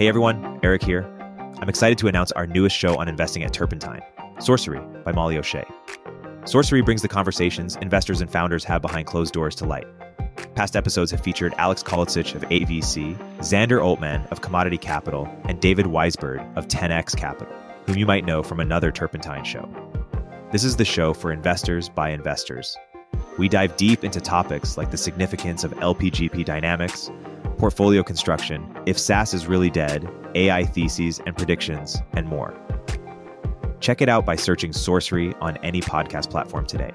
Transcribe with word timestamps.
Hey 0.00 0.08
everyone, 0.08 0.58
Erik 0.62 0.82
here. 0.82 1.02
I'm 1.60 1.68
excited 1.68 1.98
to 1.98 2.08
announce 2.08 2.32
our 2.32 2.46
newest 2.46 2.74
show 2.74 2.96
on 2.96 3.06
investing 3.06 3.42
at 3.42 3.52
Turpentine, 3.52 4.00
Sourcery 4.38 4.80
by 5.04 5.12
Molly 5.12 5.36
O'Shea. 5.36 5.66
Sourcery 6.44 6.82
brings 6.82 7.02
the 7.02 7.08
conversations 7.08 7.76
investors 7.82 8.22
and 8.22 8.32
founders 8.32 8.64
have 8.64 8.80
behind 8.80 9.06
closed 9.06 9.34
doors 9.34 9.54
to 9.56 9.66
light. 9.66 9.86
Past 10.54 10.74
episodes 10.74 11.10
have 11.10 11.20
featured 11.20 11.52
Alex 11.58 11.82
Kolodziej 11.82 12.34
of 12.34 12.40
AVC, 12.44 13.14
Xander 13.40 13.84
Altman 13.84 14.22
of 14.30 14.40
Commodity 14.40 14.78
Capital, 14.78 15.28
and 15.44 15.60
David 15.60 15.84
Weisberg 15.84 16.56
of 16.56 16.66
10x 16.66 17.14
Capital, 17.14 17.54
whom 17.84 17.98
you 17.98 18.06
might 18.06 18.24
know 18.24 18.42
from 18.42 18.58
another 18.58 18.90
Turpentine 18.90 19.44
show. 19.44 19.68
This 20.50 20.64
is 20.64 20.76
the 20.76 20.84
show 20.86 21.12
for 21.12 21.30
investors 21.30 21.90
by 21.90 22.08
investors. 22.08 22.74
We 23.36 23.50
dive 23.50 23.76
deep 23.76 24.02
into 24.02 24.18
topics 24.22 24.78
like 24.78 24.92
the 24.92 24.96
significance 24.96 25.62
of 25.62 25.72
LPGP 25.72 26.46
dynamics, 26.46 27.10
portfolio 27.60 28.02
construction, 28.02 28.74
if 28.86 28.98
SaaS 28.98 29.34
is 29.34 29.46
really 29.46 29.68
dead, 29.68 30.10
AI 30.34 30.64
theses 30.64 31.20
and 31.26 31.36
predictions, 31.36 32.00
and 32.14 32.26
more. 32.26 32.58
Check 33.80 34.00
it 34.00 34.08
out 34.08 34.24
by 34.24 34.34
searching 34.34 34.72
Sourcery 34.72 35.36
on 35.42 35.58
any 35.58 35.82
podcast 35.82 36.30
platform 36.30 36.64
today. 36.64 36.90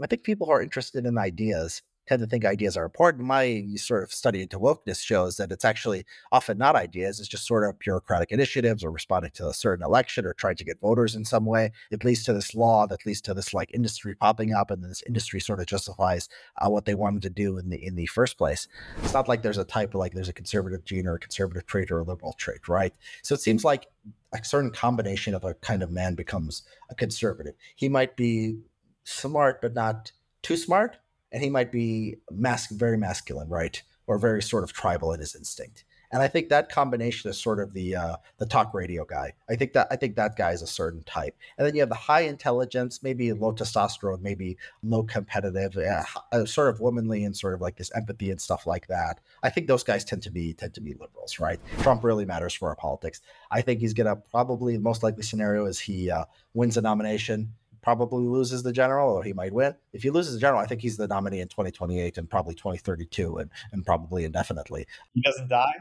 I 0.00 0.06
think 0.06 0.22
people 0.22 0.48
are 0.50 0.62
interested 0.62 1.04
in 1.04 1.18
ideas 1.18 1.82
tend 2.10 2.20
to 2.20 2.26
think 2.26 2.44
ideas 2.44 2.76
are 2.76 2.84
important. 2.84 3.24
My 3.24 3.64
sort 3.76 4.02
of 4.02 4.12
study 4.12 4.42
into 4.42 4.58
wokeness 4.58 5.00
shows 5.00 5.36
that 5.36 5.52
it's 5.52 5.64
actually 5.64 6.04
often 6.32 6.58
not 6.58 6.74
ideas, 6.74 7.20
it's 7.20 7.28
just 7.28 7.46
sort 7.46 7.62
of 7.62 7.78
bureaucratic 7.78 8.32
initiatives 8.32 8.82
or 8.82 8.90
responding 8.90 9.30
to 9.34 9.46
a 9.46 9.54
certain 9.54 9.84
election 9.84 10.26
or 10.26 10.34
trying 10.34 10.56
to 10.56 10.64
get 10.64 10.80
voters 10.80 11.14
in 11.14 11.24
some 11.24 11.46
way. 11.46 11.70
It 11.92 12.04
leads 12.04 12.24
to 12.24 12.32
this 12.32 12.52
law 12.52 12.88
that 12.88 13.06
leads 13.06 13.20
to 13.22 13.34
this 13.34 13.54
like 13.54 13.70
industry 13.72 14.16
popping 14.16 14.52
up, 14.52 14.72
and 14.72 14.82
this 14.82 15.04
industry 15.06 15.38
sort 15.38 15.60
of 15.60 15.66
justifies 15.66 16.28
uh, 16.58 16.68
what 16.68 16.84
they 16.84 16.96
wanted 16.96 17.22
to 17.22 17.30
do 17.30 17.58
in 17.58 17.70
the 17.70 17.86
in 17.86 17.94
the 17.94 18.06
first 18.06 18.36
place. 18.36 18.66
It's 19.04 19.14
not 19.14 19.28
like 19.28 19.42
there's 19.42 19.58
a 19.58 19.64
type 19.64 19.94
of 19.94 20.00
like 20.00 20.12
there's 20.12 20.28
a 20.28 20.32
conservative 20.32 20.84
gene 20.84 21.06
or 21.06 21.14
a 21.14 21.20
conservative 21.20 21.64
trait 21.66 21.92
or 21.92 22.00
a 22.00 22.04
liberal 22.04 22.32
trait, 22.32 22.66
right? 22.68 22.92
So 23.22 23.36
it 23.36 23.40
seems 23.40 23.62
like 23.62 23.86
a 24.32 24.44
certain 24.44 24.72
combination 24.72 25.32
of 25.32 25.44
a 25.44 25.54
kind 25.54 25.84
of 25.84 25.92
man 25.92 26.16
becomes 26.16 26.64
a 26.90 26.96
conservative. 26.96 27.54
He 27.76 27.88
might 27.88 28.16
be 28.16 28.58
smart, 29.04 29.62
but 29.62 29.74
not 29.74 30.10
too 30.42 30.56
smart 30.56 30.96
and 31.32 31.42
he 31.42 31.50
might 31.50 31.72
be 31.72 32.16
mas- 32.30 32.66
very 32.68 32.96
masculine, 32.96 33.48
right, 33.48 33.82
or 34.06 34.18
very 34.18 34.42
sort 34.42 34.64
of 34.64 34.72
tribal 34.72 35.12
in 35.12 35.20
his 35.20 35.34
instinct. 35.34 35.84
And 36.12 36.22
I 36.22 36.28
think 36.28 36.48
that 36.48 36.70
combination 36.70 37.30
is 37.30 37.38
sort 37.38 37.60
of 37.60 37.72
the 37.72 37.94
uh, 37.94 38.16
the 38.38 38.46
talk 38.46 38.74
radio 38.74 39.04
guy. 39.04 39.32
I 39.48 39.54
think 39.54 39.74
that 39.74 39.86
I 39.92 39.96
think 39.96 40.16
that 40.16 40.36
guy 40.36 40.50
is 40.50 40.62
a 40.62 40.66
certain 40.66 41.04
type. 41.04 41.36
And 41.56 41.64
then 41.64 41.74
you 41.74 41.80
have 41.82 41.88
the 41.88 41.94
high 41.94 42.22
intelligence, 42.22 43.00
maybe 43.02 43.32
low 43.32 43.52
testosterone, 43.52 44.20
maybe 44.20 44.56
low 44.82 45.04
competitive, 45.04 45.76
uh, 45.76 46.44
sort 46.46 46.68
of 46.68 46.80
womanly 46.80 47.24
and 47.24 47.36
sort 47.36 47.54
of 47.54 47.60
like 47.60 47.76
this 47.76 47.92
empathy 47.94 48.30
and 48.30 48.40
stuff 48.40 48.66
like 48.66 48.88
that. 48.88 49.20
I 49.44 49.50
think 49.50 49.68
those 49.68 49.84
guys 49.84 50.04
tend 50.04 50.22
to 50.24 50.30
be 50.32 50.52
tend 50.52 50.74
to 50.74 50.80
be 50.80 50.94
liberals, 50.94 51.38
right? 51.38 51.60
Trump 51.78 52.02
really 52.02 52.24
matters 52.24 52.54
for 52.54 52.68
our 52.68 52.76
politics. 52.76 53.20
I 53.52 53.60
think 53.60 53.78
he's 53.78 53.94
gonna 53.94 54.16
probably 54.16 54.76
the 54.76 54.82
most 54.82 55.04
likely 55.04 55.22
scenario 55.22 55.66
is 55.66 55.78
he 55.78 56.10
uh, 56.10 56.24
wins 56.54 56.76
a 56.76 56.82
nomination 56.82 57.54
probably 57.82 58.26
loses 58.26 58.62
the 58.62 58.72
general 58.72 59.10
or 59.10 59.22
he 59.22 59.32
might 59.32 59.52
win. 59.52 59.74
If 59.92 60.02
he 60.02 60.10
loses 60.10 60.34
the 60.34 60.40
general, 60.40 60.60
I 60.60 60.66
think 60.66 60.80
he's 60.80 60.96
the 60.96 61.08
nominee 61.08 61.40
in 61.40 61.48
2028 61.48 62.18
and 62.18 62.28
probably 62.28 62.54
2032 62.54 63.38
and, 63.38 63.50
and 63.72 63.84
probably 63.84 64.24
indefinitely. 64.24 64.86
He 65.14 65.22
doesn't 65.22 65.48
die? 65.48 65.74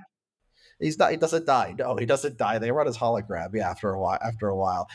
He's 0.80 0.98
not 0.98 1.12
he 1.12 1.18
doesn't 1.18 1.46
die. 1.46 1.76
No, 1.78 1.98
he 1.98 2.06
doesn't 2.06 2.38
die. 2.38 2.58
They 2.58 2.72
run 2.72 2.88
his 2.88 2.98
hologram, 2.98 3.54
yeah, 3.54 3.70
after 3.70 3.92
a 3.92 4.00
while 4.00 4.20
after 4.22 4.48
a 4.48 4.56
while. 4.56 4.90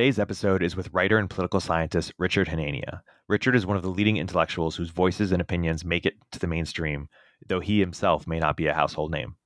Today's 0.00 0.18
episode 0.18 0.62
is 0.62 0.76
with 0.76 0.88
writer 0.94 1.18
and 1.18 1.28
political 1.28 1.60
scientist 1.60 2.14
Richard 2.16 2.48
Hanania. 2.48 3.02
Richard 3.28 3.54
is 3.54 3.66
one 3.66 3.76
of 3.76 3.82
the 3.82 3.90
leading 3.90 4.16
intellectuals 4.16 4.74
whose 4.74 4.88
voices 4.88 5.30
and 5.30 5.42
opinions 5.42 5.84
make 5.84 6.06
it 6.06 6.14
to 6.32 6.38
the 6.38 6.46
mainstream, 6.46 7.06
though 7.46 7.60
he 7.60 7.80
himself 7.80 8.26
may 8.26 8.38
not 8.38 8.56
be 8.56 8.66
a 8.66 8.72
household 8.72 9.12
name. 9.12 9.36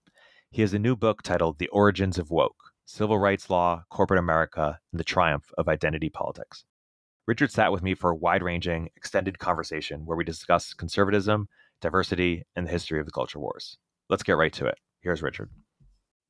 He 0.53 0.63
has 0.63 0.73
a 0.73 0.79
new 0.79 0.95
book 0.95 1.23
titled 1.23 1.59
The 1.59 1.67
Origins 1.71 2.19
of 2.19 2.31
Woke 2.31 2.55
Civil 2.85 3.19
Rights 3.19 3.51
Law, 3.51 3.83
Corporate 3.91 4.21
America, 4.21 4.79
and 4.93 5.01
the 5.01 5.03
Triumph 5.03 5.51
of 5.59 5.67
Identity 5.67 6.09
Politics. 6.09 6.65
Richard 7.27 7.51
sat 7.51 7.73
with 7.73 7.83
me 7.83 7.97
for 7.97 8.11
a 8.11 8.17
wide 8.17 8.45
ranging, 8.45 8.91
extended 8.95 9.41
conversation 9.41 10.07
where 10.07 10.17
we 10.17 10.23
discuss 10.23 10.73
conservatism, 10.73 11.49
diversity, 11.81 12.45
and 12.55 12.65
the 12.65 12.71
history 12.71 13.01
of 13.01 13.07
the 13.07 13.13
culture 13.13 13.41
wars. 13.41 13.77
Let's 14.09 14.23
get 14.23 14.37
right 14.37 14.53
to 14.53 14.67
it. 14.67 14.79
Here's 15.01 15.21
Richard. 15.21 15.51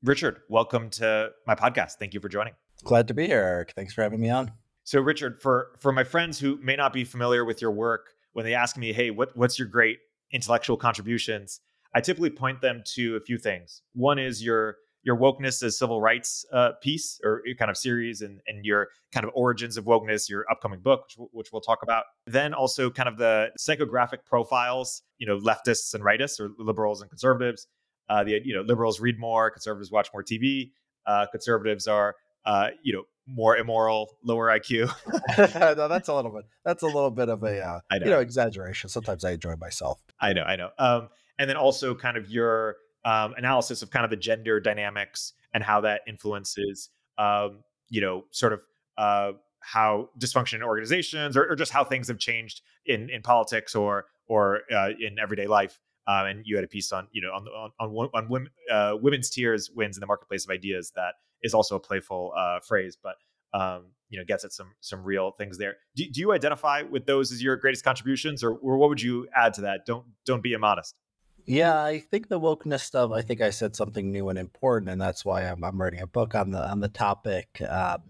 Richard, 0.02 0.40
welcome 0.48 0.88
to 0.92 1.28
my 1.46 1.54
podcast. 1.54 1.96
Thank 1.98 2.14
you 2.14 2.20
for 2.20 2.30
joining. 2.30 2.54
Glad 2.84 3.08
to 3.08 3.14
be 3.14 3.26
here, 3.26 3.40
Erik. 3.40 3.72
Thanks 3.74 3.94
for 3.94 4.02
having 4.02 4.20
me 4.20 4.30
on. 4.30 4.52
So, 4.84 5.00
Richard, 5.00 5.40
for 5.40 5.72
for 5.78 5.92
my 5.92 6.04
friends 6.04 6.38
who 6.38 6.58
may 6.62 6.76
not 6.76 6.92
be 6.92 7.04
familiar 7.04 7.44
with 7.44 7.62
your 7.62 7.70
work, 7.70 8.10
when 8.34 8.44
they 8.44 8.54
ask 8.54 8.76
me, 8.76 8.92
"Hey, 8.92 9.10
what 9.10 9.34
what's 9.36 9.58
your 9.58 9.68
great 9.68 9.98
intellectual 10.30 10.76
contributions?" 10.76 11.60
I 11.94 12.00
typically 12.00 12.30
point 12.30 12.60
them 12.60 12.82
to 12.94 13.16
a 13.16 13.20
few 13.20 13.38
things. 13.38 13.82
One 13.94 14.18
is 14.18 14.44
your 14.44 14.76
your 15.02 15.16
wokeness 15.16 15.62
as 15.62 15.78
civil 15.78 16.00
rights 16.00 16.44
uh, 16.52 16.72
piece 16.82 17.20
or 17.24 17.42
kind 17.58 17.70
of 17.70 17.78
series, 17.78 18.20
and 18.20 18.40
and 18.46 18.64
your 18.66 18.88
kind 19.12 19.24
of 19.24 19.32
origins 19.34 19.78
of 19.78 19.86
wokeness, 19.86 20.28
your 20.28 20.44
upcoming 20.50 20.80
book, 20.80 21.06
which, 21.16 21.28
which 21.32 21.52
we'll 21.52 21.62
talk 21.62 21.82
about. 21.82 22.04
Then 22.26 22.52
also 22.52 22.90
kind 22.90 23.08
of 23.08 23.16
the 23.16 23.50
psychographic 23.58 24.26
profiles, 24.26 25.02
you 25.18 25.26
know, 25.26 25.38
leftists 25.38 25.94
and 25.94 26.04
rightists, 26.04 26.38
or 26.38 26.50
liberals 26.58 27.00
and 27.00 27.10
conservatives. 27.10 27.66
Uh, 28.10 28.24
the 28.24 28.42
you 28.44 28.54
know 28.54 28.60
liberals 28.60 29.00
read 29.00 29.18
more, 29.18 29.50
conservatives 29.50 29.90
watch 29.90 30.10
more 30.12 30.22
TV. 30.22 30.72
Uh, 31.06 31.26
conservatives 31.30 31.86
are 31.86 32.16
uh, 32.44 32.70
you 32.82 32.92
know, 32.92 33.04
more 33.26 33.56
immoral, 33.56 34.16
lower 34.22 34.48
IQ. 34.48 34.92
no, 35.76 35.88
that's 35.88 36.08
a 36.08 36.14
little 36.14 36.30
bit. 36.30 36.44
That's 36.64 36.82
a 36.82 36.86
little 36.86 37.10
bit 37.10 37.28
of 37.28 37.42
a 37.42 37.60
uh, 37.60 37.80
know. 37.92 37.98
you 37.98 38.10
know 38.10 38.20
exaggeration. 38.20 38.90
Sometimes 38.90 39.24
I 39.24 39.32
enjoy 39.32 39.56
myself. 39.56 40.00
I 40.20 40.32
know, 40.32 40.42
I 40.42 40.56
know. 40.56 40.70
Um, 40.78 41.08
and 41.38 41.48
then 41.48 41.56
also 41.56 41.94
kind 41.94 42.16
of 42.16 42.28
your 42.28 42.76
um, 43.04 43.34
analysis 43.36 43.82
of 43.82 43.90
kind 43.90 44.04
of 44.04 44.10
the 44.10 44.16
gender 44.16 44.60
dynamics 44.60 45.32
and 45.52 45.62
how 45.62 45.80
that 45.82 46.02
influences, 46.06 46.90
um, 47.18 47.62
you 47.88 48.00
know, 48.00 48.24
sort 48.30 48.52
of 48.52 48.62
uh, 48.96 49.32
how 49.60 50.10
dysfunction 50.18 50.54
in 50.54 50.62
organizations 50.62 51.36
or, 51.36 51.50
or, 51.50 51.56
just 51.56 51.72
how 51.72 51.84
things 51.84 52.08
have 52.08 52.18
changed 52.18 52.60
in 52.86 53.10
in 53.10 53.22
politics 53.22 53.74
or 53.74 54.06
or 54.26 54.60
uh, 54.72 54.90
in 55.00 55.18
everyday 55.18 55.46
life. 55.46 55.80
Um, 56.06 56.26
and 56.26 56.42
you 56.44 56.56
had 56.56 56.64
a 56.64 56.68
piece 56.68 56.92
on, 56.92 57.08
you 57.12 57.22
know, 57.22 57.32
on 57.32 57.46
on 57.48 57.70
on, 57.80 58.10
on 58.14 58.28
women, 58.28 58.50
uh, 58.70 58.96
women's 59.00 59.30
tears 59.30 59.70
wins 59.74 59.96
in 59.96 60.00
the 60.00 60.06
marketplace 60.06 60.44
of 60.44 60.50
ideas 60.50 60.92
that 60.96 61.14
is 61.44 61.54
also 61.54 61.76
a 61.76 61.80
playful 61.80 62.32
uh, 62.36 62.58
phrase, 62.60 62.98
but 63.00 63.14
um, 63.52 63.84
you 64.08 64.18
know 64.18 64.24
gets 64.24 64.44
at 64.44 64.52
some 64.52 64.72
some 64.80 65.04
real 65.04 65.30
things 65.30 65.58
there. 65.58 65.76
Do, 65.94 66.04
do 66.10 66.20
you 66.20 66.32
identify 66.32 66.82
with 66.82 67.06
those 67.06 67.30
as 67.30 67.40
your 67.42 67.56
greatest 67.56 67.84
contributions, 67.84 68.42
or, 68.42 68.52
or 68.54 68.76
what 68.76 68.88
would 68.88 69.00
you 69.00 69.28
add 69.34 69.54
to 69.54 69.60
that? 69.62 69.86
Don't 69.86 70.06
don't 70.26 70.42
be 70.42 70.52
immodest. 70.52 70.96
Yeah, 71.46 71.82
I 71.82 71.98
think 71.98 72.28
the 72.28 72.40
wokeness 72.40 72.80
stuff. 72.80 73.12
I 73.12 73.20
think 73.20 73.40
I 73.40 73.50
said 73.50 73.76
something 73.76 74.10
new 74.10 74.28
and 74.30 74.38
important, 74.38 74.90
and 74.90 75.00
that's 75.00 75.24
why 75.24 75.42
I'm, 75.42 75.62
I'm 75.62 75.80
writing 75.80 76.00
a 76.00 76.06
book 76.06 76.34
on 76.34 76.50
the 76.50 76.68
on 76.68 76.80
the 76.80 76.88
topic. 76.88 77.60
Um, 77.68 78.02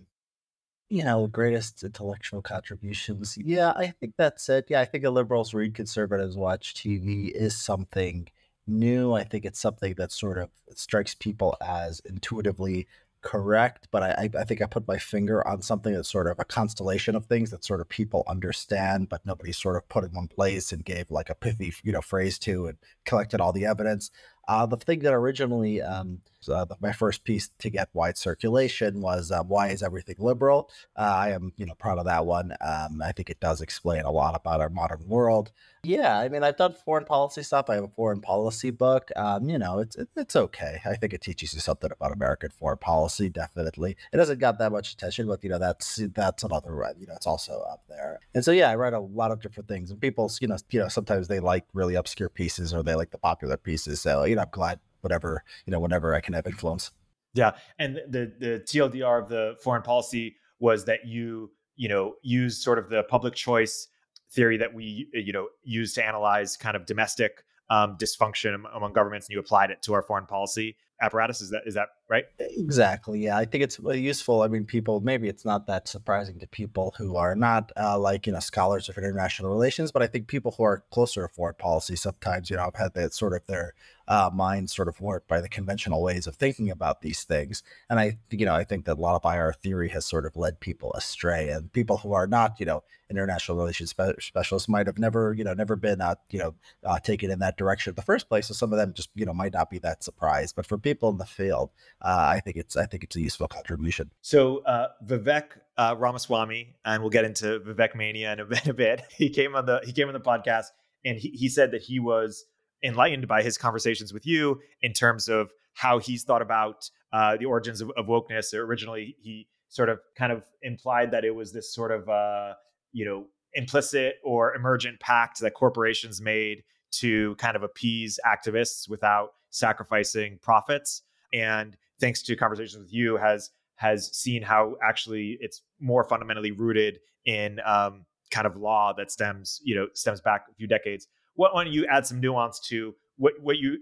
you 0.89 1.03
know, 1.03 1.27
greatest 1.27 1.83
intellectual 1.83 2.43
contributions. 2.43 3.37
Yeah, 3.37 3.73
I 3.75 3.89
think 3.89 4.15
that's 4.17 4.49
it. 4.49 4.67
Yeah, 4.69 4.81
I 4.81 4.85
think 4.85 5.05
a 5.05 5.11
liberals 5.11 5.53
read, 5.53 5.75
conservatives 5.75 6.37
watch 6.37 6.75
TV 6.75 7.31
is 7.31 7.57
something 7.57 8.29
new. 8.67 9.13
I 9.13 9.25
think 9.25 9.45
it's 9.45 9.61
something 9.61 9.95
that 9.95 10.13
sort 10.13 10.39
of 10.39 10.51
strikes 10.75 11.15
people 11.15 11.57
as 11.61 12.01
intuitively 12.05 12.87
correct, 13.25 13.89
but 13.91 14.03
I, 14.03 14.29
I 14.39 14.45
think 14.45 14.61
I 14.63 14.67
put 14.67 14.87
my 14.87 14.99
finger 14.99 15.47
on 15.49 15.63
something 15.63 15.95
that's 15.95 16.11
sort 16.11 16.29
of 16.29 16.39
a 16.39 16.45
constellation 16.45 17.17
of 17.17 17.25
things 17.25 17.51
that 17.51 17.65
sort 17.65 17.81
of 17.81 17.89
people 17.89 18.23
understand, 18.29 19.09
but 19.09 19.25
nobody 19.25 19.51
sort 19.51 19.77
of 19.77 19.89
put 19.89 20.05
in 20.05 20.11
one 20.11 20.29
place 20.29 20.73
and 20.73 20.85
gave 20.85 21.11
like 21.11 21.31
a 21.31 21.35
pithy, 21.35 21.73
you 21.83 21.91
know, 21.91 22.03
phrase 22.03 22.39
to 22.41 22.67
and 22.67 22.77
collected 23.07 23.41
all 23.41 23.53
the 23.53 23.65
evidence. 23.65 24.11
Uh, 24.49 24.67
the 24.67 24.77
thing 24.77 25.01
that 25.01 25.15
originally, 25.15 25.81
um, 25.81 26.21
uh, 26.49 26.67
my 26.81 26.93
first 26.93 27.25
piece 27.25 27.49
to 27.59 27.71
get 27.71 27.89
wide 27.95 28.19
circulation 28.19 29.01
was 29.01 29.31
uh, 29.31 29.43
"Why 29.43 29.69
is 29.69 29.83
everything 29.83 30.17
liberal?" 30.19 30.71
Uh, 30.97 31.15
I 31.17 31.31
am, 31.31 31.53
you 31.57 31.65
know, 31.67 31.75
proud 31.75 31.99
of 31.99 32.05
that 32.05 32.27
one. 32.27 32.53
Um, 32.61 33.01
I 33.03 33.13
think 33.13 33.31
it 33.31 33.41
does 33.41 33.61
explain 33.61 34.03
a 34.03 34.11
lot 34.11 34.37
about 34.37 34.61
our 34.61 34.69
modern 34.69 35.09
world. 35.09 35.53
Yeah, 35.85 36.19
I 36.19 36.29
mean, 36.29 36.43
I've 36.43 36.57
done 36.57 36.73
foreign 36.73 37.05
policy 37.05 37.43
stuff. 37.43 37.69
I 37.69 37.75
have 37.75 37.85
a 37.85 37.89
foreign 37.89 38.21
policy 38.21 38.71
book. 38.71 39.11
Um, 39.17 39.49
you 39.49 39.59
know, 39.59 39.79
it's 39.79 39.97
it, 39.97 40.09
it's 40.17 40.37
okay. 40.37 40.81
I 40.85 40.95
think 40.97 41.13
it 41.13 41.21
teaches 41.21 41.55
you 41.55 41.61
something 41.61 41.91
about 41.91 42.13
American 42.13 42.51
foreign 42.51 42.79
policy. 42.79 43.29
Definitely, 43.29 43.97
it 44.13 44.19
hasn't 44.19 44.41
got 44.41 44.59
that 44.59 44.73
much 44.73 44.93
attention, 44.93 45.27
but 45.27 45.43
you 45.45 45.51
know, 45.51 45.59
that's 45.59 46.01
that's 46.15 46.43
another. 46.43 46.75
You 46.99 47.07
know, 47.07 47.15
it's 47.15 47.27
also 47.27 47.65
up 47.71 47.85
there. 47.89 48.21
And 48.35 48.45
so, 48.45 48.51
yeah, 48.51 48.71
I 48.71 48.77
write 48.77 48.93
a 48.93 49.01
lot 49.01 49.31
of 49.31 49.41
different 49.41 49.69
things, 49.69 49.91
and 49.91 50.01
people, 50.01 50.31
you 50.41 50.49
know, 50.49 50.57
you 50.71 50.81
know, 50.81 50.89
sometimes 50.89 51.29
they 51.29 51.41
like 51.41 51.65
really 51.73 51.95
obscure 51.95 52.29
pieces 52.29 52.75
or 52.75 52.83
they 52.83 52.95
like 52.95 53.11
the 53.11 53.19
popular 53.19 53.57
pieces. 53.57 54.01
So, 54.01 54.25
you 54.25 54.34
I'm 54.39 54.49
glad 54.51 54.81
whatever 55.01 55.45
you 55.67 55.71
know 55.71 55.81
whenever 55.81 56.15
I 56.15 56.21
can 56.21 56.35
have 56.35 56.47
influence. 56.47 56.91
Yeah, 57.35 57.53
and 57.79 57.97
the 58.09 58.33
the 58.39 58.63
TLDR 58.67 59.23
of 59.23 59.29
the 59.29 59.57
foreign 59.63 59.83
policy 59.83 60.37
was 60.61 60.85
that 60.87 61.07
you 61.07 61.51
you 61.77 61.89
know 61.89 62.15
use 62.23 62.63
sort 62.63 62.79
of 62.79 62.89
the 62.89 63.03
public 63.05 63.35
choice 63.35 63.89
theory 64.31 64.57
that 64.57 64.75
we 64.75 65.09
you 65.13 65.33
know 65.33 65.49
use 65.63 65.95
to 65.95 66.05
analyze 66.05 66.57
kind 66.57 66.77
of 66.77 66.87
domestic 66.87 67.45
um, 67.71 67.97
dysfunction 67.97 68.55
among 68.75 68.93
governments 68.93 69.27
and 69.27 69.35
you 69.35 69.41
applied 69.41 69.71
it 69.71 69.83
to 69.83 69.95
our 69.95 70.03
foreign 70.03 70.27
policy 70.27 70.77
apparatus. 71.01 71.41
Is 71.41 71.51
that 71.51 71.63
is 71.67 71.75
that 71.75 71.89
right? 72.15 72.27
Exactly. 72.39 73.25
Yeah, 73.25 73.37
I 73.37 73.45
think 73.45 73.65
it's 73.65 73.81
uh, 73.85 73.91
useful. 73.91 74.43
I 74.43 74.49
mean, 74.49 74.65
people 74.65 75.01
maybe 75.01 75.29
it's 75.29 75.45
not 75.45 75.67
that 75.67 75.89
surprising 75.89 76.39
to 76.39 76.47
people 76.47 76.95
who 76.97 77.17
are 77.17 77.35
not 77.35 77.73
uh, 77.77 77.99
like 77.99 78.27
you 78.27 78.33
know 78.33 78.41
scholars 78.41 78.89
of 78.89 78.97
international 78.97 79.51
relations, 79.51 79.91
but 79.91 80.03
I 80.03 80.07
think 80.07 80.29
people 80.29 80.55
who 80.57 80.63
are 80.63 80.85
closer 80.91 81.27
to 81.27 81.35
foreign 81.35 81.57
policy 81.57 81.97
sometimes 81.97 82.51
you 82.51 82.57
know 82.57 82.65
have 82.65 82.77
had 82.77 82.95
that 82.95 83.15
sort 83.15 83.33
of 83.33 83.45
their 83.47 83.75
uh, 84.07 84.31
minds 84.33 84.75
sort 84.75 84.89
of 84.89 85.01
warped 85.01 85.29
by 85.29 85.41
the 85.41 85.49
conventional 85.49 86.03
ways 86.03 86.27
of 86.27 86.37
thinking 86.37 86.71
about 86.71 87.01
these 87.01 87.25
things. 87.25 87.63
And 87.89 87.99
I, 87.99 88.19
you 88.31 88.45
know, 88.45 88.55
I 88.55 88.65
think 88.65 88.85
that 88.85 88.99
a 88.99 89.01
lot 89.01 89.23
of 89.23 89.31
IR 89.31 89.53
theory 89.53 89.89
has 89.91 90.05
sort 90.05 90.27
of 90.27 90.37
led 90.37 90.61
people 90.61 90.93
astray, 90.93 91.49
and 91.49 91.73
people 91.73 91.99
who 91.99 92.13
are 92.13 92.27
not, 92.27 92.61
you 92.61 92.67
know, 92.67 92.83
international 93.11 93.59
relations 93.59 93.91
spe- 93.91 94.21
specialists 94.21 94.69
might 94.69 94.87
have 94.87 94.99
never, 94.99 95.35
you 95.35 95.45
know, 95.45 95.55
never 95.55 95.77
been, 95.77 96.01
uh, 96.01 96.15
you 96.31 96.39
know, 96.39 96.55
uh, 96.85 96.99
taken 96.99 97.31
in 97.31 97.39
that 97.39 97.57
direction 97.57 97.91
in 97.93 97.95
the 97.95 98.03
first 98.03 98.29
place. 98.29 98.49
So 98.49 98.55
some 98.55 98.73
of 98.73 98.79
them 98.79 98.93
just, 98.95 99.11
you 99.15 99.25
know, 99.25 99.35
might 99.35 99.53
not 99.53 99.71
be 99.71 99.79
that 99.81 100.03
surprised. 100.03 100.57
But 100.57 100.67
for 100.67 100.79
people 100.79 101.11
in 101.11 101.19
the 101.19 101.27
field, 101.27 101.71
uh, 102.05 102.33
I 102.37 102.41
think 102.41 102.57
it's, 102.57 102.77
I 102.77 102.85
think 102.85 103.03
it's 103.03 103.17
a 103.17 103.21
useful 103.21 103.49
contribution. 103.49 104.11
So 104.21 104.59
uh, 104.59 104.89
Vivek 105.07 105.45
uh, 105.79 105.97
Ramaswamy, 105.99 106.77
and 106.85 107.03
we'll 107.03 107.11
get 107.11 107.25
into 107.25 107.61
Vivek 107.61 107.95
mania 107.95 108.33
in 108.33 108.41
a 108.41 108.45
bit. 108.45 108.67
A 108.67 108.75
bit. 108.75 109.03
He 109.17 109.31
came 109.31 109.57
on 109.57 109.65
the 109.65 109.81
he 109.85 109.93
came 109.93 110.09
on 110.09 110.15
the 110.15 110.21
podcast, 110.21 110.67
and 111.05 111.19
he 111.19 111.31
he 111.31 111.49
said 111.49 111.71
that 111.71 111.83
he 111.83 111.99
was 111.99 112.45
enlightened 112.83 113.27
by 113.27 113.43
his 113.43 113.57
conversations 113.57 114.13
with 114.13 114.27
you 114.27 114.61
in 114.83 114.93
terms 114.93 115.29
of 115.29 115.51
how 115.73 115.99
he's 115.99 116.25
thought 116.25 116.43
about 116.43 116.91
uh, 117.13 117.37
the 117.39 117.47
origins 117.47 117.81
of, 117.81 117.91
of, 117.97 118.07
wokeness. 118.07 118.53
Originally, 118.53 119.17
he 119.21 119.49
sort 119.71 119.89
of 119.89 119.99
kind 120.15 120.31
of 120.31 120.45
implied 120.63 121.11
that 121.11 121.25
it 121.25 121.35
was 121.35 121.53
this 121.53 121.73
sort 121.73 121.91
of 121.91 122.09
uh, 122.09 122.53
you 122.93 123.07
know 123.07 123.25
implicit 123.55 124.17
or 124.23 124.55
emergent 124.55 125.01
pact 125.01 125.41
that 125.41 125.55
corporations 125.55 126.21
made 126.21 126.63
to 126.91 127.35
kind 127.37 127.57
of 127.57 127.63
appease 127.63 128.21
activists 128.27 128.89
without 128.89 129.31
sacrificing 129.51 130.39
profits. 130.43 131.03
And 131.33 131.77
thanks 132.05 132.21
to 132.21 132.37
conversations 132.37 132.83
with 132.83 132.93
you, 132.93 133.17
has 133.17 133.51
has 133.77 134.15
seen 134.15 134.43
how 134.43 134.77
actually 134.87 135.39
it's 135.41 135.63
more 135.81 136.05
fundamentally 136.05 136.53
rooted 136.53 136.99
in 137.25 137.59
um, 137.65 138.05
kind 138.31 138.47
of 138.47 138.57
law 138.57 138.93
that 138.95 139.11
stems 139.11 139.59
you 139.65 139.75
know 139.75 139.87
stems 139.95 140.21
back 140.21 140.45
a 140.51 140.55
few 140.55 140.67
decades. 140.67 141.09
What 141.35 141.55
why 141.55 141.65
don't 141.65 141.73
you 141.73 141.87
add 141.87 142.07
some 142.07 142.21
nuance 142.21 142.61
to 142.69 142.95
what 143.17 143.33
what 143.41 143.57
you 143.57 143.79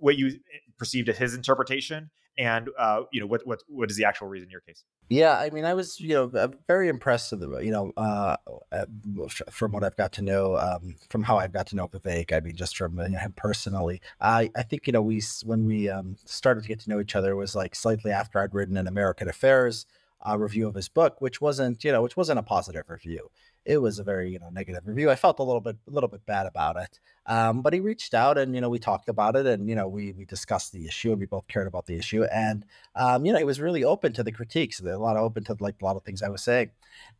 what 0.00 0.16
you 0.16 0.38
perceived 0.78 1.10
as 1.10 1.18
his 1.18 1.34
interpretation 1.34 2.10
and 2.38 2.68
uh, 2.78 3.02
you 3.12 3.20
know 3.20 3.26
what 3.26 3.46
what 3.46 3.62
what 3.68 3.90
is 3.90 3.96
the 3.96 4.04
actual 4.04 4.28
reason 4.28 4.46
in 4.46 4.50
your 4.50 4.60
case? 4.60 4.84
Yeah 5.08 5.38
i 5.38 5.50
mean 5.50 5.64
i 5.64 5.72
was 5.72 6.00
you 6.00 6.14
know 6.14 6.50
very 6.66 6.88
impressed 6.88 7.30
with 7.30 7.40
the 7.40 7.58
you 7.58 7.70
know 7.70 7.92
uh, 7.96 8.36
uh 8.72 8.86
from 9.50 9.70
what 9.70 9.84
i've 9.84 9.96
got 9.96 10.12
to 10.14 10.22
know 10.22 10.56
um, 10.56 10.96
from 11.10 11.22
how 11.22 11.38
i've 11.38 11.52
got 11.52 11.68
to 11.68 11.76
know 11.76 11.86
vivek 11.86 12.32
i 12.32 12.40
mean 12.40 12.56
just 12.56 12.76
from 12.76 12.98
you 12.98 13.10
know, 13.10 13.18
him 13.18 13.32
personally. 13.36 14.00
I 14.20 14.50
i 14.56 14.62
think 14.62 14.86
you 14.86 14.92
know 14.92 15.02
we 15.02 15.22
when 15.44 15.64
we 15.64 15.88
um, 15.88 16.16
started 16.24 16.62
to 16.62 16.68
get 16.68 16.80
to 16.80 16.90
know 16.90 17.00
each 17.00 17.14
other 17.14 17.36
was 17.36 17.54
like 17.54 17.76
slightly 17.76 18.10
after 18.10 18.40
i'd 18.40 18.52
written 18.52 18.76
an 18.76 18.88
american 18.88 19.28
affairs 19.28 19.86
uh, 20.28 20.36
review 20.36 20.66
of 20.66 20.74
his 20.74 20.88
book 20.88 21.20
which 21.20 21.40
wasn't 21.40 21.84
you 21.84 21.92
know 21.92 22.02
which 22.02 22.16
wasn't 22.16 22.38
a 22.38 22.42
positive 22.42 22.84
review 22.88 23.30
it 23.66 23.78
was 23.78 23.98
a 23.98 24.04
very 24.04 24.30
you 24.30 24.38
know 24.38 24.48
negative 24.48 24.86
review. 24.86 25.10
I 25.10 25.16
felt 25.16 25.40
a 25.40 25.42
little 25.42 25.60
bit 25.60 25.76
a 25.86 25.90
little 25.90 26.08
bit 26.08 26.24
bad 26.24 26.46
about 26.46 26.76
it. 26.76 27.00
Um, 27.28 27.60
but 27.60 27.72
he 27.72 27.80
reached 27.80 28.14
out 28.14 28.38
and 28.38 28.54
you 28.54 28.60
know 28.60 28.68
we 28.68 28.78
talked 28.78 29.08
about 29.08 29.34
it 29.34 29.46
and 29.46 29.68
you 29.68 29.74
know 29.74 29.88
we 29.88 30.12
we 30.12 30.24
discussed 30.24 30.72
the 30.72 30.86
issue 30.86 31.10
and 31.10 31.18
we 31.18 31.26
both 31.26 31.48
cared 31.48 31.66
about 31.66 31.86
the 31.86 31.96
issue 31.96 32.22
and 32.24 32.64
um, 32.94 33.26
you 33.26 33.32
know 33.32 33.38
he 33.38 33.44
was 33.44 33.60
really 33.60 33.82
open 33.82 34.12
to 34.12 34.22
the 34.22 34.30
critiques. 34.30 34.80
A 34.80 34.96
lot 34.96 35.16
of 35.16 35.22
open 35.22 35.42
to 35.44 35.56
like 35.58 35.74
a 35.82 35.84
lot 35.84 35.96
of 35.96 36.04
things 36.04 36.22
I 36.22 36.28
was 36.28 36.42
saying. 36.42 36.70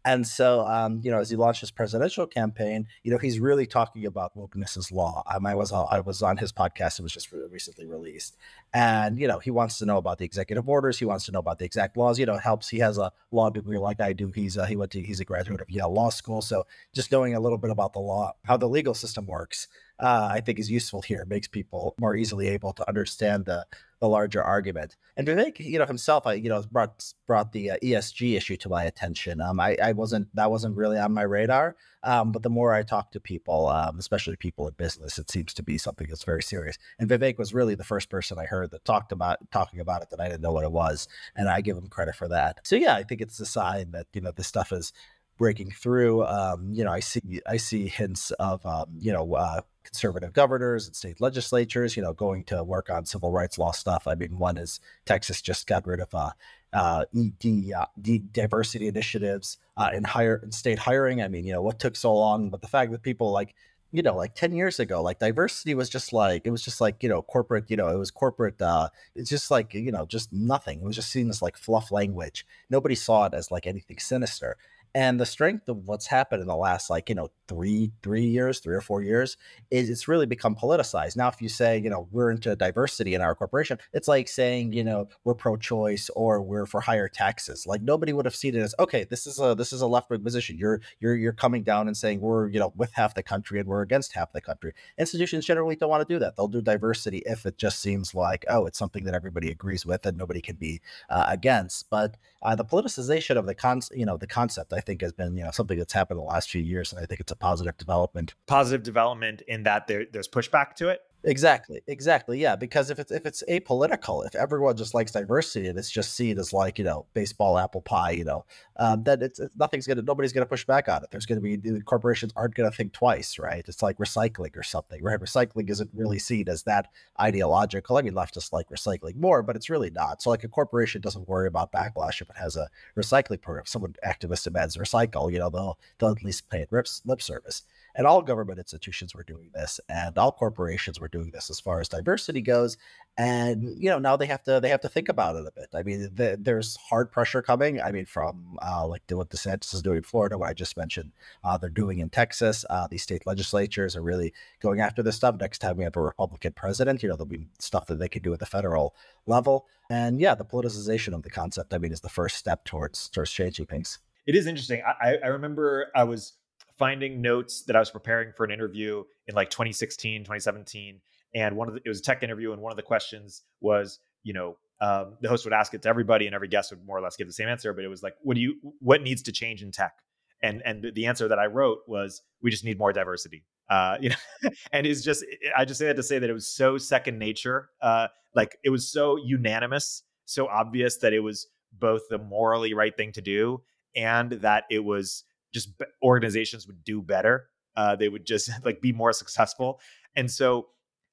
And 0.04 0.24
so 0.24 0.60
um, 0.66 1.00
you 1.02 1.10
know 1.10 1.18
as 1.18 1.30
he 1.30 1.36
launched 1.36 1.60
his 1.60 1.72
presidential 1.72 2.26
campaign, 2.26 2.86
you 3.02 3.10
know 3.10 3.18
he's 3.18 3.40
really 3.40 3.66
talking 3.66 4.06
about 4.06 4.36
wokeness 4.36 4.92
law. 4.92 5.24
Um, 5.26 5.44
I 5.44 5.56
was 5.56 5.72
I 5.72 5.98
was 5.98 6.22
on 6.22 6.36
his 6.36 6.52
podcast. 6.52 7.00
It 7.00 7.02
was 7.02 7.12
just 7.12 7.32
recently 7.32 7.86
released, 7.86 8.36
and 8.72 9.18
you 9.18 9.26
know 9.26 9.40
he 9.40 9.50
wants 9.50 9.78
to 9.78 9.86
know 9.86 9.96
about 9.96 10.18
the 10.18 10.24
executive 10.24 10.68
orders. 10.68 11.00
He 11.00 11.04
wants 11.04 11.24
to 11.26 11.32
know 11.32 11.40
about 11.40 11.58
the 11.58 11.64
exact 11.64 11.96
laws. 11.96 12.20
You 12.20 12.26
know 12.26 12.36
helps. 12.36 12.68
He 12.68 12.78
has 12.78 12.96
a 12.96 13.10
law 13.32 13.50
degree 13.50 13.78
like 13.78 14.00
I 14.00 14.12
do. 14.12 14.30
He's 14.32 14.56
he 14.68 14.76
went 14.76 14.92
to 14.92 15.02
he's 15.02 15.18
a 15.18 15.24
graduate 15.24 15.60
of 15.60 15.68
Yale 15.68 15.92
Law 15.92 16.10
School 16.10 16.35
so 16.40 16.66
just 16.94 17.12
knowing 17.12 17.34
a 17.34 17.40
little 17.40 17.58
bit 17.58 17.70
about 17.70 17.92
the 17.92 18.00
law, 18.00 18.32
how 18.44 18.56
the 18.56 18.68
legal 18.68 18.94
system 18.94 19.26
works, 19.26 19.68
uh, 19.98 20.28
I 20.30 20.40
think 20.40 20.58
is 20.58 20.70
useful 20.70 21.02
here. 21.02 21.20
It 21.20 21.28
makes 21.28 21.48
people 21.48 21.94
more 21.98 22.14
easily 22.16 22.48
able 22.48 22.72
to 22.74 22.88
understand 22.88 23.46
the 23.46 23.66
the 23.98 24.08
larger 24.08 24.42
argument. 24.42 24.94
And 25.16 25.26
Vivek, 25.26 25.58
you 25.58 25.78
know, 25.78 25.86
himself, 25.86 26.26
I 26.26 26.34
you 26.34 26.48
know 26.48 26.62
brought 26.70 27.12
brought 27.26 27.52
the 27.52 27.72
uh, 27.72 27.76
ESG 27.82 28.36
issue 28.36 28.56
to 28.58 28.68
my 28.68 28.84
attention. 28.84 29.40
Um, 29.40 29.58
I, 29.58 29.76
I 29.82 29.92
wasn't 29.92 30.34
that 30.36 30.50
wasn't 30.50 30.76
really 30.76 30.98
on 30.98 31.14
my 31.14 31.22
radar. 31.22 31.76
Um, 32.02 32.30
but 32.30 32.42
the 32.42 32.50
more 32.50 32.72
I 32.72 32.84
talk 32.84 33.10
to 33.12 33.20
people, 33.20 33.66
um, 33.66 33.98
especially 33.98 34.36
people 34.36 34.68
in 34.68 34.74
business, 34.74 35.18
it 35.18 35.28
seems 35.28 35.52
to 35.54 35.62
be 35.64 35.76
something 35.76 36.06
that's 36.08 36.22
very 36.22 36.42
serious. 36.42 36.78
And 37.00 37.08
Vivek 37.10 37.36
was 37.36 37.52
really 37.52 37.74
the 37.74 37.82
first 37.82 38.10
person 38.10 38.38
I 38.38 38.44
heard 38.44 38.70
that 38.70 38.84
talked 38.84 39.10
about 39.10 39.38
talking 39.50 39.80
about 39.80 40.02
it 40.02 40.10
that 40.10 40.20
I 40.20 40.28
didn't 40.28 40.42
know 40.42 40.52
what 40.52 40.64
it 40.64 40.70
was, 40.70 41.08
and 41.34 41.48
I 41.48 41.62
give 41.62 41.76
him 41.76 41.88
credit 41.88 42.14
for 42.14 42.28
that. 42.28 42.60
So 42.64 42.76
yeah, 42.76 42.94
I 42.94 43.02
think 43.02 43.22
it's 43.22 43.40
a 43.40 43.46
sign 43.46 43.92
that 43.92 44.06
you 44.12 44.20
know 44.20 44.30
this 44.30 44.46
stuff 44.46 44.72
is 44.72 44.92
breaking 45.38 45.70
through. 45.70 46.24
Um, 46.24 46.72
you 46.72 46.84
know, 46.84 46.92
I 46.92 47.00
see 47.00 47.40
I 47.46 47.56
see 47.56 47.88
hints 47.88 48.30
of 48.32 48.64
um, 48.64 48.86
you 48.98 49.12
know 49.12 49.34
uh, 49.34 49.60
conservative 49.86 50.32
governors 50.32 50.86
and 50.86 50.96
state 50.96 51.20
legislatures, 51.20 51.96
you 51.96 52.02
know, 52.02 52.12
going 52.12 52.44
to 52.44 52.62
work 52.62 52.90
on 52.90 53.06
civil 53.06 53.30
rights 53.30 53.58
law 53.58 53.72
stuff. 53.72 54.06
I 54.06 54.14
mean, 54.14 54.38
one 54.38 54.58
is 54.58 54.80
Texas 55.04 55.40
just 55.40 55.66
got 55.66 55.86
rid 55.86 56.00
of 56.00 56.14
uh, 56.14 56.30
uh, 56.72 57.04
ED, 57.16 57.72
uh, 57.72 57.86
diversity 58.32 58.88
initiatives 58.88 59.58
uh, 59.76 59.90
in 59.94 60.04
higher 60.04 60.40
in 60.42 60.52
state 60.52 60.80
hiring. 60.80 61.22
I 61.22 61.28
mean, 61.28 61.44
you 61.44 61.52
know, 61.52 61.62
what 61.62 61.78
took 61.78 61.96
so 61.96 62.14
long, 62.14 62.50
but 62.50 62.60
the 62.60 62.68
fact 62.68 62.92
that 62.92 63.02
people 63.02 63.30
like 63.30 63.54
you 63.92 64.02
know 64.02 64.16
like 64.16 64.34
10 64.34 64.52
years 64.52 64.80
ago 64.80 65.00
like 65.00 65.20
diversity 65.20 65.72
was 65.72 65.88
just 65.88 66.12
like 66.12 66.42
it 66.44 66.50
was 66.50 66.62
just 66.62 66.80
like 66.80 67.04
you 67.04 67.08
know 67.08 67.22
corporate 67.22 67.70
you 67.70 67.76
know 67.76 67.88
it 67.88 67.96
was 67.96 68.10
corporate 68.10 68.60
uh 68.60 68.88
it's 69.14 69.30
just 69.30 69.48
like 69.48 69.72
you 69.74 69.92
know 69.92 70.04
just 70.04 70.32
nothing 70.32 70.80
it 70.80 70.84
was 70.84 70.96
just 70.96 71.10
seen 71.10 71.28
as 71.30 71.40
like 71.40 71.56
fluff 71.56 71.92
language 71.92 72.44
nobody 72.68 72.96
saw 72.96 73.26
it 73.26 73.32
as 73.32 73.52
like 73.52 73.64
anything 73.64 73.98
sinister 73.98 74.56
and 74.96 75.20
the 75.20 75.26
strength 75.26 75.68
of 75.68 75.86
what's 75.86 76.06
happened 76.06 76.40
in 76.40 76.48
the 76.48 76.56
last 76.56 76.88
like 76.88 77.10
you 77.10 77.14
know 77.14 77.28
three 77.48 77.92
three 78.02 78.24
years 78.24 78.60
three 78.60 78.74
or 78.74 78.80
four 78.80 79.02
years 79.02 79.36
is 79.70 79.90
it's 79.90 80.08
really 80.08 80.24
become 80.24 80.56
politicized. 80.56 81.18
Now 81.18 81.28
if 81.28 81.42
you 81.42 81.50
say 81.50 81.78
you 81.78 81.90
know 81.90 82.08
we're 82.10 82.30
into 82.30 82.56
diversity 82.56 83.14
in 83.14 83.20
our 83.20 83.34
corporation 83.34 83.78
it's 83.92 84.08
like 84.08 84.26
saying 84.26 84.72
you 84.72 84.82
know 84.82 85.08
we're 85.22 85.34
pro-choice 85.34 86.08
or 86.16 86.42
we're 86.42 86.64
for 86.64 86.80
higher 86.80 87.08
taxes. 87.08 87.66
Like 87.66 87.82
nobody 87.82 88.14
would 88.14 88.24
have 88.24 88.34
seen 88.34 88.56
it 88.56 88.60
as 88.60 88.74
okay 88.78 89.04
this 89.04 89.26
is 89.26 89.38
a 89.38 89.54
this 89.54 89.70
is 89.70 89.82
a 89.82 89.86
left-wing 89.86 90.22
position. 90.22 90.56
You're 90.56 90.80
you're 90.98 91.14
you're 91.14 91.34
coming 91.34 91.62
down 91.62 91.88
and 91.88 91.96
saying 91.96 92.22
we're 92.22 92.48
you 92.48 92.58
know 92.58 92.72
with 92.74 92.92
half 92.94 93.14
the 93.14 93.22
country 93.22 93.60
and 93.60 93.68
we're 93.68 93.82
against 93.82 94.14
half 94.14 94.32
the 94.32 94.40
country. 94.40 94.72
Institutions 94.96 95.44
generally 95.44 95.76
don't 95.76 95.90
want 95.90 96.08
to 96.08 96.14
do 96.14 96.18
that. 96.20 96.36
They'll 96.36 96.48
do 96.48 96.62
diversity 96.62 97.22
if 97.26 97.44
it 97.44 97.58
just 97.58 97.80
seems 97.80 98.14
like 98.14 98.46
oh 98.48 98.64
it's 98.64 98.78
something 98.78 99.04
that 99.04 99.14
everybody 99.14 99.50
agrees 99.50 99.84
with 99.84 100.06
and 100.06 100.16
nobody 100.16 100.40
can 100.40 100.56
be 100.56 100.80
uh, 101.10 101.26
against. 101.28 101.90
But 101.90 102.16
uh, 102.42 102.54
the 102.54 102.64
politicization 102.64 103.36
of 103.36 103.44
the 103.44 103.54
con 103.54 103.80
you 103.92 104.06
know 104.06 104.16
the 104.16 104.26
concept 104.26 104.72
i 104.72 104.80
think 104.86 105.02
has 105.02 105.12
been 105.12 105.36
you 105.36 105.44
know 105.44 105.50
something 105.50 105.78
that's 105.78 105.92
happened 105.92 106.18
the 106.18 106.24
last 106.24 106.50
few 106.50 106.62
years, 106.62 106.92
and 106.92 107.02
I 107.02 107.06
think 107.06 107.20
it's 107.20 107.32
a 107.32 107.36
positive 107.36 107.76
development. 107.76 108.34
Positive 108.46 108.82
development 108.82 109.42
in 109.46 109.64
that 109.64 109.86
there, 109.86 110.06
there's 110.10 110.28
pushback 110.28 110.74
to 110.76 110.88
it. 110.88 111.00
Exactly, 111.28 111.82
exactly, 111.88 112.38
yeah. 112.38 112.54
Because 112.54 112.88
if 112.88 113.00
it's 113.00 113.10
if 113.10 113.26
it's 113.26 113.42
apolitical, 113.50 114.24
if 114.24 114.36
everyone 114.36 114.76
just 114.76 114.94
likes 114.94 115.10
diversity 115.10 115.66
and 115.66 115.76
it's 115.76 115.90
just 115.90 116.14
seen 116.14 116.38
as 116.38 116.52
like 116.52 116.78
you 116.78 116.84
know 116.84 117.06
baseball 117.14 117.58
apple 117.58 117.80
pie, 117.80 118.12
you 118.12 118.22
know, 118.24 118.44
um, 118.76 119.02
then 119.02 119.20
it's, 119.22 119.40
it's, 119.40 119.56
nothing's 119.56 119.88
gonna 119.88 120.02
nobody's 120.02 120.32
gonna 120.32 120.46
push 120.46 120.64
back 120.64 120.88
on 120.88 121.02
it. 121.02 121.10
There's 121.10 121.26
gonna 121.26 121.40
be 121.40 121.58
corporations 121.84 122.32
aren't 122.36 122.54
gonna 122.54 122.70
think 122.70 122.92
twice, 122.92 123.40
right? 123.40 123.64
It's 123.66 123.82
like 123.82 123.98
recycling 123.98 124.56
or 124.56 124.62
something, 124.62 125.02
right? 125.02 125.18
Recycling 125.18 125.68
isn't 125.68 125.90
really 125.92 126.20
seen 126.20 126.48
as 126.48 126.62
that 126.62 126.86
ideological. 127.20 127.96
I 127.96 128.02
mean, 128.02 128.14
leftists 128.14 128.52
like 128.52 128.68
recycling 128.68 129.16
more, 129.16 129.42
but 129.42 129.56
it's 129.56 129.68
really 129.68 129.90
not. 129.90 130.22
So 130.22 130.30
like 130.30 130.44
a 130.44 130.48
corporation 130.48 131.00
doesn't 131.00 131.28
worry 131.28 131.48
about 131.48 131.72
backlash 131.72 132.20
if 132.20 132.30
it 132.30 132.36
has 132.36 132.54
a 132.54 132.68
recycling 132.96 133.42
program. 133.42 133.64
If 133.64 133.68
Someone 133.68 133.96
activist 134.06 134.44
demands 134.44 134.76
recycle, 134.76 135.32
you 135.32 135.40
know, 135.40 135.50
they'll 135.50 135.76
they'll 135.98 136.12
at 136.12 136.22
least 136.22 136.48
pay 136.50 136.60
it 136.60 136.70
lip 136.70 137.20
service. 137.20 137.62
And 137.96 138.06
all 138.06 138.20
government 138.20 138.58
institutions 138.58 139.14
were 139.14 139.22
doing 139.22 139.50
this, 139.54 139.80
and 139.88 140.16
all 140.18 140.30
corporations 140.30 141.00
were 141.00 141.08
doing 141.08 141.30
this 141.30 141.48
as 141.48 141.58
far 141.58 141.80
as 141.80 141.88
diversity 141.88 142.42
goes. 142.42 142.76
And 143.18 143.82
you 143.82 143.88
know 143.88 143.98
now 143.98 144.16
they 144.16 144.26
have 144.26 144.42
to 144.42 144.60
they 144.60 144.68
have 144.68 144.82
to 144.82 144.88
think 144.90 145.08
about 145.08 145.36
it 145.36 145.46
a 145.46 145.52
bit. 145.58 145.68
I 145.74 145.82
mean, 145.82 146.10
the, 146.14 146.36
there's 146.38 146.76
hard 146.76 147.10
pressure 147.10 147.40
coming. 147.40 147.80
I 147.80 147.90
mean, 147.90 148.04
from 148.04 148.58
uh, 148.60 148.86
like 148.86 149.02
what 149.10 149.30
DeSantis 149.30 149.72
is 149.72 149.80
doing 149.80 149.96
in 149.98 150.02
Florida, 150.02 150.36
what 150.36 150.50
I 150.50 150.52
just 150.52 150.76
mentioned, 150.76 151.12
uh, 151.42 151.56
they're 151.56 151.70
doing 151.70 152.00
in 152.00 152.10
Texas. 152.10 152.66
Uh, 152.68 152.86
these 152.86 153.02
state 153.02 153.26
legislatures 153.26 153.96
are 153.96 154.02
really 154.02 154.34
going 154.60 154.80
after 154.80 155.02
this 155.02 155.16
stuff. 155.16 155.36
Next 155.40 155.60
time 155.60 155.78
we 155.78 155.84
have 155.84 155.96
a 155.96 156.02
Republican 156.02 156.52
president, 156.52 157.02
you 157.02 157.08
know, 157.08 157.16
there'll 157.16 157.26
be 157.26 157.48
stuff 157.58 157.86
that 157.86 157.98
they 157.98 158.08
can 158.08 158.22
do 158.22 158.34
at 158.34 158.40
the 158.40 158.46
federal 158.46 158.94
level. 159.26 159.66
And 159.88 160.20
yeah, 160.20 160.34
the 160.34 160.44
politicization 160.44 161.14
of 161.14 161.22
the 161.22 161.30
concept, 161.30 161.72
I 161.72 161.78
mean, 161.78 161.92
is 161.92 162.00
the 162.00 162.08
first 162.10 162.36
step 162.36 162.64
towards 162.64 163.08
towards 163.08 163.30
changing 163.30 163.66
things. 163.66 163.98
It 164.26 164.34
is 164.34 164.46
interesting. 164.46 164.82
I, 165.00 165.16
I 165.22 165.28
remember 165.28 165.86
I 165.94 166.04
was 166.04 166.34
finding 166.78 167.20
notes 167.20 167.62
that 167.62 167.76
I 167.76 167.78
was 167.78 167.90
preparing 167.90 168.32
for 168.32 168.44
an 168.44 168.50
interview 168.50 169.04
in 169.26 169.34
like 169.34 169.50
2016, 169.50 170.22
2017. 170.22 171.00
And 171.34 171.56
one 171.56 171.68
of 171.68 171.74
the, 171.74 171.80
it 171.84 171.88
was 171.88 172.00
a 172.00 172.02
tech 172.02 172.22
interview. 172.22 172.52
And 172.52 172.62
one 172.62 172.72
of 172.72 172.76
the 172.76 172.82
questions 172.82 173.42
was, 173.60 173.98
you 174.22 174.32
know, 174.32 174.56
um, 174.80 175.16
the 175.20 175.28
host 175.28 175.44
would 175.44 175.54
ask 175.54 175.72
it 175.74 175.82
to 175.82 175.88
everybody 175.88 176.26
and 176.26 176.34
every 176.34 176.48
guest 176.48 176.70
would 176.70 176.84
more 176.84 176.98
or 176.98 177.00
less 177.00 177.16
give 177.16 177.26
the 177.26 177.32
same 177.32 177.48
answer. 177.48 177.72
But 177.72 177.84
it 177.84 177.88
was 177.88 178.02
like, 178.02 178.14
what 178.22 178.34
do 178.34 178.40
you, 178.40 178.56
what 178.80 179.02
needs 179.02 179.22
to 179.22 179.32
change 179.32 179.62
in 179.62 179.72
tech? 179.72 179.94
And, 180.42 180.62
and 180.64 180.92
the 180.94 181.06
answer 181.06 181.28
that 181.28 181.38
I 181.38 181.46
wrote 181.46 181.78
was, 181.86 182.22
we 182.42 182.50
just 182.50 182.64
need 182.64 182.78
more 182.78 182.92
diversity. 182.92 183.44
Uh, 183.68 183.96
you 184.00 184.10
know, 184.10 184.50
and 184.72 184.86
it's 184.86 185.02
just 185.02 185.24
I 185.56 185.64
just 185.64 185.78
say 185.78 185.86
that 185.86 185.96
to 185.96 186.02
say 186.02 186.18
that 186.18 186.30
it 186.30 186.32
was 186.32 186.46
so 186.46 186.78
second 186.78 187.18
nature. 187.18 187.70
Uh, 187.80 188.08
like 188.34 188.58
it 188.64 188.70
was 188.70 188.90
so 188.90 189.16
unanimous, 189.16 190.02
so 190.24 190.46
obvious 190.46 190.98
that 190.98 191.12
it 191.12 191.20
was 191.20 191.48
both 191.72 192.02
the 192.10 192.18
morally 192.18 192.74
right 192.74 192.96
thing 192.96 193.12
to 193.12 193.20
do 193.20 193.62
and 193.94 194.32
that 194.32 194.64
it 194.70 194.84
was 194.84 195.24
just 195.52 195.70
organizations 196.02 196.66
would 196.66 196.84
do 196.84 197.02
better. 197.02 197.48
Uh, 197.76 197.96
they 197.96 198.08
would 198.08 198.26
just 198.26 198.50
like 198.64 198.80
be 198.80 198.92
more 198.92 199.12
successful. 199.12 199.80
And 200.14 200.30
so, 200.30 200.68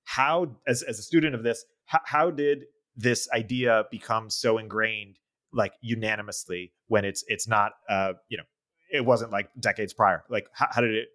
how 0.05 0.55
as 0.67 0.81
as 0.83 0.99
a 0.99 1.03
student 1.03 1.35
of 1.35 1.43
this, 1.43 1.65
how, 1.85 1.99
how 2.05 2.31
did 2.31 2.65
this 2.95 3.27
idea 3.31 3.85
become 3.89 4.29
so 4.29 4.57
ingrained, 4.57 5.17
like 5.51 5.73
unanimously, 5.81 6.73
when 6.87 7.05
it's 7.05 7.23
it's 7.27 7.47
not, 7.47 7.73
uh, 7.89 8.13
you 8.29 8.37
know, 8.37 8.43
it 8.91 9.05
wasn't 9.05 9.31
like 9.31 9.49
decades 9.59 9.93
prior. 9.93 10.23
Like, 10.29 10.47
how, 10.53 10.67
how 10.71 10.81
did 10.81 10.93
it? 10.93 11.07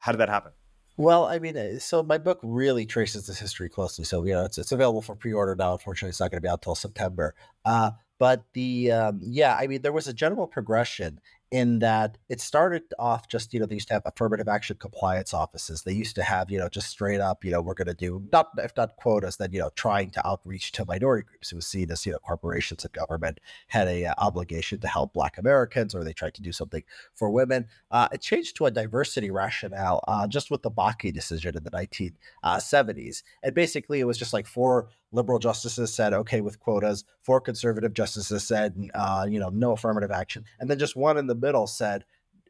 How 0.00 0.12
did 0.12 0.18
that 0.18 0.28
happen? 0.28 0.52
Well, 0.96 1.26
I 1.26 1.38
mean, 1.38 1.56
uh, 1.56 1.78
so 1.78 2.02
my 2.02 2.18
book 2.18 2.40
really 2.42 2.84
traces 2.84 3.28
this 3.28 3.38
history 3.38 3.68
closely. 3.68 4.04
So 4.04 4.24
you 4.24 4.32
know, 4.32 4.44
it's 4.44 4.58
it's 4.58 4.72
available 4.72 5.02
for 5.02 5.14
pre-order 5.14 5.54
now. 5.54 5.72
Unfortunately, 5.72 6.10
it's 6.10 6.20
not 6.20 6.30
going 6.30 6.38
to 6.38 6.46
be 6.46 6.48
out 6.48 6.62
till 6.62 6.74
September. 6.74 7.34
Uh, 7.64 7.92
but 8.18 8.44
the 8.52 8.90
um, 8.90 9.20
yeah, 9.22 9.56
I 9.56 9.68
mean, 9.68 9.82
there 9.82 9.92
was 9.92 10.08
a 10.08 10.12
general 10.12 10.48
progression 10.48 11.20
in 11.50 11.78
that 11.78 12.18
it 12.28 12.40
started 12.40 12.82
off 12.98 13.28
just 13.28 13.54
you 13.54 13.60
know 13.60 13.66
they 13.66 13.76
used 13.76 13.88
to 13.88 13.94
have 13.94 14.02
affirmative 14.04 14.48
action 14.48 14.76
compliance 14.78 15.32
offices. 15.32 15.82
They 15.82 15.92
used 15.92 16.14
to 16.16 16.22
have 16.22 16.50
you 16.50 16.58
know 16.58 16.68
just 16.68 16.88
straight 16.88 17.20
up 17.20 17.44
you 17.44 17.50
know 17.50 17.62
we're 17.62 17.74
going 17.74 17.88
to 17.88 17.94
do 17.94 18.22
not 18.32 18.50
if 18.58 18.76
not 18.76 18.96
quotas 18.96 19.36
then 19.36 19.52
you 19.52 19.60
know 19.60 19.70
trying 19.74 20.10
to 20.10 20.26
outreach 20.26 20.72
to 20.72 20.84
minority 20.84 21.26
groups. 21.26 21.52
It 21.52 21.56
was 21.56 21.66
seen 21.66 21.90
as 21.90 22.04
you 22.04 22.12
know 22.12 22.18
corporations 22.18 22.84
and 22.84 22.92
government 22.92 23.40
had 23.68 23.88
a 23.88 24.06
uh, 24.06 24.14
obligation 24.18 24.78
to 24.80 24.88
help 24.88 25.12
black 25.12 25.38
americans 25.38 25.94
or 25.94 26.04
they 26.04 26.12
tried 26.12 26.34
to 26.34 26.42
do 26.42 26.52
something 26.52 26.82
for 27.14 27.30
women. 27.30 27.66
Uh, 27.90 28.08
it 28.12 28.20
changed 28.20 28.56
to 28.56 28.66
a 28.66 28.70
diversity 28.70 29.30
rationale 29.30 30.04
uh, 30.06 30.26
just 30.26 30.50
with 30.50 30.62
the 30.62 30.70
Bakke 30.70 31.12
decision 31.14 31.56
in 31.56 31.64
the 31.64 31.70
1970s 31.70 33.22
uh, 33.22 33.26
and 33.42 33.54
basically 33.54 34.00
it 34.00 34.04
was 34.04 34.18
just 34.18 34.32
like 34.32 34.46
four 34.46 34.88
liberal 35.12 35.38
justices 35.38 35.92
said 35.92 36.12
okay 36.12 36.40
with 36.40 36.60
quotas. 36.60 37.04
Four 37.22 37.40
conservative 37.40 37.94
justices 37.94 38.46
said 38.46 38.88
uh, 38.94 39.26
you 39.28 39.40
know 39.40 39.48
no 39.50 39.72
affirmative 39.72 40.10
action. 40.10 40.44
And 40.60 40.70
then 40.70 40.78
just 40.78 40.96
one 40.96 41.18
in 41.18 41.26
the 41.26 41.34
middle 41.34 41.66
said 41.66 42.04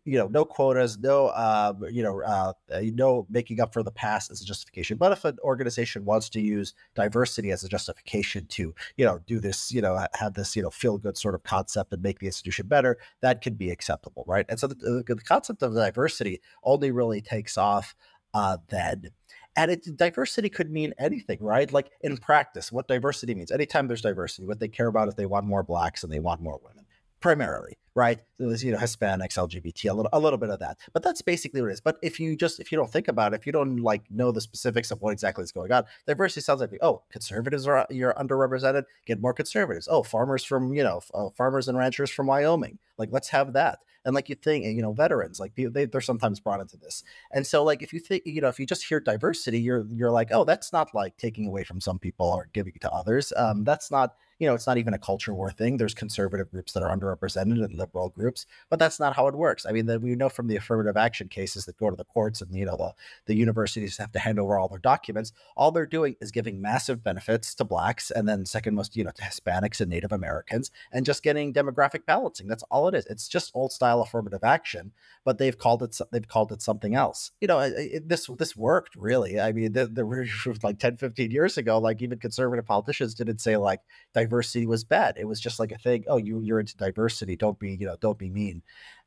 you 0.05 0.17
know 0.17 0.27
no 0.29 0.45
quotas 0.45 0.99
no 0.99 1.27
uh, 1.27 1.75
you 1.91 2.03
know 2.03 2.23
uh, 2.23 2.53
no 2.95 3.27
making 3.29 3.61
up 3.61 3.73
for 3.75 3.83
the 3.83 3.91
past 3.91 4.31
as 4.31 4.41
a 4.41 4.45
justification. 4.45 4.97
But 4.97 5.13
if 5.13 5.25
an 5.25 5.37
organization 5.43 6.05
wants 6.05 6.29
to 6.31 6.41
use 6.41 6.75
diversity 6.95 7.51
as 7.51 7.63
a 7.63 7.69
justification 7.69 8.47
to 8.47 8.75
you 8.97 9.05
know 9.05 9.21
do 9.27 9.39
this 9.39 9.71
you 9.71 9.83
know 9.83 10.07
have 10.15 10.35
this 10.35 10.57
you 10.57 10.63
know 10.63 10.71
feel 10.71 10.99
good 10.99 11.19
sort 11.19 11.35
of 11.35 11.43
concept 11.43 11.93
and 11.93 12.03
make 12.03 12.19
the 12.19 12.27
institution 12.27 12.67
better 12.67 12.99
that 13.21 13.43
could 13.43 13.59
be 13.59 13.71
acceptable 13.71 14.25
right? 14.27 14.47
And 14.49 14.59
so 14.59 14.67
the, 14.67 15.05
the 15.07 15.17
concept 15.17 15.63
of 15.63 15.75
diversity 15.75 16.41
only 16.65 16.91
really 16.91 17.21
takes 17.21 17.59
off 17.59 17.95
uh, 18.35 18.59
then 18.69 19.11
and 19.59 19.73
it, 19.73 19.97
diversity 19.97 20.49
could 20.49 20.71
mean 20.71 20.95
anything, 20.99 21.39
right? 21.41 21.71
Like 21.73 21.91
in 22.01 22.17
practice, 22.17 22.71
what 22.71 22.87
diversity 22.87 23.35
means. 23.35 23.51
Anytime 23.51 23.89
there's 23.89 24.01
diversity, 24.01 24.47
what 24.47 24.61
they 24.61 24.69
care 24.69 24.87
about 24.87 25.09
is 25.09 25.17
they 25.17 25.27
want 25.27 25.47
more 25.47 25.65
blacks 25.65 26.05
and 26.05 26.13
they 26.13 26.21
want 26.21 26.41
more 26.41 26.61
women, 26.63 26.87
primarily, 27.21 27.77
right? 27.97 28.21
There's, 28.39 28.63
you 28.63 28.71
know, 28.71 28.79
Hispanics, 28.79 29.37
LGBT, 29.37 29.91
a 29.91 29.95
little, 29.95 30.11
a 30.13 30.21
little 30.21 30.39
bit 30.39 30.51
of 30.51 30.61
that. 30.61 30.79
But 30.93 31.03
that's 31.03 31.23
basically 31.23 31.61
what 31.61 31.71
it 31.71 31.73
is. 31.73 31.81
But 31.81 31.97
if 32.03 32.21
you 32.21 32.37
just, 32.37 32.61
if 32.61 32.71
you 32.71 32.79
don't 32.79 32.93
think 32.93 33.09
about 33.09 33.33
it, 33.35 33.41
if 33.41 33.47
you 33.47 33.53
don't 33.53 33.79
like 33.79 34.03
know 34.11 34.31
the 34.31 34.41
specifics 34.41 34.93
of 34.93 35.03
what 35.03 35.11
exactly 35.11 35.43
is 35.43 35.51
going 35.51 35.73
on, 35.73 35.83
diversity 36.07 36.41
sounds 36.41 36.61
like, 36.61 36.71
oh, 36.81 37.03
conservatives 37.11 37.67
are 37.67 37.85
you're 37.91 38.15
underrepresented, 38.15 38.85
get 39.07 39.21
more 39.21 39.35
conservatives. 39.35 39.89
Oh, 39.91 40.05
farmers 40.05 40.45
from, 40.45 40.73
you 40.73 40.85
know, 40.85 41.01
uh, 41.13 41.31
farmers 41.37 41.67
and 41.67 41.77
ranchers 41.77 42.11
from 42.11 42.29
Wyoming, 42.29 42.79
like 42.97 43.09
let's 43.11 43.31
have 43.31 43.55
that 43.55 43.81
and 44.09 44.15
like 44.15 44.31
you 44.31 44.35
think 44.35 44.65
you 44.65 44.81
know 44.81 44.93
veterans 44.93 45.39
like 45.39 45.55
they, 45.55 45.85
they're 45.85 46.01
sometimes 46.01 46.41
brought 46.41 46.61
into 46.61 46.79
this. 46.79 47.05
And 47.31 47.47
so 47.47 47.63
like 47.63 47.83
if 47.83 47.93
you 47.93 48.01
think 48.01 48.23
you 48.25 48.41
know 48.41 48.49
if 48.49 48.59
you 48.59 48.65
just 48.65 48.85
hear 48.85 49.01
diversity 49.01 49.61
you're 49.61 49.87
you're 49.93 50.11
like 50.11 50.31
oh 50.33 50.45
that's 50.45 50.73
not 50.73 50.95
like 50.95 51.19
taking 51.19 51.47
away 51.47 51.63
from 51.63 51.79
some 51.79 51.99
people 51.99 52.27
or 52.27 52.49
giving 52.55 52.73
to 52.81 52.91
others. 52.91 53.35
Um, 53.37 53.65
that's 53.65 53.91
not 53.91 54.17
you 54.39 54.47
know, 54.47 54.55
it's 54.55 54.67
not 54.67 54.79
even 54.79 54.95
a 54.95 54.99
culture 54.99 55.35
war 55.35 55.51
thing. 55.51 55.77
There's 55.77 55.95
conservative 55.95 56.51
groups 56.51 56.73
that 56.73 56.83
are 56.83 56.97
underrepresented 56.97 57.65
and 57.65 57.75
liberal 57.75 58.09
groups, 58.09 58.47
but 58.71 58.79
that's 58.79 59.01
not 59.01 59.17
how 59.17 59.27
it 59.27 59.35
works. 59.35 59.67
I 59.67 59.73
mean, 59.73 59.87
the, 59.87 59.99
we 59.99 60.15
know 60.15 60.29
from 60.29 60.47
the 60.47 60.57
affirmative 60.57 60.97
action 60.97 61.29
cases 61.29 61.65
that 61.65 61.77
go 61.77 61.91
to 61.91 61.97
the 61.97 62.05
courts 62.05 62.41
and, 62.41 62.55
you 62.55 62.65
know, 62.65 62.77
the, 62.77 62.95
the 63.27 63.35
universities 63.35 63.97
have 63.97 64.13
to 64.13 64.21
hand 64.21 64.39
over 64.39 64.57
all 64.57 64.69
their 64.69 64.79
documents. 64.79 65.33
All 65.57 65.73
they're 65.73 65.87
doing 65.87 66.15
is 66.21 66.31
giving 66.31 66.63
massive 66.63 67.03
benefits 67.03 67.55
to 67.57 67.65
blacks 67.65 68.11
and 68.13 68.29
then 68.29 68.47
second 68.47 68.77
most, 68.77 68.97
you 68.97 69.03
know, 69.03 69.11
to 69.11 69.23
Hispanics 69.23 69.81
and 69.81 69.91
Native 69.91 70.13
Americans 70.13 70.71
and 70.93 71.05
just 71.05 71.25
getting 71.25 71.53
demographic 71.53 72.07
balancing. 72.07 72.47
That's 72.47 72.65
all 72.71 72.87
it 72.87 72.95
is. 72.95 73.07
It's 73.07 73.27
just 73.27 73.51
old 73.55 73.73
style 73.73 74.01
affirmative 74.03 74.45
action, 74.45 74.93
but 75.25 75.39
they've 75.39 75.59
called 75.59 75.83
it, 75.83 75.99
they've 76.13 76.29
called 76.29 76.53
it 76.53 76.63
something 76.63 76.95
else. 76.95 77.33
You 77.41 77.49
know, 77.49 77.59
it, 77.59 78.09
this, 78.09 78.29
this 78.39 78.57
worked 78.57 78.95
really. 78.95 79.41
I 79.41 79.53
mean, 79.53 79.73
like 80.63 80.79
10, 80.79 80.97
15 80.97 81.31
years 81.33 81.59
ago, 81.59 81.79
like 81.79 82.03
even 82.03 82.19
conservative 82.19 82.67
politicians 82.67 83.15
didn't 83.15 83.41
say 83.41 83.57
like, 83.57 83.81
diversity 84.29 84.67
was 84.67 84.85
bad. 84.85 85.17
It 85.19 85.25
was 85.27 85.41
just 85.41 85.59
like 85.59 85.73
a 85.73 85.79
thing. 85.79 86.05
Oh, 86.09 86.17
you 86.17 86.41
you're 86.41 86.61
into 86.61 86.77
diversity. 86.77 87.37
Don't 87.37 87.59
be 87.59 87.75
you 87.75 87.87
know 87.87 87.97
don't 88.01 88.19
be 88.19 88.31
mean. 88.31 88.63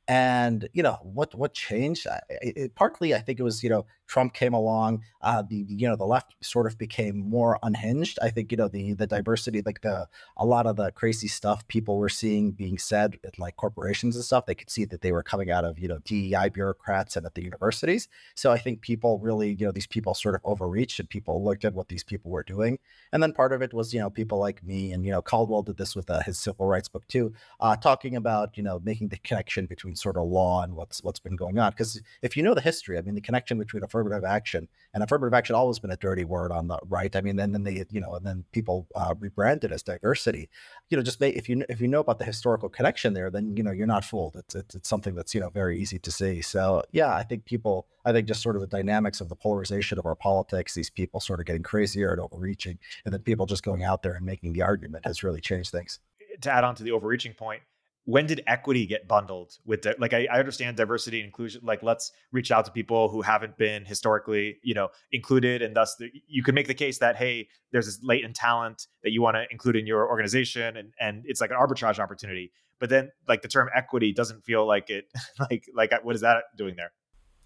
And 0.08 0.68
you 0.74 0.84
know 0.84 0.98
what 1.04 1.34
what 1.36 1.54
changed? 1.54 2.08
It, 2.30 2.58
it, 2.58 2.76
partly, 2.76 3.14
I 3.14 3.20
think 3.20 3.40
it 3.40 3.44
was 3.44 3.64
you 3.64 3.70
know 3.70 3.86
Trump 4.12 4.34
came 4.34 4.54
along. 4.54 5.02
Uh, 5.22 5.42
the 5.42 5.66
you 5.70 5.88
know 5.88 5.96
the 5.96 6.06
left 6.06 6.36
sort 6.42 6.68
of 6.68 6.78
became 6.78 7.18
more 7.18 7.58
unhinged. 7.64 8.20
I 8.22 8.30
think 8.30 8.52
you 8.52 8.58
know 8.58 8.68
the 8.68 8.94
the 8.94 9.08
diversity, 9.08 9.62
like 9.66 9.82
the 9.82 10.10
a 10.36 10.46
lot 10.46 10.68
of 10.68 10.76
the 10.76 10.92
crazy 10.92 11.30
stuff 11.30 11.66
people 11.70 11.96
were 11.96 12.10
seeing 12.10 12.52
being 12.52 12.78
said 12.78 13.20
at 13.24 13.40
like 13.40 13.56
corporations 13.56 14.18
and 14.18 14.26
stuff. 14.26 14.46
They 14.46 14.56
could 14.56 14.70
see 14.70 14.84
that 14.84 15.02
they 15.02 15.14
were 15.14 15.24
coming 15.24 15.50
out 15.50 15.64
of 15.64 15.80
you 15.80 15.88
know 15.88 16.00
DEI 16.04 16.50
bureaucrats 16.50 17.16
and 17.16 17.26
at 17.26 17.36
the 17.36 17.44
universities. 17.44 18.10
So 18.36 18.52
I 18.52 18.58
think 18.58 18.82
people 18.82 19.18
really 19.20 19.54
you 19.54 19.66
know 19.66 19.72
these 19.72 19.88
people 19.88 20.14
sort 20.14 20.36
of 20.36 20.42
overreached 20.44 21.00
and 21.00 21.10
people 21.10 21.42
looked 21.42 21.64
at 21.64 21.74
what 21.74 21.88
these 21.88 22.04
people 22.04 22.32
were 22.32 22.44
doing. 22.44 22.80
And 23.14 23.24
then 23.24 23.32
part 23.32 23.54
of 23.54 23.62
it 23.62 23.74
was 23.74 23.94
you 23.94 24.02
know 24.02 24.10
people 24.10 24.40
like 24.40 24.62
me 24.62 24.92
and 24.92 25.06
you 25.06 25.12
know 25.12 25.22
Caldwell 25.22 25.64
did 25.64 25.78
this 25.78 25.96
with 25.96 26.10
uh, 26.10 26.22
his 26.24 26.38
civil 26.38 26.66
rights 26.66 26.90
book 26.90 27.08
too, 27.08 27.34
uh, 27.62 27.78
talking 27.78 28.18
about 28.18 28.58
you 28.58 28.64
know 28.64 28.82
making 28.84 29.08
the 29.08 29.20
connection 29.20 29.68
between 29.68 29.96
sort 29.96 30.18
of 30.18 30.28
law 30.28 30.64
and 30.64 30.76
what's 30.76 31.02
what's 31.02 31.22
been 31.22 31.38
going 31.38 31.60
on. 31.60 31.72
Because 31.72 32.02
if 32.22 32.36
you 32.36 32.44
know 32.44 32.54
the 32.54 32.60
history, 32.60 32.98
I 32.98 33.02
mean, 33.02 33.16
the 33.16 33.22
connection 33.22 33.58
between 33.58 33.84
affirmative 34.02 34.26
action 34.26 34.68
and 34.94 35.04
affirmative 35.04 35.34
action 35.34 35.56
always 35.56 35.80
been 35.80 35.92
a 35.92 35.98
dirty 35.98 36.26
word 36.26 36.52
on 36.52 36.68
the 36.68 36.78
right. 36.88 37.16
I 37.16 37.22
mean, 37.22 37.38
then 37.38 37.54
then 37.54 37.64
they 37.64 37.86
you 37.92 38.02
know, 38.02 38.14
and 38.16 38.26
then 38.26 38.44
people 38.52 38.88
uh, 38.96 39.16
rebranded 39.18 39.72
as 39.72 39.84
diversity. 39.84 40.50
You 40.90 40.98
know, 40.98 41.04
just 41.04 41.22
make, 41.22 41.36
if 41.36 41.48
you 41.48 41.64
if 41.70 41.80
you 41.80 41.88
know 41.88 42.02
about 42.02 42.20
the 42.20 42.26
historical 42.26 42.68
connection 42.68 43.14
there, 43.14 43.30
then 43.30 43.56
you 43.56 43.64
know 43.64 43.72
you're 43.72 43.88
not 43.88 44.04
fooled. 44.04 44.36
It's, 44.36 44.56
it's 44.56 44.76
it's 44.76 44.90
something 44.90 45.16
that's 45.16 45.34
you 45.34 45.40
know 45.40 45.50
very 45.50 45.80
easy 45.80 45.98
to 46.00 46.12
see. 46.12 46.42
So 46.42 46.84
yeah, 46.92 47.16
I 47.16 47.24
think 47.24 47.46
people, 47.46 47.88
I 48.06 48.12
think 48.12 48.28
just 48.28 48.42
sort 48.42 48.56
of 48.56 48.62
the 48.62 48.68
dynamics 48.68 49.22
of 49.22 49.30
the 49.30 49.36
polarization 49.36 49.98
of 49.98 50.06
our 50.06 50.16
politics, 50.16 50.74
these 50.74 50.90
people 50.90 51.20
sort 51.20 51.40
of 51.40 51.46
getting 51.46 51.64
crazier 51.64 52.12
and 52.12 52.20
overreaching, 52.20 52.78
and 53.06 53.14
then 53.14 53.22
people 53.22 53.46
just 53.46 53.64
going 53.64 53.84
out 53.84 54.04
there 54.04 54.14
and 54.14 54.26
making 54.26 54.54
the 54.54 54.62
argument 54.62 55.06
has 55.06 55.24
really 55.24 55.42
changed 55.42 55.72
things. 55.72 56.00
To 56.42 56.52
add 56.52 56.64
on 56.64 56.76
to 56.76 56.84
the 56.84 56.92
overreaching 56.92 57.34
point, 57.34 57.62
when 58.06 58.26
did 58.26 58.42
equity 58.48 58.86
get 58.86 59.08
bundled 59.08 59.58
with 59.66 59.84
the, 59.84 59.96
like 60.00 60.14
I, 60.14 60.28
I, 60.32 60.40
understand 60.40 60.78
diversity 60.78 61.20
and 61.20 61.26
inclusion 61.26 61.62
like 61.64 61.84
let's 61.84 62.12
reach 62.32 62.52
out 62.52 62.66
to 62.66 62.72
people 62.72 63.10
who 63.10 63.22
haven't 63.22 63.58
been 63.58 63.86
historically 63.86 64.58
you 64.64 64.74
know 64.74 64.90
included 65.12 65.62
and 65.62 65.76
thus 65.76 65.96
the, 65.98 66.10
you 66.28 66.44
can 66.44 66.56
make 66.56 66.68
the 66.68 66.74
case 66.74 66.98
that 67.00 67.16
hey 67.16 67.48
there's 67.72 67.86
this 67.86 68.00
latent 68.04 68.36
talent 68.36 68.88
that 69.04 69.12
you 69.12 69.22
want 69.22 69.36
to 69.36 69.46
include 69.52 69.76
in 69.76 69.86
your 69.86 70.08
organization 70.10 70.78
and 70.78 70.94
and 71.00 71.24
it's 71.26 71.42
like 71.42 71.52
an 71.52 71.58
arbitrage 71.58 72.00
opportunity 72.00 72.52
but 72.80 72.90
then 72.90 73.12
like 73.28 73.42
the 73.42 73.48
term 73.48 73.70
equity 73.76 74.12
doesn't 74.12 74.44
feel 74.44 74.66
like 74.66 74.90
it 74.90 75.06
like 75.40 75.66
like 75.76 75.92
what 76.04 76.16
is 76.16 76.22
that 76.22 76.44
doing 76.58 76.76
there 76.76 76.92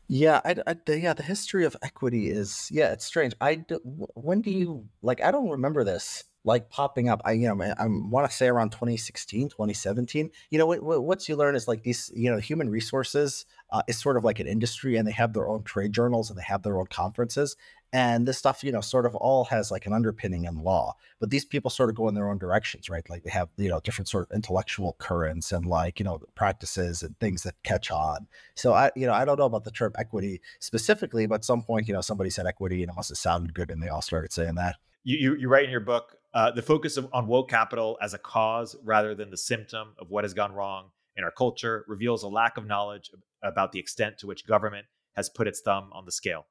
yeah, 0.07 0.39
I, 0.45 0.55
I, 0.67 0.75
yeah, 0.87 1.13
the 1.13 1.23
history 1.23 1.65
of 1.65 1.75
equity 1.81 2.29
is 2.29 2.69
yeah, 2.71 2.91
it's 2.91 3.05
strange. 3.05 3.33
I 3.41 3.55
do, 3.55 3.79
when 4.13 4.41
do 4.41 4.51
you 4.51 4.85
like? 5.01 5.19
I 5.19 5.31
don't 5.31 5.49
remember 5.49 5.83
this 5.83 6.23
like 6.45 6.69
popping 6.69 7.09
up. 7.09 7.21
I 7.25 7.33
you 7.33 7.53
know 7.53 7.61
I 7.77 7.87
want 7.87 8.29
to 8.29 8.35
say 8.35 8.47
around 8.47 8.69
2016, 8.71 9.49
2017. 9.49 10.29
You 10.51 10.59
know 10.59 10.67
what, 10.67 11.03
what 11.03 11.27
you 11.27 11.35
learn 11.35 11.55
is 11.55 11.67
like 11.67 11.83
these 11.83 12.11
you 12.15 12.31
know 12.31 12.37
human 12.37 12.69
resources 12.69 13.45
uh, 13.71 13.81
is 13.87 13.99
sort 13.99 14.15
of 14.15 14.23
like 14.23 14.39
an 14.39 14.47
industry, 14.47 14.95
and 14.95 15.07
they 15.07 15.11
have 15.11 15.33
their 15.33 15.47
own 15.47 15.63
trade 15.63 15.91
journals 15.91 16.29
and 16.29 16.39
they 16.39 16.43
have 16.43 16.61
their 16.61 16.79
own 16.79 16.85
conferences, 16.87 17.57
and 17.91 18.27
this 18.27 18.37
stuff 18.37 18.63
you 18.63 18.71
know 18.71 18.79
sort 18.79 19.07
of 19.07 19.15
all 19.15 19.45
has 19.45 19.71
like 19.71 19.87
an 19.87 19.93
underpinning 19.93 20.45
in 20.45 20.63
law. 20.63 20.95
But 21.19 21.31
these 21.31 21.45
people 21.45 21.71
sort 21.71 21.89
of 21.89 21.95
go 21.95 22.07
in 22.07 22.13
their 22.13 22.29
own 22.29 22.37
directions, 22.37 22.89
right? 22.89 23.09
Like 23.09 23.23
they 23.23 23.31
have 23.31 23.49
you 23.57 23.69
know 23.69 23.79
different 23.79 24.07
sort 24.07 24.29
of 24.29 24.35
intellectual 24.35 24.95
currents 24.99 25.51
and 25.51 25.65
like 25.65 25.99
you 25.99 26.05
know 26.05 26.21
practices 26.35 27.01
and 27.01 27.19
things 27.19 27.41
that 27.41 27.55
catch 27.63 27.89
on. 27.89 28.27
So 28.53 28.73
I 28.73 28.91
you 28.95 29.07
know 29.07 29.13
I 29.13 29.25
don't 29.25 29.39
know 29.39 29.45
about 29.45 29.63
the 29.63 29.71
term 29.71 29.93
equity 29.97 30.41
specifically, 30.59 31.25
but 31.25 31.35
at 31.35 31.45
some 31.45 31.63
point 31.63 31.87
you 31.87 31.93
know 31.95 32.01
somebody 32.01 32.29
said 32.29 32.45
equity 32.45 32.83
and 32.83 32.91
it 32.91 32.95
must 32.95 33.09
have 33.09 33.17
sounded 33.17 33.55
good, 33.55 33.71
and 33.71 33.81
they 33.81 33.89
all 33.89 34.03
started 34.03 34.31
saying 34.31 34.55
that. 34.55 34.75
You, 35.07 35.17
you, 35.17 35.35
you 35.41 35.47
write 35.47 35.65
in 35.65 35.69
your 35.69 35.81
book 35.81 36.14
uh, 36.35 36.51
the 36.51 36.61
focus 36.61 36.97
of, 36.97 37.07
on 37.13 37.27
woke 37.27 37.49
capital 37.49 37.97
as 38.01 38.13
a 38.13 38.17
cause 38.17 38.75
rather 38.83 39.15
than 39.15 39.31
the 39.31 39.37
symptom 39.37 39.95
of 39.97 40.09
what 40.09 40.25
has 40.25 40.33
gone 40.33 40.51
wrong 40.51 40.89
in 41.15 41.23
our 41.23 41.31
culture 41.31 41.85
reveals 41.87 42.23
a 42.23 42.27
lack 42.27 42.57
of 42.57 42.67
knowledge 42.67 43.09
about 43.41 43.71
the 43.71 43.79
extent 43.79 44.17
to 44.17 44.27
which 44.27 44.45
government 44.45 44.85
has 45.15 45.29
put 45.29 45.47
its 45.47 45.61
thumb 45.61 45.89
on 45.93 46.03
the 46.03 46.11
scale. 46.11 46.45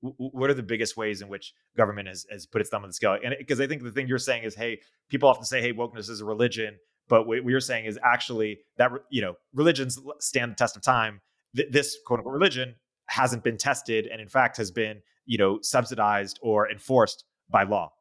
What 0.00 0.50
are 0.50 0.54
the 0.54 0.64
biggest 0.64 0.96
ways 0.96 1.22
in 1.22 1.28
which 1.28 1.52
government 1.76 2.08
has, 2.08 2.26
has 2.30 2.44
put 2.44 2.60
its 2.60 2.70
thumb 2.70 2.82
on 2.82 2.88
the 2.88 2.94
scale? 2.94 3.18
And 3.22 3.34
because 3.38 3.60
I 3.60 3.68
think 3.68 3.84
the 3.84 3.92
thing 3.92 4.08
you're 4.08 4.18
saying 4.18 4.42
is, 4.42 4.56
hey, 4.56 4.80
people 5.08 5.28
often 5.28 5.44
say, 5.44 5.60
hey, 5.60 5.72
wokeness 5.72 6.10
is 6.10 6.20
a 6.20 6.24
religion, 6.24 6.76
but 7.08 7.26
what 7.28 7.44
you're 7.44 7.60
saying 7.60 7.84
is 7.84 7.98
actually 8.02 8.60
that 8.78 8.90
you 9.10 9.20
know 9.20 9.34
religions 9.54 10.00
stand 10.18 10.52
the 10.52 10.56
test 10.56 10.76
of 10.76 10.82
time. 10.82 11.20
Th- 11.54 11.68
this 11.70 11.96
quote 12.06 12.18
unquote 12.18 12.32
religion 12.32 12.76
hasn't 13.06 13.44
been 13.44 13.58
tested 13.58 14.06
and 14.06 14.20
in 14.20 14.28
fact 14.28 14.56
has 14.56 14.70
been 14.70 15.02
you 15.26 15.36
know 15.36 15.58
subsidized 15.60 16.38
or 16.42 16.70
enforced 16.70 17.24
by 17.50 17.64
law 17.64 17.92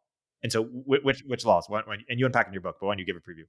and 0.44 0.52
so 0.52 0.64
which 0.64 1.24
which 1.26 1.46
laws 1.46 1.68
and 1.70 2.20
you 2.20 2.26
unpack 2.26 2.48
in 2.48 2.54
your 2.54 2.62
book 2.62 2.78
but 2.80 2.88
why 2.88 2.94
don't 2.94 3.00
you 3.00 3.06
give 3.06 3.16
a 3.16 3.20
preview 3.20 3.46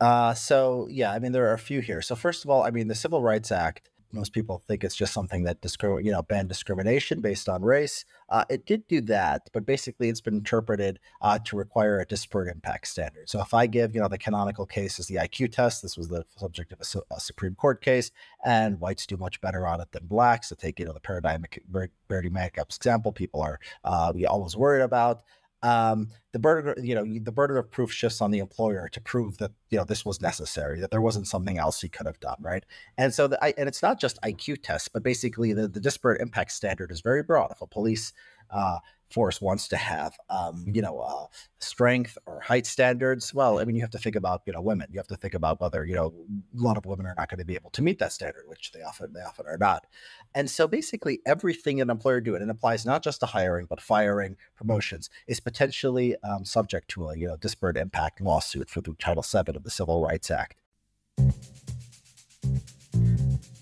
uh, 0.00 0.34
so 0.34 0.88
yeah, 0.90 1.12
I 1.12 1.20
mean 1.20 1.30
there 1.30 1.48
are 1.48 1.52
a 1.52 1.58
few 1.60 1.78
here. 1.78 2.02
So 2.02 2.16
first 2.16 2.42
of 2.42 2.50
all, 2.50 2.64
I 2.64 2.72
mean 2.72 2.88
the 2.88 2.94
Civil 2.96 3.22
Rights 3.22 3.52
Act 3.52 3.88
most 4.12 4.32
people 4.32 4.62
think 4.68 4.84
it's 4.84 4.94
just 4.94 5.12
something 5.12 5.44
that 5.44 5.60
discrim- 5.60 6.04
you 6.04 6.12
know 6.12 6.22
ban 6.22 6.46
discrimination 6.46 7.20
based 7.20 7.48
on 7.48 7.62
race. 7.62 8.04
Uh, 8.28 8.44
it 8.48 8.66
did 8.66 8.86
do 8.88 9.00
that, 9.00 9.42
but 9.52 9.66
basically 9.66 10.08
it's 10.08 10.20
been 10.20 10.34
interpreted 10.34 10.98
uh, 11.20 11.38
to 11.44 11.56
require 11.56 12.00
a 12.00 12.06
disparate 12.06 12.54
impact 12.54 12.86
standard. 12.86 13.28
So 13.28 13.40
if 13.40 13.54
I 13.54 13.66
give 13.66 13.94
you 13.94 14.00
know 14.00 14.08
the 14.08 14.18
canonical 14.18 14.66
case 14.66 14.98
is 14.98 15.06
the 15.06 15.16
IQ 15.16 15.52
test, 15.52 15.82
this 15.82 15.96
was 15.96 16.08
the 16.08 16.24
subject 16.36 16.72
of 16.72 16.80
a, 16.80 17.14
a 17.14 17.20
Supreme 17.20 17.54
Court 17.54 17.82
case, 17.82 18.10
and 18.44 18.80
whites 18.80 19.06
do 19.06 19.16
much 19.16 19.40
better 19.40 19.66
on 19.66 19.80
it 19.80 19.92
than 19.92 20.06
blacks. 20.06 20.48
To 20.48 20.56
take 20.56 20.78
you 20.78 20.86
know 20.86 20.92
the 20.92 21.00
paradigmatic 21.00 21.62
paradigmatic 22.08 22.58
example, 22.58 23.12
people 23.12 23.40
are 23.40 23.58
uh, 23.84 24.12
always 24.28 24.56
worried 24.56 24.82
about 24.82 25.22
um, 25.62 26.08
the 26.32 26.38
burden, 26.38 26.84
you 26.84 26.94
know, 26.94 27.04
the 27.04 27.32
burden 27.32 27.56
of 27.56 27.70
proof 27.70 27.92
shifts 27.92 28.20
on 28.20 28.30
the 28.30 28.38
employer 28.38 28.88
to 28.88 29.00
prove 29.00 29.38
that 29.38 29.52
you 29.70 29.78
know 29.78 29.84
this 29.84 30.04
was 30.04 30.20
necessary, 30.20 30.80
that 30.80 30.90
there 30.90 31.00
wasn't 31.00 31.28
something 31.28 31.58
else 31.58 31.80
he 31.80 31.88
could 31.88 32.06
have 32.06 32.20
done, 32.20 32.36
right? 32.40 32.64
And 32.98 33.14
so, 33.14 33.28
the, 33.28 33.42
and 33.58 33.68
it's 33.68 33.82
not 33.82 34.00
just 34.00 34.20
IQ 34.22 34.62
tests, 34.62 34.88
but 34.88 35.02
basically 35.02 35.52
the, 35.52 35.68
the 35.68 35.80
disparate 35.80 36.20
impact 36.20 36.52
standard 36.52 36.90
is 36.90 37.00
very 37.00 37.22
broad. 37.22 37.52
If 37.52 37.60
a 37.60 37.66
police 37.66 38.12
uh, 38.50 38.78
force 39.12 39.40
wants 39.40 39.68
to 39.68 39.76
have, 39.76 40.16
um, 40.30 40.64
you 40.66 40.82
know, 40.82 40.98
uh, 40.98 41.26
strength 41.58 42.16
or 42.26 42.40
height 42.40 42.66
standards, 42.66 43.32
well, 43.34 43.58
I 43.58 43.64
mean, 43.64 43.76
you 43.76 43.82
have 43.82 43.90
to 43.90 43.98
think 43.98 44.16
about, 44.16 44.42
you 44.46 44.52
know, 44.52 44.60
women. 44.60 44.88
You 44.90 44.98
have 44.98 45.06
to 45.08 45.16
think 45.16 45.34
about 45.34 45.60
whether, 45.60 45.84
you 45.84 45.94
know, 45.94 46.12
a 46.58 46.62
lot 46.62 46.76
of 46.76 46.86
women 46.86 47.06
are 47.06 47.14
not 47.16 47.28
going 47.28 47.38
to 47.38 47.44
be 47.44 47.54
able 47.54 47.70
to 47.70 47.82
meet 47.82 47.98
that 47.98 48.12
standard, 48.12 48.44
which 48.46 48.72
they 48.72 48.82
often 48.82 49.12
they 49.12 49.20
often 49.20 49.46
are 49.46 49.58
not. 49.58 49.86
And 50.34 50.50
so, 50.50 50.66
basically, 50.66 51.20
everything 51.26 51.80
an 51.80 51.90
employer 51.90 52.20
do, 52.20 52.34
and 52.34 52.42
it 52.42 52.50
applies 52.50 52.86
not 52.86 53.02
just 53.02 53.20
to 53.20 53.26
hiring 53.26 53.66
but 53.68 53.80
firing, 53.80 54.36
promotions, 54.56 55.10
is 55.26 55.40
potentially 55.40 56.16
um, 56.22 56.44
subject 56.44 56.88
to 56.88 57.08
a, 57.08 57.16
you 57.16 57.28
know, 57.28 57.36
disparate 57.36 57.76
impact 57.76 58.20
lawsuit 58.20 58.70
for 58.70 58.80
the 58.80 58.94
Title 58.98 59.22
VII 59.22 59.56
of 59.56 59.62
the 59.62 59.70
Civil 59.70 60.02
Rights 60.02 60.30
Act. 60.30 60.56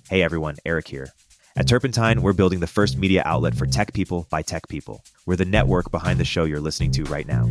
Hey 0.09 0.23
everyone, 0.23 0.57
Erik 0.65 0.89
here. 0.89 1.13
At 1.61 1.69
Turpentine, 1.69 2.23
we're 2.23 2.33
building 2.33 2.61
the 2.61 2.67
first 2.67 2.97
media 2.97 3.23
outlet 3.27 3.55
for 3.55 3.67
tech 3.67 3.93
people 3.93 4.27
by 4.31 4.41
tech 4.41 4.67
people. 4.69 5.05
We're 5.27 5.37
the 5.37 5.45
network 5.45 5.91
behind 5.91 6.19
the 6.19 6.25
show 6.25 6.45
you're 6.45 6.59
listening 6.59 6.91
to 6.93 7.05
right 7.05 7.29
now. 7.29 7.51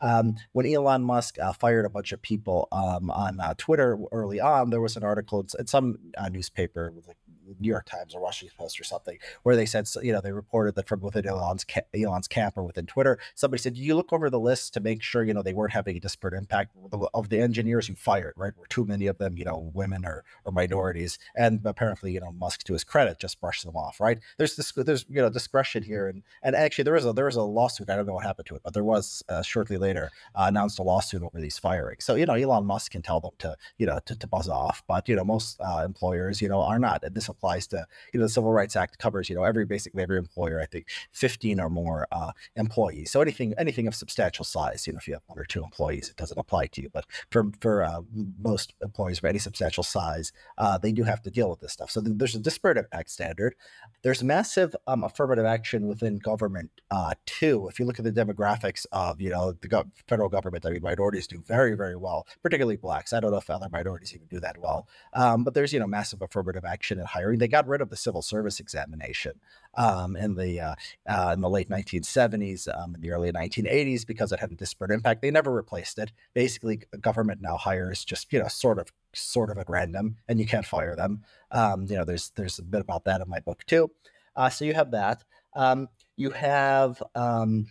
Um, 0.00 0.36
when 0.52 0.66
Elon 0.66 1.02
Musk 1.02 1.38
uh, 1.38 1.52
fired 1.52 1.84
a 1.84 1.90
bunch 1.90 2.12
of 2.12 2.22
people 2.22 2.68
um, 2.70 3.10
on 3.10 3.40
uh, 3.40 3.54
Twitter 3.58 3.98
early 4.12 4.40
on, 4.40 4.70
there 4.70 4.80
was 4.80 4.96
an 4.96 5.02
article 5.02 5.44
in 5.58 5.66
some 5.66 5.98
uh, 6.16 6.28
newspaper, 6.28 6.92
like 7.06 7.16
New 7.58 7.68
York 7.68 7.86
Times 7.86 8.14
or 8.14 8.20
Washington 8.20 8.56
Post 8.58 8.80
or 8.80 8.84
something, 8.84 9.18
where 9.42 9.56
they 9.56 9.66
said, 9.66 9.88
you 10.02 10.12
know, 10.12 10.20
they 10.20 10.32
reported 10.32 10.74
that 10.74 10.88
from 10.88 11.00
within 11.00 11.26
Elon's 11.26 11.64
ca- 11.64 11.82
Elon's 11.94 12.28
camp 12.28 12.56
or 12.56 12.62
within 12.62 12.86
Twitter, 12.86 13.18
somebody 13.34 13.60
said, 13.60 13.76
you 13.76 13.94
look 13.94 14.12
over 14.12 14.30
the 14.30 14.40
list 14.40 14.74
to 14.74 14.80
make 14.80 15.02
sure, 15.02 15.24
you 15.24 15.34
know, 15.34 15.42
they 15.42 15.52
weren't 15.52 15.72
having 15.72 15.96
a 15.96 16.00
disparate 16.00 16.34
impact 16.34 16.74
of 17.14 17.28
the 17.28 17.40
engineers 17.40 17.88
you 17.88 17.94
fired, 17.94 18.34
right? 18.36 18.56
Were 18.56 18.66
too 18.66 18.84
many 18.84 19.06
of 19.06 19.18
them, 19.18 19.36
you 19.36 19.44
know, 19.44 19.70
women 19.74 20.04
or, 20.04 20.24
or 20.44 20.52
minorities, 20.52 21.18
and 21.36 21.60
apparently, 21.64 22.12
you 22.12 22.20
know, 22.20 22.32
Musk, 22.32 22.64
to 22.64 22.72
his 22.72 22.84
credit, 22.84 23.18
just 23.18 23.40
brushed 23.40 23.64
them 23.64 23.76
off, 23.76 24.00
right? 24.00 24.18
There's 24.36 24.56
this, 24.56 24.72
there's 24.72 25.04
you 25.08 25.20
know, 25.20 25.30
discretion 25.30 25.82
here, 25.82 26.08
and 26.08 26.22
and 26.42 26.54
actually 26.54 26.84
there 26.84 26.96
is 26.96 27.04
a 27.04 27.12
there 27.12 27.28
is 27.28 27.36
a 27.36 27.42
lawsuit. 27.42 27.90
I 27.90 27.96
don't 27.96 28.06
know 28.06 28.14
what 28.14 28.24
happened 28.24 28.46
to 28.46 28.54
it, 28.56 28.62
but 28.64 28.74
there 28.74 28.84
was 28.84 29.22
uh, 29.28 29.42
shortly 29.42 29.76
later 29.76 30.10
uh, 30.34 30.44
announced 30.48 30.78
a 30.78 30.82
lawsuit 30.82 31.22
over 31.22 31.40
these 31.40 31.58
firings. 31.58 32.04
So 32.04 32.14
you 32.14 32.26
know, 32.26 32.34
Elon 32.34 32.66
Musk 32.66 32.92
can 32.92 33.02
tell 33.02 33.20
them 33.20 33.32
to 33.38 33.56
you 33.78 33.86
know 33.86 34.00
to, 34.06 34.16
to 34.16 34.26
buzz 34.26 34.48
off, 34.48 34.82
but 34.86 35.08
you 35.08 35.16
know, 35.16 35.24
most 35.24 35.60
uh, 35.60 35.82
employers, 35.84 36.40
you 36.40 36.48
know, 36.48 36.60
are 36.60 36.78
not, 36.78 37.02
and 37.04 37.14
this 37.14 37.28
applies 37.38 37.66
to 37.68 37.86
you 38.12 38.20
know, 38.20 38.26
the 38.26 38.30
Civil 38.30 38.52
Rights 38.52 38.76
Act 38.76 38.98
covers, 38.98 39.28
you 39.28 39.36
know, 39.36 39.44
every 39.44 39.64
basically 39.64 40.02
every 40.02 40.18
employer, 40.18 40.60
I 40.60 40.66
think 40.66 40.86
15 41.12 41.60
or 41.60 41.70
more 41.70 42.06
uh, 42.12 42.32
employees. 42.56 43.10
So 43.10 43.20
anything 43.20 43.54
anything 43.58 43.86
of 43.86 43.94
substantial 43.94 44.44
size, 44.44 44.86
you 44.86 44.92
know, 44.92 44.98
if 44.98 45.08
you 45.08 45.14
have 45.14 45.22
one 45.26 45.38
or 45.38 45.44
two 45.44 45.62
employees, 45.62 46.08
it 46.10 46.16
doesn't 46.16 46.38
apply 46.38 46.66
to 46.66 46.82
you. 46.82 46.90
But 46.92 47.06
for 47.30 47.50
for 47.60 47.82
uh, 47.82 48.00
most 48.40 48.74
employees 48.82 49.18
of 49.18 49.24
any 49.24 49.38
substantial 49.38 49.82
size, 49.82 50.32
uh, 50.58 50.78
they 50.78 50.92
do 50.92 51.04
have 51.04 51.22
to 51.22 51.30
deal 51.30 51.48
with 51.50 51.60
this 51.60 51.72
stuff. 51.72 51.90
So 51.90 52.00
there's 52.00 52.34
a 52.34 52.40
disparate 52.40 52.76
impact 52.76 53.10
standard. 53.10 53.54
There's 54.02 54.22
massive 54.22 54.74
um, 54.86 55.04
affirmative 55.04 55.44
action 55.44 55.86
within 55.86 56.18
government 56.18 56.70
uh, 56.90 57.14
too. 57.26 57.68
If 57.68 57.78
you 57.78 57.84
look 57.84 57.98
at 57.98 58.04
the 58.04 58.12
demographics 58.12 58.86
of, 58.92 59.20
you 59.20 59.30
know, 59.30 59.52
the 59.52 59.68
go- 59.68 59.90
federal 60.06 60.28
government, 60.28 60.66
I 60.66 60.70
mean, 60.70 60.82
minorities 60.82 61.26
do 61.26 61.42
very 61.46 61.74
very 61.74 61.96
well, 61.96 62.26
particularly 62.42 62.76
blacks. 62.76 63.12
I 63.12 63.20
don't 63.20 63.30
know 63.30 63.38
if 63.38 63.50
other 63.50 63.68
minorities 63.70 64.14
even 64.14 64.26
do 64.28 64.40
that 64.40 64.58
well. 64.58 64.88
Um, 65.12 65.44
but 65.44 65.54
there's 65.54 65.72
you 65.72 65.80
know 65.80 65.86
massive 65.86 66.22
affirmative 66.22 66.64
action 66.64 66.98
in 66.98 67.06
They 67.36 67.48
got 67.48 67.66
rid 67.68 67.80
of 67.80 67.90
the 67.90 67.96
civil 67.96 68.22
service 68.22 68.60
examination 68.60 69.40
um, 69.74 70.16
in 70.16 70.34
the 70.34 70.60
uh, 70.60 70.74
uh, 71.08 71.32
in 71.34 71.40
the 71.40 71.50
late 71.50 71.68
1970s, 71.68 72.68
um, 72.76 72.94
in 72.94 73.00
the 73.00 73.10
early 73.10 73.32
1980s, 73.32 74.06
because 74.06 74.32
it 74.32 74.40
had 74.40 74.52
a 74.52 74.56
disparate 74.56 74.90
impact. 74.90 75.22
They 75.22 75.30
never 75.30 75.52
replaced 75.52 75.98
it. 75.98 76.12
Basically, 76.34 76.82
government 77.00 77.40
now 77.40 77.56
hires 77.56 78.04
just 78.04 78.32
you 78.32 78.38
know 78.38 78.48
sort 78.48 78.78
of 78.78 78.92
sort 79.14 79.50
of 79.50 79.58
at 79.58 79.68
random, 79.68 80.16
and 80.28 80.38
you 80.38 80.46
can't 80.46 80.66
fire 80.66 80.96
them. 80.96 81.22
Um, 81.50 81.86
you 81.88 81.96
know, 81.96 82.04
there's 82.04 82.30
there's 82.30 82.58
a 82.58 82.62
bit 82.62 82.80
about 82.80 83.04
that 83.04 83.20
in 83.20 83.28
my 83.28 83.40
book 83.40 83.64
too. 83.66 83.90
Uh, 84.36 84.48
so 84.48 84.64
you 84.64 84.74
have 84.74 84.92
that. 84.92 85.24
Um, 85.54 85.88
you 86.16 86.30
have 86.30 87.02
um, 87.14 87.66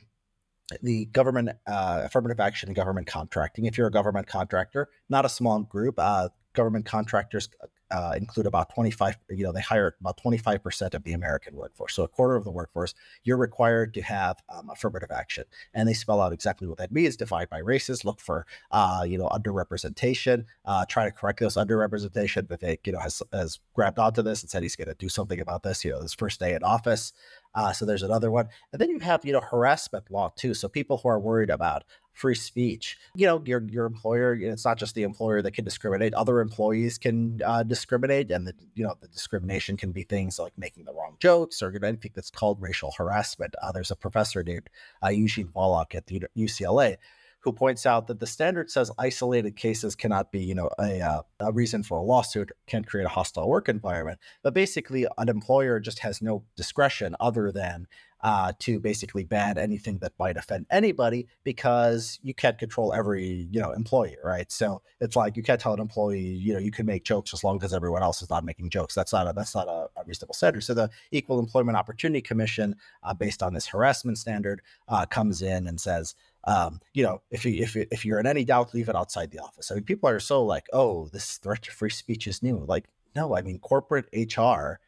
the 0.82 1.06
government 1.06 1.50
uh, 1.66 2.02
affirmative 2.06 2.40
action 2.40 2.70
and 2.70 2.76
government 2.76 3.08
contracting. 3.08 3.66
If 3.66 3.78
you're 3.78 3.88
a 3.88 3.92
government 3.92 4.28
contractor, 4.28 4.90
not 5.10 5.26
a 5.26 5.30
small 5.30 5.60
group, 5.62 5.96
uh, 5.98 6.30
government 6.54 6.86
contractors 6.86 7.50
uh, 7.92 8.14
include 8.18 8.46
about 8.46 8.74
25, 8.74 9.18
you 9.30 9.44
know, 9.44 9.52
they 9.52 9.62
hire 9.62 9.96
about 10.00 10.20
25% 10.22 10.94
of 10.94 11.04
the 11.04 11.14
American 11.14 11.56
workforce. 11.56 11.94
So 11.94 12.04
a 12.04 12.08
quarter 12.08 12.36
of 12.36 12.44
the 12.44 12.52
workforce, 12.52 12.94
you're 13.24 13.38
required 13.38 13.94
to 13.94 14.02
have 14.02 14.38
um, 14.50 14.70
affirmative 14.70 15.12
action. 15.12 15.46
And 15.74 15.88
they 15.88 15.94
spell 15.94 16.22
out 16.22 16.34
exactly 16.34 16.68
what 16.68 16.78
that 16.78 16.92
means, 16.92 17.16
divide 17.16 17.50
by 17.50 17.60
races, 17.60 18.04
look 18.04 18.20
for, 18.20 18.46
uh, 18.72 19.06
you 19.08 19.18
know, 19.18 19.28
underrepresentation, 19.30 20.46
uh, 20.66 20.86
try 20.86 21.06
to 21.06 21.12
correct 21.12 21.40
those 21.40 21.56
underrepresentation. 21.56 22.48
they 22.60 22.80
you 22.86 22.92
know, 22.92 23.00
has, 23.00 23.22
has 23.32 23.60
grabbed 23.74 24.00
onto 24.00 24.22
this 24.22 24.42
and 24.42 24.50
said 24.50 24.64
he's 24.64 24.76
going 24.76 24.88
to 24.88 24.96
do 24.96 25.10
something 25.10 25.40
about 25.40 25.64
this, 25.64 25.86
you 25.86 25.92
know, 25.92 26.02
his 26.02 26.14
first 26.14 26.40
day 26.40 26.54
in 26.54 26.64
office. 26.64 27.14
Uh, 27.56 27.72
so 27.72 27.86
there's 27.86 28.04
another 28.04 28.32
one. 28.32 28.50
And 28.72 28.82
then 28.82 28.90
you 28.90 29.00
have, 29.00 29.26
you 29.26 29.34
know, 29.34 29.42
harassment 29.42 30.12
law 30.12 30.32
too. 30.36 30.54
So 30.54 30.68
people 30.68 30.98
who 30.98 31.10
are 31.10 31.20
worried 31.20 31.50
about 31.50 31.84
free 32.18 32.36
speech. 32.36 32.98
You 33.16 33.28
know, 33.28 33.44
your 33.46 33.64
your 33.70 33.86
employer. 33.86 34.34
It's 34.34 34.66
not 34.66 34.78
just 34.78 34.96
the 34.96 35.04
employer 35.04 35.42
that 35.44 35.52
can 35.52 35.64
discriminate. 35.64 36.14
Other 36.16 36.42
employees 36.42 36.98
can 36.98 37.40
uh, 37.46 37.64
discriminate, 37.64 38.32
and 38.32 38.48
the 38.48 38.54
you 38.76 38.84
know 38.84 38.96
the 39.00 39.08
discrimination 39.08 39.78
can 39.78 39.92
be 39.92 40.04
things 40.04 40.40
like 40.40 40.54
making 40.58 40.86
the 40.86 40.94
wrong 40.94 41.16
jokes 41.20 41.62
or 41.62 41.72
you 41.72 41.80
know, 41.80 41.88
anything 41.88 42.12
that's 42.16 42.32
called 42.32 42.62
racial 42.62 42.92
harassment. 42.98 43.56
Uh, 43.62 43.72
there's 43.72 43.92
a 43.92 43.96
professor 43.96 44.44
named 44.44 44.70
uh, 45.04 45.10
Eugene 45.10 45.50
Volokh 45.56 45.94
at 45.96 46.08
the 46.08 46.24
UCLA 46.36 46.98
who 47.40 47.54
points 47.54 47.86
out 47.86 48.08
that 48.08 48.20
the 48.20 48.28
standard 48.28 48.70
says 48.70 48.92
isolated 48.98 49.56
cases 49.56 49.96
cannot 49.96 50.32
be, 50.32 50.40
you 50.40 50.56
know, 50.56 50.70
a, 50.80 51.02
uh, 51.02 51.22
a 51.40 51.52
reason 51.52 51.84
for 51.84 51.98
a 51.98 52.04
lawsuit, 52.04 52.52
can't 52.66 52.86
create 52.88 53.06
a 53.06 53.10
hostile 53.10 53.48
work 53.48 53.70
environment. 53.70 54.20
But 54.44 54.54
basically, 54.54 55.06
an 55.18 55.30
employer 55.30 55.80
just 55.80 56.00
has 56.00 56.22
no 56.22 56.44
discretion 56.56 57.16
other 57.20 57.52
than 57.52 57.88
uh, 58.22 58.52
to 58.60 58.80
basically 58.80 59.24
ban 59.24 59.58
anything 59.58 60.00
that 60.00 60.14
might 60.18 60.38
offend 60.38 60.66
anybody 60.72 61.28
because 61.44 62.20
you 62.24 62.34
can't 62.34 62.58
control 62.58 62.94
every 62.94 63.48
you 63.52 63.62
know 63.62 63.72
employee, 63.72 64.18
right? 64.24 64.52
So 64.52 64.82
it's 65.00 65.16
like 65.16 65.38
you 65.38 65.44
can't 65.44 65.62
tell 65.62 65.74
an 65.74 65.80
employee 65.80 66.20
you 66.20 66.54
know 66.54 66.60
you 66.60 66.72
can 66.72 66.86
make 66.86 67.04
jokes 67.04 67.34
as 67.34 67.44
long 67.44 67.64
as 67.64 67.74
everyone 67.74 68.04
else 68.04 68.22
is 68.22 68.30
not 68.30 68.44
making 68.44 68.70
jokes. 68.70 68.96
That's 68.96 69.14
not 69.14 69.28
a, 69.28 69.34
that's 69.34 69.54
not 69.54 69.68
a, 69.68 69.90
a 70.00 70.04
reasonable 70.06 70.34
standard. 70.34 70.64
So 70.64 70.74
the 70.74 70.90
Equal 71.12 71.40
Employment 71.40 71.78
Opportunity 71.78 72.22
Commission, 72.22 72.76
uh, 73.04 73.14
based 73.14 73.44
on 73.44 73.54
this 73.54 73.68
harassment 73.68 74.18
standard, 74.18 74.62
uh, 74.88 75.06
comes 75.06 75.42
in 75.42 75.68
and 75.68 75.80
says. 75.80 76.16
Um, 76.48 76.80
you 76.94 77.04
know, 77.04 77.22
if 77.30 77.46
you 77.46 77.62
if 77.62 77.76
if 77.76 78.06
you're 78.06 78.20
in 78.20 78.26
any 78.26 78.46
doubt, 78.46 78.74
leave 78.74 78.90
it 78.90 78.96
outside 78.96 79.32
the 79.32 79.40
office. 79.40 79.70
I 79.70 79.76
mean, 79.76 79.84
people 79.84 80.10
are 80.10 80.20
so 80.20 80.44
like, 80.44 80.66
oh, 80.72 81.10
this 81.12 81.38
threat 81.38 81.64
to 81.64 81.72
free 81.72 81.90
speech 81.90 82.26
is 82.26 82.42
new. 82.42 82.64
Like, 82.66 82.86
no, 83.16 83.36
I 83.36 83.42
mean, 83.42 83.60
corporate 83.60 84.08
HR 84.14 84.80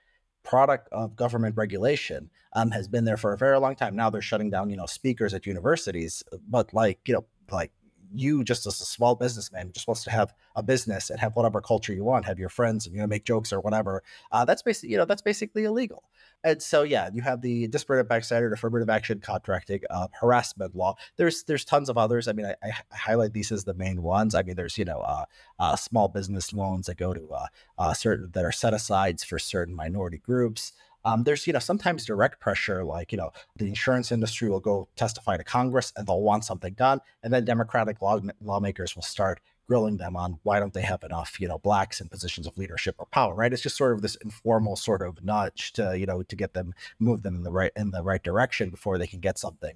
product 0.43 0.87
of 0.91 1.15
government 1.15 1.57
regulation 1.57 2.29
um, 2.53 2.71
has 2.71 2.87
been 2.87 3.03
there 3.03 3.17
for 3.17 3.33
a 3.33 3.37
very 3.37 3.59
long 3.59 3.75
time. 3.75 3.95
Now 3.95 4.09
they're 4.09 4.21
shutting 4.21 4.49
down, 4.49 4.69
you 4.69 4.77
know, 4.77 4.85
speakers 4.85 5.33
at 5.33 5.45
universities, 5.45 6.23
but 6.47 6.73
like, 6.73 6.99
you 7.05 7.13
know, 7.13 7.25
like 7.51 7.71
you 8.13 8.43
just 8.43 8.65
as 8.65 8.81
a 8.81 8.85
small 8.85 9.15
businessman 9.15 9.71
just 9.71 9.87
wants 9.87 10.03
to 10.03 10.11
have 10.11 10.33
a 10.55 10.63
business 10.63 11.09
and 11.09 11.19
have 11.19 11.35
whatever 11.35 11.61
culture 11.61 11.93
you 11.93 12.03
want, 12.03 12.25
have 12.25 12.39
your 12.39 12.49
friends 12.49 12.85
and 12.85 12.95
you 12.95 13.01
know 13.01 13.07
make 13.07 13.25
jokes 13.25 13.53
or 13.53 13.59
whatever. 13.59 14.03
Uh, 14.31 14.45
that's 14.45 14.61
basically 14.61 14.89
you 14.89 14.97
know 14.97 15.05
that's 15.05 15.21
basically 15.21 15.63
illegal. 15.63 16.03
And 16.43 16.61
so 16.61 16.83
yeah, 16.83 17.09
you 17.13 17.21
have 17.21 17.41
the 17.41 17.67
disparate 17.67 17.99
impact 17.99 18.25
standard, 18.25 18.53
affirmative 18.53 18.89
action 18.89 19.19
contracting, 19.19 19.81
uh, 19.89 20.07
harassment 20.13 20.75
law. 20.75 20.95
There's 21.17 21.43
there's 21.43 21.65
tons 21.65 21.89
of 21.89 21.97
others. 21.97 22.27
I 22.27 22.33
mean, 22.33 22.45
I, 22.45 22.55
I, 22.63 22.71
highlight 22.95 23.33
these 23.33 23.51
as 23.51 23.65
the 23.65 23.73
main 23.73 24.01
ones. 24.01 24.35
I 24.35 24.43
mean, 24.43 24.55
there's 24.55 24.77
you 24.77 24.85
know 24.85 24.99
uh, 24.99 25.25
uh, 25.59 25.75
small 25.75 26.07
business 26.07 26.53
loans 26.53 26.87
that 26.87 26.97
go 26.97 27.13
to 27.13 27.29
uh, 27.31 27.47
uh, 27.77 27.93
certain 27.93 28.31
that 28.33 28.45
are 28.45 28.51
set 28.51 28.73
asides 28.73 29.23
for 29.23 29.37
certain 29.37 29.75
minority 29.75 30.17
groups. 30.17 30.73
Um, 31.05 31.23
there's, 31.23 31.47
you 31.47 31.53
know, 31.53 31.59
sometimes 31.59 32.05
direct 32.05 32.39
pressure, 32.39 32.83
like, 32.83 33.11
you 33.11 33.17
know, 33.17 33.31
the 33.55 33.67
insurance 33.67 34.11
industry 34.11 34.49
will 34.49 34.59
go 34.59 34.87
testify 34.95 35.37
to 35.37 35.43
Congress 35.43 35.93
and 35.95 36.05
they'll 36.07 36.21
want 36.21 36.45
something 36.45 36.73
done. 36.73 37.01
And 37.23 37.33
then 37.33 37.45
Democratic 37.45 38.01
law- 38.01 38.19
lawmakers 38.41 38.95
will 38.95 39.03
start 39.03 39.39
grilling 39.69 39.97
them 39.97 40.17
on 40.17 40.39
why 40.41 40.59
don't 40.59 40.73
they 40.73 40.81
have 40.81 41.03
enough, 41.03 41.39
you 41.39 41.47
know, 41.47 41.59
blacks 41.59 42.01
in 42.01 42.09
positions 42.09 42.47
of 42.47 42.57
leadership 42.57 42.95
or 42.97 43.05
power, 43.05 43.35
right? 43.35 43.53
It's 43.53 43.61
just 43.61 43.77
sort 43.77 43.93
of 43.93 44.01
this 44.01 44.15
informal 44.15 44.75
sort 44.75 45.03
of 45.03 45.23
nudge 45.23 45.73
to, 45.73 45.97
you 45.97 46.07
know, 46.07 46.23
to 46.23 46.35
get 46.35 46.55
them 46.55 46.73
move 46.97 47.21
them 47.21 47.35
in 47.35 47.43
the 47.43 47.51
right 47.51 47.71
in 47.75 47.91
the 47.91 48.01
right 48.01 48.23
direction 48.23 48.71
before 48.71 48.97
they 48.97 49.05
can 49.05 49.19
get 49.19 49.37
something. 49.37 49.75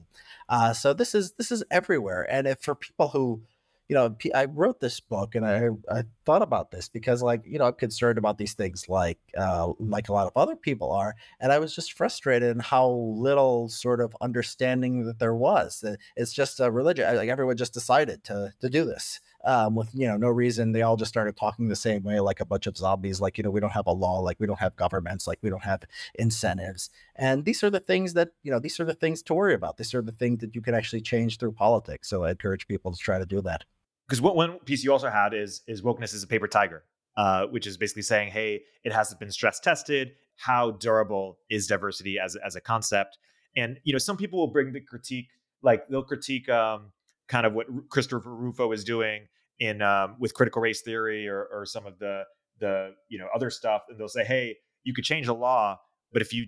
Uh, 0.50 0.74
so 0.74 0.94
this 0.94 1.14
is 1.14 1.34
this 1.34 1.52
is 1.52 1.64
everywhere, 1.70 2.28
and 2.30 2.48
if 2.48 2.60
for 2.60 2.74
people 2.74 3.10
who 3.10 3.44
you 3.94 4.00
know, 4.00 4.16
I 4.34 4.46
wrote 4.46 4.80
this 4.80 5.00
book 5.00 5.36
and 5.36 5.46
I, 5.46 5.70
I 5.88 6.02
thought 6.26 6.42
about 6.42 6.72
this 6.72 6.90
because, 6.90 7.22
like, 7.22 7.44
you 7.46 7.60
know, 7.60 7.66
I'm 7.66 7.74
concerned 7.74 8.18
about 8.18 8.40
these 8.40 8.54
things, 8.54 8.90
like, 8.90 9.20
uh, 9.38 9.72
like 9.78 10.10
a 10.10 10.14
lot 10.14 10.26
of 10.26 10.34
other 10.36 10.56
people 10.56 10.92
are, 10.92 11.16
and 11.40 11.52
I 11.52 11.60
was 11.60 11.76
just 11.76 11.94
frustrated 11.94 12.50
in 12.50 12.60
how 12.60 12.90
little 12.90 13.70
sort 13.70 14.02
of 14.02 14.18
understanding 14.20 15.06
that 15.06 15.20
there 15.20 15.36
was. 15.36 15.86
It's 16.16 16.34
just 16.34 16.60
a 16.60 16.72
religion; 16.72 17.16
like 17.16 17.30
everyone 17.30 17.56
just 17.56 17.76
decided 17.76 18.24
to 18.24 18.52
to 18.62 18.68
do 18.68 18.84
this 18.84 19.20
um, 19.46 19.76
with 19.76 19.90
you 19.94 20.08
know 20.08 20.18
no 20.18 20.30
reason. 20.30 20.72
They 20.72 20.82
all 20.82 20.98
just 20.98 21.10
started 21.10 21.38
talking 21.38 21.68
the 21.68 21.76
same 21.76 22.02
way, 22.02 22.20
like 22.20 22.40
a 22.40 22.46
bunch 22.46 22.66
of 22.66 22.76
zombies. 22.76 23.22
Like, 23.22 23.38
you 23.38 23.44
know, 23.44 23.52
we 23.52 23.60
don't 23.60 23.74
have 23.74 23.86
a 23.86 23.92
law, 23.92 24.22
like 24.22 24.40
we 24.40 24.48
don't 24.48 24.60
have 24.60 24.76
governments, 24.76 25.28
like 25.28 25.38
we 25.44 25.52
don't 25.52 25.64
have 25.66 25.84
incentives, 26.16 26.90
and 27.16 27.46
these 27.46 27.64
are 27.64 27.70
the 27.70 27.80
things 27.80 28.14
that 28.14 28.30
you 28.42 28.50
know, 28.50 28.60
these 28.60 28.80
are 28.80 28.86
the 28.86 28.96
things 28.96 29.22
to 29.24 29.36
worry 29.36 29.54
about. 29.54 29.78
These 29.78 29.94
are 29.94 30.02
the 30.02 30.12
things 30.12 30.40
that 30.40 30.56
you 30.56 30.62
can 30.62 30.74
actually 30.74 31.02
change 31.02 31.38
through 31.38 31.52
politics. 31.52 32.10
So 32.10 32.24
I 32.24 32.32
encourage 32.32 32.68
people 32.68 32.92
to 32.92 32.98
try 32.98 33.20
to 33.20 33.26
do 33.28 33.40
that 33.44 33.66
because 34.14 34.22
what 34.22 34.36
one 34.36 34.60
piece 34.60 34.84
you 34.84 34.92
also 34.92 35.10
had 35.10 35.34
is 35.34 35.64
is 35.66 35.82
wokeness 35.82 36.14
is 36.14 36.22
a 36.22 36.28
paper 36.28 36.48
tiger, 36.48 36.84
uh, 37.18 37.48
which 37.48 37.66
is 37.66 37.78
basically 37.78 38.04
saying, 38.04 38.32
hey, 38.32 38.62
it 38.84 38.94
hasn't 38.94 39.20
been 39.20 39.32
stress 39.32 39.60
tested. 39.60 40.12
How 40.36 40.70
durable 40.70 41.40
is 41.50 41.66
diversity 41.66 42.20
as 42.20 42.36
as 42.36 42.56
a 42.56 42.62
concept? 42.62 43.18
And 43.56 43.80
you 43.84 43.92
know, 43.92 43.98
some 43.98 44.16
people 44.16 44.38
will 44.38 44.52
bring 44.52 44.72
the 44.72 44.82
critique, 44.82 45.30
like 45.64 45.88
they'll 45.88 46.04
critique 46.04 46.48
um, 46.48 46.92
kind 47.28 47.48
of 47.48 47.54
what 47.54 47.66
Christopher 47.90 48.36
Rufo 48.36 48.72
is 48.72 48.84
doing 48.84 49.26
in 49.58 49.82
um, 49.82 50.18
with 50.20 50.36
critical 50.36 50.62
race 50.62 50.82
theory 50.82 51.28
or, 51.28 51.46
or 51.52 51.66
some 51.66 51.88
of 51.88 51.98
the 51.98 52.26
the 52.60 52.94
you 53.10 53.18
know 53.18 53.30
other 53.34 53.50
stuff, 53.50 53.82
and 53.90 54.00
they'll 54.00 54.08
say, 54.08 54.24
hey, 54.24 54.58
you 54.84 54.94
could 54.94 55.06
change 55.06 55.26
the 55.26 55.34
law, 55.34 55.80
but 56.12 56.22
if 56.22 56.34
you 56.34 56.46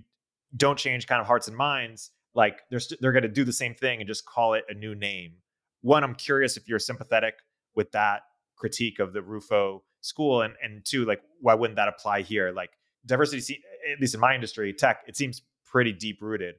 don't 0.56 0.78
change 0.78 1.08
kind 1.08 1.20
of 1.20 1.26
hearts 1.26 1.48
and 1.48 1.58
minds, 1.58 2.12
like 2.36 2.62
they're 2.70 2.80
st- 2.80 3.02
they're 3.02 3.12
going 3.12 3.24
to 3.24 3.28
do 3.28 3.44
the 3.44 3.52
same 3.52 3.74
thing 3.74 4.02
and 4.02 4.08
just 4.08 4.24
call 4.24 4.54
it 4.54 4.66
a 4.70 4.76
new 4.76 4.94
name 4.94 5.38
one, 5.86 6.04
I'm 6.04 6.16
curious 6.16 6.58
if 6.58 6.68
you're 6.68 6.80
sympathetic 6.80 7.36
with 7.76 7.92
that 7.92 8.22
critique 8.56 9.00
of 9.00 9.14
the 9.14 9.22
Rufo 9.22 9.84
school, 10.02 10.42
and 10.42 10.54
and 10.64 10.84
two, 10.86 11.06
like 11.06 11.22
why 11.40 11.54
wouldn't 11.54 11.78
that 11.78 11.88
apply 11.88 12.22
here? 12.22 12.52
Like 12.52 12.72
diversity, 13.06 13.62
at 13.92 14.00
least 14.00 14.14
in 14.14 14.20
my 14.20 14.34
industry, 14.36 14.74
tech, 14.74 15.04
it 15.08 15.16
seems 15.16 15.42
pretty 15.66 15.92
deep 15.92 16.22
rooted. 16.22 16.56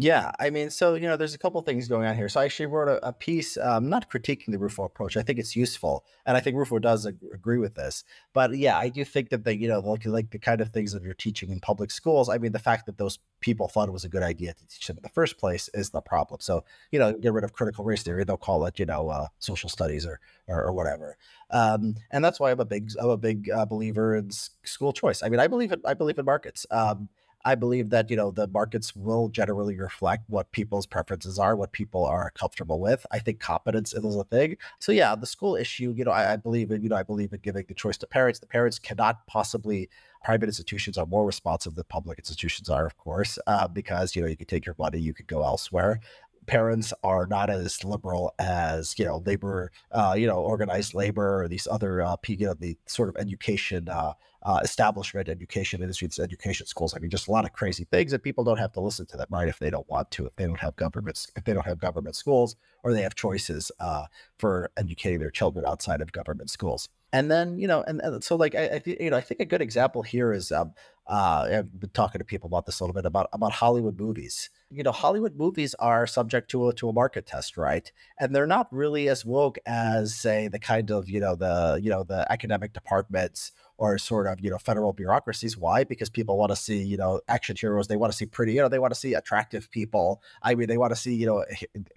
Yeah, 0.00 0.30
I 0.38 0.50
mean, 0.50 0.70
so 0.70 0.94
you 0.94 1.08
know, 1.08 1.16
there's 1.16 1.34
a 1.34 1.38
couple 1.38 1.60
things 1.62 1.88
going 1.88 2.06
on 2.06 2.14
here. 2.14 2.28
So 2.28 2.40
I 2.40 2.44
actually 2.44 2.66
wrote 2.66 2.86
a, 2.86 3.08
a 3.08 3.12
piece, 3.12 3.56
um, 3.56 3.88
not 3.88 4.08
critiquing 4.08 4.52
the 4.52 4.58
Rufo 4.58 4.84
approach. 4.84 5.16
I 5.16 5.22
think 5.22 5.40
it's 5.40 5.56
useful, 5.56 6.04
and 6.24 6.36
I 6.36 6.40
think 6.40 6.54
Rufo 6.56 6.78
does 6.78 7.04
ag- 7.04 7.18
agree 7.34 7.58
with 7.58 7.74
this. 7.74 8.04
But 8.32 8.56
yeah, 8.56 8.78
I 8.78 8.90
do 8.90 9.04
think 9.04 9.30
that 9.30 9.42
the 9.42 9.56
you 9.56 9.66
know, 9.66 9.80
like 9.80 10.06
like 10.06 10.30
the 10.30 10.38
kind 10.38 10.60
of 10.60 10.68
things 10.68 10.92
that 10.92 11.02
you're 11.02 11.14
teaching 11.14 11.50
in 11.50 11.58
public 11.58 11.90
schools. 11.90 12.28
I 12.28 12.38
mean, 12.38 12.52
the 12.52 12.60
fact 12.60 12.86
that 12.86 12.96
those 12.96 13.18
people 13.40 13.66
thought 13.66 13.88
it 13.88 13.92
was 13.92 14.04
a 14.04 14.08
good 14.08 14.22
idea 14.22 14.54
to 14.54 14.66
teach 14.68 14.86
them 14.86 14.98
in 14.98 15.02
the 15.02 15.08
first 15.08 15.36
place 15.36 15.68
is 15.74 15.90
the 15.90 16.00
problem. 16.00 16.38
So 16.40 16.62
you 16.92 17.00
know, 17.00 17.12
get 17.12 17.32
rid 17.32 17.42
of 17.42 17.52
critical 17.52 17.84
race 17.84 18.04
theory. 18.04 18.22
They'll 18.22 18.36
call 18.36 18.64
it 18.66 18.78
you 18.78 18.86
know 18.86 19.08
uh, 19.08 19.26
social 19.40 19.68
studies 19.68 20.06
or 20.06 20.20
or, 20.46 20.62
or 20.62 20.72
whatever. 20.72 21.16
Um, 21.50 21.96
and 22.12 22.24
that's 22.24 22.38
why 22.38 22.52
I'm 22.52 22.60
a 22.60 22.64
big 22.64 22.92
I'm 23.00 23.10
a 23.10 23.16
big 23.16 23.50
uh, 23.50 23.66
believer 23.66 24.14
in 24.14 24.30
school 24.30 24.92
choice. 24.92 25.24
I 25.24 25.28
mean, 25.28 25.40
I 25.40 25.48
believe 25.48 25.72
in 25.72 25.80
I 25.84 25.94
believe 25.94 26.20
in 26.20 26.24
markets. 26.24 26.66
Um, 26.70 27.08
I 27.44 27.54
believe 27.54 27.90
that 27.90 28.10
you 28.10 28.16
know 28.16 28.30
the 28.30 28.46
markets 28.48 28.94
will 28.96 29.28
generally 29.28 29.76
reflect 29.76 30.24
what 30.28 30.50
people's 30.52 30.86
preferences 30.86 31.38
are, 31.38 31.56
what 31.56 31.72
people 31.72 32.04
are 32.04 32.30
comfortable 32.30 32.80
with. 32.80 33.06
I 33.10 33.18
think 33.18 33.40
competence 33.40 33.92
is 33.92 34.16
a 34.16 34.24
thing. 34.24 34.56
So 34.80 34.92
yeah, 34.92 35.14
the 35.14 35.26
school 35.26 35.56
issue, 35.56 35.94
you 35.96 36.04
know, 36.04 36.10
I, 36.10 36.34
I 36.34 36.36
believe 36.36 36.70
in 36.70 36.82
you 36.82 36.88
know 36.88 36.96
I 36.96 37.02
believe 37.02 37.32
in 37.32 37.40
giving 37.40 37.64
the 37.68 37.74
choice 37.74 37.96
to 37.98 38.06
parents. 38.06 38.38
The 38.38 38.46
parents 38.46 38.78
cannot 38.78 39.26
possibly 39.26 39.88
private 40.24 40.46
institutions 40.48 40.98
are 40.98 41.06
more 41.06 41.24
responsive 41.24 41.74
than 41.74 41.84
public 41.88 42.18
institutions 42.18 42.68
are, 42.68 42.86
of 42.86 42.96
course, 42.96 43.38
uh, 43.46 43.68
because 43.68 44.16
you 44.16 44.22
know 44.22 44.28
you 44.28 44.36
could 44.36 44.48
take 44.48 44.66
your 44.66 44.76
money, 44.78 44.98
you 44.98 45.14
could 45.14 45.26
go 45.26 45.42
elsewhere 45.42 46.00
parents 46.48 46.94
are 47.04 47.26
not 47.26 47.50
as 47.50 47.84
liberal 47.84 48.34
as 48.38 48.98
you 48.98 49.04
know 49.04 49.22
labor, 49.24 49.70
uh, 49.92 50.14
you 50.16 50.26
know 50.26 50.38
organized 50.38 50.94
labor 50.94 51.42
or 51.42 51.48
these 51.48 51.68
other 51.70 52.02
uh, 52.02 52.16
you 52.26 52.46
know 52.46 52.54
the 52.54 52.76
sort 52.86 53.08
of 53.08 53.16
education 53.16 53.88
uh, 53.88 54.14
uh, 54.42 54.60
establishment, 54.62 55.28
education 55.28 55.82
industries, 55.82 56.18
education 56.18 56.66
schools. 56.66 56.94
I 56.94 56.98
mean, 57.00 57.10
just 57.10 57.28
a 57.28 57.30
lot 57.30 57.44
of 57.44 57.52
crazy 57.52 57.84
things, 57.84 58.12
and 58.12 58.22
people 58.22 58.44
don't 58.44 58.58
have 58.58 58.72
to 58.72 58.80
listen 58.80 59.06
to 59.06 59.16
them, 59.16 59.26
right? 59.30 59.48
If 59.48 59.58
they 59.58 59.70
don't 59.70 59.88
want 59.88 60.10
to, 60.12 60.26
if 60.26 60.36
they 60.36 60.46
don't 60.46 60.60
have 60.60 60.76
governments, 60.76 61.30
if 61.36 61.44
they 61.44 61.52
don't 61.52 61.66
have 61.66 61.78
government 61.78 62.16
schools, 62.16 62.56
or 62.82 62.92
they 62.92 63.02
have 63.02 63.14
choices 63.14 63.72
uh, 63.80 64.06
for 64.38 64.70
educating 64.76 65.18
their 65.18 65.30
children 65.30 65.64
outside 65.66 66.00
of 66.00 66.12
government 66.12 66.50
schools. 66.50 66.88
And 67.12 67.30
then, 67.30 67.58
you 67.58 67.66
know, 67.66 67.82
and, 67.82 68.00
and 68.02 68.22
so 68.22 68.36
like 68.36 68.54
I, 68.54 68.64
I, 68.64 68.82
you 68.84 69.10
know, 69.10 69.16
I 69.16 69.22
think 69.22 69.40
a 69.40 69.46
good 69.46 69.62
example 69.62 70.02
here 70.02 70.32
is 70.32 70.52
um, 70.52 70.74
uh, 71.06 71.48
I've 71.50 71.80
been 71.80 71.90
talking 71.90 72.18
to 72.18 72.24
people 72.24 72.48
about 72.48 72.66
this 72.66 72.80
a 72.80 72.84
little 72.84 72.94
bit 72.94 73.06
about 73.06 73.28
about 73.32 73.52
Hollywood 73.52 73.98
movies. 73.98 74.50
You 74.70 74.82
know, 74.82 74.92
Hollywood 74.92 75.36
movies 75.36 75.74
are 75.78 76.06
subject 76.06 76.50
to 76.50 76.68
a 76.68 76.74
to 76.74 76.90
a 76.90 76.92
market 76.92 77.26
test, 77.26 77.56
right? 77.56 77.90
And 78.20 78.34
they're 78.34 78.46
not 78.46 78.68
really 78.70 79.08
as 79.08 79.24
woke 79.24 79.58
as, 79.64 80.14
say, 80.14 80.48
the 80.48 80.58
kind 80.58 80.90
of 80.90 81.08
you 81.08 81.20
know 81.20 81.34
the 81.36 81.80
you 81.82 81.88
know 81.88 82.04
the 82.04 82.30
academic 82.30 82.74
departments 82.74 83.52
or 83.78 83.96
sort 83.96 84.26
of 84.26 84.40
you 84.40 84.50
know 84.50 84.58
federal 84.58 84.92
bureaucracies. 84.92 85.56
Why? 85.56 85.84
Because 85.84 86.10
people 86.10 86.36
want 86.36 86.50
to 86.50 86.56
see 86.56 86.82
you 86.82 86.96
know 86.96 87.20
action 87.28 87.56
heroes. 87.58 87.86
They 87.86 87.96
want 87.96 88.12
to 88.12 88.16
see 88.16 88.26
pretty. 88.26 88.52
You 88.52 88.62
know, 88.62 88.68
they 88.68 88.80
want 88.80 88.92
to 88.92 88.98
see 88.98 89.14
attractive 89.14 89.70
people. 89.70 90.20
I 90.42 90.54
mean, 90.56 90.68
they 90.68 90.76
want 90.76 90.90
to 90.90 90.96
see 90.96 91.14
you 91.14 91.26
know 91.26 91.44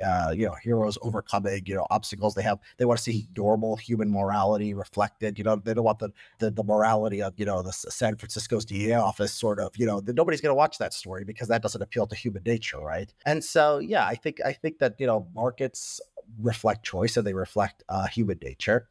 uh, 0.06 0.32
you 0.32 0.46
know 0.46 0.56
heroes 0.64 0.98
overcoming 1.02 1.64
you 1.66 1.76
know 1.76 1.88
obstacles. 1.90 2.36
They 2.36 2.44
have 2.44 2.60
they 2.78 2.86
want 2.86 3.00
to 3.00 3.04
see 3.04 3.28
normal 3.36 3.76
human 3.76 4.12
morality 4.12 4.74
reflected. 4.74 5.38
You 5.38 5.44
know, 5.44 5.56
they 5.56 5.74
don't 5.74 5.84
want 5.84 6.00
the 6.00 6.12
the, 6.40 6.52
the 6.52 6.64
morality 6.64 7.22
of 7.22 7.34
you 7.38 7.46
know 7.46 7.64
the 7.64 7.74
San 7.74 8.16
Francisco's 8.16 8.64
DA 8.64 8.94
office 8.94 9.34
sort 9.34 9.60
of. 9.60 9.76
You 9.76 9.88
know, 9.88 10.02
nobody's 10.06 10.42
going 10.42 10.52
to 10.52 10.56
watch 10.56 10.78
that 10.78 10.94
story 10.94 11.24
because 11.24 11.48
that 11.48 11.64
doesn't 11.64 11.82
appeal 11.82 12.06
to 12.08 12.16
human 12.16 12.44
nature, 12.46 12.61
right? 12.84 13.14
And 13.26 13.44
so 13.44 13.80
yeah, 13.80 14.06
I 14.06 14.16
think 14.16 14.40
I 14.46 14.54
think 14.54 14.80
that 14.80 14.96
you 15.00 15.08
know 15.08 15.28
markets 15.34 16.02
reflect 16.40 16.86
choice 16.86 17.18
and 17.18 17.26
they 17.26 17.34
reflect 17.34 17.84
uh, 17.90 18.08
human 18.08 18.40
nature. 18.42 18.88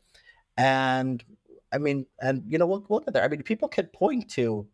And 0.56 1.22
I 1.72 1.78
mean, 1.78 2.06
and 2.20 2.42
you 2.46 2.58
know, 2.58 2.66
look, 2.66 2.90
look 2.90 3.04
at 3.06 3.14
there. 3.14 3.24
I 3.24 3.28
mean, 3.28 3.42
people 3.42 3.68
can 3.68 3.86
point 3.86 4.30
to 4.32 4.66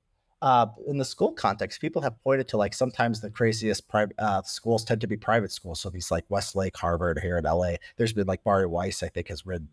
uh, 0.43 0.67
in 0.87 0.99
the 0.99 1.05
school 1.05 1.33
context, 1.33 1.81
people 1.81 2.03
have 2.03 2.23
pointed 2.23 2.47
to 2.49 2.57
like 2.57 2.75
sometimes 2.75 3.21
the 3.21 3.31
craziest 3.31 3.89
private 3.89 4.15
uh, 4.19 4.43
schools 4.43 4.85
tend 4.85 5.01
to 5.01 5.07
be 5.07 5.17
private 5.17 5.51
schools. 5.51 5.81
So 5.81 5.89
these 5.89 6.11
like 6.11 6.25
Westlake, 6.29 6.77
Harvard 6.77 7.19
here 7.21 7.39
in 7.39 7.45
LA. 7.45 7.77
There's 7.97 8.13
been 8.13 8.27
like 8.27 8.45
Bari 8.45 8.67
Weiss, 8.67 9.03
I 9.03 9.09
think, 9.09 9.29
has 9.29 9.47
written 9.47 9.69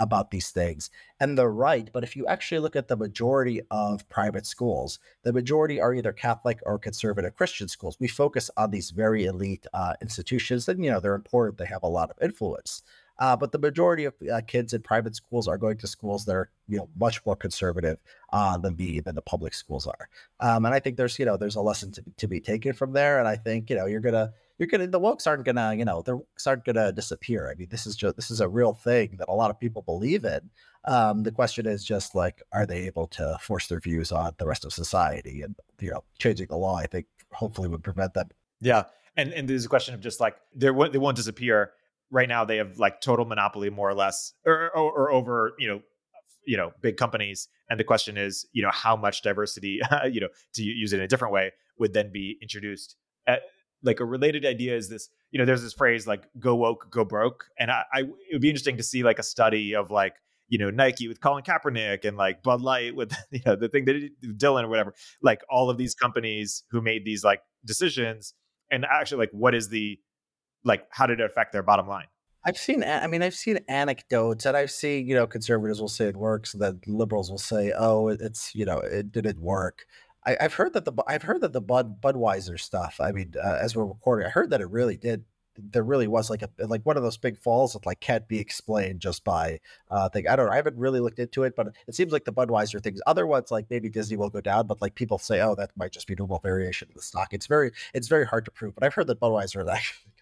about 0.00 0.30
these 0.30 0.50
things. 0.50 0.90
And 1.20 1.36
they're 1.36 1.50
right. 1.50 1.90
But 1.92 2.04
if 2.04 2.16
you 2.16 2.26
actually 2.26 2.60
look 2.60 2.76
at 2.76 2.88
the 2.88 2.96
majority 2.96 3.60
of 3.70 4.08
private 4.08 4.46
schools, 4.46 4.98
the 5.22 5.32
majority 5.32 5.80
are 5.80 5.94
either 5.94 6.12
Catholic 6.12 6.60
or 6.64 6.78
conservative 6.78 7.36
Christian 7.36 7.68
schools. 7.68 7.96
We 7.98 8.08
focus 8.08 8.50
on 8.56 8.70
these 8.70 8.90
very 8.90 9.24
elite 9.24 9.66
uh, 9.72 9.94
institutions, 10.00 10.68
and 10.68 10.84
you 10.84 10.90
know 10.90 11.00
they're 11.00 11.14
important. 11.14 11.58
They 11.58 11.66
have 11.66 11.82
a 11.82 11.88
lot 11.88 12.10
of 12.10 12.16
influence. 12.22 12.82
Uh, 13.18 13.36
but 13.36 13.52
the 13.52 13.58
majority 13.58 14.04
of 14.04 14.14
uh, 14.32 14.40
kids 14.46 14.72
in 14.72 14.82
private 14.82 15.16
schools 15.16 15.48
are 15.48 15.58
going 15.58 15.76
to 15.78 15.86
schools 15.86 16.24
that 16.24 16.36
are, 16.36 16.50
you 16.68 16.76
know, 16.76 16.88
much 16.96 17.24
more 17.26 17.34
conservative 17.34 17.98
uh, 18.32 18.56
than 18.58 18.76
the 18.76 19.00
than 19.00 19.14
the 19.14 19.22
public 19.22 19.54
schools 19.54 19.86
are. 19.86 20.08
Um, 20.40 20.64
and 20.64 20.74
I 20.74 20.78
think 20.78 20.96
there's, 20.96 21.18
you 21.18 21.24
know, 21.24 21.36
there's 21.36 21.56
a 21.56 21.60
lesson 21.60 21.90
to, 21.92 22.04
to 22.16 22.28
be 22.28 22.40
taken 22.40 22.72
from 22.72 22.92
there. 22.92 23.18
And 23.18 23.26
I 23.26 23.36
think, 23.36 23.70
you 23.70 23.76
know, 23.76 23.86
you're 23.86 24.00
gonna 24.00 24.32
you're 24.58 24.68
gonna 24.68 24.86
the 24.86 25.00
wokes 25.00 25.26
aren't 25.26 25.44
gonna, 25.44 25.74
you 25.74 25.84
know, 25.84 26.02
the 26.02 26.18
wokes 26.18 26.46
aren't 26.46 26.64
gonna 26.64 26.92
disappear. 26.92 27.50
I 27.50 27.54
mean, 27.54 27.68
this 27.70 27.86
is 27.86 27.96
just 27.96 28.16
this 28.16 28.30
is 28.30 28.40
a 28.40 28.48
real 28.48 28.74
thing 28.74 29.16
that 29.18 29.28
a 29.28 29.34
lot 29.34 29.50
of 29.50 29.58
people 29.58 29.82
believe 29.82 30.24
in. 30.24 30.50
Um, 30.84 31.24
the 31.24 31.32
question 31.32 31.66
is 31.66 31.84
just 31.84 32.14
like, 32.14 32.42
are 32.52 32.66
they 32.66 32.86
able 32.86 33.08
to 33.08 33.36
force 33.40 33.66
their 33.66 33.80
views 33.80 34.12
on 34.12 34.32
the 34.38 34.46
rest 34.46 34.64
of 34.64 34.72
society? 34.72 35.42
And 35.42 35.56
you 35.80 35.90
know, 35.90 36.04
changing 36.18 36.46
the 36.46 36.56
law, 36.56 36.76
I 36.76 36.86
think, 36.86 37.06
hopefully 37.32 37.68
would 37.68 37.82
prevent 37.82 38.14
them. 38.14 38.28
Yeah, 38.60 38.84
and 39.16 39.32
and 39.32 39.48
there's 39.48 39.64
a 39.64 39.68
question 39.68 39.94
of 39.94 40.00
just 40.00 40.20
like 40.20 40.36
they 40.54 40.70
won't 40.70 40.92
they 40.92 40.98
won't 40.98 41.16
disappear 41.16 41.72
right 42.10 42.28
now 42.28 42.44
they 42.44 42.56
have 42.56 42.78
like 42.78 43.00
total 43.00 43.24
monopoly 43.24 43.70
more 43.70 43.88
or 43.88 43.94
less 43.94 44.32
or, 44.46 44.70
or, 44.74 44.92
or, 44.92 45.10
over 45.10 45.52
you 45.58 45.68
know 45.68 45.80
you 46.46 46.56
know 46.56 46.70
big 46.80 46.96
companies 46.96 47.48
and 47.68 47.78
the 47.78 47.84
question 47.84 48.16
is 48.16 48.46
you 48.52 48.62
know 48.62 48.70
how 48.72 48.96
much 48.96 49.22
diversity 49.22 49.80
you 50.10 50.20
know 50.20 50.28
to 50.54 50.62
use 50.62 50.92
it 50.92 50.96
in 50.96 51.02
a 51.02 51.08
different 51.08 51.32
way 51.32 51.52
would 51.78 51.92
then 51.92 52.10
be 52.12 52.38
introduced. 52.42 52.96
Uh, 53.26 53.36
like 53.82 54.00
a 54.00 54.04
related 54.04 54.44
idea 54.44 54.76
is 54.76 54.88
this 54.88 55.08
you 55.30 55.38
know 55.38 55.44
there's 55.44 55.62
this 55.62 55.72
phrase 55.72 56.06
like 56.06 56.24
go 56.38 56.56
woke 56.56 56.90
go 56.90 57.04
broke 57.04 57.44
and 57.58 57.70
I, 57.70 57.84
I, 57.92 58.00
it 58.00 58.32
would 58.32 58.42
be 58.42 58.48
interesting 58.48 58.76
to 58.78 58.82
see 58.82 59.04
like 59.04 59.18
a 59.18 59.22
study 59.22 59.74
of 59.74 59.90
like 59.90 60.14
you 60.48 60.58
know 60.58 60.70
Nike 60.70 61.06
with 61.06 61.20
Colin 61.20 61.44
Kaepernick 61.44 62.04
and 62.04 62.16
like 62.16 62.42
Bud 62.42 62.60
Light 62.60 62.96
with 62.96 63.12
you 63.30 63.40
know 63.46 63.54
the 63.54 63.68
thing 63.68 63.84
that 63.84 64.10
Dylan 64.36 64.64
or 64.64 64.68
whatever. 64.68 64.94
Like 65.22 65.42
all 65.48 65.70
of 65.70 65.78
these 65.78 65.94
companies 65.94 66.64
who 66.70 66.80
made 66.80 67.04
these 67.04 67.22
like 67.22 67.40
decisions 67.64 68.34
and 68.70 68.84
actually 68.84 69.18
like 69.18 69.30
what 69.32 69.54
is 69.54 69.68
the 69.68 69.98
like 70.64 70.86
how 70.90 71.06
did 71.06 71.20
it 71.20 71.24
affect 71.24 71.52
their 71.52 71.62
bottom 71.62 71.88
line 71.88 72.06
I've 72.44 72.56
seen, 72.56 72.82
I 72.84 73.06
mean, 73.08 73.22
I've 73.22 73.34
seen 73.34 73.58
anecdotes, 73.68 74.46
and 74.46 74.56
I've 74.56 74.70
seen, 74.70 75.06
you 75.06 75.14
know, 75.14 75.26
conservatives 75.26 75.80
will 75.80 75.88
say 75.88 76.06
it 76.06 76.16
works, 76.16 76.54
and 76.54 76.82
liberals 76.86 77.30
will 77.30 77.36
say, 77.36 77.72
"Oh, 77.76 78.08
it's, 78.08 78.54
you 78.54 78.64
know, 78.64 78.78
it 78.78 79.12
didn't 79.12 79.40
work." 79.40 79.84
I, 80.24 80.36
have 80.40 80.54
heard 80.54 80.74
that 80.74 80.84
the 80.84 80.92
I've 81.06 81.22
heard 81.22 81.40
that 81.40 81.52
the 81.52 81.60
Bud 81.60 82.00
Budweiser 82.00 82.58
stuff. 82.58 83.00
I 83.00 83.12
mean, 83.12 83.34
uh, 83.42 83.58
as 83.60 83.74
we're 83.76 83.86
recording, 83.86 84.26
I 84.26 84.30
heard 84.30 84.50
that 84.50 84.60
it 84.60 84.70
really 84.70 84.96
did. 84.96 85.24
There 85.56 85.82
really 85.82 86.06
was 86.06 86.30
like 86.30 86.42
a 86.42 86.50
like 86.66 86.82
one 86.84 86.96
of 86.96 87.02
those 87.02 87.16
big 87.16 87.38
falls 87.38 87.72
that 87.72 87.84
like 87.86 88.00
can't 88.00 88.28
be 88.28 88.38
explained 88.38 89.00
just 89.00 89.24
by 89.24 89.58
uh 89.90 90.08
thing. 90.08 90.28
I 90.28 90.36
don't 90.36 90.46
know. 90.46 90.52
I 90.52 90.56
haven't 90.56 90.76
really 90.76 91.00
looked 91.00 91.18
into 91.18 91.42
it, 91.42 91.56
but 91.56 91.68
it 91.88 91.94
seems 91.94 92.12
like 92.12 92.24
the 92.24 92.32
Budweiser 92.32 92.82
things. 92.82 93.00
Other 93.06 93.26
ones 93.26 93.50
like 93.50 93.66
maybe 93.70 93.88
Disney 93.88 94.16
will 94.16 94.30
go 94.30 94.40
down, 94.40 94.66
but 94.68 94.80
like 94.80 94.94
people 94.94 95.18
say, 95.18 95.40
oh, 95.40 95.54
that 95.56 95.70
might 95.76 95.92
just 95.92 96.06
be 96.06 96.14
normal 96.14 96.38
variation 96.38 96.88
of 96.88 96.94
the 96.94 97.02
stock. 97.02 97.32
It's 97.32 97.46
very 97.46 97.72
it's 97.94 98.08
very 98.08 98.26
hard 98.26 98.44
to 98.44 98.50
prove. 98.50 98.74
But 98.74 98.84
I've 98.84 98.94
heard 98.94 99.08
that 99.08 99.20
Budweiser 99.20 99.68
actually 99.72 100.12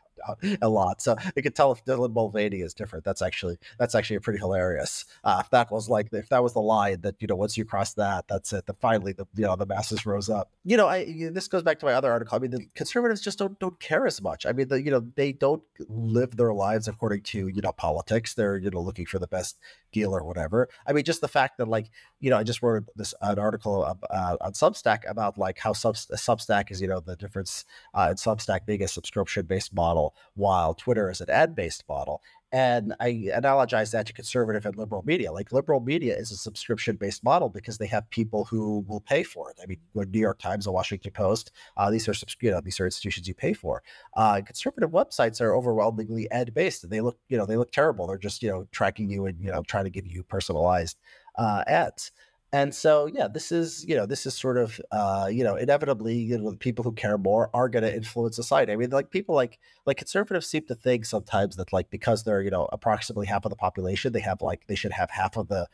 a 0.61 0.69
lot. 0.69 1.01
So 1.01 1.17
you 1.35 1.43
could 1.43 1.55
tell 1.55 1.73
if 1.73 1.85
Dylan 1.85 2.13
Mulvaney 2.13 2.61
is 2.61 2.75
different. 2.75 3.05
That's 3.05 3.23
actually 3.23 3.59
that's 3.79 3.95
actually 3.95 4.19
pretty 4.21 4.39
hilarious. 4.39 5.05
Uh, 5.25 5.39
if 5.41 5.51
that 5.51 5.71
was 5.71 5.89
like 5.89 6.09
if 6.13 6.29
that 6.29 6.43
was 6.43 6.55
the 6.55 6.61
line 6.61 7.01
that 7.03 7.17
you 7.21 7.27
know 7.27 7.37
once 7.37 7.57
you 7.57 7.65
cross 7.65 7.95
that, 7.95 8.29
that's 8.29 8.53
it. 8.53 8.67
That 8.67 8.81
finally 8.81 9.13
the 9.13 9.27
you 9.35 9.45
know 9.45 9.57
the 9.57 9.67
masses 9.67 10.07
rose 10.07 10.29
up. 10.29 10.51
You 10.65 10.77
know, 10.77 10.87
I 10.87 11.31
this 11.33 11.49
goes 11.49 11.63
back 11.63 11.79
to 11.81 11.87
my 11.87 11.93
other 11.93 12.11
article. 12.11 12.37
I 12.37 12.39
mean, 12.39 12.51
the 12.51 12.67
conservatives 12.75 13.21
just 13.21 13.39
don't 13.39 13.59
don't 13.59 13.79
care 13.81 14.07
as 14.07 14.21
much. 14.21 14.47
I 14.47 14.53
mean, 14.53 14.69
the, 14.69 14.83
you 14.83 14.91
know 14.91 15.07
they 15.15 15.33
don't 15.33 15.63
live 15.89 16.37
their 16.37 16.53
lives 16.53 16.89
according 16.89 17.23
to 17.23 17.49
you 17.49 17.63
know 17.63 17.73
politics. 17.73 18.35
They're 18.35 18.57
you 18.57 18.71
know 18.71 18.81
looking 18.81 19.07
for 19.07 19.19
the 19.19 19.27
best 19.27 19.59
deal 19.93 20.15
or 20.15 20.25
whatever. 20.25 20.69
I 20.87 20.93
mean, 20.93 21.05
just 21.05 21.21
the 21.21 21.29
fact 21.29 21.59
that 21.59 21.69
like 21.69 21.91
you 22.21 22.31
know 22.31 22.39
I 22.39 22.43
just 22.43 22.63
wrote 22.63 22.85
this 22.97 23.15
an 23.21 23.39
article 23.39 23.85
uh, 24.11 24.37
on 24.41 24.53
Substack 24.53 25.09
about 25.09 25.39
like 25.39 25.59
how 25.59 25.73
Sub, 25.73 25.95
Substack 25.95 26.71
is 26.71 26.81
you 26.81 26.89
know 26.89 27.01
the 27.01 27.17
difference 27.17 27.65
uh, 27.95 28.09
in 28.11 28.17
Substack 28.17 28.67
being 28.67 28.83
a 28.83 28.89
subscription 28.89 29.47
based 29.47 29.75
model 29.75 30.15
while 30.35 30.75
Twitter 30.75 31.11
is 31.11 31.21
an 31.21 31.31
ad 31.31 31.55
based 31.55 31.85
model. 31.89 32.23
And 32.53 32.95
I 33.01 33.29
analogize 33.35 33.91
that 33.91 34.07
to 34.07 34.13
conservative 34.13 34.65
and 34.67 34.77
liberal 34.77 35.03
media. 35.05 35.33
Like 35.33 35.53
liberal 35.53 35.81
media 35.81 36.17
is 36.17 36.31
a 36.31 36.37
subscription 36.37 36.97
based 36.97 37.25
model 37.25 37.49
because 37.49 37.77
they 37.77 37.89
have 37.89 38.09
people 38.11 38.45
who 38.45 38.85
will 38.87 39.01
pay 39.01 39.25
for 39.25 39.51
it. 39.51 39.59
I 39.61 39.67
mean, 39.67 39.79
the 39.95 40.07
New 40.07 40.21
York 40.21 40.39
Times, 40.39 40.65
the 40.65 40.73
Washington 40.73 41.11
Post, 41.13 41.51
uh, 41.77 41.91
these 41.91 42.09
are 42.09 42.15
you 42.41 42.53
know 42.53 42.61
these 42.61 42.79
are 42.79 42.85
institutions 42.85 43.27
you 43.27 43.35
pay 43.35 43.53
for. 43.53 43.83
Uh, 44.17 44.41
conservative 44.47 44.91
websites 44.91 45.41
are 45.41 45.57
overwhelmingly 45.57 46.31
ad 46.31 46.55
based. 46.55 46.85
And 46.85 46.93
they 46.93 47.01
look 47.01 47.19
you 47.29 47.37
know 47.37 47.47
they 47.47 47.57
look 47.57 47.73
terrible. 47.73 48.07
They're 48.07 48.17
just 48.17 48.43
you 48.43 48.51
know 48.51 48.67
tracking 48.71 49.11
you 49.11 49.27
and 49.27 49.39
you 49.41 49.51
know 49.51 49.63
trying 49.63 49.85
to 49.85 49.91
give 49.91 50.07
you 50.07 50.23
personalized 50.23 50.99
uh, 51.37 51.65
ads. 51.67 52.13
And 52.53 52.75
so, 52.75 53.07
yeah, 53.07 53.27
this 53.29 53.51
is 53.51 53.85
you 53.89 53.97
know 53.97 54.07
this 54.07 54.25
is 54.25 54.35
sort 54.35 54.57
of 54.57 54.81
uh, 54.93 55.29
you 55.31 55.43
know 55.43 55.57
inevitably 55.57 56.17
you 56.17 56.39
know 56.39 56.51
the 56.53 56.57
people 56.57 56.85
who 56.85 56.93
care 56.93 57.19
more 57.19 57.51
are 57.53 57.69
going 57.69 57.83
to 57.83 57.95
influence 57.95 58.37
society. 58.37 58.73
I 58.73 58.77
mean, 58.77 58.91
like 58.91 59.11
people 59.11 59.35
like 59.35 59.59
like 59.85 59.97
conservatives 59.97 60.47
seem 60.47 60.65
to 60.67 60.75
think 60.75 61.05
sometimes 61.07 61.57
that 61.57 61.73
like 61.73 61.91
because 61.91 62.23
they're 62.23 62.43
you 62.43 62.51
know 62.51 62.69
approximately 62.73 63.27
half 63.27 63.45
of 63.45 63.51
the 63.51 63.57
population, 63.57 64.13
they 64.13 64.21
have 64.21 64.43
like 64.43 64.67
they 64.69 64.77
should 64.77 64.93
have 64.93 65.11
half 65.11 65.37
of 65.37 65.49
the 65.49 65.67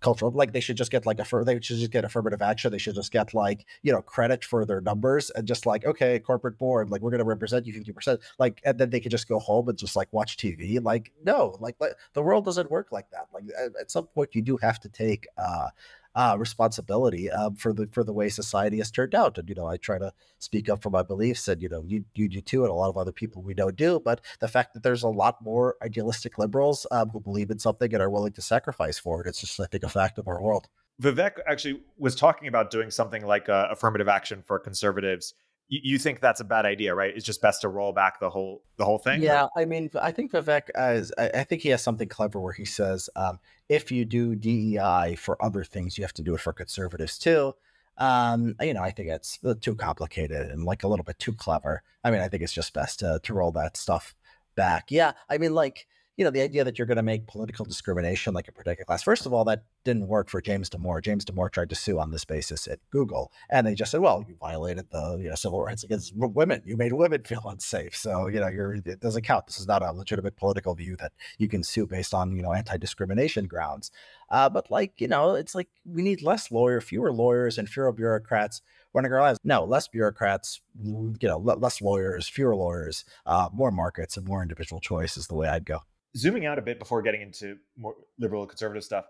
cultural 0.00 0.30
like 0.30 0.52
they 0.52 0.60
should 0.60 0.76
just 0.76 0.90
get 0.90 1.06
like 1.06 1.18
a 1.18 1.44
they 1.44 1.60
should 1.60 1.76
just 1.76 1.90
get 1.90 2.04
affirmative 2.04 2.40
action 2.40 2.70
they 2.70 2.78
should 2.78 2.94
just 2.94 3.10
get 3.10 3.34
like 3.34 3.66
you 3.82 3.92
know 3.92 4.00
credit 4.00 4.44
for 4.44 4.64
their 4.64 4.80
numbers 4.80 5.30
and 5.30 5.46
just 5.46 5.66
like 5.66 5.84
okay 5.84 6.18
corporate 6.18 6.56
board 6.58 6.90
like 6.90 7.00
we're 7.00 7.10
going 7.10 7.18
to 7.18 7.24
represent 7.24 7.66
you 7.66 7.72
50% 7.72 8.18
like 8.38 8.60
and 8.64 8.78
then 8.78 8.90
they 8.90 9.00
could 9.00 9.10
just 9.10 9.28
go 9.28 9.38
home 9.38 9.68
and 9.68 9.76
just 9.76 9.96
like 9.96 10.08
watch 10.12 10.36
tv 10.36 10.82
like 10.82 11.12
no 11.24 11.56
like, 11.60 11.74
like 11.80 11.92
the 12.12 12.22
world 12.22 12.44
doesn't 12.44 12.70
work 12.70 12.92
like 12.92 13.10
that 13.10 13.26
like 13.34 13.44
at, 13.58 13.72
at 13.80 13.90
some 13.90 14.06
point 14.06 14.34
you 14.34 14.42
do 14.42 14.56
have 14.58 14.78
to 14.78 14.88
take 14.88 15.26
uh 15.36 15.68
uh, 16.18 16.36
responsibility 16.36 17.30
um, 17.30 17.54
for 17.54 17.72
the 17.72 17.88
for 17.92 18.02
the 18.02 18.12
way 18.12 18.28
society 18.28 18.78
has 18.78 18.90
turned 18.90 19.14
out. 19.14 19.38
And 19.38 19.48
you 19.48 19.54
know, 19.54 19.66
I 19.66 19.76
try 19.76 19.98
to 19.98 20.12
speak 20.40 20.68
up 20.68 20.82
for 20.82 20.90
my 20.90 21.04
beliefs, 21.04 21.46
and 21.46 21.62
you 21.62 21.68
know, 21.68 21.84
you 21.86 22.04
you 22.16 22.28
do 22.28 22.40
too, 22.40 22.64
and 22.64 22.70
a 22.72 22.74
lot 22.74 22.88
of 22.88 22.96
other 22.96 23.12
people 23.12 23.40
we 23.40 23.54
know 23.54 23.70
do. 23.70 24.00
But 24.04 24.20
the 24.40 24.48
fact 24.48 24.74
that 24.74 24.82
there's 24.82 25.04
a 25.04 25.08
lot 25.08 25.36
more 25.40 25.76
idealistic 25.80 26.36
liberals 26.36 26.88
um, 26.90 27.10
who 27.10 27.20
believe 27.20 27.52
in 27.52 27.60
something 27.60 27.94
and 27.94 28.02
are 28.02 28.10
willing 28.10 28.32
to 28.32 28.42
sacrifice 28.42 28.98
for 28.98 29.20
it, 29.20 29.28
it's 29.28 29.40
just 29.40 29.60
I 29.60 29.66
think 29.66 29.84
a 29.84 29.88
fact 29.88 30.18
of 30.18 30.26
our 30.26 30.42
world. 30.42 30.66
Vivek 31.00 31.34
actually 31.46 31.80
was 31.96 32.16
talking 32.16 32.48
about 32.48 32.72
doing 32.72 32.90
something 32.90 33.24
like 33.24 33.48
uh, 33.48 33.68
affirmative 33.70 34.08
action 34.08 34.42
for 34.44 34.58
conservatives 34.58 35.34
you, 35.68 35.98
think 35.98 36.20
that's 36.20 36.40
a 36.40 36.44
bad 36.44 36.64
idea, 36.64 36.94
right? 36.94 37.14
It's 37.14 37.26
just 37.26 37.42
best 37.42 37.60
to 37.60 37.68
roll 37.68 37.92
back 37.92 38.20
the 38.20 38.30
whole 38.30 38.62
the 38.76 38.84
whole 38.84 38.98
thing. 38.98 39.22
Yeah, 39.22 39.44
or? 39.44 39.50
I 39.56 39.64
mean, 39.64 39.90
I 40.00 40.12
think 40.12 40.32
Vivek 40.32 40.70
I, 40.76 41.02
I, 41.38 41.44
think 41.44 41.62
he 41.62 41.68
has 41.70 41.82
something 41.82 42.08
clever 42.08 42.40
where 42.40 42.52
he 42.52 42.64
says, 42.64 43.10
um, 43.16 43.38
if 43.68 43.92
you 43.92 44.04
do 44.04 44.34
DEI 44.34 45.16
for 45.16 45.42
other 45.44 45.64
things, 45.64 45.98
you 45.98 46.04
have 46.04 46.14
to 46.14 46.22
do 46.22 46.34
it 46.34 46.40
for 46.40 46.52
conservatives 46.52 47.18
too. 47.18 47.54
Um, 47.98 48.54
you 48.60 48.72
know, 48.72 48.82
I 48.82 48.90
think 48.90 49.08
it's 49.08 49.38
too 49.60 49.74
complicated 49.74 50.50
and 50.50 50.64
like 50.64 50.84
a 50.84 50.88
little 50.88 51.04
bit 51.04 51.18
too 51.18 51.32
clever. 51.32 51.82
I 52.02 52.10
mean, 52.10 52.20
I 52.20 52.28
think 52.28 52.42
it's 52.42 52.52
just 52.52 52.72
best 52.72 53.00
to 53.00 53.20
to 53.22 53.34
roll 53.34 53.52
that 53.52 53.76
stuff 53.76 54.14
back. 54.54 54.90
Yeah, 54.90 55.12
I 55.28 55.38
mean, 55.38 55.54
like 55.54 55.86
you 56.18 56.24
know, 56.24 56.30
the 56.30 56.42
idea 56.42 56.64
that 56.64 56.76
you're 56.76 56.86
going 56.86 56.96
to 56.96 57.02
make 57.02 57.28
political 57.28 57.64
discrimination 57.64 58.34
like 58.34 58.48
a 58.48 58.52
protected 58.52 58.88
class. 58.88 59.04
First 59.04 59.24
of 59.24 59.32
all, 59.32 59.44
that 59.44 59.62
didn't 59.84 60.08
work 60.08 60.28
for 60.28 60.40
James 60.40 60.68
Damore. 60.68 61.00
James 61.00 61.24
Damore 61.24 61.48
tried 61.48 61.68
to 61.70 61.76
sue 61.76 62.00
on 62.00 62.10
this 62.10 62.24
basis 62.24 62.66
at 62.66 62.80
Google, 62.90 63.30
and 63.48 63.64
they 63.64 63.76
just 63.76 63.92
said, 63.92 64.00
"Well, 64.00 64.24
you 64.28 64.34
violated 64.34 64.90
the 64.90 65.16
you 65.22 65.28
know 65.28 65.36
civil 65.36 65.62
rights 65.62 65.84
against 65.84 66.12
women. 66.16 66.60
You 66.66 66.76
made 66.76 66.92
women 66.92 67.22
feel 67.22 67.42
unsafe, 67.46 67.94
so 67.94 68.26
you 68.26 68.40
know 68.40 68.48
you're 68.48 68.74
it 68.74 68.98
doesn't 68.98 69.22
count. 69.22 69.46
This 69.46 69.60
is 69.60 69.68
not 69.68 69.80
a 69.80 69.92
legitimate 69.92 70.36
political 70.36 70.74
view 70.74 70.96
that 70.96 71.12
you 71.38 71.46
can 71.46 71.62
sue 71.62 71.86
based 71.86 72.12
on 72.12 72.34
you 72.34 72.42
know 72.42 72.52
anti-discrimination 72.52 73.46
grounds." 73.46 73.92
Uh, 74.28 74.48
but 74.48 74.72
like 74.72 75.00
you 75.00 75.06
know, 75.06 75.36
it's 75.36 75.54
like 75.54 75.68
we 75.86 76.02
need 76.02 76.20
less 76.20 76.50
lawyer, 76.50 76.80
fewer 76.80 77.12
lawyers, 77.12 77.58
and 77.58 77.68
fewer 77.68 77.92
bureaucrats 77.92 78.60
running 78.92 79.12
our 79.12 79.20
lives. 79.20 79.38
No, 79.44 79.64
less 79.64 79.86
bureaucrats, 79.86 80.62
you 80.82 81.16
know, 81.22 81.38
less 81.38 81.80
lawyers, 81.80 82.26
fewer 82.26 82.56
lawyers, 82.56 83.04
uh, 83.24 83.50
more 83.52 83.70
markets, 83.70 84.16
and 84.16 84.26
more 84.26 84.42
individual 84.42 84.80
choice 84.80 85.16
is 85.16 85.28
the 85.28 85.36
way 85.36 85.46
I'd 85.46 85.64
go 85.64 85.82
zooming 86.16 86.46
out 86.46 86.58
a 86.58 86.62
bit 86.62 86.78
before 86.78 87.02
getting 87.02 87.22
into 87.22 87.56
more 87.76 87.94
liberal 88.18 88.46
conservative 88.46 88.84
stuff, 88.84 89.06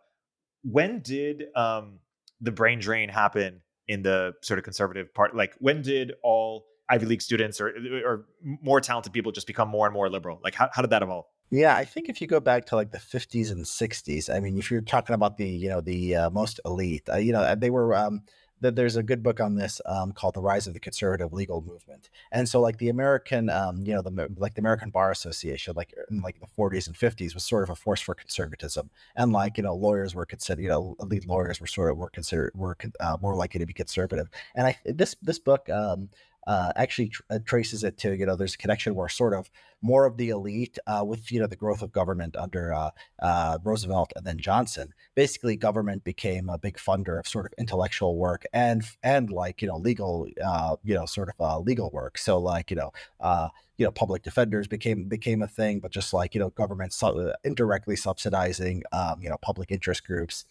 when 0.63 1.01
did 1.01 1.45
um, 1.55 2.01
the 2.41 2.53
brain 2.53 2.79
drain 2.79 3.09
happen 3.09 3.63
in 3.87 4.03
the 4.03 4.35
sort 4.43 4.59
of 4.59 4.65
conservative 4.65 5.13
part? 5.15 5.35
Like, 5.35 5.55
when 5.59 5.83
did 5.83 6.13
all 6.23 6.67
Ivy 6.91 7.07
League 7.07 7.23
students 7.23 7.61
or 7.61 7.75
or 8.05 8.27
more 8.43 8.81
talented 8.81 9.13
people 9.13 9.33
just 9.33 9.47
become 9.47 9.69
more 9.69 9.87
and 9.87 9.95
more 9.95 10.09
liberal? 10.09 10.41
Like, 10.43 10.55
how, 10.55 10.69
how 10.73 10.83
did 10.83 10.91
that 10.91 11.03
evolve? 11.03 11.27
Yeah, 11.51 11.75
I 11.75 11.85
think 11.85 12.09
if 12.11 12.21
you 12.21 12.27
go 12.27 12.41
back 12.41 12.67
to 12.67 12.77
like 12.77 12.91
the 12.91 12.99
50s 12.99 13.51
and 13.51 13.65
60s, 13.65 14.35
I 14.35 14.39
mean, 14.41 14.59
if 14.59 14.71
you're 14.71 14.83
talking 14.83 15.15
about 15.15 15.39
the 15.39 15.49
you 15.49 15.69
know 15.69 15.81
the 15.81 16.17
uh, 16.17 16.31
most 16.31 16.61
elite, 16.65 17.09
uh, 17.09 17.17
you 17.17 17.33
know, 17.33 17.55
they 17.55 17.71
were 17.71 17.95
um, 17.95 18.23
that 18.61 18.77
there's 18.77 18.97
a 18.97 19.03
good 19.03 19.23
book 19.23 19.41
on 19.41 19.55
this 19.55 19.81
um, 19.87 20.13
called 20.13 20.35
"The 20.35 20.41
Rise 20.41 20.67
of 20.67 20.75
the 20.75 20.81
Conservative 20.81 21.33
Legal 21.33 21.63
Movement," 21.63 22.11
and 22.33 22.49
so 22.49 22.61
like 22.61 22.79
the 22.79 22.89
American, 22.89 23.51
um, 23.51 23.85
you 23.85 23.95
know, 23.95 24.03
the 24.03 24.29
like 24.37 24.55
the 24.55 24.61
American 24.61 24.91
Bar 24.91 25.11
Association, 25.11 25.75
like 25.77 25.95
in 26.11 26.21
like 26.21 26.41
the 26.41 26.47
40s 26.47 26.87
and 26.87 26.97
50s, 26.97 27.35
was 27.35 27.45
sort 27.45 27.65
of 27.65 27.71
a 27.71 27.77
force 27.77 28.01
for 28.01 28.15
conservatism, 28.15 28.91
and 29.17 29.33
like 29.33 29.57
you 29.57 29.63
know, 29.63 29.75
lawyers 29.75 30.15
were 30.15 30.27
considered, 30.27 30.63
you 30.63 30.69
know, 30.69 30.97
elite 31.01 31.27
lawyers 31.27 31.61
were 31.61 31.67
sort 31.67 31.91
of 31.91 31.99
were 31.99 32.11
considered 32.11 32.53
were 32.55 32.77
uh, 33.01 33.17
more 33.21 33.35
likely 33.35 33.61
to 33.61 33.67
be 33.67 33.73
conservative, 33.73 34.29
and 34.55 34.67
I 34.67 34.77
this 34.85 35.17
this 35.23 35.39
book 35.39 35.69
um, 35.71 36.09
uh, 36.47 36.73
actually 36.77 37.09
tr- 37.09 37.23
uh, 37.31 37.39
traces 37.45 37.85
it 37.85 37.99
to 37.99 38.17
you 38.17 38.27
know 38.27 38.37
there's 38.37 38.55
a 38.55 38.59
connection 38.59 38.95
where 38.95 39.09
sort 39.09 39.35
of 39.35 39.51
more 39.83 40.07
of 40.07 40.17
the 40.17 40.31
elite 40.31 40.79
uh, 40.87 41.05
with 41.05 41.31
you 41.31 41.41
know 41.41 41.47
the 41.47 41.57
growth 41.57 41.83
of 41.83 41.93
government 41.93 42.37
under 42.37 42.73
uh, 42.73 42.91
uh, 43.21 43.59
Roosevelt 43.63 44.13
and 44.17 44.27
then 44.27 44.39
Johnson. 44.39 44.95
Basically, 45.15 45.57
government 45.57 46.05
became 46.05 46.49
a 46.49 46.59
big 46.59 46.79
funder 46.79 47.19
of 47.19 47.29
sort 47.29 47.47
of 47.47 47.53
intellectual 47.59 48.17
work 48.17 48.45
and 48.53 48.83
and 49.03 49.31
like 49.31 49.63
you 49.63 49.69
know 49.69 49.77
legal 49.77 50.27
uh, 50.45 50.77
you 50.83 50.95
know 50.95 51.07
sort 51.07 51.31
of 51.39 51.67
legal 51.67 51.91
work. 51.91 52.19
So 52.19 52.39
like 52.39 52.71
you 52.71 52.77
know 52.77 52.93
you 53.77 53.85
know 53.85 53.93
public 53.93 54.23
defenders 54.23 54.67
became 54.67 55.05
became 55.05 55.43
a 55.43 55.49
thing, 55.49 55.81
but 55.81 55.93
just 55.93 56.13
like 56.13 56.35
you 56.35 56.41
know 56.41 56.51
government 56.51 56.93
su- 56.93 57.33
indirectly 57.45 57.97
subsidizing 57.97 58.83
um, 58.93 59.21
you 59.23 59.29
know 59.29 59.37
public 59.41 59.71
interest 59.71 60.07
groups 60.07 60.45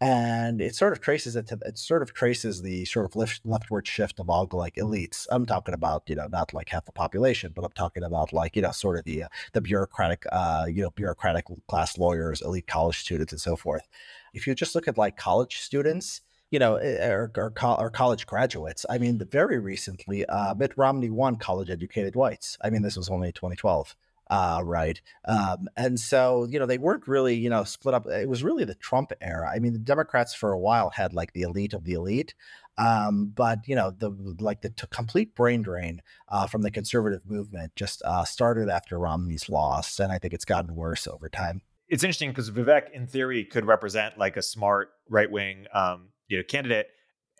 and 0.00 0.60
it 0.60 0.74
sort 0.74 0.92
of 0.92 1.00
traces 1.00 1.36
it 1.36 1.46
to 1.48 1.58
it 1.64 1.78
sort 1.78 2.02
of 2.02 2.12
traces 2.12 2.62
the 2.62 2.84
sort 2.84 3.06
of 3.06 3.16
left, 3.16 3.40
leftward 3.44 3.86
shift 3.86 4.18
of 4.20 4.28
all 4.28 4.48
like 4.52 4.74
elites. 4.74 5.26
I'm 5.30 5.46
talking 5.46 5.74
about 5.74 6.02
you 6.08 6.16
know 6.16 6.26
not 6.26 6.52
like 6.52 6.68
half 6.70 6.84
the 6.84 6.92
population, 6.92 7.52
but 7.54 7.64
I'm 7.64 7.72
talking 7.72 8.02
about 8.02 8.32
like 8.32 8.56
you 8.56 8.62
know 8.62 8.72
sort 8.72 8.98
of 8.98 9.04
the 9.04 9.24
uh, 9.24 9.28
the 9.52 9.60
bureaucratic 9.60 10.24
uh, 10.32 10.66
you 10.68 10.82
know 10.82 10.90
bureaucratic 10.90 11.46
class 11.68 11.98
lawyers, 11.98 12.42
elite 12.42 12.66
college 12.66 12.98
students, 12.98 13.32
and 13.32 13.40
so 13.40 13.56
forth. 13.56 13.88
If 14.34 14.46
you 14.46 14.54
just 14.54 14.74
look 14.74 14.88
at 14.88 14.98
like 14.98 15.16
college 15.16 15.58
students, 15.58 16.20
you 16.50 16.58
know, 16.58 16.76
eh, 16.76 17.08
or, 17.08 17.32
or, 17.36 17.52
or, 17.62 17.90
college 17.90 18.26
graduates. 18.26 18.86
I 18.88 18.98
mean, 18.98 19.20
very 19.30 19.58
recently, 19.58 20.24
uh, 20.26 20.54
Mitt 20.54 20.72
Romney 20.76 21.10
won 21.10 21.36
college 21.36 21.70
educated 21.70 22.14
whites. 22.14 22.58
I 22.62 22.70
mean, 22.70 22.82
this 22.82 22.96
was 22.96 23.08
only 23.08 23.32
2012 23.32 23.96
uh, 24.30 24.60
right. 24.64 25.00
Um, 25.26 25.68
and 25.76 25.98
so, 26.00 26.46
you 26.48 26.58
know, 26.58 26.66
they 26.66 26.78
weren't 26.78 27.06
really, 27.06 27.34
you 27.34 27.50
know, 27.50 27.64
split 27.64 27.94
up. 27.94 28.06
It 28.06 28.28
was 28.28 28.42
really 28.42 28.64
the 28.64 28.74
Trump 28.74 29.12
era. 29.20 29.50
I 29.54 29.58
mean, 29.58 29.72
the 29.72 29.78
Democrats 29.78 30.34
for 30.34 30.52
a 30.52 30.58
while 30.58 30.90
had 30.90 31.12
like 31.12 31.32
the 31.32 31.42
elite 31.42 31.74
of 31.74 31.84
the 31.84 31.92
elite. 31.92 32.34
Um, 32.76 33.32
but 33.34 33.68
you 33.68 33.76
know, 33.76 33.90
the 33.90 34.10
like 34.40 34.62
the 34.62 34.70
t- 34.70 34.86
complete 34.90 35.34
brain 35.34 35.62
drain 35.62 36.02
uh, 36.28 36.46
from 36.46 36.62
the 36.62 36.70
conservative 36.70 37.22
movement 37.24 37.76
just 37.76 38.02
uh, 38.04 38.24
started 38.24 38.68
after 38.68 38.98
Romney's 38.98 39.48
loss, 39.48 40.00
and 40.00 40.10
I 40.10 40.18
think 40.18 40.34
it's 40.34 40.44
gotten 40.44 40.74
worse 40.74 41.06
over 41.06 41.28
time. 41.28 41.60
It's 41.88 42.02
interesting 42.02 42.30
because 42.30 42.50
Vivek, 42.50 42.90
in 42.92 43.06
theory, 43.06 43.44
could 43.44 43.66
represent 43.66 44.18
like 44.18 44.36
a 44.36 44.42
smart 44.42 44.88
right 45.08 45.30
wing, 45.30 45.66
um, 45.72 46.08
you 46.26 46.36
know, 46.36 46.42
candidate, 46.42 46.86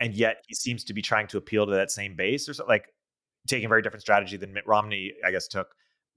and 0.00 0.14
yet 0.14 0.44
he 0.46 0.54
seems 0.54 0.84
to 0.84 0.94
be 0.94 1.02
trying 1.02 1.26
to 1.28 1.36
appeal 1.36 1.66
to 1.66 1.72
that 1.72 1.90
same 1.90 2.14
base, 2.14 2.48
or 2.48 2.54
so, 2.54 2.64
like 2.66 2.84
taking 3.48 3.66
a 3.66 3.68
very 3.68 3.82
different 3.82 4.02
strategy 4.02 4.36
than 4.36 4.52
Mitt 4.52 4.66
Romney, 4.68 5.14
I 5.26 5.32
guess, 5.32 5.48
took. 5.48 5.68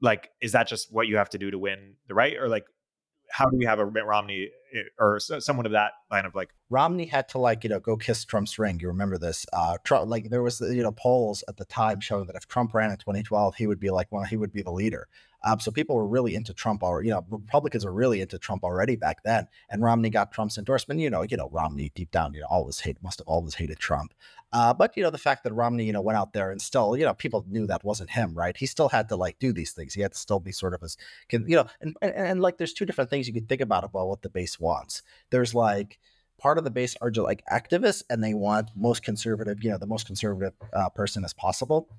Like, 0.01 0.29
is 0.41 0.51
that 0.51 0.67
just 0.67 0.91
what 0.91 1.07
you 1.07 1.17
have 1.17 1.29
to 1.29 1.37
do 1.37 1.51
to 1.51 1.57
win 1.57 1.95
the 2.07 2.13
right, 2.13 2.37
or 2.37 2.47
like 2.47 2.65
how 3.29 3.49
do 3.49 3.57
we 3.57 3.65
have 3.65 3.79
a 3.79 3.89
Mitt 3.89 4.05
Romney 4.05 4.49
eh, 4.73 4.81
or 4.99 5.19
someone 5.19 5.65
of 5.65 5.71
that 5.73 5.93
line 6.11 6.25
of 6.25 6.35
like 6.35 6.49
Romney 6.69 7.05
had 7.05 7.27
to 7.29 7.37
like 7.37 7.63
you 7.63 7.69
know 7.69 7.79
go 7.79 7.97
kiss 7.97 8.25
Trump's 8.25 8.57
ring. 8.59 8.79
You 8.79 8.87
remember 8.87 9.17
this? 9.17 9.45
Uh, 9.53 9.77
Trump 9.83 10.09
like 10.09 10.29
there 10.29 10.43
was 10.43 10.61
you 10.61 10.83
know 10.83 10.91
polls 10.91 11.43
at 11.47 11.57
the 11.57 11.65
time 11.65 11.99
showing 11.99 12.27
that 12.27 12.35
if 12.35 12.47
Trump 12.47 12.73
ran 12.73 12.91
in 12.91 12.97
2012, 12.97 13.55
he 13.55 13.67
would 13.67 13.79
be 13.79 13.89
like 13.89 14.07
well 14.11 14.23
he 14.23 14.37
would 14.37 14.51
be 14.51 14.61
the 14.61 14.71
leader. 14.71 15.07
Um, 15.43 15.59
so 15.59 15.71
people 15.71 15.95
were 15.95 16.07
really 16.07 16.35
into 16.35 16.53
Trump 16.53 16.83
already. 16.83 17.09
You 17.09 17.15
know, 17.15 17.25
Republicans 17.29 17.85
were 17.85 17.93
really 17.93 18.21
into 18.21 18.39
Trump 18.39 18.63
already 18.63 18.95
back 18.95 19.23
then. 19.23 19.47
And 19.69 19.83
Romney 19.83 20.09
got 20.09 20.31
Trump's 20.31 20.57
endorsement. 20.57 20.99
You 20.99 21.09
know, 21.09 21.21
you 21.23 21.37
know, 21.37 21.49
Romney 21.51 21.91
deep 21.95 22.11
down, 22.11 22.33
you 22.33 22.41
know, 22.41 22.47
always 22.49 22.79
hate, 22.79 23.01
must 23.03 23.19
have 23.19 23.27
always 23.27 23.55
hated 23.55 23.79
Trump. 23.79 24.13
Uh, 24.53 24.73
but 24.73 24.95
you 24.95 25.03
know, 25.03 25.09
the 25.09 25.17
fact 25.17 25.43
that 25.43 25.53
Romney, 25.53 25.85
you 25.85 25.93
know, 25.93 26.01
went 26.01 26.17
out 26.17 26.33
there 26.33 26.51
and 26.51 26.61
still, 26.61 26.95
you 26.97 27.05
know, 27.05 27.13
people 27.13 27.45
knew 27.49 27.67
that 27.67 27.83
wasn't 27.83 28.09
him, 28.09 28.33
right? 28.33 28.55
He 28.55 28.65
still 28.65 28.89
had 28.89 29.09
to 29.09 29.15
like 29.15 29.39
do 29.39 29.51
these 29.51 29.71
things. 29.71 29.93
He 29.93 30.01
had 30.01 30.13
to 30.13 30.17
still 30.17 30.39
be 30.39 30.51
sort 30.51 30.73
of 30.73 30.81
as, 30.83 30.97
you 31.31 31.55
know, 31.55 31.67
and, 31.81 31.95
and, 32.01 32.13
and 32.13 32.41
like 32.41 32.57
there's 32.57 32.73
two 32.73 32.85
different 32.85 33.09
things 33.09 33.27
you 33.27 33.33
can 33.33 33.45
think 33.45 33.61
about 33.61 33.83
about 33.83 34.07
what 34.07 34.21
the 34.21 34.29
base 34.29 34.59
wants. 34.59 35.03
There's 35.31 35.53
like 35.53 35.99
part 36.39 36.57
of 36.57 36.63
the 36.63 36.71
base 36.71 36.95
are 37.01 37.11
just 37.11 37.25
like 37.25 37.43
activists 37.51 38.03
and 38.09 38.23
they 38.23 38.33
want 38.33 38.69
most 38.75 39.03
conservative, 39.03 39.63
you 39.63 39.69
know, 39.69 39.77
the 39.77 39.87
most 39.87 40.05
conservative 40.05 40.53
uh, 40.73 40.89
person 40.89 41.25
as 41.25 41.33
possible 41.33 41.89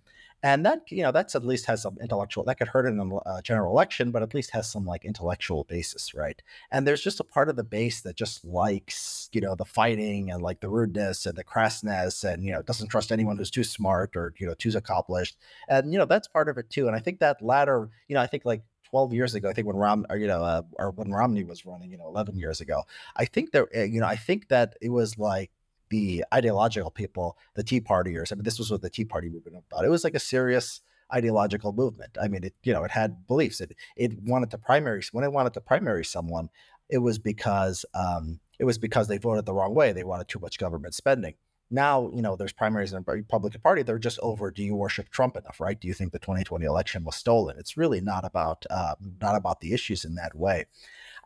and 0.43 0.65
that 0.65 0.83
you 0.91 1.03
know 1.03 1.13
that's 1.13 1.35
at 1.35 1.45
least 1.45 1.67
has 1.67 1.83
some 1.83 1.97
intellectual 2.01 2.45
that 2.45 2.59
could 2.59 2.69
hurt 2.69 2.87
in 2.87 2.99
a 2.99 3.17
uh, 3.17 3.43
general 3.43 3.73
election 3.73 4.11
but 4.11 4.23
at 4.23 4.35
least 4.35 4.51
has 4.51 4.71
some 4.71 4.85
like 4.85 5.05
intellectual 5.05 5.65
basis 5.65 6.15
right? 6.15 6.43
And 6.71 6.87
there's 6.87 7.03
just 7.03 7.21
a 7.21 7.25
part 7.25 7.49
of 7.49 7.57
the 7.57 7.65
base 7.65 8.01
that 8.03 8.17
just 8.17 8.45
likes 8.45 9.29
you 9.33 9.41
know 9.41 9.55
the 9.55 9.65
fighting 9.65 10.31
and 10.31 10.43
like 10.43 10.61
the 10.61 10.69
rudeness 10.69 11.27
and 11.27 11.37
the 11.37 11.45
crassness 11.45 12.25
and 12.25 12.45
you 12.45 12.53
know 12.53 12.63
doesn't 12.63 12.89
trust 12.89 13.13
anyone 13.13 13.37
who's 13.37 13.51
too 13.51 13.65
smart 13.65 14.17
or 14.17 14.35
you 14.39 14.47
know 14.47 14.55
too 14.55 14.73
accomplished. 14.77 15.37
And 15.69 15.93
you 15.93 15.99
know 15.99 16.05
that's 16.05 16.29
part 16.29 16.49
of 16.49 16.59
it 16.59 16.71
too. 16.71 16.87
And 16.87 16.97
i 16.97 17.01
think 17.01 17.21
that 17.21 17.43
latter 17.43 17.89
you 18.09 18.15
know 18.15 18.21
i 18.21 18.27
think 18.27 18.45
like 18.45 18.63
12 18.91 19.13
years 19.13 19.35
ago, 19.35 19.49
I 19.49 19.53
think 19.53 19.67
when 19.67 19.77
Rom, 19.77 20.07
or, 20.09 20.17
you 20.17 20.27
know, 20.27 20.43
uh, 20.43 20.63
or 20.79 20.91
when 20.93 21.11
Romney 21.11 21.45
was 21.45 21.67
running, 21.67 21.91
you 21.91 21.99
know, 21.99 22.07
11 22.07 22.39
years 22.39 22.61
ago, 22.61 22.85
I 23.17 23.27
think 23.27 23.53
there, 23.53 23.69
eh, 23.73 23.85
you 23.85 24.01
know, 24.01 24.07
I 24.07 24.17
think 24.17 24.49
that 24.49 24.77
it 24.81 24.89
was 24.89 25.19
like 25.19 25.51
the 25.91 26.25
ideological 26.33 26.91
people, 26.91 27.37
the 27.55 27.63
Tea 27.63 27.81
Partiers. 27.81 28.33
I 28.33 28.37
mean, 28.37 28.45
this 28.45 28.59
was 28.59 28.71
what 28.71 28.83
the 28.83 28.91
Tea 28.91 29.05
Party 29.05 29.29
movement 29.29 29.65
about. 29.71 29.85
It 29.85 29.91
was 29.91 30.05
like 30.05 30.15
a 30.15 30.21
serious 30.21 30.81
ideological 31.13 31.73
movement. 31.73 32.17
I 32.21 32.29
mean, 32.29 32.45
it 32.45 32.55
you 32.63 32.73
know 32.73 32.85
it 32.85 32.91
had 32.91 33.27
beliefs. 33.27 33.61
It 33.61 33.75
it 33.97 34.23
wanted 34.23 34.51
to 34.51 34.59
primary 34.59 35.03
when 35.13 35.25
it 35.25 35.33
wanted 35.33 35.55
to 35.55 35.61
primary 35.61 36.05
someone, 36.05 36.51
it 36.89 36.99
was 36.99 37.19
because 37.19 37.85
um, 37.95 38.41
it 38.59 38.65
was 38.65 38.79
because 38.79 39.09
they 39.09 39.19
voted 39.19 39.47
the 39.47 39.55
wrong 39.55 39.75
way. 39.75 39.93
They 39.93 40.05
wanted 40.05 40.29
too 40.29 40.41
much 40.41 40.59
government 40.59 40.95
spending. 40.95 41.35
Now, 41.71 42.11
you 42.15 42.23
know, 42.23 42.35
there's 42.35 42.53
primaries 42.53 42.95
in 42.95 43.03
the 43.03 43.13
Republican 43.13 43.61
Party. 43.61 43.83
They're 43.83 43.99
just 43.99 44.19
over. 44.21 44.51
Do 44.51 44.63
you 44.63 44.75
worship 44.75 45.11
Trump 45.11 45.37
enough? 45.37 45.61
Right? 45.61 45.79
Do 45.79 45.87
you 45.87 45.95
think 45.95 46.13
the 46.13 46.19
2020 46.19 46.65
election 46.65 47.05
was 47.05 47.17
stolen? 47.17 47.57
It's 47.59 47.77
really 47.77 48.01
not 48.01 48.25
about 48.25 48.65
uh, 48.71 48.95
not 49.21 49.37
about 49.37 49.61
the 49.61 49.73
issues 49.73 50.05
in 50.05 50.15
that 50.15 50.35
way. 50.35 50.67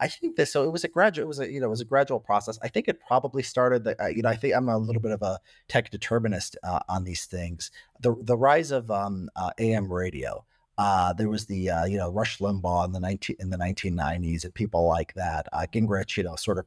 I 0.02 0.08
think 0.08 0.34
this. 0.34 0.52
So 0.52 0.64
it 0.64 0.72
was 0.72 0.82
a 0.82 0.88
gradual. 0.88 1.24
It 1.24 1.28
was 1.28 1.38
a 1.38 1.50
you 1.50 1.60
know 1.60 1.66
it 1.66 1.70
was 1.70 1.80
a 1.80 1.84
gradual 1.84 2.18
process. 2.18 2.58
I 2.60 2.68
think 2.68 2.88
it 2.88 2.98
probably 3.06 3.44
started. 3.44 3.84
The, 3.84 4.02
uh, 4.02 4.08
you 4.08 4.22
know 4.22 4.28
I 4.28 4.34
think 4.34 4.52
I'm 4.54 4.68
a 4.68 4.76
little 4.76 5.00
bit 5.00 5.12
of 5.12 5.22
a 5.22 5.38
tech 5.68 5.90
determinist 5.90 6.56
uh, 6.64 6.80
on 6.88 7.04
these 7.04 7.24
things. 7.24 7.70
The 8.00 8.16
the 8.20 8.36
rise 8.36 8.72
of 8.72 8.90
um, 8.90 9.28
uh, 9.36 9.50
AM 9.58 9.92
radio. 9.92 10.44
Uh, 10.76 11.12
there 11.12 11.28
was 11.28 11.46
the 11.46 11.70
uh, 11.70 11.84
you 11.84 11.98
know 11.98 12.10
Rush 12.10 12.38
Limbaugh 12.38 12.86
in 12.86 12.92
the 12.92 12.98
19 12.98 13.36
in 13.38 13.50
the 13.50 13.56
1990s 13.56 14.42
and 14.42 14.52
people 14.52 14.88
like 14.88 15.14
that. 15.14 15.46
Uh, 15.52 15.66
Gingrich, 15.72 16.16
you 16.16 16.24
know, 16.24 16.34
sort 16.34 16.58
of 16.58 16.66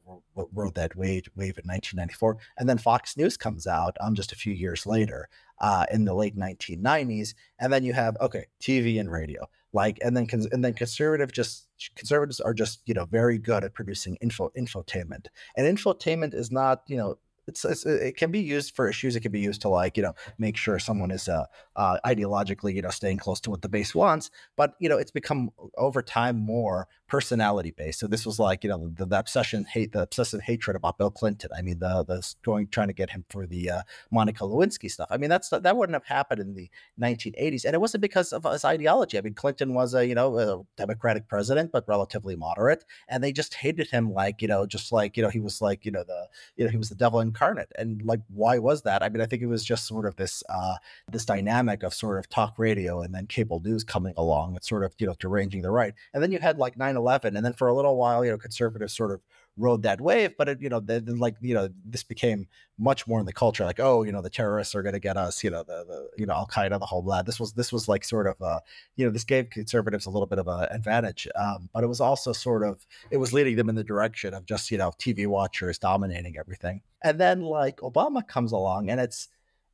rode 0.54 0.74
that 0.76 0.96
wave 0.96 1.28
wave 1.36 1.58
in 1.58 1.68
1994, 1.68 2.38
and 2.56 2.66
then 2.66 2.78
Fox 2.78 3.18
News 3.18 3.36
comes 3.36 3.66
out 3.66 3.98
um, 4.00 4.14
just 4.14 4.32
a 4.32 4.36
few 4.36 4.54
years 4.54 4.86
later 4.86 5.28
uh, 5.60 5.84
in 5.90 6.06
the 6.06 6.14
late 6.14 6.38
1990s, 6.38 7.34
and 7.58 7.70
then 7.70 7.84
you 7.84 7.92
have 7.92 8.16
okay 8.18 8.46
TV 8.62 8.98
and 8.98 9.12
radio 9.12 9.46
like 9.76 9.98
and 10.02 10.16
then 10.16 10.26
and 10.50 10.64
then 10.64 10.72
conservative 10.72 11.30
just 11.30 11.68
conservatives 11.94 12.40
are 12.40 12.54
just 12.54 12.80
you 12.86 12.94
know 12.94 13.04
very 13.04 13.38
good 13.38 13.62
at 13.62 13.74
producing 13.74 14.16
info 14.22 14.50
infotainment 14.56 15.26
and 15.56 15.66
infotainment 15.66 16.32
is 16.34 16.50
not 16.50 16.82
you 16.88 16.96
know 16.96 17.18
it's, 17.48 17.64
it's, 17.64 17.86
it 17.86 18.16
can 18.16 18.30
be 18.30 18.40
used 18.40 18.74
for 18.74 18.88
issues. 18.88 19.14
It 19.14 19.20
can 19.20 19.32
be 19.32 19.40
used 19.40 19.60
to 19.62 19.68
like 19.68 19.96
you 19.96 20.02
know 20.02 20.14
make 20.38 20.56
sure 20.56 20.78
someone 20.78 21.10
is 21.10 21.28
uh, 21.28 21.44
uh, 21.76 21.98
ideologically 22.04 22.74
you 22.74 22.82
know 22.82 22.90
staying 22.90 23.18
close 23.18 23.40
to 23.42 23.50
what 23.50 23.62
the 23.62 23.68
base 23.68 23.94
wants. 23.94 24.30
But 24.56 24.74
you 24.80 24.88
know 24.88 24.98
it's 24.98 25.12
become 25.12 25.50
over 25.78 26.02
time 26.02 26.36
more 26.38 26.88
personality 27.08 27.72
based. 27.76 28.00
So 28.00 28.06
this 28.06 28.26
was 28.26 28.38
like 28.38 28.64
you 28.64 28.70
know 28.70 28.90
the, 28.94 29.06
the 29.06 29.18
obsession 29.18 29.64
hate 29.64 29.92
the 29.92 30.02
obsessive 30.02 30.42
hatred 30.42 30.76
about 30.76 30.98
Bill 30.98 31.10
Clinton. 31.10 31.50
I 31.56 31.62
mean 31.62 31.78
the 31.78 32.04
the 32.04 32.34
going 32.44 32.68
trying 32.68 32.88
to 32.88 32.94
get 32.94 33.10
him 33.10 33.24
for 33.30 33.46
the 33.46 33.70
uh, 33.70 33.82
Monica 34.10 34.44
Lewinsky 34.44 34.90
stuff. 34.90 35.08
I 35.10 35.16
mean 35.16 35.30
that's 35.30 35.50
that 35.50 35.76
wouldn't 35.76 35.94
have 35.94 36.04
happened 36.04 36.40
in 36.40 36.54
the 36.54 36.70
1980s, 37.00 37.64
and 37.64 37.74
it 37.74 37.80
wasn't 37.80 38.02
because 38.02 38.32
of 38.32 38.44
his 38.44 38.64
ideology. 38.64 39.18
I 39.18 39.20
mean 39.20 39.34
Clinton 39.34 39.74
was 39.74 39.94
a 39.94 40.06
you 40.06 40.14
know 40.14 40.38
a 40.38 40.62
Democratic 40.76 41.28
president, 41.28 41.72
but 41.72 41.84
relatively 41.86 42.36
moderate, 42.36 42.84
and 43.08 43.22
they 43.22 43.32
just 43.32 43.54
hated 43.54 43.90
him 43.90 44.12
like 44.12 44.42
you 44.42 44.48
know 44.48 44.66
just 44.66 44.92
like 44.92 45.16
you 45.16 45.22
know 45.22 45.30
he 45.30 45.40
was 45.40 45.60
like 45.60 45.84
you 45.84 45.92
know 45.92 46.04
the 46.04 46.26
you 46.56 46.64
know 46.64 46.70
he 46.70 46.76
was 46.76 46.88
the 46.88 46.94
devil 46.94 47.20
incarnate. 47.20 47.70
And 47.78 48.02
like 48.04 48.20
why 48.28 48.58
was 48.58 48.82
that? 48.82 49.02
I 49.02 49.08
mean 49.08 49.20
I 49.20 49.26
think 49.26 49.42
it 49.42 49.46
was 49.46 49.64
just 49.64 49.86
sort 49.86 50.06
of 50.06 50.16
this 50.16 50.42
uh, 50.48 50.76
this 51.10 51.24
dynamic 51.24 51.82
of 51.82 51.94
sort 51.94 52.18
of 52.18 52.28
talk 52.28 52.58
radio 52.58 53.02
and 53.02 53.14
then 53.14 53.26
cable 53.26 53.60
news 53.60 53.84
coming 53.84 54.14
along 54.16 54.54
and 54.54 54.64
sort 54.64 54.84
of 54.84 54.94
you 54.98 55.06
know 55.06 55.14
deranging 55.18 55.62
the 55.62 55.70
right, 55.70 55.94
and 56.12 56.22
then 56.22 56.32
you 56.32 56.38
had 56.38 56.58
like 56.58 56.76
9 56.76 56.95
9-11 56.96 57.36
and 57.36 57.44
then 57.44 57.52
for 57.52 57.68
a 57.68 57.74
little 57.74 57.96
while 57.96 58.24
you 58.24 58.30
know 58.30 58.38
conservatives 58.38 58.96
sort 58.96 59.12
of 59.12 59.20
rode 59.58 59.82
that 59.82 60.00
wave 60.00 60.32
but 60.36 60.48
it, 60.48 60.60
you 60.60 60.68
know 60.68 60.80
then 60.80 61.18
like 61.18 61.34
you 61.40 61.54
know 61.54 61.68
this 61.84 62.02
became 62.02 62.46
much 62.78 63.06
more 63.06 63.18
in 63.20 63.26
the 63.26 63.32
culture 63.32 63.64
like 63.64 63.80
oh 63.80 64.02
you 64.02 64.12
know 64.12 64.20
the 64.20 64.28
terrorists 64.28 64.74
are 64.74 64.82
going 64.82 64.92
to 64.92 65.00
get 65.00 65.16
us 65.16 65.42
you 65.42 65.48
know 65.48 65.62
the, 65.62 65.84
the 65.86 66.08
you 66.18 66.26
know 66.26 66.34
al-qaeda 66.34 66.78
the 66.78 66.86
whole 66.86 67.00
blah. 67.00 67.22
This 67.22 67.40
was 67.40 67.54
this 67.54 67.72
was 67.72 67.88
like 67.88 68.04
sort 68.04 68.26
of 68.26 68.40
uh 68.42 68.60
you 68.96 69.06
know 69.06 69.10
this 69.10 69.24
gave 69.24 69.48
conservatives 69.48 70.04
a 70.04 70.10
little 70.10 70.26
bit 70.26 70.38
of 70.38 70.46
an 70.46 70.68
advantage 70.70 71.26
um, 71.36 71.70
but 71.72 71.82
it 71.82 71.86
was 71.86 72.00
also 72.00 72.32
sort 72.32 72.64
of 72.64 72.86
it 73.10 73.16
was 73.16 73.32
leading 73.32 73.56
them 73.56 73.70
in 73.70 73.74
the 73.74 73.84
direction 73.84 74.34
of 74.34 74.44
just 74.44 74.70
you 74.70 74.76
know 74.76 74.92
tv 74.98 75.26
watchers 75.26 75.78
dominating 75.78 76.36
everything. 76.38 76.82
And 77.02 77.18
then 77.18 77.40
like 77.40 77.78
obama 77.78 78.26
comes 78.26 78.52
along 78.52 78.90
and 78.90 79.00
it's 79.00 79.28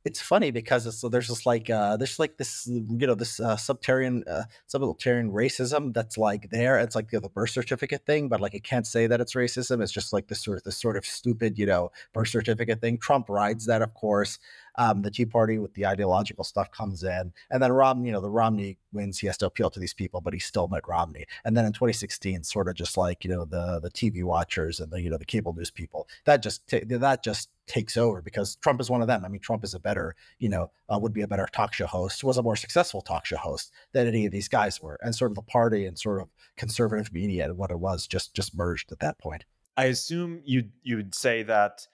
it's 0.05 0.21
funny 0.21 0.51
because 0.51 0.85
it's, 0.85 1.01
there's 1.01 1.27
just 1.27 1.45
like 1.45 1.69
uh, 1.69 1.95
there's 1.95 2.19
like 2.19 2.37
this 2.37 2.67
you 2.67 3.07
know 3.07 3.15
this 3.15 3.39
uh, 3.39 3.55
subterranean 3.55 4.23
uh, 4.27 4.43
subterranean 4.67 5.31
racism 5.33 5.93
that's 5.93 6.17
like 6.17 6.49
there. 6.49 6.77
It's 6.79 6.95
like 6.95 7.11
you 7.11 7.17
know, 7.17 7.21
the 7.21 7.29
birth 7.29 7.51
certificate 7.51 8.05
thing, 8.05 8.27
but 8.27 8.41
like 8.41 8.53
it 8.53 8.63
can't 8.63 8.85
say 8.85 9.07
that 9.07 9.21
it's 9.21 9.33
racism. 9.33 9.81
It's 9.81 9.93
just 9.93 10.11
like 10.11 10.27
this 10.27 10.43
sort 10.43 10.57
of 10.57 10.63
this 10.63 10.77
sort 10.77 10.97
of 10.97 11.05
stupid 11.05 11.57
you 11.57 11.65
know 11.65 11.91
birth 12.13 12.27
certificate 12.27 12.81
thing. 12.81 12.97
Trump 12.97 13.29
rides 13.29 13.65
that, 13.67 13.81
of 13.81 13.93
course. 13.93 14.39
Um, 14.75 15.01
the 15.01 15.11
Tea 15.11 15.25
Party 15.25 15.59
with 15.59 15.73
the 15.73 15.85
ideological 15.85 16.43
stuff 16.43 16.71
comes 16.71 17.03
in, 17.03 17.33
and 17.51 17.61
then 17.61 17.71
Romney, 17.71 18.07
you 18.07 18.13
know, 18.13 18.21
the 18.21 18.29
Romney 18.29 18.77
wins. 18.91 19.19
He 19.19 19.27
has 19.27 19.37
to 19.37 19.45
appeal 19.45 19.69
to 19.69 19.79
these 19.79 19.93
people, 19.93 20.21
but 20.21 20.33
he's 20.33 20.45
still 20.45 20.67
Mitt 20.67 20.87
Romney. 20.87 21.25
And 21.45 21.55
then 21.55 21.65
in 21.65 21.73
2016, 21.73 22.43
sort 22.43 22.67
of 22.67 22.75
just 22.75 22.97
like 22.97 23.23
you 23.23 23.29
know 23.29 23.45
the 23.45 23.79
the 23.81 23.91
TV 23.91 24.23
watchers 24.23 24.79
and 24.79 24.91
the 24.91 25.01
you 25.01 25.09
know 25.09 25.17
the 25.17 25.25
cable 25.25 25.53
news 25.53 25.71
people, 25.71 26.07
that 26.25 26.41
just 26.41 26.67
t- 26.67 26.83
that 26.85 27.23
just 27.23 27.49
takes 27.67 27.97
over 27.97 28.21
because 28.21 28.55
Trump 28.57 28.81
is 28.81 28.89
one 28.89 29.01
of 29.01 29.07
them. 29.07 29.23
I 29.23 29.29
mean, 29.29 29.39
Trump 29.41 29.63
is 29.63 29.73
a 29.73 29.79
better, 29.79 30.15
you 30.39 30.49
know, 30.49 30.71
uh, 30.89 30.99
would 30.99 31.13
be 31.13 31.21
a 31.21 31.27
better 31.27 31.47
talk 31.51 31.73
show 31.73 31.85
host, 31.85 32.23
was 32.23 32.37
a 32.37 32.43
more 32.43 32.55
successful 32.55 33.01
talk 33.01 33.25
show 33.25 33.37
host 33.37 33.71
than 33.93 34.07
any 34.07 34.25
of 34.25 34.31
these 34.31 34.47
guys 34.47 34.81
were. 34.81 34.99
And 35.01 35.15
sort 35.15 35.31
of 35.31 35.35
the 35.35 35.43
party 35.43 35.85
and 35.85 35.97
sort 35.97 36.21
of 36.21 36.29
conservative 36.57 37.13
media 37.13 37.45
and 37.45 37.57
what 37.57 37.71
it 37.71 37.79
was 37.79 38.07
just 38.07 38.33
just 38.33 38.55
merged 38.55 38.91
at 38.91 38.99
that 38.99 39.17
point. 39.19 39.45
I 39.77 39.85
assume 39.85 40.41
you 40.45 40.69
you 40.83 40.97
would 40.97 41.15
say 41.15 41.43
that, 41.43 41.87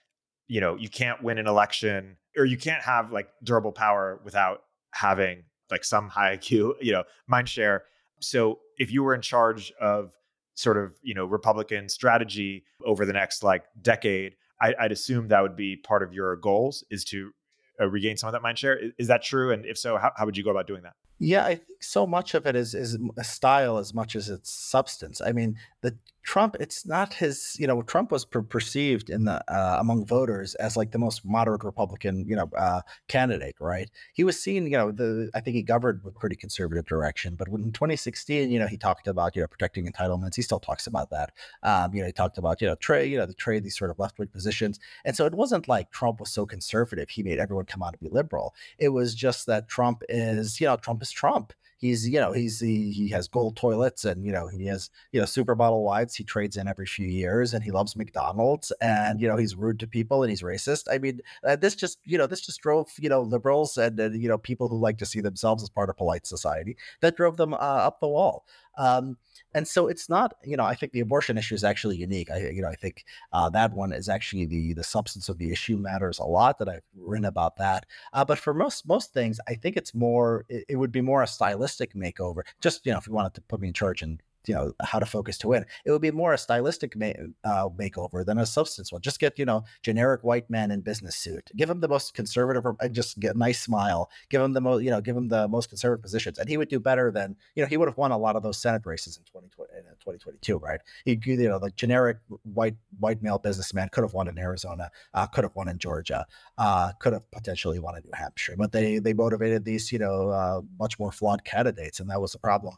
you 0.48 0.60
know, 0.60 0.76
you 0.76 0.88
can't 0.88 1.22
win 1.22 1.38
an 1.38 1.46
election 1.46 2.16
or 2.36 2.44
you 2.44 2.56
can't 2.56 2.82
have 2.82 3.12
like 3.12 3.28
durable 3.42 3.72
power 3.72 4.20
without 4.24 4.62
having 4.92 5.44
like 5.70 5.84
some 5.84 6.08
high 6.08 6.36
IQ, 6.38 6.74
you 6.80 6.92
know, 6.92 7.04
mind 7.26 7.48
share. 7.48 7.84
So 8.20 8.60
if 8.78 8.92
you 8.92 9.02
were 9.02 9.14
in 9.14 9.22
charge 9.22 9.72
of 9.80 10.14
sort 10.54 10.76
of, 10.76 10.94
you 11.02 11.14
know, 11.14 11.24
Republican 11.24 11.88
strategy 11.88 12.64
over 12.84 13.06
the 13.06 13.12
next 13.12 13.42
like 13.42 13.64
decade, 13.80 14.36
I, 14.60 14.74
would 14.82 14.92
assume 14.92 15.28
that 15.28 15.40
would 15.40 15.56
be 15.56 15.76
part 15.76 16.02
of 16.02 16.12
your 16.12 16.36
goals 16.36 16.84
is 16.90 17.04
to 17.06 17.32
uh, 17.80 17.88
regain 17.88 18.16
some 18.16 18.28
of 18.28 18.32
that 18.32 18.42
mind 18.42 18.58
share. 18.58 18.76
Is, 18.76 18.92
is 18.98 19.08
that 19.08 19.22
true? 19.22 19.52
And 19.52 19.64
if 19.64 19.78
so, 19.78 19.96
how, 19.96 20.12
how 20.16 20.26
would 20.26 20.36
you 20.36 20.44
go 20.44 20.50
about 20.50 20.66
doing 20.66 20.82
that? 20.82 20.94
Yeah, 21.18 21.44
I 21.44 21.56
think 21.56 21.82
so 21.82 22.06
much 22.06 22.34
of 22.34 22.46
it 22.46 22.56
is 22.56 22.74
is 22.74 22.98
style 23.22 23.76
as 23.76 23.92
much 23.92 24.16
as 24.16 24.30
it's 24.30 24.50
substance. 24.50 25.20
I 25.20 25.32
mean, 25.32 25.58
the 25.82 25.98
Trump, 26.22 26.56
it's 26.60 26.86
not 26.86 27.14
his, 27.14 27.56
you 27.58 27.66
know, 27.66 27.82
Trump 27.82 28.12
was 28.12 28.24
per- 28.24 28.42
perceived 28.42 29.10
in 29.10 29.24
the 29.24 29.42
uh, 29.52 29.78
among 29.80 30.06
voters 30.06 30.54
as 30.56 30.76
like 30.76 30.92
the 30.92 30.98
most 30.98 31.24
moderate 31.24 31.64
Republican, 31.64 32.26
you 32.28 32.36
know, 32.36 32.50
uh, 32.56 32.82
candidate, 33.08 33.56
right? 33.60 33.90
He 34.12 34.24
was 34.24 34.40
seen, 34.40 34.64
you 34.64 34.76
know, 34.76 34.92
the 34.92 35.30
I 35.34 35.40
think 35.40 35.56
he 35.56 35.62
governed 35.62 36.02
with 36.04 36.14
pretty 36.16 36.36
conservative 36.36 36.86
direction, 36.86 37.34
but 37.36 37.48
in 37.48 37.72
2016, 37.72 38.50
you 38.50 38.58
know, 38.58 38.66
he 38.66 38.76
talked 38.76 39.08
about, 39.08 39.34
you 39.34 39.42
know, 39.42 39.48
protecting 39.48 39.90
entitlements. 39.90 40.36
He 40.36 40.42
still 40.42 40.60
talks 40.60 40.86
about 40.86 41.10
that. 41.10 41.32
Um, 41.62 41.94
you 41.94 42.00
know, 42.00 42.06
he 42.06 42.12
talked 42.12 42.38
about, 42.38 42.60
you 42.60 42.66
know, 42.66 42.74
trade, 42.76 43.10
you 43.10 43.18
know, 43.18 43.26
the 43.26 43.34
trade 43.34 43.64
these 43.64 43.78
sort 43.78 43.90
of 43.90 43.98
left 43.98 44.18
wing 44.18 44.28
positions, 44.28 44.78
and 45.04 45.16
so 45.16 45.26
it 45.26 45.34
wasn't 45.34 45.68
like 45.68 45.90
Trump 45.90 46.20
was 46.20 46.30
so 46.30 46.46
conservative 46.46 47.08
he 47.08 47.22
made 47.22 47.38
everyone 47.38 47.64
come 47.64 47.82
out 47.82 47.92
to 47.94 47.98
be 47.98 48.08
liberal. 48.08 48.54
It 48.78 48.90
was 48.90 49.14
just 49.14 49.46
that 49.46 49.68
Trump 49.68 50.02
is, 50.08 50.60
you 50.60 50.66
know, 50.66 50.76
Trump 50.76 51.02
is 51.02 51.10
Trump 51.10 51.52
he's 51.80 52.08
you 52.08 52.20
know 52.20 52.32
he's 52.32 52.60
he, 52.60 52.92
he 52.92 53.08
has 53.08 53.26
gold 53.26 53.56
toilets 53.56 54.04
and 54.04 54.24
you 54.24 54.30
know 54.30 54.46
he 54.46 54.66
has 54.66 54.90
you 55.12 55.18
know 55.18 55.26
super 55.26 55.54
bottle 55.54 55.82
wives 55.82 56.14
he 56.14 56.22
trades 56.22 56.56
in 56.56 56.68
every 56.68 56.86
few 56.86 57.06
years 57.06 57.54
and 57.54 57.64
he 57.64 57.70
loves 57.70 57.96
McDonald's 57.96 58.70
and 58.80 59.20
you 59.20 59.26
know 59.26 59.36
he's 59.36 59.56
rude 59.56 59.80
to 59.80 59.86
people 59.86 60.22
and 60.22 60.30
he's 60.30 60.42
racist. 60.42 60.84
I 60.90 60.98
mean 60.98 61.20
uh, 61.42 61.56
this 61.56 61.74
just 61.74 61.98
you 62.04 62.18
know 62.18 62.26
this 62.26 62.42
just 62.42 62.60
drove 62.60 62.88
you 62.98 63.08
know 63.08 63.22
liberals 63.22 63.76
and 63.76 63.98
uh, 63.98 64.10
you 64.10 64.28
know 64.28 64.38
people 64.38 64.68
who 64.68 64.78
like 64.78 64.98
to 64.98 65.06
see 65.06 65.20
themselves 65.20 65.62
as 65.62 65.70
part 65.70 65.90
of 65.90 65.96
polite 65.96 66.26
society 66.26 66.76
that 67.00 67.16
drove 67.16 67.36
them 67.36 67.54
uh, 67.54 67.56
up 67.56 68.00
the 68.00 68.08
wall. 68.08 68.44
Um, 68.78 69.16
and 69.54 69.66
so 69.66 69.88
it's 69.88 70.08
not, 70.08 70.34
you 70.44 70.56
know, 70.56 70.64
I 70.64 70.74
think 70.74 70.92
the 70.92 71.00
abortion 71.00 71.36
issue 71.38 71.54
is 71.54 71.64
actually 71.64 71.96
unique. 71.96 72.30
I, 72.30 72.50
you 72.50 72.62
know, 72.62 72.68
I 72.68 72.76
think 72.76 73.04
uh, 73.32 73.50
that 73.50 73.72
one 73.72 73.92
is 73.92 74.08
actually 74.08 74.46
the 74.46 74.74
the 74.74 74.84
substance 74.84 75.28
of 75.28 75.38
the 75.38 75.50
issue 75.50 75.76
matters 75.76 76.18
a 76.18 76.24
lot. 76.24 76.58
That 76.58 76.68
I've 76.68 76.82
written 76.96 77.24
about 77.24 77.56
that. 77.56 77.86
Uh, 78.12 78.24
but 78.24 78.38
for 78.38 78.54
most 78.54 78.86
most 78.86 79.12
things, 79.12 79.40
I 79.48 79.54
think 79.54 79.76
it's 79.76 79.94
more. 79.94 80.44
It, 80.48 80.64
it, 80.70 80.76
would 80.76 80.92
be 80.92 81.00
more 81.00 81.22
a 81.22 81.26
stylistic 81.26 81.94
makeover. 81.94 82.42
Just 82.60 82.86
you 82.86 82.92
know, 82.92 82.98
if 82.98 83.06
you 83.06 83.12
wanted 83.12 83.34
to 83.34 83.40
put 83.42 83.60
me 83.60 83.68
in 83.68 83.74
charge 83.74 84.02
and 84.02 84.22
you 84.46 84.54
know 84.54 84.72
how 84.82 84.98
to 84.98 85.06
focus 85.06 85.38
to 85.38 85.48
win. 85.48 85.64
It 85.84 85.90
would 85.90 86.02
be 86.02 86.10
more 86.10 86.32
a 86.32 86.38
stylistic 86.38 86.96
ma- 86.96 87.12
uh, 87.44 87.68
makeover 87.68 88.24
than 88.24 88.38
a 88.38 88.46
substance 88.46 88.92
one. 88.92 89.02
Just 89.02 89.20
get 89.20 89.38
you 89.38 89.44
know 89.44 89.64
generic 89.82 90.22
white 90.22 90.48
man 90.48 90.70
in 90.70 90.80
business 90.80 91.16
suit. 91.16 91.50
Give 91.56 91.68
him 91.68 91.80
the 91.80 91.88
most 91.88 92.14
conservative 92.14 92.64
and 92.80 92.94
just 92.94 93.18
get 93.20 93.34
a 93.34 93.38
nice 93.38 93.60
smile. 93.60 94.10
Give 94.30 94.40
him 94.40 94.52
the 94.52 94.60
most 94.60 94.82
you 94.82 94.90
know 94.90 95.00
give 95.00 95.16
him 95.16 95.28
the 95.28 95.48
most 95.48 95.68
conservative 95.68 96.02
positions, 96.02 96.38
and 96.38 96.48
he 96.48 96.56
would 96.56 96.68
do 96.68 96.80
better 96.80 97.10
than 97.10 97.36
you 97.54 97.62
know 97.62 97.68
he 97.68 97.76
would 97.76 97.88
have 97.88 97.98
won 97.98 98.12
a 98.12 98.18
lot 98.18 98.36
of 98.36 98.42
those 98.42 98.60
Senate 98.60 98.82
races 98.84 99.16
in 99.16 99.24
2020 99.24 99.70
in 99.76 99.84
2022, 99.84 100.58
right? 100.58 100.80
He 101.04 101.20
you 101.24 101.48
know 101.48 101.58
the 101.58 101.70
generic 101.70 102.18
white 102.42 102.76
white 102.98 103.22
male 103.22 103.38
businessman 103.38 103.88
could 103.92 104.02
have 104.02 104.14
won 104.14 104.28
in 104.28 104.38
Arizona, 104.38 104.90
uh, 105.14 105.26
could 105.26 105.44
have 105.44 105.54
won 105.54 105.68
in 105.68 105.78
Georgia, 105.78 106.26
uh, 106.58 106.92
could 107.00 107.12
have 107.12 107.30
potentially 107.30 107.78
won 107.78 107.96
in 107.96 108.02
New 108.04 108.12
Hampshire, 108.14 108.54
but 108.56 108.72
they 108.72 108.98
they 108.98 109.12
motivated 109.12 109.64
these 109.64 109.92
you 109.92 109.98
know 109.98 110.28
uh, 110.30 110.60
much 110.78 110.98
more 110.98 111.12
flawed 111.12 111.44
candidates, 111.44 112.00
and 112.00 112.08
that 112.10 112.20
was 112.20 112.32
the 112.32 112.38
problem. 112.38 112.74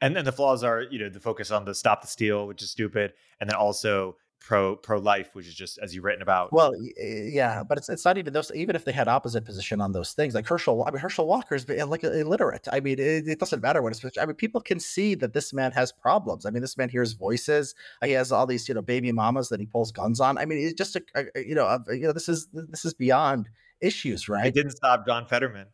And 0.00 0.14
then 0.14 0.24
the 0.24 0.32
flaws 0.32 0.64
are, 0.64 0.82
you 0.82 0.98
know, 0.98 1.08
the 1.08 1.20
focus 1.20 1.50
on 1.50 1.64
the 1.64 1.74
stop 1.74 2.02
the 2.02 2.06
steal, 2.06 2.46
which 2.46 2.62
is 2.62 2.70
stupid, 2.70 3.12
and 3.40 3.48
then 3.48 3.56
also 3.56 4.16
pro 4.40 4.76
pro 4.76 4.98
life, 4.98 5.30
which 5.34 5.46
is 5.46 5.54
just 5.54 5.78
as 5.78 5.94
you've 5.94 6.04
written 6.04 6.22
about. 6.22 6.52
Well, 6.52 6.72
yeah, 6.96 7.62
but 7.62 7.78
it's 7.78 7.88
it's 7.88 8.04
not 8.04 8.16
even 8.16 8.32
those. 8.32 8.52
Even 8.54 8.76
if 8.76 8.84
they 8.84 8.92
had 8.92 9.08
opposite 9.08 9.44
position 9.44 9.80
on 9.80 9.92
those 9.92 10.12
things, 10.12 10.34
like 10.34 10.46
Herschel, 10.46 10.84
I 10.86 10.90
mean 10.90 11.00
Herschel 11.00 11.26
Walker's 11.26 11.68
like 11.68 12.04
illiterate. 12.04 12.68
I 12.72 12.80
mean, 12.80 12.98
it, 12.98 13.28
it 13.28 13.40
doesn't 13.40 13.62
matter 13.62 13.82
what 13.82 13.92
it's. 13.92 14.18
I 14.18 14.24
mean, 14.24 14.36
people 14.36 14.60
can 14.60 14.80
see 14.80 15.14
that 15.16 15.32
this 15.32 15.52
man 15.52 15.72
has 15.72 15.92
problems. 15.92 16.46
I 16.46 16.50
mean, 16.50 16.62
this 16.62 16.76
man 16.76 16.88
hears 16.88 17.12
voices. 17.12 17.74
He 18.04 18.12
has 18.12 18.32
all 18.32 18.46
these 18.46 18.68
you 18.68 18.74
know 18.74 18.82
baby 18.82 19.12
mamas 19.12 19.48
that 19.48 19.60
he 19.60 19.66
pulls 19.66 19.92
guns 19.92 20.20
on. 20.20 20.38
I 20.38 20.44
mean, 20.44 20.58
it's 20.58 20.74
just 20.74 20.96
a, 20.96 21.02
a 21.14 21.40
you 21.44 21.54
know 21.54 21.66
a, 21.66 21.80
you 21.94 22.06
know 22.06 22.12
this 22.12 22.28
is 22.28 22.48
this 22.52 22.84
is 22.84 22.94
beyond 22.94 23.48
issues, 23.80 24.28
right? 24.28 24.46
It 24.46 24.54
didn't 24.54 24.72
stop 24.72 25.06
John 25.06 25.26
Fetterman. 25.26 25.66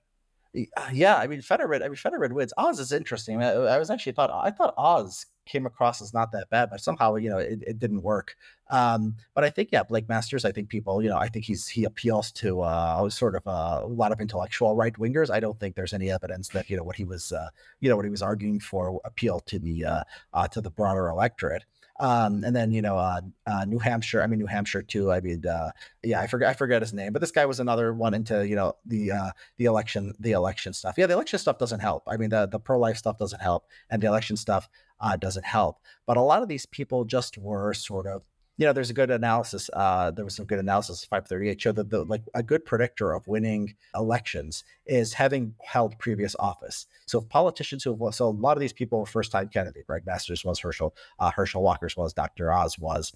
Uh, 0.55 0.91
yeah, 0.93 1.17
I 1.17 1.27
mean 1.27 1.41
Fetterman. 1.41 1.83
I 1.83 1.89
mean 1.89 1.97
Fetterman 1.97 2.35
wins. 2.35 2.53
Oz 2.59 2.79
is 2.79 2.93
interesting. 2.93 3.43
I, 3.43 3.53
I, 3.53 3.79
was 3.79 3.89
actually 3.89 4.13
thought 4.13 4.31
I 4.31 4.51
thought 4.51 4.75
Oz 4.77 5.25
came 5.47 5.65
across 5.65 6.03
as 6.03 6.13
not 6.13 6.31
that 6.33 6.51
bad, 6.51 6.69
but 6.71 6.81
somehow 6.81 7.15
you 7.15 7.31
know 7.31 7.39
it, 7.39 7.63
it 7.67 7.79
didn't 7.79 8.03
work. 8.03 8.37
Um, 8.71 9.17
but 9.35 9.45
I 9.45 9.51
think 9.51 9.71
yeah, 9.73 9.83
Blake 9.83 10.09
Masters. 10.11 10.45
I 10.45 10.53
think 10.53 10.69
people 10.69 11.03
you 11.03 11.09
know 11.09 11.17
I 11.17 11.29
think 11.29 11.47
he's 11.47 11.69
he 11.69 11.85
appeals 11.85 12.31
to 12.33 12.61
uh, 12.61 13.09
sort 13.09 13.35
of 13.35 13.47
uh, 13.47 13.81
a 13.83 13.87
lot 13.87 14.13
of 14.13 14.21
intellectual 14.21 14.77
right 14.77 14.95
wingers. 14.95 15.31
I 15.31 15.41
don't 15.41 15.59
think 15.59 15.75
there's 15.75 15.95
any 15.95 16.11
evidence 16.11 16.49
that 16.49 16.69
you 16.69 16.77
know 16.77 16.85
what 16.85 16.97
he 16.97 17.05
was 17.05 17.33
uh, 17.33 17.49
you 17.81 17.89
know 17.89 17.97
what 17.97 18.05
he 18.05 18.11
was 18.11 18.23
arguing 18.23 18.61
for 18.61 19.01
appealed 19.07 19.47
to 19.47 19.59
the 19.59 19.87
uh, 19.87 20.05
uh, 20.35 20.49
to 20.49 20.61
the 20.61 20.71
broader 20.71 21.09
electorate. 21.09 21.65
Um, 22.03 22.43
and 22.43 22.55
then 22.55 22.73
you 22.73 22.83
know, 22.83 22.97
uh, 22.99 23.21
uh, 23.47 23.65
New 23.65 23.79
Hampshire. 23.79 24.23
I 24.23 24.27
mean, 24.27 24.41
New 24.41 24.47
Hampshire 24.47 24.83
too. 24.83 25.13
I 25.13 25.21
mean, 25.21 25.47
uh, 25.47 25.71
yeah, 26.03 26.21
I 26.21 26.27
forget 26.27 26.49
I 26.49 26.53
forget 26.53 26.83
his 26.83 26.93
name, 26.93 27.13
but 27.13 27.21
this 27.21 27.31
guy 27.31 27.47
was 27.47 27.61
another 27.61 27.95
one 27.95 28.13
into 28.13 28.47
you 28.47 28.57
know 28.57 28.75
the 28.85 29.13
uh, 29.13 29.31
the 29.57 29.67
election 29.67 30.13
the 30.19 30.33
election 30.33 30.73
stuff. 30.73 30.97
Yeah, 30.99 31.07
the 31.07 31.15
election 31.15 31.39
stuff 31.39 31.59
doesn't 31.59 31.79
help. 31.79 32.03
I 32.09 32.17
mean, 32.17 32.31
the 32.31 32.47
the 32.47 32.59
pro 32.59 32.77
life 32.81 32.97
stuff 32.97 33.19
doesn't 33.19 33.41
help, 33.41 33.69
and 33.89 34.03
the 34.03 34.09
election 34.09 34.37
stuff 34.37 34.69
uh, 35.01 35.17
doesn't 35.17 35.45
help. 35.45 35.79
But 36.05 36.17
a 36.17 36.23
lot 36.23 36.43
of 36.43 36.49
these 36.49 36.67
people 36.67 37.05
just 37.05 37.39
were 37.39 37.73
sort 37.73 38.09
of 38.09 38.23
you 38.59 38.67
know, 38.67 38.73
there's 38.73 38.91
a 38.91 38.95
good 38.95 39.11
analysis. 39.11 39.71
Uh, 39.73 40.11
there 40.11 40.25
was 40.25 40.37
some 40.37 40.45
good 40.45 40.59
analysis. 40.59 41.05
538 41.05 41.61
showed 41.61 41.77
that 41.77 41.91
the 41.91 42.05
like 42.05 42.23
a 42.35 42.43
good 42.43 42.65
predictor 42.65 43.13
of 43.13 43.27
winning 43.27 43.75
elections 43.95 44.65
is 44.87 45.15
having 45.15 45.55
held 45.63 45.99
previous 45.99 46.37
office. 46.39 46.87
So 47.07 47.21
politicians 47.21 47.83
who 47.83 47.97
have 48.05 48.15
so 48.15 48.29
a 48.29 48.31
lot 48.31 48.57
of 48.57 48.61
these 48.61 48.73
people 48.73 49.01
were 49.01 49.07
first 49.07 49.33
time 49.33 49.49
candidate. 49.49 49.87
Greg 49.87 50.05
Masters 50.05 50.45
was 50.45 50.59
Herschel, 50.61 50.95
uh, 51.19 51.31
Herschel 51.31 51.63
Walker's 51.63 51.97
was 51.97 52.13
Dr. 52.13 52.53
Oz 52.53 52.79
was, 52.79 53.13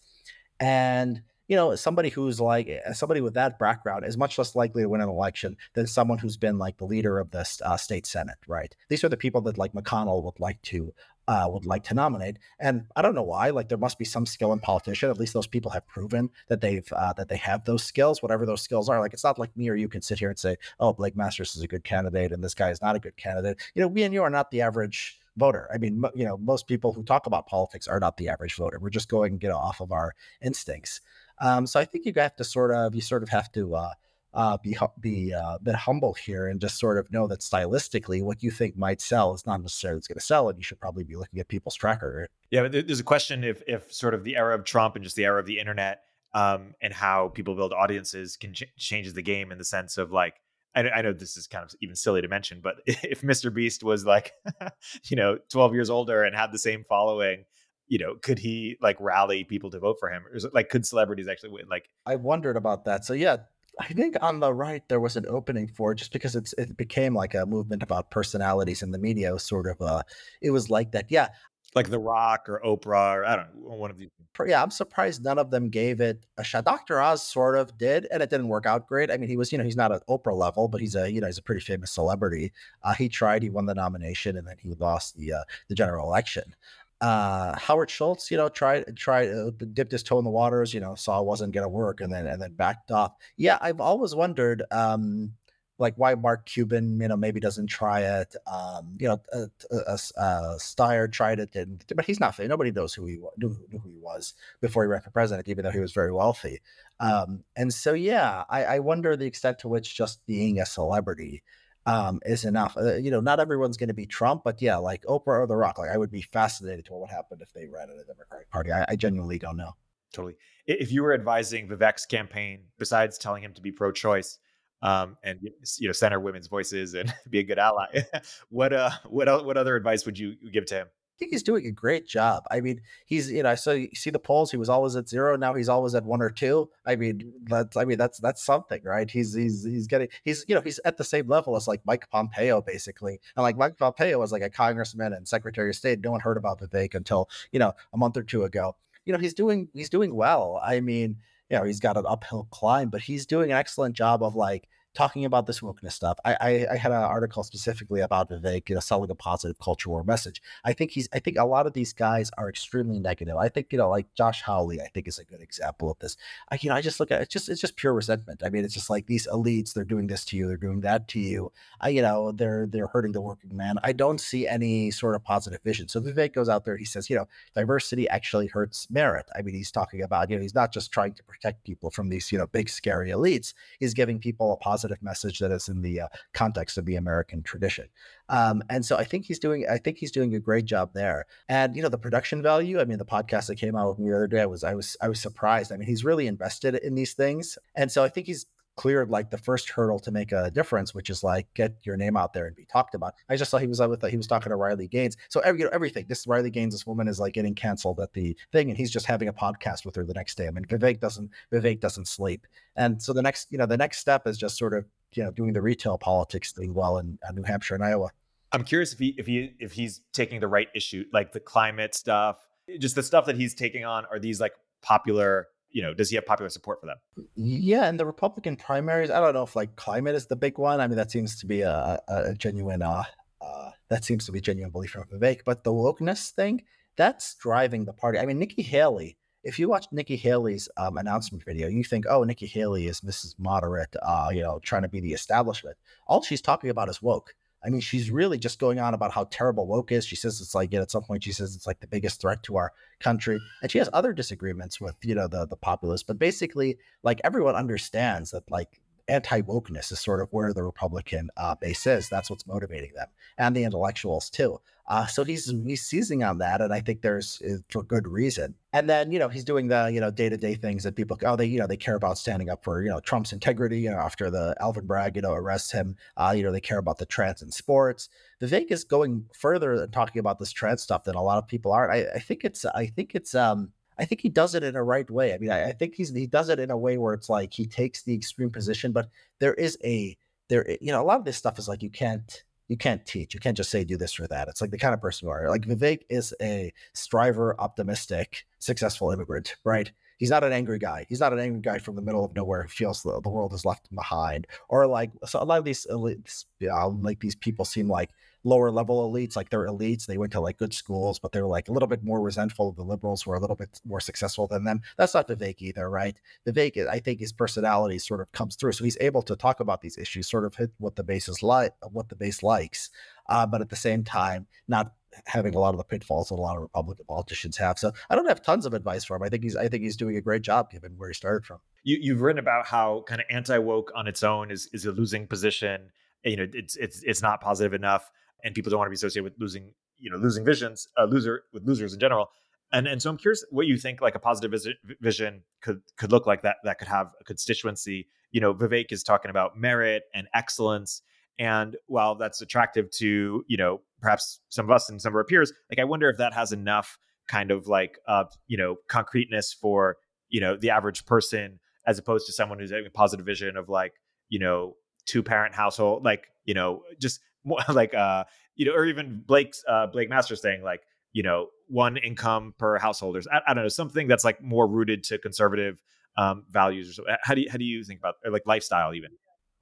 and 0.59 1.23
you 1.49 1.55
know, 1.55 1.77
somebody 1.77 2.09
who's 2.09 2.41
like 2.41 2.69
eh, 2.69 2.93
somebody 2.93 3.21
with 3.21 3.35
that 3.35 3.59
background 3.59 4.05
is 4.05 4.17
much 4.17 4.39
less 4.39 4.57
likely 4.57 4.83
to 4.83 4.89
win 4.89 5.01
an 5.01 5.09
election 5.09 5.57
than 5.75 5.87
someone 5.87 6.19
who's 6.19 6.37
been 6.37 6.59
like 6.59 6.79
the 6.79 6.85
leader 6.85 7.19
of 7.19 7.31
the 7.31 7.47
uh, 7.65 7.77
state 7.77 8.07
senate, 8.07 8.39
right? 8.49 8.75
These 8.89 9.05
are 9.05 9.09
the 9.09 9.17
people 9.17 9.41
that 9.43 9.59
like 9.59 9.73
McConnell 9.73 10.25
would 10.25 10.41
like 10.41 10.61
to 10.63 10.93
uh, 11.29 11.49
would 11.51 11.67
like 11.67 11.85
to 11.85 11.95
nominate. 11.95 12.39
And 12.61 12.87
I 12.95 13.03
don't 13.03 13.15
know 13.15 13.23
why. 13.23 13.51
Like 13.51 13.69
there 13.69 13.79
must 13.79 13.99
be 13.99 14.05
some 14.05 14.27
skill 14.27 14.53
in 14.53 14.61
politician. 14.61 15.11
At 15.11 15.19
least 15.19 15.35
those 15.35 15.47
people 15.47 15.71
have 15.73 15.87
proven 15.87 16.31
that 16.49 16.61
they've 16.61 16.91
uh, 16.93 17.13
that 17.15 17.29
they 17.29 17.37
have 17.37 17.65
those 17.65 17.83
skills, 17.83 18.23
whatever 18.23 18.47
those 18.47 18.63
skills 18.63 18.89
are. 18.89 19.01
Like 19.01 19.13
it's 19.13 19.25
not 19.25 19.39
like 19.39 19.57
me 19.57 19.69
or 19.69 19.75
you 19.75 19.89
can 19.89 20.03
sit 20.03 20.19
here 20.19 20.29
and 20.29 20.39
say, 20.39 20.57
"Oh, 20.79 20.93
Blake 20.93 21.17
Masters 21.17 21.57
is 21.57 21.63
a 21.63 21.69
good 21.69 21.85
candidate," 21.85 22.33
and 22.33 22.43
this 22.43 22.55
guy 22.55 22.71
is 22.71 22.81
not 22.81 22.97
a 22.97 23.01
good 23.01 23.17
candidate. 23.17 23.59
You 23.75 23.83
know, 23.83 23.89
we 23.89 24.03
and 24.03 24.15
you 24.15 24.23
are 24.23 24.31
not 24.31 24.51
the 24.51 24.63
average 24.63 25.21
voter. 25.37 25.69
I 25.73 25.79
mean, 25.79 26.03
you 26.15 26.25
know, 26.25 26.37
most 26.39 26.67
people 26.67 26.93
who 26.93 27.03
talk 27.03 27.27
about 27.27 27.47
politics 27.47 27.87
are 27.89 28.01
not 28.01 28.17
the 28.17 28.29
average 28.29 28.55
voter. 28.55 28.79
We're 28.81 28.91
just 28.91 29.09
going, 29.09 29.39
you 29.43 29.49
know, 29.49 29.59
off 29.59 29.81
of 29.81 29.93
our 29.93 30.15
instincts. 30.43 31.01
Um, 31.39 31.67
so 31.67 31.79
I 31.79 31.85
think 31.85 32.07
you 32.07 32.13
have 32.17 32.37
to 32.37 32.45
sort 32.45 32.73
of 32.73 32.95
you 32.95 33.01
sort 33.01 33.23
of 33.23 33.29
have 33.29 33.53
to 33.53 33.75
uh, 33.75 33.93
uh, 34.37 34.59
be 34.59 34.77
be 35.01 35.33
uh, 35.33 35.55
a 35.55 35.59
bit 35.61 35.75
humble 35.75 36.13
here 36.13 36.49
and 36.49 36.61
just 36.61 36.79
sort 36.79 36.99
of 36.99 37.11
know 37.11 37.27
that 37.27 37.41
stylistically, 37.41 38.23
what 38.23 38.43
you 38.43 38.51
think 38.51 38.77
might 38.77 39.01
sell 39.01 39.35
is 39.35 39.47
not 39.47 39.63
necessarily 39.63 39.97
what's 39.97 40.07
going 40.07 40.19
to 40.19 40.25
sell, 40.25 40.51
and 40.51 40.59
you 40.59 40.63
should 40.63 40.79
probably 40.79 41.05
be 41.05 41.17
looking 41.17 41.41
at 41.41 41.49
people's 41.49 41.75
tracker. 41.75 42.29
Yeah, 42.51 42.69
there's 42.69 43.01
a 43.01 43.05
question 43.05 43.43
if 43.43 43.63
if 43.67 43.93
sort 43.93 44.13
of 44.13 44.25
the 44.25 44.37
era 44.37 44.55
of 44.55 44.65
Trump 44.65 44.95
and 44.95 45.03
just 45.03 45.17
the 45.17 45.25
era 45.25 45.41
of 45.41 45.47
the 45.47 45.59
internet 45.59 46.03
um, 46.35 46.75
and 46.83 46.93
how 46.93 47.29
people 47.29 47.55
build 47.55 47.73
audiences 47.73 48.37
can 48.37 48.53
ch- 48.53 48.71
changes 48.77 49.15
the 49.15 49.23
game 49.23 49.51
in 49.51 49.59
the 49.59 49.65
sense 49.65 49.97
of 49.99 50.13
like. 50.13 50.35
I, 50.75 50.91
I 50.91 51.01
know 51.01 51.15
this 51.15 51.39
is 51.39 51.47
kind 51.47 51.65
of 51.65 51.75
even 51.81 51.97
silly 51.97 52.21
to 52.21 52.29
mention, 52.29 52.61
but 52.63 52.75
if 52.87 53.23
Mr. 53.23 53.53
Beast 53.53 53.83
was 53.83 54.05
like, 54.05 54.33
you 55.05 55.17
know, 55.17 55.39
12 55.51 55.73
years 55.73 55.89
older 55.89 56.23
and 56.23 56.37
had 56.37 56.53
the 56.53 56.59
same 56.59 56.85
following, 56.85 57.47
you 57.89 57.99
know, 57.99 58.17
could 58.17 58.39
he 58.39 58.77
like 58.83 58.99
rally 59.01 59.43
people 59.43 59.71
to 59.71 59.79
vote 59.79 59.97
for 59.99 60.11
him? 60.11 60.27
Or 60.27 60.37
is 60.37 60.45
it 60.45 60.53
like 60.53 60.69
could 60.69 60.85
celebrities 60.85 61.29
actually 61.29 61.53
win? 61.53 61.69
Like 61.71 61.89
I 62.05 62.17
wondered 62.17 62.59
about 62.59 62.85
that. 62.85 63.07
So 63.07 63.15
yeah, 63.15 63.39
I 63.79 63.89
think 63.89 64.17
on 64.23 64.41
the 64.41 64.55
right 64.55 64.83
there 64.89 65.01
was 65.01 65.17
an 65.17 65.27
opening 65.29 65.69
for 65.69 65.93
it 65.93 65.97
just 65.97 66.13
because 66.13 66.35
it's 66.35 66.55
it 66.55 66.77
became 66.77 67.15
like 67.15 67.35
a 67.35 67.45
movement 67.45 67.83
about 67.83 68.11
personalities 68.11 68.83
in 68.83 68.91
the 68.91 68.99
media. 68.99 69.33
was 69.33 69.47
Sort 69.47 69.67
of, 69.67 69.81
uh, 69.81 70.03
it 70.41 70.51
was 70.51 70.71
like 70.71 70.93
that. 70.93 71.07
Yeah, 71.11 71.29
like 71.75 71.91
The 71.91 71.99
Rock 71.99 72.49
or 72.49 72.61
Oprah 72.65 73.17
or 73.17 73.25
I 73.25 73.37
don't 73.37 73.55
know 73.55 73.77
one 73.77 73.91
of 73.91 73.99
these. 73.99 74.09
Yeah, 74.47 74.63
I'm 74.63 74.71
surprised 74.71 75.25
none 75.25 75.39
of 75.39 75.51
them 75.51 75.71
gave 75.71 76.01
it 76.01 76.27
a 76.37 76.45
shot. 76.45 76.67
Dr. 76.67 77.01
Oz 77.01 77.23
sort 77.23 77.57
of 77.57 77.79
did, 77.79 78.07
and 78.11 78.23
it 78.23 78.29
didn't 78.29 78.49
work 78.49 78.67
out 78.67 78.87
great. 78.87 79.11
I 79.11 79.17
mean, 79.17 79.31
he 79.31 79.37
was 79.37 79.53
you 79.53 79.59
know 79.59 79.65
he's 79.65 79.77
not 79.77 79.93
at 79.93 80.07
Oprah 80.09 80.37
level, 80.37 80.69
but 80.69 80.81
he's 80.81 80.95
a 80.95 81.11
you 81.11 81.21
know 81.21 81.27
he's 81.27 81.39
a 81.39 81.43
pretty 81.43 81.61
famous 81.61 81.93
celebrity. 81.93 82.53
Uh, 82.83 82.95
he 82.95 83.09
tried, 83.09 83.43
he 83.43 83.51
won 83.51 83.67
the 83.67 83.75
nomination, 83.75 84.37
and 84.37 84.47
then 84.47 84.57
he 84.59 84.75
lost 84.75 85.17
the 85.17 85.33
uh, 85.35 85.45
the 85.69 85.75
general 85.75 86.07
election 86.07 86.55
uh, 87.01 87.59
Howard 87.59 87.91
Schultz, 87.91 88.31
you 88.31 88.37
know, 88.37 88.49
tried 88.49 88.97
tried 88.97 89.29
uh, 89.29 89.51
dipped 89.73 89.93
his 89.93 90.03
toe 90.03 90.19
in 90.19 90.25
the 90.25 90.31
waters, 90.31 90.73
you 90.73 90.81
know, 90.81 90.95
saw 90.95 91.21
it 91.21 91.27
wasn't 91.27 91.53
gonna 91.53 91.69
work, 91.69 92.01
and 92.01 92.13
then 92.13 92.27
and 92.27 92.41
then 92.41 92.53
backed 92.53 92.91
off. 92.91 93.13
Yeah, 93.37 93.59
I've 93.61 93.81
always 93.81 94.15
wondered, 94.15 94.63
um, 94.71 95.33
like 95.79 95.95
why 95.97 96.15
Mark 96.15 96.47
Cuban, 96.47 96.99
you 97.01 97.09
know, 97.09 97.17
maybe 97.17 97.39
doesn't 97.39 97.67
try 97.67 98.01
it. 98.01 98.35
Um, 98.47 98.97
you 98.99 99.09
know, 99.09 99.21
uh, 99.33 99.47
uh, 99.71 100.57
Steyer 100.59 101.11
tried 101.13 101.39
it, 101.39 101.55
and, 101.55 101.85
but 101.95 102.07
he's 102.07 102.21
not. 102.21 102.39
Nobody 102.39 102.73
knows 102.73 102.95
who 102.95 103.05
he 103.07 103.19
knew 103.37 103.55
who 103.71 103.91
he 103.91 103.99
was 104.01 104.35
before 104.63 104.85
he 104.85 104.89
ran 104.89 105.03
for 105.03 105.11
president, 105.11 105.49
even 105.49 105.65
though 105.65 105.71
he 105.71 105.81
was 105.81 105.93
very 105.93 106.13
wealthy. 106.13 106.61
Um, 106.99 107.45
and 107.57 107.75
so, 107.75 107.93
yeah, 107.93 108.45
I, 108.49 108.65
I 108.65 108.79
wonder 108.79 109.17
the 109.17 109.27
extent 109.27 109.59
to 109.61 109.69
which 109.69 109.95
just 109.95 110.25
being 110.27 110.59
a 110.61 110.67
celebrity 110.67 111.43
um, 111.87 112.21
is 112.27 112.45
enough. 112.45 112.77
Uh, 112.77 112.97
you 112.97 113.11
know, 113.11 113.21
not 113.21 113.41
everyone's 113.41 113.77
going 113.77 113.89
to 113.89 113.95
be 113.95 114.07
Trump, 114.07 114.43
but 114.45 114.61
yeah, 114.61 114.77
like 114.77 115.03
Oprah 115.05 115.41
or 115.41 115.47
The 115.47 115.57
Rock, 115.57 115.79
like 115.79 115.91
I 115.91 115.97
would 115.97 116.11
be 116.11 116.23
fascinated 116.23 116.85
to 116.87 116.93
what 116.93 117.03
would 117.03 117.11
happen 117.11 117.39
if 117.41 117.53
they 117.53 117.67
ran 117.67 117.89
in 117.89 117.97
the 117.97 118.05
Democratic 118.05 118.51
Party. 118.51 118.73
I, 118.73 118.85
I 118.89 118.97
genuinely 118.97 119.39
don't 119.39 119.57
know. 119.57 119.73
Totally. 120.13 120.35
If 120.67 120.93
you 120.93 121.03
were 121.03 121.15
advising 121.15 121.69
Vivek's 121.69 122.07
campaign, 122.07 122.65
besides 122.79 123.19
telling 123.19 123.43
him 123.43 123.55
to 123.55 123.63
be 123.63 123.71
pro-choice 123.71 124.39
um, 124.83 125.17
and 125.23 125.41
you 125.79 125.89
know 125.89 125.93
center 125.93 126.21
women's 126.21 126.49
voices 126.49 126.95
and 126.95 127.13
be 127.31 127.39
a 127.39 127.43
good 127.45 127.59
ally, 127.59 128.03
what 128.51 128.73
uh, 128.73 128.91
what 129.09 129.45
what 129.45 129.57
other 129.57 129.77
advice 129.77 130.05
would 130.07 130.19
you 130.19 130.35
give 130.53 130.67
to 130.67 130.75
him? 130.75 130.87
Think 131.19 131.31
he's 131.31 131.43
doing 131.43 131.67
a 131.67 131.71
great 131.71 132.07
job. 132.07 132.45
I 132.51 132.61
mean, 132.61 132.81
he's 133.07 133.31
you 133.31 133.43
know, 133.43 133.51
I 133.51 133.55
saw 133.55 133.73
you 133.73 133.89
see 133.95 134.11
the 134.11 134.19
polls. 134.19 134.51
He 134.51 134.57
was 134.57 134.69
always 134.69 134.97
at 134.97 135.09
zero. 135.09 135.37
Now 135.37 135.55
he's 135.55 135.69
always 135.69 135.95
at 135.95 136.05
one 136.05 136.23
or 136.23 136.31
two. 136.31 136.71
I 136.85 136.97
mean, 136.97 137.33
that's 137.45 137.77
I 137.77 137.85
mean 137.85 137.99
that's 137.99 138.19
that's 138.19 138.43
something, 138.45 138.83
right? 138.85 139.11
He's 139.11 139.35
he's 139.35 139.65
he's 139.65 139.87
getting 139.87 140.09
he's 140.25 140.45
you 140.49 140.55
know 140.55 140.61
he's 140.61 140.81
at 140.85 140.97
the 140.97 141.05
same 141.05 141.29
level 141.29 141.57
as 141.57 141.69
like 141.69 141.81
Mike 141.85 142.09
Pompeo 142.11 142.61
basically, 142.61 143.21
and 143.37 143.43
like 143.43 143.57
Mike 143.57 143.77
Pompeo 143.77 144.19
was 144.19 144.33
like 144.33 144.43
a 144.43 144.51
congressman 144.51 145.13
and 145.13 145.27
Secretary 145.27 145.71
of 145.71 145.77
State. 145.77 146.01
No 146.03 146.11
one 146.13 146.21
heard 146.21 146.37
about 146.37 146.61
Vivek 146.61 146.95
until 146.95 147.29
you 147.53 147.59
know 147.59 147.73
a 147.93 147.97
month 147.97 148.17
or 148.17 148.23
two 148.23 148.45
ago. 148.45 148.77
You 149.05 149.13
know, 149.13 149.19
he's 149.19 149.35
doing 149.35 149.69
he's 149.73 149.91
doing 149.91 150.15
well. 150.15 150.61
I 150.63 150.81
mean, 150.81 151.17
you 151.51 151.57
know, 151.57 151.65
he's 151.65 151.81
got 151.81 151.97
an 151.97 152.05
uphill 152.07 152.49
climb, 152.51 152.91
but 152.91 153.03
he's 153.03 153.27
doing 153.27 153.51
an 153.51 153.57
excellent 153.57 153.95
job 153.95 154.23
of 154.23 154.35
like 154.35 154.69
talking 154.97 155.25
about 155.25 155.47
this 155.47 155.61
wokeness 155.61 155.93
stuff. 155.93 156.19
I, 156.25 156.37
I, 156.41 156.67
I 156.73 156.77
had 156.77 156.91
an 156.91 157.03
article 157.03 157.43
specifically 157.43 158.01
about 158.01 158.31
Vivek, 158.31 158.69
you 158.69 158.75
know, 158.75 158.81
selling 158.81 159.11
a 159.11 159.15
positive 159.15 159.59
culture 159.59 159.91
war 159.91 160.03
message. 160.03 160.43
I 160.65 160.73
think 160.73 160.91
he's 160.91 161.09
I 161.13 161.19
think 161.19 161.37
a 161.39 161.45
lot 161.45 161.67
of 161.67 161.75
these 161.75 161.93
guys 161.93 162.31
are 162.39 162.49
extremely 162.49 162.99
negative. 162.99 163.37
I 163.37 163.49
think, 163.49 163.69
you 163.71 163.79
know, 163.79 163.91
like 163.91 164.07
Josh 164.15 164.43
Hawley, 164.43 164.81
I 164.81 164.89
think 164.89 165.07
is 165.07 165.19
a 165.19 165.25
good 165.25 165.41
example 165.41 165.91
of 165.91 165.99
this. 165.99 166.17
I 166.51 166.59
you 166.61 166.71
know, 166.71 166.77
I 166.77 166.81
just 166.81 166.99
look 166.99 167.11
at 167.11 167.21
it's 167.21 167.33
just 167.33 167.49
it's 167.49 167.61
just 167.61 167.77
pure 167.77 167.93
resentment. 167.93 168.43
I 168.43 168.49
mean, 168.49 168.65
it's 168.65 168.75
just 168.75 168.91
like 168.91 169.07
these 169.07 169.29
elites, 169.29 169.75
they're 169.75 169.85
doing 169.85 170.07
this 170.07 170.25
to 170.27 170.37
you, 170.37 170.49
they're 170.49 170.57
doing 170.57 170.81
that 170.81 171.09
to 171.09 171.21
you. 171.21 171.53
I, 171.81 171.91
you 171.91 172.03
know, 172.03 172.33
they're 172.33 172.67
they're 172.67 172.87
hurting 172.87 173.13
the 173.13 173.21
working 173.21 173.57
man. 173.57 173.77
I 173.83 173.93
don't 173.93 174.21
see 174.21 174.49
any 174.49 174.91
sort 174.91 175.15
of 175.15 175.23
positive 175.23 175.61
vision. 175.63 175.89
So 175.89 176.01
Vivek 176.01 176.33
goes 176.33 176.49
out 176.49 176.65
there, 176.65 176.77
he 176.77 176.87
says, 176.87 177.11
you 177.11 177.17
know, 177.17 177.29
diversity 177.55 178.09
actually 178.09 178.47
hurts 178.47 178.89
merit. 178.91 179.27
I 179.37 179.43
mean, 179.43 179.55
he's 179.55 179.71
talking 179.71 180.03
about, 180.03 180.31
you 180.31 180.37
know, 180.37 180.43
he's 180.43 180.55
not 180.55 180.73
just 180.73 180.91
trying 180.91 181.13
to 181.15 181.23
protect 181.25 181.65
people 181.65 181.91
from 181.91 182.09
these, 182.09 182.33
you 182.33 182.39
know, 182.39 182.47
big 182.47 182.69
scary 182.69 183.11
elites. 183.11 183.53
He's 183.79 183.95
giving 183.95 184.19
people 184.19 184.53
a 184.53 184.57
positive 184.57 184.86
positive 184.87 185.03
message 185.03 185.39
that 185.41 185.51
is 185.51 185.69
in 185.69 185.83
the 185.83 186.03
uh, 186.03 186.09
context 186.33 186.79
of 186.79 186.85
the 186.85 186.97
American 186.97 187.43
tradition. 187.43 187.89
Um, 188.29 188.63
and 188.71 188.85
so 188.85 188.97
I 188.97 189.05
think 189.05 189.25
he's 189.25 189.39
doing 189.39 189.67
I 189.69 189.79
think 189.79 189.99
he's 189.99 190.13
doing 190.13 190.35
a 190.35 190.41
great 190.41 190.65
job 190.65 190.91
there. 190.95 191.27
And 191.49 191.77
you 191.77 191.83
know 191.83 191.89
the 191.89 191.99
production 191.99 192.43
value. 192.43 192.81
I 192.81 192.85
mean 192.85 192.99
the 192.99 193.05
podcast 193.05 193.47
that 193.49 193.57
came 193.57 193.77
out 193.77 193.89
with 193.89 193.99
me 193.99 194.11
the 194.11 194.17
other 194.17 194.27
day 194.27 194.43
I 194.43 194.47
was 194.47 194.65
I 194.65 194.75
was 194.75 194.97
I 195.01 195.09
was 195.09 195.21
surprised. 195.21 195.73
I 195.73 195.77
mean 195.77 195.89
he's 195.89 196.05
really 196.05 196.27
invested 196.27 196.75
in 196.77 196.95
these 196.95 197.15
things, 197.15 197.59
and 197.75 197.91
so 197.91 198.03
I 198.05 198.09
think 198.09 198.27
he's 198.27 198.47
cleared 198.77 199.11
like 199.11 199.31
the 199.31 199.39
first 199.39 199.71
hurdle 199.71 199.99
to 199.99 200.11
make 200.11 200.33
a 200.33 200.51
difference, 200.51 200.95
which 200.95 201.11
is 201.11 201.25
like 201.25 201.47
get 201.55 201.77
your 201.83 201.97
name 201.97 202.17
out 202.17 202.33
there 202.33 202.47
and 202.47 202.55
be 202.55 202.67
talked 202.67 202.95
about. 202.95 203.15
I 203.29 203.37
just 203.37 203.51
saw 203.51 203.59
he 203.59 203.67
was 203.67 203.81
with 203.81 204.07
he 204.07 204.17
was 204.17 204.27
talking 204.27 204.51
to 204.51 204.57
Riley 204.57 204.87
Gaines. 204.87 205.17
So 205.29 205.41
every, 205.41 205.61
you 205.61 205.65
know, 205.65 205.71
everything. 205.73 206.07
This 206.09 206.27
Riley 206.27 206.51
Gaines, 206.51 206.75
this 206.75 206.87
woman 206.87 207.09
is 207.09 207.19
like 207.19 207.35
getting 207.35 207.55
canceled 207.55 208.01
at 208.01 208.13
the 208.13 208.37
thing, 208.53 208.69
and 208.69 208.77
he's 208.77 208.91
just 208.91 209.07
having 209.07 209.29
a 209.29 209.33
podcast 209.33 209.85
with 209.85 209.97
her 209.97 210.05
the 210.05 210.15
next 210.15 210.37
day. 210.37 210.47
I 210.47 210.51
mean, 210.51 210.67
Vivek 210.67 211.01
doesn't 211.01 211.31
Vivek 211.53 211.81
doesn't 211.81 212.07
sleep, 212.07 212.47
and 212.77 213.03
so 213.03 213.13
the 213.13 213.23
next 213.23 213.51
you 213.51 213.59
know 213.59 213.67
the 213.67 213.77
next 213.77 213.99
step 213.99 214.27
is 214.27 214.39
just 214.39 214.59
sort 214.59 214.75
of 214.75 214.85
you 215.15 215.25
know 215.25 215.31
doing 215.31 215.53
the 215.53 215.63
retail 215.63 215.99
politics 215.99 216.53
thing 216.53 216.75
well 216.75 216.99
in 216.99 217.19
uh, 217.27 217.33
New 217.33 217.43
Hampshire 217.43 217.75
and 217.75 217.85
Iowa. 217.85 218.11
I'm 218.53 218.65
curious 218.65 218.93
if 218.93 218.99
he 218.99 219.15
if 219.19 219.27
he 219.27 219.55
if 219.59 219.73
he's 219.73 220.03
taking 220.13 220.41
the 220.41 220.49
right 220.49 220.69
issue, 220.75 221.05
like 221.13 221.33
the 221.33 221.41
climate 221.41 221.95
stuff, 221.95 222.39
just 222.79 222.95
the 222.95 223.03
stuff 223.03 223.27
that 223.27 223.37
he's 223.37 223.55
taking 223.55 223.85
on. 223.85 224.05
Are 224.11 224.19
these 224.19 224.41
like 224.41 224.53
popular 224.83 225.49
you 225.71 225.83
know, 225.83 225.95
does 225.95 226.11
he 226.11 226.17
have 226.17 226.27
popular 226.27 226.49
support 226.49 226.81
for 226.81 226.87
them? 226.87 226.97
Yeah, 227.35 227.85
and 227.85 227.99
the 227.99 228.07
Republican 228.07 228.57
primaries, 228.57 229.11
I 229.11 229.21
don't 229.21 229.35
know 229.35 229.43
if 229.43 229.57
like 229.57 229.77
climate 229.77 230.15
is 230.15 230.27
the 230.27 230.37
big 230.37 230.59
one. 230.59 230.81
I 230.81 230.87
mean, 230.87 230.97
that 230.97 231.11
seems 231.11 231.39
to 231.41 231.47
be 231.47 231.61
a, 231.63 232.01
a 232.09 232.35
genuine, 232.35 232.83
uh, 232.83 233.05
uh, 233.41 233.71
that 233.89 234.05
seems 234.05 234.27
to 234.27 234.33
be 234.33 234.41
genuine 234.41 234.71
belief 234.71 234.91
from 234.91 235.05
Vivek. 235.05 235.41
But 235.45 235.65
the 235.65 235.73
wokeness 235.73 236.31
thing, 236.31 236.63
that's 236.97 237.35
driving 237.35 237.85
the 237.85 237.93
party. 237.93 238.19
I 238.19 238.27
mean, 238.27 238.39
Nikki 238.39 238.63
Haley. 238.63 239.19
If 239.45 239.61
you 239.61 239.69
watch 239.69 239.87
Nikki 239.93 240.17
Haley's 240.17 240.69
um, 240.77 240.97
announcement 240.97 241.45
video, 241.45 241.69
you 241.69 241.85
think, 241.85 242.05
"Oh, 242.09 242.25
Nikki 242.25 242.47
Haley 242.47 242.89
is 242.89 243.03
Mrs. 243.03 243.35
Moderate, 243.39 243.95
uh, 244.03 244.31
you 244.33 244.43
know, 244.43 244.59
trying 244.61 244.83
to 244.83 244.89
be 244.89 245.01
the 245.01 245.13
establishment." 245.13 245.77
All 246.09 246.21
she's 246.23 246.43
talking 246.43 246.71
about 246.71 246.89
is 246.89 247.01
woke. 247.01 247.35
I 247.67 247.71
mean, 247.71 247.81
she's 247.81 248.11
really 248.11 248.39
just 248.39 248.61
going 248.61 248.79
on 248.79 248.95
about 248.95 249.11
how 249.11 249.25
terrible 249.25 249.67
woke 249.67 249.91
is. 249.91 250.07
She 250.07 250.15
says 250.15 250.41
it's 250.41 250.55
like, 250.55 250.73
at 250.73 250.91
some 250.91 251.03
point, 251.03 251.25
she 251.25 251.33
says 251.33 251.57
it's 251.57 251.67
like 251.67 251.81
the 251.81 251.89
biggest 251.89 252.21
threat 252.21 252.45
to 252.45 252.57
our 252.57 252.73
country. 253.01 253.41
And 253.61 253.71
she 253.71 253.79
has 253.79 253.91
other 253.93 254.13
disagreements 254.13 254.81
with, 254.81 254.95
you 255.03 255.17
know, 255.17 255.27
the 255.27 255.47
the 255.47 255.57
populists. 255.57 256.05
But 256.05 256.19
basically, 256.19 256.79
like 257.03 257.21
everyone 257.25 257.57
understands 257.57 258.31
that 258.31 258.49
like 258.51 258.81
anti 259.09 259.41
wokeness 259.43 259.91
is 259.93 260.01
sort 260.01 260.21
of 260.21 260.29
where 260.31 260.53
the 260.53 260.63
Republican 260.63 261.31
uh, 261.37 261.57
base 261.57 261.87
is. 261.87 262.09
That's 262.09 262.31
what's 262.31 262.47
motivating 262.47 262.93
them, 262.95 263.09
and 263.39 263.55
the 263.55 263.65
intellectuals 263.65 264.31
too. 264.31 264.61
Uh, 264.89 265.07
so 265.07 265.25
he's 265.25 265.53
he's 265.65 265.85
seizing 265.85 266.23
on 266.23 266.39
that, 266.39 266.61
and 266.61 266.73
I 266.73 266.81
think 266.81 267.03
there's 267.03 267.43
uh, 267.43 267.57
for 267.71 267.83
good 267.83 268.07
reason. 268.07 268.55
And 268.73 268.89
then 268.89 269.11
you 269.11 269.19
know 269.19 269.29
he's 269.29 269.43
doing 269.43 269.67
the 269.67 269.91
you 269.93 270.01
know 270.01 270.13
day 270.13 270.29
to 270.29 270.37
day 270.37 270.55
things 270.55 270.85
that 270.85 270.95
people 270.95 271.19
oh 271.25 271.35
they 271.35 271.47
you 271.47 271.59
know 271.59 271.67
they 271.67 271.77
care 271.77 271.97
about 271.97 272.19
standing 272.19 272.51
up 272.51 272.63
for 272.63 272.83
you 272.83 272.91
know 272.91 273.01
Trump's 273.01 273.33
integrity. 273.33 273.81
You 273.81 273.91
know 273.91 273.99
after 273.99 274.31
the 274.31 274.55
Alvin 274.61 274.87
Bragg 274.87 275.17
you 275.17 275.23
know 275.23 275.33
arrests 275.33 275.73
him, 275.73 275.97
uh, 276.17 276.35
you 276.37 276.45
know 276.45 276.53
they 276.53 276.61
care 276.61 276.79
about 276.79 276.99
the 276.99 277.07
trans 277.07 277.43
in 277.43 277.51
sports. 277.51 278.09
Vivek 278.41 278.71
is 278.71 278.85
going 278.85 279.27
further 279.33 279.73
and 279.73 279.93
talking 279.93 280.21
about 280.21 280.39
this 280.39 280.53
trans 280.53 280.83
stuff 280.83 281.05
than 281.05 281.17
a 281.17 281.23
lot 281.23 281.39
of 281.39 281.49
people 281.49 281.73
are. 281.73 281.91
I, 281.91 282.07
I 282.15 282.19
think 282.21 282.45
it's 282.45 282.65
I 282.65 282.87
think 282.87 283.15
it's 283.15 283.35
um 283.35 283.73
I 283.99 284.05
think 284.05 284.21
he 284.21 284.29
does 284.29 284.55
it 284.55 284.63
in 284.63 284.77
a 284.77 284.85
right 284.85 285.11
way. 285.11 285.35
I 285.35 285.39
mean, 285.39 285.51
I, 285.51 285.71
I, 285.71 285.73
think 285.73 285.95
he's 285.95 286.15
he 286.15 286.27
does 286.27 286.49
it 286.49 286.61
in 286.61 286.71
a 286.71 286.77
way 286.77 286.99
where 286.99 287.15
it's 287.15 287.31
like 287.31 287.53
he 287.53 287.67
takes 287.67 288.03
the 288.03 288.15
extreme 288.15 288.51
position, 288.51 288.93
but 288.93 289.09
there 289.41 289.55
is 289.55 289.79
a 289.83 290.17
there 290.49 290.77
you 290.81 290.93
know 290.93 291.03
a 291.03 291.05
lot 291.05 291.19
of 291.19 291.25
this 291.25 291.37
stuff 291.37 291.59
is 291.59 291.69
like 291.69 291.83
you 291.83 291.91
can't 291.91 292.45
you 292.69 292.77
can't 292.77 293.05
teach. 293.07 293.35
You 293.35 293.41
can't 293.41 293.57
just 293.57 293.71
say 293.71 293.85
do 293.85 293.97
this 293.97 294.19
or 294.19 294.27
that. 294.29 294.49
It's 294.49 294.61
like 294.61 294.71
the 294.71 294.79
kind 294.79 294.95
of 294.95 295.01
person 295.01 295.27
you 295.27 295.33
are. 295.33 295.49
Like 295.51 295.63
Vivek 295.63 296.01
is 296.09 296.35
a 296.41 296.73
striver, 296.95 297.59
optimistic, 297.61 298.45
successful 298.59 299.11
immigrant, 299.11 299.57
right? 299.65 299.91
He's 300.19 300.31
not 300.31 300.45
an 300.45 300.53
angry 300.53 300.79
guy. 300.79 301.05
He's 301.09 301.21
not 301.21 301.33
an 301.33 301.39
angry 301.39 301.61
guy 301.61 301.79
from 301.79 301.95
the 301.95 302.03
middle 302.03 302.25
of 302.25 302.35
nowhere 302.35 302.63
who 302.63 302.69
feels 302.69 303.03
the, 303.03 303.21
the 303.21 303.29
world 303.29 303.53
has 303.53 303.65
left 303.67 303.91
him 303.91 303.97
behind. 303.97 304.47
Or 304.69 304.87
like 304.87 305.11
so 305.27 305.43
a 305.43 305.45
lot 305.45 305.59
of 305.59 305.65
these 305.65 305.87
uh, 305.87 305.97
know, 305.97 306.99
like 307.03 307.21
these 307.21 307.37
people 307.37 307.65
seem 307.65 307.89
like 307.89 308.11
lower 308.47 308.71
level 308.71 309.11
elites, 309.11 309.37
like 309.37 309.51
they're 309.51 309.67
elites. 309.67 310.07
They 310.07 310.19
went 310.19 310.33
to 310.33 310.41
like 310.41 310.57
good 310.57 310.73
schools, 310.73 311.19
but 311.19 311.33
they're 311.33 311.47
like 311.47 311.69
a 311.69 311.73
little 311.73 311.89
bit 311.89 312.05
more 312.05 312.21
resentful 312.21 312.69
of 312.69 312.77
the 312.77 312.85
liberals 312.85 313.23
who 313.23 313.33
are 313.33 313.37
a 313.37 313.41
little 313.41 313.57
bit 313.57 313.81
more 313.85 314.01
successful 314.01 314.47
than 314.47 314.65
them. 314.65 314.83
That's 314.97 315.15
not 315.15 315.29
Vivek 315.29 315.61
either, 315.61 315.91
right? 315.91 316.19
Vivek, 316.47 316.87
I 316.87 317.01
think 317.01 317.19
his 317.19 317.33
personality 317.33 317.99
sort 317.99 318.21
of 318.21 318.31
comes 318.33 318.55
through. 318.55 318.73
So 318.73 318.85
he's 318.85 318.97
able 319.01 319.23
to 319.23 319.35
talk 319.35 319.59
about 319.61 319.81
these 319.81 319.99
issues, 319.99 320.31
sort 320.31 320.45
of 320.45 320.55
hit 320.55 320.71
what 320.79 320.95
the 320.95 321.03
base 321.03 321.29
is 321.29 321.43
like, 321.43 321.73
what 321.91 322.09
the 322.09 322.17
base 322.17 322.43
likes, 322.43 322.91
uh, 323.29 323.47
but 323.47 323.61
at 323.61 323.69
the 323.69 323.77
same 323.77 324.05
time, 324.05 324.47
not 324.69 324.93
having 325.25 325.55
a 325.55 325.59
lot 325.59 325.71
of 325.71 325.79
the 325.79 325.85
pitfalls 325.85 326.29
that 326.29 326.35
a 326.35 326.37
lot 326.37 326.57
of 326.57 326.63
Republican 326.63 327.07
politicians 327.07 327.57
have. 327.57 327.79
So 327.79 327.91
I 328.11 328.15
don't 328.15 328.29
have 328.29 328.43
tons 328.43 328.67
of 328.67 328.75
advice 328.75 329.05
for 329.05 329.17
him. 329.17 329.23
I 329.23 329.29
think 329.29 329.43
he's 329.43 329.57
I 329.57 329.69
think 329.69 329.83
he's 329.83 329.97
doing 329.97 330.17
a 330.17 330.21
great 330.21 330.43
job 330.43 330.71
given 330.71 330.93
where 330.97 331.09
he 331.09 331.15
started 331.15 331.45
from. 331.45 331.59
You, 331.83 331.99
you've 332.01 332.21
written 332.21 332.39
about 332.39 332.67
how 332.67 333.05
kind 333.09 333.21
of 333.21 333.27
anti 333.31 333.59
woke 333.59 333.91
on 333.97 334.07
its 334.07 334.23
own 334.23 334.51
is 334.51 334.69
is 334.73 334.85
a 334.85 334.93
losing 334.93 335.27
position. 335.27 335.91
You 336.25 336.37
know, 336.37 336.47
it's 336.53 336.77
it's 336.77 337.03
it's 337.03 337.23
not 337.23 337.41
positive 337.41 337.75
enough 337.75 338.11
and 338.47 338.55
people 338.55 338.71
don't 338.71 338.79
want 338.79 338.87
to 338.87 338.91
be 338.91 338.95
associated 338.95 339.25
with 339.25 339.35
losing, 339.39 339.73
you 339.99 340.09
know, 340.09 340.17
losing 340.17 340.45
visions, 340.45 340.87
uh, 340.97 341.05
loser 341.05 341.43
with 341.53 341.65
losers 341.65 341.93
in 341.93 341.99
general. 341.99 342.31
And 342.73 342.87
and 342.87 343.03
so 343.03 343.11
I'm 343.11 343.17
curious 343.17 343.45
what 343.51 343.67
you 343.67 343.77
think 343.77 344.01
like 344.01 344.15
a 344.15 344.21
positive 344.21 344.59
vision 345.01 345.43
could 345.61 345.83
could 345.97 346.13
look 346.13 346.27
like 346.27 346.43
that 346.43 346.57
that 346.65 346.79
could 346.79 346.89
have 346.89 347.09
a 347.21 347.25
constituency. 347.25 348.07
You 348.31 348.41
know, 348.41 348.55
Vivek 348.55 348.93
is 348.93 349.03
talking 349.03 349.31
about 349.31 349.59
merit 349.59 350.05
and 350.15 350.29
excellence. 350.33 351.03
And 351.39 351.77
while 351.87 352.15
that's 352.15 352.41
attractive 352.41 352.91
to, 352.93 353.45
you 353.47 353.57
know, 353.57 353.83
perhaps 354.01 354.41
some 354.49 354.65
of 354.65 354.71
us 354.71 354.89
and 354.89 355.03
some 355.03 355.11
of 355.11 355.17
our 355.17 355.25
peers, 355.25 355.53
like 355.71 355.79
I 355.79 355.85
wonder 355.85 356.09
if 356.09 356.19
that 356.19 356.33
has 356.33 356.53
enough 356.53 356.99
kind 357.29 357.51
of 357.51 357.67
like 357.67 357.99
uh, 358.07 358.25
you 358.47 358.57
know, 358.57 358.77
concreteness 358.89 359.53
for, 359.53 359.97
you 360.29 360.41
know, 360.41 360.57
the 360.57 360.71
average 360.71 361.05
person 361.05 361.59
as 361.87 361.99
opposed 361.99 362.27
to 362.27 362.33
someone 362.33 362.59
who's 362.59 362.71
having 362.71 362.87
a 362.87 362.91
positive 362.91 363.27
vision 363.27 363.57
of 363.57 363.69
like, 363.69 363.95
you 364.29 364.39
know, 364.39 364.75
two 365.05 365.23
parent 365.23 365.55
household, 365.55 366.05
like, 366.05 366.27
you 366.45 366.55
know, 366.55 366.83
just 367.01 367.21
like 367.69 367.95
uh 367.95 368.25
you 368.55 368.67
know 368.67 368.73
or 368.73 368.85
even 368.87 369.23
blake's 369.27 369.65
uh 369.69 369.87
blake 369.87 370.09
masters 370.09 370.43
saying 370.43 370.63
like 370.63 370.83
you 371.13 371.23
know 371.23 371.49
one 371.69 371.97
income 371.97 372.55
per 372.59 372.79
householders 372.79 373.27
I, 373.33 373.41
I, 373.49 373.55
don't 373.55 373.65
know 373.65 373.69
something 373.69 374.07
that's 374.07 374.25
like 374.25 374.43
more 374.43 374.67
rooted 374.67 375.03
to 375.05 375.19
conservative 375.19 375.83
um 376.17 376.45
values 376.49 376.91
or 376.91 376.93
so 376.93 377.05
how 377.23 377.35
do 377.35 377.43
you 377.43 377.51
how 377.51 377.59
do 377.59 377.65
you 377.65 377.83
think 377.85 378.01
about 378.01 378.15
or 378.25 378.31
like 378.31 378.43
lifestyle 378.47 378.95
even 378.95 379.11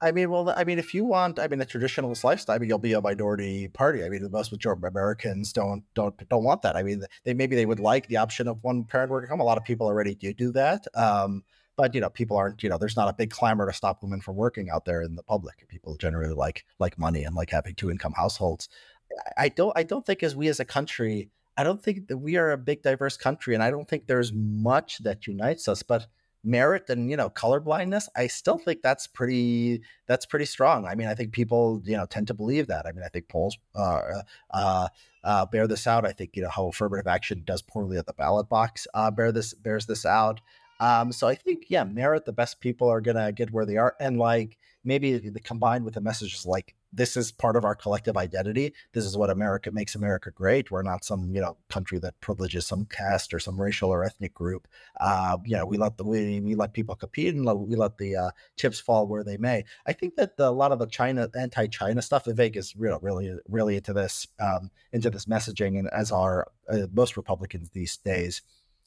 I 0.01 0.11
mean, 0.11 0.29
well, 0.29 0.53
I 0.55 0.65
mean, 0.65 0.77
if 0.77 0.93
you 0.93 1.05
want, 1.05 1.39
I 1.39 1.47
mean, 1.47 1.61
a 1.61 1.65
traditionalist 1.65 2.23
lifestyle, 2.23 2.55
I 2.55 2.59
mean, 2.59 2.67
you'll 2.67 2.77
be 2.77 2.93
a 2.93 3.01
minority 3.01 3.69
party. 3.69 4.03
I 4.03 4.09
mean, 4.09 4.21
the 4.21 4.29
most 4.29 4.51
majority 4.51 4.85
Americans 4.85 5.53
don't 5.53 5.83
don't 5.93 6.15
don't 6.29 6.43
want 6.43 6.63
that. 6.63 6.75
I 6.75 6.83
mean, 6.83 7.03
they 7.23 7.33
maybe 7.33 7.55
they 7.55 7.65
would 7.65 7.79
like 7.79 8.07
the 8.07 8.17
option 8.17 8.47
of 8.47 8.59
one 8.61 8.83
parent 8.83 9.09
working 9.09 9.29
home. 9.29 9.39
A 9.39 9.45
lot 9.45 9.57
of 9.57 9.63
people 9.63 9.87
already 9.87 10.13
do 10.13 10.33
do 10.33 10.51
that. 10.51 10.85
Um, 10.95 11.43
but 11.77 11.93
you 11.93 12.01
know 12.01 12.09
people 12.09 12.37
aren't 12.37 12.61
you 12.63 12.69
know 12.69 12.77
there's 12.77 12.95
not 12.95 13.09
a 13.09 13.13
big 13.13 13.31
clamor 13.31 13.67
to 13.67 13.73
stop 13.73 14.01
women 14.01 14.21
from 14.21 14.35
working 14.35 14.69
out 14.69 14.85
there 14.85 15.01
in 15.01 15.15
the 15.15 15.23
public 15.23 15.67
people 15.67 15.95
generally 15.95 16.33
like 16.33 16.65
like 16.79 16.97
money 16.97 17.23
and 17.23 17.35
like 17.35 17.49
having 17.49 17.75
two 17.75 17.91
income 17.91 18.13
households. 18.15 18.69
I 19.37 19.49
don't 19.49 19.73
i 19.77 19.83
don't 19.83 20.05
think 20.05 20.23
as 20.23 20.35
we 20.35 20.47
as 20.47 20.59
a 20.59 20.65
country 20.65 21.29
i 21.57 21.63
don't 21.63 21.81
think 21.81 22.07
that 22.07 22.17
we 22.17 22.37
are 22.37 22.51
a 22.51 22.57
big 22.57 22.81
diverse 22.81 23.17
country 23.17 23.53
and 23.53 23.63
i 23.63 23.69
don't 23.69 23.87
think 23.87 24.07
there's 24.07 24.33
much 24.33 24.97
that 24.99 25.27
unites 25.27 25.67
us 25.67 25.83
but 25.83 26.07
merit 26.45 26.89
and 26.89 27.09
you 27.09 27.17
know 27.17 27.29
colorblindness 27.29 28.07
i 28.15 28.27
still 28.27 28.57
think 28.57 28.81
that's 28.81 29.07
pretty 29.07 29.81
that's 30.05 30.25
pretty 30.25 30.45
strong. 30.45 30.85
I 30.85 30.95
mean 30.95 31.07
i 31.07 31.15
think 31.15 31.31
people 31.33 31.81
you 31.83 31.97
know 31.97 32.05
tend 32.05 32.27
to 32.27 32.33
believe 32.33 32.67
that. 32.67 32.85
I 32.85 32.91
mean 32.91 33.03
i 33.03 33.09
think 33.09 33.27
polls 33.27 33.57
uh, 33.75 34.21
uh, 34.51 34.87
uh, 35.23 35.45
bear 35.47 35.67
this 35.67 35.87
out. 35.87 36.05
I 36.05 36.11
think 36.11 36.35
you 36.35 36.43
know 36.43 36.49
how 36.49 36.67
affirmative 36.67 37.07
action 37.07 37.41
does 37.45 37.63
poorly 37.63 37.97
at 37.97 38.05
the 38.05 38.13
ballot 38.13 38.47
box 38.47 38.87
uh, 38.93 39.09
bear 39.09 39.31
this 39.31 39.53
bears 39.55 39.87
this 39.87 40.05
out 40.05 40.39
um, 40.79 41.11
so 41.11 41.27
I 41.27 41.35
think, 41.35 41.65
yeah, 41.69 41.83
merit, 41.83 42.25
the 42.25 42.33
best 42.33 42.59
people 42.59 42.89
are 42.89 43.01
gonna 43.01 43.31
get 43.31 43.51
where 43.51 43.65
they 43.65 43.77
are. 43.77 43.95
And 43.99 44.17
like, 44.17 44.57
maybe 44.85 45.17
the, 45.17 45.39
combined 45.39 45.83
with 45.83 45.95
the 45.95 46.01
messages 46.01 46.45
like 46.45 46.75
this 46.93 47.17
is 47.17 47.31
part 47.31 47.57
of 47.57 47.65
our 47.65 47.75
collective 47.75 48.15
identity. 48.15 48.73
This 48.93 49.03
is 49.03 49.17
what 49.17 49.29
America 49.29 49.69
makes 49.71 49.95
America 49.95 50.31
great. 50.31 50.71
We're 50.71 50.81
not 50.81 51.03
some 51.03 51.35
you 51.35 51.41
know 51.41 51.57
country 51.69 51.99
that 51.99 52.19
privileges 52.21 52.65
some 52.65 52.85
caste 52.85 53.33
or 53.33 53.39
some 53.39 53.59
racial 53.59 53.89
or 53.89 54.05
ethnic 54.05 54.33
group. 54.33 54.67
Uh, 54.99 55.37
you 55.43 55.57
know, 55.57 55.65
we 55.65 55.77
let 55.77 55.97
the 55.97 56.05
we, 56.05 56.39
we 56.39 56.55
let 56.55 56.73
people 56.73 56.95
compete 56.95 57.35
and 57.35 57.45
we 57.67 57.75
let 57.75 57.97
the 57.97 58.15
uh, 58.15 58.31
chips 58.55 58.79
fall 58.79 59.07
where 59.07 59.23
they 59.23 59.37
may. 59.37 59.65
I 59.85 59.91
think 59.93 60.15
that 60.15 60.37
the, 60.37 60.47
a 60.47 60.51
lot 60.51 60.71
of 60.71 60.79
the 60.79 60.87
China 60.87 61.29
anti-China 61.35 62.01
stuff, 62.01 62.25
Vivek 62.25 62.55
is 62.55 62.75
real, 62.77 62.99
really 63.01 63.35
really 63.49 63.75
into 63.75 63.91
this 63.91 64.27
um, 64.39 64.71
into 64.93 65.09
this 65.09 65.25
messaging, 65.25 65.77
and 65.77 65.89
as 65.89 66.11
are 66.11 66.47
uh, 66.69 66.87
most 66.93 67.17
Republicans 67.17 67.69
these 67.71 67.97
days. 67.97 68.41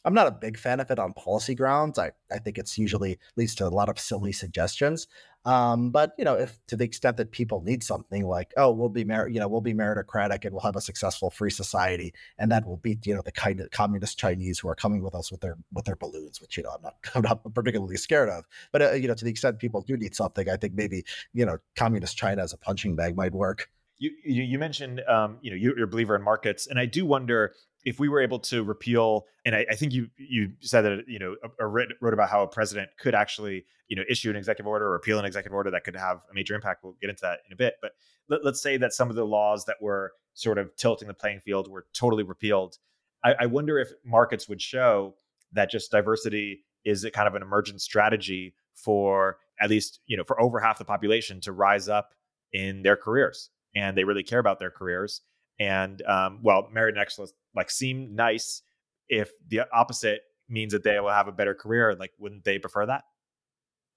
I'm 0.04 0.14
not 0.14 0.26
a 0.26 0.32
big 0.32 0.58
fan 0.58 0.80
of 0.80 0.90
it 0.90 0.98
on 0.98 1.12
policy 1.12 1.54
grounds. 1.54 1.98
I, 1.98 2.12
I 2.30 2.38
think 2.38 2.56
it's 2.56 2.78
usually 2.78 3.18
leads 3.36 3.54
to 3.56 3.66
a 3.66 3.68
lot 3.68 3.88
of 3.88 3.98
silly 3.98 4.32
suggestions. 4.32 5.06
Um, 5.44 5.90
but 5.90 6.12
you 6.18 6.24
know, 6.24 6.34
if 6.34 6.58
to 6.66 6.76
the 6.76 6.84
extent 6.84 7.16
that 7.16 7.30
people 7.30 7.62
need 7.62 7.82
something 7.82 8.26
like, 8.26 8.52
oh, 8.56 8.70
we'll 8.70 8.88
be 8.88 9.04
mer- 9.04 9.28
you 9.28 9.40
know, 9.40 9.48
we'll 9.48 9.60
be 9.60 9.74
meritocratic 9.74 10.44
and 10.44 10.52
we'll 10.52 10.62
have 10.62 10.76
a 10.76 10.80
successful 10.80 11.30
free 11.30 11.50
society, 11.50 12.12
and 12.38 12.50
that 12.52 12.66
will 12.66 12.76
beat 12.76 13.06
you 13.06 13.14
know 13.14 13.22
the 13.22 13.32
kind 13.32 13.60
of 13.60 13.70
communist 13.70 14.18
Chinese 14.18 14.58
who 14.58 14.68
are 14.68 14.74
coming 14.74 15.02
with 15.02 15.14
us 15.14 15.30
with 15.30 15.40
their 15.40 15.56
with 15.72 15.84
their 15.84 15.96
balloons, 15.96 16.40
which 16.40 16.56
you 16.56 16.64
know 16.64 16.70
I'm 16.70 16.82
not 16.82 16.94
I'm 17.14 17.22
not 17.22 17.54
particularly 17.54 17.96
scared 17.96 18.28
of. 18.28 18.44
But 18.72 18.82
uh, 18.82 18.92
you 18.92 19.08
know, 19.08 19.14
to 19.14 19.24
the 19.24 19.30
extent 19.30 19.58
people 19.58 19.80
do 19.80 19.96
need 19.96 20.14
something, 20.14 20.48
I 20.48 20.56
think 20.56 20.74
maybe 20.74 21.04
you 21.32 21.46
know, 21.46 21.58
communist 21.76 22.16
China 22.16 22.42
as 22.42 22.52
a 22.52 22.58
punching 22.58 22.96
bag 22.96 23.16
might 23.16 23.32
work. 23.32 23.70
You 23.98 24.10
you, 24.24 24.42
you 24.42 24.58
mentioned 24.58 25.00
um, 25.08 25.38
you 25.40 25.50
know 25.50 25.56
you're, 25.56 25.76
you're 25.76 25.86
a 25.86 25.90
believer 25.90 26.14
in 26.14 26.22
markets, 26.22 26.66
and 26.66 26.78
I 26.78 26.86
do 26.86 27.06
wonder 27.06 27.54
if 27.84 27.98
we 27.98 28.08
were 28.08 28.20
able 28.20 28.38
to 28.40 28.62
repeal, 28.62 29.26
and 29.44 29.54
I, 29.54 29.66
I 29.70 29.74
think 29.74 29.92
you 29.92 30.08
you 30.16 30.52
said 30.60 30.82
that 30.82 31.04
you 31.06 31.18
know 31.18 31.36
a, 31.58 31.66
writ, 31.66 31.90
wrote 32.00 32.14
about 32.14 32.28
how 32.28 32.42
a 32.42 32.48
president 32.48 32.90
could 32.98 33.14
actually 33.14 33.64
you 33.88 33.96
know 33.96 34.02
issue 34.08 34.30
an 34.30 34.36
executive 34.36 34.66
order 34.66 34.86
or 34.86 34.92
repeal 34.92 35.18
an 35.18 35.24
executive 35.24 35.54
order 35.54 35.70
that 35.70 35.84
could 35.84 35.96
have 35.96 36.18
a 36.30 36.34
major 36.34 36.54
impact. 36.54 36.84
We'll 36.84 36.96
get 37.00 37.10
into 37.10 37.22
that 37.22 37.40
in 37.46 37.52
a 37.52 37.56
bit, 37.56 37.74
but 37.80 37.92
let, 38.28 38.44
us 38.44 38.60
say 38.60 38.76
that 38.76 38.92
some 38.92 39.10
of 39.10 39.16
the 39.16 39.24
laws 39.24 39.64
that 39.66 39.76
were 39.80 40.12
sort 40.34 40.58
of 40.58 40.74
tilting 40.76 41.08
the 41.08 41.14
playing 41.14 41.40
field 41.40 41.70
were 41.70 41.86
totally 41.94 42.22
repealed. 42.22 42.78
I, 43.24 43.34
I 43.40 43.46
wonder 43.46 43.78
if 43.78 43.90
markets 44.04 44.48
would 44.48 44.60
show 44.60 45.14
that 45.52 45.70
just 45.70 45.90
diversity 45.90 46.64
is 46.84 47.04
a 47.04 47.10
kind 47.10 47.26
of 47.26 47.34
an 47.34 47.42
emergent 47.42 47.80
strategy 47.80 48.54
for 48.74 49.38
at 49.60 49.70
least 49.70 50.00
you 50.06 50.16
know 50.16 50.24
for 50.24 50.40
over 50.40 50.60
half 50.60 50.78
the 50.78 50.84
population 50.84 51.40
to 51.40 51.52
rise 51.52 51.88
up 51.88 52.14
in 52.52 52.82
their 52.82 52.96
careers 52.96 53.50
and 53.74 53.96
they 53.96 54.04
really 54.04 54.22
care 54.22 54.38
about 54.38 54.58
their 54.58 54.70
careers 54.70 55.22
and 55.58 56.02
um, 56.02 56.40
well, 56.42 56.68
merit 56.72 56.94
and 56.94 57.00
excellence 57.00 57.32
like 57.54 57.70
seem 57.70 58.14
nice. 58.14 58.62
If 59.08 59.30
the 59.48 59.62
opposite 59.72 60.20
means 60.48 60.72
that 60.72 60.82
they 60.82 60.98
will 61.00 61.10
have 61.10 61.28
a 61.28 61.32
better 61.32 61.54
career, 61.54 61.94
like 61.98 62.12
wouldn't 62.18 62.44
they 62.44 62.58
prefer 62.58 62.86
that? 62.86 63.04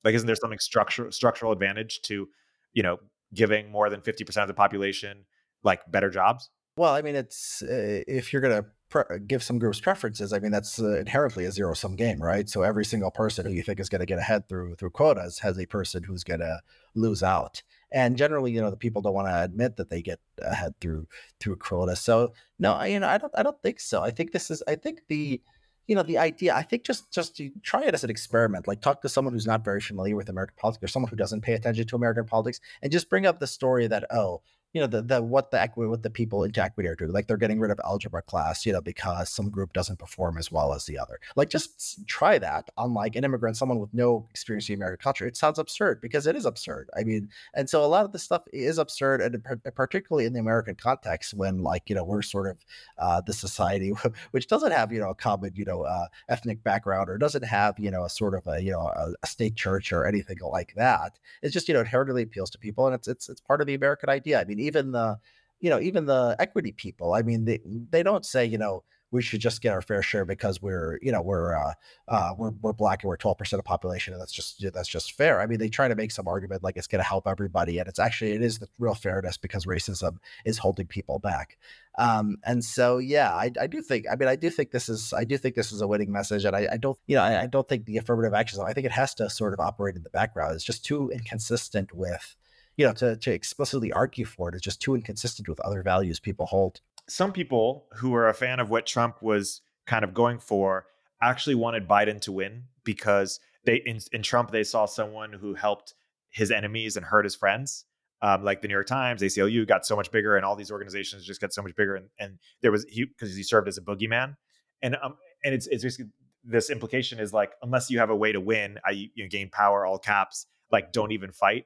Like, 0.03 0.15
isn't 0.15 0.25
there 0.25 0.35
something 0.35 0.59
structural 0.59 1.11
structural 1.11 1.51
advantage 1.51 2.01
to, 2.03 2.27
you 2.73 2.83
know, 2.83 2.97
giving 3.33 3.71
more 3.71 3.89
than 3.89 4.01
fifty 4.01 4.23
percent 4.23 4.43
of 4.43 4.47
the 4.47 4.53
population 4.53 5.25
like 5.63 5.81
better 5.91 6.09
jobs? 6.09 6.49
Well, 6.77 6.93
I 6.93 7.01
mean, 7.01 7.15
it's 7.15 7.61
uh, 7.61 8.01
if 8.07 8.31
you're 8.31 8.41
gonna 8.41 8.65
pre- 8.89 9.19
give 9.27 9.43
some 9.43 9.59
groups 9.59 9.79
preferences, 9.79 10.33
I 10.33 10.39
mean, 10.39 10.51
that's 10.51 10.79
uh, 10.79 10.99
inherently 10.99 11.45
a 11.45 11.51
zero 11.51 11.73
sum 11.73 11.95
game, 11.95 12.21
right? 12.21 12.49
So 12.49 12.63
every 12.63 12.85
single 12.85 13.11
person 13.11 13.45
who 13.45 13.51
you 13.51 13.61
think 13.61 13.79
is 13.79 13.89
to 13.99 14.05
get 14.05 14.19
ahead 14.19 14.47
through 14.47 14.75
through 14.75 14.91
quotas 14.91 15.39
has 15.39 15.59
a 15.59 15.65
person 15.65 16.03
who's 16.03 16.23
to 16.39 16.61
lose 16.95 17.21
out. 17.21 17.61
And 17.91 18.17
generally, 18.17 18.51
you 18.51 18.61
know, 18.61 18.69
the 18.69 18.77
people 18.77 19.01
don't 19.01 19.13
want 19.13 19.27
to 19.27 19.43
admit 19.43 19.77
that 19.77 19.89
they 19.89 20.01
get 20.01 20.19
uh, 20.41 20.49
ahead 20.49 20.73
through 20.79 21.07
through 21.39 21.57
quotas. 21.57 21.99
So 21.99 22.33
no, 22.59 22.73
I, 22.73 22.87
you 22.87 22.99
know, 22.99 23.07
I 23.07 23.17
don't, 23.17 23.33
I 23.35 23.43
don't 23.43 23.61
think 23.61 23.79
so. 23.79 24.01
I 24.01 24.11
think 24.11 24.31
this 24.31 24.49
is, 24.49 24.63
I 24.67 24.75
think 24.75 25.01
the, 25.09 25.41
you 25.87 25.95
know, 25.95 26.03
the 26.03 26.17
idea. 26.17 26.55
I 26.55 26.61
think 26.61 26.83
just 26.83 27.11
just 27.11 27.35
to 27.37 27.51
try 27.63 27.83
it 27.83 27.93
as 27.93 28.03
an 28.03 28.09
experiment, 28.09 28.67
like 28.67 28.81
talk 28.81 29.01
to 29.01 29.09
someone 29.09 29.33
who's 29.33 29.47
not 29.47 29.65
very 29.65 29.81
familiar 29.81 30.15
with 30.15 30.29
American 30.29 30.55
politics 30.57 30.83
or 30.83 30.87
someone 30.87 31.09
who 31.09 31.17
doesn't 31.17 31.41
pay 31.41 31.53
attention 31.53 31.85
to 31.87 31.95
American 31.95 32.25
politics, 32.25 32.61
and 32.81 32.91
just 32.91 33.09
bring 33.09 33.25
up 33.25 33.39
the 33.39 33.47
story 33.47 33.87
that 33.87 34.05
oh, 34.11 34.41
you 34.73 34.81
know 34.81 34.87
the, 34.87 35.01
the 35.01 35.21
what 35.21 35.51
the 35.51 35.61
equity 35.61 35.89
what 35.89 36.03
the 36.03 36.09
people 36.09 36.43
into 36.43 36.61
equity 36.61 36.87
are 36.87 36.95
doing 36.95 37.11
like 37.11 37.27
they're 37.27 37.37
getting 37.37 37.59
rid 37.59 37.71
of 37.71 37.79
algebra 37.83 38.21
class 38.21 38.65
you 38.65 38.71
know 38.71 38.81
because 38.81 39.29
some 39.29 39.49
group 39.49 39.73
doesn't 39.73 39.99
perform 39.99 40.37
as 40.37 40.51
well 40.51 40.73
as 40.73 40.85
the 40.85 40.97
other. 40.97 41.19
Like 41.35 41.49
just 41.49 42.07
try 42.07 42.37
that 42.39 42.69
on 42.77 42.93
like 42.93 43.15
an 43.15 43.23
immigrant 43.23 43.57
someone 43.57 43.79
with 43.79 43.93
no 43.93 44.27
experience 44.29 44.69
in 44.69 44.75
american 44.75 45.03
culture. 45.03 45.27
It 45.27 45.37
sounds 45.37 45.59
absurd 45.59 46.01
because 46.01 46.27
it 46.27 46.35
is 46.35 46.45
absurd. 46.45 46.89
I 46.97 47.03
mean 47.03 47.29
and 47.53 47.69
so 47.69 47.83
a 47.83 47.87
lot 47.87 48.05
of 48.05 48.11
this 48.11 48.23
stuff 48.23 48.43
is 48.53 48.77
absurd 48.77 49.21
and 49.21 49.43
particularly 49.75 50.25
in 50.25 50.33
the 50.33 50.39
american 50.39 50.75
context 50.75 51.33
when 51.33 51.59
like 51.59 51.83
you 51.89 51.95
know 51.95 52.03
we're 52.03 52.21
sort 52.21 52.47
of 52.47 52.57
uh, 52.97 53.21
the 53.21 53.33
society 53.33 53.93
which 54.31 54.47
doesn't 54.47 54.71
have 54.71 54.91
you 54.91 54.99
know 54.99 55.09
a 55.09 55.15
common 55.15 55.51
you 55.55 55.65
know 55.65 55.83
uh, 55.83 56.05
ethnic 56.29 56.63
background 56.63 57.09
or 57.09 57.17
doesn't 57.17 57.43
have 57.43 57.77
you 57.79 57.91
know 57.91 58.03
a 58.03 58.09
sort 58.09 58.33
of 58.33 58.47
a 58.47 58.61
you 58.61 58.71
know 58.71 58.79
a, 58.79 59.13
a 59.23 59.27
state 59.27 59.55
church 59.55 59.91
or 59.91 60.05
anything 60.05 60.37
like 60.41 60.73
that. 60.75 61.19
It's 61.41 61.53
just 61.53 61.67
you 61.67 61.73
know 61.73 61.81
inherently 61.81 62.23
appeals 62.23 62.49
to 62.51 62.57
people 62.57 62.85
and 62.87 62.95
it's 62.95 63.07
it's 63.07 63.29
it's 63.29 63.41
part 63.41 63.61
of 63.61 63.67
the 63.67 63.75
american 63.75 64.09
idea. 64.09 64.39
I 64.39 64.45
mean 64.45 64.59
even 64.61 64.91
the 64.91 65.17
you 65.59 65.69
know 65.69 65.79
even 65.79 66.05
the 66.05 66.35
equity 66.39 66.71
people. 66.71 67.13
I 67.13 67.21
mean 67.21 67.45
they 67.45 67.59
they 67.65 68.03
don't 68.03 68.25
say 68.25 68.45
you 68.45 68.57
know 68.57 68.83
we 69.11 69.21
should 69.21 69.41
just 69.41 69.61
get 69.61 69.73
our 69.73 69.81
fair 69.81 70.01
share 70.01 70.25
because 70.25 70.61
we're 70.61 70.97
you 71.01 71.11
know 71.11 71.21
we're 71.21 71.55
uh, 71.55 71.73
uh, 72.07 72.33
we're 72.37 72.51
we're 72.61 72.73
black 72.73 73.03
and 73.03 73.09
we're 73.09 73.17
12% 73.17 73.39
of 73.39 73.57
the 73.57 73.63
population 73.63 74.13
and 74.13 74.21
that's 74.21 74.31
just 74.31 74.63
that's 74.73 74.87
just 74.87 75.13
fair. 75.13 75.41
I 75.41 75.45
mean 75.45 75.59
they 75.59 75.69
try 75.69 75.87
to 75.87 75.95
make 75.95 76.11
some 76.11 76.27
argument 76.27 76.63
like 76.63 76.77
it's 76.77 76.87
going 76.87 77.03
to 77.03 77.07
help 77.07 77.27
everybody 77.27 77.77
and 77.77 77.87
it's 77.87 77.99
actually 77.99 78.31
it 78.31 78.41
is 78.41 78.59
the 78.59 78.67
real 78.79 78.95
fairness 78.95 79.37
because 79.37 79.65
racism 79.65 80.17
is 80.45 80.57
holding 80.57 80.87
people 80.87 81.19
back. 81.19 81.57
Um, 81.97 82.37
and 82.45 82.63
so 82.63 82.99
yeah 82.99 83.33
I, 83.33 83.51
I 83.59 83.67
do 83.67 83.81
think 83.81 84.05
i 84.09 84.15
mean 84.15 84.29
i 84.29 84.37
do 84.37 84.49
think 84.49 84.71
this 84.71 84.87
is 84.87 85.11
i 85.11 85.25
do 85.25 85.37
think 85.37 85.55
this 85.55 85.73
is 85.73 85.81
a 85.81 85.87
winning 85.87 86.09
message 86.09 86.45
and 86.45 86.55
i, 86.55 86.65
I 86.71 86.77
don't 86.77 86.97
you 87.05 87.17
know 87.17 87.21
I, 87.21 87.41
I 87.41 87.47
don't 87.47 87.67
think 87.67 87.83
the 87.83 87.97
affirmative 87.97 88.33
action 88.33 88.61
i 88.65 88.71
think 88.71 88.85
it 88.85 88.93
has 88.93 89.13
to 89.15 89.29
sort 89.29 89.51
of 89.51 89.59
operate 89.59 89.97
in 89.97 90.03
the 90.03 90.09
background. 90.09 90.55
It's 90.55 90.63
just 90.63 90.85
too 90.85 91.09
inconsistent 91.09 91.93
with 91.93 92.37
you 92.77 92.85
know, 92.85 92.93
to, 92.93 93.15
to 93.17 93.31
explicitly 93.31 93.91
argue 93.91 94.25
for 94.25 94.49
it 94.49 94.55
is 94.55 94.61
just 94.61 94.81
too 94.81 94.95
inconsistent 94.95 95.47
with 95.47 95.59
other 95.61 95.83
values 95.83 96.19
people 96.19 96.45
hold. 96.45 96.81
Some 97.07 97.31
people 97.31 97.87
who 97.97 98.13
are 98.15 98.27
a 98.27 98.33
fan 98.33 98.59
of 98.59 98.69
what 98.69 98.85
Trump 98.85 99.21
was 99.21 99.61
kind 99.85 100.03
of 100.03 100.13
going 100.13 100.39
for 100.39 100.85
actually 101.21 101.55
wanted 101.55 101.87
Biden 101.87 102.19
to 102.21 102.31
win 102.31 102.63
because 102.83 103.39
they 103.65 103.75
in, 103.85 103.99
in 104.11 104.23
Trump 104.23 104.51
they 104.51 104.63
saw 104.63 104.85
someone 104.85 105.33
who 105.33 105.53
helped 105.53 105.93
his 106.29 106.51
enemies 106.51 106.97
and 106.97 107.05
hurt 107.05 107.25
his 107.25 107.35
friends. 107.35 107.85
Um, 108.23 108.43
like 108.43 108.61
the 108.61 108.67
New 108.67 108.75
York 108.75 108.85
Times, 108.85 109.23
ACLU 109.23 109.67
got 109.67 109.83
so 109.83 109.95
much 109.95 110.11
bigger, 110.11 110.35
and 110.35 110.45
all 110.45 110.55
these 110.55 110.69
organizations 110.69 111.25
just 111.25 111.41
got 111.41 111.53
so 111.53 111.63
much 111.63 111.75
bigger. 111.75 111.95
And, 111.95 112.07
and 112.19 112.37
there 112.61 112.71
was 112.71 112.85
he 112.87 113.05
because 113.05 113.35
he 113.35 113.41
served 113.41 113.67
as 113.67 113.79
a 113.79 113.81
boogeyman, 113.81 114.35
and 114.83 114.95
um, 115.01 115.15
and 115.43 115.55
it's 115.55 115.65
it's 115.67 115.81
just 115.81 116.01
this 116.43 116.69
implication 116.69 117.19
is 117.19 117.33
like 117.33 117.53
unless 117.63 117.89
you 117.89 117.97
have 117.97 118.11
a 118.11 118.15
way 118.15 118.31
to 118.31 118.39
win, 118.39 118.77
I 118.85 119.09
you 119.15 119.27
gain 119.27 119.49
power, 119.49 119.87
all 119.87 119.97
caps, 119.97 120.45
like 120.71 120.93
don't 120.93 121.11
even 121.11 121.31
fight 121.31 121.65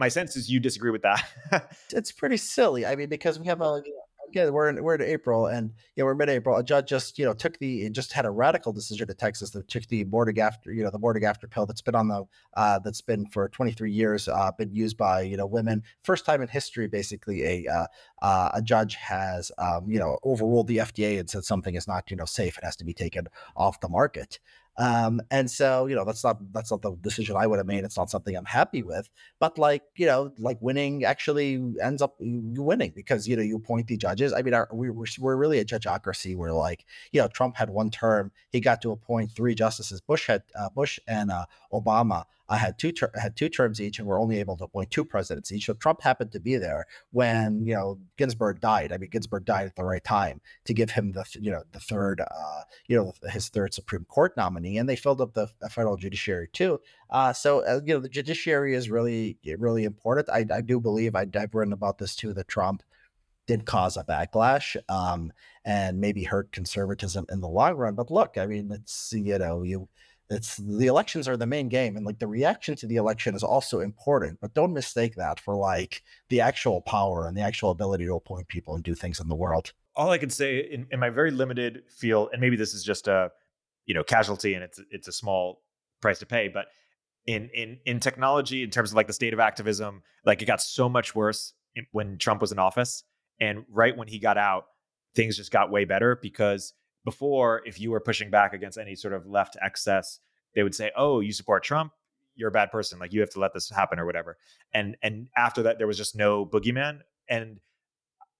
my 0.00 0.08
sense 0.08 0.34
is 0.34 0.50
you 0.50 0.58
disagree 0.58 0.90
with 0.90 1.02
that. 1.02 1.22
it's 1.92 2.10
pretty 2.10 2.38
silly. 2.38 2.86
I 2.86 2.96
mean, 2.96 3.10
because 3.10 3.38
we 3.38 3.46
have 3.46 3.60
a 3.60 3.82
again, 4.30 4.52
we're 4.52 4.68
in 4.68 4.82
we're 4.82 4.94
in 4.94 5.02
April, 5.02 5.46
and 5.46 5.72
you 5.94 6.02
know 6.02 6.06
we're 6.06 6.14
mid-April. 6.14 6.56
A 6.56 6.64
judge 6.64 6.88
just 6.88 7.18
you 7.18 7.24
know 7.24 7.34
took 7.34 7.58
the 7.58 7.90
just 7.90 8.12
had 8.12 8.24
a 8.24 8.30
radical 8.30 8.72
decision 8.72 9.06
to 9.08 9.14
Texas 9.14 9.50
that 9.50 9.68
took 9.68 9.86
the 9.88 10.04
morning 10.04 10.40
after 10.40 10.72
you 10.72 10.82
know 10.82 10.90
the 10.90 10.98
morning 10.98 11.24
after 11.24 11.46
pill 11.46 11.66
that's 11.66 11.82
been 11.82 11.94
on 11.94 12.08
the 12.08 12.24
uh, 12.54 12.78
that's 12.78 13.02
been 13.02 13.26
for 13.26 13.48
23 13.48 13.92
years 13.92 14.28
uh, 14.28 14.50
been 14.56 14.74
used 14.74 14.96
by 14.96 15.20
you 15.20 15.36
know 15.36 15.46
women. 15.46 15.82
First 16.02 16.24
time 16.24 16.40
in 16.40 16.48
history, 16.48 16.88
basically 16.88 17.44
a 17.44 17.66
uh, 17.70 17.86
uh, 18.22 18.50
a 18.54 18.62
judge 18.62 18.94
has 18.94 19.52
um, 19.58 19.90
you 19.90 19.98
know 19.98 20.18
overruled 20.24 20.68
the 20.68 20.78
FDA 20.78 21.20
and 21.20 21.28
said 21.28 21.44
something 21.44 21.74
is 21.74 21.86
not 21.86 22.10
you 22.10 22.16
know 22.16 22.24
safe. 22.24 22.56
It 22.56 22.64
has 22.64 22.76
to 22.76 22.84
be 22.84 22.94
taken 22.94 23.26
off 23.54 23.80
the 23.80 23.88
market. 23.88 24.38
Um, 24.80 25.20
and 25.30 25.50
so, 25.50 25.84
you 25.84 25.94
know, 25.94 26.06
that's 26.06 26.24
not 26.24 26.38
that's 26.54 26.70
not 26.70 26.80
the 26.80 26.96
decision 27.02 27.36
I 27.36 27.46
would 27.46 27.58
have 27.58 27.66
made. 27.66 27.84
It's 27.84 27.98
not 27.98 28.08
something 28.08 28.34
I'm 28.34 28.46
happy 28.46 28.82
with. 28.82 29.10
But 29.38 29.58
like, 29.58 29.82
you 29.96 30.06
know, 30.06 30.32
like 30.38 30.56
winning 30.62 31.04
actually 31.04 31.62
ends 31.82 32.00
up 32.00 32.16
winning 32.18 32.92
because 32.96 33.28
you 33.28 33.36
know 33.36 33.42
you 33.42 33.56
appoint 33.56 33.88
the 33.88 33.98
judges. 33.98 34.32
I 34.32 34.40
mean, 34.40 34.54
our, 34.54 34.70
we, 34.72 34.88
we're 34.88 35.04
we're 35.18 35.36
really 35.36 35.58
a 35.58 35.66
judgeocracy. 35.66 36.34
Where 36.34 36.54
like, 36.54 36.86
you 37.12 37.20
know, 37.20 37.28
Trump 37.28 37.56
had 37.56 37.68
one 37.68 37.90
term, 37.90 38.32
he 38.52 38.60
got 38.60 38.80
to 38.80 38.90
appoint 38.90 39.32
three 39.32 39.54
justices. 39.54 40.00
Bush 40.00 40.26
had 40.26 40.44
uh, 40.58 40.70
Bush 40.70 40.98
and 41.06 41.30
uh, 41.30 41.44
Obama 41.74 42.24
I 42.50 42.56
had 42.56 42.78
two 42.78 42.90
ter- 42.90 43.12
had 43.14 43.36
two 43.36 43.48
terms 43.48 43.80
each, 43.80 43.98
and 43.98 44.08
were 44.08 44.18
only 44.18 44.40
able 44.40 44.56
to 44.56 44.64
appoint 44.64 44.90
two 44.90 45.04
presidents 45.04 45.52
each. 45.52 45.66
So 45.66 45.74
Trump 45.74 46.02
happened 46.02 46.32
to 46.32 46.40
be 46.40 46.56
there 46.56 46.86
when 47.12 47.64
you 47.64 47.74
know 47.74 48.00
Ginsburg 48.18 48.60
died. 48.60 48.92
I 48.92 48.98
mean, 48.98 49.08
Ginsburg 49.08 49.44
died 49.44 49.66
at 49.66 49.76
the 49.76 49.84
right 49.84 50.02
time 50.02 50.40
to 50.64 50.74
give 50.74 50.90
him 50.90 51.12
the 51.12 51.24
you 51.40 51.52
know 51.52 51.62
the 51.72 51.80
third 51.80 52.20
uh, 52.20 52.62
you 52.88 52.96
know 52.96 53.12
his 53.30 53.48
third 53.48 53.72
Supreme 53.72 54.04
Court 54.04 54.36
nominee, 54.36 54.78
and 54.78 54.88
they 54.88 54.96
filled 54.96 55.20
up 55.20 55.32
the 55.34 55.48
federal 55.70 55.96
judiciary 55.96 56.48
too. 56.52 56.80
Uh, 57.08 57.32
so 57.32 57.64
uh, 57.64 57.80
you 57.86 57.94
know 57.94 58.00
the 58.00 58.08
judiciary 58.08 58.74
is 58.74 58.90
really 58.90 59.38
really 59.58 59.84
important. 59.84 60.28
I, 60.28 60.44
I 60.52 60.60
do 60.60 60.80
believe 60.80 61.14
I, 61.14 61.26
I've 61.34 61.54
written 61.54 61.72
about 61.72 61.98
this 61.98 62.16
too 62.16 62.34
that 62.34 62.48
Trump 62.48 62.82
did 63.46 63.64
cause 63.64 63.96
a 63.96 64.04
backlash 64.04 64.76
um, 64.88 65.32
and 65.64 66.00
maybe 66.00 66.22
hurt 66.22 66.52
conservatism 66.52 67.26
in 67.30 67.40
the 67.40 67.48
long 67.48 67.74
run. 67.74 67.94
But 67.96 68.10
look, 68.10 68.38
I 68.38 68.46
mean, 68.46 68.70
it's 68.72 69.12
you 69.12 69.38
know 69.38 69.62
you 69.62 69.88
it's 70.30 70.56
the 70.56 70.86
elections 70.86 71.26
are 71.26 71.36
the 71.36 71.46
main 71.46 71.68
game 71.68 71.96
and 71.96 72.06
like 72.06 72.20
the 72.20 72.26
reaction 72.26 72.76
to 72.76 72.86
the 72.86 72.96
election 72.96 73.34
is 73.34 73.42
also 73.42 73.80
important 73.80 74.38
but 74.40 74.54
don't 74.54 74.72
mistake 74.72 75.16
that 75.16 75.40
for 75.40 75.56
like 75.56 76.02
the 76.28 76.40
actual 76.40 76.80
power 76.80 77.26
and 77.26 77.36
the 77.36 77.42
actual 77.42 77.70
ability 77.70 78.06
to 78.06 78.14
appoint 78.14 78.48
people 78.48 78.74
and 78.74 78.84
do 78.84 78.94
things 78.94 79.20
in 79.20 79.28
the 79.28 79.34
world. 79.34 79.72
All 79.96 80.10
i 80.10 80.18
can 80.18 80.30
say 80.30 80.60
in, 80.60 80.86
in 80.90 81.00
my 81.00 81.10
very 81.10 81.30
limited 81.30 81.82
field 81.90 82.30
and 82.32 82.40
maybe 82.40 82.56
this 82.56 82.72
is 82.72 82.84
just 82.84 83.08
a 83.08 83.30
you 83.86 83.94
know 83.94 84.04
casualty 84.04 84.54
and 84.54 84.62
it's 84.62 84.80
it's 84.90 85.08
a 85.08 85.12
small 85.12 85.62
price 86.00 86.20
to 86.20 86.26
pay 86.26 86.48
but 86.48 86.66
in 87.26 87.50
in 87.52 87.78
in 87.84 88.00
technology 88.00 88.62
in 88.62 88.70
terms 88.70 88.90
of 88.90 88.96
like 88.96 89.08
the 89.08 89.12
state 89.12 89.34
of 89.34 89.40
activism 89.40 90.02
like 90.24 90.40
it 90.40 90.46
got 90.46 90.62
so 90.62 90.88
much 90.88 91.14
worse 91.14 91.52
when 91.92 92.18
Trump 92.18 92.40
was 92.40 92.52
in 92.52 92.58
office 92.58 93.04
and 93.40 93.64
right 93.70 93.96
when 93.96 94.08
he 94.08 94.18
got 94.18 94.38
out 94.38 94.66
things 95.14 95.36
just 95.36 95.50
got 95.50 95.70
way 95.70 95.84
better 95.84 96.18
because 96.22 96.72
before 97.04 97.62
if 97.64 97.80
you 97.80 97.90
were 97.90 98.00
pushing 98.00 98.30
back 98.30 98.52
against 98.52 98.78
any 98.78 98.94
sort 98.94 99.14
of 99.14 99.26
left 99.26 99.56
excess 99.62 100.20
they 100.54 100.62
would 100.62 100.74
say 100.74 100.90
oh 100.96 101.20
you 101.20 101.32
support 101.32 101.62
Trump? 101.62 101.92
You're 102.34 102.48
a 102.48 102.52
bad 102.52 102.70
person. 102.70 102.98
Like 102.98 103.12
you 103.12 103.20
have 103.20 103.30
to 103.30 103.40
let 103.40 103.52
this 103.52 103.68
happen 103.68 103.98
or 103.98 104.06
whatever. 104.06 104.38
And 104.72 104.96
and 105.02 105.28
after 105.36 105.62
that 105.64 105.78
there 105.78 105.86
was 105.86 105.96
just 105.96 106.16
no 106.16 106.46
boogeyman. 106.46 107.00
And 107.28 107.60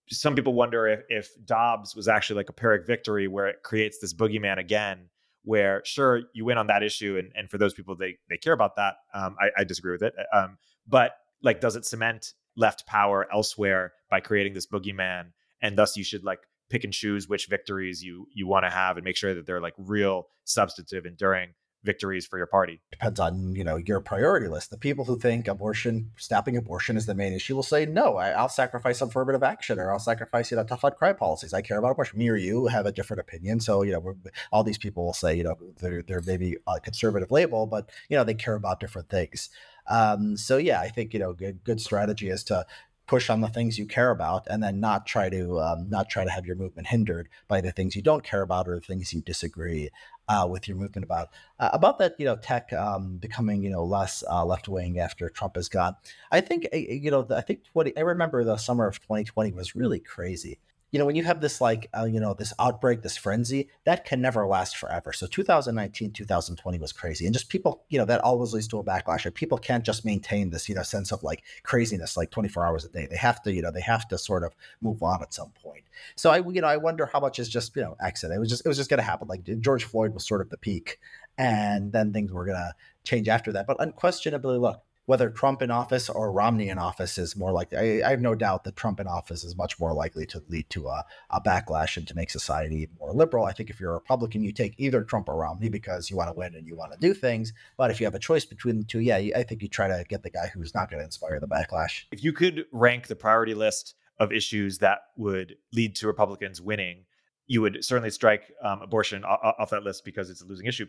some 0.09 0.35
people 0.35 0.55
wonder 0.55 0.89
if, 0.89 1.01
if 1.09 1.31
Dobbs 1.45 1.95
was 1.95 2.09
actually 2.09 2.37
like 2.37 2.49
a 2.49 2.53
Pyrrhic 2.53 2.87
victory 2.87 3.29
where 3.29 3.47
it 3.47 3.63
creates 3.63 3.99
this 4.01 4.13
boogeyman 4.13 4.59
again 4.59 5.09
where 5.45 5.83
sure 5.85 6.23
you 6.35 6.45
win 6.45 6.59
on 6.59 6.67
that 6.67 6.83
issue 6.83 7.17
and, 7.17 7.33
and 7.35 7.51
for 7.51 7.59
those 7.59 7.73
people 7.73 7.95
they 7.95 8.19
they 8.29 8.37
care 8.37 8.53
about 8.53 8.77
that. 8.77 8.97
Um, 9.15 9.37
I, 9.41 9.51
I, 9.59 9.65
disagree 9.65 9.93
with 9.93 10.03
it. 10.03 10.15
Um, 10.35 10.59
but 10.87 11.13
like 11.43 11.61
does 11.61 11.77
it 11.77 11.87
cement 11.87 12.35
left 12.57 12.87
power 12.87 13.27
elsewhere 13.33 13.93
by 14.11 14.21
creating 14.21 14.53
this 14.53 14.67
boogeyman 14.67 15.33
and 15.63 15.79
thus 15.79 15.97
you 15.97 16.05
should 16.05 16.25
like 16.25 16.41
pick 16.71 16.85
and 16.85 16.93
choose 16.93 17.29
which 17.29 17.47
victories 17.49 18.03
you 18.03 18.27
you 18.33 18.47
want 18.47 18.64
to 18.64 18.71
have 18.71 18.97
and 18.97 19.05
make 19.05 19.16
sure 19.16 19.35
that 19.35 19.47
they're 19.47 19.61
like 19.61 19.75
real 19.77 20.29
substantive 20.45 21.05
enduring 21.05 21.51
victories 21.83 22.27
for 22.27 22.37
your 22.37 22.47
party. 22.47 22.81
Depends 22.91 23.18
on 23.21 23.55
you 23.55 23.64
know 23.64 23.77
your 23.77 24.01
priority 24.01 24.49
list. 24.49 24.71
The 24.71 24.79
people 24.79 25.05
who 25.05 25.18
think 25.18 25.49
abortion, 25.49 26.11
stopping 26.16 26.57
abortion, 26.57 26.97
is 26.97 27.07
the 27.07 27.14
main 27.14 27.33
issue 27.33 27.55
will 27.55 27.62
say 27.62 27.87
no. 27.87 28.16
I, 28.16 28.41
will 28.41 28.49
sacrifice 28.49 28.99
some 28.99 29.09
affirmative 29.09 29.43
action, 29.43 29.79
or 29.79 29.93
I'll 29.93 29.99
sacrifice 29.99 30.51
you 30.51 30.57
know 30.57 30.64
tough 30.64 30.85
on 30.85 30.93
crime 30.93 31.16
policies. 31.16 31.55
I 31.55 31.62
care 31.62 31.79
about 31.79 31.93
abortion. 31.93 32.18
Me 32.18 32.29
or 32.29 32.37
you 32.37 32.66
have 32.66 32.87
a 32.87 32.93
different 32.93 33.21
opinion, 33.21 33.61
so 33.61 33.83
you 33.83 33.93
know 33.93 34.14
all 34.53 34.64
these 34.64 34.79
people 34.79 35.05
will 35.05 35.12
say 35.12 35.35
you 35.35 35.45
know 35.45 35.57
they're 35.81 36.03
they're 36.03 36.23
maybe 36.27 36.57
a 36.66 36.81
conservative 36.81 37.31
label, 37.31 37.66
but 37.66 37.91
you 38.09 38.16
know 38.16 38.25
they 38.25 38.35
care 38.35 38.55
about 38.55 38.81
different 38.81 39.09
things. 39.09 39.51
Um, 39.89 40.37
so 40.37 40.57
yeah, 40.57 40.81
I 40.81 40.89
think 40.89 41.14
you 41.14 41.21
know 41.21 41.33
good 41.33 41.64
good 41.64 41.81
strategy 41.81 42.29
is 42.29 42.45
to 42.45 42.66
push 43.11 43.29
on 43.29 43.41
the 43.41 43.49
things 43.49 43.77
you 43.77 43.87
care 43.87 44.13
about 44.13 44.47
and 44.49 44.63
then 44.63 44.79
not 44.79 45.05
try 45.05 45.29
to 45.29 45.59
um, 45.59 45.91
not 45.91 46.09
try 46.09 46.23
to 46.23 46.31
have 46.31 46.47
your 46.47 46.55
movement 46.55 46.87
hindered 46.87 47.29
by 47.49 47.61
the 47.61 47.73
things 47.73 47.97
you 47.97 48.03
don't 48.03 48.23
care 48.23 48.41
about 48.41 48.69
or 48.69 48.77
the 48.77 48.87
things 48.87 49.13
you 49.13 49.21
disagree 49.21 49.91
uh, 50.29 50.47
with 50.49 50.69
your 50.69 50.77
movement 50.77 51.03
about 51.05 51.29
uh, 51.59 51.71
about 51.73 51.99
that 51.99 52.15
you 52.21 52.25
know 52.25 52.37
tech 52.37 52.73
um, 52.73 53.17
becoming 53.17 53.65
you 53.65 53.71
know 53.71 53.83
less 53.83 54.23
uh, 54.31 54.45
left 54.45 54.69
wing 54.69 55.01
after 55.01 55.29
Trump 55.29 55.57
is 55.57 55.69
gone. 55.69 55.97
I 56.31 56.41
think 56.41 56.67
eh, 56.67 56.85
eh, 56.89 56.93
you 57.03 57.11
know 57.11 57.27
I 57.35 57.41
think 57.41 57.63
what 57.73 57.93
I 57.97 58.01
remember 58.03 58.45
the 58.45 58.57
summer 58.57 58.87
of 58.87 59.01
2020 59.01 59.51
was 59.55 59.75
really 59.75 59.99
crazy 59.99 60.61
you 60.91 60.99
know, 60.99 61.07
when 61.07 61.14
you 61.14 61.24
have 61.24 61.41
this 61.41 61.61
like, 61.61 61.88
uh, 61.97 62.05
you 62.05 62.18
know, 62.18 62.34
this 62.34 62.53
outbreak, 62.59 63.03
this 63.03 63.16
frenzy, 63.16 63.68
that 63.84 64.05
can 64.05 64.20
never 64.20 64.47
last 64.47 64.76
forever. 64.76 65.12
So 65.12 65.26
2019, 65.26 66.12
2020 66.12 66.78
was 66.78 66.93
crazy. 66.93 67.26
And 67.26 67.32
just 67.32 67.49
people, 67.49 67.84
you 67.88 67.99
know, 67.99 68.05
that 68.07 68.20
always 68.22 68.53
leads 68.53 68.66
to 68.68 68.78
a 68.78 68.84
backlash. 68.84 69.24
And 69.24 69.34
people 69.34 69.59
can't 69.59 69.84
just 69.84 70.05
maintain 70.05 70.51
this, 70.51 70.68
you 70.68 70.74
know, 70.74 70.82
sense 70.82 71.12
of 71.12 71.22
like 71.22 71.45
craziness 71.62 72.16
like 72.16 72.30
24 72.30 72.66
hours 72.66 72.84
a 72.84 72.88
day. 72.88 73.07
They 73.09 73.16
have 73.16 73.41
to, 73.43 73.53
you 73.53 73.62
know, 73.62 73.70
they 73.70 73.80
have 73.82 74.09
to 74.09 74.18
sort 74.18 74.43
of 74.43 74.55
move 74.80 75.03
on 75.03 75.22
at 75.22 75.32
some 75.32 75.51
point. 75.62 75.84
So 76.16 76.30
I, 76.30 76.38
you 76.38 76.61
know, 76.61 76.68
I 76.68 76.76
wonder 76.76 77.07
how 77.07 77.20
much 77.20 77.38
is 77.38 77.49
just, 77.49 77.74
you 77.76 77.82
know, 77.82 77.97
accident. 78.01 78.36
It 78.36 78.41
was 78.41 78.49
just, 78.49 78.64
it 78.64 78.68
was 78.68 78.76
just 78.76 78.91
going 78.91 78.99
to 78.99 79.05
happen. 79.05 79.28
Like 79.28 79.45
George 79.61 79.84
Floyd 79.84 80.12
was 80.12 80.26
sort 80.26 80.41
of 80.41 80.51
the 80.51 80.59
peak. 80.59 80.99
And 81.38 81.93
then 81.93 82.12
things 82.12 82.32
were 82.32 82.45
going 82.45 82.59
to 82.59 82.74
change 83.05 83.28
after 83.28 83.53
that. 83.53 83.66
But 83.66 83.76
unquestionably, 83.80 84.59
look, 84.59 84.82
whether 85.11 85.29
Trump 85.29 85.61
in 85.61 85.73
office 85.73 86.09
or 86.09 86.31
Romney 86.31 86.69
in 86.69 86.79
office 86.79 87.19
is 87.19 87.35
more 87.35 87.51
likely. 87.51 88.01
I, 88.01 88.07
I, 88.07 88.11
have 88.11 88.21
no 88.21 88.37
doubt 88.37 88.63
that 88.63 88.77
Trump 88.77 89.01
in 89.01 89.09
office 89.09 89.43
is 89.43 89.57
much 89.57 89.81
more 89.81 89.93
likely 89.93 90.25
to 90.27 90.41
lead 90.49 90.71
to 90.71 90.87
a, 90.87 91.05
a, 91.31 91.41
backlash 91.41 91.97
and 91.97 92.07
to 92.07 92.15
make 92.15 92.31
society 92.31 92.89
more 92.97 93.13
liberal. 93.13 93.45
I 93.45 93.51
think 93.51 93.71
if 93.71 93.81
you're 93.81 93.91
a 93.91 93.95
Republican, 93.95 94.45
you 94.45 94.53
take 94.53 94.77
either 94.79 95.03
Trump 95.03 95.29
or 95.29 95.35
Romney 95.35 95.69
because 95.69 96.11
you 96.11 96.17
want 96.17 96.29
to 96.29 96.39
win 96.39 96.55
and 96.55 96.65
you 96.65 96.77
want 96.77 96.93
to 96.93 96.99
do 97.01 97.13
things. 97.13 97.53
But 97.77 97.91
if 97.91 97.99
you 97.99 98.07
have 98.07 98.15
a 98.15 98.21
choice 98.21 98.45
between 98.45 98.79
the 98.79 98.85
two, 98.85 99.01
yeah, 99.01 99.17
I 99.17 99.43
think 99.43 99.63
you 99.63 99.69
try 99.69 99.89
to 99.89 100.05
get 100.09 100.23
the 100.23 100.31
guy 100.31 100.47
who's 100.55 100.77
not 100.77 100.89
going 100.89 101.01
to 101.01 101.05
inspire 101.05 101.41
the 101.41 101.49
backlash. 101.49 102.05
If 102.13 102.23
you 102.23 102.33
could 102.33 102.67
rank 102.71 103.09
the 103.09 103.17
priority 103.17 103.55
list 103.55 103.97
of 104.21 104.33
issues 104.33 104.79
that 104.79 105.01
would 105.17 105.57
lead 105.73 105.97
to 105.97 106.07
Republicans 106.07 106.61
winning, 106.61 107.07
you 107.51 107.61
would 107.61 107.84
certainly 107.84 108.11
strike 108.11 108.53
um, 108.62 108.80
abortion 108.80 109.24
off 109.24 109.70
that 109.70 109.82
list 109.82 110.05
because 110.05 110.30
it's 110.30 110.40
a 110.40 110.46
losing 110.46 110.66
issue 110.66 110.86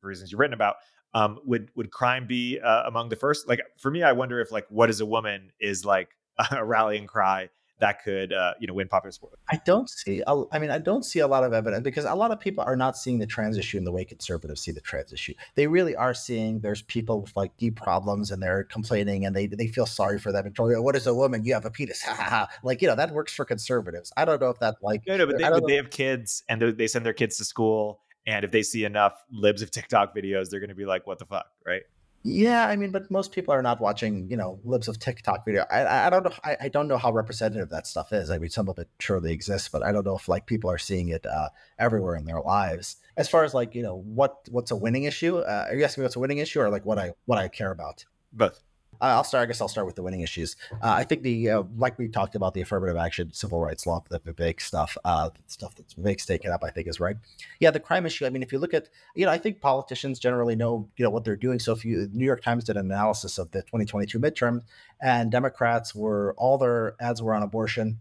for 0.00 0.08
reasons 0.08 0.32
you've 0.32 0.40
written 0.40 0.54
about. 0.54 0.74
Um, 1.14 1.38
would 1.44 1.70
would 1.76 1.92
crime 1.92 2.26
be 2.26 2.58
uh, 2.58 2.82
among 2.86 3.10
the 3.10 3.16
first? 3.16 3.46
Like 3.46 3.60
for 3.78 3.92
me, 3.92 4.02
I 4.02 4.10
wonder 4.10 4.40
if 4.40 4.50
like 4.50 4.66
"What 4.70 4.90
is 4.90 5.00
a 5.00 5.06
woman" 5.06 5.52
is 5.60 5.84
like 5.84 6.08
a 6.50 6.64
rallying 6.64 7.06
cry 7.06 7.48
that 7.80 8.02
could 8.02 8.32
uh, 8.32 8.54
you 8.60 8.66
know 8.66 8.74
win 8.74 8.88
popular 8.88 9.12
support. 9.12 9.38
I 9.50 9.60
don't 9.64 9.88
see. 9.88 10.22
I 10.26 10.58
mean, 10.58 10.70
I 10.70 10.78
don't 10.78 11.04
see 11.04 11.18
a 11.20 11.26
lot 11.26 11.44
of 11.44 11.52
evidence 11.52 11.82
because 11.82 12.04
a 12.04 12.14
lot 12.14 12.30
of 12.30 12.40
people 12.40 12.64
are 12.64 12.76
not 12.76 12.96
seeing 12.96 13.18
the 13.18 13.26
trans 13.26 13.56
issue 13.58 13.78
in 13.78 13.84
the 13.84 13.92
way 13.92 14.04
conservatives 14.04 14.60
see 14.60 14.72
the 14.72 14.80
trans 14.80 15.12
issue. 15.12 15.34
They 15.54 15.66
really 15.66 15.96
are 15.96 16.14
seeing 16.14 16.60
there's 16.60 16.82
people 16.82 17.22
with 17.22 17.34
like 17.36 17.56
deep 17.56 17.76
problems 17.76 18.30
and 18.30 18.42
they're 18.42 18.64
complaining 18.64 19.26
and 19.26 19.34
they 19.34 19.46
they 19.46 19.66
feel 19.66 19.86
sorry 19.86 20.18
for 20.18 20.32
them 20.32 20.46
and 20.46 20.54
telling 20.54 20.82
what 20.82 20.96
is 20.96 21.06
a 21.06 21.14
woman? 21.14 21.44
You 21.44 21.54
have 21.54 21.64
a 21.64 21.70
penis. 21.70 22.04
like 22.62 22.82
you 22.82 22.88
know 22.88 22.96
that 22.96 23.12
works 23.12 23.32
for 23.32 23.44
conservatives. 23.44 24.12
I 24.16 24.24
don't 24.24 24.40
know 24.40 24.50
if 24.50 24.58
that 24.60 24.76
like 24.82 25.02
no 25.06 25.16
no, 25.16 25.26
but 25.26 25.38
they, 25.38 25.44
but 25.44 25.66
they 25.66 25.76
have 25.76 25.90
kids 25.90 26.44
and 26.48 26.60
they 26.60 26.86
send 26.86 27.04
their 27.04 27.12
kids 27.12 27.36
to 27.38 27.44
school 27.44 28.00
and 28.26 28.44
if 28.44 28.50
they 28.50 28.62
see 28.62 28.84
enough 28.84 29.14
libs 29.30 29.62
of 29.62 29.70
TikTok 29.70 30.14
videos, 30.14 30.50
they're 30.50 30.60
going 30.60 30.68
to 30.68 30.76
be 30.76 30.84
like, 30.84 31.06
"What 31.06 31.18
the 31.18 31.24
fuck," 31.24 31.46
right? 31.66 31.82
Yeah, 32.22 32.66
I 32.68 32.76
mean, 32.76 32.90
but 32.90 33.10
most 33.10 33.32
people 33.32 33.54
are 33.54 33.62
not 33.62 33.80
watching, 33.80 34.28
you 34.30 34.36
know, 34.36 34.60
libs 34.62 34.88
of 34.88 34.98
TikTok 34.98 35.44
video. 35.46 35.64
I, 35.70 36.06
I 36.06 36.10
don't 36.10 36.24
know. 36.24 36.32
I, 36.44 36.56
I 36.62 36.68
don't 36.68 36.86
know 36.86 36.98
how 36.98 37.10
representative 37.12 37.70
that 37.70 37.86
stuff 37.86 38.12
is. 38.12 38.30
I 38.30 38.36
mean, 38.36 38.50
some 38.50 38.68
of 38.68 38.78
it 38.78 38.88
surely 38.98 39.32
exists, 39.32 39.68
but 39.68 39.82
I 39.82 39.90
don't 39.90 40.04
know 40.04 40.16
if 40.16 40.28
like 40.28 40.44
people 40.44 40.70
are 40.70 40.76
seeing 40.76 41.08
it 41.08 41.24
uh, 41.24 41.48
everywhere 41.78 42.16
in 42.16 42.26
their 42.26 42.40
lives. 42.40 42.96
As 43.16 43.28
far 43.28 43.44
as 43.44 43.54
like, 43.54 43.74
you 43.74 43.82
know, 43.82 43.96
what 43.96 44.36
what's 44.50 44.70
a 44.70 44.76
winning 44.76 45.04
issue? 45.04 45.38
Uh, 45.38 45.68
are 45.70 45.74
you 45.74 45.82
asking 45.82 46.02
me 46.02 46.04
what's 46.04 46.16
a 46.16 46.20
winning 46.20 46.38
issue, 46.38 46.60
or 46.60 46.68
like 46.68 46.84
what 46.84 46.98
I 46.98 47.12
what 47.24 47.38
I 47.38 47.48
care 47.48 47.70
about? 47.70 48.04
Both. 48.34 48.60
I'll 49.00 49.24
start. 49.24 49.42
I 49.42 49.46
guess 49.46 49.60
I'll 49.60 49.68
start 49.68 49.86
with 49.86 49.96
the 49.96 50.02
winning 50.02 50.20
issues. 50.20 50.56
Uh, 50.72 50.76
I 50.82 51.04
think 51.04 51.22
the 51.22 51.50
uh, 51.50 51.62
like 51.76 51.98
we 51.98 52.08
talked 52.08 52.34
about 52.34 52.54
the 52.54 52.60
affirmative 52.60 52.96
action, 52.96 53.32
civil 53.32 53.60
rights 53.60 53.86
law, 53.86 54.02
the 54.08 54.20
Vivek 54.20 54.60
stuff, 54.60 54.96
uh, 55.04 55.30
stuff 55.46 55.74
that 55.76 55.88
Vivek's 55.88 56.26
taken 56.26 56.50
up. 56.50 56.62
I 56.62 56.70
think 56.70 56.86
is 56.86 57.00
right. 57.00 57.16
Yeah, 57.60 57.70
the 57.70 57.80
crime 57.80 58.06
issue. 58.06 58.26
I 58.26 58.30
mean, 58.30 58.42
if 58.42 58.52
you 58.52 58.58
look 58.58 58.74
at, 58.74 58.88
you 59.14 59.24
know, 59.24 59.32
I 59.32 59.38
think 59.38 59.60
politicians 59.60 60.18
generally 60.18 60.56
know, 60.56 60.88
you 60.96 61.04
know, 61.04 61.10
what 61.10 61.24
they're 61.24 61.36
doing. 61.36 61.58
So 61.58 61.72
if 61.72 61.84
you, 61.84 62.06
the 62.06 62.16
New 62.16 62.24
York 62.24 62.42
Times 62.42 62.64
did 62.64 62.76
an 62.76 62.86
analysis 62.86 63.38
of 63.38 63.50
the 63.50 63.62
2022 63.62 64.18
midterm, 64.18 64.62
and 65.00 65.30
Democrats 65.30 65.94
were 65.94 66.34
all 66.36 66.58
their 66.58 66.94
ads 67.00 67.22
were 67.22 67.34
on 67.34 67.42
abortion 67.42 67.98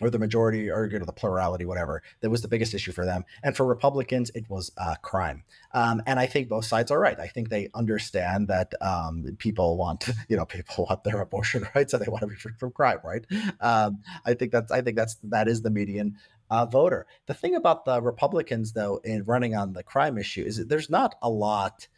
or 0.00 0.10
the 0.10 0.18
majority 0.18 0.70
or 0.70 0.86
you 0.86 0.98
know, 0.98 1.04
the 1.04 1.12
plurality, 1.12 1.64
whatever, 1.64 2.02
that 2.20 2.30
was 2.30 2.42
the 2.42 2.48
biggest 2.48 2.74
issue 2.74 2.92
for 2.92 3.04
them. 3.04 3.24
And 3.42 3.56
for 3.56 3.66
Republicans, 3.66 4.30
it 4.34 4.48
was 4.48 4.70
uh, 4.76 4.94
crime. 5.02 5.44
Um, 5.72 6.02
and 6.06 6.18
I 6.18 6.26
think 6.26 6.48
both 6.48 6.64
sides 6.64 6.90
are 6.90 7.00
right. 7.00 7.18
I 7.18 7.26
think 7.26 7.48
they 7.48 7.68
understand 7.74 8.48
that 8.48 8.74
um, 8.80 9.36
people 9.38 9.76
want, 9.76 10.08
you 10.28 10.36
know, 10.36 10.44
people 10.44 10.86
want 10.88 11.04
their 11.04 11.20
abortion 11.20 11.66
rights 11.74 11.92
and 11.92 12.04
they 12.04 12.10
want 12.10 12.22
to 12.22 12.28
be 12.28 12.36
free 12.36 12.52
from 12.58 12.70
crime, 12.72 12.98
right? 13.04 13.24
Um, 13.60 14.02
I 14.24 14.34
think 14.34 14.52
that's, 14.52 14.70
I 14.70 14.82
think 14.82 14.96
that's, 14.96 15.16
that 15.24 15.48
is 15.48 15.62
the 15.62 15.70
median 15.70 16.16
uh, 16.50 16.66
voter. 16.66 17.06
The 17.26 17.34
thing 17.34 17.54
about 17.54 17.84
the 17.84 18.00
Republicans, 18.00 18.72
though, 18.72 19.00
in 19.04 19.24
running 19.24 19.54
on 19.54 19.72
the 19.72 19.82
crime 19.82 20.16
issue 20.16 20.42
is 20.42 20.56
that 20.56 20.68
there's 20.68 20.90
not 20.90 21.16
a 21.22 21.28
lot 21.28 21.88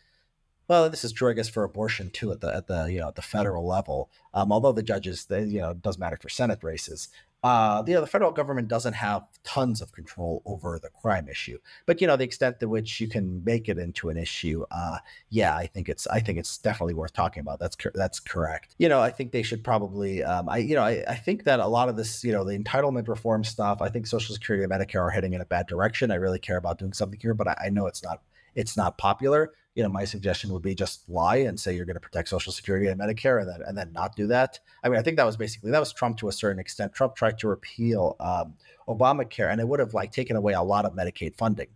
well, 0.69 0.89
this 0.89 1.03
is 1.03 1.11
true, 1.11 1.29
I 1.29 1.33
guess, 1.33 1.49
for 1.49 1.65
abortion 1.65 2.11
too 2.11 2.31
at 2.31 2.41
the 2.41 2.55
at 2.55 2.69
the 2.69 2.85
you 2.85 3.01
know 3.01 3.09
at 3.09 3.17
the 3.17 3.23
federal 3.23 3.67
level. 3.67 4.09
Um, 4.33 4.53
although 4.53 4.71
the 4.71 4.85
judges, 4.85 5.25
they 5.25 5.43
you 5.43 5.59
know, 5.59 5.71
it 5.71 5.83
does 5.83 5.99
matter 5.99 6.17
for 6.17 6.29
Senate 6.29 6.63
races 6.63 7.09
uh, 7.43 7.83
you 7.87 7.95
know, 7.95 8.01
the 8.01 8.07
federal 8.07 8.31
government 8.31 8.69
doesn't 8.69 8.93
have 8.93 9.23
tons 9.45 9.81
of 9.81 9.93
control 9.93 10.43
over 10.45 10.79
the 10.79 10.91
crime 10.91 11.29
issue, 11.29 11.59
but 11.87 12.01
you 12.01 12.07
know, 12.07 12.17
the 12.17 12.25
extent 12.25 12.61
to 12.61 12.69
which 12.69 13.01
you 13.01 13.09
can 13.09 13.43
make 13.45 13.69
it 13.69 13.79
into 13.79 14.11
an 14.11 14.17
issue, 14.17 14.65
uh, 14.71 14.99
yeah, 15.31 15.57
I 15.57 15.67
think 15.67 15.89
it's, 15.89 16.07
I 16.09 16.21
think 16.21 16.39
it's 16.39 16.59
definitely 16.59 16.95
worth 16.95 17.13
talking 17.13 17.41
about. 17.41 17.59
That's 17.59 17.77
that's 17.95 18.21
correct. 18.21 18.75
You 18.79 18.89
know, 18.89 19.01
I 19.01 19.11
think 19.11 19.33
they 19.33 19.43
should 19.43 19.65
probably, 19.65 20.23
um, 20.23 20.49
I, 20.49 20.59
you 20.59 20.75
know, 20.75 20.83
I, 20.83 21.03
I 21.09 21.15
think 21.15 21.45
that 21.45 21.61
a 21.61 21.67
lot 21.67 21.89
of 21.89 21.97
this, 21.97 22.23
you 22.25 22.33
know, 22.33 22.45
the 22.45 22.59
entitlement 22.59 23.09
reform 23.09 23.45
stuff, 23.45 23.81
I 23.81 23.89
think 23.89 24.07
Social 24.07 24.35
Security 24.35 24.65
and 24.65 24.73
Medicare 24.73 25.01
are 25.01 25.11
heading 25.11 25.33
in 25.33 25.41
a 25.41 25.47
bad 25.47 25.67
direction. 25.67 26.11
I 26.11 26.17
really 26.17 26.39
care 26.39 26.59
about 26.59 26.79
doing 26.79 26.93
something 26.93 27.19
here, 27.21 27.35
but 27.35 27.49
I, 27.49 27.57
I 27.67 27.69
know 27.71 27.87
it's 27.87 28.03
not, 28.03 28.23
it's 28.55 28.77
not 28.77 28.99
popular 28.99 29.53
you 29.75 29.83
know, 29.83 29.89
my 29.89 30.05
suggestion 30.05 30.53
would 30.53 30.63
be 30.63 30.75
just 30.75 31.09
lie 31.09 31.37
and 31.37 31.59
say 31.59 31.75
you're 31.75 31.85
going 31.85 31.95
to 31.95 32.01
protect 32.01 32.29
Social 32.29 32.53
Security 32.53 32.89
and 32.89 33.01
Medicare, 33.01 33.41
and 33.41 33.49
then 33.49 33.63
and 33.67 33.79
then 33.79 33.93
not 33.93 34.17
do 34.17 34.27
that. 34.27 34.59
I 34.83 34.89
mean, 34.89 34.99
I 34.99 35.03
think 35.03 35.17
that 35.17 35.27
was 35.27 35.37
basically 35.37 35.71
that 35.71 35.79
was 35.79 35.93
Trump 35.93 36.17
to 36.19 36.29
a 36.29 36.33
certain 36.33 36.59
extent. 36.59 36.93
Trump 36.93 37.15
tried 37.15 37.39
to 37.39 37.49
repeal 37.49 38.17
um, 38.19 38.55
Obamacare, 38.89 39.51
and 39.51 39.61
it 39.61 39.69
would 39.69 39.81
have 39.81 39.95
like 39.95 40.13
taken 40.13 40.37
away 40.37 40.55
a 40.55 40.63
lot 40.63 40.85
of 40.85 40.95
Medicaid 40.95 41.37
funding. 41.37 41.69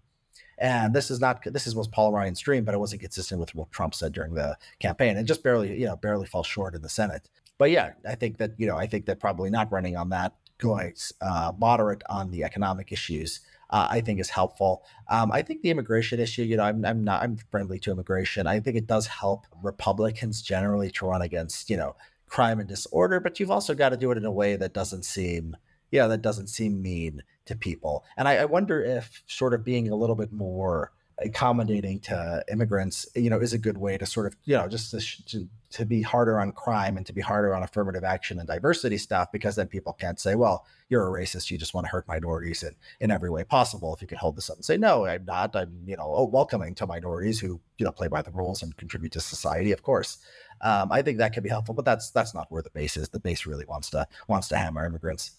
And 0.59 0.95
this 0.95 1.11
is 1.11 1.21
not 1.21 1.43
this 1.45 1.67
is 1.67 1.77
was 1.77 1.89
Paul 1.89 2.13
Ryan's 2.13 2.41
dream, 2.41 2.65
but 2.65 2.75
it 2.75 2.79
wasn't 2.79 3.03
consistent 3.03 3.41
with 3.41 3.55
what 3.55 3.71
Trump 3.71 3.95
said 3.95 4.13
during 4.13 4.35
the 4.35 4.57
campaign, 4.81 5.17
and 5.17 5.27
just 5.27 5.43
barely 5.43 5.79
you 5.79 5.87
know 5.87 5.97
barely 5.97 6.27
fell 6.27 6.45
short 6.45 6.75
in 6.75 6.83
the 6.83 6.89
Senate. 6.89 7.29
But 7.59 7.71
yeah, 7.71 7.93
I 8.09 8.17
think 8.17 8.39
that 8.39 8.53
you 8.59 8.67
know 8.67 8.77
I 8.77 8.87
think 8.87 9.07
that 9.07 9.21
probably 9.21 9.51
not 9.51 9.71
running 9.71 9.97
on 9.97 10.09
that, 10.11 10.35
going 10.59 10.95
uh, 11.21 11.53
moderate 11.59 12.03
on 12.09 12.31
the 12.31 12.43
economic 12.43 12.91
issues 12.91 13.41
uh, 13.71 13.89
I 13.91 14.01
think 14.01 14.21
is 14.21 14.31
helpful. 14.31 14.85
Um, 15.09 15.33
I 15.33 15.43
think 15.43 15.63
the 15.63 15.71
immigration 15.71 16.21
issue, 16.21 16.43
you 16.43 16.57
know, 16.57 16.65
I'm, 16.65 16.85
I'm 16.85 17.05
not, 17.05 17.23
I'm 17.23 17.37
friendly 17.51 17.79
to 17.81 17.91
immigration. 17.91 18.47
I 18.47 18.61
think 18.61 18.77
it 18.77 18.87
does 18.87 19.07
help 19.07 19.47
Republicans 19.63 20.43
generally 20.43 20.91
to 20.93 21.07
run 21.07 21.23
against, 21.23 21.71
you 21.71 21.77
know, 21.77 21.97
crime 22.27 22.59
and 22.59 22.69
disorder, 22.69 23.21
but 23.21 23.39
you've 23.39 23.51
also 23.51 23.75
got 23.75 23.91
to 23.91 23.97
do 23.97 24.11
it 24.11 24.19
in 24.19 24.25
a 24.25 24.33
way 24.33 24.57
that 24.57 24.75
doesn't 24.75 25.05
seem, 25.05 25.57
yeah, 25.91 26.07
that 26.07 26.23
doesn't 26.23 26.49
seem 26.49 26.83
mean 26.83 27.23
to 27.45 27.55
people. 27.55 28.05
And 28.17 28.27
I, 28.27 28.37
I 28.39 28.45
wonder 28.47 28.83
if 28.83 29.23
sort 29.27 29.55
of 29.55 29.65
being 29.65 29.89
a 29.89 29.97
little 29.97 30.17
bit 30.17 30.33
more 30.33 30.93
accommodating 31.19 32.01
to 32.01 32.45
immigrants, 32.51 33.07
you 33.15 33.31
know, 33.31 33.39
is 33.39 33.53
a 33.53 33.59
good 33.59 33.79
way 33.79 33.97
to 33.97 34.05
sort 34.05 34.27
of, 34.27 34.37
you 34.45 34.57
know, 34.57 34.69
just 34.69 34.91
to, 34.91 35.25
to, 35.27 35.49
to, 35.71 35.85
be 35.85 36.03
harder 36.03 36.41
on 36.41 36.51
crime 36.51 36.97
and 36.97 37.07
to 37.07 37.13
be 37.13 37.21
harder 37.21 37.55
on 37.55 37.63
affirmative 37.63 38.03
action 38.03 38.39
and 38.39 38.49
diversity 38.49 38.99
stuff, 38.99 39.31
because 39.31 39.55
then 39.55 39.69
people 39.69 39.93
can't 39.93 40.19
say, 40.19 40.35
well, 40.35 40.67
you're 40.89 41.07
a 41.07 41.21
racist, 41.21 41.51
you 41.51 41.59
just 41.59 41.73
want 41.73 41.87
to 41.87 41.91
hurt 41.91 42.07
minorities 42.09 42.63
in, 42.63 42.75
in 43.01 43.11
every 43.11 43.31
way 43.31 43.45
possible. 43.45 43.95
If 43.95 44.03
you 44.03 44.09
can 44.09 44.19
hold 44.19 44.37
this 44.37 44.51
up 44.51 44.57
and 44.57 44.65
say, 44.65 44.77
no, 44.77 45.07
I'm 45.07 45.25
not, 45.25 45.55
I'm, 45.55 45.83
you 45.87 45.97
know, 45.97 46.29
welcoming 46.33 46.75
to 46.77 46.87
minorities 46.87 47.39
who, 47.39 47.61
you 47.79 47.85
know, 47.85 47.93
play 47.93 48.09
by 48.09 48.23
the 48.23 48.33
rules 48.33 48.63
and 48.63 48.77
contribute 48.77 49.13
to 49.13 49.21
society, 49.21 49.71
of 49.73 49.83
course. 49.83 50.19
Um, 50.61 50.91
I 50.91 51.03
think 51.03 51.19
that 51.19 51.33
can 51.33 51.43
be 51.43 51.49
helpful, 51.49 51.75
but 51.75 51.85
that's 51.85 52.11
that's 52.11 52.35
not 52.35 52.47
where 52.51 52.63
the 52.63 52.71
base 52.71 52.97
is. 52.97 53.09
The 53.09 53.21
base 53.21 53.45
really 53.45 53.65
wants 53.67 53.91
to 53.91 54.07
wants 54.29 54.49
to 54.49 54.57
hammer 54.57 54.87
immigrants 54.87 55.33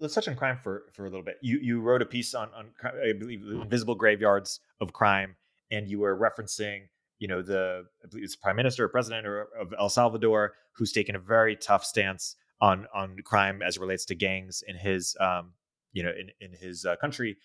let's 0.00 0.14
touch 0.14 0.28
on 0.28 0.34
crime 0.34 0.58
for 0.62 0.84
for 0.92 1.06
a 1.06 1.10
little 1.10 1.24
bit. 1.24 1.36
You 1.42 1.58
you 1.58 1.80
wrote 1.80 2.02
a 2.02 2.06
piece 2.06 2.34
on 2.34 2.48
on 2.54 2.70
I 2.82 3.12
believe 3.12 3.42
invisible 3.42 3.94
graveyards 3.94 4.60
of 4.80 4.92
crime, 4.92 5.36
and 5.70 5.88
you 5.88 6.00
were 6.00 6.18
referencing 6.18 6.86
you 7.18 7.28
know 7.28 7.42
the 7.42 7.84
I 8.02 8.08
believe 8.08 8.24
it's 8.24 8.36
prime 8.36 8.56
minister 8.56 8.84
or 8.84 8.88
president 8.88 9.26
or, 9.26 9.48
of 9.58 9.72
El 9.78 9.88
Salvador 9.88 10.54
who's 10.76 10.92
taken 10.92 11.14
a 11.14 11.18
very 11.18 11.56
tough 11.56 11.84
stance 11.84 12.36
on 12.60 12.86
on 12.94 13.16
crime 13.24 13.62
as 13.62 13.76
it 13.76 13.80
relates 13.80 14.04
to 14.06 14.14
gangs 14.14 14.62
in 14.66 14.76
his 14.76 15.16
um 15.20 15.52
you 15.92 16.02
know 16.02 16.10
in 16.10 16.30
in 16.40 16.56
his 16.58 16.84
uh, 16.84 16.96
country, 16.96 17.36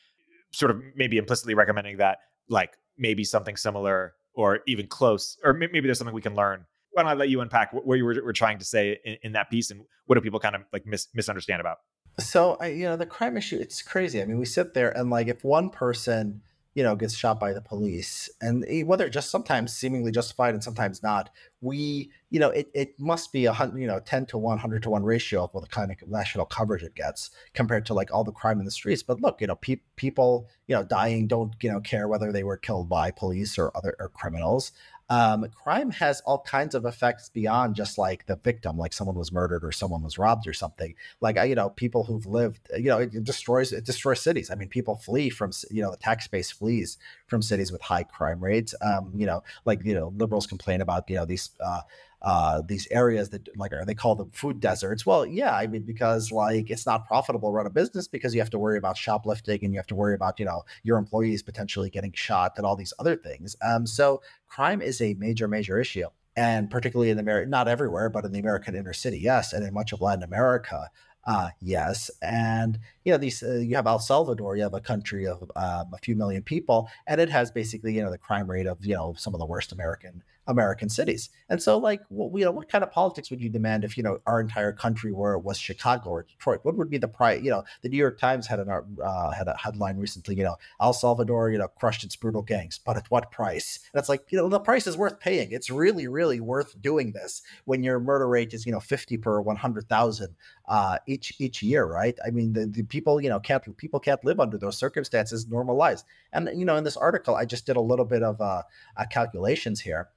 sort 0.51 0.72
of 0.72 0.82
maybe 0.95 1.18
implicitly 1.18 1.53
recommending 1.53 1.97
that 1.97 2.20
like 2.49 2.78
maybe 2.97 3.24
something 3.24 3.58
similar 3.58 4.14
or 4.34 4.60
even 4.68 4.88
close 4.88 5.38
or 5.43 5.53
maybe 5.53 5.82
there's 5.82 5.97
something 5.97 6.16
we 6.16 6.22
can 6.22 6.36
learn 6.36 6.66
why 6.95 7.03
don't 7.03 7.12
I 7.12 7.16
let 7.16 7.28
you 7.28 7.41
unpack 7.41 7.74
what 7.74 7.95
you 7.95 8.06
were, 8.06 8.24
were 8.24 8.32
trying 8.32 8.58
to 8.60 8.64
say 8.64 8.97
in, 9.03 9.18
in, 9.22 9.32
that 9.34 9.49
piece 9.49 9.70
and 9.70 9.82
what 10.06 10.16
do 10.16 10.22
people 10.22 10.39
kind 10.39 10.56
of 10.56 10.62
like 10.72 10.86
mis- 10.86 11.10
misunderstand 11.14 11.60
about? 11.60 11.80
So, 12.20 12.57
I, 12.61 12.68
you 12.68 12.86
know, 12.86 12.95
the 12.95 13.05
crime 13.05 13.36
issue, 13.36 13.57
it's 13.59 13.82
crazy. 13.82 14.22
I 14.22 14.26
mean, 14.26 14.38
we 14.38 14.45
sit 14.45 14.74
there 14.74 14.95
and 14.97 15.09
like 15.09 15.28
if 15.28 15.43
one 15.43 15.70
person, 15.70 16.41
you 16.74 16.84
know, 16.84 16.95
gets 16.95 17.16
shot 17.16 17.39
by 17.39 17.53
the 17.53 17.61
police 17.61 18.30
and 18.41 18.66
whether 18.86 19.09
just 19.09 19.32
sometimes 19.32 19.74
seemingly 19.74 20.11
justified 20.11 20.53
and 20.53 20.63
sometimes 20.63 21.01
not, 21.03 21.30
we, 21.61 22.11
you 22.30 22.39
know, 22.39 22.49
it, 22.49 22.70
it 22.74 22.99
must 22.99 23.32
be 23.32 23.45
a 23.45 23.53
hundred, 23.53 23.80
you 23.80 23.88
know, 23.88 23.99
10 23.99 24.26
to 24.28 24.38
100 24.38 24.84
to 24.84 24.89
1 24.89 25.03
ratio 25.03 25.45
of 25.45 25.53
what 25.53 25.63
the 25.63 25.70
kind 25.70 25.91
of 25.91 26.09
national 26.09 26.45
coverage 26.45 26.84
it 26.84 26.95
gets 26.95 27.32
compared 27.53 27.86
to 27.86 27.93
like 27.93 28.13
all 28.13 28.24
the 28.26 28.32
crime 28.32 28.59
in 28.59 28.66
the 28.66 28.72
streets. 28.72 29.03
But 29.03 29.22
look, 29.22 29.39
you 29.41 29.47
know, 29.47 29.55
pe- 29.55 29.82
people, 29.95 30.49
you 30.68 30.76
know, 30.76 30.84
dying 30.84 31.28
don't, 31.28 31.53
you 31.61 31.72
know, 31.72 31.80
care 31.82 32.07
whether 32.07 32.32
they 32.32 32.43
were 32.43 32.57
killed 32.57 32.89
by 32.89 33.11
police 33.11 33.57
or 33.57 33.72
other 33.76 33.95
or 33.99 34.09
criminals 34.09 34.72
um, 35.10 35.45
crime 35.64 35.91
has 35.91 36.22
all 36.22 36.39
kinds 36.39 36.74
of 36.74 36.86
effects 36.86 37.30
beyond 37.30 37.76
just 37.76 37.97
like 37.97 38.26
the 38.26 38.38
victim, 38.38 38.78
like 38.78 38.91
someone 38.91 39.16
was 39.16 39.32
murdered 39.32 39.64
or 39.64 39.72
someone 39.72 40.01
was 40.01 40.18
robbed 40.18 40.47
or 40.47 40.53
something. 40.53 40.95
Like 41.22 41.38
you 41.47 41.53
know, 41.53 41.70
people 41.70 42.03
who've 42.03 42.26
lived, 42.26 42.68
you 42.76 42.86
know, 42.86 42.97
it 42.97 43.24
destroys 43.24 43.72
it 43.72 43.86
destroys 43.86 44.22
cities. 44.22 44.49
I 44.49 44.56
mean, 44.56 44.70
people 44.70 44.95
flee 44.95 45.30
from 45.30 45.51
you 45.70 45.84
know 45.84 45.91
the 45.91 45.97
tax 45.97 46.28
base 46.28 46.49
flees 46.49 46.97
from 47.28 47.43
cities 47.43 47.72
with 47.72 47.82
high 47.82 48.03
crime 48.03 48.43
rates. 48.43 48.74
Um, 48.82 49.12
you 49.16 49.28
know, 49.28 49.43
like 49.66 49.86
you 49.86 49.93
know, 49.93 50.12
liberals 50.18 50.47
complain 50.47 50.82
about 50.82 51.08
you 51.10 51.16
know 51.16 51.26
these 51.26 51.51
uh, 51.64 51.82
uh, 52.26 52.61
these 52.67 52.88
areas 52.89 53.30
that 53.30 53.47
like 53.55 53.71
are 53.71 53.86
they 53.86 53.93
call 53.93 54.15
them 54.15 54.32
food 54.32 54.59
deserts? 54.59 55.05
Well, 55.05 55.26
yeah, 55.26 55.55
I 55.55 55.67
mean 55.67 55.84
because 55.84 56.32
like 56.32 56.69
it's 56.69 56.86
not 56.86 57.07
profitable 57.07 57.49
to 57.49 57.53
run 57.53 57.67
a 57.67 57.69
business 57.69 58.07
because 58.07 58.34
you 58.34 58.41
have 58.41 58.49
to 58.49 58.59
worry 58.59 58.78
about 58.78 58.97
shoplifting 58.97 59.63
and 59.63 59.73
you 59.73 59.80
have 59.80 59.88
to 59.88 59.95
worry 59.95 60.15
about 60.15 60.39
you 60.39 60.45
know 60.45 60.63
your 60.84 60.97
employees 60.97 61.43
potentially 61.43 61.89
getting 61.89 62.11
shot 62.13 62.53
and 62.57 62.65
all 62.65 62.76
these 62.76 62.93
other 62.99 63.15
things. 63.15 63.55
Um, 63.61 63.86
so 63.86 64.21
crime 64.47 64.82
is 64.82 64.99
a 65.01 65.13
major 65.13 65.47
major 65.47 65.80
issue 65.80 66.07
and 66.36 66.69
particularly 66.69 67.11
in 67.11 67.17
the 67.17 67.21
American, 67.21 67.49
not 67.49 67.69
everywhere, 67.69 68.09
but 68.09 68.26
in 68.26 68.34
the 68.34 68.39
American 68.39 68.76
inner 68.76 68.91
city, 68.91 69.19
yes, 69.19 69.53
and 69.53 69.65
in 69.65 69.73
much 69.73 69.93
of 69.93 70.01
Latin 70.01 70.21
America, 70.21 70.89
uh, 71.26 71.49
yes. 71.59 72.11
And 72.21 72.80
you 73.03 73.11
know, 73.11 73.17
these 73.17 73.41
uh, 73.41 73.55
you 73.55 73.76
have 73.76 73.88
El 73.88 73.99
Salvador, 73.99 74.55
you 74.55 74.63
have 74.63 74.73
a 74.73 74.82
country 74.82 75.26
of 75.28 75.43
um, 75.55 75.91
a 75.93 75.97
few 76.01 76.15
million 76.15 76.43
people, 76.43 76.89
and 77.07 77.19
it 77.19 77.30
has 77.30 77.51
basically 77.51 77.93
you 77.95 78.03
know 78.03 78.11
the 78.11 78.17
crime 78.17 78.49
rate 78.49 78.67
of 78.67 78.86
you 78.86 78.95
know 78.95 79.15
some 79.17 79.34
of 79.34 79.39
the 79.39 79.45
worst 79.45 79.71
American 79.71 80.23
American 80.48 80.89
cities. 80.89 81.30
And 81.50 81.62
so, 81.62 81.78
like, 81.78 82.02
what, 82.10 82.38
you 82.38 82.46
know, 82.46 82.52
what 82.52 82.70
kind 82.70 82.84
of 82.84 82.91
politics 82.91 83.30
would 83.30 83.41
you 83.41 83.50
demand 83.50 83.84
if 83.84 83.98
you 83.98 84.04
know 84.04 84.20
our 84.26 84.39
entire 84.39 84.72
country 84.72 85.12
were 85.12 85.38
was 85.38 85.58
Chicago 85.58 86.10
or 86.10 86.24
Detroit? 86.24 86.60
What 86.64 86.76
would 86.78 86.89
be 86.89 86.98
the 86.98 87.08
price? 87.08 87.41
You 87.41 87.52
know, 87.52 87.64
the 87.82 87.89
New 87.89 87.98
York 87.98 88.20
Times 88.20 88.48
had 88.48 88.60
an 88.60 88.70
uh, 88.70 89.32
had 89.32 89.48
a 89.48 89.58
headline 89.58 89.98
recently. 89.98 90.36
You 90.36 90.43
know, 90.43 90.56
El 90.80 90.93
Salvador, 90.93 91.50
you 91.50 91.58
know, 91.58 91.68
crushed 91.68 92.04
its 92.04 92.16
brutal 92.16 92.41
gangs, 92.41 92.80
but 92.84 92.98
at 92.98 93.10
what 93.10 93.32
price? 93.32 93.80
And 93.93 94.00
it's 94.00 94.10
like, 94.10 94.26
you 94.30 94.38
know, 94.38 94.48
the 94.48 94.60
price 94.60 94.88
is 94.88 94.98
worth 94.98 95.20
paying. 95.20 95.52
It's 95.52 95.70
really, 95.70 96.08
really 96.08 96.39
worth 96.39 96.80
doing 96.82 97.12
this 97.12 97.41
when 97.66 97.84
your 97.84 98.00
murder 98.00 98.28
rate 98.28 98.54
is 98.54 98.66
you 98.66 98.72
know 98.72 98.80
fifty 98.80 99.18
per 99.18 99.41
one 99.41 99.56
hundred 99.56 99.89
thousand 99.89 100.36
uh, 100.68 101.00
each 101.08 101.34
each 101.39 101.64
year, 101.64 101.86
right? 101.86 102.18
I 102.26 102.30
mean, 102.30 102.54
the, 102.54 102.68
the 102.68 102.84
people 102.84 103.20
you 103.20 103.30
know 103.30 103.39
can't 103.39 103.76
people 103.78 104.00
can't 104.00 104.24
live 104.24 104.39
under 104.39 104.58
those 104.58 104.78
circumstances 104.78 105.48
normalized. 105.48 106.06
And 106.34 106.50
you 106.54 106.66
know, 106.66 106.76
in 106.76 106.84
this 106.84 106.98
article, 106.98 107.36
I 107.36 107.46
just 107.46 107.66
did 107.66 107.78
a 107.78 107.82
little 107.82 108.06
bit 108.06 108.24
of 108.24 108.39
uh, 108.41 108.64
uh 108.98 109.06
calculations 109.10 109.82
here 109.82 110.10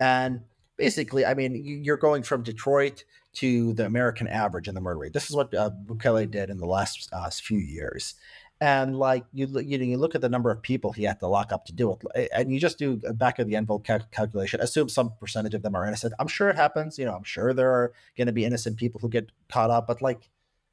and 0.00 0.40
basically, 0.76 1.24
I 1.26 1.34
mean, 1.34 1.62
you're 1.84 1.98
going 1.98 2.22
from 2.22 2.42
Detroit 2.42 3.04
to 3.34 3.74
the 3.74 3.86
American 3.86 4.26
average 4.26 4.66
in 4.66 4.74
the 4.74 4.80
murder 4.80 5.00
rate. 5.00 5.12
This 5.12 5.30
is 5.30 5.36
what 5.36 5.54
uh, 5.54 5.70
Bukele 5.86 6.28
did 6.28 6.50
in 6.50 6.58
the 6.58 6.66
last 6.66 7.08
uh, 7.12 7.30
few 7.30 7.58
years. 7.58 8.14
And 8.62 8.98
like 8.98 9.24
you, 9.32 9.46
you 9.60 9.78
know, 9.78 9.84
you 9.84 9.96
look 9.96 10.14
at 10.14 10.20
the 10.20 10.28
number 10.28 10.50
of 10.50 10.60
people 10.60 10.92
he 10.92 11.04
had 11.04 11.18
to 11.20 11.26
lock 11.26 11.50
up 11.50 11.64
to 11.66 11.72
do 11.72 11.96
it, 12.14 12.28
and 12.34 12.52
you 12.52 12.60
just 12.60 12.78
do 12.78 13.00
a 13.06 13.14
back 13.14 13.38
of 13.38 13.46
the 13.46 13.56
envelope 13.56 13.84
cal- 13.84 14.06
calculation. 14.10 14.60
Assume 14.60 14.90
some 14.90 15.12
percentage 15.18 15.54
of 15.54 15.62
them 15.62 15.74
are 15.74 15.86
innocent. 15.86 16.12
I'm 16.18 16.28
sure 16.28 16.50
it 16.50 16.56
happens. 16.56 16.98
You 16.98 17.06
know, 17.06 17.14
I'm 17.14 17.24
sure 17.24 17.54
there 17.54 17.70
are 17.70 17.92
going 18.18 18.26
to 18.26 18.34
be 18.34 18.44
innocent 18.44 18.76
people 18.76 19.00
who 19.00 19.08
get 19.08 19.30
caught 19.50 19.70
up. 19.70 19.86
But 19.86 20.02
like, 20.02 20.28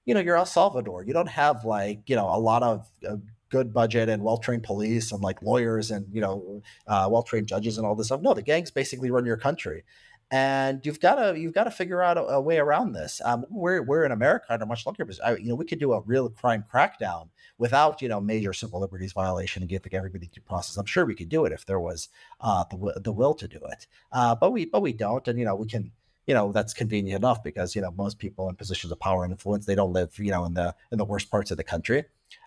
you 0.05 0.13
know, 0.13 0.19
you're 0.19 0.35
El 0.35 0.45
Salvador. 0.45 1.05
You 1.05 1.13
don't 1.13 1.29
have 1.29 1.63
like 1.63 2.01
you 2.07 2.17
know 2.17 2.27
a 2.27 2.39
lot 2.39 2.61
of 2.61 2.89
uh, 3.07 3.17
good 3.49 3.73
budget 3.73 4.09
and 4.09 4.23
well-trained 4.23 4.63
police 4.63 5.11
and 5.11 5.21
like 5.21 5.41
lawyers 5.41 5.91
and 5.91 6.05
you 6.13 6.21
know 6.21 6.61
uh, 6.87 7.07
well-trained 7.09 7.47
judges 7.47 7.77
and 7.77 7.85
all 7.85 7.95
this 7.95 8.07
stuff. 8.07 8.21
No, 8.21 8.33
the 8.33 8.41
gangs 8.41 8.71
basically 8.71 9.11
run 9.11 9.25
your 9.25 9.37
country, 9.37 9.83
and 10.31 10.85
you've 10.85 10.99
got 10.99 11.15
to 11.15 11.39
you've 11.39 11.53
got 11.53 11.65
to 11.65 11.71
figure 11.71 12.01
out 12.01 12.17
a, 12.17 12.23
a, 12.23 12.41
way 12.41 12.57
around 12.57 12.93
this. 12.93 13.21
Um, 13.23 13.45
we're 13.49 13.81
we're 13.81 14.03
in 14.03 14.11
America 14.11 14.45
under 14.49 14.65
much 14.65 14.85
longer, 14.85 15.07
I, 15.23 15.37
you 15.37 15.49
know, 15.49 15.55
we 15.55 15.65
could 15.65 15.79
do 15.79 15.93
a 15.93 16.01
real 16.01 16.29
crime 16.29 16.65
crackdown 16.71 17.29
without 17.57 18.01
you 18.01 18.09
know 18.09 18.19
major 18.19 18.53
civil 18.53 18.81
liberties 18.81 19.13
violation 19.13 19.63
and 19.63 19.69
giving 19.69 19.93
everybody 19.93 20.27
due 20.27 20.41
process. 20.41 20.77
I'm 20.77 20.85
sure 20.85 21.05
we 21.05 21.15
could 21.15 21.29
do 21.29 21.45
it 21.45 21.53
if 21.53 21.65
there 21.65 21.79
was 21.79 22.09
uh, 22.41 22.65
the 22.69 22.99
the 23.03 23.11
will 23.11 23.33
to 23.35 23.47
do 23.47 23.59
it, 23.71 23.87
uh, 24.11 24.35
but 24.35 24.51
we 24.51 24.65
but 24.65 24.81
we 24.81 24.93
don't, 24.93 25.27
and 25.27 25.39
you 25.39 25.45
know 25.45 25.55
we 25.55 25.67
can 25.67 25.91
you 26.27 26.33
know 26.33 26.51
that's 26.51 26.73
convenient 26.73 27.23
enough 27.23 27.41
because 27.41 27.75
you 27.75 27.81
know 27.81 27.91
most 27.91 28.19
people 28.19 28.49
in 28.49 28.55
positions 28.55 28.91
of 28.91 28.99
power 28.99 29.23
and 29.23 29.31
influence 29.31 29.65
they 29.65 29.75
don't 29.75 29.93
live 29.93 30.19
you 30.19 30.31
know 30.31 30.45
in 30.45 30.53
the 30.53 30.75
in 30.91 30.97
the 30.97 31.05
worst 31.05 31.31
parts 31.31 31.51
of 31.51 31.57
the 31.57 31.63
country 31.63 32.03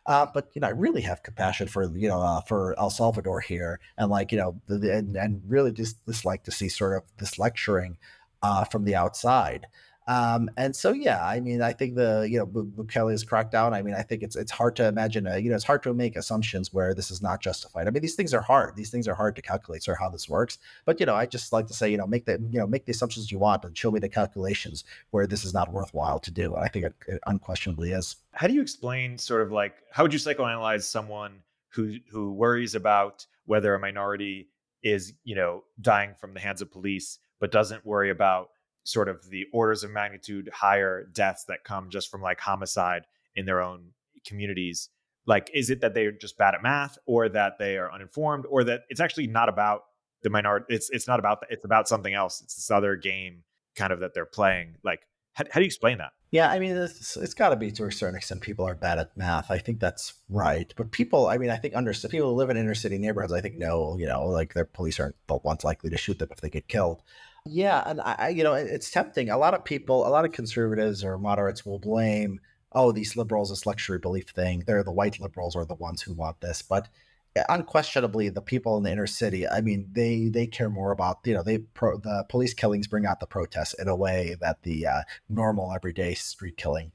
uh, 0.07 0.27
but 0.33 0.51
you 0.55 0.61
know, 0.61 0.69
I 0.69 0.71
really 0.71 1.03
have 1.03 1.23
compassion 1.23 1.69
for 1.69 1.85
you 1.97 2.09
know 2.09 2.21
uh, 2.21 2.41
for 2.43 2.79
El 2.79 2.91
Salvador 2.91 3.41
here, 3.41 3.81
and 3.97 4.11
like 4.11 4.33
you 4.33 4.39
know, 4.39 4.61
the, 4.67 4.97
and 4.97 5.17
and 5.17 5.43
really 5.47 5.73
just 5.73 6.05
dislike 6.07 6.45
to 6.45 6.51
see 6.51 6.69
sort 6.69 6.97
of 6.97 7.03
this 7.19 7.39
lecturing 7.39 7.99
uh, 8.43 8.65
from 8.65 8.85
the 8.85 8.95
outside. 8.95 9.67
Um, 10.07 10.51
and 10.57 10.75
so, 10.75 10.93
yeah, 10.93 11.25
I 11.25 11.41
mean, 11.41 11.63
I 11.63 11.73
think 11.73 11.95
the 11.95 12.27
you 12.29 12.39
know 12.39 12.47
Bukele's 12.47 13.25
crackdown. 13.25 13.73
I 13.73 13.83
mean, 13.83 13.95
I 13.95 14.03
think 14.03 14.23
it's 14.23 14.35
it's 14.35 14.51
hard 14.51 14.75
to 14.77 14.87
imagine. 14.87 15.27
A, 15.27 15.39
you 15.39 15.51
know, 15.51 15.57
it's 15.57 15.65
hard 15.65 15.83
to 15.85 15.95
make 15.95 16.17
assumptions 16.17 16.73
where 16.73 16.95
this 16.95 17.11
is 17.11 17.23
not 17.23 17.41
justified. 17.41 17.87
I 17.87 17.91
mean, 17.91 18.03
these 18.03 18.15
things 18.15 18.35
are 18.35 18.41
hard. 18.41 18.77
These 18.77 18.91
things 18.91 19.07
are 19.07 19.15
hard 19.15 19.37
to 19.37 19.43
calculate. 19.43 19.83
So 19.83 19.95
how 19.95 20.09
this 20.09 20.29
works. 20.29 20.59
But 20.85 21.01
you 21.01 21.07
know, 21.07 21.15
I 21.15 21.27
just 21.27 21.53
like 21.53 21.67
to 21.69 21.75
say, 21.75 21.91
you 21.91 21.97
know, 21.97 22.07
make 22.07 22.25
the 22.25 22.41
you 22.51 22.59
know 22.59 22.67
make 22.67 22.87
the 22.87 22.93
assumptions 22.93 23.31
you 23.31 23.39
want 23.39 23.65
and 23.65 23.77
show 23.77 23.91
me 23.91 24.01
the 24.01 24.09
calculations 24.09 24.85
where 25.11 25.27
this 25.27 25.45
is 25.45 25.55
not 25.55 25.73
worthwhile 25.73 26.19
to 26.21 26.31
do. 26.31 26.57
I 26.57 26.69
think 26.69 26.87
it, 26.87 26.95
it 27.07 27.21
unquestionably 27.27 27.93
is. 27.93 28.17
How 28.33 28.47
do 28.47 28.55
you 28.55 28.63
explain 28.63 29.19
sort 29.19 29.43
of 29.43 29.53
like 29.53 29.77
how 29.93 30.03
would 30.03 30.13
you 30.13 30.19
psychoanalyze 30.19 30.83
someone 30.83 31.43
who 31.69 31.97
who 32.11 32.33
worries 32.33 32.75
about 32.75 33.27
whether 33.47 33.75
a 33.75 33.79
minority 33.79 34.49
is 34.83 35.13
you 35.25 35.35
know 35.35 35.63
dying 35.81 36.15
from 36.19 36.35
the 36.35 36.41
hands 36.41 36.63
of 36.63 36.71
police, 36.71 37.19
but 37.39 37.53
doesn't 37.53 37.85
worry 37.87 38.11
about 38.11 38.51
sort 38.85 39.09
of 39.09 39.29
the 39.31 39.47
orders 39.53 39.85
of 39.85 39.91
magnitude 39.91 40.49
higher 40.53 41.07
deaths 41.13 41.45
that 41.45 41.65
come 41.65 41.91
just 41.91 42.11
from 42.11 42.23
like 42.23 42.41
homicide 42.41 43.03
in 43.35 43.47
their 43.47 43.61
own 43.61 43.91
communities 44.27 44.89
like 45.27 45.51
is 45.55 45.71
it 45.71 45.81
that 45.81 45.95
they're 45.95 46.13
just 46.13 46.39
bad 46.39 46.55
at 46.55 46.63
math 46.63 46.99
or 47.07 47.29
that 47.29 47.59
they 47.59 47.77
are 47.77 47.93
uninformed 47.93 48.45
or 48.49 48.65
that 48.65 48.83
it's 48.89 49.01
actually 49.01 49.27
not 49.27 49.49
about 49.49 49.83
the 50.23 50.31
minority 50.31 50.67
it's 50.69 50.91
it's 50.91 51.07
not 51.07 51.19
about 51.19 51.45
it's 51.51 51.65
about 51.65 51.89
something 51.89 52.15
else 52.15 52.41
it's 52.43 52.55
this 52.55 52.71
other 52.71 52.97
game 52.97 53.43
kind 53.77 53.93
of 53.93 54.01
that 54.01 54.15
they're 54.15 54.27
playing 54.27 54.75
like 54.83 55.01
how, 55.33 55.45
how 55.53 55.61
do 55.61 55.61
you 55.61 55.67
explain 55.67 55.99
that? 55.99 56.11
Yeah 56.31 56.51
i 56.51 56.59
mean 56.59 56.77
it's, 56.77 57.17
it's 57.17 57.35
got 57.35 57.51
to 57.51 57.57
be 57.57 57.71
to 57.73 57.85
a 57.85 57.93
certain 57.93 58.17
extent 58.17 58.41
people 58.41 58.67
are 58.67 58.75
bad 58.75 58.99
at 58.99 59.17
math 59.17 59.51
i 59.51 59.59
think 59.59 59.81
that's 59.81 60.15
right 60.29 60.73
but 60.77 60.91
people 60.91 61.27
i 61.27 61.39
mean 61.39 61.51
i 61.51 61.57
think 61.57 61.75
under 61.75 61.93
people 61.93 62.31
who 62.31 62.37
live 62.37 62.51
in 62.51 62.57
inner 62.57 62.75
city 62.75 62.99
neighborhoods 62.99 63.33
i 63.33 63.41
think 63.41 63.57
know 63.57 63.97
you 63.99 64.07
know 64.07 64.27
like 64.27 64.55
their 64.55 64.65
police 64.65 65.01
aren't 65.01 65.17
the 65.27 65.37
ones 65.39 65.65
likely 65.65 65.91
to 65.91 65.97
shoot 65.97 66.19
them 66.19 66.29
if 66.31 66.41
they 66.41 66.51
get 66.51 66.69
killed 66.69 67.03
yeah, 67.47 67.83
and 67.87 68.01
I, 68.01 68.29
you 68.29 68.45
know, 68.45 68.55
it's 68.55 68.91
tempting. 68.91 69.31
A 69.31 69.39
lot 69.39 69.55
of 69.55 69.65
people, 69.65 70.07
a 70.07 70.11
lot 70.11 70.25
of 70.25 70.33
conservatives 70.33 71.03
or 71.03 71.19
moderates 71.19 71.65
will 71.65 71.79
blame, 71.79 72.41
oh, 72.73 72.93
these 72.93 73.17
liberals, 73.17 73.51
this 73.51 73.67
luxury 73.67 73.99
belief 73.99 74.29
thing. 74.29 74.65
They're 74.67 74.83
the 74.83 74.93
white 74.93 75.21
liberals 75.21 75.57
are 75.57 75.65
the 75.65 75.75
ones 75.75 76.03
who 76.03 76.13
want 76.15 76.41
this, 76.41 76.63
but 76.63 76.89
eh, 77.37 77.45
unquestionably, 77.49 78.29
the 78.29 78.43
people 78.43 78.77
in 78.77 78.85
the 78.85 78.93
inner 78.93 79.07
city. 79.07 79.49
I 79.49 79.61
mean, 79.63 79.89
they 79.93 80.29
they 80.29 80.47
care 80.47 80.71
more 80.71 80.93
about 80.93 81.19
you 81.25 81.35
know 81.35 81.43
they 81.43 81.59
pro, 81.59 81.99
the 81.99 82.25
police 82.29 82.55
killings 82.55 82.87
bring 82.87 83.07
out 83.07 83.21
the 83.21 83.27
protests 83.27 83.75
in 83.75 83.89
a 83.89 83.97
way 83.97 84.37
that 84.41 84.63
the 84.63 84.87
uh, 84.87 85.03
normal 85.29 85.73
everyday 85.73 86.15
street 86.15 86.57
killing 86.57 86.93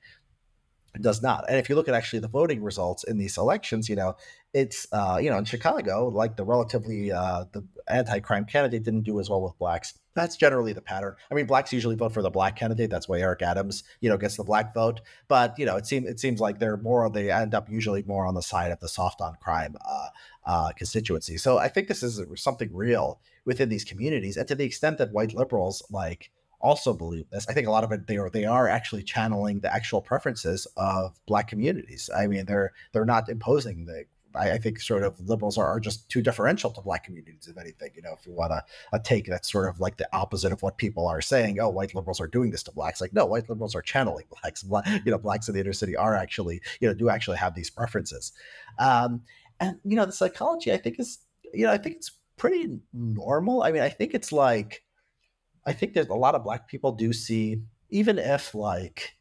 does 1.01 1.21
not. 1.21 1.45
And 1.49 1.57
if 1.57 1.69
you 1.69 1.75
look 1.75 1.87
at 1.87 1.95
actually 1.95 2.19
the 2.19 2.27
voting 2.27 2.63
results 2.63 3.03
in 3.03 3.17
these 3.17 3.37
elections, 3.37 3.89
you 3.89 3.95
know, 3.95 4.15
it's 4.53 4.87
uh, 4.91 5.19
you 5.21 5.29
know, 5.29 5.37
in 5.37 5.45
Chicago, 5.45 6.07
like 6.07 6.37
the 6.37 6.45
relatively 6.45 7.11
uh, 7.11 7.45
the 7.51 7.65
anti-crime 7.87 8.45
candidate 8.45 8.83
didn't 8.83 9.01
do 9.01 9.19
as 9.19 9.29
well 9.29 9.41
with 9.41 9.57
blacks. 9.57 9.93
That's 10.13 10.37
generally 10.37 10.71
the 10.71 10.81
pattern. 10.81 11.15
I 11.29 11.33
mean, 11.33 11.45
blacks 11.45 11.73
usually 11.73 11.97
vote 11.97 12.13
for 12.13 12.21
the 12.21 12.29
black 12.29 12.55
candidate. 12.55 12.89
That's 12.89 13.09
why 13.09 13.19
Eric 13.19 13.41
Adams, 13.41 13.83
you 13.99 14.09
know, 14.09 14.17
gets 14.17 14.37
the 14.37 14.45
black 14.45 14.73
vote. 14.73 15.01
But 15.27 15.59
you 15.59 15.65
know, 15.65 15.75
it 15.75 15.85
seems 15.85 16.07
it 16.07 16.19
seems 16.19 16.39
like 16.39 16.59
they're 16.59 16.77
more 16.77 17.09
they 17.09 17.31
end 17.31 17.53
up 17.53 17.69
usually 17.69 18.03
more 18.03 18.25
on 18.25 18.33
the 18.33 18.41
side 18.41 18.71
of 18.71 18.79
the 18.79 18.87
soft 18.87 19.19
on 19.19 19.35
crime 19.41 19.75
uh, 19.85 20.07
uh, 20.45 20.71
constituency. 20.77 21.37
So 21.37 21.57
I 21.57 21.67
think 21.67 21.87
this 21.87 22.01
is 22.01 22.21
something 22.41 22.69
real 22.73 23.19
within 23.43 23.69
these 23.69 23.83
communities, 23.83 24.37
and 24.37 24.47
to 24.47 24.55
the 24.55 24.63
extent 24.63 24.97
that 24.99 25.11
white 25.11 25.35
liberals 25.35 25.83
like 25.91 26.31
also 26.65 26.93
believe 26.93 27.29
this. 27.29 27.47
I 27.47 27.53
think 27.53 27.67
a 27.67 27.71
lot 27.71 27.83
of 27.83 27.91
it 27.91 28.07
they 28.07 28.17
are 28.17 28.29
they 28.29 28.45
are 28.45 28.67
actually 28.67 29.03
channeling 29.03 29.59
the 29.59 29.73
actual 29.73 30.01
preferences 30.01 30.67
of 30.75 31.19
black 31.27 31.47
communities. 31.47 32.09
I 32.15 32.27
mean, 32.27 32.45
they're 32.45 32.73
they're 32.91 33.05
not 33.05 33.29
imposing 33.29 33.85
the. 33.85 34.05
I, 34.33 34.51
I 34.51 34.57
think 34.57 34.81
sort 34.81 35.03
of 35.03 35.17
liberals 35.21 35.57
are, 35.57 35.65
are 35.65 35.79
just 35.79 36.09
too 36.09 36.21
differential 36.21 36.69
to 36.71 36.81
black 36.81 37.05
communities, 37.05 37.47
if 37.47 37.57
anything. 37.57 37.91
You 37.95 38.01
know, 38.01 38.13
if 38.19 38.25
you 38.27 38.33
want 38.33 38.51
a, 38.51 38.63
a 38.91 38.99
take 38.99 39.27
that's 39.27 39.49
sort 39.49 39.69
of 39.69 39.79
like 39.79 39.95
the 39.95 40.09
opposite 40.11 40.51
of 40.51 40.61
what 40.61 40.77
people 40.77 41.07
are 41.07 41.21
saying, 41.21 41.59
oh, 41.61 41.69
white 41.69 41.95
liberals 41.95 42.19
are 42.19 42.27
doing 42.27 42.51
this 42.51 42.63
to 42.63 42.71
blacks. 42.73 42.99
Like, 42.99 43.13
no, 43.13 43.25
white 43.25 43.47
liberals 43.49 43.75
are 43.75 43.81
channeling 43.81 44.25
blacks. 44.41 44.61
Black, 44.63 44.85
you 45.05 45.11
know, 45.11 45.17
blacks 45.17 45.47
in 45.47 45.53
the 45.55 45.61
inner 45.61 45.71
city 45.71 45.95
are 45.95 46.15
actually, 46.15 46.59
you 46.81 46.87
know, 46.89 46.93
do 46.93 47.07
actually 47.07 47.37
have 47.37 47.55
these 47.55 47.69
preferences. 47.69 48.33
Um, 48.77 49.21
and 49.61 49.77
you 49.85 49.95
know, 49.95 50.05
the 50.05 50.11
psychology, 50.11 50.73
I 50.73 50.77
think 50.77 50.99
is, 50.99 51.19
you 51.53 51.65
know, 51.65 51.71
I 51.71 51.77
think 51.77 51.95
it's 51.95 52.11
pretty 52.35 52.79
normal. 52.91 53.63
I 53.63 53.71
mean, 53.71 53.83
I 53.83 53.89
think 53.89 54.13
it's 54.13 54.33
like 54.33 54.83
I 55.65 55.73
think 55.73 55.93
that 55.93 56.09
a 56.09 56.15
lot 56.15 56.35
of 56.35 56.43
black 56.43 56.67
people 56.67 56.91
do 56.91 57.11
see, 57.13 57.61
even 57.89 58.19
if 58.19 58.53
like 58.53 59.15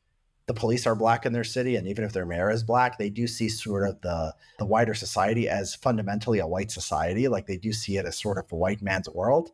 the 0.47 0.55
police 0.55 0.87
are 0.87 0.95
black 0.95 1.25
in 1.25 1.33
their 1.33 1.45
city, 1.45 1.77
and 1.77 1.89
even 1.89 2.05
if 2.05 2.13
their 2.13 2.27
mayor 2.27 2.51
is 2.51 2.63
black, 2.63 2.99
they 2.99 3.09
do 3.09 3.27
see 3.27 3.49
sort 3.49 3.89
of 3.89 4.01
the 4.03 4.35
the 4.59 4.67
wider 4.67 4.95
society 4.95 5.49
as 5.49 5.75
fundamentally 5.75 6.39
a 6.39 6.47
white 6.47 6.71
society. 6.71 7.29
Like 7.29 7.47
they 7.47 7.57
do 7.57 7.73
see 7.73 7.97
it 7.97 8.05
as 8.05 8.19
sort 8.19 8.39
of 8.39 8.51
a 8.53 8.57
white 8.57 8.83
man's 8.83 9.09
world. 9.09 9.51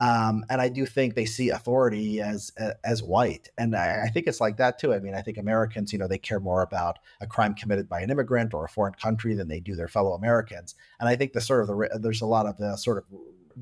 Um, 0.00 0.44
and 0.50 0.60
I 0.60 0.68
do 0.68 0.86
think 0.86 1.14
they 1.14 1.24
see 1.24 1.50
authority 1.50 2.20
as 2.20 2.52
as 2.82 3.02
white, 3.02 3.48
and 3.56 3.76
I, 3.76 4.02
I, 4.06 4.08
think 4.08 4.26
it's 4.26 4.40
like 4.40 4.56
that 4.56 4.76
too. 4.78 4.92
I 4.92 4.98
mean, 4.98 5.14
I 5.14 5.22
think 5.22 5.38
Americans, 5.38 5.92
you 5.92 6.00
know, 6.00 6.08
they 6.08 6.18
care 6.18 6.40
more 6.40 6.62
about 6.62 6.98
a 7.20 7.28
crime 7.28 7.54
committed 7.54 7.88
by 7.88 8.00
an 8.00 8.10
immigrant 8.10 8.54
or 8.54 8.64
a 8.64 8.68
foreign 8.68 8.94
country 8.94 9.34
than 9.34 9.46
they 9.46 9.60
do 9.60 9.76
their 9.76 9.86
fellow 9.86 10.12
Americans. 10.12 10.74
And 10.98 11.08
I 11.08 11.14
think 11.14 11.32
the 11.32 11.40
sort 11.40 11.62
of 11.62 11.68
the 11.68 11.98
there's 12.00 12.22
a 12.22 12.26
lot 12.26 12.46
of 12.46 12.58
the 12.58 12.76
sort 12.76 12.98
of 12.98 13.04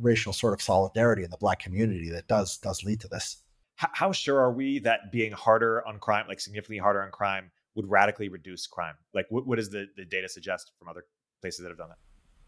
racial 0.00 0.32
sort 0.32 0.54
of 0.54 0.62
solidarity 0.62 1.24
in 1.24 1.30
the 1.30 1.36
black 1.36 1.58
community 1.58 2.10
that 2.10 2.28
does 2.28 2.58
does 2.58 2.84
lead 2.84 3.00
to 3.00 3.08
this. 3.08 3.38
How 3.76 4.12
sure 4.12 4.38
are 4.38 4.52
we 4.52 4.78
that 4.80 5.10
being 5.10 5.32
harder 5.32 5.84
on 5.86 5.98
crime, 5.98 6.26
like 6.28 6.38
significantly 6.38 6.78
harder 6.78 7.02
on 7.02 7.10
crime, 7.10 7.50
would 7.74 7.90
radically 7.90 8.28
reduce 8.28 8.66
crime? 8.66 8.94
Like, 9.12 9.26
what, 9.30 9.46
what 9.46 9.56
does 9.56 9.70
the, 9.70 9.86
the 9.96 10.04
data 10.04 10.28
suggest 10.28 10.72
from 10.78 10.88
other 10.88 11.04
places 11.40 11.62
that 11.62 11.68
have 11.68 11.78
done 11.78 11.88
that? 11.88 11.98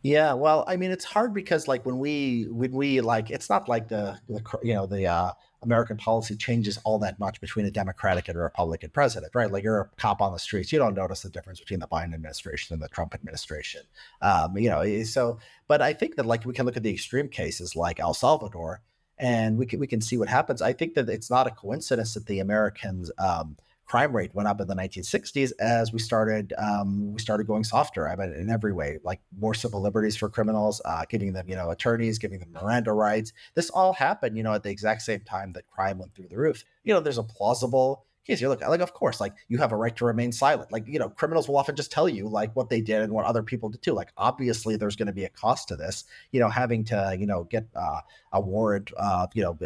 Yeah, 0.02 0.34
well, 0.34 0.64
I 0.68 0.76
mean, 0.76 0.90
it's 0.90 1.04
hard 1.04 1.32
because 1.32 1.66
like 1.66 1.86
when 1.86 1.98
we 1.98 2.46
when 2.50 2.72
we 2.72 3.00
like, 3.00 3.30
it's 3.30 3.48
not 3.48 3.68
like 3.70 3.88
the, 3.88 4.18
the 4.28 4.42
you 4.62 4.74
know 4.74 4.86
the 4.86 5.06
uh, 5.06 5.32
American 5.64 5.96
policy 5.96 6.36
changes 6.36 6.78
all 6.84 6.98
that 6.98 7.18
much 7.18 7.40
between 7.40 7.66
a 7.66 7.70
Democratic 7.70 8.28
and 8.28 8.36
a 8.36 8.40
Republican 8.40 8.90
president, 8.90 9.34
right? 9.34 9.50
Like 9.50 9.64
you're 9.64 9.80
a 9.80 9.88
cop 9.96 10.20
on 10.20 10.32
the 10.32 10.38
streets, 10.38 10.72
you 10.72 10.78
don't 10.78 10.94
notice 10.94 11.22
the 11.22 11.30
difference 11.30 11.58
between 11.58 11.80
the 11.80 11.86
Biden 11.86 12.14
administration 12.14 12.74
and 12.74 12.82
the 12.82 12.88
Trump 12.88 13.14
administration, 13.14 13.82
um, 14.22 14.56
you 14.56 14.68
know. 14.68 14.80
Eh, 14.80 15.04
so, 15.04 15.38
but 15.66 15.82
I 15.82 15.92
think 15.92 16.16
that 16.16 16.26
like 16.26 16.44
we 16.44 16.52
can 16.52 16.66
look 16.66 16.76
at 16.76 16.82
the 16.82 16.92
extreme 16.92 17.28
cases 17.28 17.74
like 17.74 17.98
El 17.98 18.14
Salvador, 18.14 18.82
and 19.18 19.58
we 19.58 19.66
can 19.66 19.80
we 19.80 19.86
can 19.86 20.00
see 20.00 20.16
what 20.16 20.28
happens. 20.28 20.60
I 20.60 20.72
think 20.72 20.94
that 20.94 21.08
it's 21.08 21.30
not 21.30 21.46
a 21.46 21.50
coincidence 21.50 22.14
that 22.14 22.26
the 22.26 22.40
Americans 22.40 23.10
um, 23.18 23.56
crime 23.86 24.14
rate 24.14 24.34
went 24.34 24.48
up 24.48 24.60
in 24.60 24.66
the 24.66 24.74
1960s 24.74 25.52
as 25.60 25.92
we 25.92 25.98
started 25.98 26.52
um, 26.58 27.12
we 27.12 27.20
started 27.20 27.46
going 27.46 27.64
softer. 27.64 28.08
I 28.08 28.16
mean, 28.16 28.32
in 28.32 28.50
every 28.50 28.72
way, 28.72 28.98
like 29.04 29.20
more 29.38 29.54
civil 29.54 29.80
liberties 29.80 30.16
for 30.16 30.28
criminals, 30.28 30.80
uh, 30.84 31.04
giving 31.08 31.32
them 31.32 31.48
you 31.48 31.56
know 31.56 31.70
attorneys, 31.70 32.18
giving 32.18 32.40
them 32.40 32.52
Miranda 32.52 32.92
rights. 32.92 33.32
This 33.54 33.70
all 33.70 33.92
happened 33.92 34.36
you 34.36 34.42
know 34.42 34.54
at 34.54 34.62
the 34.62 34.70
exact 34.70 35.02
same 35.02 35.20
time 35.20 35.52
that 35.52 35.66
crime 35.68 35.98
went 35.98 36.14
through 36.14 36.28
the 36.28 36.36
roof. 36.36 36.64
You 36.84 36.94
know, 36.94 37.00
there's 37.00 37.18
a 37.18 37.22
plausible 37.22 38.06
case. 38.24 38.40
You're 38.40 38.50
like, 38.50 38.66
like, 38.66 38.80
of 38.80 38.94
course, 38.94 39.20
like 39.20 39.34
you 39.48 39.58
have 39.58 39.72
a 39.72 39.76
right 39.76 39.94
to 39.96 40.04
remain 40.04 40.32
silent. 40.32 40.72
Like, 40.72 40.86
you 40.86 40.98
know, 40.98 41.08
criminals 41.08 41.48
will 41.48 41.56
often 41.56 41.76
just 41.76 41.92
tell 41.92 42.08
you 42.08 42.28
like 42.28 42.54
what 42.56 42.70
they 42.70 42.80
did 42.80 43.02
and 43.02 43.12
what 43.12 43.24
other 43.24 43.42
people 43.42 43.68
did 43.68 43.82
too. 43.82 43.92
Like, 43.92 44.10
obviously, 44.16 44.76
there's 44.76 44.96
going 44.96 45.06
to 45.06 45.12
be 45.12 45.24
a 45.24 45.28
cost 45.28 45.68
to 45.68 45.76
this. 45.76 46.04
You 46.32 46.40
know, 46.40 46.48
having 46.48 46.84
to, 46.86 47.16
you 47.18 47.26
know, 47.26 47.44
get 47.44 47.66
uh, 47.74 48.00
a 48.32 48.40
warrant, 48.40 48.90
uh, 48.96 49.26
you 49.34 49.42
know, 49.42 49.58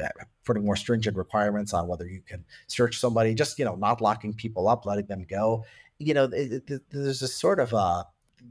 putting 0.45 0.65
more 0.65 0.77
stringent 0.77 1.17
requirements 1.17 1.73
on 1.73 1.87
whether 1.87 2.07
you 2.07 2.21
can 2.27 2.45
search 2.67 2.99
somebody, 2.99 3.35
just 3.35 3.59
you 3.59 3.65
know, 3.65 3.75
not 3.75 4.01
locking 4.01 4.35
people 4.35 4.69
up, 4.69 4.87
letting 4.87 5.07
them 5.07 5.27
go. 5.29 5.65
You 5.99 6.15
know, 6.15 6.25
it, 6.25 6.63
it, 6.69 6.83
there's 6.91 7.23
a 7.23 7.29
sort 7.29 7.61
of 7.61 7.75
uh, 7.75 8.05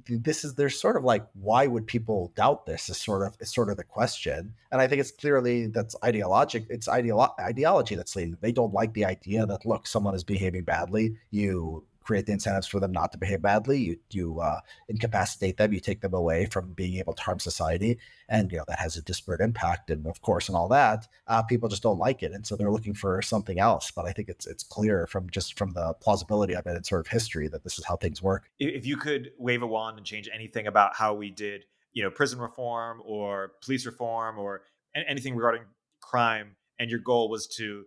this 0.07 0.43
is 0.43 0.55
there's 0.55 0.79
sort 0.79 0.97
of 0.97 1.03
like 1.03 1.25
why 1.33 1.67
would 1.67 1.87
people 1.87 2.31
doubt 2.35 2.65
this 2.65 2.89
is 2.89 2.97
sort 2.97 3.25
of 3.25 3.35
is 3.39 3.53
sort 3.53 3.69
of 3.69 3.77
the 3.77 3.83
question. 3.83 4.53
And 4.71 4.81
i 4.81 4.87
think 4.87 4.99
it's 4.99 5.11
clearly 5.11 5.67
that's 5.67 5.95
ideologic 6.03 6.65
it's 6.69 6.87
ideolo- 6.87 7.37
ideology 7.39 7.95
that's 7.95 8.15
leading 8.15 8.37
they 8.41 8.51
don't 8.51 8.73
like 8.73 8.93
the 8.93 9.05
idea 9.05 9.45
that 9.45 9.65
look 9.65 9.87
someone 9.87 10.15
is 10.15 10.23
behaving 10.23 10.63
badly. 10.63 11.15
You 11.31 11.83
create 12.07 12.25
the 12.25 12.31
incentives 12.31 12.67
for 12.67 12.79
them 12.79 12.93
not 12.93 13.11
to 13.11 13.17
behave 13.17 13.41
badly. 13.41 13.77
You 13.79 13.99
you 14.11 14.39
uh, 14.39 14.61
incapacitate 14.87 15.57
them. 15.57 15.73
You 15.73 15.81
take 15.81 15.99
them 15.99 16.13
away 16.13 16.45
from 16.45 16.71
being 16.71 16.95
able 16.95 17.13
to 17.13 17.21
harm 17.21 17.39
society, 17.39 17.99
and 18.29 18.49
you 18.49 18.57
know 18.57 18.63
that 18.69 18.79
has 18.79 18.95
a 18.95 19.01
disparate 19.01 19.41
impact. 19.41 19.91
And 19.91 20.07
of 20.07 20.21
course, 20.21 20.47
and 20.47 20.55
all 20.55 20.69
that, 20.69 21.05
uh, 21.27 21.43
people 21.43 21.67
just 21.67 21.83
don't 21.83 21.99
like 21.99 22.23
it, 22.23 22.31
and 22.31 22.47
so 22.47 22.55
they're 22.55 22.71
looking 22.71 22.93
for 22.93 23.21
something 23.21 23.59
else. 23.59 23.91
But 23.91 24.05
I 24.05 24.13
think 24.13 24.29
it's 24.29 24.47
it's 24.47 24.63
clear 24.63 25.05
from 25.05 25.29
just 25.29 25.57
from 25.57 25.73
the 25.73 25.93
plausibility 26.01 26.55
of 26.55 26.65
it 26.65 26.75
and 26.77 26.85
sort 26.85 27.01
of 27.01 27.07
history 27.07 27.49
that 27.49 27.63
this 27.63 27.77
is 27.77 27.85
how 27.85 27.97
things 27.97 28.23
work. 28.23 28.49
If 28.57 28.85
you 28.85 28.95
could 28.95 29.31
wave 29.37 29.61
a 29.61 29.67
wand 29.67 29.97
and 29.97 30.05
change 30.05 30.29
anything 30.33 30.65
about 30.65 30.95
how 30.95 31.13
we 31.13 31.29
did, 31.29 31.65
you 31.91 32.03
know, 32.03 32.09
prison 32.09 32.39
reform 32.39 33.01
or 33.03 33.51
police 33.63 33.85
reform 33.85 34.39
or 34.39 34.61
anything 34.95 35.35
regarding 35.35 35.63
crime, 36.01 36.55
and 36.79 36.89
your 36.89 37.01
goal 37.01 37.29
was 37.29 37.47
to, 37.47 37.83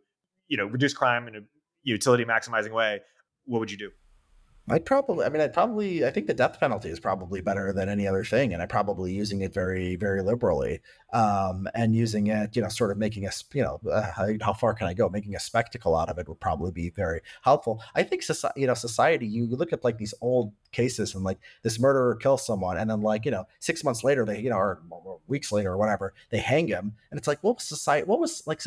you 0.49 0.59
know, 0.59 0.67
reduce 0.67 0.93
crime 0.93 1.27
in 1.27 1.37
a 1.37 1.41
utility 1.83 2.27
maximizing 2.27 2.73
way, 2.73 3.01
what 3.47 3.61
would 3.61 3.71
you 3.71 3.79
do? 3.79 3.91
I'd 4.69 4.85
probably, 4.85 5.25
I 5.25 5.29
mean, 5.29 5.41
I'd 5.43 5.53
probably, 5.53 6.05
I 6.05 6.11
think 6.11 6.27
the 6.27 6.35
death 6.35 6.61
penalty 6.61 6.91
is 6.91 7.01
probably 7.01 7.41
better 7.41 7.73
than 7.73 7.89
any 7.89 8.07
other 8.07 8.25
thing. 8.25 8.53
And 8.53 8.63
I'm 8.63 8.69
probably 8.69 9.13
using 9.13 9.41
it 9.41 9.53
very, 9.53 9.97
very 9.97 10.23
liberally 10.23 10.81
um, 11.13 11.67
and 11.75 11.95
using 11.95 12.29
it, 12.29 12.55
you 12.55 12.63
know, 12.63 12.69
sort 12.69 12.93
of 12.93 12.99
making 12.99 13.27
a, 13.27 13.31
you 13.53 13.63
know, 13.63 13.81
uh, 13.91 14.13
how, 14.13 14.29
how, 14.41 14.53
far 14.53 14.75
can 14.75 14.87
I 14.87 14.95
go? 14.95 15.09
Making 15.09 15.35
a 15.35 15.41
spectacle 15.41 15.97
out 15.97 16.09
of 16.09 16.19
it 16.19 16.29
would 16.29 16.41
probably 16.41 16.71
be 16.71 16.91
very 16.91 17.21
helpful. 17.43 17.83
I 17.95 18.03
think, 18.03 18.23
society, 18.23 18.61
you 18.61 18.67
know, 18.67 18.75
society, 18.75 19.27
you 19.27 19.47
look 19.47 19.73
at 19.73 19.83
like 19.83 19.99
these 19.99 20.15
old 20.21 20.53
cases 20.73 21.15
and 21.15 21.25
like 21.25 21.39
this 21.63 21.81
murderer 21.81 22.15
kills 22.15 22.47
someone 22.47 22.77
and 22.77 22.89
then 22.89 23.01
like, 23.01 23.25
you 23.25 23.31
know, 23.33 23.47
six 23.59 23.83
months 23.83 24.05
later, 24.05 24.25
they, 24.25 24.41
you 24.41 24.51
know, 24.51 24.57
or, 24.57 24.83
or 24.91 25.19
weeks 25.27 25.51
later 25.51 25.73
or 25.73 25.79
whatever, 25.79 26.15
they 26.31 26.39
hang 26.39 26.69
him. 26.69 26.93
And 27.11 27.19
it's 27.19 27.27
like, 27.27 27.43
what 27.43 27.57
was 27.57 27.65
society, 27.65 28.07
what 28.07 28.21
was 28.21 28.47
like, 28.47 28.63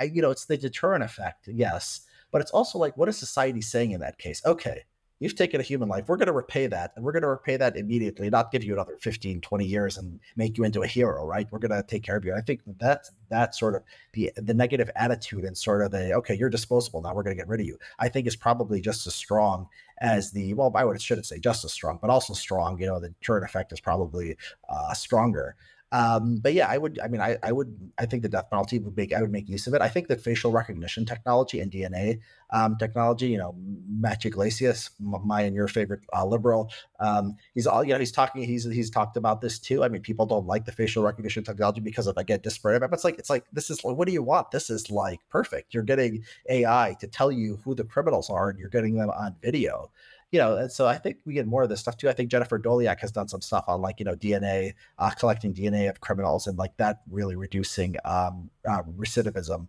you 0.00 0.22
know, 0.22 0.30
it's 0.30 0.44
the 0.44 0.56
deterrent 0.56 1.02
effect. 1.02 1.48
Yes. 1.48 2.02
But 2.30 2.40
it's 2.40 2.52
also 2.52 2.78
like, 2.78 2.96
what 2.96 3.08
is 3.08 3.18
society 3.18 3.60
saying 3.60 3.90
in 3.90 4.00
that 4.00 4.18
case? 4.18 4.40
Okay 4.46 4.84
you've 5.20 5.36
taken 5.36 5.60
a 5.60 5.62
human 5.62 5.88
life. 5.88 6.08
We're 6.08 6.16
going 6.16 6.26
to 6.26 6.32
repay 6.32 6.66
that. 6.66 6.92
And 6.96 7.04
we're 7.04 7.12
going 7.12 7.22
to 7.22 7.28
repay 7.28 7.56
that 7.58 7.76
immediately, 7.76 8.28
not 8.30 8.50
give 8.50 8.64
you 8.64 8.72
another 8.72 8.96
15, 9.00 9.40
20 9.40 9.64
years 9.64 9.98
and 9.98 10.18
make 10.34 10.58
you 10.58 10.64
into 10.64 10.82
a 10.82 10.86
hero, 10.86 11.24
right? 11.24 11.46
We're 11.50 11.58
going 11.58 11.70
to 11.70 11.86
take 11.86 12.02
care 12.02 12.16
of 12.16 12.24
you. 12.24 12.34
I 12.34 12.40
think 12.40 12.62
that's 12.78 13.12
that 13.28 13.54
sort 13.54 13.76
of 13.76 13.82
the 14.12 14.32
the 14.36 14.54
negative 14.54 14.90
attitude 14.96 15.44
and 15.44 15.56
sort 15.56 15.82
of 15.82 15.92
the, 15.92 16.12
okay, 16.14 16.34
you're 16.34 16.50
disposable. 16.50 17.02
Now 17.02 17.14
we're 17.14 17.22
going 17.22 17.36
to 17.36 17.40
get 17.40 17.48
rid 17.48 17.60
of 17.60 17.66
you. 17.66 17.78
I 17.98 18.08
think 18.08 18.26
is 18.26 18.34
probably 18.34 18.80
just 18.80 19.06
as 19.06 19.14
strong 19.14 19.68
as 20.00 20.32
the, 20.32 20.54
well, 20.54 20.72
I 20.74 20.84
would, 20.84 21.00
shouldn't 21.00 21.26
say 21.26 21.38
just 21.38 21.64
as 21.64 21.72
strong, 21.72 21.98
but 22.00 22.10
also 22.10 22.32
strong. 22.32 22.80
You 22.80 22.86
know, 22.86 22.98
the 22.98 23.14
turn 23.20 23.44
effect 23.44 23.72
is 23.72 23.80
probably 23.80 24.36
uh, 24.68 24.94
stronger. 24.94 25.54
Um, 25.92 26.36
but 26.36 26.54
yeah, 26.54 26.68
I 26.68 26.78
would. 26.78 27.00
I 27.02 27.08
mean, 27.08 27.20
I, 27.20 27.36
I 27.42 27.50
would. 27.50 27.76
I 27.98 28.06
think 28.06 28.22
the 28.22 28.28
death 28.28 28.48
penalty 28.48 28.78
would 28.78 28.96
make. 28.96 29.12
I 29.12 29.20
would 29.20 29.32
make 29.32 29.48
use 29.48 29.66
of 29.66 29.74
it. 29.74 29.82
I 29.82 29.88
think 29.88 30.06
that 30.08 30.20
facial 30.20 30.52
recognition 30.52 31.04
technology 31.04 31.60
and 31.60 31.70
DNA 31.70 32.20
um, 32.50 32.76
technology. 32.78 33.26
You 33.28 33.38
know, 33.38 33.56
Matt 33.88 34.24
Yglesias, 34.24 34.90
my 35.00 35.42
and 35.42 35.54
your 35.54 35.66
favorite 35.66 36.02
uh, 36.16 36.24
liberal. 36.24 36.70
Um, 37.00 37.36
he's 37.54 37.66
all. 37.66 37.82
You 37.82 37.94
know, 37.94 37.98
he's 37.98 38.12
talking. 38.12 38.44
He's 38.44 38.64
he's 38.64 38.90
talked 38.90 39.16
about 39.16 39.40
this 39.40 39.58
too. 39.58 39.82
I 39.82 39.88
mean, 39.88 40.02
people 40.02 40.26
don't 40.26 40.46
like 40.46 40.64
the 40.64 40.72
facial 40.72 41.02
recognition 41.02 41.42
technology 41.42 41.80
because 41.80 42.06
of 42.06 42.16
again 42.16 42.38
disparate. 42.40 42.80
But 42.80 42.92
it's 42.92 43.04
like 43.04 43.18
it's 43.18 43.30
like 43.30 43.44
this 43.52 43.68
is 43.68 43.80
what 43.82 44.06
do 44.06 44.12
you 44.12 44.22
want? 44.22 44.52
This 44.52 44.70
is 44.70 44.90
like 44.90 45.20
perfect. 45.28 45.74
You're 45.74 45.82
getting 45.82 46.24
AI 46.48 46.96
to 47.00 47.08
tell 47.08 47.32
you 47.32 47.58
who 47.64 47.74
the 47.74 47.84
criminals 47.84 48.30
are, 48.30 48.48
and 48.48 48.60
you're 48.60 48.68
getting 48.68 48.94
them 48.94 49.10
on 49.10 49.34
video 49.42 49.90
you 50.32 50.38
know, 50.38 50.56
and 50.56 50.70
so 50.70 50.86
I 50.86 50.96
think 50.96 51.18
we 51.24 51.34
get 51.34 51.46
more 51.46 51.62
of 51.62 51.68
this 51.68 51.80
stuff 51.80 51.96
too. 51.96 52.08
I 52.08 52.12
think 52.12 52.30
Jennifer 52.30 52.58
Doleac 52.58 53.00
has 53.00 53.10
done 53.10 53.28
some 53.28 53.40
stuff 53.40 53.64
on 53.68 53.80
like, 53.80 53.98
you 53.98 54.04
know, 54.04 54.14
DNA, 54.14 54.74
uh, 54.98 55.10
collecting 55.10 55.52
DNA 55.52 55.88
of 55.88 56.00
criminals 56.00 56.46
and 56.46 56.56
like 56.56 56.76
that 56.76 57.00
really 57.10 57.36
reducing 57.36 57.96
um, 58.04 58.50
uh, 58.68 58.82
recidivism. 58.96 59.66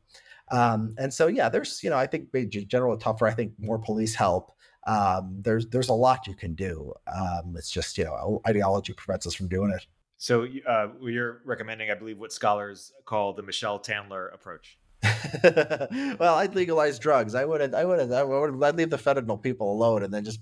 Um, 0.51 0.93
and 0.97 1.14
so, 1.14 1.28
yeah, 1.28 1.49
there's, 1.49 1.82
you 1.84 1.89
know, 1.89 1.97
I 1.97 2.05
think 2.05 2.30
general 2.68 2.97
tougher. 2.97 3.28
I 3.28 3.34
think 3.34 3.53
more 3.57 3.80
police 3.80 4.14
help. 4.14 4.51
Um, 4.88 5.38
there's 5.41 5.68
there's 5.68 5.89
a 5.89 5.93
lot 5.93 6.28
you 6.28 6.36
can 6.36 6.55
do. 6.55 6.93
Um, 7.07 7.55
it's 7.55 7.70
just 7.70 7.97
you 7.97 8.05
know 8.05 8.41
ideology 8.47 8.93
prevents 8.93 9.28
us 9.28 9.36
from 9.36 9.47
doing 9.47 9.72
it. 9.72 9.86
So 10.18 10.47
uh, 10.68 10.89
you're 11.01 11.41
recommending, 11.45 11.89
I 11.89 11.95
believe, 11.95 12.20
what 12.20 12.32
scholars 12.32 12.91
call 13.05 13.34
the 13.34 13.41
Michelle 13.41 13.80
Tandler 13.80 14.34
approach. 14.34 14.78
well, 16.20 16.36
I'd 16.36 16.54
legalize 16.54 16.99
drugs. 16.99 17.34
I 17.34 17.45
wouldn't. 17.45 17.74
I 17.74 17.86
wouldn't. 17.86 18.14
I 18.14 18.24
would. 18.24 18.64
I'd 18.64 18.76
leave 18.76 18.89
the 18.89 18.97
fentanyl 18.97 19.41
people 19.41 19.72
alone, 19.72 20.04
and 20.04 20.14
then 20.14 20.24
just 20.24 20.39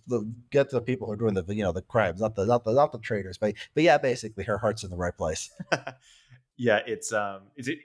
get 0.52 0.70
to 0.70 0.76
the 0.76 0.82
people 0.82 1.08
who 1.08 1.14
are 1.14 1.18
doing 1.18 1.34
the 1.34 1.46
you 1.54 1.64
know 1.64 1.72
the 1.72 1.82
crimes, 1.82 2.20
not 2.20 2.36
the 2.36 2.46
not 2.46 2.66
the 2.66 2.74
not 2.74 2.92
the 2.92 3.00
traders. 3.00 3.38
But 3.38 3.56
but 3.74 3.84
yeah, 3.84 3.98
basically, 3.98 4.44
her 4.46 4.58
heart's 4.58 4.84
in 4.84 4.90
the 4.90 4.98
right 4.98 5.16
place. 5.16 5.50
yeah, 6.58 6.82
it's 6.86 7.14
um, 7.14 7.44
it's 7.56 7.70
it, 7.70 7.80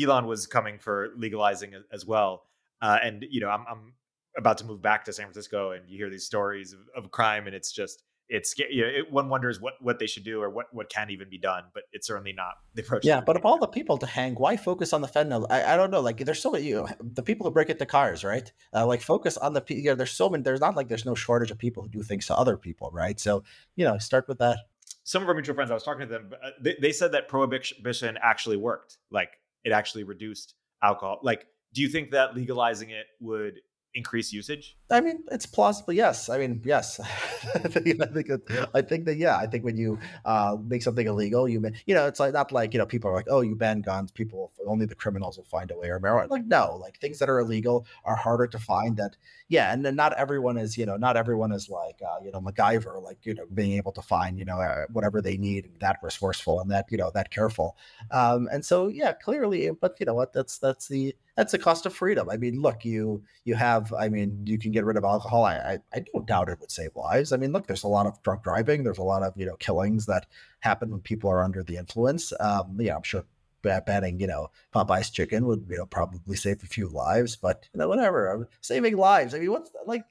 Elon 0.00 0.26
was 0.26 0.46
coming 0.46 0.78
for 0.78 1.10
legalizing 1.16 1.74
as 1.92 2.06
well, 2.06 2.44
uh, 2.80 2.98
and 3.02 3.24
you 3.28 3.40
know, 3.40 3.48
I'm 3.48 3.64
I'm 3.68 3.92
about 4.36 4.58
to 4.58 4.64
move 4.64 4.80
back 4.80 5.04
to 5.06 5.12
San 5.12 5.26
Francisco, 5.26 5.72
and 5.72 5.88
you 5.88 5.96
hear 5.96 6.10
these 6.10 6.24
stories 6.24 6.72
of, 6.72 6.80
of 6.96 7.10
crime, 7.10 7.46
and 7.46 7.56
it's 7.56 7.72
just 7.72 8.04
it's 8.32 8.58
you 8.58 8.80
know, 8.80 8.88
it, 8.88 9.12
one 9.12 9.28
wonders 9.28 9.60
what 9.60 9.74
what 9.80 9.98
they 9.98 10.06
should 10.06 10.24
do 10.24 10.40
or 10.40 10.48
what 10.48 10.66
what 10.72 10.88
can 10.88 11.10
even 11.10 11.28
be 11.28 11.36
done, 11.36 11.64
but 11.74 11.82
it's 11.92 12.06
certainly 12.06 12.32
not 12.32 12.54
the 12.74 12.80
approach. 12.80 13.04
Yeah, 13.04 13.20
but 13.20 13.36
of 13.36 13.44
all 13.44 13.58
the 13.58 13.66
people 13.66 13.98
to 13.98 14.06
hang, 14.06 14.34
why 14.36 14.56
focus 14.56 14.94
on 14.94 15.02
the 15.02 15.06
fentanyl? 15.06 15.46
I, 15.50 15.74
I 15.74 15.76
don't 15.76 15.90
know. 15.90 16.00
Like, 16.00 16.16
there's 16.16 16.40
so 16.40 16.50
many 16.50 16.64
you 16.64 16.76
know, 16.76 16.88
the 16.98 17.22
people 17.22 17.44
who 17.46 17.50
break 17.50 17.68
into 17.68 17.84
cars, 17.84 18.24
right? 18.24 18.50
Uh, 18.72 18.86
like, 18.86 19.02
focus 19.02 19.36
on 19.36 19.52
the 19.52 19.62
you 19.68 19.90
know, 19.90 19.94
there's 19.94 20.12
so 20.12 20.30
many. 20.30 20.42
There's 20.42 20.60
not 20.60 20.76
like 20.76 20.88
there's 20.88 21.04
no 21.04 21.14
shortage 21.14 21.50
of 21.50 21.58
people 21.58 21.82
who 21.82 21.90
do 21.90 22.02
things 22.02 22.26
to 22.28 22.36
other 22.36 22.56
people, 22.56 22.90
right? 22.90 23.20
So 23.20 23.44
you 23.76 23.84
know, 23.84 23.98
start 23.98 24.26
with 24.28 24.38
that. 24.38 24.56
Some 25.04 25.22
of 25.22 25.28
our 25.28 25.34
mutual 25.34 25.54
friends, 25.54 25.70
I 25.70 25.74
was 25.74 25.82
talking 25.82 26.08
to 26.08 26.12
them. 26.12 26.30
Uh, 26.32 26.50
they, 26.58 26.76
they 26.80 26.92
said 26.92 27.12
that 27.12 27.28
prohibition 27.28 28.18
actually 28.22 28.56
worked. 28.56 28.96
Like, 29.10 29.40
it 29.62 29.72
actually 29.72 30.04
reduced 30.04 30.54
alcohol. 30.82 31.20
Like, 31.22 31.48
do 31.74 31.82
you 31.82 31.88
think 31.88 32.12
that 32.12 32.34
legalizing 32.34 32.90
it 32.90 33.06
would 33.20 33.60
increase 33.94 34.32
usage? 34.32 34.76
I 34.90 35.00
mean, 35.00 35.24
it's 35.30 35.46
plausible. 35.46 35.92
Yes. 35.92 36.28
I 36.28 36.38
mean, 36.38 36.62
yes. 36.64 37.00
I 37.54 37.58
think, 37.58 38.00
I 38.00 38.06
think, 38.06 38.30
I 38.74 38.82
think 38.82 39.04
that, 39.06 39.16
yeah, 39.16 39.36
I 39.36 39.46
think 39.46 39.64
when 39.64 39.76
you 39.76 39.98
uh, 40.24 40.56
make 40.64 40.82
something 40.82 41.06
illegal, 41.06 41.48
you, 41.48 41.60
mean 41.60 41.74
you 41.86 41.94
know, 41.94 42.06
it's 42.06 42.20
like 42.20 42.32
not 42.32 42.52
like, 42.52 42.72
you 42.72 42.78
know, 42.78 42.86
people 42.86 43.10
are 43.10 43.14
like, 43.14 43.28
oh, 43.28 43.40
you 43.40 43.54
ban 43.54 43.82
guns, 43.82 44.10
people, 44.10 44.52
only 44.66 44.86
the 44.86 44.94
criminals 44.94 45.36
will 45.36 45.44
find 45.44 45.70
a 45.70 45.76
way 45.76 45.88
or 45.88 46.00
marijuana. 46.00 46.30
Like, 46.30 46.46
no, 46.46 46.78
like 46.80 46.98
things 46.98 47.18
that 47.18 47.28
are 47.28 47.40
illegal 47.40 47.86
are 48.04 48.16
harder 48.16 48.46
to 48.46 48.58
find 48.58 48.96
that, 48.96 49.16
yeah. 49.48 49.72
And 49.72 49.84
then 49.84 49.96
not 49.96 50.14
everyone 50.14 50.56
is, 50.56 50.78
you 50.78 50.86
know, 50.86 50.96
not 50.96 51.16
everyone 51.16 51.52
is 51.52 51.68
like, 51.68 52.00
uh, 52.02 52.22
you 52.24 52.30
know, 52.30 52.40
MacGyver, 52.40 53.02
like, 53.02 53.18
you 53.24 53.34
know, 53.34 53.44
being 53.52 53.72
able 53.72 53.92
to 53.92 54.02
find, 54.02 54.38
you 54.38 54.44
know, 54.44 54.60
uh, 54.60 54.86
whatever 54.92 55.20
they 55.20 55.36
need, 55.36 55.70
that 55.80 55.98
resourceful 56.02 56.60
and 56.60 56.70
that, 56.70 56.86
you 56.90 56.96
know, 56.96 57.10
that 57.14 57.30
careful. 57.30 57.76
Um, 58.10 58.48
and 58.52 58.64
so, 58.64 58.88
yeah, 58.88 59.12
clearly, 59.12 59.70
but 59.70 59.96
you 60.00 60.06
know 60.06 60.14
what, 60.14 60.32
that's, 60.32 60.58
that's 60.58 60.88
the, 60.88 61.14
that's 61.36 61.52
the 61.52 61.58
cost 61.58 61.86
of 61.86 61.94
freedom. 61.94 62.28
I 62.30 62.36
mean, 62.36 62.60
look, 62.60 62.84
you 62.84 63.22
you 63.44 63.54
have, 63.54 63.92
I 63.92 64.08
mean, 64.08 64.42
you 64.46 64.58
can 64.58 64.72
get 64.72 64.84
rid 64.84 64.96
of 64.96 65.04
alcohol. 65.04 65.44
I, 65.44 65.54
I, 65.54 65.78
I 65.94 66.04
don't 66.12 66.26
doubt 66.26 66.48
it 66.48 66.60
would 66.60 66.70
save 66.70 66.94
lives. 66.94 67.32
I 67.32 67.36
mean, 67.36 67.52
look, 67.52 67.66
there's 67.66 67.84
a 67.84 67.88
lot 67.88 68.06
of 68.06 68.22
drunk 68.22 68.42
driving. 68.42 68.84
There's 68.84 68.98
a 68.98 69.02
lot 69.02 69.22
of 69.22 69.32
you 69.36 69.46
know 69.46 69.56
killings 69.56 70.06
that 70.06 70.26
happen 70.60 70.90
when 70.90 71.00
people 71.00 71.30
are 71.30 71.42
under 71.42 71.62
the 71.62 71.76
influence. 71.76 72.32
Um, 72.38 72.76
yeah, 72.78 72.96
I'm 72.96 73.02
sure 73.02 73.24
banning, 73.62 74.20
you 74.20 74.26
know, 74.26 74.50
Popeye's 74.74 75.10
chicken 75.10 75.46
would, 75.46 75.66
you 75.68 75.76
know, 75.76 75.86
probably 75.86 76.36
save 76.36 76.62
a 76.62 76.66
few 76.66 76.88
lives, 76.88 77.36
but 77.36 77.68
you 77.72 77.78
know, 77.78 77.88
whatever. 77.88 78.28
I'm 78.28 78.46
Saving 78.60 78.96
lives. 78.96 79.34
I 79.34 79.38
mean, 79.38 79.50
what's 79.50 79.70
like 79.86 80.04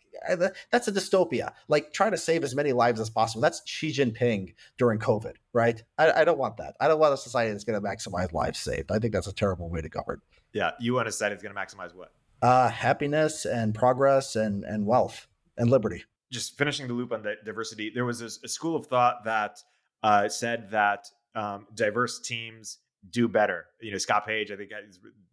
that's 0.71 0.87
a 0.87 0.91
dystopia. 0.91 1.53
Like 1.67 1.93
trying 1.93 2.11
to 2.11 2.17
save 2.17 2.43
as 2.43 2.55
many 2.55 2.73
lives 2.73 2.99
as 2.99 3.09
possible. 3.09 3.41
That's 3.41 3.61
Xi 3.65 3.91
Jinping 3.91 4.53
during 4.77 4.99
COVID, 4.99 5.33
right? 5.53 5.81
I, 5.97 6.11
I 6.11 6.23
don't 6.25 6.37
want 6.37 6.57
that. 6.57 6.75
I 6.79 6.87
don't 6.87 6.99
want 6.99 7.13
a 7.13 7.17
society 7.17 7.51
that's 7.51 7.63
going 7.63 7.81
to 7.81 7.87
maximize 7.87 8.31
lives 8.33 8.59
saved. 8.59 8.91
I 8.91 8.99
think 8.99 9.13
that's 9.13 9.27
a 9.27 9.33
terrible 9.33 9.69
way 9.69 9.81
to 9.81 9.89
govern. 9.89 10.21
Yeah, 10.53 10.71
you 10.79 10.93
want 10.93 11.07
to 11.07 11.11
society 11.11 11.35
it's 11.35 11.43
going 11.43 11.55
to 11.55 11.59
maximize 11.59 11.95
what? 11.95 12.11
Uh, 12.41 12.69
happiness 12.69 13.45
and 13.45 13.73
progress 13.75 14.35
and 14.35 14.63
and 14.63 14.85
wealth 14.85 15.27
and 15.57 15.69
liberty. 15.69 16.03
Just 16.31 16.57
finishing 16.57 16.87
the 16.87 16.93
loop 16.93 17.11
on 17.11 17.21
the 17.21 17.35
diversity, 17.45 17.91
there 17.93 18.05
was 18.05 18.21
a, 18.21 18.29
a 18.45 18.47
school 18.47 18.75
of 18.75 18.87
thought 18.87 19.25
that 19.25 19.59
uh, 20.01 20.27
said 20.29 20.71
that 20.71 21.07
um, 21.35 21.67
diverse 21.75 22.19
teams 22.19 22.79
do 23.09 23.27
better. 23.27 23.65
You 23.81 23.91
know, 23.91 23.97
Scott 23.97 24.25
Page, 24.25 24.51
I 24.51 24.55
think, 24.55 24.71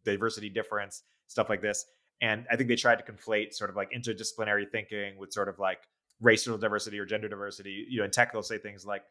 diversity 0.05 0.49
difference, 0.49 1.03
stuff 1.27 1.49
like 1.49 1.63
this. 1.63 1.85
And 2.21 2.47
I 2.51 2.57
think 2.57 2.69
they 2.69 2.77
tried 2.77 2.99
to 2.99 3.13
conflate 3.13 3.55
sort 3.55 3.71
of 3.71 3.77
like 3.77 3.93
interdisciplinary 3.93 4.69
thinking 4.71 5.17
with 5.19 5.33
sort 5.33 5.49
of 5.49 5.59
like 5.59 5.79
racial 6.21 6.59
diversity 6.59 6.99
or 6.99 7.05
gender 7.05 7.29
diversity. 7.29 7.87
You 7.89 7.99
know, 7.99 8.05
in 8.05 8.11
tech, 8.11 8.33
they'll 8.33 8.43
say 8.43 8.59
things 8.59 8.85
like, 8.85 9.03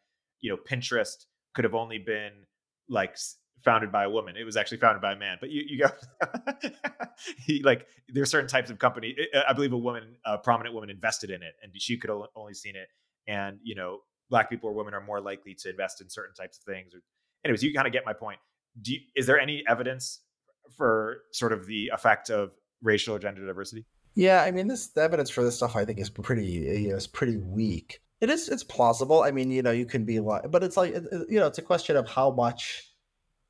you 0.42 0.50
know, 0.50 0.58
Pinterest 0.58 1.26
could 1.54 1.64
have 1.64 1.76
only 1.76 2.00
been 2.00 2.32
like 2.90 3.18
founded 3.64 3.92
by 3.92 4.04
a 4.04 4.10
woman. 4.10 4.36
It 4.38 4.44
was 4.44 4.58
actually 4.58 4.78
founded 4.78 5.02
by 5.02 5.14
a 5.14 5.16
man. 5.16 5.38
But 5.40 5.50
you, 5.50 5.64
you 5.68 5.80
go, 5.80 5.90
he 7.46 7.62
like 7.64 7.88
are 8.16 8.26
certain 8.26 8.50
types 8.50 8.70
of 8.70 8.80
company. 8.80 9.16
Eh, 9.18 9.38
eh, 9.38 9.42
I 9.48 9.54
believe 9.54 9.74
a 9.74 9.78
woman, 9.78 10.16
a 10.26 10.38
prominent 10.38 10.74
woman, 10.74 10.90
invested 10.90 11.30
in 11.30 11.42
it, 11.44 11.56
and 11.62 11.72
she 11.78 11.98
could 11.98 12.12
only 12.36 12.54
seen 12.54 12.76
it. 12.76 12.88
And 13.28 13.60
you 13.64 13.76
know, 13.76 14.00
black 14.30 14.50
people 14.50 14.70
or 14.70 14.74
women 14.74 14.94
are 14.94 15.02
more 15.02 15.22
likely 15.22 15.54
to 15.56 15.70
invest 15.70 16.02
in 16.02 16.10
certain 16.10 16.36
types 16.36 16.58
of 16.58 16.64
things. 16.64 16.94
Or, 16.94 17.00
anyways, 17.44 17.64
you 17.64 17.74
kind 17.74 17.88
of 17.88 17.94
get 17.94 18.06
my 18.06 18.14
point. 18.14 18.40
You, 18.84 19.00
is 19.16 19.26
there 19.26 19.40
any 19.40 19.64
evidence 19.68 20.22
for 20.76 21.22
sort 21.32 21.54
of 21.54 21.66
the 21.66 21.92
effect 21.94 22.30
of 22.30 22.52
racial 22.82 23.16
or 23.16 23.20
gender 23.20 23.46
diversity? 23.46 23.86
Yeah, 24.16 24.44
I 24.44 24.52
mean, 24.52 24.68
this 24.68 24.88
the 24.88 25.02
evidence 25.02 25.30
for 25.30 25.44
this 25.44 25.56
stuff 25.56 25.76
I 25.76 25.86
think 25.86 26.00
is 26.00 26.10
pretty 26.10 26.46
you 26.46 26.90
know, 26.90 26.96
is 26.96 27.08
pretty 27.08 27.38
weak. 27.38 28.00
It 28.20 28.30
is 28.30 28.50
it's 28.50 28.64
plausible. 28.64 29.22
I 29.22 29.32
mean, 29.32 29.52
you 29.52 29.62
know, 29.62 29.72
you 29.72 29.86
can 29.86 30.06
be 30.06 30.20
but 30.20 30.64
it's 30.64 30.78
like 30.78 30.96
you 31.30 31.40
know, 31.40 31.48
it's 31.48 31.60
a 31.60 31.64
question 31.64 31.96
of 31.96 32.08
how 32.08 32.32
much 32.32 32.88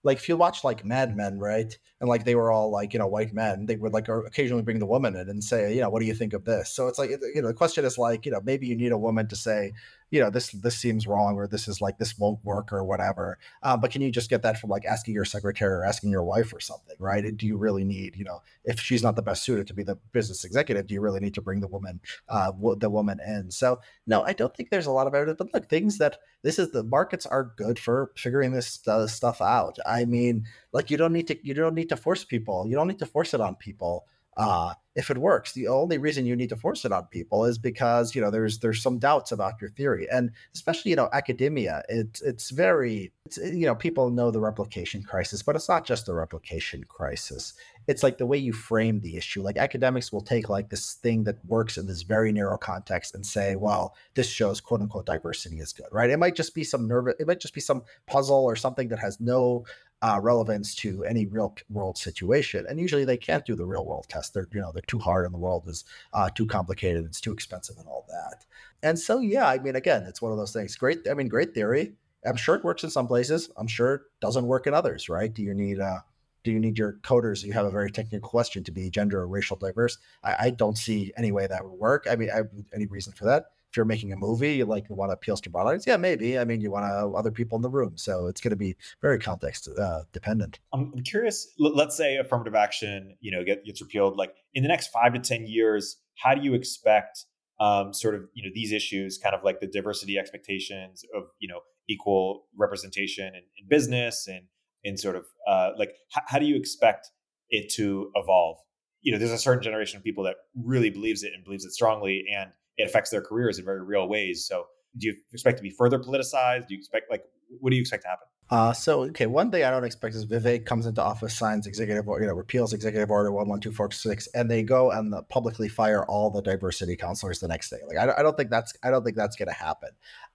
like 0.08 0.18
if 0.18 0.30
you 0.30 0.38
watch 0.38 0.64
like 0.64 0.86
Mad 0.86 1.18
Men, 1.18 1.38
right? 1.38 1.78
And 2.00 2.08
like 2.08 2.24
they 2.24 2.36
were 2.36 2.50
all 2.50 2.72
like, 2.72 2.94
you 2.94 3.00
know, 3.00 3.08
white 3.08 3.34
men, 3.34 3.66
they 3.66 3.76
would 3.76 3.92
like 3.92 4.08
occasionally 4.08 4.64
bring 4.64 4.80
the 4.80 4.86
woman 4.86 5.18
in 5.18 5.30
and 5.30 5.44
say, 5.44 5.76
you 5.76 5.82
know, 5.82 5.90
what 5.90 6.00
do 6.00 6.06
you 6.06 6.14
think 6.14 6.32
of 6.32 6.46
this? 6.46 6.72
So 6.72 6.88
it's 6.88 6.98
like, 6.98 7.10
you 7.10 7.42
know, 7.42 7.50
the 7.50 7.54
question 7.54 7.84
is 7.84 7.98
like, 7.98 8.26
you 8.26 8.32
know, 8.32 8.40
maybe 8.42 8.68
you 8.68 8.78
need 8.78 8.94
a 8.94 8.98
woman 8.98 9.28
to 9.28 9.36
say, 9.36 9.74
you 10.12 10.22
know 10.22 10.30
this 10.30 10.52
this 10.52 10.78
seems 10.78 11.08
wrong 11.08 11.36
or 11.36 11.48
this 11.48 11.68
is 11.68 11.82
like 11.82 11.98
this 11.98 12.18
won't 12.18 12.44
work 12.44 12.72
or 12.72 12.84
whatever 12.84 13.38
um, 13.64 13.80
but 13.80 13.92
can 13.92 14.02
you 14.02 14.12
just 14.12 14.30
get 14.30 14.42
that 14.42 14.58
from 14.58 14.70
like 14.70 14.86
asking 14.86 15.14
your 15.14 15.26
secretary 15.26 15.74
or 15.74 15.86
asking 15.86 16.10
your 16.10 16.24
wife 16.24 16.54
or 16.54 16.60
something 16.60 16.96
right? 17.00 17.36
Do 17.36 17.46
you 17.46 17.58
really 17.58 17.84
need 17.84 18.16
you 18.16 18.24
know 18.24 18.42
if 18.64 18.80
she's 18.80 19.04
not 19.04 19.16
the 19.16 19.22
best 19.22 19.44
suited 19.44 19.68
to 19.68 19.74
be 19.74 19.84
the 19.84 19.98
business 20.12 20.44
executive 20.44 20.88
do 20.88 20.94
you 20.94 21.02
really 21.02 21.20
need 21.20 21.34
to 21.34 21.42
bring 21.42 21.60
the 21.60 21.68
woman 21.68 22.00
uh, 22.30 22.52
the 22.78 22.90
woman 22.90 23.20
in? 23.26 23.52
So 23.52 23.80
no 24.06 24.24
i 24.24 24.34
don't 24.34 24.56
think 24.56 24.70
there's 24.70 24.86
a 24.86 24.92
lot 24.92 25.08
of 25.08 25.16
evidence 25.16 25.38
but 25.38 25.54
look 25.54 25.70
things 25.70 25.98
that 25.98 26.18
this 26.44 26.60
is 26.60 26.72
the 26.72 26.84
markets 26.84 27.26
are 27.26 27.52
good 27.58 27.80
for 27.80 28.12
figuring 28.16 28.52
this 28.52 28.88
uh, 28.88 29.08
stuff 29.08 29.42
out. 29.42 29.78
I 29.86 30.06
mean 30.06 30.46
like 30.72 30.90
you 30.92 30.98
don't 30.98 31.14
need 31.14 31.28
to 31.28 31.38
you 31.46 31.54
don't 31.54 31.76
need 31.76 31.90
to 31.90 31.98
force 31.98 32.24
people 32.24 32.66
you 32.68 32.76
don't 32.76 32.88
need 32.88 33.00
to 33.00 33.06
force 33.06 33.34
it 33.34 33.42
on 33.42 33.56
people 33.56 34.06
uh, 34.38 34.76
if 34.96 35.12
it 35.12 35.18
works. 35.18 35.54
The 35.54 35.68
only 35.68 35.98
reason 35.98 36.26
you 36.26 36.36
need 36.36 36.50
to 36.50 36.56
force 36.56 36.86
it 36.86 36.92
on 36.92 37.06
people 37.06 37.46
is 37.46 37.58
because 37.58 38.16
you 38.16 38.22
know 38.22 38.32
there's 38.32 38.60
there's 38.60 38.82
some 38.82 39.00
doubts 39.00 39.32
about 39.32 39.60
your 39.60 39.72
theory, 39.72 40.08
and 40.12 40.32
especially 40.54 40.92
you 40.92 40.96
know 40.96 41.10
academia. 41.12 41.84
It's 41.90 42.22
it's 42.22 42.52
very 42.52 43.12
it's, 43.26 43.38
you 43.38 43.66
know 43.66 43.76
people 43.76 44.10
know 44.10 44.32
the 44.32 44.40
replication 44.40 45.04
crisis, 45.04 45.42
but 45.42 45.56
it's 45.56 45.70
not 45.70 45.86
just 45.86 46.06
the 46.06 46.14
replication 46.14 46.84
crisis. 46.84 47.54
It's 47.88 48.04
like 48.04 48.18
the 48.18 48.26
way 48.26 48.38
you 48.38 48.54
frame 48.54 49.00
the 49.00 49.18
issue. 49.18 49.42
Like 49.42 49.58
academics 49.58 50.12
will 50.12 50.22
take 50.22 50.50
like 50.50 50.70
this 50.70 50.94
thing 50.96 51.24
that 51.24 51.44
works 51.46 51.78
in 51.78 51.88
this 51.88 52.02
very 52.02 52.32
narrow 52.32 52.58
context 52.58 53.16
and 53.16 53.26
say, 53.26 53.56
well, 53.56 53.96
this 54.14 54.28
shows 54.28 54.60
quote 54.62 54.82
unquote 54.82 55.06
diversity 55.06 55.60
is 55.60 55.74
good, 55.74 55.88
right? 55.92 56.10
It 56.10 56.18
might 56.18 56.36
just 56.36 56.54
be 56.54 56.64
some 56.64 56.88
nervous, 56.88 57.16
it 57.20 57.28
might 57.28 57.40
just 57.40 57.54
be 57.54 57.62
some 57.62 57.84
puzzle 58.06 58.44
or 58.44 58.56
something 58.56 58.90
that 58.90 59.00
has 59.00 59.20
no 59.20 59.66
uh, 60.02 60.20
relevance 60.22 60.76
to 60.76 61.04
any 61.06 61.26
real 61.26 61.56
world 61.70 61.98
situation. 61.98 62.66
And 62.68 62.80
usually 62.80 63.06
they 63.06 63.18
can't 63.18 63.46
do 63.46 63.56
the 63.56 63.66
real 63.66 63.86
world 63.86 64.06
test. 64.10 64.34
They're 64.34 64.48
you 64.54 64.62
know 64.62 64.72
they're 64.72 64.84
too 64.88 65.00
hard 65.00 65.26
and 65.26 65.34
the 65.34 65.40
world 65.40 65.68
is 65.68 65.86
uh, 66.14 66.30
too 66.30 66.46
complicated. 66.46 67.06
It's 67.06 67.22
too 67.22 67.34
expensive 67.34 67.78
and 67.78 67.88
all 67.88 68.06
that. 68.10 68.46
And 68.84 69.00
so 69.00 69.20
yeah, 69.20 69.48
I 69.48 69.58
mean 69.60 69.76
again, 69.76 70.04
it's 70.04 70.22
one 70.22 70.32
of 70.32 70.38
those 70.38 70.54
things. 70.54 70.76
Great. 70.76 71.08
I 71.10 71.14
mean, 71.14 71.28
great 71.28 71.54
theory. 71.54 71.94
I'm 72.26 72.36
sure 72.36 72.56
it 72.56 72.64
works 72.64 72.84
in 72.84 72.90
some 72.90 73.08
places. 73.08 73.50
I'm 73.58 73.68
sure 73.68 73.96
it 73.96 74.02
doesn't 74.22 74.46
work 74.46 74.68
in 74.68 74.74
others. 74.74 75.10
Right? 75.10 75.34
Do 75.34 75.42
you 75.42 75.54
need 75.54 75.80
uh, 75.80 76.00
do 76.44 76.52
you 76.52 76.60
need 76.60 76.78
your 76.78 76.94
coders? 77.04 77.44
You 77.44 77.54
have 77.54 77.66
a 77.66 77.72
very 77.72 77.92
technical 77.92 78.30
question 78.30 78.64
to 78.66 78.72
be 78.72 78.90
gender 78.90 79.20
or 79.20 79.28
racial 79.28 79.58
diverse. 79.58 79.98
I, 80.24 80.36
I 80.40 80.50
don't 80.52 80.78
see 80.78 81.12
any 81.18 81.32
way 81.32 81.48
that 81.48 81.64
would 81.64 81.78
work. 81.78 82.08
I 82.10 82.16
mean, 82.16 82.30
I, 82.34 82.42
any 82.74 82.86
reason 82.86 83.14
for 83.14 83.26
that? 83.26 83.48
If 83.70 83.78
you're 83.78 83.86
making 83.86 84.14
a 84.14 84.16
movie, 84.16 84.56
you 84.56 84.66
like 84.66 84.88
you 84.90 84.96
want 84.96 85.10
to 85.10 85.14
appeal 85.14 85.36
to 85.38 85.50
broad 85.50 85.68
audience, 85.68 85.86
yeah, 85.86 85.98
maybe. 85.98 86.40
I 86.40 86.46
mean, 86.46 86.62
you 86.62 86.72
want 86.72 86.86
to 86.86 87.18
other 87.18 87.32
people 87.32 87.58
in 87.58 87.62
the 87.62 87.70
room, 87.70 87.98
so 87.98 88.28
it's 88.28 88.42
going 88.42 88.52
to 88.52 88.58
be 88.58 88.76
very 89.02 89.20
context 89.20 89.68
uh, 89.68 90.04
dependent. 90.14 90.60
I'm 90.74 90.94
curious. 91.04 91.54
Let's 91.60 91.98
say 91.98 92.18
affirmative 92.18 92.56
action, 92.56 93.16
you 93.20 93.32
know, 93.32 93.44
get, 93.44 93.66
gets 93.66 93.82
repealed. 93.82 94.18
Like 94.18 94.34
in 94.54 94.64
the 94.64 94.70
next 94.70 94.88
five 94.88 95.14
to 95.14 95.20
ten 95.20 95.48
years, 95.48 95.98
how 96.16 96.34
do 96.34 96.42
you 96.42 96.54
expect 96.54 97.26
um, 97.60 97.94
sort 97.94 98.16
of 98.16 98.24
you 98.34 98.44
know 98.44 98.52
these 98.54 98.72
issues, 98.72 99.18
kind 99.18 99.36
of 99.36 99.44
like 99.44 99.60
the 99.60 99.68
diversity 99.68 100.18
expectations 100.18 101.04
of 101.16 101.24
you 101.40 101.48
know 101.48 101.60
equal 101.90 102.46
representation 102.56 103.28
in, 103.28 103.42
in 103.58 103.68
business 103.70 104.28
and 104.28 104.42
in 104.84 104.98
sort 104.98 105.16
of 105.16 105.26
uh, 105.48 105.72
like 105.78 105.90
h- 106.16 106.24
how 106.28 106.40
do 106.40 106.46
you 106.46 106.56
expect 106.56 107.10
it 107.50 107.72
to 107.74 108.12
evolve? 108.16 108.58
You 109.02 109.14
know, 109.14 109.20
there's 109.20 109.32
a 109.32 109.38
certain 109.38 109.64
generation 109.64 109.98
of 109.98 110.04
people 110.04 110.24
that 110.26 110.36
really 110.56 110.90
believes 110.90 111.24
it 111.24 111.34
and 111.34 111.44
believes 111.44 111.66
it 111.66 111.72
strongly, 111.72 112.26
and 112.36 112.52
it 112.78 112.88
affects 112.88 113.10
their 113.10 113.22
careers 113.22 113.60
in 113.60 113.66
very 113.66 113.84
real 113.84 114.08
ways. 114.08 114.46
So 114.46 114.66
do 114.98 115.08
you 115.08 115.16
expect 115.34 115.58
to 115.58 115.64
be 115.64 115.70
further 115.70 116.00
politicized? 116.00 116.68
Do 116.68 116.74
you 116.74 116.80
expect 116.80 117.10
like 117.10 117.24
what 117.60 117.70
do 117.70 117.76
you 117.76 117.82
expect 117.82 118.04
to 118.04 118.10
happen? 118.10 118.28
Uh, 118.50 118.72
so 118.72 119.04
okay, 119.04 119.26
one 119.26 119.52
thing 119.52 119.64
I 119.66 119.70
don't 119.70 119.84
expect 119.84 120.16
is 120.16 120.26
Vivek 120.26 120.66
comes 120.66 120.86
into 120.86 121.02
office, 121.02 121.36
signs 121.38 121.68
executive 121.68 122.06
you 122.06 122.28
know 122.28 122.34
repeals 122.34 122.72
executive 122.72 123.12
order 123.12 123.30
one 123.30 123.50
one 123.50 123.60
two 123.60 123.74
four 123.74 123.92
six, 123.92 124.28
and 124.34 124.50
they 124.50 124.64
go 124.64 124.90
and 124.92 125.12
the, 125.12 125.22
publicly 125.24 125.68
fire 125.68 126.06
all 126.06 126.30
the 126.30 126.42
diversity 126.42 126.96
counselors 126.96 127.40
the 127.40 127.48
next 127.50 127.70
day. 127.70 127.80
Like 127.86 127.98
I, 127.98 128.20
I 128.20 128.24
don't 128.24 128.38
think 128.38 128.50
that's 128.50 128.74
I 128.84 128.90
don't 128.90 129.04
think 129.04 129.18
that's 129.18 129.36
going 129.36 129.50
to 129.50 129.54
happen. 129.54 129.90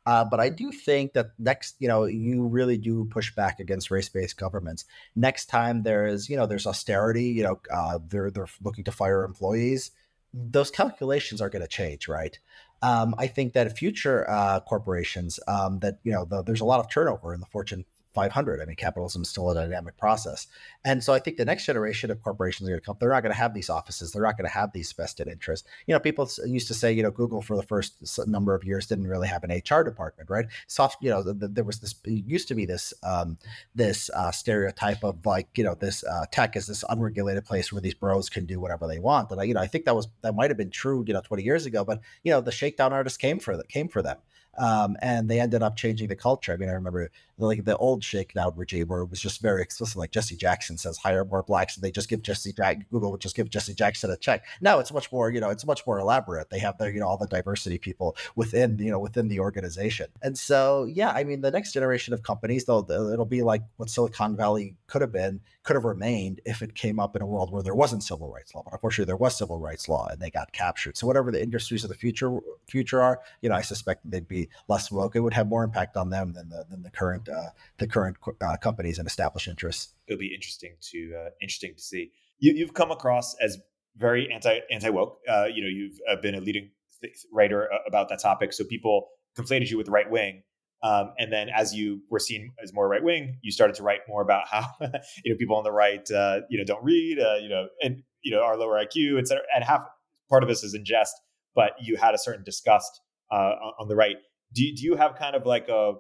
Uh, 0.05 0.25
but 0.27 0.41
I 0.41 0.51
do 0.51 0.73
think 0.73 1.15
that 1.15 1.29
next, 1.39 1.77
you 1.79 1.89
know, 1.89 2.05
you 2.05 2.47
really 2.47 2.77
do 2.77 3.07
push 3.07 3.35
back 3.35 3.61
against 3.61 3.91
race-based 3.91 4.37
governments. 4.37 4.85
Next 5.15 5.47
time 5.47 5.85
there 5.85 6.07
is, 6.07 6.29
you 6.29 6.37
know, 6.37 6.45
there's 6.45 6.67
austerity. 6.67 7.27
You 7.27 7.45
know, 7.45 7.61
uh, 7.73 7.99
they're 8.09 8.31
they're 8.31 8.49
looking 8.63 8.85
to 8.85 8.93
fire 8.93 9.25
employees. 9.25 9.91
Those 10.35 10.71
calculations 10.71 11.41
are 11.41 11.51
going 11.51 11.63
to 11.63 11.69
change, 11.69 12.09
right? 12.09 12.39
Um, 12.83 13.15
I 13.19 13.27
think 13.27 13.53
that 13.53 13.79
future 13.79 14.29
uh, 14.29 14.61
corporations 14.61 15.39
um, 15.47 15.79
that 15.81 15.99
you 16.03 16.13
know 16.13 16.25
the, 16.25 16.43
there's 16.43 16.61
a 16.61 16.65
lot 16.65 16.81
of 16.81 16.91
turnover 16.91 17.33
in 17.33 17.41
the 17.41 17.47
Fortune 17.47 17.85
500. 18.15 18.61
I 18.61 18.65
mean, 18.65 18.77
capitalism 18.77 19.23
is 19.23 19.29
still 19.29 19.51
a 19.51 19.55
dynamic 19.55 19.97
process. 19.97 20.47
And 20.85 21.03
so 21.03 21.13
I 21.13 21.19
think 21.19 21.37
the 21.37 21.45
next 21.45 21.65
generation 21.65 22.11
of 22.11 22.23
corporations 22.23 22.69
are 22.69 22.73
going 22.73 22.81
to 22.81 22.87
come. 22.87 22.97
They're 22.99 23.11
not 23.11 23.23
going 23.23 23.33
to 23.33 23.39
have 23.39 23.55
these 23.55 23.71
offices. 23.71 24.13
They're 24.13 24.23
not 24.23 24.37
going 24.37 24.49
to 24.49 24.55
have 24.55 24.73
these 24.73 24.93
vested 24.93 25.29
interests. 25.29 25.67
You 25.87 25.95
know, 25.95 26.01
people 26.01 26.29
used 26.47 26.69
to 26.69 26.75
say, 26.75 26.93
you 26.93 27.03
know, 27.03 27.11
Google 27.11 27.43
for 27.43 27.57
the 27.57 27.63
first 27.63 27.95
number 28.27 28.55
of 28.55 28.65
years 28.65 28.87
didn't 28.87 29.07
really 29.07 29.29
have 29.29 29.45
an 29.45 29.51
HR 29.51 29.83
department, 29.83 30.31
right? 30.31 30.47
Soft, 30.67 30.99
you 31.03 31.11
know, 31.11 31.23
the, 31.23 31.35
the, 31.35 31.49
there 31.49 31.65
was 31.65 31.81
this, 31.81 31.95
used 32.05 32.49
to 32.49 32.55
be 32.55 32.67
this, 32.67 32.93
um, 33.03 33.39
this 33.75 34.11
uh, 34.11 34.31
stereotype 34.31 35.03
of 35.05 35.25
like, 35.25 35.49
you 35.57 35.65
know, 35.65 35.75
this 35.75 36.05
uh, 36.05 36.27
tech 36.31 36.57
is 36.57 36.67
this 36.67 36.85
unregulated 36.89 37.45
place 37.45 37.73
where 37.73 37.81
these 37.81 37.95
bros 37.95 38.29
can 38.29 38.47
do 38.47 38.61
whatever 38.61 38.87
they 38.87 38.99
want. 38.99 39.31
And 39.31 39.41
I, 39.41 39.45
you 39.45 39.55
know, 39.55 39.61
I 39.61 39.67
think 39.67 39.85
that 39.87 39.97
was, 39.97 40.09
that 40.23 40.35
might 40.35 40.51
have 40.51 40.59
been 40.59 40.71
true, 40.71 41.05
you 41.07 41.15
know, 41.15 41.23
20 41.23 41.43
years 41.43 41.67
ago, 41.67 41.85
but, 41.85 42.01
you 42.23 42.31
know, 42.31 42.41
the 42.41 42.53
shakedown 42.53 42.93
artists 42.93 43.17
came 43.17 43.39
for 43.39 43.57
that, 43.57 43.69
came 43.69 43.89
for 43.89 44.03
them. 44.03 44.19
Um, 44.59 44.97
and 45.01 45.31
they 45.31 45.41
ended 45.41 45.63
up 45.63 45.77
changing 45.77 46.09
the 46.09 46.17
culture. 46.17 46.53
I 46.53 46.57
mean, 46.57 46.69
I 46.69 46.73
remember 46.73 47.11
like 47.47 47.65
the 47.65 47.77
old 47.77 48.05
shakedown 48.05 48.53
regime 48.57 48.89
where 48.89 49.03
it 49.03 49.11
was 49.11 49.21
just 49.21 49.41
very 49.41 49.63
explicit, 49.63 49.97
like 49.97 50.11
Jesse 50.11 50.37
Jackson 50.37 50.79
says, 50.79 50.99
hire 50.99 51.25
more 51.25 51.43
blacks, 51.43 51.77
and 51.77 51.85
they 51.85 51.91
just 51.91 52.09
give 52.09 52.23
Jesse 52.23 52.53
Jack 52.53 52.79
mm-hmm. 52.79 52.95
Google 52.95 53.11
would 53.13 53.21
just 53.21 53.37
give 53.37 53.51
Jesse 53.51 53.75
Jackson 53.75 54.11
a 54.11 54.17
check. 54.17 54.45
Now 54.61 54.79
it's 54.79 54.93
much 54.93 55.11
more, 55.13 55.31
you 55.31 55.41
know, 55.41 55.51
it's 55.51 55.67
much 55.67 55.87
more 55.87 55.99
elaborate. 55.99 56.51
They 56.51 56.59
have 56.59 56.79
their, 56.79 56.91
you 56.91 57.01
know, 57.01 57.09
all 57.09 57.19
the 57.19 57.27
diversity 57.27 57.79
people 57.79 58.17
within, 58.37 58.79
you 58.79 58.91
know, 58.91 58.99
within 58.99 59.29
the 59.29 59.41
organization. 59.41 60.07
And 60.23 60.37
so, 60.39 60.85
yeah, 60.85 61.11
I 61.11 61.25
mean, 61.25 61.41
the 61.41 61.51
next 61.51 61.73
generation 61.73 62.15
of 62.15 62.23
companies, 62.23 62.65
though, 62.65 62.87
it'll 62.89 63.25
be 63.25 63.43
like 63.43 63.63
what 63.77 63.91
Silicon 63.91 64.37
Valley 64.37 64.77
could 64.87 65.03
have 65.03 65.13
been, 65.13 65.41
could 65.63 65.77
have 65.77 65.85
remained 65.85 66.41
if 66.45 66.63
it 66.63 66.75
came 66.75 66.99
up 66.99 67.17
in 67.17 67.23
a 67.23 67.27
world 67.27 67.53
where 67.53 67.63
there 67.63 67.75
wasn't 67.75 68.03
civil 68.03 68.31
rights 68.31 68.55
law. 68.55 68.63
But 68.65 68.75
unfortunately, 68.75 69.07
there 69.07 69.17
was 69.17 69.37
civil 69.37 69.59
rights 69.59 69.89
law, 69.89 70.09
and 70.09 70.21
they 70.21 70.31
got 70.31 70.53
captured. 70.53 70.97
So 70.97 71.07
whatever 71.07 71.31
the 71.31 71.43
industries 71.43 71.85
of 71.85 71.89
the 71.89 71.97
future 71.97 72.39
future 72.67 73.03
are, 73.03 73.21
you 73.41 73.49
know, 73.49 73.55
I 73.55 73.63
suspect 73.63 74.09
they'd 74.11 74.29
be 74.29 74.49
less 74.69 74.91
woke. 74.91 75.17
It 75.17 75.21
would 75.21 75.35
have 75.35 75.49
more 75.49 75.65
impact 75.65 75.97
on 75.97 76.11
them 76.11 76.33
than 76.33 76.49
the 76.49 76.65
than 76.69 76.83
the 76.83 76.91
current 76.91 77.29
uh, 77.33 77.51
the 77.79 77.87
current 77.87 78.17
uh, 78.41 78.57
companies 78.57 78.99
and 78.99 79.07
established 79.07 79.49
interests. 79.49 79.95
It'll 80.07 80.19
be 80.19 80.35
interesting 80.35 80.75
to 80.91 81.15
uh, 81.17 81.31
interesting 81.41 81.75
to 81.75 81.83
see. 81.83 82.11
You, 82.39 82.65
have 82.65 82.75
come 82.75 82.91
across 82.91 83.37
as 83.41 83.59
very 83.97 84.31
anti 84.33 84.59
anti 84.71 84.91
woke. 84.91 85.19
Uh, 85.29 85.47
you 85.53 85.63
know, 85.63 85.69
you've 85.69 85.99
uh, 86.11 86.21
been 86.21 86.35
a 86.35 86.41
leading 86.41 86.71
th- 87.01 87.15
writer 87.33 87.73
uh, 87.73 87.79
about 87.87 88.09
that 88.09 88.21
topic, 88.21 88.53
so 88.53 88.65
people 88.65 89.09
conflated 89.39 89.71
you 89.71 89.77
with 89.77 89.87
the 89.87 89.93
right 89.93 90.11
wing. 90.11 90.43
Um, 90.83 91.13
and 91.19 91.33
then, 91.33 91.49
as 91.49 91.73
you 91.73 92.01
were 92.11 92.19
seen 92.19 92.51
as 92.63 92.73
more 92.73 92.89
right 92.89 93.03
wing, 93.03 93.39
you 93.43 93.53
started 93.53 93.77
to 93.77 93.85
write 93.85 94.01
more 94.09 94.23
about 94.23 94.49
how 94.49 94.67
you 95.25 95.33
know 95.33 95.37
people 95.39 95.57
on 95.57 95.65
the 95.65 95.73
right, 95.73 96.07
you 96.49 96.59
know, 96.59 96.65
don't 96.67 96.85
read, 96.85 97.19
you 97.41 97.49
know, 97.49 97.69
and 97.83 98.03
you 98.23 98.33
know, 98.33 98.43
are 98.43 98.57
lower 98.57 98.83
IQ, 98.85 99.19
et 99.19 99.29
cetera. 99.29 99.45
And 99.55 99.65
half 99.65 99.85
part 100.29 100.43
of 100.43 100.49
this 100.49 100.65
is 100.65 100.75
in 100.75 100.85
jest, 100.85 101.15
but 101.55 101.73
you 101.81 101.97
had 101.97 102.15
a 102.15 102.19
certain 102.19 102.45
disgust 102.45 103.01
on 103.31 103.89
the 103.89 103.97
right 103.97 104.17
do, 104.53 104.75
do 104.75 104.85
you 104.85 104.97
have 104.97 105.17
kind 105.17 105.35
of 105.35 105.47
like 105.47 105.69
a 105.69 105.95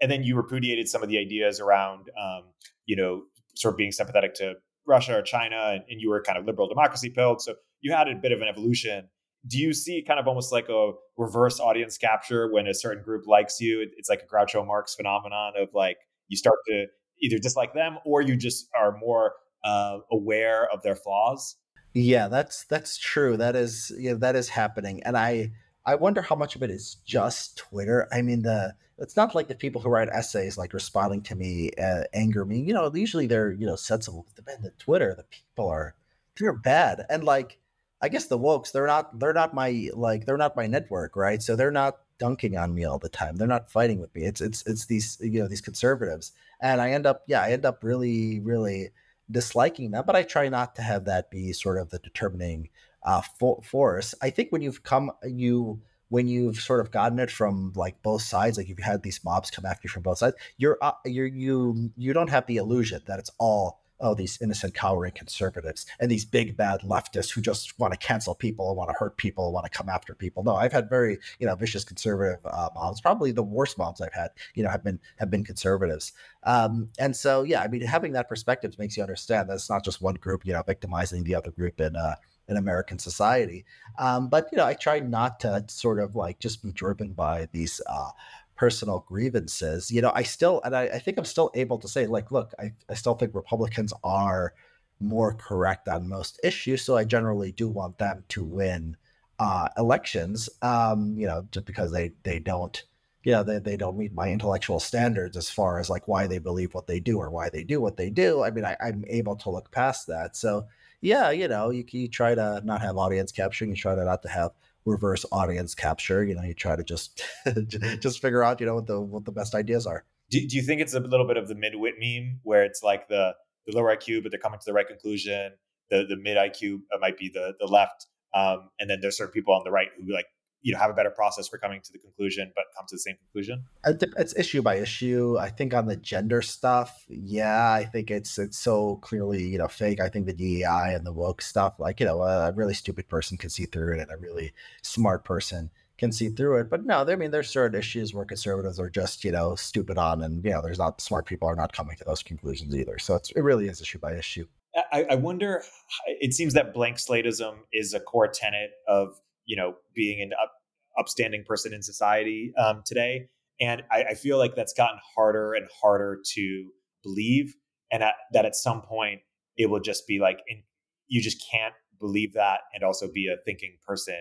and 0.00 0.10
then 0.10 0.22
you 0.22 0.36
repudiated 0.36 0.88
some 0.88 1.02
of 1.02 1.08
the 1.08 1.18
ideas 1.18 1.60
around 1.60 2.10
um, 2.20 2.44
you 2.86 2.96
know 2.96 3.22
sort 3.54 3.74
of 3.74 3.78
being 3.78 3.92
sympathetic 3.92 4.34
to 4.34 4.54
russia 4.86 5.18
or 5.18 5.22
china 5.22 5.72
and, 5.72 5.82
and, 5.90 6.00
you 6.00 6.08
were 6.08 6.22
kind 6.22 6.38
of 6.38 6.46
liberal 6.46 6.68
democracy 6.68 7.10
pilled. 7.10 7.42
So 7.42 7.54
you 7.80 7.92
had 7.92 8.08
a 8.08 8.14
bit 8.14 8.32
of 8.32 8.40
an 8.40 8.48
evolution. 8.48 9.08
Do 9.46 9.58
you 9.58 9.72
see 9.72 10.02
kind 10.06 10.18
of 10.18 10.26
almost 10.26 10.50
like 10.50 10.68
a 10.68 10.92
reverse 11.16 11.60
audience 11.60 11.98
capture 11.98 12.50
when 12.50 12.66
a 12.66 12.74
certain 12.74 13.02
group 13.02 13.26
likes 13.26 13.60
you? 13.60 13.86
It's 13.96 14.08
like 14.08 14.22
a 14.22 14.26
groucho 14.34 14.66
marx 14.66 14.94
phenomenon 14.94 15.52
of 15.58 15.68
like 15.74 15.98
you 16.28 16.36
start 16.36 16.56
to 16.68 16.86
either 17.20 17.38
dislike 17.38 17.74
them 17.74 17.98
or 18.04 18.22
you 18.22 18.36
just 18.36 18.68
are 18.74 18.96
more 18.96 19.34
uh, 19.64 19.98
aware 20.10 20.68
of 20.72 20.82
their 20.82 20.96
flaws? 20.96 21.56
Yeah 21.94 22.28
that's 22.28 22.64
that's 22.66 22.96
true. 22.96 23.36
That 23.36 23.56
is 23.56 23.92
yeah 23.98 24.14
that 24.14 24.36
is 24.36 24.48
happening. 24.48 25.02
And 25.04 25.16
i 25.16 25.50
I 25.86 25.94
wonder 25.94 26.20
how 26.20 26.36
much 26.36 26.54
of 26.54 26.62
it 26.62 26.70
is 26.70 26.98
just 27.06 27.56
Twitter. 27.56 28.08
I 28.12 28.20
mean, 28.20 28.42
the 28.42 28.74
it's 28.98 29.16
not 29.16 29.34
like 29.34 29.48
the 29.48 29.54
people 29.54 29.80
who 29.80 29.88
write 29.88 30.08
essays 30.08 30.58
like 30.58 30.72
responding 30.72 31.22
to 31.22 31.34
me 31.34 31.70
uh, 31.80 32.04
anger 32.12 32.44
me. 32.44 32.60
You 32.60 32.74
know, 32.74 32.90
usually 32.94 33.26
they're 33.26 33.52
you 33.52 33.66
know 33.66 33.76
sensible. 33.76 34.26
But 34.34 34.62
the 34.62 34.72
Twitter, 34.78 35.14
the 35.16 35.24
people 35.24 35.68
are 35.68 35.94
they're 36.38 36.52
bad, 36.52 37.04
and 37.08 37.24
like 37.24 37.58
I 38.00 38.08
guess 38.08 38.26
the 38.26 38.38
wokes, 38.38 38.72
they're 38.72 38.86
not 38.86 39.18
they're 39.18 39.32
not 39.32 39.54
my 39.54 39.90
like 39.94 40.26
they're 40.26 40.36
not 40.36 40.56
my 40.56 40.66
network, 40.66 41.16
right? 41.16 41.42
So 41.42 41.56
they're 41.56 41.70
not 41.70 41.98
dunking 42.18 42.56
on 42.56 42.74
me 42.74 42.84
all 42.84 42.98
the 42.98 43.08
time. 43.08 43.36
They're 43.36 43.48
not 43.48 43.70
fighting 43.70 44.00
with 44.00 44.14
me. 44.14 44.24
It's 44.24 44.40
it's 44.40 44.66
it's 44.66 44.86
these 44.86 45.18
you 45.20 45.40
know 45.40 45.48
these 45.48 45.60
conservatives, 45.60 46.32
and 46.60 46.80
I 46.80 46.90
end 46.90 47.06
up 47.06 47.22
yeah 47.26 47.42
I 47.42 47.52
end 47.52 47.64
up 47.64 47.82
really 47.82 48.40
really 48.40 48.90
disliking 49.30 49.90
them. 49.92 50.04
But 50.06 50.16
I 50.16 50.22
try 50.22 50.48
not 50.48 50.74
to 50.76 50.82
have 50.82 51.04
that 51.06 51.30
be 51.30 51.52
sort 51.52 51.78
of 51.78 51.90
the 51.90 51.98
determining 51.98 52.70
uh, 53.02 53.22
for, 53.38 53.60
force. 53.62 54.14
I 54.22 54.30
think 54.30 54.50
when 54.50 54.62
you've 54.62 54.82
come, 54.82 55.10
you 55.24 55.80
when 56.08 56.28
you've 56.28 56.60
sort 56.60 56.80
of 56.80 56.90
gotten 56.90 57.18
it 57.18 57.30
from 57.30 57.72
like 57.74 58.02
both 58.02 58.22
sides, 58.22 58.56
like 58.56 58.68
you've 58.68 58.78
had 58.78 59.02
these 59.02 59.22
mobs 59.24 59.50
come 59.50 59.64
after 59.64 59.82
you 59.84 59.90
from 59.90 60.02
both 60.02 60.18
sides, 60.18 60.36
you're 60.56 60.78
uh, 60.82 60.92
you're 61.04 61.26
you 61.26 61.90
you 61.96 62.12
don't 62.12 62.30
have 62.30 62.46
the 62.46 62.56
illusion 62.56 63.02
that 63.06 63.18
it's 63.18 63.30
all 63.38 63.80
oh 64.00 64.14
these 64.14 64.40
innocent 64.40 64.74
cowering 64.74 65.12
conservatives 65.12 65.84
and 65.98 66.10
these 66.10 66.24
big 66.24 66.56
bad 66.56 66.80
leftists 66.82 67.32
who 67.32 67.40
just 67.40 67.78
want 67.78 67.92
to 67.92 67.98
cancel 67.98 68.34
people 68.34 68.74
want 68.74 68.88
to 68.88 68.94
hurt 68.98 69.16
people 69.16 69.52
want 69.52 69.64
to 69.64 69.70
come 69.70 69.88
after 69.88 70.14
people. 70.14 70.42
No 70.44 70.54
i've 70.54 70.72
had 70.72 70.88
very 70.88 71.18
you 71.38 71.46
know 71.46 71.54
vicious 71.54 71.84
conservative 71.84 72.38
uh, 72.44 72.68
mobs 72.74 73.00
probably 73.00 73.32
the 73.32 73.42
worst 73.42 73.76
mobs 73.76 74.00
i've 74.00 74.12
had 74.12 74.30
you 74.54 74.62
know 74.62 74.70
have 74.70 74.84
been 74.84 75.00
have 75.16 75.30
been 75.30 75.44
conservatives. 75.44 76.12
Um, 76.44 76.90
and 76.98 77.14
so 77.14 77.42
yeah 77.42 77.60
i 77.62 77.68
mean 77.68 77.82
having 77.82 78.12
that 78.12 78.28
perspective 78.28 78.78
makes 78.78 78.96
you 78.96 79.02
understand 79.02 79.48
that 79.48 79.54
it's 79.54 79.70
not 79.70 79.84
just 79.84 80.00
one 80.00 80.14
group 80.14 80.46
you 80.46 80.52
know 80.52 80.62
victimizing 80.62 81.24
the 81.24 81.34
other 81.34 81.50
group 81.50 81.80
and 81.80 81.96
uh, 81.96 82.14
in 82.48 82.56
American 82.56 82.98
society. 82.98 83.64
Um, 83.98 84.28
but 84.28 84.48
you 84.50 84.58
know, 84.58 84.66
I 84.66 84.74
try 84.74 85.00
not 85.00 85.40
to 85.40 85.64
sort 85.68 86.00
of 86.00 86.16
like 86.16 86.38
just 86.38 86.62
be 86.62 86.72
driven 86.72 87.12
by 87.12 87.48
these 87.52 87.80
uh, 87.86 88.10
personal 88.56 89.04
grievances. 89.06 89.90
You 89.90 90.02
know, 90.02 90.12
I 90.14 90.22
still, 90.22 90.60
and 90.64 90.74
I, 90.74 90.84
I, 90.84 90.98
think 90.98 91.16
I'm 91.16 91.24
still 91.24 91.50
able 91.54 91.78
to 91.78 91.88
say, 91.88 92.06
like, 92.06 92.32
look, 92.32 92.52
I, 92.58 92.72
I 92.88 92.94
still 92.94 93.14
think 93.14 93.34
Republicans 93.34 93.92
are 94.02 94.52
more 95.00 95.32
correct 95.34 95.88
on 95.88 96.08
most 96.08 96.40
issues. 96.42 96.82
So 96.82 96.96
I 96.96 97.04
generally 97.04 97.52
do 97.52 97.68
want 97.68 97.98
them 97.98 98.24
to 98.30 98.42
win 98.42 98.96
uh, 99.38 99.68
elections. 99.78 100.48
Um, 100.62 101.16
you 101.16 101.26
know, 101.26 101.46
just 101.52 101.66
because 101.66 101.92
they 101.92 102.12
they 102.24 102.38
don't. 102.38 102.82
You 103.24 103.32
know, 103.32 103.42
they, 103.42 103.58
they 103.58 103.76
don't 103.76 103.98
meet 103.98 104.14
my 104.14 104.30
intellectual 104.30 104.80
standards 104.80 105.36
as 105.36 105.50
far 105.50 105.80
as 105.80 105.90
like 105.90 106.06
why 106.06 106.28
they 106.28 106.38
believe 106.38 106.72
what 106.72 106.86
they 106.86 107.00
do 107.00 107.18
or 107.18 107.30
why 107.30 107.50
they 107.50 107.62
do 107.62 107.80
what 107.80 107.96
they 107.96 108.10
do. 108.10 108.42
I 108.42 108.50
mean, 108.50 108.64
I, 108.64 108.76
I'm 108.80 109.04
able 109.08 109.36
to 109.36 109.50
look 109.50 109.70
past 109.70 110.06
that. 110.06 110.36
So 110.36 110.66
yeah, 111.00 111.30
you 111.30 111.48
know, 111.48 111.70
you, 111.70 111.84
you 111.90 112.08
try 112.08 112.34
to 112.34 112.60
not 112.64 112.80
have 112.80 112.96
audience 112.96 113.32
capturing, 113.32 113.70
you 113.70 113.76
try 113.76 113.94
to 113.94 114.04
not 114.04 114.22
to 114.22 114.28
have 114.28 114.52
reverse 114.84 115.24
audience 115.30 115.74
capture. 115.74 116.24
You 116.24 116.34
know, 116.34 116.42
you 116.42 116.54
try 116.54 116.76
to 116.76 116.84
just 116.84 117.22
just 118.00 118.20
figure 118.20 118.42
out, 118.42 118.60
you 118.60 118.66
know, 118.66 118.76
what 118.76 118.86
the 118.86 119.00
what 119.00 119.24
the 119.24 119.32
best 119.32 119.54
ideas 119.54 119.86
are. 119.86 120.04
Do, 120.30 120.46
do 120.46 120.56
you 120.56 120.62
think 120.62 120.80
it's 120.80 120.94
a 120.94 121.00
little 121.00 121.26
bit 121.26 121.36
of 121.36 121.48
the 121.48 121.54
mid-wit 121.54 121.94
meme 121.98 122.40
where 122.42 122.64
it's 122.64 122.82
like 122.82 123.08
the 123.08 123.34
the 123.66 123.76
lower 123.76 123.94
IQ, 123.94 124.22
but 124.22 124.32
they're 124.32 124.40
coming 124.40 124.58
to 124.58 124.64
the 124.66 124.72
right 124.72 124.86
conclusion. 124.86 125.52
The 125.90 126.04
the 126.08 126.16
mid 126.16 126.36
IQ 126.36 126.80
uh, 126.92 126.98
might 127.00 127.16
be 127.16 127.30
the 127.32 127.54
the 127.60 127.66
left, 127.66 128.06
um, 128.34 128.70
and 128.78 128.90
then 128.90 128.98
there's 129.00 129.16
certain 129.16 129.32
people 129.32 129.54
on 129.54 129.62
the 129.64 129.70
right 129.70 129.88
who 129.96 130.12
like 130.12 130.26
you 130.62 130.72
know 130.72 130.78
have 130.78 130.90
a 130.90 130.94
better 130.94 131.10
process 131.10 131.48
for 131.48 131.58
coming 131.58 131.80
to 131.82 131.92
the 131.92 131.98
conclusion 131.98 132.52
but 132.54 132.64
come 132.76 132.86
to 132.88 132.94
the 132.94 133.00
same 133.00 133.16
conclusion? 133.16 133.64
It's 133.84 134.36
issue 134.36 134.62
by 134.62 134.76
issue. 134.76 135.36
I 135.38 135.50
think 135.50 135.74
on 135.74 135.86
the 135.86 135.96
gender 135.96 136.42
stuff 136.42 137.04
yeah 137.08 137.72
i 137.72 137.84
think 137.84 138.10
it's 138.10 138.38
it's 138.38 138.58
so 138.58 138.96
clearly 138.96 139.46
you 139.46 139.58
know 139.58 139.68
fake. 139.68 140.00
I 140.00 140.08
think 140.08 140.26
the 140.26 140.32
dei 140.32 140.62
and 140.62 141.06
the 141.06 141.12
woke 141.12 141.42
stuff 141.42 141.74
like 141.78 142.00
you 142.00 142.06
know 142.06 142.22
a 142.22 142.52
really 142.52 142.74
stupid 142.74 143.08
person 143.08 143.36
can 143.36 143.50
see 143.50 143.66
through 143.66 143.94
it 143.94 144.00
and 144.00 144.10
a 144.10 144.16
really 144.16 144.52
smart 144.82 145.24
person 145.24 145.70
can 145.96 146.12
see 146.12 146.28
through 146.28 146.60
it. 146.60 146.70
But 146.70 146.84
no 146.84 147.04
i 147.06 147.16
mean 147.16 147.30
there's 147.30 147.50
certain 147.50 147.78
issues 147.78 148.14
where 148.14 148.24
conservatives 148.24 148.78
are 148.78 148.90
just 148.90 149.24
you 149.24 149.32
know 149.32 149.54
stupid 149.54 149.98
on 149.98 150.22
and 150.22 150.44
you 150.44 150.50
know 150.50 150.62
there's 150.62 150.78
not 150.78 151.00
smart 151.00 151.26
people 151.26 151.48
are 151.48 151.56
not 151.56 151.72
coming 151.72 151.96
to 151.96 152.04
those 152.04 152.22
conclusions 152.22 152.74
either. 152.74 152.98
So 152.98 153.14
it's, 153.16 153.30
it 153.32 153.40
really 153.40 153.68
is 153.68 153.80
issue 153.80 153.98
by 153.98 154.14
issue. 154.14 154.46
I, 154.92 155.06
I 155.10 155.14
wonder 155.16 155.62
it 156.06 156.34
seems 156.34 156.54
that 156.54 156.72
blank 156.72 156.98
slateism 156.98 157.56
is 157.72 157.94
a 157.94 158.00
core 158.00 158.28
tenet 158.28 158.70
of 158.86 159.20
you 159.48 159.56
know 159.56 159.74
being 159.96 160.22
an 160.22 160.30
up, 160.40 160.52
upstanding 160.96 161.42
person 161.44 161.74
in 161.74 161.82
society 161.82 162.52
um, 162.56 162.82
today 162.86 163.28
and 163.60 163.82
I, 163.90 164.04
I, 164.10 164.14
feel 164.14 164.38
like 164.38 164.54
that's 164.54 164.72
gotten 164.72 165.00
harder 165.16 165.54
and 165.54 165.66
harder 165.82 166.20
to 166.34 166.70
believe 167.02 167.56
and 167.90 168.04
at, 168.04 168.14
that 168.32 168.44
at 168.44 168.54
some 168.54 168.82
point 168.82 169.20
it 169.56 169.66
will 169.66 169.80
just 169.80 170.06
be 170.06 170.20
like 170.20 170.38
in, 170.46 170.62
you 171.08 171.20
just 171.20 171.44
can't 171.50 171.74
believe 171.98 172.34
that 172.34 172.60
and 172.72 172.84
also 172.84 173.08
be 173.12 173.26
a 173.26 173.42
thinking 173.44 173.76
person 173.84 174.20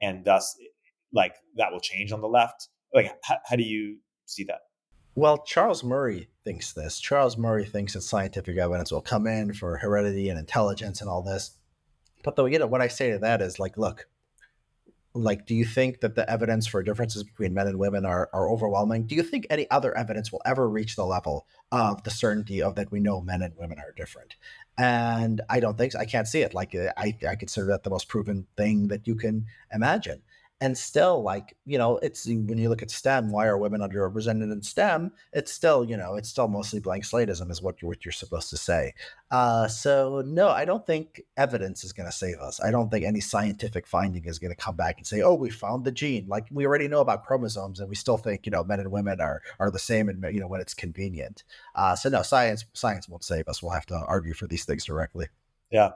and 0.00 0.24
thus 0.24 0.56
like 1.12 1.34
that 1.56 1.72
will 1.72 1.80
change 1.80 2.12
on 2.12 2.20
the 2.20 2.28
left 2.28 2.68
like 2.94 3.12
how, 3.24 3.38
how 3.44 3.56
do 3.56 3.64
you 3.64 3.98
see 4.26 4.44
that 4.44 4.60
Well, 5.14 5.38
Charles 5.38 5.82
Murray 5.82 6.28
thinks 6.44 6.72
this. 6.72 7.00
Charles 7.00 7.36
Murray 7.36 7.64
thinks 7.64 7.94
that 7.94 8.02
scientific 8.02 8.56
evidence 8.56 8.92
will 8.92 9.00
come 9.00 9.26
in 9.26 9.52
for 9.52 9.78
heredity 9.78 10.28
and 10.28 10.38
intelligence 10.38 11.00
and 11.00 11.10
all 11.10 11.22
this. 11.22 11.58
But 12.22 12.36
though, 12.36 12.46
you 12.46 12.58
know, 12.58 12.66
what 12.66 12.82
I 12.82 12.88
say 12.88 13.10
to 13.10 13.18
that 13.18 13.42
is 13.42 13.58
like, 13.58 13.76
look, 13.76 14.06
like, 15.22 15.46
do 15.46 15.54
you 15.54 15.64
think 15.64 16.00
that 16.00 16.14
the 16.14 16.28
evidence 16.30 16.66
for 16.66 16.82
differences 16.82 17.22
between 17.24 17.54
men 17.54 17.66
and 17.66 17.78
women 17.78 18.04
are, 18.04 18.28
are 18.32 18.50
overwhelming? 18.50 19.06
Do 19.06 19.14
you 19.14 19.22
think 19.22 19.46
any 19.50 19.70
other 19.70 19.96
evidence 19.96 20.32
will 20.32 20.42
ever 20.44 20.68
reach 20.68 20.96
the 20.96 21.04
level 21.04 21.46
of 21.72 22.02
the 22.04 22.10
certainty 22.10 22.62
of 22.62 22.74
that 22.76 22.90
we 22.90 23.00
know 23.00 23.20
men 23.20 23.42
and 23.42 23.54
women 23.56 23.78
are 23.78 23.92
different? 23.96 24.36
And 24.76 25.40
I 25.48 25.60
don't 25.60 25.76
think 25.76 25.92
so. 25.92 25.98
I 25.98 26.04
can't 26.04 26.28
see 26.28 26.42
it. 26.42 26.54
Like, 26.54 26.74
I, 26.74 27.16
I 27.28 27.34
consider 27.36 27.66
that 27.68 27.82
the 27.82 27.90
most 27.90 28.08
proven 28.08 28.46
thing 28.56 28.88
that 28.88 29.06
you 29.06 29.16
can 29.16 29.46
imagine 29.72 30.22
and 30.60 30.76
still 30.76 31.22
like 31.22 31.56
you 31.64 31.78
know 31.78 31.98
it's 31.98 32.26
when 32.26 32.58
you 32.58 32.68
look 32.68 32.82
at 32.82 32.90
stem 32.90 33.30
why 33.30 33.46
are 33.46 33.56
women 33.56 33.80
underrepresented 33.80 34.52
in 34.52 34.62
stem? 34.62 35.12
It's 35.32 35.52
still 35.52 35.84
you 35.84 35.96
know 35.96 36.16
it's 36.16 36.28
still 36.28 36.48
mostly 36.48 36.80
blank 36.80 37.04
slateism 37.04 37.50
is 37.50 37.62
what 37.62 37.80
you're, 37.80 37.90
what 37.90 38.04
you're 38.04 38.12
supposed 38.12 38.50
to 38.50 38.56
say. 38.56 38.94
Uh, 39.30 39.68
so 39.68 40.22
no 40.26 40.48
i 40.48 40.64
don't 40.64 40.86
think 40.86 41.20
evidence 41.36 41.84
is 41.84 41.92
going 41.92 42.08
to 42.08 42.16
save 42.16 42.38
us. 42.38 42.60
I 42.62 42.70
don't 42.70 42.90
think 42.90 43.04
any 43.04 43.20
scientific 43.20 43.86
finding 43.86 44.24
is 44.24 44.38
going 44.38 44.50
to 44.50 44.56
come 44.56 44.76
back 44.76 44.98
and 44.98 45.06
say 45.06 45.22
oh 45.22 45.34
we 45.34 45.50
found 45.50 45.84
the 45.84 45.92
gene. 45.92 46.26
Like 46.28 46.46
we 46.50 46.66
already 46.66 46.88
know 46.88 47.00
about 47.00 47.24
chromosomes 47.24 47.80
and 47.80 47.88
we 47.88 47.94
still 47.94 48.18
think 48.18 48.46
you 48.46 48.50
know 48.50 48.64
men 48.64 48.80
and 48.80 48.90
women 48.90 49.20
are 49.20 49.42
are 49.60 49.70
the 49.70 49.78
same 49.78 50.08
and 50.08 50.24
you 50.34 50.40
know 50.40 50.48
when 50.48 50.60
it's 50.60 50.74
convenient. 50.74 51.44
Uh, 51.74 51.94
so 51.94 52.08
no 52.08 52.22
science 52.22 52.64
science 52.72 53.08
won't 53.08 53.24
save 53.24 53.48
us. 53.48 53.62
We'll 53.62 53.72
have 53.72 53.86
to 53.86 53.94
argue 53.94 54.34
for 54.34 54.46
these 54.46 54.64
things 54.64 54.84
directly. 54.84 55.28
Yeah. 55.70 55.90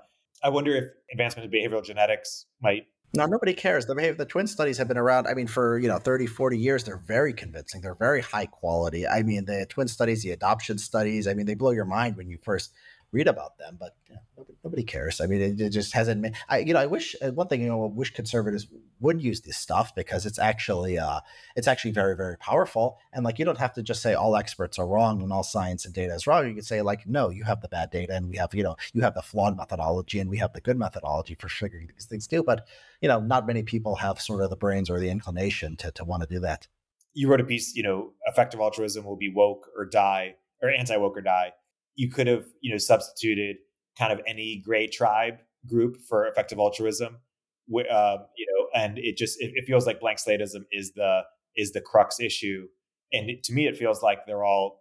I 0.44 0.48
wonder 0.48 0.74
if 0.74 0.84
advancement 1.12 1.52
in 1.52 1.60
behavioral 1.60 1.84
genetics 1.84 2.46
might 2.60 2.86
now, 3.14 3.26
nobody 3.26 3.52
cares. 3.52 3.86
The, 3.86 4.14
the 4.16 4.24
twin 4.24 4.46
studies 4.46 4.78
have 4.78 4.88
been 4.88 4.96
around, 4.98 5.26
I 5.26 5.34
mean, 5.34 5.46
for, 5.46 5.78
you 5.78 5.88
know, 5.88 5.98
30, 5.98 6.26
40 6.26 6.58
years. 6.58 6.84
They're 6.84 6.96
very 6.96 7.34
convincing. 7.34 7.82
They're 7.82 7.94
very 7.94 8.22
high 8.22 8.46
quality. 8.46 9.06
I 9.06 9.22
mean, 9.22 9.44
the 9.44 9.66
twin 9.68 9.88
studies, 9.88 10.22
the 10.22 10.30
adoption 10.30 10.78
studies, 10.78 11.28
I 11.28 11.34
mean, 11.34 11.46
they 11.46 11.54
blow 11.54 11.72
your 11.72 11.84
mind 11.84 12.16
when 12.16 12.28
you 12.28 12.38
first 12.42 12.72
read 13.12 13.28
about 13.28 13.58
them, 13.58 13.76
but 13.78 13.94
nobody, 14.36 14.54
nobody, 14.64 14.82
cares. 14.82 15.20
I 15.20 15.26
mean, 15.26 15.42
it, 15.42 15.60
it, 15.60 15.70
just 15.70 15.92
hasn't 15.92 16.22
been. 16.22 16.34
I 16.48 16.58
you 16.58 16.72
know, 16.72 16.80
I 16.80 16.86
wish 16.86 17.14
uh, 17.20 17.30
one 17.30 17.46
thing 17.46 17.60
you 17.60 17.68
know, 17.68 17.84
I 17.84 17.88
wish 17.88 18.12
conservatives 18.14 18.66
would 19.00 19.22
use 19.22 19.42
this 19.42 19.58
stuff 19.58 19.94
because 19.94 20.24
it's 20.24 20.38
actually 20.38 20.98
uh, 20.98 21.20
it's 21.54 21.68
actually 21.68 21.90
very 21.92 22.16
very 22.16 22.38
powerful. 22.38 22.98
And 23.12 23.24
like, 23.24 23.38
you 23.38 23.44
don't 23.44 23.58
have 23.58 23.74
to 23.74 23.82
just 23.82 24.02
say 24.02 24.14
all 24.14 24.34
experts 24.34 24.78
are 24.78 24.86
wrong 24.86 25.22
and 25.22 25.32
all 25.32 25.42
science 25.42 25.84
and 25.84 25.94
data 25.94 26.14
is 26.14 26.26
wrong. 26.26 26.48
You 26.48 26.54
can 26.54 26.62
say 26.62 26.80
like, 26.80 27.06
no, 27.06 27.28
you 27.28 27.44
have 27.44 27.60
the 27.60 27.68
bad 27.68 27.90
data, 27.90 28.14
and 28.14 28.28
we 28.28 28.38
have 28.38 28.54
you 28.54 28.62
know, 28.62 28.76
you 28.94 29.02
have 29.02 29.14
the 29.14 29.22
flawed 29.22 29.56
methodology, 29.56 30.18
and 30.18 30.30
we 30.30 30.38
have 30.38 30.54
the 30.54 30.62
good 30.62 30.78
methodology 30.78 31.36
for 31.38 31.48
figuring 31.48 31.90
these 31.94 32.06
things 32.06 32.26
too. 32.26 32.42
But 32.42 32.66
you 33.02 33.08
know, 33.08 33.20
not 33.20 33.46
many 33.46 33.62
people 33.62 33.96
have 33.96 34.20
sort 34.20 34.42
of 34.42 34.48
the 34.48 34.56
brains 34.56 34.88
or 34.88 34.98
the 34.98 35.10
inclination 35.10 35.76
to 35.76 35.90
to 35.92 36.04
want 36.04 36.22
to 36.22 36.28
do 36.28 36.40
that. 36.40 36.68
You 37.12 37.28
wrote 37.28 37.42
a 37.42 37.44
piece, 37.44 37.74
you 37.74 37.82
know, 37.82 38.12
effective 38.24 38.60
altruism 38.60 39.04
will 39.04 39.18
be 39.18 39.28
woke 39.28 39.68
or 39.76 39.84
die, 39.84 40.36
or 40.62 40.70
anti 40.70 40.96
woke 40.96 41.16
or 41.16 41.20
die 41.20 41.52
you 41.94 42.10
could 42.10 42.26
have 42.26 42.44
you 42.60 42.70
know 42.70 42.78
substituted 42.78 43.56
kind 43.98 44.12
of 44.12 44.20
any 44.26 44.62
gray 44.64 44.86
tribe 44.86 45.38
group 45.68 45.96
for 46.08 46.26
effective 46.26 46.58
altruism 46.58 47.18
uh, 47.90 48.16
you 48.36 48.46
know 48.46 48.68
and 48.74 48.98
it 48.98 49.16
just 49.16 49.40
it, 49.40 49.52
it, 49.54 49.64
feels 49.66 49.86
like 49.86 50.00
blank 50.00 50.18
slateism 50.18 50.62
is 50.72 50.92
the 50.94 51.20
is 51.56 51.72
the 51.72 51.80
crux 51.80 52.20
issue 52.20 52.66
and 53.12 53.30
it, 53.30 53.42
to 53.42 53.52
me 53.52 53.66
it 53.66 53.76
feels 53.76 54.02
like 54.02 54.26
they're 54.26 54.44
all 54.44 54.80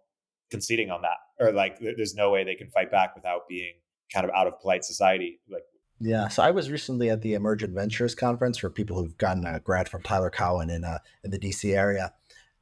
conceding 0.50 0.90
on 0.90 1.02
that 1.02 1.18
or 1.40 1.52
like 1.52 1.78
there's 1.80 2.14
no 2.14 2.30
way 2.30 2.44
they 2.44 2.54
can 2.54 2.68
fight 2.68 2.90
back 2.90 3.14
without 3.14 3.42
being 3.48 3.72
kind 4.12 4.24
of 4.24 4.30
out 4.34 4.46
of 4.46 4.58
polite 4.60 4.84
society 4.84 5.40
like 5.50 5.62
yeah, 6.02 6.28
so 6.28 6.42
I 6.42 6.50
was 6.50 6.70
recently 6.70 7.10
at 7.10 7.22
the 7.22 7.34
Emergent 7.34 7.74
Ventures 7.74 8.14
conference 8.14 8.58
for 8.58 8.70
people 8.70 8.96
who've 8.96 9.16
gotten 9.18 9.46
a 9.46 9.60
grant 9.60 9.88
from 9.88 10.02
Tyler 10.02 10.30
Cowen 10.30 10.68
in 10.68 10.84
uh, 10.84 10.98
in 11.22 11.30
the 11.30 11.38
DC 11.38 11.76
area, 11.76 12.12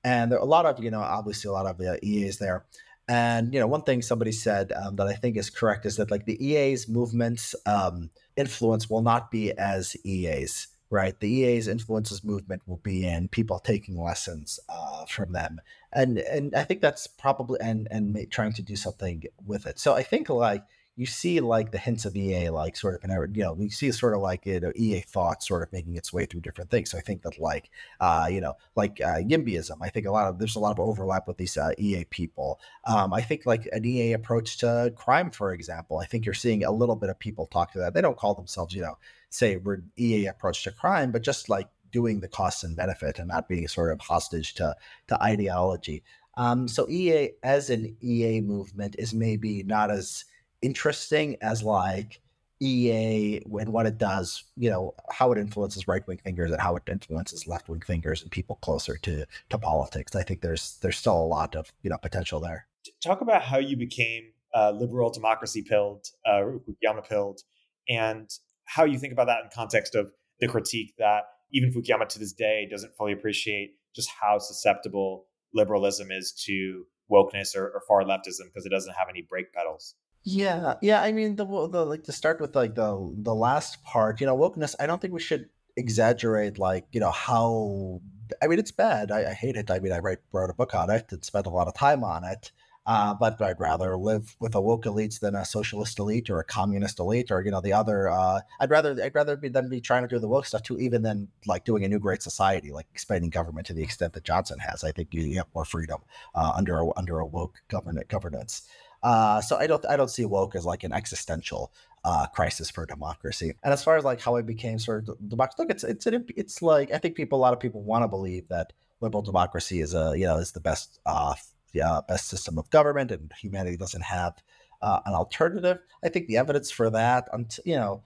and 0.05 0.31
there 0.31 0.39
are 0.39 0.43
a 0.43 0.47
lot 0.47 0.67
of 0.67 0.83
you 0.83 0.91
know 0.91 1.01
obviously 1.01 1.49
a 1.49 1.53
lot 1.53 1.67
of 1.67 1.79
the 1.79 1.99
EAs 2.05 2.39
there, 2.39 2.67
and 3.09 3.53
you 3.53 3.59
know, 3.59 3.67
one 3.67 3.83
thing 3.83 4.03
somebody 4.03 4.31
said 4.31 4.73
um, 4.73 4.95
that 4.97 5.09
I 5.09 5.15
think 5.15 5.37
is 5.37 5.51
correct 5.51 5.85
is 5.85 5.97
that 5.97 6.11
like 6.11 6.27
the 6.27 6.47
EA's 6.47 6.89
movements 6.89 7.57
um, 7.67 8.11
influence 8.37 8.89
will 8.89 9.03
not 9.03 9.31
be 9.31 9.51
as 9.53 9.97
EA's 10.05 10.69
right. 10.91 11.19
The 11.19 11.29
EA's 11.29 11.67
influences 11.67 12.23
movement 12.23 12.63
will 12.67 12.81
be 12.85 13.07
in 13.07 13.29
people 13.29 13.59
taking 13.59 14.01
lessons 14.01 14.61
uh, 14.69 15.07
from 15.07 15.33
them, 15.33 15.61
and 15.93 16.19
and 16.19 16.55
I 16.55 16.63
think 16.63 16.83
that's 16.83 17.07
probably 17.07 17.59
and 17.61 17.89
and 17.91 18.31
trying 18.31 18.53
to 18.53 18.63
do 18.63 18.77
something 18.77 19.25
with 19.45 19.67
it. 19.67 19.79
So 19.79 19.95
I 19.95 20.03
think 20.05 20.29
like 20.29 20.63
you 20.97 21.07
see 21.07 21.41
like 21.41 21.73
the 21.73 21.79
hints 21.79 22.05
of 22.05 22.17
EA, 22.17 22.51
like 22.51 22.77
sort 22.77 22.95
of, 22.95 23.09
in, 23.09 23.35
you 23.35 23.43
know, 23.43 23.53
we 23.53 23.71
see 23.71 23.91
sort 23.91 24.15
of 24.15 24.21
like 24.21 24.45
you 24.45 24.61
know, 24.61 24.73
EA 24.75 25.01
thought 25.01 25.43
sort 25.43 25.63
of 25.63 25.73
making 25.73 25.97
its 25.97 26.13
way 26.13 26.27
through 26.27 26.41
different 26.41 26.71
things. 26.71 26.91
So 26.91 26.99
I 26.99 27.01
think 27.01 27.23
that 27.23 27.39
like, 27.39 27.71
uh, 28.01 28.29
you 28.31 28.41
know, 28.41 28.55
like 28.77 29.01
uh, 29.01 29.19
YIMBYism, 29.19 29.79
I 29.81 29.89
think 29.89 30.07
a 30.07 30.11
lot 30.11 30.29
of 30.29 30.39
there's 30.39 30.57
a 30.57 30.61
lot 30.61 30.73
of 30.73 30.81
overlap 30.81 31.27
with 31.27 31.39
these 31.39 31.57
uh, 31.57 31.73
EA 31.79 32.05
people. 32.05 32.61
Um, 32.85 33.13
I 33.13 33.23
think 33.23 33.47
like 33.47 33.69
an 33.73 33.85
EA 33.85 34.13
approach 34.13 34.59
to 34.59 34.93
crime, 34.97 35.31
for 35.31 35.53
example, 35.53 35.99
I 35.99 36.07
think 36.07 36.25
you're 36.25 36.35
seeing 36.35 36.65
a 36.65 36.73
little 36.73 36.97
bit 36.97 37.11
of 37.11 37.19
people 37.19 37.47
talk 37.47 37.73
to 37.73 37.79
that. 37.79 37.95
They 37.95 38.03
don't 38.03 38.19
call 38.19 38.35
themselves, 38.35 38.75
you 38.75 38.83
know, 38.83 38.99
say 39.31 39.57
we're 39.57 39.83
EA 39.97 40.27
approach 40.27 40.65
to 40.65 40.73
crime, 40.73 41.13
but 41.13 41.23
just 41.23 41.49
like 41.49 41.69
doing 41.93 42.21
the 42.21 42.29
costs 42.29 42.63
and 42.63 42.77
benefit 42.77 43.19
and 43.19 43.29
not 43.29 43.49
being 43.49 43.67
sort 43.69 43.93
of 43.93 44.01
hostage 44.01 44.55
to 44.55 44.77
to 45.09 45.23
ideology. 45.23 46.03
Um, 46.37 46.69
so 46.69 46.89
EA 46.89 47.31
as 47.43 47.71
an 47.71 47.97
EA 48.03 48.41
movement 48.41 48.97
is 48.99 49.13
maybe 49.13 49.63
not 49.63 49.91
as 49.91 50.25
interesting 50.63 51.37
as 51.41 51.63
like 51.63 52.21
EA 52.63 53.43
and 53.59 53.73
what 53.73 53.87
it 53.87 53.97
does, 53.97 54.45
you 54.57 54.69
know, 54.69 54.95
how 55.11 55.33
it 55.33 55.39
influences 55.39 55.89
right 55.89 56.07
wing 56.07 56.21
thinkers 56.23 56.51
and 56.51 56.61
how 56.61 56.77
it 56.77 56.83
influences 56.91 57.47
left 57.47 57.69
wing 57.69 57.81
thinkers 57.81 58.23
and 58.23 58.31
people 58.31 58.57
closer 58.57 58.97
to 58.99 59.25
to 59.49 59.59
politics. 59.59 60.15
I 60.15 60.23
think 60.23 60.43
there's 60.43 60.79
there's 60.83 60.99
still 60.99 61.17
a 61.17 61.25
lot 61.25 61.57
of 61.57 61.73
you 61.83 61.91
know 61.91 61.97
potential 61.97 62.41
there. 62.41 62.67
Talk 63.03 63.23
about 63.23 63.43
how 63.43 63.59
you 63.59 63.77
became 63.77 64.33
uh, 64.55 64.73
liberal 64.73 65.11
democracy 65.11 65.63
pilled, 65.63 66.07
uh, 66.27 66.43
Fukuyama 66.43 67.09
pilled, 67.09 67.41
and 67.89 68.29
how 68.67 68.85
you 68.85 68.99
think 68.99 69.13
about 69.13 69.27
that 69.27 69.45
in 69.45 69.51
context 69.55 69.95
of 69.95 70.13
the 70.41 70.49
critique 70.49 70.95
that 70.99 71.23
even 71.53 71.73
Fukuyama 71.73 72.09
to 72.09 72.19
this 72.19 72.33
day 72.33 72.67
doesn't 72.71 72.95
fully 72.97 73.13
appreciate 73.13 73.77
just 73.95 74.11
how 74.21 74.39
susceptible 74.39 75.27
liberalism 75.55 76.11
is 76.11 76.33
to 76.47 76.85
wokeness 77.11 77.57
or, 77.57 77.69
or 77.69 77.83
far 77.89 78.03
leftism 78.03 78.47
because 78.47 78.65
it 78.65 78.71
doesn't 78.71 78.95
have 78.95 79.09
any 79.09 79.23
brake 79.29 79.53
pedals. 79.53 79.95
Yeah, 80.23 80.75
yeah. 80.83 81.03
I 81.03 81.13
mean, 81.13 81.37
the 81.37 81.47
the 81.47 81.85
like 81.85 82.05
to 82.05 82.13
start 82.13 82.41
with 82.41 82.55
like 82.55 82.75
the 82.75 83.13
the 83.17 83.35
last 83.35 83.83
part, 83.85 84.21
you 84.21 84.27
know, 84.27 84.37
wokeness. 84.37 84.75
I 84.79 84.87
don't 84.87 85.01
think 85.01 85.15
we 85.15 85.21
should 85.21 85.49
exaggerate 85.77 86.59
like 86.59 86.87
you 86.93 87.01
know 87.01 87.11
how. 87.11 88.01
I 88.43 88.47
mean, 88.47 88.59
it's 88.59 88.71
bad. 88.71 89.11
I, 89.11 89.31
I 89.31 89.33
hate 89.33 89.57
it. 89.57 89.71
I 89.71 89.81
mean, 89.81 89.93
I 89.93 89.99
write 89.99 90.19
wrote 90.33 90.51
a 90.51 90.55
book 90.55 90.75
on 90.75 90.91
it 90.91 91.11
and 91.11 91.25
spent 91.25 91.47
a 91.47 91.51
lot 91.51 91.69
of 91.69 91.75
time 91.75 92.05
on 92.05 92.25
it. 92.25 92.53
Uh, 92.87 93.15
but 93.15 93.41
I'd 93.41 93.61
rather 93.61 93.97
live 93.97 94.37
with 94.41 94.55
a 94.55 94.61
woke 94.61 94.87
elite 94.87 95.19
than 95.21 95.35
a 95.35 95.45
socialist 95.45 95.99
elite 95.99 96.31
or 96.31 96.41
a 96.41 96.45
communist 96.45 96.99
elite 96.99 97.31
or 97.31 97.43
you 97.43 97.51
know 97.51 97.61
the 97.61 97.73
other. 97.73 98.09
Uh, 98.09 98.41
I'd 98.59 98.71
rather 98.71 98.97
I'd 99.03 99.15
rather 99.15 99.37
be 99.37 99.49
than 99.49 99.69
be 99.69 99.81
trying 99.81 100.03
to 100.03 100.09
do 100.09 100.19
the 100.19 100.29
woke 100.29 100.47
stuff 100.47 100.63
too, 100.63 100.79
even 100.79 101.03
than 101.03 101.29
like 101.47 101.65
doing 101.65 101.85
a 101.85 101.89
new 101.89 101.99
great 101.99 102.23
society, 102.23 102.73
like 102.73 102.87
expanding 102.93 103.31
government 103.31 103.67
to 103.69 103.75
the 103.75 103.83
extent 103.83 104.15
that 104.15 104.25
Johnson 104.25 104.59
has. 104.59 104.83
I 104.85 104.93
think 104.93 105.15
you, 105.15 105.23
you 105.23 105.37
have 105.37 105.47
more 105.55 105.65
freedom 105.65 106.01
uh, 106.35 106.53
under 106.57 106.81
a, 106.81 106.89
under 106.97 107.19
a 107.21 107.27
woke 107.27 107.63
government 107.69 108.09
governance. 108.09 108.69
Uh, 109.03 109.41
so 109.41 109.57
I 109.57 109.67
don't 109.67 109.85
I 109.87 109.97
don't 109.97 110.11
see 110.11 110.25
woke 110.25 110.55
as 110.55 110.67
like 110.67 110.85
an 110.85 110.93
existential 110.93 111.73
uh, 112.05 112.27
crisis 112.27 112.71
for 112.71 112.87
democracy. 112.87 113.55
And 113.63 113.73
as 113.73 113.83
far 113.83 113.97
as 113.97 114.05
like 114.05 114.21
how 114.21 114.37
it 114.37 114.47
became 114.47 114.79
sort 114.79 115.09
of 115.09 115.29
democracy, 115.29 115.57
look, 115.59 115.71
it's 115.71 115.85
it's 115.85 116.07
an, 116.07 116.27
it's 116.37 116.63
like 116.63 116.93
I 116.93 116.99
think 116.99 117.15
people 117.15 117.39
a 117.39 117.41
lot 117.41 117.53
of 117.53 117.61
people 117.61 117.83
want 117.83 118.05
to 118.05 118.09
believe 118.09 118.49
that 118.49 118.73
liberal 119.01 119.23
democracy 119.23 119.81
is 119.81 119.95
a 119.95 120.13
you 120.17 120.27
know 120.27 120.37
is 120.37 120.53
the 120.53 120.61
best 120.61 121.01
uh, 121.07 121.35
yeah, 121.73 122.01
best 122.07 122.29
system 122.29 122.59
of 122.59 122.69
government 122.71 123.11
and 123.11 123.33
humanity 123.41 123.77
doesn't 123.77 124.03
have 124.03 124.35
uh, 124.83 125.01
an 125.07 125.15
alternative. 125.15 125.79
I 126.05 126.09
think 126.09 126.27
the 126.27 126.37
evidence 126.37 126.71
for 126.71 126.91
that, 126.91 127.29
you 127.65 127.77
know, 127.77 128.03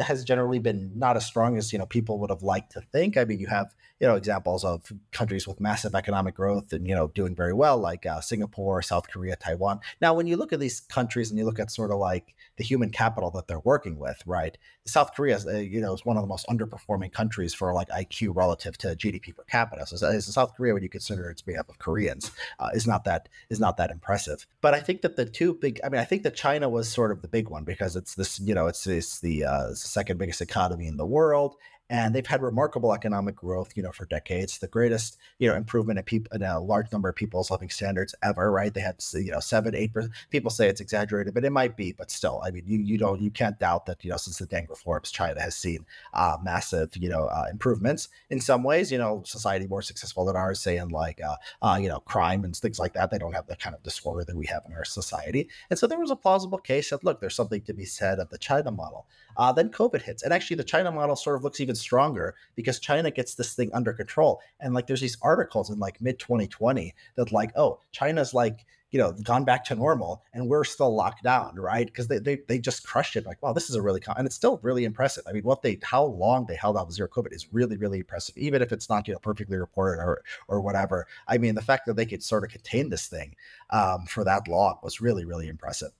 has 0.00 0.24
generally 0.24 0.58
been 0.58 0.90
not 0.94 1.16
as 1.16 1.26
strong 1.26 1.56
as 1.58 1.72
you 1.72 1.78
know 1.78 1.86
people 1.86 2.18
would 2.20 2.30
have 2.30 2.42
liked 2.42 2.72
to 2.72 2.80
think. 2.80 3.16
I 3.16 3.24
mean, 3.24 3.38
you 3.38 3.46
have 3.46 3.74
you 4.00 4.08
know 4.08 4.16
examples 4.16 4.64
of 4.64 4.92
countries 5.12 5.46
with 5.46 5.60
massive 5.60 5.94
economic 5.94 6.34
growth 6.34 6.72
and 6.72 6.86
you 6.86 6.94
know 6.94 7.08
doing 7.08 7.34
very 7.34 7.52
well, 7.52 7.78
like 7.78 8.06
uh, 8.06 8.20
Singapore, 8.20 8.82
South 8.82 9.08
Korea, 9.08 9.36
Taiwan. 9.36 9.80
Now, 10.00 10.14
when 10.14 10.26
you 10.26 10.36
look 10.36 10.52
at 10.52 10.60
these 10.60 10.80
countries 10.80 11.30
and 11.30 11.38
you 11.38 11.44
look 11.44 11.58
at 11.58 11.70
sort 11.70 11.90
of 11.90 11.98
like 11.98 12.34
the 12.56 12.64
human 12.64 12.90
capital 12.90 13.30
that 13.32 13.46
they're 13.46 13.60
working 13.60 13.98
with, 13.98 14.22
right? 14.26 14.56
South 14.86 15.14
Korea, 15.14 15.38
uh, 15.46 15.56
you 15.56 15.80
know, 15.80 15.94
is 15.94 16.04
one 16.04 16.16
of 16.16 16.22
the 16.22 16.28
most 16.28 16.46
underperforming 16.48 17.12
countries 17.12 17.54
for 17.54 17.72
like 17.72 17.88
IQ 17.88 18.36
relative 18.36 18.76
to 18.78 18.88
GDP 18.88 19.34
per 19.34 19.44
capita. 19.44 19.86
So, 19.86 19.96
so 19.96 20.20
South 20.20 20.54
Korea, 20.54 20.74
when 20.74 20.82
you 20.82 20.90
consider 20.90 21.30
it's 21.30 21.46
made 21.46 21.56
up 21.56 21.70
of 21.70 21.78
Koreans, 21.78 22.30
uh, 22.58 22.68
is 22.74 22.86
not 22.86 23.04
that 23.04 23.28
is 23.48 23.60
not 23.60 23.76
that 23.78 23.90
impressive. 23.90 24.46
But 24.60 24.74
I 24.74 24.80
think 24.80 25.02
that 25.02 25.16
the 25.16 25.24
two 25.24 25.54
big, 25.54 25.80
I 25.82 25.88
mean, 25.88 26.00
I 26.00 26.04
think 26.04 26.22
that 26.24 26.34
China 26.34 26.68
was 26.68 26.90
sort 26.90 27.12
of 27.12 27.22
the 27.22 27.28
big 27.28 27.48
one 27.48 27.64
because 27.64 27.96
it's 27.96 28.14
this, 28.14 28.38
you 28.40 28.54
know, 28.54 28.66
it's 28.66 28.86
it's 28.86 29.20
the 29.20 29.44
uh, 29.44 29.70
it's 29.70 29.82
the 29.82 29.88
second 29.88 30.18
biggest 30.18 30.40
economy 30.40 30.86
in 30.86 30.96
the 30.96 31.06
world, 31.06 31.56
and 31.90 32.14
they've 32.14 32.26
had 32.26 32.42
remarkable 32.42 32.94
economic 32.94 33.36
growth, 33.36 33.72
you 33.76 33.82
know, 33.82 33.92
for 33.92 34.06
decades. 34.06 34.58
The 34.58 34.68
greatest, 34.68 35.18
you 35.38 35.48
know, 35.48 35.54
improvement 35.54 35.98
in 35.98 36.26
in 36.32 36.42
a 36.42 36.60
large 36.60 36.90
number 36.92 37.08
of 37.08 37.16
people's 37.16 37.50
living 37.50 37.70
standards 37.70 38.14
ever. 38.22 38.50
Right? 38.50 38.72
They 38.72 38.80
had, 38.80 38.96
you 39.12 39.30
know, 39.30 39.40
seven, 39.40 39.74
eight 39.74 39.92
percent. 39.92 40.12
People 40.30 40.50
say 40.50 40.68
it's 40.68 40.80
exaggerated, 40.80 41.34
but 41.34 41.44
it 41.44 41.50
might 41.50 41.76
be. 41.76 41.92
But 41.92 42.10
still, 42.10 42.40
I 42.44 42.50
mean, 42.50 42.64
you 42.66 42.78
you 42.78 42.98
don't 42.98 43.20
you 43.20 43.30
can't 43.30 43.58
doubt 43.58 43.86
that 43.86 44.04
you 44.04 44.10
know 44.10 44.16
since 44.16 44.38
the 44.38 44.46
Deng 44.46 44.68
reforms, 44.68 45.10
China 45.10 45.40
has 45.40 45.54
seen 45.54 45.84
uh, 46.14 46.38
massive, 46.42 46.96
you 46.96 47.08
know, 47.08 47.26
uh, 47.26 47.46
improvements 47.50 48.08
in 48.30 48.40
some 48.40 48.62
ways. 48.62 48.90
You 48.90 48.98
know, 48.98 49.22
society 49.24 49.66
more 49.66 49.82
successful 49.82 50.24
than 50.24 50.36
ours, 50.36 50.60
say 50.60 50.78
in 50.78 50.88
like, 50.88 51.20
uh, 51.22 51.36
uh, 51.60 51.78
you 51.80 51.88
know, 51.88 52.00
crime 52.00 52.44
and 52.44 52.56
things 52.56 52.78
like 52.78 52.94
that. 52.94 53.10
They 53.10 53.18
don't 53.18 53.34
have 53.34 53.46
the 53.46 53.56
kind 53.56 53.74
of 53.74 53.82
disorder 53.82 54.24
that 54.24 54.36
we 54.36 54.46
have 54.46 54.62
in 54.66 54.72
our 54.72 54.84
society, 54.84 55.48
and 55.70 55.78
so 55.78 55.86
there 55.86 55.98
was 55.98 56.10
a 56.10 56.16
plausible 56.16 56.58
case 56.58 56.90
that 56.90 57.04
look, 57.04 57.20
there's 57.20 57.36
something 57.36 57.62
to 57.62 57.74
be 57.74 57.84
said 57.84 58.18
of 58.18 58.30
the 58.30 58.38
China 58.38 58.70
model. 58.70 59.06
Uh, 59.36 59.52
then 59.52 59.68
COVID 59.68 60.02
hits, 60.02 60.22
and 60.22 60.32
actually 60.32 60.56
the 60.56 60.64
China 60.64 60.92
model 60.92 61.16
sort 61.16 61.36
of 61.36 61.44
looks 61.44 61.60
even 61.60 61.73
stronger 61.74 62.34
because 62.54 62.78
China 62.78 63.10
gets 63.10 63.34
this 63.34 63.54
thing 63.54 63.70
under 63.72 63.92
control. 63.92 64.40
And 64.60 64.74
like, 64.74 64.86
there's 64.86 65.00
these 65.00 65.18
articles 65.22 65.70
in 65.70 65.78
like 65.78 66.00
mid 66.00 66.18
2020 66.18 66.94
that 67.16 67.32
like, 67.32 67.52
oh, 67.56 67.80
China's 67.92 68.34
like 68.34 68.66
you 68.94 69.00
know 69.00 69.10
gone 69.24 69.44
back 69.44 69.64
to 69.64 69.74
normal 69.74 70.22
and 70.32 70.48
we're 70.48 70.62
still 70.62 70.94
locked 70.94 71.24
down 71.24 71.56
right 71.56 71.86
because 71.86 72.06
they, 72.06 72.18
they 72.18 72.38
they 72.46 72.60
just 72.60 72.86
crushed 72.86 73.16
it 73.16 73.26
like 73.26 73.42
wow 73.42 73.52
this 73.52 73.68
is 73.68 73.74
a 73.74 73.82
really 73.82 73.98
con-. 73.98 74.14
and 74.16 74.24
it's 74.24 74.36
still 74.36 74.60
really 74.62 74.84
impressive 74.84 75.24
i 75.26 75.32
mean 75.32 75.42
what 75.42 75.62
they 75.62 75.76
how 75.82 76.04
long 76.04 76.46
they 76.46 76.54
held 76.54 76.76
out 76.76 76.92
zero 76.92 77.08
covid 77.08 77.32
is 77.32 77.52
really 77.52 77.76
really 77.76 77.98
impressive 77.98 78.38
even 78.38 78.62
if 78.62 78.70
it's 78.70 78.88
not 78.88 79.08
you 79.08 79.12
know 79.12 79.18
perfectly 79.18 79.56
reported 79.56 80.00
or 80.00 80.22
or 80.46 80.60
whatever 80.60 81.08
i 81.26 81.36
mean 81.36 81.56
the 81.56 81.60
fact 81.60 81.86
that 81.86 81.96
they 81.96 82.06
could 82.06 82.22
sort 82.22 82.44
of 82.44 82.50
contain 82.50 82.88
this 82.88 83.08
thing 83.08 83.34
um, 83.70 84.06
for 84.06 84.22
that 84.22 84.46
long 84.46 84.78
was 84.80 85.00
really 85.00 85.24
really 85.24 85.48
impressive 85.48 85.90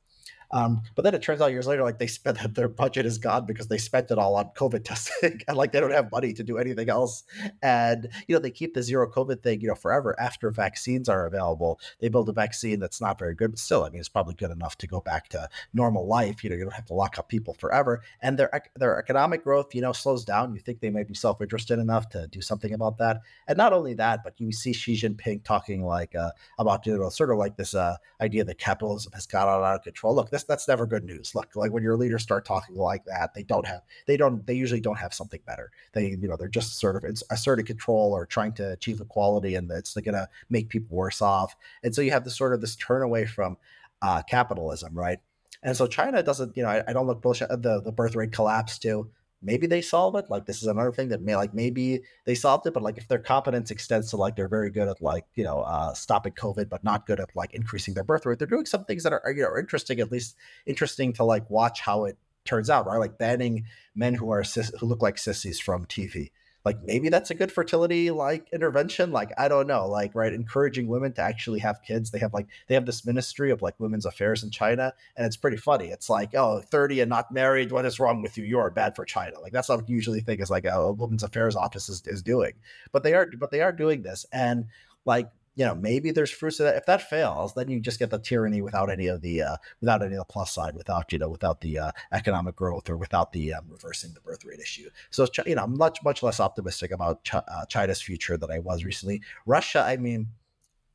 um, 0.55 0.83
but 0.95 1.03
then 1.03 1.15
it 1.15 1.23
turns 1.23 1.41
out 1.41 1.51
years 1.51 1.67
later, 1.67 1.83
like 1.83 1.99
they 1.99 2.07
spent 2.07 2.39
their 2.55 2.69
budget 2.69 3.07
is 3.07 3.19
gone 3.19 3.45
because 3.45 3.67
they 3.67 3.77
spent 3.77 4.13
it 4.13 4.19
all 4.19 4.37
on 4.37 4.51
COVID 4.57 4.85
testing, 4.85 5.41
and 5.49 5.57
like 5.57 5.73
they 5.73 5.81
don't 5.81 5.91
have 5.91 6.13
money 6.13 6.33
to 6.33 6.45
do 6.45 6.59
anything 6.59 6.89
else. 6.89 7.25
And 7.61 8.09
you 8.29 8.37
know 8.37 8.39
they 8.39 8.53
keep 8.53 8.73
the 8.73 8.83
zero 8.83 9.11
COVID 9.11 9.43
thing, 9.43 9.61
you 9.61 9.67
know, 9.67 9.75
forever 9.75 10.15
after 10.19 10.53
vaccines 10.53 11.09
are 11.09 11.27
available. 11.27 11.81
They 11.99 12.09
build 12.09 12.29
a 12.29 12.33
vaccine 12.33 12.79
that's 12.79 13.01
not 13.01 13.19
very 13.19 13.35
good, 13.35 13.51
but 13.51 13.59
still, 13.59 13.83
I 13.83 13.91
mean, 13.91 13.99
it's 13.99 14.09
probably 14.09 14.35
good 14.35 14.53
enough 14.53 14.79
to 14.79 14.87
go 14.87 15.01
back 15.01 15.29
to 15.31 15.49
normal 15.73 16.07
life. 16.07 16.45
You 16.45 16.51
know, 16.51 16.57
you 16.57 16.63
don't 16.63 16.73
have 16.73 16.87
to 16.87 16.95
lock 16.95 17.19
up 17.19 17.29
people 17.29 17.55
forever. 17.55 18.03
And 18.23 18.39
their 18.39 18.63
their 18.77 18.97
economic 18.97 19.43
growth, 19.43 19.75
you 19.75 19.81
know, 19.81 19.93
slows 19.93 20.25
down. 20.25 20.55
You 20.55 20.61
think 20.61 20.79
they 20.79 20.91
might 20.91 21.09
be 21.09 21.15
self 21.15 21.43
interested 21.43 21.81
enough 21.81 22.09
to 22.11 22.29
do 22.29 22.41
something 22.41 22.73
about 22.73 22.99
that. 22.99 23.23
And 23.49 23.59
not 23.59 23.73
only 23.73 23.95
that, 23.95 24.23
but 24.23 24.35
you 24.39 24.53
see 24.53 24.73
Xi 24.73 24.95
Jinping 24.95 25.43
talking 25.43 25.85
like 25.85 26.15
uh, 26.15 26.31
about 26.61 26.87
you 26.87 26.97
know 26.97 27.09
sort 27.09 27.33
of 27.33 27.39
like 27.39 27.57
this 27.57 27.75
uh, 27.75 27.97
idea 28.21 28.45
that 28.45 28.59
capitalism 28.59 29.11
has 29.15 29.27
got 29.27 29.49
out 29.49 29.65
of 29.65 29.83
control. 29.83 30.15
Look, 30.15 30.31
this 30.31 30.44
that's 30.47 30.69
never 30.69 30.87
good 30.87 31.05
news. 31.05 31.35
Look, 31.35 31.57
like 31.57 31.73
when 31.73 31.83
your 31.83 31.97
leaders 31.97 32.23
start 32.23 32.45
talking 32.45 32.77
like 32.77 33.05
that, 33.07 33.35
they 33.35 33.43
don't 33.43 33.67
have 33.67 33.83
they 34.07 34.17
don't 34.17 34.47
they 34.47 34.55
usually 34.55 34.81
don't 34.81 34.99
have 34.99 35.15
something 35.15 35.41
better. 35.47 35.71
They 35.93 36.11
you 36.11 36.29
know 36.29 36.37
they're 36.37 36.49
just 36.49 36.79
sort 36.79 36.97
of 36.97 37.05
asserting 37.31 37.67
control 37.67 38.13
or 38.13 38.27
trying 38.27 38.53
to 38.55 38.73
achieve 38.73 39.01
equality, 39.01 39.55
and 39.55 39.71
it's 39.71 39.95
going 39.95 40.15
to 40.15 40.29
make 40.51 40.69
people 40.69 40.97
worse 40.97 41.23
off. 41.23 41.57
And 41.83 41.95
so 41.95 42.03
you 42.03 42.11
have 42.11 42.25
this 42.25 42.37
sort 42.37 42.55
of 42.55 42.61
this 42.61 42.77
turn 42.77 43.03
away 43.03 43.27
from 43.27 43.57
uh, 44.03 44.23
capitalism, 44.29 44.95
right? 44.95 45.19
And 45.63 45.77
so 45.77 45.87
China 45.87 46.23
doesn't, 46.23 46.57
you 46.57 46.63
know, 46.63 46.69
I, 46.69 46.85
I 46.89 46.93
don't 46.93 47.07
look 47.07 47.23
bullshit. 47.23 47.49
The 47.49 47.81
the 47.81 47.93
birth 47.93 48.15
rate 48.15 48.33
collapse 48.33 48.79
too 48.79 49.11
maybe 49.45 49.67
they 49.67 49.83
solve 49.83 50.17
it. 50.17 50.31
Like 50.31 50.47
this 50.47 50.63
is 50.63 50.67
another 50.67 50.93
thing 50.93 51.09
that 51.09 51.23
may 51.23 51.37
like 51.37 51.55
maybe 51.55 52.01
they 52.25 52.35
solved 52.35 52.67
it, 52.67 52.75
but 52.75 52.83
like 52.83 52.99
if 52.99 53.07
their 53.07 53.19
competence 53.19 53.71
extends 53.71 54.11
to 54.11 54.17
like 54.17 54.37
they're 54.37 54.49
very 54.49 54.71
good 54.71 54.89
at 54.89 55.03
like 55.03 55.27
you 55.35 55.45
know 55.45 55.61
uh, 55.61 55.93
stopping 55.95 56.33
COVID, 56.33 56.69
but 56.69 56.83
not 56.83 57.07
good 57.07 57.21
at 57.21 57.37
like 57.37 57.55
increasing 57.55 57.95
their 57.95 58.05
birth 58.05 58.27
rate, 58.27 58.39
they're 58.39 58.49
doing 58.49 58.67
some 58.67 58.85
things 58.85 59.03
that 59.05 59.13
are 59.13 59.23
you 59.31 59.43
know 59.43 59.57
interesting, 59.59 60.01
at 60.01 60.11
least 60.11 60.37
interesting 60.67 61.13
to 61.15 61.25
like 61.25 61.49
watch 61.51 61.81
how 61.81 62.05
it 62.05 62.17
turns 62.45 62.71
out. 62.71 62.87
Right, 62.87 62.99
like 62.99 63.19
banning 63.19 63.67
men 63.95 64.15
who 64.15 64.31
are 64.31 64.43
who 64.81 64.87
look 64.87 65.03
like 65.03 65.19
sissies 65.19 65.61
from 65.61 65.87
TV 65.87 66.31
like 66.65 66.83
maybe 66.85 67.09
that's 67.09 67.31
a 67.31 67.35
good 67.35 67.53
fertility 67.53 68.11
like 68.11 68.49
intervention 68.53 69.13
like 69.13 69.33
i 69.39 69.49
don't 69.49 69.67
know 69.67 69.87
like 69.87 70.15
right 70.15 70.33
encouraging 70.33 70.87
women 70.87 71.13
to 71.13 71.23
actually 71.23 71.61
have 71.61 71.83
kids. 71.83 72.11
They 72.11 72.19
have 72.19 72.35
like 72.35 72.47
they 72.67 72.75
have 72.75 72.87
this 72.87 73.05
ministry 73.05 73.51
of 73.51 73.63
like 73.63 73.79
women's 73.79 74.07
affairs 74.07 74.43
in 74.43 74.51
china 74.51 74.93
and 75.17 75.27
it's 75.27 75.37
pretty 75.37 75.57
funny. 75.57 75.89
It's 75.89 76.11
like 76.11 76.35
oh 76.35 76.61
30 76.61 77.01
and 77.01 77.11
not 77.11 77.33
married 77.33 77.73
what 77.73 77.85
is 77.85 77.99
wrong 77.99 78.23
with 78.23 78.37
you? 78.37 78.45
You're 78.45 78.71
bad 78.71 78.95
for 78.95 79.05
china. 79.05 79.41
Like 79.41 79.53
that's 79.53 79.69
what 79.69 79.89
you 79.89 79.95
usually 79.97 80.21
think 80.21 80.41
is 80.41 80.51
like 80.51 80.65
a 80.65 80.93
women's 80.93 81.23
affairs 81.23 81.57
office 81.57 81.89
is, 81.89 82.03
is 82.07 82.23
doing. 82.23 82.53
But 82.93 83.03
they 83.03 83.15
are 83.15 83.29
but 83.39 83.51
they 83.51 83.63
are 83.63 83.73
doing 83.73 84.03
this 84.03 84.27
and 84.33 84.67
like 85.05 85.31
you 85.55 85.65
know 85.65 85.75
maybe 85.75 86.11
there's 86.11 86.31
fruits 86.31 86.61
of 86.61 86.65
that. 86.65 86.77
If 86.77 86.87
that 86.87 87.09
fails 87.09 87.55
then 87.55 87.69
you 87.69 87.81
just 87.81 87.99
get 87.99 88.11
the 88.11 88.19
tyranny 88.19 88.61
without 88.61 88.91
any 88.91 89.07
of 89.07 89.21
the 89.21 89.43
uh, 89.43 89.57
without 89.81 90.03
any 90.03 90.15
of 90.15 90.19
the 90.19 90.25
plus 90.25 90.53
side 90.53 90.75
without 90.75 91.13
you 91.13 91.19
know 91.19 91.29
without 91.29 91.61
the 91.61 91.79
uh, 91.79 91.93
economic 92.13 92.57
growth 92.57 92.89
or 92.91 92.97
without 92.97 93.33
the 93.33 93.55
um, 93.55 93.65
reversing 93.69 94.13
the 94.15 94.21
birth 94.21 94.45
rate 94.45 94.61
issue. 94.61 94.89
So 95.11 95.27
you 95.47 95.55
know 95.55 95.65
i'm 95.65 95.77
much 95.77 95.99
much 96.05 96.23
less 96.23 96.41
optimistic 96.41 96.91
about 96.91 97.25
Ch- 97.25 97.35
uh, 97.35 97.67
china's 97.69 98.03
future 98.03 98.37
than 98.37 98.51
i 98.51 98.59
was 98.59 98.85
recently. 98.85 99.23
Russia 99.47 99.83
i 99.87 99.97
mean 99.97 100.29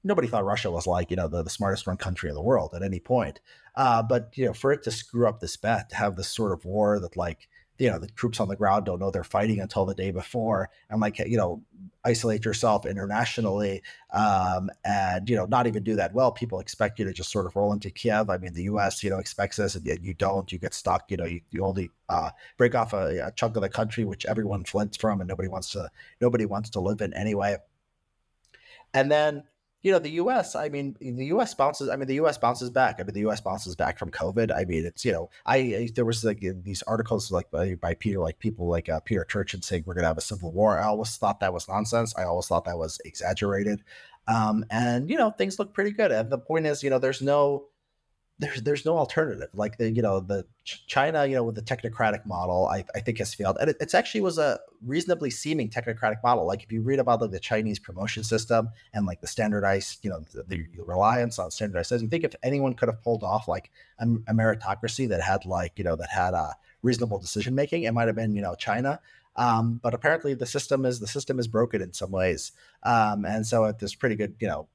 nobody 0.04 0.28
thought 0.28 0.46
russia 0.46 0.72
was 0.72 0.88
like 0.88 1.12
you 1.12 1.18
know 1.18 1.28
the, 1.28 1.44
the 1.44 1.50
smartest 1.50 1.86
run 1.88 1.98
country 1.98 2.30
in 2.30 2.36
the 2.36 2.42
world 2.42 2.74
at 2.74 2.84
any 2.84 3.00
point. 3.00 3.40
Uh, 3.76 4.04
but 4.04 4.32
you 4.36 4.46
know 4.46 4.54
for 4.54 4.72
it 4.72 4.84
to 4.84 4.92
screw 4.92 5.28
up 5.28 5.40
this 5.40 5.56
bet 5.56 5.90
to 5.90 5.96
have 5.96 6.16
this 6.16 6.30
sort 6.30 6.52
of 6.52 6.66
war 6.66 7.00
that 7.00 7.16
like 7.16 7.48
you 7.80 7.90
know 7.90 7.98
the 7.98 8.08
troops 8.08 8.40
on 8.40 8.48
the 8.48 8.56
ground 8.56 8.86
don't 8.86 9.00
know 9.00 9.10
they're 9.10 9.24
fighting 9.24 9.60
until 9.60 9.86
the 9.86 9.96
day 9.96 10.12
before 10.12 10.70
and 10.90 11.00
like 11.00 11.18
you 11.20 11.38
know 11.38 11.64
isolate 12.04 12.46
yourself 12.46 12.86
internationally 12.86 13.82
um, 14.12 14.70
and 14.86 15.30
you 15.30 15.36
know 15.36 15.46
not 15.46 15.66
even 15.66 15.84
do 15.84 15.96
that 15.96 16.14
well 16.14 16.32
people 16.32 16.60
expect 16.60 17.00
you 17.00 17.06
to 17.06 17.14
just 17.14 17.32
sort 17.32 17.46
of 17.46 17.56
roll 17.56 17.74
into 17.74 17.90
kiev. 17.90 18.30
I 18.30 18.38
mean 18.38 18.54
the 18.54 18.64
us 18.64 19.04
you 19.04 19.10
know 19.10 19.18
expects 19.18 19.58
this 19.58 19.76
and 19.76 19.86
you 19.86 20.14
don't. 20.14 20.52
You 20.52 20.60
get 20.60 20.74
stuck 20.74 21.10
you 21.10 21.18
know 21.18 21.26
you, 21.26 21.42
you 21.52 21.66
only 21.66 21.90
uh, 22.10 22.30
break 22.58 22.76
off 22.76 22.94
a, 22.94 23.28
a 23.28 23.32
chunk 23.32 23.56
of 23.56 23.62
the 23.62 23.70
country 23.70 24.04
which 24.04 24.26
everyone 24.26 24.64
flints 24.64 24.98
from 24.98 25.22
and 25.22 25.28
nobody 25.28 25.48
wants 25.48 25.72
to 25.72 25.90
nobody 26.22 26.46
wants 26.46 26.70
to 26.72 26.80
live 26.80 27.02
in 27.02 27.14
anyway. 27.14 27.58
And 28.94 29.12
then 29.12 29.44
you 29.82 29.92
know 29.92 30.00
the 30.00 30.12
U.S. 30.12 30.56
I 30.56 30.70
mean, 30.70 30.96
the 31.00 31.26
U.S. 31.28 31.54
bounces. 31.54 31.90
I 31.90 31.96
mean, 31.96 32.08
the 32.08 32.16
U.S. 32.16 32.38
bounces 32.38 32.70
back. 32.70 32.98
I 33.00 33.04
mean, 33.04 33.14
the 33.14 33.22
U.S. 33.22 33.40
bounces 33.40 33.76
back 33.76 33.98
from 33.98 34.12
COVID. 34.12 34.56
I 34.56 34.66
mean, 34.66 34.86
it's 34.86 35.06
you 35.06 35.12
know, 35.12 35.30
I, 35.46 35.58
I 35.58 35.90
there 35.96 36.06
was 36.06 36.24
like 36.24 36.44
these 36.64 36.84
articles 36.84 37.32
like 37.32 37.50
by, 37.50 37.76
by 37.76 37.94
Peter, 37.94 38.20
like 38.20 38.40
people 38.40 38.68
like 38.68 38.90
uh, 38.90 39.00
Peter 39.00 39.26
Turchin 39.26 39.62
saying 39.62 39.84
we're 39.86 39.94
gonna 39.94 40.08
have 40.08 40.18
a 40.18 40.22
civil 40.22 40.52
war. 40.52 40.78
I 40.80 40.86
always 40.86 41.16
thought 41.16 41.40
that 41.40 41.54
was 41.54 41.68
nonsense. 41.68 42.14
I 42.18 42.24
always 42.24 42.48
thought 42.48 42.66
that 42.66 42.78
was 42.78 43.00
exaggerated. 43.06 43.82
Um, 44.28 44.66
and 44.70 45.10
you 45.10 45.18
know, 45.18 45.32
things 45.32 45.58
look 45.60 45.74
pretty 45.74 45.92
good. 45.92 46.12
And 46.12 46.30
the 46.30 46.38
point 46.38 46.66
is, 46.66 46.84
you 46.84 46.90
know, 46.90 47.00
there's 47.00 47.22
no 47.22 47.68
there's 48.40 48.62
there's 48.62 48.86
no 48.86 48.98
alternative. 48.98 49.50
Like 49.54 49.78
the 49.78 49.92
you 49.92 50.02
know 50.02 50.22
the 50.22 50.46
China 50.64 51.26
you 51.26 51.36
know 51.36 51.44
with 51.44 51.56
the 51.56 51.62
technocratic 51.62 52.26
model, 52.26 52.68
I, 52.68 52.86
I 52.96 53.02
think 53.02 53.18
has 53.18 53.34
failed, 53.34 53.58
and 53.60 53.70
it 53.70 53.78
it's 53.82 53.94
actually 53.94 54.22
was 54.22 54.38
a 54.38 54.60
reasonably 54.86 55.30
seeming 55.30 55.70
technocratic 55.70 56.24
model. 56.24 56.48
Like 56.48 56.64
if 56.64 56.72
you 56.72 56.82
read 56.82 57.00
about 57.00 57.22
like, 57.22 57.32
the 57.32 57.40
Chinese 57.40 57.80
promotion 57.80 58.24
system 58.24 58.70
and 58.94 59.06
like 59.06 59.20
the 59.20 59.28
standardized 59.28 60.00
you 60.04 60.10
know 60.10 60.22
the, 60.34 60.44
the 60.44 60.66
reliance 60.78 61.38
on 61.38 61.52
standardized 61.52 61.92
you 62.02 62.08
think 62.08 62.24
if 62.24 62.34
anyone 62.42 62.74
could 62.74 62.88
have 62.88 63.04
pulled 63.04 63.24
off 63.24 63.48
like 63.48 63.72
a, 64.00 64.06
a 64.06 64.34
meritocracy 64.34 65.08
that 65.10 65.22
had 65.22 65.46
like 65.46 65.74
you 65.78 65.84
know 65.84 65.98
that 65.98 66.10
had 66.10 66.34
a 66.34 66.56
reasonable 66.82 67.20
decision 67.20 67.54
making, 67.56 67.84
it 67.84 67.92
might 67.94 68.08
have 68.08 68.16
been 68.16 68.36
you 68.36 68.42
know 68.42 68.56
China. 68.56 69.00
Um, 69.36 69.80
but 69.82 69.94
apparently 69.94 70.34
the 70.34 70.46
system 70.46 70.86
is 70.86 71.00
the 71.00 71.08
system 71.08 71.40
is 71.40 71.48
broken 71.48 71.82
in 71.82 71.92
some 71.94 72.12
ways, 72.12 72.54
um, 72.84 73.26
and 73.26 73.46
so 73.46 73.66
it, 73.66 73.80
there's 73.80 73.96
pretty 73.96 74.16
good 74.16 74.36
you 74.40 74.48
know 74.48 74.70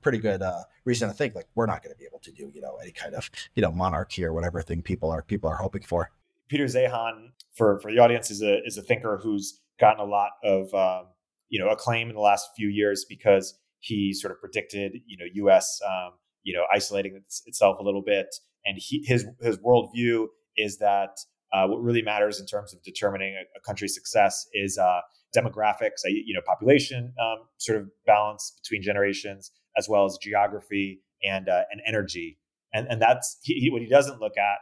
pretty 0.00 0.18
good 0.18 0.42
uh, 0.42 0.62
reason 0.84 1.08
to 1.08 1.14
think 1.14 1.34
like 1.34 1.48
we're 1.54 1.66
not 1.66 1.82
going 1.82 1.94
to 1.94 1.98
be 1.98 2.04
able 2.04 2.18
to 2.20 2.32
do 2.32 2.50
you 2.54 2.60
know 2.60 2.76
any 2.82 2.92
kind 2.92 3.14
of 3.14 3.30
you 3.54 3.62
know 3.62 3.70
monarchy 3.70 4.24
or 4.24 4.32
whatever 4.32 4.62
thing 4.62 4.82
people 4.82 5.10
are 5.10 5.22
people 5.22 5.48
are 5.48 5.56
hoping 5.56 5.82
for. 5.82 6.10
Peter 6.48 6.64
Zeihan, 6.64 7.30
for 7.54 7.80
for 7.80 7.90
the 7.90 7.98
audience, 7.98 8.30
is 8.30 8.42
a 8.42 8.62
is 8.64 8.76
a 8.76 8.82
thinker 8.82 9.18
who's 9.22 9.60
gotten 9.80 10.00
a 10.00 10.04
lot 10.04 10.30
of 10.44 10.72
um, 10.74 11.06
you 11.48 11.58
know 11.58 11.68
acclaim 11.70 12.08
in 12.08 12.14
the 12.14 12.20
last 12.20 12.50
few 12.56 12.68
years 12.68 13.04
because 13.08 13.58
he 13.80 14.12
sort 14.12 14.32
of 14.32 14.40
predicted 14.40 14.92
you 15.06 15.16
know 15.16 15.24
U.S. 15.34 15.80
Um, 15.86 16.12
you 16.42 16.54
know 16.54 16.64
isolating 16.74 17.20
itself 17.46 17.78
a 17.78 17.82
little 17.82 18.02
bit, 18.02 18.34
and 18.64 18.78
he, 18.78 19.04
his 19.06 19.26
his 19.40 19.58
worldview 19.58 20.26
is 20.56 20.78
that 20.78 21.18
uh, 21.52 21.66
what 21.66 21.82
really 21.82 22.02
matters 22.02 22.40
in 22.40 22.46
terms 22.46 22.72
of 22.72 22.82
determining 22.82 23.34
a, 23.34 23.58
a 23.58 23.60
country's 23.60 23.94
success 23.94 24.46
is 24.54 24.78
uh, 24.78 25.00
demographics, 25.36 26.02
you 26.04 26.34
know, 26.34 26.40
population 26.46 27.12
um, 27.20 27.46
sort 27.58 27.80
of 27.80 27.88
balance 28.06 28.52
between 28.62 28.82
generations, 28.82 29.50
as 29.76 29.88
well 29.88 30.04
as 30.04 30.18
geography 30.20 31.00
and 31.24 31.48
uh, 31.48 31.62
and 31.70 31.80
energy. 31.86 32.38
And 32.72 32.86
and 32.88 33.00
that's 33.00 33.38
he, 33.42 33.68
what 33.70 33.82
he 33.82 33.88
doesn't 33.88 34.20
look 34.20 34.36
at. 34.36 34.58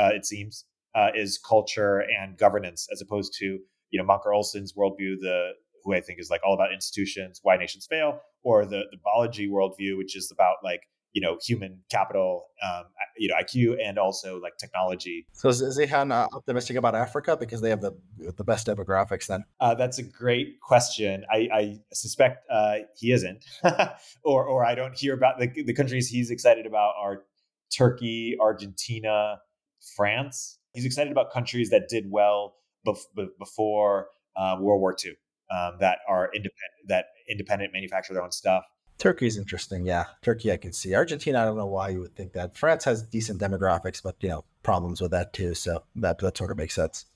Uh, 0.00 0.10
it 0.14 0.24
seems 0.24 0.64
uh, 0.94 1.08
is 1.14 1.38
culture 1.38 1.98
and 1.98 2.36
governance, 2.36 2.86
as 2.92 3.00
opposed 3.00 3.34
to 3.38 3.58
you 3.90 4.02
know 4.02 4.04
Mancur 4.04 4.34
Olson's 4.34 4.72
worldview, 4.72 5.16
the 5.20 5.50
who 5.84 5.94
I 5.94 6.00
think 6.00 6.20
is 6.20 6.30
like 6.30 6.40
all 6.44 6.54
about 6.54 6.72
institutions, 6.72 7.40
why 7.42 7.56
nations 7.56 7.86
fail, 7.88 8.20
or 8.42 8.64
the 8.64 8.84
the 8.90 8.98
Balaji 9.04 9.48
worldview, 9.48 9.96
which 9.96 10.16
is 10.16 10.30
about 10.32 10.56
like 10.62 10.82
you 11.12 11.20
know 11.20 11.38
human 11.44 11.80
capital 11.90 12.46
um, 12.62 12.84
you 13.16 13.28
know 13.28 13.34
iq 13.42 13.76
and 13.82 13.98
also 13.98 14.38
like 14.40 14.56
technology. 14.58 15.26
So 15.32 15.48
is 15.48 15.62
Zeihan 15.62 16.12
uh, 16.12 16.28
optimistic 16.34 16.76
about 16.76 16.94
africa 16.94 17.36
because 17.36 17.60
they 17.60 17.70
have 17.70 17.80
the 17.80 17.92
the 18.36 18.44
best 18.44 18.66
demographics 18.66 19.26
then? 19.26 19.44
Uh, 19.60 19.74
that's 19.74 19.98
a 19.98 20.02
great 20.02 20.60
question. 20.60 21.24
I, 21.30 21.48
I 21.52 21.76
suspect 21.92 22.44
uh, 22.50 22.78
he 22.96 23.12
isn't. 23.12 23.44
Or 24.24 24.44
or 24.44 24.64
i 24.64 24.74
don't 24.74 24.96
hear 24.96 25.14
about 25.14 25.38
the, 25.38 25.48
the 25.62 25.72
countries 25.72 26.08
he's 26.08 26.30
excited 26.30 26.66
about 26.66 26.94
are 27.00 27.24
turkey 27.76 28.36
argentina 28.40 29.38
france. 29.96 30.58
He's 30.72 30.84
excited 30.84 31.10
about 31.10 31.32
countries 31.32 31.70
that 31.70 31.88
did 31.88 32.06
well 32.10 32.54
bef- 32.86 33.28
before 33.38 34.08
um, 34.36 34.62
World 34.62 34.80
War 34.80 34.94
II 35.04 35.12
um, 35.50 35.78
that 35.80 35.98
are 36.08 36.30
independent 36.34 36.72
that 36.86 37.06
independent 37.28 37.72
manufacture 37.72 38.14
their 38.14 38.22
own 38.22 38.32
stuff. 38.32 38.64
Turkey's 38.98 39.38
interesting, 39.38 39.86
yeah. 39.86 40.04
Turkey, 40.22 40.52
I 40.52 40.56
can 40.56 40.72
see. 40.72 40.94
Argentina, 40.94 41.40
I 41.40 41.44
don't 41.44 41.56
know 41.56 41.66
why 41.66 41.90
you 41.90 42.00
would 42.00 42.16
think 42.16 42.32
that. 42.32 42.56
France 42.56 42.84
has 42.84 43.02
decent 43.02 43.40
demographics, 43.40 44.02
but 44.02 44.16
you 44.20 44.28
know 44.28 44.44
problems 44.62 45.00
with 45.00 45.12
that 45.12 45.32
too. 45.32 45.54
So 45.54 45.84
that 45.96 46.18
that 46.18 46.36
sort 46.36 46.50
of 46.50 46.56
makes 46.56 46.74
sense. 46.74 47.06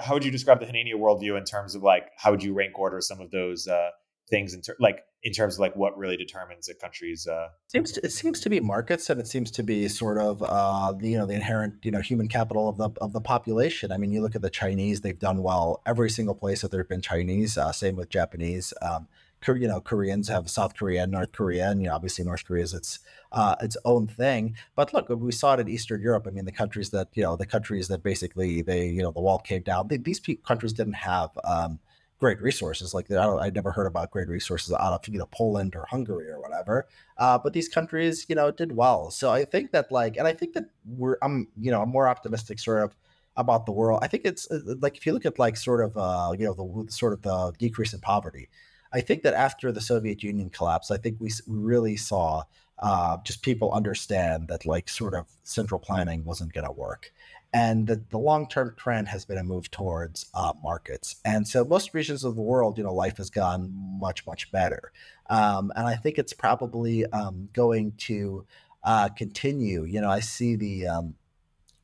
how 0.00 0.14
would 0.14 0.24
you 0.24 0.30
describe 0.30 0.60
the 0.60 0.66
Hanania 0.66 0.94
worldview 0.94 1.38
in 1.38 1.44
terms 1.44 1.74
of 1.74 1.82
like 1.82 2.10
how 2.16 2.30
would 2.32 2.42
you 2.42 2.52
rank 2.52 2.78
order 2.78 3.00
some 3.00 3.20
of 3.20 3.30
those 3.30 3.68
uh, 3.68 3.90
things 4.28 4.54
in 4.54 4.62
ter- 4.62 4.76
like 4.80 5.04
in 5.22 5.32
terms 5.32 5.54
of 5.54 5.60
like 5.60 5.76
what 5.76 5.96
really 5.96 6.16
determines 6.16 6.68
a 6.68 6.74
country's 6.74 7.26
uh 7.26 7.48
seems 7.68 7.92
to, 7.92 8.04
it 8.04 8.10
seems 8.10 8.40
to 8.40 8.48
be 8.48 8.60
markets 8.60 9.10
and 9.10 9.20
it 9.20 9.26
seems 9.26 9.50
to 9.50 9.62
be 9.62 9.88
sort 9.88 10.18
of 10.18 10.42
uh 10.42 10.92
the, 10.92 11.10
you 11.10 11.18
know 11.18 11.26
the 11.26 11.34
inherent 11.34 11.74
you 11.82 11.90
know 11.90 12.00
human 12.00 12.28
capital 12.28 12.68
of 12.68 12.76
the 12.78 12.90
of 13.00 13.12
the 13.12 13.20
population 13.20 13.92
i 13.92 13.96
mean 13.96 14.12
you 14.12 14.22
look 14.22 14.34
at 14.34 14.42
the 14.42 14.50
chinese 14.50 15.02
they've 15.02 15.18
done 15.18 15.42
well 15.42 15.82
every 15.84 16.08
single 16.08 16.34
place 16.34 16.62
that 16.62 16.70
there've 16.70 16.88
been 16.88 17.02
chinese 17.02 17.58
uh, 17.58 17.72
same 17.72 17.96
with 17.96 18.08
japanese 18.08 18.72
um 18.80 19.06
you 19.48 19.68
know 19.68 19.80
koreans 19.80 20.28
have 20.28 20.48
south 20.48 20.76
korea 20.76 21.02
and 21.02 21.12
north 21.12 21.32
korea 21.32 21.70
and 21.70 21.80
you 21.82 21.88
know 21.88 21.94
obviously 21.94 22.24
north 22.24 22.44
korea 22.44 22.62
is 22.62 22.74
its 22.74 23.00
uh, 23.32 23.56
its 23.60 23.76
own 23.84 24.06
thing 24.06 24.54
but 24.76 24.94
look 24.94 25.08
we 25.08 25.32
saw 25.32 25.54
it 25.54 25.60
in 25.60 25.68
eastern 25.68 26.00
europe 26.00 26.26
i 26.26 26.30
mean 26.30 26.44
the 26.44 26.52
countries 26.52 26.90
that 26.90 27.08
you 27.14 27.22
know 27.22 27.36
the 27.36 27.46
countries 27.46 27.88
that 27.88 28.02
basically 28.02 28.62
they 28.62 28.86
you 28.86 29.02
know 29.02 29.10
the 29.10 29.20
wall 29.20 29.38
came 29.38 29.62
down 29.62 29.88
they, 29.88 29.96
these 29.96 30.20
countries 30.44 30.72
didn't 30.72 30.94
have 30.94 31.30
um 31.44 31.78
great 32.24 32.40
resources. 32.40 32.94
Like 32.94 33.10
I, 33.10 33.26
I 33.46 33.50
never 33.50 33.70
heard 33.72 33.86
about 33.86 34.10
great 34.10 34.28
resources 34.28 34.72
out 34.72 34.92
of 34.92 35.12
you 35.12 35.18
know 35.18 35.26
Poland 35.26 35.74
or 35.76 35.86
Hungary 35.90 36.28
or 36.28 36.40
whatever. 36.40 36.86
Uh, 37.18 37.38
but 37.38 37.52
these 37.52 37.68
countries, 37.68 38.26
you 38.28 38.34
know, 38.34 38.50
did 38.50 38.72
well. 38.76 39.10
So 39.10 39.30
I 39.30 39.44
think 39.44 39.72
that 39.72 39.90
like, 39.92 40.16
and 40.16 40.26
I 40.26 40.32
think 40.32 40.54
that 40.54 40.64
we're 40.86 41.16
I'm 41.22 41.48
you 41.60 41.70
know 41.70 41.82
I'm 41.82 41.90
more 41.90 42.08
optimistic 42.08 42.58
sort 42.58 42.82
of 42.84 42.96
about 43.36 43.66
the 43.66 43.72
world. 43.72 44.00
I 44.02 44.08
think 44.08 44.24
it's 44.24 44.50
uh, 44.50 44.74
like 44.80 44.96
if 44.96 45.06
you 45.06 45.12
look 45.12 45.26
at 45.26 45.38
like 45.38 45.56
sort 45.56 45.84
of 45.84 45.96
uh, 45.96 46.32
you 46.38 46.46
know 46.46 46.54
the 46.54 46.90
sort 46.90 47.12
of 47.12 47.22
the 47.22 47.52
decrease 47.58 47.92
in 47.92 48.00
poverty. 48.00 48.48
I 48.94 49.00
think 49.00 49.22
that 49.22 49.34
after 49.34 49.72
the 49.72 49.80
Soviet 49.80 50.22
Union 50.22 50.50
collapsed, 50.50 50.92
I 50.92 50.96
think 50.96 51.16
we, 51.18 51.30
we 51.48 51.58
really 51.58 51.96
saw 51.96 52.44
uh, 52.78 53.16
just 53.24 53.42
people 53.42 53.72
understand 53.72 54.48
that 54.48 54.64
like 54.64 54.88
sort 54.88 55.14
of 55.14 55.26
central 55.42 55.80
planning 55.80 56.24
wasn't 56.24 56.52
going 56.52 56.66
to 56.66 56.72
work. 56.72 57.12
And 57.52 57.86
the, 57.86 58.02
the 58.10 58.18
long-term 58.18 58.74
trend 58.76 59.08
has 59.08 59.24
been 59.24 59.38
a 59.38 59.44
move 59.44 59.70
towards 59.70 60.26
uh, 60.34 60.52
markets. 60.62 61.16
And 61.24 61.46
so 61.46 61.64
most 61.64 61.94
regions 61.94 62.24
of 62.24 62.36
the 62.36 62.42
world 62.42 62.78
you 62.78 62.84
know 62.84 62.94
life 62.94 63.16
has 63.18 63.30
gone 63.30 63.72
much 64.00 64.26
much 64.26 64.50
better. 64.50 64.92
Um, 65.30 65.72
and 65.76 65.86
i 65.86 65.94
think 65.94 66.18
it's 66.18 66.32
probably 66.32 67.06
um, 67.06 67.48
going 67.52 67.92
to 68.08 68.44
uh, 68.82 69.08
continue. 69.10 69.84
You 69.84 70.00
know 70.00 70.10
i 70.10 70.20
see 70.20 70.56
the 70.56 70.88
um, 70.88 71.14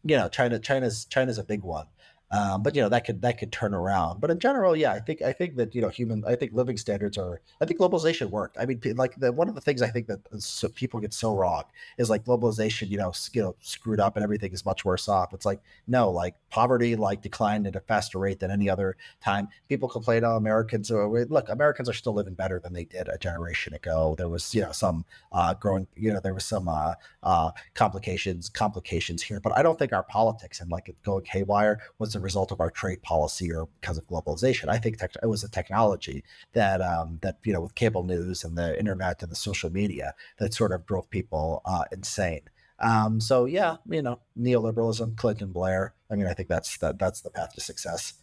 you 0.05 0.17
know 0.17 0.29
china 0.29 0.59
china's 0.59 1.05
china's 1.05 1.39
a 1.39 1.45
big 1.45 1.63
one 1.63 1.87
um, 2.33 2.63
but 2.63 2.77
you 2.77 2.83
know 2.83 2.89
that 2.89 3.05
could 3.05 3.23
that 3.23 3.39
could 3.39 3.51
turn 3.51 3.75
around. 3.75 4.21
But 4.21 4.31
in 4.31 4.39
general, 4.39 4.77
yeah, 4.77 4.93
I 4.93 5.01
think 5.01 5.21
I 5.21 5.33
think 5.33 5.57
that 5.57 5.75
you 5.75 5.83
know 5.83 5.89
human 5.89 6.25
I 6.25 6.37
think 6.37 6.53
living 6.53 6.77
standards 6.77 7.19
are 7.19 7.41
I 7.61 7.65
think 7.65 7.81
globalization 7.81 8.31
worked. 8.31 8.57
I 8.59 8.67
mean, 8.67 8.81
like 8.97 9.17
the, 9.17 9.33
one 9.33 9.49
of 9.49 9.57
the 9.57 9.61
things 9.61 9.83
I 9.83 9.89
think 9.89 10.07
that 10.07 10.21
so 10.41 10.69
people 10.69 11.01
get 11.01 11.13
so 11.13 11.35
wrong 11.35 11.65
is 11.99 12.09
like 12.09 12.25
globalization, 12.25 12.89
you 12.89 12.99
know, 12.99 13.13
you 13.33 13.43
know, 13.43 13.57
screwed 13.61 13.99
up 13.99 14.17
and 14.17 14.23
everything 14.23 14.53
is 14.53 14.65
much 14.65 14.85
worse 14.85 15.09
off. 15.09 15.35
It's 15.35 15.45
like 15.45 15.61
no, 15.89 16.09
like 16.11 16.37
poverty 16.51 16.95
like 16.95 17.21
declined 17.21 17.67
at 17.67 17.75
a 17.75 17.81
faster 17.81 18.21
rate 18.21 18.39
than 18.39 18.53
any 18.53 18.71
other 18.71 18.97
time. 19.21 19.49
People 19.69 19.89
complain, 19.89 20.25
oh, 20.25 20.37
Americans 20.37 20.91
are 20.93 21.09
look, 21.09 21.49
Americans 21.49 21.89
are 21.89 21.95
still 21.95 22.15
living 22.15 22.35
better 22.35 22.61
than 22.61 22.73
they 22.73 22.85
did 22.85 23.09
a 23.09 23.19
generation 23.19 23.75
ago. 23.75 24.15
There 24.17 24.29
was 24.29 24.55
you 24.55 24.63
know 24.63 24.73
some 24.73 25.05
uh, 25.33 25.55
growing, 25.55 25.89
you 25.97 26.13
know, 26.13 26.21
there 26.21 26.35
was 26.35 26.45
some 26.45 26.69
uh, 26.69 26.95
uh, 27.25 27.51
complications 27.75 28.49
complications 28.49 29.21
here, 29.21 29.41
but 29.41 29.57
I 29.59 29.65
don't 29.65 29.81
think 29.81 29.93
our 29.93 30.05
politics 30.05 30.61
and 30.61 30.71
like 30.71 30.95
going 31.03 31.25
haywire 31.25 31.81
was 31.99 32.20
a 32.21 32.23
result 32.23 32.53
of 32.53 32.61
our 32.61 32.71
trade 32.71 33.03
policy 33.03 33.53
or 33.53 33.69
because 33.81 33.99
of 33.99 34.07
globalization. 34.07 34.69
I 34.69 34.79
think 34.79 34.99
tech, 34.99 35.13
it 35.23 35.27
was 35.27 35.43
a 35.43 35.51
technology 35.51 36.23
that 36.53 36.81
um, 36.81 37.19
that 37.23 37.39
you 37.45 37.53
know 37.53 37.61
with 37.61 37.75
cable 37.75 38.05
news 38.05 38.45
and 38.45 38.57
the 38.57 38.79
internet 38.79 39.23
and 39.23 39.31
the 39.31 39.37
social 39.37 39.71
media 39.71 40.15
that 40.39 40.55
sort 40.55 40.73
of 40.73 40.87
drove 40.87 41.11
people 41.11 41.63
uh, 41.65 41.85
insane. 41.93 42.43
Um, 42.79 43.21
so 43.21 43.45
yeah, 43.45 43.77
you 43.89 44.03
know, 44.03 44.21
neoliberalism, 44.39 45.17
Clinton, 45.17 45.53
Blair. 45.53 45.95
I 46.11 46.15
mean, 46.15 46.27
I 46.27 46.35
think 46.35 46.49
that's 46.49 46.77
that 46.79 46.99
that's 46.99 47.21
the 47.21 47.31
path 47.31 47.55
to 47.55 47.61
success. 47.61 48.15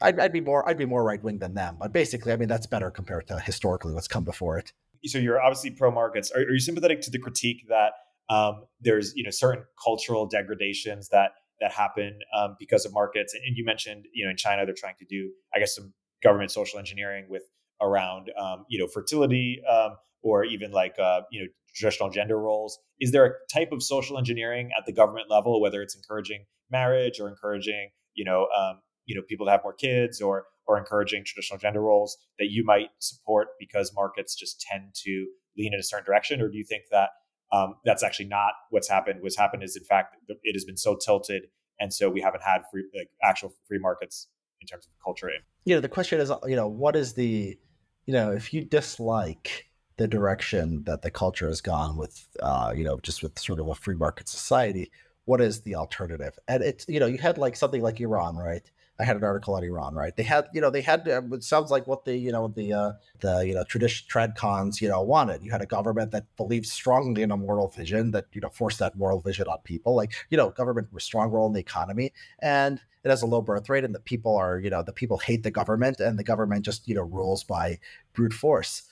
I'd, 0.00 0.20
I'd 0.20 0.32
be 0.32 0.40
more 0.40 0.68
I'd 0.68 0.78
be 0.78 0.86
more 0.86 1.04
right 1.04 1.22
wing 1.22 1.38
than 1.38 1.54
them, 1.54 1.76
but 1.78 1.92
basically, 1.92 2.32
I 2.32 2.36
mean, 2.36 2.48
that's 2.48 2.66
better 2.66 2.90
compared 2.90 3.26
to 3.28 3.40
historically 3.40 3.92
what's 3.94 4.08
come 4.08 4.24
before 4.24 4.58
it. 4.58 4.72
So 5.04 5.18
you're 5.18 5.40
obviously 5.40 5.70
pro 5.70 5.90
markets. 5.90 6.30
Are, 6.30 6.40
are, 6.40 6.52
you 6.52 6.58
sympathetic 6.58 7.00
to 7.02 7.10
the 7.10 7.18
critique 7.18 7.66
that 7.68 7.92
um, 8.28 8.64
there's 8.80 9.14
you 9.14 9.24
know 9.24 9.30
certain 9.30 9.64
cultural 9.82 10.26
degradations 10.26 11.08
that 11.10 11.32
that 11.60 11.72
happen 11.72 12.18
um, 12.36 12.56
because 12.58 12.84
of 12.84 12.92
markets. 12.92 13.34
And 13.34 13.56
you 13.56 13.64
mentioned, 13.64 14.06
you 14.12 14.24
know, 14.24 14.30
in 14.30 14.36
China, 14.36 14.64
they're 14.64 14.74
trying 14.74 14.96
to 14.98 15.06
do, 15.08 15.30
I 15.54 15.58
guess, 15.58 15.74
some 15.74 15.92
government 16.22 16.50
social 16.50 16.78
engineering 16.78 17.26
with 17.28 17.42
around, 17.80 18.30
um, 18.38 18.64
you 18.68 18.78
know, 18.78 18.86
fertility 18.86 19.60
um, 19.70 19.96
or 20.22 20.44
even 20.44 20.70
like, 20.70 20.98
uh, 20.98 21.20
you 21.30 21.42
know, 21.42 21.48
traditional 21.74 22.10
gender 22.10 22.38
roles. 22.38 22.78
Is 23.00 23.12
there 23.12 23.24
a 23.26 23.30
type 23.52 23.72
of 23.72 23.82
social 23.82 24.18
engineering 24.18 24.70
at 24.76 24.86
the 24.86 24.92
government 24.92 25.30
level, 25.30 25.60
whether 25.60 25.82
it's 25.82 25.94
encouraging 25.94 26.46
marriage 26.70 27.20
or 27.20 27.28
encouraging, 27.28 27.90
you 28.14 28.24
know, 28.24 28.48
um, 28.56 28.80
you 29.04 29.14
know, 29.14 29.22
people 29.28 29.46
to 29.46 29.52
have 29.52 29.60
more 29.62 29.74
kids 29.74 30.20
or 30.20 30.46
or 30.66 30.78
encouraging 30.78 31.22
traditional 31.24 31.58
gender 31.58 31.80
roles 31.80 32.16
that 32.40 32.50
you 32.50 32.64
might 32.64 32.88
support 32.98 33.48
because 33.60 33.92
markets 33.94 34.34
just 34.34 34.60
tend 34.60 34.94
to 34.94 35.26
lean 35.56 35.72
in 35.72 35.78
a 35.78 35.82
certain 35.82 36.04
direction, 36.04 36.40
or 36.40 36.48
do 36.48 36.58
you 36.58 36.64
think 36.64 36.84
that 36.90 37.10
um, 37.52 37.76
that's 37.84 38.02
actually 38.02 38.26
not 38.26 38.52
what's 38.70 38.88
happened. 38.88 39.22
What's 39.22 39.38
happened 39.38 39.62
is, 39.62 39.76
in 39.76 39.84
fact, 39.84 40.16
it 40.28 40.52
has 40.54 40.64
been 40.64 40.76
so 40.76 40.96
tilted, 40.96 41.44
and 41.80 41.92
so 41.92 42.08
we 42.08 42.20
haven't 42.20 42.42
had 42.42 42.62
free, 42.70 42.84
like 42.96 43.08
actual 43.22 43.52
free 43.68 43.78
markets 43.78 44.28
in 44.60 44.66
terms 44.66 44.86
of 44.86 44.92
culture. 45.04 45.30
You 45.64 45.74
know, 45.74 45.80
the 45.80 45.88
question 45.88 46.20
is, 46.20 46.32
you 46.46 46.56
know, 46.56 46.68
what 46.68 46.96
is 46.96 47.14
the, 47.14 47.58
you 48.06 48.12
know, 48.12 48.32
if 48.32 48.52
you 48.54 48.64
dislike 48.64 49.66
the 49.96 50.08
direction 50.08 50.84
that 50.84 51.02
the 51.02 51.10
culture 51.10 51.48
has 51.48 51.60
gone 51.60 51.96
with, 51.96 52.26
uh, 52.40 52.72
you 52.76 52.84
know, 52.84 52.98
just 53.02 53.22
with 53.22 53.38
sort 53.38 53.60
of 53.60 53.68
a 53.68 53.74
free 53.74 53.96
market 53.96 54.28
society, 54.28 54.90
what 55.24 55.40
is 55.40 55.62
the 55.62 55.74
alternative? 55.74 56.38
And 56.48 56.62
it's, 56.62 56.86
you 56.88 57.00
know, 57.00 57.06
you 57.06 57.18
had 57.18 57.38
like 57.38 57.56
something 57.56 57.82
like 57.82 58.00
Iran, 58.00 58.36
right? 58.36 58.68
I 58.98 59.04
had 59.04 59.16
an 59.16 59.24
article 59.24 59.54
on 59.54 59.62
Iran, 59.62 59.94
right? 59.94 60.16
They 60.16 60.22
had, 60.22 60.46
you 60.54 60.60
know, 60.60 60.70
they 60.70 60.80
had. 60.80 61.06
Uh, 61.06 61.22
it 61.32 61.44
sounds 61.44 61.70
like 61.70 61.86
what 61.86 62.04
the, 62.04 62.16
you 62.16 62.32
know, 62.32 62.48
the 62.48 62.72
uh, 62.72 62.92
the 63.20 63.46
you 63.46 63.54
know 63.54 63.64
tradition 63.64 64.06
tradcons, 64.10 64.80
you 64.80 64.88
know, 64.88 65.02
wanted. 65.02 65.42
You 65.42 65.50
had 65.50 65.62
a 65.62 65.66
government 65.66 66.12
that 66.12 66.24
believed 66.36 66.66
strongly 66.66 67.22
in 67.22 67.30
a 67.30 67.36
moral 67.36 67.68
vision 67.68 68.12
that 68.12 68.26
you 68.32 68.40
know 68.40 68.48
forced 68.48 68.78
that 68.78 68.96
moral 68.96 69.20
vision 69.20 69.46
on 69.48 69.58
people. 69.64 69.94
Like 69.94 70.12
you 70.30 70.36
know, 70.36 70.50
government 70.50 70.88
with 70.92 71.02
strong 71.02 71.30
role 71.30 71.46
in 71.46 71.52
the 71.52 71.60
economy, 71.60 72.12
and 72.40 72.80
it 73.04 73.10
has 73.10 73.22
a 73.22 73.26
low 73.26 73.42
birth 73.42 73.68
rate, 73.68 73.84
and 73.84 73.94
the 73.94 74.00
people 74.00 74.34
are, 74.36 74.58
you 74.58 74.70
know, 74.70 74.82
the 74.82 74.92
people 74.92 75.18
hate 75.18 75.42
the 75.42 75.50
government, 75.50 76.00
and 76.00 76.18
the 76.18 76.24
government 76.24 76.64
just 76.64 76.88
you 76.88 76.94
know 76.94 77.02
rules 77.02 77.44
by 77.44 77.78
brute 78.14 78.34
force. 78.34 78.82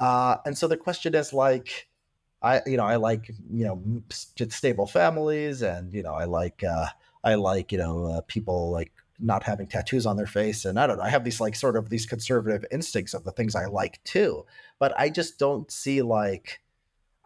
Uh, 0.00 0.38
and 0.44 0.58
so 0.58 0.66
the 0.66 0.76
question 0.76 1.14
is 1.14 1.32
like, 1.32 1.88
I 2.42 2.62
you 2.66 2.76
know 2.76 2.84
I 2.84 2.96
like 2.96 3.30
you 3.50 3.64
know 3.64 4.02
stable 4.10 4.88
families, 4.88 5.62
and 5.62 5.94
you 5.94 6.02
know 6.02 6.14
I 6.14 6.24
like 6.24 6.64
uh, 6.64 6.86
I 7.22 7.36
like 7.36 7.70
you 7.70 7.78
know 7.78 8.06
uh, 8.06 8.20
people 8.22 8.72
like 8.72 8.92
not 9.22 9.42
having 9.44 9.66
tattoos 9.66 10.06
on 10.06 10.16
their 10.16 10.26
face 10.26 10.64
and 10.64 10.78
i 10.78 10.86
don't 10.86 10.98
know 10.98 11.04
i 11.04 11.08
have 11.08 11.24
these 11.24 11.40
like 11.40 11.54
sort 11.54 11.76
of 11.76 11.88
these 11.88 12.06
conservative 12.06 12.64
instincts 12.70 13.14
of 13.14 13.24
the 13.24 13.32
things 13.32 13.54
i 13.54 13.66
like 13.66 14.02
too 14.04 14.44
but 14.78 14.92
i 14.98 15.08
just 15.08 15.38
don't 15.38 15.70
see 15.70 16.02
like 16.02 16.60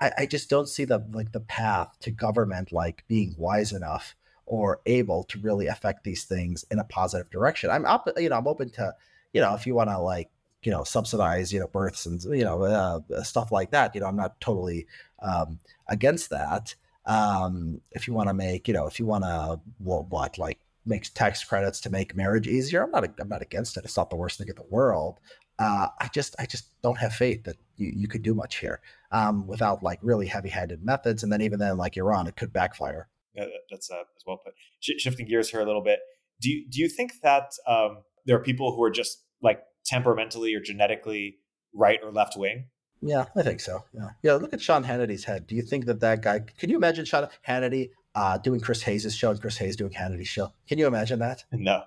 I, 0.00 0.12
I 0.18 0.26
just 0.26 0.50
don't 0.50 0.68
see 0.68 0.84
the 0.84 1.04
like 1.12 1.32
the 1.32 1.40
path 1.40 1.96
to 2.00 2.10
government 2.10 2.70
like 2.70 3.04
being 3.08 3.34
wise 3.38 3.72
enough 3.72 4.14
or 4.44 4.80
able 4.86 5.24
to 5.24 5.38
really 5.40 5.66
affect 5.66 6.04
these 6.04 6.24
things 6.24 6.64
in 6.70 6.78
a 6.78 6.84
positive 6.84 7.30
direction. 7.30 7.70
I'm 7.70 7.84
up 7.84 8.08
you 8.16 8.28
know 8.28 8.36
i'm 8.36 8.46
open 8.46 8.70
to 8.70 8.94
you 9.32 9.40
know 9.40 9.54
if 9.54 9.66
you 9.66 9.74
want 9.74 9.90
to 9.90 9.98
like 9.98 10.30
you 10.62 10.70
know 10.70 10.84
subsidize 10.84 11.52
you 11.52 11.60
know 11.60 11.66
births 11.66 12.06
and 12.06 12.22
you 12.24 12.44
know 12.44 12.62
uh, 12.62 13.22
stuff 13.22 13.50
like 13.50 13.70
that 13.70 13.94
you 13.94 14.00
know 14.00 14.06
i'm 14.06 14.16
not 14.16 14.40
totally 14.40 14.86
um, 15.20 15.58
against 15.88 16.30
that. 16.30 16.74
Um, 17.04 17.80
if 17.92 18.08
you 18.08 18.14
want 18.14 18.28
to 18.28 18.34
make 18.34 18.66
you 18.68 18.74
know 18.74 18.86
if 18.86 18.98
you 18.98 19.06
want 19.06 19.24
to 19.24 19.60
well, 19.80 20.06
what 20.08 20.38
like 20.38 20.58
makes 20.86 21.10
tax 21.10 21.42
credits 21.44 21.80
to 21.82 21.90
make 21.90 22.16
marriage 22.16 22.46
easier. 22.46 22.84
I'm 22.84 22.90
not 22.90 23.04
I'm 23.20 23.28
not 23.28 23.42
against 23.42 23.76
it. 23.76 23.84
It's 23.84 23.96
not 23.96 24.10
the 24.10 24.16
worst 24.16 24.38
thing 24.38 24.48
in 24.48 24.54
the 24.54 24.64
world. 24.68 25.18
Uh, 25.58 25.88
I 26.00 26.08
just 26.12 26.36
I 26.38 26.46
just 26.46 26.70
don't 26.82 26.98
have 26.98 27.14
faith 27.14 27.44
that 27.44 27.56
you, 27.76 27.92
you 27.94 28.08
could 28.08 28.22
do 28.22 28.34
much 28.34 28.56
here 28.58 28.80
um, 29.10 29.46
without 29.46 29.82
like 29.82 29.98
really 30.02 30.26
heavy 30.26 30.50
handed 30.50 30.84
methods. 30.84 31.22
And 31.22 31.32
then 31.32 31.40
even 31.40 31.58
then, 31.58 31.76
like 31.76 31.96
Iran, 31.96 32.26
it 32.26 32.36
could 32.36 32.52
backfire. 32.52 33.08
Yeah, 33.34 33.46
that's 33.70 33.90
uh, 33.90 34.00
as 34.16 34.22
well 34.26 34.38
put. 34.44 34.54
Sh- 34.80 35.00
shifting 35.00 35.26
gears 35.26 35.50
here 35.50 35.60
a 35.60 35.66
little 35.66 35.82
bit. 35.82 36.00
Do 36.40 36.50
you, 36.50 36.66
do 36.68 36.80
you 36.80 36.88
think 36.88 37.12
that 37.22 37.50
um, 37.66 38.02
there 38.26 38.36
are 38.36 38.42
people 38.42 38.74
who 38.74 38.82
are 38.82 38.90
just 38.90 39.24
like 39.42 39.60
temperamentally 39.84 40.54
or 40.54 40.60
genetically 40.60 41.38
right 41.74 41.98
or 42.02 42.12
left 42.12 42.36
wing? 42.36 42.66
Yeah, 43.02 43.26
I 43.36 43.42
think 43.42 43.60
so. 43.60 43.84
Yeah, 43.92 44.08
yeah. 44.22 44.34
Look 44.34 44.54
at 44.54 44.60
Sean 44.60 44.84
Hannity's 44.84 45.24
head. 45.24 45.46
Do 45.46 45.54
you 45.54 45.62
think 45.62 45.84
that 45.86 46.00
that 46.00 46.22
guy? 46.22 46.40
Can 46.58 46.70
you 46.70 46.76
imagine 46.76 47.04
Sean 47.04 47.28
Hannity 47.46 47.90
uh, 48.16 48.38
doing 48.38 48.60
Chris 48.60 48.82
Hayes' 48.82 49.14
show 49.14 49.30
and 49.30 49.40
Chris 49.40 49.58
Hayes 49.58 49.76
doing 49.76 49.92
Hannity's 49.92 50.26
show. 50.26 50.52
Can 50.66 50.78
you 50.78 50.86
imagine 50.86 51.20
that? 51.20 51.44
No. 51.52 51.82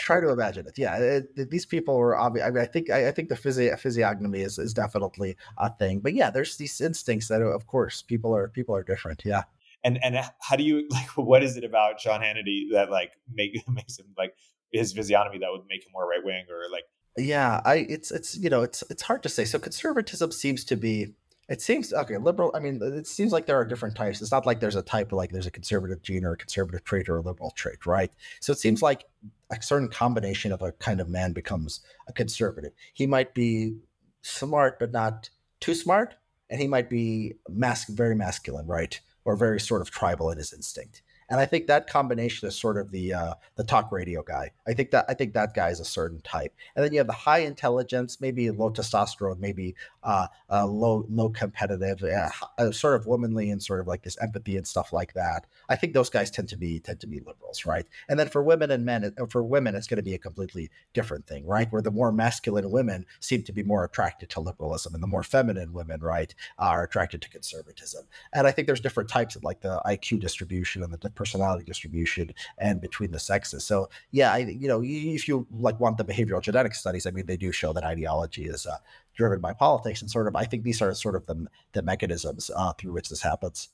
Try 0.00 0.20
to 0.20 0.30
imagine 0.30 0.66
it. 0.66 0.78
Yeah, 0.78 0.96
it, 0.96 1.50
these 1.50 1.66
people 1.66 1.98
were 1.98 2.16
obvious. 2.16 2.46
I, 2.46 2.50
mean, 2.50 2.62
I 2.62 2.64
think 2.64 2.88
I, 2.88 3.08
I, 3.08 3.10
think 3.10 3.28
the 3.28 3.34
physi- 3.34 3.78
physiognomy 3.78 4.40
is, 4.40 4.58
is 4.58 4.72
definitely 4.72 5.36
a 5.58 5.70
thing. 5.70 6.00
But 6.00 6.14
yeah, 6.14 6.30
there's 6.30 6.56
these 6.56 6.80
instincts 6.80 7.28
that, 7.28 7.42
of 7.42 7.66
course, 7.66 8.00
people 8.00 8.34
are 8.34 8.48
people 8.48 8.74
are 8.74 8.82
different. 8.82 9.24
Yeah. 9.26 9.42
and 9.84 10.02
and 10.02 10.16
how 10.40 10.56
do 10.56 10.64
you 10.64 10.88
like 10.90 11.08
what 11.16 11.42
is 11.42 11.58
it 11.58 11.64
about 11.64 12.00
Sean 12.00 12.22
Hannity 12.22 12.72
that 12.72 12.90
like 12.90 13.12
make 13.30 13.62
makes 13.68 13.98
him 13.98 14.06
like 14.16 14.34
his 14.72 14.94
physiognomy 14.94 15.38
that 15.40 15.50
would 15.50 15.66
make 15.68 15.84
him 15.84 15.92
more 15.92 16.08
right 16.08 16.24
wing 16.24 16.44
or 16.50 16.70
like 16.70 16.84
yeah 17.16 17.60
i 17.64 17.76
it's 17.88 18.10
it's 18.10 18.36
you 18.36 18.50
know 18.50 18.62
it's 18.62 18.84
it's 18.90 19.02
hard 19.02 19.22
to 19.22 19.28
say 19.28 19.44
so 19.44 19.58
conservatism 19.58 20.30
seems 20.30 20.62
to 20.62 20.76
be 20.76 21.14
it 21.48 21.62
seems 21.62 21.92
okay 21.92 22.18
liberal 22.18 22.50
i 22.54 22.60
mean 22.60 22.78
it 22.82 23.06
seems 23.06 23.32
like 23.32 23.46
there 23.46 23.56
are 23.56 23.64
different 23.64 23.96
types. 23.96 24.20
It's 24.20 24.32
not 24.32 24.46
like 24.46 24.60
there's 24.60 24.76
a 24.76 24.82
type 24.82 25.12
like 25.12 25.30
there's 25.30 25.46
a 25.46 25.50
conservative 25.50 26.02
gene 26.02 26.24
or 26.24 26.32
a 26.32 26.36
conservative 26.36 26.84
trait 26.84 27.08
or 27.08 27.18
a 27.18 27.22
liberal 27.22 27.52
trait 27.52 27.86
right? 27.86 28.12
So 28.40 28.52
it 28.52 28.58
seems 28.58 28.82
like 28.82 29.04
a 29.50 29.62
certain 29.62 29.88
combination 29.88 30.52
of 30.52 30.62
a 30.62 30.72
kind 30.72 31.00
of 31.00 31.08
man 31.08 31.32
becomes 31.32 31.80
a 32.06 32.12
conservative. 32.12 32.72
He 32.92 33.06
might 33.06 33.34
be 33.34 33.76
smart 34.22 34.78
but 34.78 34.92
not 34.92 35.30
too 35.60 35.74
smart 35.74 36.16
and 36.50 36.60
he 36.60 36.66
might 36.66 36.90
be 36.90 37.34
mas- 37.48 37.84
very 37.84 38.14
masculine 38.14 38.66
right? 38.66 39.00
Or 39.24 39.36
very 39.36 39.60
sort 39.60 39.82
of 39.82 39.90
tribal 39.90 40.30
in 40.30 40.38
his 40.38 40.52
instinct 40.52 41.02
and 41.30 41.40
I 41.40 41.46
think 41.46 41.66
that 41.66 41.88
combination 41.88 42.48
is 42.48 42.56
sort 42.56 42.78
of 42.78 42.90
the 42.90 43.12
uh, 43.12 43.34
the 43.56 43.64
talk 43.64 43.92
radio 43.92 44.22
guy. 44.22 44.50
I 44.66 44.72
think 44.72 44.90
that 44.92 45.04
I 45.08 45.14
think 45.14 45.34
that 45.34 45.54
guy 45.54 45.68
is 45.68 45.80
a 45.80 45.84
certain 45.84 46.20
type. 46.22 46.54
And 46.74 46.84
then 46.84 46.92
you 46.92 46.98
have 46.98 47.06
the 47.06 47.12
high 47.12 47.40
intelligence, 47.40 48.20
maybe 48.20 48.50
low 48.50 48.70
testosterone, 48.70 49.38
maybe 49.38 49.74
uh, 50.02 50.28
uh, 50.50 50.66
low 50.66 51.06
low 51.10 51.28
competitive, 51.28 52.02
uh, 52.02 52.30
uh, 52.58 52.72
sort 52.72 52.94
of 52.94 53.06
womanly 53.06 53.50
and 53.50 53.62
sort 53.62 53.80
of 53.80 53.86
like 53.86 54.02
this 54.02 54.16
empathy 54.22 54.56
and 54.56 54.66
stuff 54.66 54.92
like 54.92 55.12
that. 55.14 55.46
I 55.68 55.76
think 55.76 55.92
those 55.92 56.08
guys 56.08 56.30
tend 56.30 56.48
to 56.48 56.56
be 56.56 56.80
tend 56.80 57.00
to 57.00 57.06
be 57.06 57.20
liberals, 57.20 57.66
right? 57.66 57.86
And 58.08 58.18
then 58.18 58.28
for 58.28 58.42
women 58.42 58.70
and 58.70 58.84
men, 58.84 59.14
for 59.28 59.42
women, 59.42 59.74
it's 59.74 59.86
going 59.86 59.96
to 59.96 60.02
be 60.02 60.14
a 60.14 60.18
completely 60.18 60.70
different 60.94 61.26
thing, 61.26 61.46
right? 61.46 61.70
Where 61.70 61.82
the 61.82 61.90
more 61.90 62.10
masculine 62.10 62.70
women 62.70 63.04
seem 63.20 63.42
to 63.42 63.52
be 63.52 63.62
more 63.62 63.84
attracted 63.84 64.30
to 64.30 64.40
liberalism, 64.40 64.94
and 64.94 65.02
the 65.02 65.06
more 65.06 65.22
feminine 65.22 65.74
women, 65.74 66.00
right, 66.00 66.34
are 66.58 66.84
attracted 66.84 67.20
to 67.22 67.28
conservatism. 67.28 68.06
And 68.32 68.46
I 68.46 68.50
think 68.50 68.66
there's 68.66 68.80
different 68.80 69.10
types 69.10 69.36
of 69.36 69.44
like 69.44 69.60
the 69.60 69.82
IQ 69.84 70.20
distribution 70.20 70.82
and 70.82 70.92
the 70.92 70.98
personality 71.20 71.64
distribution 71.72 72.26
and 72.66 72.80
between 72.86 73.10
the 73.12 73.22
sexes. 73.30 73.62
So 73.70 73.76
yeah, 74.18 74.32
I, 74.36 74.38
you 74.62 74.68
know, 74.70 74.80
if 75.16 75.22
you 75.28 75.46
like 75.66 75.78
want 75.84 75.96
the 75.98 76.04
behavioral 76.12 76.42
genetics 76.48 76.78
studies, 76.80 77.04
I 77.06 77.10
mean, 77.10 77.26
they 77.26 77.36
do 77.46 77.52
show 77.52 77.72
that 77.72 77.84
ideology 77.94 78.44
is 78.54 78.66
uh, 78.66 78.78
driven 79.18 79.40
by 79.40 79.52
politics, 79.52 80.00
and 80.00 80.10
sort 80.10 80.28
of 80.28 80.34
I 80.36 80.44
think 80.44 80.62
these 80.62 80.80
are 80.84 80.94
sort 80.94 81.16
of 81.18 81.26
the 81.26 81.36
the 81.72 81.82
mechanisms 81.82 82.50
uh, 82.60 82.72
through 82.78 82.94
which 82.96 83.08
this 83.08 83.22
happens. 83.30 83.68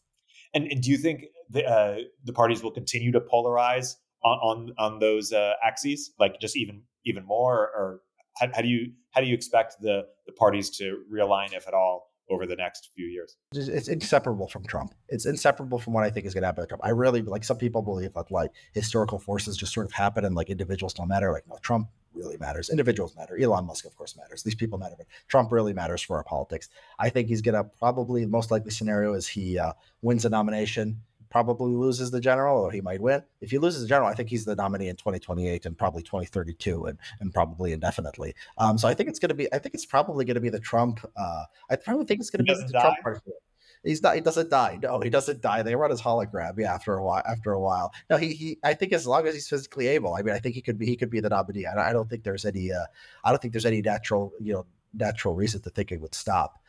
And, 0.54 0.64
and 0.72 0.80
do 0.84 0.90
you 0.90 0.98
think 1.04 1.18
the 1.50 1.62
uh, 1.76 1.96
the 2.28 2.32
parties 2.32 2.62
will 2.62 2.74
continue 2.80 3.12
to 3.12 3.20
polarize 3.20 3.96
on 4.22 4.36
on, 4.48 4.74
on 4.78 4.98
those 4.98 5.32
uh, 5.32 5.54
axes, 5.68 6.12
like 6.18 6.40
just 6.40 6.56
even 6.56 6.82
even 7.04 7.24
more, 7.24 7.54
or, 7.54 7.68
or 7.78 8.00
how, 8.38 8.46
how 8.54 8.62
do 8.62 8.68
you 8.68 8.92
how 9.12 9.20
do 9.20 9.26
you 9.26 9.34
expect 9.34 9.70
the 9.80 10.06
the 10.26 10.32
parties 10.32 10.70
to 10.78 10.84
realign, 11.12 11.50
if 11.52 11.68
at 11.68 11.74
all, 11.74 11.96
over 12.30 12.46
the 12.46 12.56
next 12.56 12.90
few 12.94 13.06
years. 13.06 13.36
It's 13.52 13.88
inseparable 13.88 14.48
from 14.48 14.64
Trump. 14.64 14.94
It's 15.08 15.26
inseparable 15.26 15.78
from 15.78 15.92
what 15.92 16.04
I 16.04 16.10
think 16.10 16.26
is 16.26 16.34
going 16.34 16.42
to 16.42 16.46
happen 16.46 16.64
to 16.64 16.68
Trump. 16.68 16.84
I 16.84 16.90
really 16.90 17.22
like 17.22 17.44
some 17.44 17.58
people 17.58 17.82
believe 17.82 18.14
that 18.14 18.30
like 18.30 18.50
historical 18.72 19.18
forces 19.18 19.56
just 19.56 19.74
sort 19.74 19.86
of 19.86 19.92
happen 19.92 20.24
and 20.24 20.34
like 20.34 20.50
individuals 20.50 20.94
don't 20.94 21.08
matter. 21.08 21.32
Like 21.32 21.46
no, 21.48 21.58
Trump 21.60 21.88
really 22.14 22.36
matters. 22.38 22.70
Individuals 22.70 23.14
matter. 23.16 23.36
Elon 23.36 23.66
Musk, 23.66 23.84
of 23.84 23.96
course, 23.96 24.16
matters. 24.16 24.42
These 24.42 24.54
people 24.54 24.78
matter, 24.78 24.94
but 24.96 25.06
Trump 25.28 25.52
really 25.52 25.72
matters 25.72 26.00
for 26.00 26.16
our 26.16 26.24
politics. 26.24 26.68
I 26.98 27.10
think 27.10 27.28
he's 27.28 27.42
going 27.42 27.56
to 27.56 27.64
probably 27.78 28.24
the 28.24 28.30
most 28.30 28.50
likely 28.50 28.70
scenario 28.70 29.14
is 29.14 29.26
he 29.26 29.58
uh, 29.58 29.72
wins 30.00 30.24
a 30.24 30.30
nomination 30.30 31.02
probably 31.34 31.74
loses 31.74 32.12
the 32.12 32.20
general, 32.20 32.60
or 32.60 32.70
he 32.70 32.80
might 32.80 33.00
win. 33.00 33.20
If 33.40 33.50
he 33.50 33.58
loses 33.58 33.82
the 33.82 33.88
general, 33.88 34.08
I 34.08 34.14
think 34.14 34.28
he's 34.28 34.44
the 34.44 34.54
nominee 34.54 34.86
in 34.86 34.94
2028 34.94 35.66
and 35.66 35.76
probably 35.76 36.04
2032 36.04 36.84
and, 36.84 36.96
and 37.18 37.34
probably 37.34 37.72
indefinitely. 37.72 38.36
Um, 38.56 38.78
so 38.78 38.86
I 38.86 38.94
think 38.94 39.08
it's 39.08 39.18
going 39.18 39.30
to 39.30 39.34
be, 39.34 39.52
I 39.52 39.58
think 39.58 39.74
it's 39.74 39.84
probably 39.84 40.24
going 40.24 40.36
to 40.36 40.40
be 40.40 40.48
the 40.48 40.60
Trump. 40.60 41.04
Uh, 41.16 41.42
I 41.68 41.74
probably 41.74 42.04
think 42.04 42.20
it's 42.20 42.30
going 42.30 42.46
to 42.46 42.54
be 42.54 42.62
the 42.64 42.72
die? 42.72 42.80
Trump 42.80 42.98
party. 43.02 43.32
He's 43.82 44.00
not. 44.00 44.14
He 44.14 44.20
doesn't 44.20 44.48
die. 44.48 44.78
No, 44.80 45.00
he 45.00 45.10
doesn't 45.10 45.40
die. 45.40 45.62
They 45.62 45.74
run 45.74 45.90
his 45.90 46.00
hologram. 46.00 46.56
Yeah, 46.56 46.72
after 46.72 46.94
a 46.94 47.04
while. 47.04 47.24
After 47.28 47.50
a 47.50 47.60
while. 47.60 47.92
No, 48.08 48.16
he. 48.16 48.32
he 48.32 48.58
I 48.62 48.72
think 48.72 48.92
as 48.92 49.04
long 49.04 49.26
as 49.26 49.34
he's 49.34 49.48
physically 49.48 49.88
able. 49.88 50.14
I 50.14 50.22
mean, 50.22 50.36
I 50.36 50.38
think 50.38 50.54
he 50.54 50.62
could 50.62 50.78
be. 50.78 50.86
He 50.86 50.96
could 50.96 51.10
be 51.10 51.18
the 51.18 51.28
nominee. 51.28 51.66
I, 51.66 51.90
I 51.90 51.92
don't 51.92 52.08
think 52.08 52.22
there's 52.22 52.44
any. 52.44 52.72
Uh, 52.72 52.86
I 53.24 53.30
don't 53.30 53.42
think 53.42 53.52
there's 53.52 53.66
any 53.66 53.82
natural. 53.82 54.32
You 54.40 54.52
know, 54.54 54.66
natural 54.94 55.34
reason 55.34 55.60
to 55.62 55.70
think 55.70 55.90
it 55.90 56.00
would 56.00 56.14
stop 56.14 56.62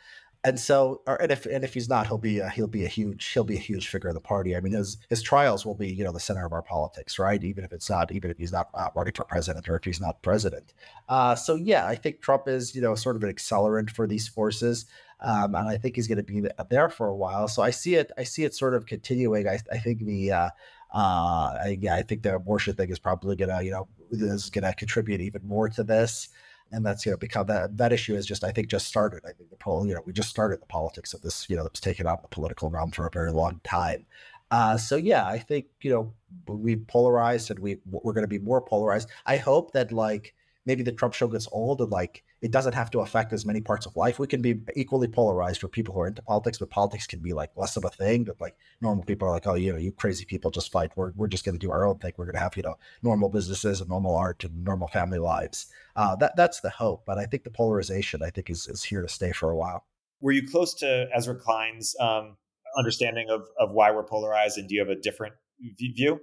and 0.46 0.60
so, 0.60 1.02
or, 1.08 1.20
and 1.20 1.32
if 1.32 1.48
and 1.48 1.64
if 1.64 1.74
he's 1.74 1.90
not, 1.90 2.06
he'll 2.06 2.20
be 2.20 2.38
a, 2.38 2.48
he'll 2.50 2.68
be 2.68 2.86
a 2.86 2.88
huge 2.88 3.26
he'll 3.32 3.44
be 3.44 3.56
a 3.56 3.60
huge 3.60 3.88
figure 3.88 4.10
of 4.10 4.14
the 4.14 4.22
party. 4.22 4.56
I 4.56 4.60
mean, 4.60 4.74
his 4.74 4.98
his 5.10 5.24
trials 5.24 5.66
will 5.66 5.74
be 5.74 5.92
you 5.92 6.04
know 6.04 6.12
the 6.12 6.20
center 6.20 6.46
of 6.46 6.54
our 6.54 6.62
politics, 6.62 7.18
right? 7.18 7.44
Even 7.44 7.64
if 7.64 7.74
it's 7.74 7.90
not, 7.90 8.12
even 8.12 8.30
if 8.30 8.38
he's 8.38 8.52
not 8.52 8.70
uh, 8.76 8.90
running 8.96 9.14
for 9.14 9.24
president 9.24 9.68
or 9.68 9.76
if 9.76 9.84
he's 9.84 10.00
not 10.00 10.22
president. 10.22 10.74
Uh, 11.10 11.34
so 11.34 11.56
yeah, 11.56 11.88
I 11.88 11.96
think 11.96 12.22
Trump 12.22 12.48
is 12.48 12.76
you 12.76 12.82
know 12.82 12.94
sort 12.94 13.16
of 13.16 13.24
an 13.24 13.34
accelerant 13.34 13.90
for 13.90 14.06
these 14.06 14.28
forces, 14.28 14.86
um, 15.20 15.56
and 15.56 15.68
I 15.68 15.78
think 15.78 15.96
he's 15.96 16.08
going 16.08 16.18
to 16.18 16.24
be 16.24 16.44
there 16.70 16.90
for 16.90 17.08
a 17.08 17.16
while. 17.16 17.48
So 17.48 17.64
I 17.64 17.72
see 17.72 17.96
it 17.96 18.12
I 18.16 18.24
see 18.24 18.44
it 18.44 18.54
sort 18.54 18.76
of 18.76 18.86
continuing. 18.86 19.48
I, 19.48 19.58
I 19.72 19.80
think 19.80 20.06
the 20.06 20.32
uh, 20.32 20.50
uh, 20.94 21.58
I, 21.64 21.78
yeah, 21.82 21.96
I 21.96 22.04
think 22.04 22.22
the 22.22 22.36
abortion 22.36 22.76
thing 22.76 22.90
is 22.92 23.00
probably 23.00 23.36
gonna, 23.36 23.64
you 23.64 23.72
know, 23.72 23.88
is 24.12 24.52
gonna 24.52 24.76
contribute 24.76 25.22
even 25.22 25.42
more 25.48 25.70
to 25.70 25.84
this 25.84 26.30
and 26.72 26.86
that's 26.86 27.06
you 27.06 27.12
know 27.12 27.18
because 27.18 27.46
that 27.48 27.78
that 27.78 27.94
issue 27.94 28.16
is 28.16 28.26
just 28.26 28.44
I 28.44 28.52
think 28.52 28.68
just 28.68 28.88
started. 28.88 29.22
I 29.26 29.32
think 29.32 29.50
the 29.50 29.56
poll 29.56 29.86
you 29.88 29.94
know 29.94 30.02
we 30.06 30.14
just 30.14 30.30
started 30.30 30.62
the 30.62 30.66
politics 30.66 31.14
of 31.14 31.22
this 31.22 31.50
you 31.50 31.56
know 31.56 31.64
that's 31.64 31.80
taken 31.80 32.08
on 32.08 32.18
the 32.22 32.28
political 32.28 32.70
realm 32.70 32.92
for 32.92 33.08
a 33.08 33.12
very 33.12 33.32
long 33.32 33.62
time. 33.64 34.06
Uh, 34.52 34.78
so 34.78 34.96
yeah, 34.96 35.26
I 35.26 35.40
think 35.40 35.68
you 35.82 35.92
know 35.92 36.14
we 36.48 36.76
polarized 36.76 37.52
and 37.52 37.60
we 37.60 37.78
we're 37.90 38.14
going 38.14 38.24
to 38.24 38.28
be 38.28 38.40
more 38.40 38.62
polarized. 38.62 39.10
I 39.26 39.38
hope 39.38 39.72
that 39.74 39.92
like 39.92 40.34
maybe 40.66 40.84
the 40.84 40.92
Trump 40.92 41.14
show 41.14 41.28
gets 41.28 41.48
old 41.52 41.82
and 41.82 41.92
like 41.92 42.24
it 42.42 42.52
doesn't 42.52 42.74
have 42.74 42.92
to 42.92 43.00
affect 43.00 43.34
as 43.34 43.46
many 43.46 43.62
parts 43.62 43.86
of 43.86 43.96
life. 43.96 44.20
We 44.20 44.28
can 44.28 44.42
be 44.42 44.60
equally 44.76 45.08
polarized 45.08 45.62
for 45.62 45.68
people 45.68 45.94
who 45.94 46.02
are 46.02 46.08
into 46.08 46.22
politics, 46.22 46.58
but 46.58 46.70
politics 46.70 47.08
can 47.08 47.20
be 47.20 47.34
like 47.34 47.52
less 47.56 47.78
of 47.78 47.86
a 47.86 47.90
thing. 47.90 48.24
But 48.24 48.40
like 48.42 48.56
normal 48.82 49.04
people 49.04 49.28
are 49.28 49.32
like, 49.32 49.48
oh, 49.48 49.56
you 49.56 49.72
know, 49.72 49.80
you 49.80 49.92
crazy 49.92 50.26
people 50.26 50.52
just 50.52 50.72
fight. 50.72 50.92
We're 50.96 51.12
we're 51.16 51.28
just 51.28 51.46
going 51.46 51.58
to 51.58 51.66
do 51.66 51.72
our 51.72 51.86
own 51.86 51.98
thing. 51.98 52.14
We're 52.18 52.26
going 52.26 52.36
to 52.36 52.42
have 52.42 52.58
you 52.58 52.64
know 52.64 52.76
normal 53.02 53.30
businesses 53.30 53.82
and 53.82 53.90
normal 53.90 54.16
art 54.16 54.44
and 54.44 54.64
normal 54.64 54.88
family 54.90 55.20
lives. 55.20 55.68
Uh, 55.96 56.16
that 56.18 56.36
that's 56.36 56.60
the 56.60 56.70
hope. 56.70 57.04
But 57.06 57.18
I 57.18 57.26
think 57.26 57.44
the 57.44 57.52
polarization 57.52 58.22
I 58.22 58.30
think 58.30 58.50
is 58.50 58.68
is 58.68 58.84
here 58.84 59.02
to 59.02 59.10
stay 59.10 59.32
for 59.32 59.50
a 59.50 59.56
while. 59.56 59.86
Were 60.22 60.32
you 60.32 60.48
close 60.48 60.74
to 60.76 61.08
Ezra 61.16 61.36
Klein's 61.36 61.96
um, 62.00 62.38
understanding 62.78 63.30
of 63.30 63.48
of 63.60 63.72
why 63.72 63.92
we're 63.92 64.04
polarized, 64.04 64.58
and 64.58 64.68
do 64.68 64.76
you 64.76 64.82
have 64.82 64.90
a 64.90 65.00
different 65.00 65.36
view? 65.78 66.20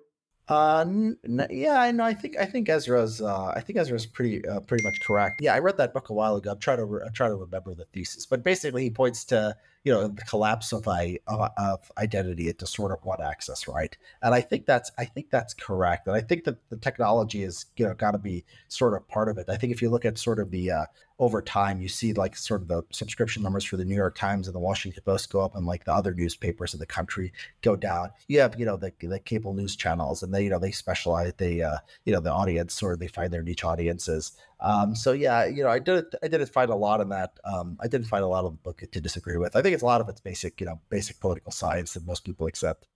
Uh, 0.49 0.85
n- 0.87 1.47
yeah, 1.51 1.81
I 1.81 1.93
know. 1.93 2.05
I 2.05 2.15
think 2.15 2.37
I 2.37 2.45
think 2.47 2.69
Ezra's. 2.69 3.23
Uh, 3.23 3.53
I 3.55 3.61
think 3.61 3.79
Ezra's 3.79 4.07
pretty 4.07 4.47
uh, 4.47 4.61
pretty 4.61 4.83
much 4.85 5.01
correct. 5.01 5.41
Yeah, 5.41 5.55
I 5.55 5.61
read 5.61 5.77
that 5.79 5.95
book 5.95 6.09
a 6.09 6.13
while 6.13 6.37
ago. 6.37 6.51
I'm 6.51 6.59
trying 6.59 6.79
to 6.79 6.85
re- 6.85 7.03
I'm 7.07 7.13
trying 7.13 7.31
to 7.31 7.37
remember 7.37 7.75
the 7.75 7.85
thesis, 7.87 8.27
but 8.27 8.43
basically 8.43 8.83
he 8.83 8.91
points 8.91 9.25
to 9.27 9.57
you 9.85 9.93
know 9.93 10.09
the 10.09 10.23
collapse 10.23 10.73
of 10.73 10.89
I 10.89 11.21
of 11.29 11.91
identity 11.97 12.49
into 12.49 12.67
sort 12.67 12.91
of 12.91 12.99
one 13.05 13.23
axis, 13.23 13.69
right? 13.69 13.97
And 14.21 14.35
I 14.35 14.41
think 14.41 14.67
that's 14.67 14.91
I 14.99 15.05
think 15.05 15.31
that's 15.31 15.55
correct, 15.55 16.09
and 16.09 16.17
I 16.17 16.21
think 16.21 16.43
that 16.45 16.57
the 16.71 16.77
technology 16.77 17.45
is 17.45 17.67
you 17.77 17.87
know 17.87 17.95
got 17.95 18.11
to 18.11 18.19
be 18.19 18.45
sort 18.67 18.95
of 18.95 19.07
part 19.07 19.29
of 19.29 19.39
it. 19.39 19.49
I 19.49 19.57
think 19.57 19.73
if 19.73 19.81
you 19.81 19.91
look 19.91 20.05
at 20.05 20.19
sort 20.19 20.41
of 20.41 20.51
the 20.51 20.73
uh, 20.73 20.85
over 21.23 21.41
time, 21.41 21.81
you 21.81 21.89
see 21.89 22.13
like 22.13 22.37
sort 22.37 22.63
of 22.63 22.67
the 22.67 22.83
subscription 22.91 23.45
numbers 23.45 23.63
for 23.65 23.77
the 23.77 23.85
New 23.85 23.95
York 23.95 24.17
Times 24.17 24.49
and 24.49 24.55
the 24.57 24.61
Washington 24.61 25.05
Post 25.07 25.31
go 25.31 25.41
up, 25.41 25.55
and 25.55 25.65
like 25.65 25.85
the 25.85 25.95
other 25.95 26.13
newspapers 26.13 26.75
in 26.75 26.81
the 26.81 26.87
country 26.87 27.33
go 27.63 27.77
down. 27.77 28.11
You 28.27 28.41
have 28.41 28.59
you 28.59 28.67
know 28.67 28.77
the 28.77 28.93
the 29.01 29.21
cable 29.21 29.55
news 29.55 29.77
channels, 29.77 30.25
and 30.25 30.35
they 30.35 30.43
you 30.43 30.51
know 30.51 30.59
they 30.59 30.73
specialize 30.73 31.33
they 31.37 31.63
uh, 31.63 31.79
you 32.05 32.13
know 32.13 32.19
the 32.19 32.33
audience 32.33 32.83
or 32.83 32.97
they 32.97 33.07
find 33.07 33.33
their 33.33 33.45
niche 33.45 33.63
audiences. 33.63 34.33
Um, 34.59 34.97
so 34.97 35.13
yeah, 35.13 35.45
you 35.45 35.63
know, 35.63 35.69
I 35.69 35.79
did 35.79 36.07
I 36.25 36.27
didn't 36.27 36.49
find 36.49 36.71
a 36.71 36.75
lot 36.75 37.01
in 37.01 37.11
that. 37.11 37.39
Um, 37.45 37.79
I 37.81 37.87
didn't 37.87 38.09
find 38.09 38.25
a 38.25 38.29
lot 38.29 38.45
of 38.45 38.51
the 38.51 38.59
book 38.59 38.83
to 38.91 39.01
disagree 39.01 39.37
with. 39.37 39.55
I 39.55 39.63
think 39.63 39.75
it's 39.75 39.85
a 39.85 39.87
lot 39.87 40.01
of 40.01 40.09
it's 40.09 40.21
basic, 40.21 40.61
you 40.61 40.67
know, 40.67 40.81
basic 40.91 41.21
political 41.21 41.53
science 41.53 41.95
that 41.95 42.05
most 42.05 42.25
people 42.25 42.49
accept. 42.49 42.89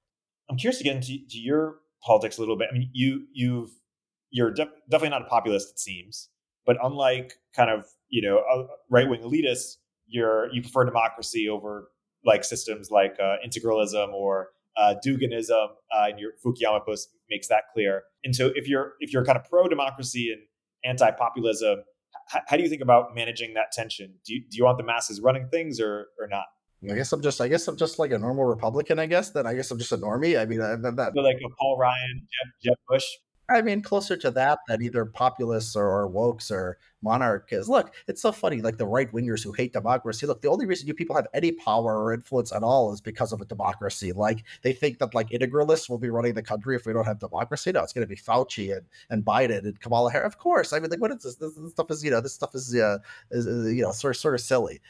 I'm 0.50 0.56
curious 0.56 0.78
to 0.78 0.84
get 0.84 0.96
into 0.96 1.18
to 1.28 1.38
your 1.38 1.76
politics 2.02 2.38
a 2.38 2.40
little 2.40 2.56
bit. 2.56 2.70
I 2.72 2.74
mean, 2.74 2.90
you 2.92 3.26
you've 3.32 3.70
you're 4.30 4.50
de- 4.50 4.68
definitely 4.90 5.10
not 5.10 5.22
a 5.22 5.26
populist, 5.26 5.70
it 5.70 5.78
seems, 5.78 6.28
but 6.64 6.76
unlike 6.82 7.34
kind 7.54 7.70
of 7.70 7.86
you 8.08 8.22
know 8.22 8.68
right 8.90 9.08
wing 9.08 9.20
elitists, 9.20 9.76
you're 10.06 10.52
you 10.52 10.62
prefer 10.62 10.84
democracy 10.84 11.48
over 11.48 11.90
like 12.24 12.44
systems 12.44 12.90
like 12.90 13.16
uh, 13.22 13.36
integralism 13.46 14.12
or 14.12 14.48
uh, 14.76 14.94
Duginism. 15.04 15.68
Uh, 15.94 16.06
and 16.08 16.18
your 16.18 16.32
Fukuyama 16.44 16.84
post 16.84 17.10
makes 17.30 17.48
that 17.48 17.64
clear. 17.72 18.02
And 18.24 18.34
so 18.34 18.50
if 18.54 18.68
you're 18.68 18.94
if 19.00 19.12
you're 19.12 19.24
kind 19.24 19.38
of 19.38 19.44
pro 19.48 19.68
democracy 19.68 20.32
and 20.32 20.42
anti-populism. 20.86 21.80
H- 22.34 22.42
how 22.46 22.56
do 22.56 22.62
you 22.62 22.68
think 22.68 22.82
about 22.82 23.14
managing 23.14 23.54
that 23.54 23.72
tension? 23.72 24.14
Do 24.24 24.34
you, 24.34 24.40
do 24.40 24.56
you 24.56 24.64
want 24.64 24.78
the 24.78 24.84
masses 24.84 25.20
running 25.20 25.48
things 25.48 25.80
or 25.80 26.08
or 26.18 26.26
not? 26.28 26.44
I 26.90 26.94
guess 26.94 27.12
I'm 27.12 27.22
just 27.22 27.40
I 27.40 27.48
guess 27.48 27.66
I'm 27.68 27.76
just 27.76 27.98
like 27.98 28.12
a 28.12 28.18
normal 28.18 28.44
Republican. 28.44 28.98
I 28.98 29.06
guess 29.06 29.30
then 29.30 29.46
I 29.46 29.54
guess 29.54 29.70
I'm 29.70 29.78
just 29.78 29.92
a 29.92 29.98
normie. 29.98 30.38
I 30.40 30.44
mean 30.44 30.60
I, 30.60 30.76
that, 30.76 31.12
so 31.14 31.20
like 31.20 31.36
a 31.44 31.48
Paul 31.58 31.78
Ryan, 31.78 32.20
Jeb, 32.20 32.52
Jeb 32.62 32.78
Bush 32.88 33.04
I 33.48 33.62
mean, 33.62 33.80
closer 33.80 34.16
to 34.16 34.30
that 34.32 34.58
than 34.66 34.82
either 34.82 35.04
populists 35.04 35.76
or, 35.76 35.86
or 35.86 36.10
wokes 36.10 36.50
or 36.50 36.78
monarchists. 37.00 37.68
Look, 37.68 37.94
it's 38.08 38.20
so 38.20 38.32
funny. 38.32 38.60
Like 38.60 38.76
the 38.76 38.86
right 38.86 39.10
wingers 39.12 39.44
who 39.44 39.52
hate 39.52 39.72
democracy. 39.72 40.26
Look, 40.26 40.42
the 40.42 40.48
only 40.48 40.66
reason 40.66 40.88
you 40.88 40.94
people 40.94 41.14
have 41.14 41.28
any 41.32 41.52
power 41.52 42.02
or 42.02 42.12
influence 42.12 42.52
at 42.52 42.64
all 42.64 42.92
is 42.92 43.00
because 43.00 43.32
of 43.32 43.40
a 43.40 43.44
democracy. 43.44 44.12
Like 44.12 44.44
they 44.62 44.72
think 44.72 44.98
that 44.98 45.14
like 45.14 45.30
integralists 45.30 45.88
will 45.88 45.98
be 45.98 46.10
running 46.10 46.34
the 46.34 46.42
country 46.42 46.74
if 46.74 46.86
we 46.86 46.92
don't 46.92 47.04
have 47.04 47.20
democracy. 47.20 47.70
No, 47.70 47.82
it's 47.82 47.92
going 47.92 48.06
to 48.06 48.08
be 48.08 48.20
Fauci 48.20 48.76
and, 48.76 48.86
and 49.10 49.24
Biden 49.24 49.60
and 49.60 49.80
Kamala 49.80 50.10
Harris. 50.10 50.26
Of 50.26 50.38
course. 50.38 50.72
I 50.72 50.80
mean, 50.80 50.90
like 50.90 51.00
what 51.00 51.12
is 51.12 51.22
this? 51.22 51.36
This, 51.36 51.54
this 51.54 51.70
stuff 51.70 51.90
is 51.90 52.02
you 52.04 52.10
know 52.10 52.20
this 52.20 52.34
stuff 52.34 52.54
is 52.54 52.74
uh 52.74 52.98
is, 53.30 53.46
is 53.46 53.72
you 53.72 53.82
know 53.82 53.92
sort 53.92 54.16
of 54.16 54.20
sort 54.20 54.34
of 54.34 54.40
silly. 54.40 54.80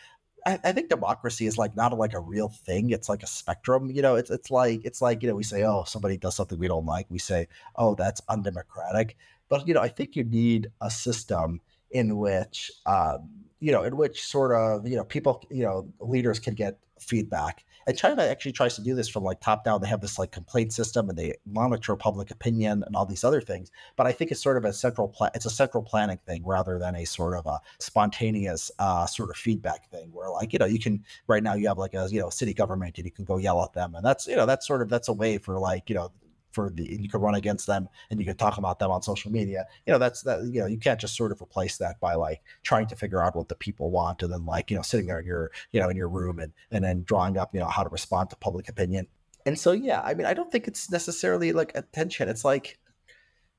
I, 0.47 0.73
think 0.73 0.89
democracy 0.89 1.47
is 1.47 1.59
like 1.59 1.75
not 1.75 1.97
like 1.99 2.15
a 2.15 2.21
real 2.21 2.49
thing. 2.49 2.91
It's 2.91 3.09
like 3.09 3.23
a 3.25 3.27
spectrum. 3.27 3.91
You 3.91 4.01
know, 4.01 4.15
it's 4.15 4.31
it's 4.31 4.51
like 4.51 4.85
it's 4.85 5.03
like 5.03 5.23
you 5.23 5.29
know 5.29 5.35
we 5.35 5.43
say 5.43 5.65
oh 5.65 5.85
somebody 5.85 6.17
does 6.17 6.37
something 6.37 6.59
we 6.59 6.69
don't 6.69 6.87
like. 6.87 7.07
We 7.11 7.19
say 7.19 7.49
oh 7.75 7.95
that's 7.97 8.21
undemocratic. 8.29 9.17
But 9.49 9.67
you 9.67 9.75
know 9.75 9.81
I 9.81 9.89
think 9.89 10.15
you 10.15 10.25
need 10.25 10.71
a 10.81 10.91
system 10.91 11.61
in 11.91 12.19
which 12.19 12.71
um, 12.87 13.29
you 13.61 13.73
know 13.73 13.83
in 13.83 13.97
which 13.97 14.25
sort 14.25 14.55
of 14.55 14.87
you 14.87 14.97
know 14.97 15.05
people 15.05 15.45
you 15.51 15.65
know 15.65 15.93
leaders 16.01 16.39
can 16.39 16.55
get 16.55 16.79
feedback 17.01 17.65
and 17.87 17.97
China 17.97 18.23
actually 18.23 18.53
tries 18.53 18.75
to 18.75 18.83
do 18.83 18.95
this 18.95 19.09
from 19.09 19.23
like 19.23 19.41
top 19.41 19.65
down. 19.65 19.81
They 19.81 19.89
have 19.89 20.01
this 20.01 20.19
like 20.19 20.33
complaint 20.33 20.73
system 20.73 21.09
and 21.09 21.17
they 21.17 21.35
monitor 21.47 21.95
public 21.95 22.31
opinion 22.31 22.83
and 22.85 22.97
all 22.97 23.07
these 23.07 23.23
other 23.23 23.41
things. 23.41 23.71
But 23.97 24.07
I 24.07 24.13
think 24.13 24.31
it's 24.33 24.43
sort 24.43 24.57
of 24.57 24.65
a 24.65 24.73
central 24.73 25.09
plan. 25.09 25.31
It's 25.35 25.47
a 25.47 25.51
central 25.51 25.83
planning 25.83 26.19
thing 26.27 26.45
rather 26.45 26.79
than 26.79 26.97
a 26.97 27.05
sort 27.05 27.37
of 27.37 27.47
a 27.47 27.61
spontaneous 27.79 28.71
uh, 28.79 29.07
sort 29.07 29.31
of 29.31 29.37
feedback 29.37 29.89
thing 29.91 30.11
where 30.13 30.31
like 30.31 30.53
you 30.53 30.59
know 30.59 30.67
you 30.67 30.81
can 30.81 31.05
right 31.29 31.43
now 31.43 31.55
you 31.55 31.69
have 31.69 31.79
like 31.79 31.95
a 31.95 32.09
you 32.11 32.21
know 32.21 32.31
city 32.31 32.55
government 32.55 32.99
and 32.99 33.05
you 33.05 33.13
can 33.13 33.25
go 33.25 33.37
yell 33.37 33.63
at 33.63 33.73
them 33.73 33.95
and 33.95 34.05
that's 34.05 34.27
you 34.27 34.37
know 34.37 34.47
that's 34.47 34.67
sort 34.67 34.83
of 34.83 34.89
that's 34.89 35.09
a 35.09 35.13
way 35.13 35.39
for 35.39 35.59
like 35.59 35.89
you 35.89 35.95
know 35.95 36.11
for 36.57 36.71
the 36.71 36.99
you 37.01 37.09
could 37.09 37.21
run 37.21 37.35
against 37.35 37.67
them 37.67 37.87
and 38.11 38.19
you 38.19 38.25
could 38.25 38.39
talk 38.39 38.57
about 38.57 38.79
them 38.79 38.91
on 38.91 39.03
social 39.03 39.31
media. 39.31 39.67
You 39.87 39.93
know 39.93 39.99
that's 39.99 40.23
that 40.23 40.43
you 40.45 40.61
know 40.61 40.67
you 40.67 40.79
can't 40.79 40.99
just 40.99 41.15
sort 41.15 41.31
of 41.31 41.41
replace 41.41 41.77
that 41.77 42.01
by 42.01 42.15
like 42.15 42.41
trying 42.63 42.87
to 42.89 42.97
figure 42.97 43.23
out 43.23 43.37
what 43.37 43.49
the 43.49 43.55
people 43.55 43.91
want 43.91 44.23
and 44.23 44.33
then 44.33 44.47
like 44.47 44.71
you 44.71 44.77
know 44.77 44.83
sitting 44.83 45.07
there 45.07 45.21
in 45.21 45.27
your 45.27 45.53
you 45.71 45.81
know 45.81 45.91
in 45.91 45.97
your 45.97 46.09
room 46.09 46.39
and 46.39 46.53
and 46.71 46.83
then 46.83 47.05
drawing 47.05 47.37
up 47.37 47.55
you 47.55 47.61
know 47.61 47.67
how 47.67 47.83
to 47.83 47.91
respond 47.91 48.31
to 48.31 48.37
public 48.37 48.69
opinion. 48.71 49.07
And 49.45 49.59
so 49.59 49.73
yeah 49.73 50.01
i 50.03 50.15
mean 50.15 50.27
i 50.27 50.35
don't 50.35 50.51
think 50.51 50.67
it's 50.67 50.91
necessarily 50.91 51.53
like 51.53 51.73
attention. 51.77 52.29
It's 52.31 52.45
like 52.45 52.79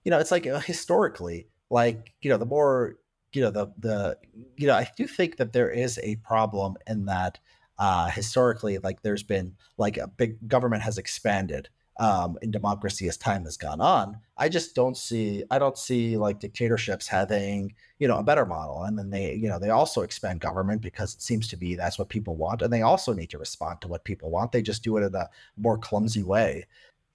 you 0.04 0.10
know 0.10 0.18
it's 0.20 0.32
like 0.32 0.48
uh, 0.48 0.60
historically 0.60 1.48
like 1.70 2.14
you 2.22 2.32
know 2.32 2.38
the 2.38 2.46
more 2.46 2.98
you 3.34 3.42
know 3.42 3.52
the 3.52 3.68
the 3.78 4.18
you 4.56 4.66
know 4.66 4.74
i 4.74 4.90
do 4.98 5.06
think 5.06 5.38
that 5.38 5.54
there 5.54 5.70
is 5.70 6.00
a 6.02 6.16
problem 6.18 6.76
in 6.88 7.06
that 7.06 7.40
uh 7.78 8.08
historically 8.08 8.78
like 8.80 9.02
there's 9.02 9.24
been 9.24 9.54
like 9.78 9.98
a 9.98 10.08
big 10.08 10.48
government 10.48 10.82
has 10.82 10.98
expanded 10.98 11.70
um, 12.00 12.38
in 12.42 12.52
democracy 12.52 13.08
as 13.08 13.18
time 13.18 13.44
has 13.46 13.58
gone 13.58 13.82
on. 13.82 14.20
I 14.38 14.50
just 14.50 14.76
don't 14.76 14.96
see 14.96 15.44
I 15.50 15.60
don't 15.60 15.78
see 15.78 16.18
like 16.18 16.40
dictatorships 16.40 17.08
having 17.08 17.74
you 18.00 18.08
know 18.08 18.18
a 18.18 18.24
better 18.24 18.46
model, 18.46 18.84
and 18.84 18.98
then 18.98 19.10
they 19.10 19.34
you 19.34 19.50
know 19.50 19.60
they 19.60 19.70
also 19.70 20.02
expand 20.02 20.40
government 20.40 20.82
because 20.82 21.16
it 21.16 21.22
seems 21.22 21.48
to 21.50 21.58
be 21.58 21.76
that's 21.76 21.98
what 21.98 22.10
people 22.10 22.36
want, 22.36 22.62
and 22.62 22.72
they 22.72 22.82
also 22.82 23.14
need 23.14 23.30
to 23.32 23.40
respond 23.40 23.82
to 23.82 23.88
what 23.88 24.04
people 24.04 24.30
want. 24.30 24.52
They 24.52 24.62
just 24.62 24.84
do 24.84 24.98
it 24.98 25.04
in 25.04 25.16
a 25.16 25.30
more 25.58 25.78
clumsy 25.78 26.24
way. 26.24 26.66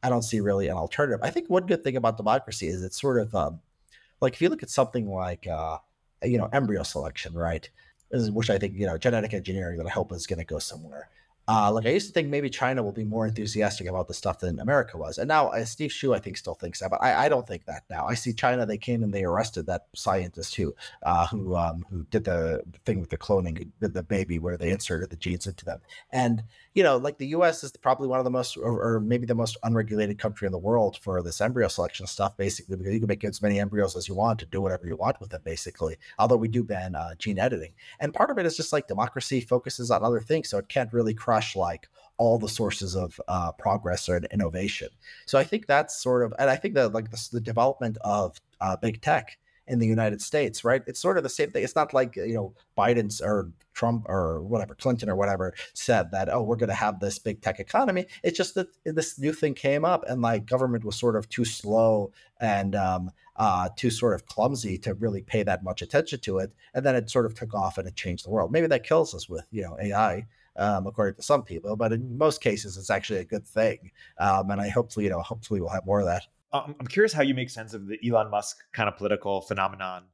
I 0.02 0.08
don't 0.08 0.22
see 0.22 0.40
really 0.40 0.66
an 0.66 0.76
alternative. 0.76 1.20
I 1.22 1.30
think 1.30 1.48
one 1.48 1.66
good 1.66 1.84
thing 1.84 1.96
about 1.96 2.16
democracy 2.16 2.66
is 2.66 2.82
it's 2.82 3.00
sort 3.00 3.20
of 3.20 3.34
um, 3.34 3.60
like 4.20 4.34
if 4.34 4.42
you 4.42 4.48
look 4.48 4.64
at 4.64 4.70
something 4.70 5.08
like 5.08 5.46
uh, 5.46 5.78
you 6.24 6.38
know 6.38 6.48
embryo 6.52 6.82
selection, 6.82 7.34
right? 7.34 7.68
Which 8.10 8.50
I 8.50 8.58
think 8.58 8.74
you 8.74 8.86
know 8.86 8.98
genetic 8.98 9.32
engineering 9.32 9.78
that 9.78 9.86
I 9.86 9.90
hope 9.90 10.12
is 10.12 10.26
going 10.26 10.40
to 10.40 10.44
go 10.44 10.58
somewhere 10.58 11.08
uh, 11.48 11.72
like 11.72 11.86
I 11.86 11.90
used 11.90 12.06
to 12.06 12.12
think 12.12 12.28
maybe 12.28 12.48
China 12.48 12.82
will 12.82 12.92
be 12.92 13.04
more 13.04 13.26
enthusiastic 13.26 13.88
about 13.88 14.06
the 14.06 14.14
stuff 14.14 14.38
than 14.38 14.60
America 14.60 14.96
was, 14.96 15.18
and 15.18 15.26
now 15.26 15.48
uh, 15.48 15.64
Steve 15.64 15.92
Hsu 15.92 16.14
I 16.14 16.20
think 16.20 16.36
still 16.36 16.54
thinks 16.54 16.80
that, 16.80 16.90
but 16.90 17.02
I, 17.02 17.26
I, 17.26 17.28
don't 17.28 17.46
think 17.46 17.64
that 17.64 17.82
now. 17.90 18.06
I 18.06 18.14
see 18.14 18.32
China; 18.32 18.64
they 18.64 18.78
came 18.78 19.02
and 19.02 19.12
they 19.12 19.24
arrested 19.24 19.66
that 19.66 19.86
scientist 19.94 20.54
who 20.54 20.74
uh, 21.02 21.26
who 21.26 21.56
um, 21.56 21.84
who 21.90 22.04
did 22.10 22.24
the 22.24 22.62
thing 22.84 23.00
with 23.00 23.10
the 23.10 23.18
cloning, 23.18 23.68
the 23.80 24.02
baby 24.02 24.38
where 24.38 24.56
they 24.56 24.70
inserted 24.70 25.10
the 25.10 25.16
genes 25.16 25.46
into 25.46 25.64
them, 25.64 25.80
and 26.10 26.44
you 26.74 26.82
know, 26.82 26.96
like 26.96 27.18
the 27.18 27.26
U.S. 27.28 27.62
is 27.62 27.72
probably 27.72 28.08
one 28.08 28.18
of 28.18 28.24
the 28.24 28.30
most, 28.30 28.56
or, 28.56 28.96
or, 28.96 29.00
maybe 29.00 29.26
the 29.26 29.34
most 29.34 29.56
unregulated 29.62 30.18
country 30.18 30.46
in 30.46 30.52
the 30.52 30.58
world 30.58 30.98
for 31.02 31.22
this 31.22 31.40
embryo 31.40 31.68
selection 31.68 32.06
stuff, 32.06 32.36
basically, 32.36 32.76
because 32.76 32.94
you 32.94 33.00
can 33.00 33.08
make 33.08 33.24
as 33.24 33.42
many 33.42 33.60
embryos 33.60 33.96
as 33.96 34.08
you 34.08 34.14
want 34.14 34.38
to 34.38 34.46
do 34.46 34.60
whatever 34.60 34.86
you 34.86 34.96
want 34.96 35.20
with 35.20 35.30
them, 35.30 35.42
basically. 35.44 35.96
Although 36.18 36.36
we 36.36 36.48
do 36.48 36.64
ban 36.64 36.94
uh, 36.94 37.14
gene 37.16 37.38
editing, 37.38 37.72
and 38.00 38.14
part 38.14 38.30
of 38.30 38.38
it 38.38 38.46
is 38.46 38.56
just 38.56 38.72
like 38.72 38.88
democracy 38.88 39.40
focuses 39.40 39.90
on 39.90 40.02
other 40.02 40.20
things, 40.20 40.48
so 40.48 40.58
it 40.58 40.68
can't 40.68 40.92
really 40.92 41.14
crush 41.14 41.54
like 41.54 41.88
all 42.16 42.38
the 42.38 42.48
sources 42.48 42.94
of 42.94 43.20
uh, 43.28 43.52
progress 43.52 44.08
or 44.08 44.16
innovation. 44.30 44.88
So 45.26 45.38
I 45.38 45.44
think 45.44 45.66
that's 45.66 46.00
sort 46.00 46.24
of, 46.24 46.32
and 46.38 46.48
I 46.48 46.56
think 46.56 46.74
that 46.74 46.92
like 46.92 47.10
the, 47.10 47.28
the 47.32 47.40
development 47.40 47.98
of 48.02 48.40
uh, 48.60 48.76
big 48.76 49.00
tech 49.00 49.38
in 49.66 49.78
the 49.78 49.86
United 49.86 50.20
States, 50.20 50.64
right? 50.64 50.82
It's 50.86 51.00
sort 51.00 51.16
of 51.16 51.22
the 51.22 51.28
same 51.28 51.50
thing. 51.50 51.62
It's 51.62 51.76
not 51.76 51.94
like, 51.94 52.16
you 52.16 52.34
know, 52.34 52.54
Biden's 52.76 53.20
or 53.20 53.50
Trump 53.74 54.06
or 54.08 54.42
whatever, 54.42 54.74
Clinton 54.74 55.08
or 55.08 55.16
whatever 55.16 55.54
said 55.72 56.10
that, 56.10 56.28
oh, 56.28 56.42
we're 56.42 56.56
going 56.56 56.68
to 56.68 56.74
have 56.74 57.00
this 57.00 57.18
big 57.18 57.40
tech 57.40 57.60
economy. 57.60 58.06
It's 58.22 58.36
just 58.36 58.54
that 58.56 58.68
this 58.84 59.18
new 59.18 59.32
thing 59.32 59.54
came 59.54 59.84
up 59.84 60.04
and 60.08 60.20
like 60.20 60.46
government 60.46 60.84
was 60.84 60.96
sort 60.96 61.16
of 61.16 61.28
too 61.28 61.44
slow 61.44 62.12
and 62.40 62.74
um, 62.74 63.10
uh, 63.36 63.68
too 63.76 63.90
sort 63.90 64.14
of 64.14 64.26
clumsy 64.26 64.78
to 64.78 64.94
really 64.94 65.22
pay 65.22 65.42
that 65.44 65.62
much 65.62 65.80
attention 65.80 66.20
to 66.20 66.38
it. 66.38 66.52
And 66.74 66.84
then 66.84 66.96
it 66.96 67.08
sort 67.08 67.26
of 67.26 67.34
took 67.34 67.54
off 67.54 67.78
and 67.78 67.86
it 67.86 67.94
changed 67.94 68.26
the 68.26 68.30
world. 68.30 68.52
Maybe 68.52 68.66
that 68.66 68.84
kills 68.84 69.14
us 69.14 69.28
with, 69.28 69.46
you 69.50 69.62
know, 69.62 69.76
AI. 69.80 70.26
Um, 70.54 70.86
according 70.86 71.14
to 71.14 71.22
some 71.22 71.44
people, 71.44 71.76
but 71.76 71.94
in 71.94 72.18
most 72.18 72.42
cases, 72.42 72.76
it's 72.76 72.90
actually 72.90 73.20
a 73.20 73.24
good 73.24 73.46
thing. 73.46 73.90
Um, 74.18 74.50
and 74.50 74.60
I 74.60 74.68
hopefully, 74.68 75.06
you 75.06 75.10
know, 75.10 75.22
hopefully 75.22 75.62
we'll 75.62 75.70
have 75.70 75.86
more 75.86 76.00
of 76.00 76.04
that. 76.04 76.26
Um, 76.52 76.76
I'm 76.78 76.86
curious 76.86 77.12
how 77.12 77.22
you 77.22 77.34
make 77.34 77.50
sense 77.50 77.72
of 77.74 77.86
the 77.86 77.98
Elon 78.06 78.30
Musk 78.30 78.58
kind 78.72 78.88
of 78.88 78.96
political 78.96 79.40
phenomenon, 79.40 80.04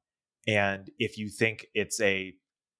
and 0.46 0.90
if 0.98 1.18
you 1.18 1.28
think 1.28 1.66
it's 1.74 2.00
a 2.00 2.34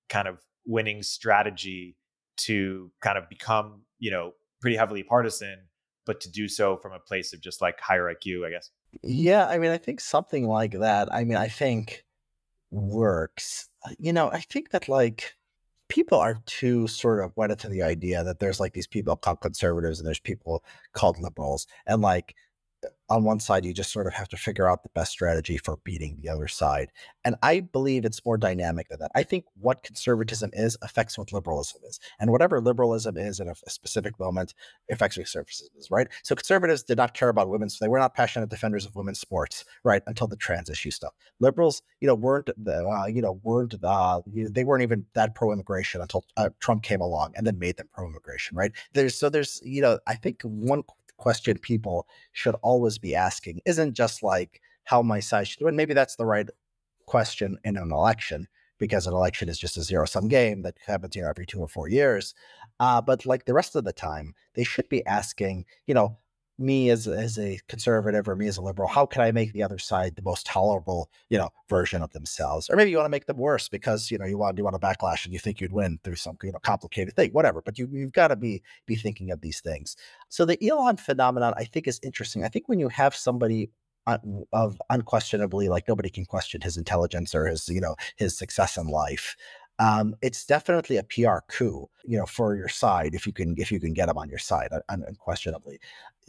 kind 0.08 0.28
of 0.28 0.38
winning 0.64 1.02
strategy 1.02 1.96
to 2.36 2.90
kind 3.00 3.18
of 3.18 3.28
become, 3.28 3.82
you 3.98 4.10
know, 4.10 4.32
pretty 4.60 4.76
heavily 4.76 5.02
partisan, 5.02 5.58
but 6.06 6.20
to 6.20 6.30
do 6.30 6.48
so 6.48 6.76
from 6.76 6.92
a 6.92 6.98
place 6.98 7.32
of 7.32 7.40
just 7.40 7.60
like 7.60 7.80
higher 7.80 8.12
IQ, 8.14 8.46
I 8.46 8.50
guess. 8.50 8.70
Yeah, 9.02 9.46
I 9.46 9.58
mean, 9.58 9.70
I 9.70 9.76
think 9.76 10.00
something 10.00 10.46
like 10.46 10.72
that. 10.72 11.12
I 11.12 11.24
mean, 11.24 11.36
I 11.36 11.48
think 11.48 12.04
works. 12.70 13.68
Uh, 13.84 13.90
you 13.98 14.12
know, 14.12 14.30
I 14.30 14.40
think 14.40 14.70
that 14.70 14.88
like 14.88 15.34
people 15.88 16.18
are 16.18 16.38
too 16.46 16.86
sort 16.86 17.24
of 17.24 17.36
wedded 17.36 17.58
to 17.60 17.68
the 17.68 17.82
idea 17.82 18.22
that 18.24 18.40
there's 18.40 18.60
like 18.60 18.72
these 18.72 18.86
people 18.86 19.16
called 19.16 19.40
conservatives 19.40 19.98
and 19.98 20.06
there's 20.06 20.20
people 20.20 20.64
called 20.92 21.18
liberals, 21.18 21.66
and 21.86 22.02
like 22.02 22.34
on 23.10 23.24
one 23.24 23.40
side, 23.40 23.64
you 23.64 23.72
just 23.72 23.92
sort 23.92 24.06
of 24.06 24.12
have 24.12 24.28
to 24.28 24.36
figure 24.36 24.68
out 24.68 24.82
the 24.82 24.90
best 24.90 25.12
strategy 25.12 25.56
for 25.56 25.78
beating 25.82 26.18
the 26.20 26.28
other 26.28 26.46
side. 26.46 26.90
And 27.24 27.36
I 27.42 27.60
believe 27.60 28.04
it's 28.04 28.24
more 28.24 28.36
dynamic 28.36 28.88
than 28.88 28.98
that. 29.00 29.10
I 29.14 29.22
think 29.22 29.46
what 29.58 29.82
conservatism 29.82 30.50
is 30.52 30.76
affects 30.82 31.16
what 31.16 31.32
liberalism 31.32 31.80
is. 31.88 31.98
And 32.20 32.30
whatever 32.30 32.60
liberalism 32.60 33.16
is 33.16 33.40
in 33.40 33.48
a, 33.48 33.54
a 33.66 33.70
specific 33.70 34.18
moment 34.20 34.54
affects 34.90 35.16
what 35.16 35.24
conservatism 35.24 35.68
is, 35.78 35.90
right? 35.90 36.08
So 36.22 36.34
conservatives 36.34 36.82
did 36.82 36.98
not 36.98 37.14
care 37.14 37.30
about 37.30 37.48
women, 37.48 37.70
so 37.70 37.84
they 37.84 37.88
were 37.88 37.98
not 37.98 38.14
passionate 38.14 38.50
defenders 38.50 38.84
of 38.84 38.94
women's 38.94 39.20
sports, 39.20 39.64
right? 39.84 40.02
Until 40.06 40.26
the 40.26 40.36
trans 40.36 40.68
issue 40.68 40.90
stuff. 40.90 41.14
Liberals, 41.40 41.82
you 42.00 42.06
know, 42.06 42.14
weren't, 42.14 42.50
the, 42.62 42.86
uh, 42.86 43.06
you 43.06 43.22
know, 43.22 43.40
weren't, 43.42 43.74
uh, 43.82 44.20
they 44.26 44.64
weren't 44.64 44.82
even 44.82 45.06
that 45.14 45.34
pro 45.34 45.52
immigration 45.52 46.00
until 46.00 46.24
uh, 46.36 46.50
Trump 46.60 46.82
came 46.82 47.00
along 47.00 47.32
and 47.36 47.46
then 47.46 47.58
made 47.58 47.78
them 47.78 47.88
pro 47.92 48.06
immigration, 48.06 48.56
right? 48.56 48.72
There's, 48.92 49.14
so 49.14 49.30
there's, 49.30 49.60
you 49.64 49.80
know, 49.80 49.98
I 50.06 50.14
think 50.14 50.42
one 50.42 50.82
question 51.18 51.58
people 51.58 52.06
should 52.32 52.54
always 52.62 52.96
be 52.98 53.14
asking 53.14 53.60
isn't 53.66 53.94
just 53.94 54.22
like 54.22 54.60
how 54.84 55.02
my 55.02 55.20
side 55.20 55.46
should 55.46 55.62
win. 55.62 55.76
Maybe 55.76 55.92
that's 55.92 56.16
the 56.16 56.24
right 56.24 56.48
question 57.06 57.58
in 57.64 57.76
an 57.76 57.92
election 57.92 58.48
because 58.78 59.06
an 59.06 59.12
election 59.12 59.48
is 59.48 59.58
just 59.58 59.76
a 59.76 59.82
zero 59.82 60.06
sum 60.06 60.28
game 60.28 60.62
that 60.62 60.78
happens 60.86 61.14
you 61.16 61.22
know 61.22 61.28
every 61.28 61.44
two 61.44 61.60
or 61.60 61.68
four 61.68 61.88
years. 61.88 62.34
Uh, 62.80 63.00
but 63.00 63.26
like 63.26 63.44
the 63.44 63.54
rest 63.54 63.76
of 63.76 63.84
the 63.84 63.92
time, 63.92 64.34
they 64.54 64.64
should 64.64 64.88
be 64.88 65.04
asking, 65.04 65.64
you 65.86 65.94
know, 65.94 66.16
me 66.58 66.90
as 66.90 67.06
as 67.06 67.38
a 67.38 67.60
conservative 67.68 68.28
or 68.28 68.36
me 68.36 68.48
as 68.48 68.56
a 68.56 68.62
liberal, 68.62 68.88
how 68.88 69.06
can 69.06 69.22
I 69.22 69.32
make 69.32 69.52
the 69.52 69.62
other 69.62 69.78
side 69.78 70.16
the 70.16 70.22
most 70.22 70.46
tolerable, 70.46 71.10
you 71.28 71.38
know, 71.38 71.50
version 71.68 72.02
of 72.02 72.12
themselves? 72.12 72.68
Or 72.68 72.76
maybe 72.76 72.90
you 72.90 72.96
want 72.96 73.06
to 73.06 73.10
make 73.10 73.26
them 73.26 73.36
worse 73.36 73.68
because 73.68 74.10
you 74.10 74.18
know 74.18 74.26
you 74.26 74.38
want 74.38 74.58
you 74.58 74.64
want 74.64 74.74
to 74.74 74.86
backlash 74.86 75.24
and 75.24 75.32
you 75.32 75.38
think 75.38 75.60
you'd 75.60 75.72
win 75.72 75.98
through 76.02 76.16
some 76.16 76.36
you 76.42 76.52
know 76.52 76.58
complicated 76.58 77.14
thing, 77.14 77.30
whatever. 77.30 77.62
But 77.62 77.78
you 77.78 77.88
you've 77.90 78.12
got 78.12 78.28
to 78.28 78.36
be 78.36 78.62
be 78.86 78.96
thinking 78.96 79.30
of 79.30 79.40
these 79.40 79.60
things. 79.60 79.96
So 80.28 80.44
the 80.44 80.58
Elon 80.66 80.96
phenomenon, 80.96 81.54
I 81.56 81.64
think, 81.64 81.86
is 81.86 82.00
interesting. 82.02 82.44
I 82.44 82.48
think 82.48 82.68
when 82.68 82.80
you 82.80 82.88
have 82.88 83.14
somebody 83.14 83.70
of 84.54 84.80
unquestionably 84.88 85.68
like 85.68 85.86
nobody 85.86 86.08
can 86.08 86.24
question 86.24 86.62
his 86.62 86.78
intelligence 86.78 87.34
or 87.34 87.44
his 87.46 87.68
you 87.68 87.78
know 87.78 87.94
his 88.16 88.38
success 88.38 88.78
in 88.78 88.86
life 88.86 89.36
um, 89.78 90.16
it's 90.22 90.44
definitely 90.44 90.96
a 90.96 91.04
PR 91.04 91.38
coup, 91.48 91.88
you 92.04 92.18
know, 92.18 92.26
for 92.26 92.56
your 92.56 92.68
side 92.68 93.14
if 93.14 93.26
you 93.26 93.32
can 93.32 93.54
if 93.58 93.70
you 93.70 93.78
can 93.78 93.92
get 93.92 94.08
him 94.08 94.18
on 94.18 94.28
your 94.28 94.38
side, 94.38 94.70
unquestionably. 94.88 95.78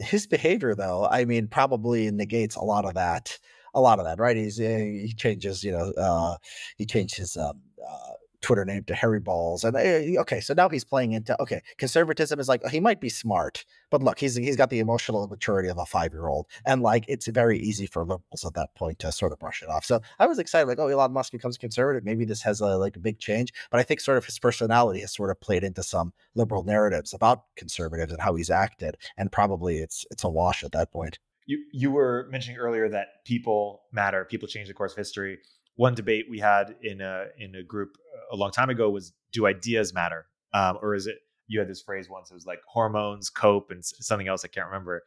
His 0.00 0.26
behavior, 0.26 0.74
though, 0.74 1.06
I 1.06 1.24
mean, 1.24 1.46
probably 1.48 2.10
negates 2.10 2.56
a 2.56 2.62
lot 2.64 2.84
of 2.84 2.94
that. 2.94 3.38
A 3.74 3.80
lot 3.80 4.00
of 4.00 4.04
that, 4.04 4.18
right? 4.18 4.36
He's 4.36 4.58
eh, 4.58 4.78
he 4.78 5.14
changes, 5.16 5.62
you 5.62 5.70
know, 5.70 5.92
uh, 5.96 6.36
he 6.76 6.86
changed 6.86 7.16
his 7.16 7.36
um, 7.36 7.60
uh, 7.88 8.12
Twitter 8.40 8.64
name 8.64 8.84
to 8.84 8.94
Harry 8.94 9.20
Balls. 9.20 9.64
And 9.64 9.76
uh, 9.76 10.20
okay, 10.20 10.40
so 10.40 10.54
now 10.54 10.68
he's 10.68 10.84
playing 10.84 11.12
into 11.12 11.40
okay, 11.42 11.62
conservatism 11.78 12.40
is 12.40 12.48
like 12.48 12.66
he 12.68 12.80
might 12.80 13.00
be 13.00 13.08
smart, 13.08 13.64
but 13.90 14.02
look, 14.02 14.18
he's 14.18 14.34
he's 14.34 14.56
got 14.56 14.70
the 14.70 14.78
emotional 14.78 15.26
maturity 15.26 15.68
of 15.68 15.78
a 15.78 15.86
five 15.86 16.12
year 16.12 16.28
old, 16.28 16.46
and 16.64 16.82
like 16.82 17.04
it's 17.08 17.26
very 17.26 17.58
easy 17.58 17.86
for 17.86 18.02
liberals 18.02 18.44
at 18.44 18.54
that 18.54 18.74
point 18.74 18.98
to 19.00 19.12
sort 19.12 19.32
of 19.32 19.38
brush 19.38 19.62
it 19.62 19.68
off. 19.68 19.84
So 19.84 20.00
I 20.18 20.26
was 20.26 20.38
excited, 20.38 20.68
like 20.68 20.78
oh, 20.78 20.88
Elon 20.88 21.12
Musk 21.12 21.32
becomes 21.32 21.58
conservative, 21.58 22.04
maybe 22.04 22.24
this 22.24 22.42
has 22.42 22.60
a 22.60 22.76
like 22.76 22.96
a 22.96 23.00
big 23.00 23.18
change. 23.18 23.52
But 23.70 23.80
I 23.80 23.82
think 23.82 24.00
sort 24.00 24.18
of 24.18 24.24
his 24.24 24.38
personality 24.38 25.00
has 25.00 25.12
sort 25.12 25.30
of 25.30 25.40
played 25.40 25.64
into 25.64 25.82
some 25.82 26.12
liberal 26.34 26.64
narratives 26.64 27.12
about 27.12 27.44
conservatives 27.56 28.12
and 28.12 28.20
how 28.20 28.34
he's 28.34 28.50
acted, 28.50 28.96
and 29.16 29.30
probably 29.30 29.78
it's 29.78 30.04
it's 30.10 30.24
a 30.24 30.30
wash 30.30 30.64
at 30.64 30.72
that 30.72 30.92
point. 30.92 31.18
You 31.46 31.64
you 31.72 31.90
were 31.90 32.28
mentioning 32.30 32.58
earlier 32.58 32.88
that 32.88 33.24
people 33.24 33.82
matter, 33.92 34.24
people 34.24 34.48
change 34.48 34.68
the 34.68 34.74
course 34.74 34.92
of 34.92 34.98
history 34.98 35.38
one 35.76 35.94
debate 35.94 36.26
we 36.28 36.38
had 36.38 36.74
in 36.82 37.00
a 37.00 37.26
in 37.38 37.54
a 37.54 37.62
group 37.62 37.96
a 38.32 38.36
long 38.36 38.50
time 38.50 38.70
ago 38.70 38.90
was 38.90 39.12
do 39.32 39.46
ideas 39.46 39.94
matter 39.94 40.26
um, 40.52 40.78
or 40.82 40.94
is 40.94 41.06
it 41.06 41.18
you 41.46 41.58
had 41.58 41.68
this 41.68 41.82
phrase 41.82 42.08
once? 42.08 42.30
It 42.30 42.34
was 42.34 42.46
like 42.46 42.60
hormones, 42.66 43.30
cope, 43.30 43.70
and 43.70 43.84
something 43.84 44.28
else 44.28 44.44
I 44.44 44.48
can't 44.48 44.66
remember. 44.66 45.02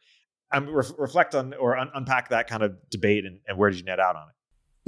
Um, 0.52 0.66
re- 0.68 0.84
reflect 0.98 1.34
on 1.34 1.54
or 1.54 1.76
un- 1.76 1.90
unpack 1.94 2.28
that 2.28 2.46
kind 2.48 2.62
of 2.62 2.76
debate, 2.90 3.24
and, 3.24 3.40
and 3.48 3.58
where 3.58 3.70
did 3.70 3.78
you 3.78 3.84
net 3.84 4.00
out 4.00 4.16
on 4.16 4.28
it? 4.28 4.34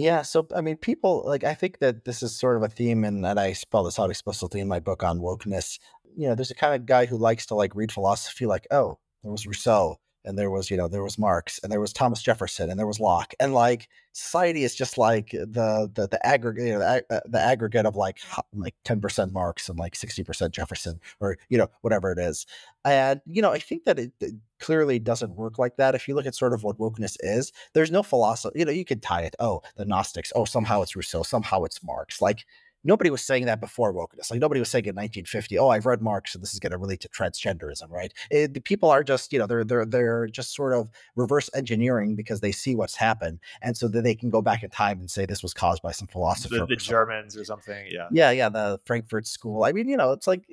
Yeah, 0.03 0.23
so 0.23 0.47
I 0.55 0.61
mean, 0.61 0.77
people 0.77 1.25
like 1.27 1.45
I 1.45 1.55
think 1.55 1.79
that 1.79 2.05
this 2.05 2.23
is 2.23 2.39
sort 2.39 2.57
of 2.57 2.63
a 2.63 2.69
theme, 2.69 3.05
and 3.05 3.25
that 3.25 3.39
I 3.39 3.53
spell 3.55 3.85
this 3.85 3.99
out 3.99 4.11
explicitly 4.11 4.61
in 4.61 4.69
my 4.69 4.81
book 4.81 5.03
on 5.03 5.21
wokeness. 5.21 5.79
You 6.17 6.29
know, 6.29 6.35
there's 6.35 6.51
a 6.51 6.55
kind 6.55 6.75
of 6.75 6.87
guy 6.87 7.07
who 7.07 7.17
likes 7.17 7.47
to 7.47 7.55
like 7.55 7.75
read 7.75 7.93
philosophy, 7.93 8.47
like, 8.47 8.67
oh, 8.71 8.99
there 9.23 9.33
was 9.33 9.47
Rousseau, 9.47 9.99
and 10.27 10.39
there 10.39 10.51
was 10.51 10.71
you 10.71 10.77
know 10.77 10.89
there 10.89 11.03
was 11.03 11.19
Marx 11.19 11.59
and 11.63 11.73
there 11.73 11.81
was 11.81 11.93
Thomas 11.93 12.23
Jefferson 12.23 12.69
and 12.69 12.79
there 12.79 12.87
was 12.87 13.01
Locke 13.01 13.35
and 13.41 13.55
like 13.55 13.89
society 14.13 14.65
is 14.65 14.75
just 14.75 14.99
like 14.99 15.31
the 15.31 15.91
the 15.95 16.09
the 16.09 16.27
aggregate 16.27 16.67
you 16.67 16.73
know, 16.73 16.81
the, 16.81 17.05
uh, 17.11 17.21
the 17.27 17.41
aggregate 17.41 17.87
of 17.87 17.97
like 17.97 18.19
like 18.55 18.75
10% 18.85 19.33
Marx 19.33 19.69
and 19.69 19.79
like 19.79 19.95
60% 19.95 20.51
Jefferson 20.51 21.01
or 21.21 21.39
you 21.49 21.59
know 21.59 21.69
whatever 21.83 22.11
it 22.11 22.19
is. 22.19 22.47
And 22.85 23.21
you 23.27 23.43
know 23.43 23.53
I 23.53 23.59
think 23.59 23.85
that 23.85 23.99
it, 23.99 24.13
it, 24.21 24.35
clearly 24.59 24.99
doesn't 24.99 25.37
work 25.37 25.59
like 25.59 25.77
that. 25.77 25.95
If 25.95 26.09
you 26.09 26.15
look 26.15 26.25
at 26.25 26.35
sort 26.35 26.55
of 26.55 26.65
what 26.65 26.79
wokeness 26.79 27.17
is 27.21 27.53
there's 27.75 27.91
no 27.91 28.03
philosophy 28.03 28.59
you 28.59 28.65
know 28.65 28.73
you 28.73 28.87
could 28.87 29.03
tie 29.03 29.23
it 29.23 29.37
oh 29.39 29.63
the 29.77 29.85
Gnostics 29.85 30.33
oh 30.35 30.47
somehow 30.47 30.83
it's 30.83 30.97
Rousseau 30.97 31.23
somehow 31.23 31.65
it's 31.65 31.83
Marx. 31.85 32.21
Like 32.23 32.47
nobody 32.87 33.11
was 33.11 33.23
saying 33.23 33.47
that 33.47 33.61
before 33.61 33.93
wokeness. 33.93 34.31
Like 34.31 34.41
nobody 34.41 34.61
was 34.61 34.71
saying 34.71 34.85
in 34.85 34.95
1950, 34.95 35.59
"Oh, 35.59 35.69
I've 35.69 35.87
read 35.87 36.01
Marx, 36.01 36.35
and 36.35 36.43
this 36.43 36.55
is 36.55 36.61
going 36.61 36.73
to 36.73 36.79
relate 36.79 37.01
to 37.01 37.09
transgenderism." 37.09 37.91
Right? 37.91 38.13
It, 38.31 38.55
the 38.55 38.61
people 38.61 38.91
are 38.91 39.03
just, 39.03 39.33
you 39.33 39.39
know, 39.39 39.47
they're 39.47 39.65
they're 39.65 39.85
they're 39.85 40.27
just 40.29 40.55
sort 40.55 40.73
of 40.73 40.89
reverse 41.17 41.51
engineering 41.55 42.17
because 42.17 42.41
they 42.41 42.53
see 42.53 42.75
what's 42.75 42.97
happened, 42.97 43.41
and 43.61 43.77
so 43.77 43.89
that 43.89 44.03
they 44.03 44.15
can 44.15 44.31
go 44.31 44.41
back 44.41 44.63
in 44.63 44.71
time 44.71 45.01
and 45.01 45.11
say 45.11 45.27
this 45.27 45.43
was 45.43 45.53
caused 45.53 45.83
by 45.83 45.93
some 45.93 46.09
philosopher, 46.09 46.61
the, 46.61 46.67
the 46.67 46.77
Germans 46.77 47.37
or 47.37 47.45
something. 47.45 47.87
Yeah, 47.91 48.09
yeah, 48.11 48.31
yeah. 48.31 48.49
The 48.49 48.81
Frankfurt 48.87 49.27
School. 49.27 49.65
I 49.65 49.73
mean, 49.73 49.89
you 49.89 49.97
know, 49.97 50.13
it's 50.13 50.27
like 50.27 50.47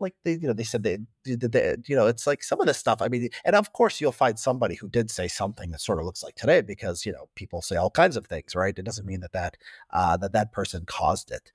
like 0.00 0.14
they 0.24 0.32
you 0.32 0.46
know 0.46 0.52
they 0.52 0.64
said 0.64 0.82
they, 0.82 0.98
did 1.24 1.52
they 1.52 1.76
you 1.86 1.96
know 1.96 2.06
it's 2.06 2.26
like 2.26 2.42
some 2.42 2.60
of 2.60 2.66
this 2.66 2.78
stuff 2.78 3.00
i 3.00 3.08
mean 3.08 3.28
and 3.44 3.56
of 3.56 3.72
course 3.72 4.00
you'll 4.00 4.12
find 4.12 4.38
somebody 4.38 4.74
who 4.74 4.88
did 4.88 5.10
say 5.10 5.28
something 5.28 5.70
that 5.70 5.80
sort 5.80 5.98
of 5.98 6.04
looks 6.04 6.22
like 6.22 6.34
today 6.34 6.60
because 6.60 7.04
you 7.04 7.12
know 7.12 7.28
people 7.34 7.62
say 7.62 7.76
all 7.76 7.90
kinds 7.90 8.16
of 8.16 8.26
things 8.26 8.54
right 8.54 8.78
it 8.78 8.84
doesn't 8.84 9.06
mean 9.06 9.20
that 9.20 9.32
that 9.32 9.56
uh, 9.92 10.16
that 10.16 10.32
that 10.32 10.52
person 10.52 10.84
caused 10.86 11.30
it 11.30 11.52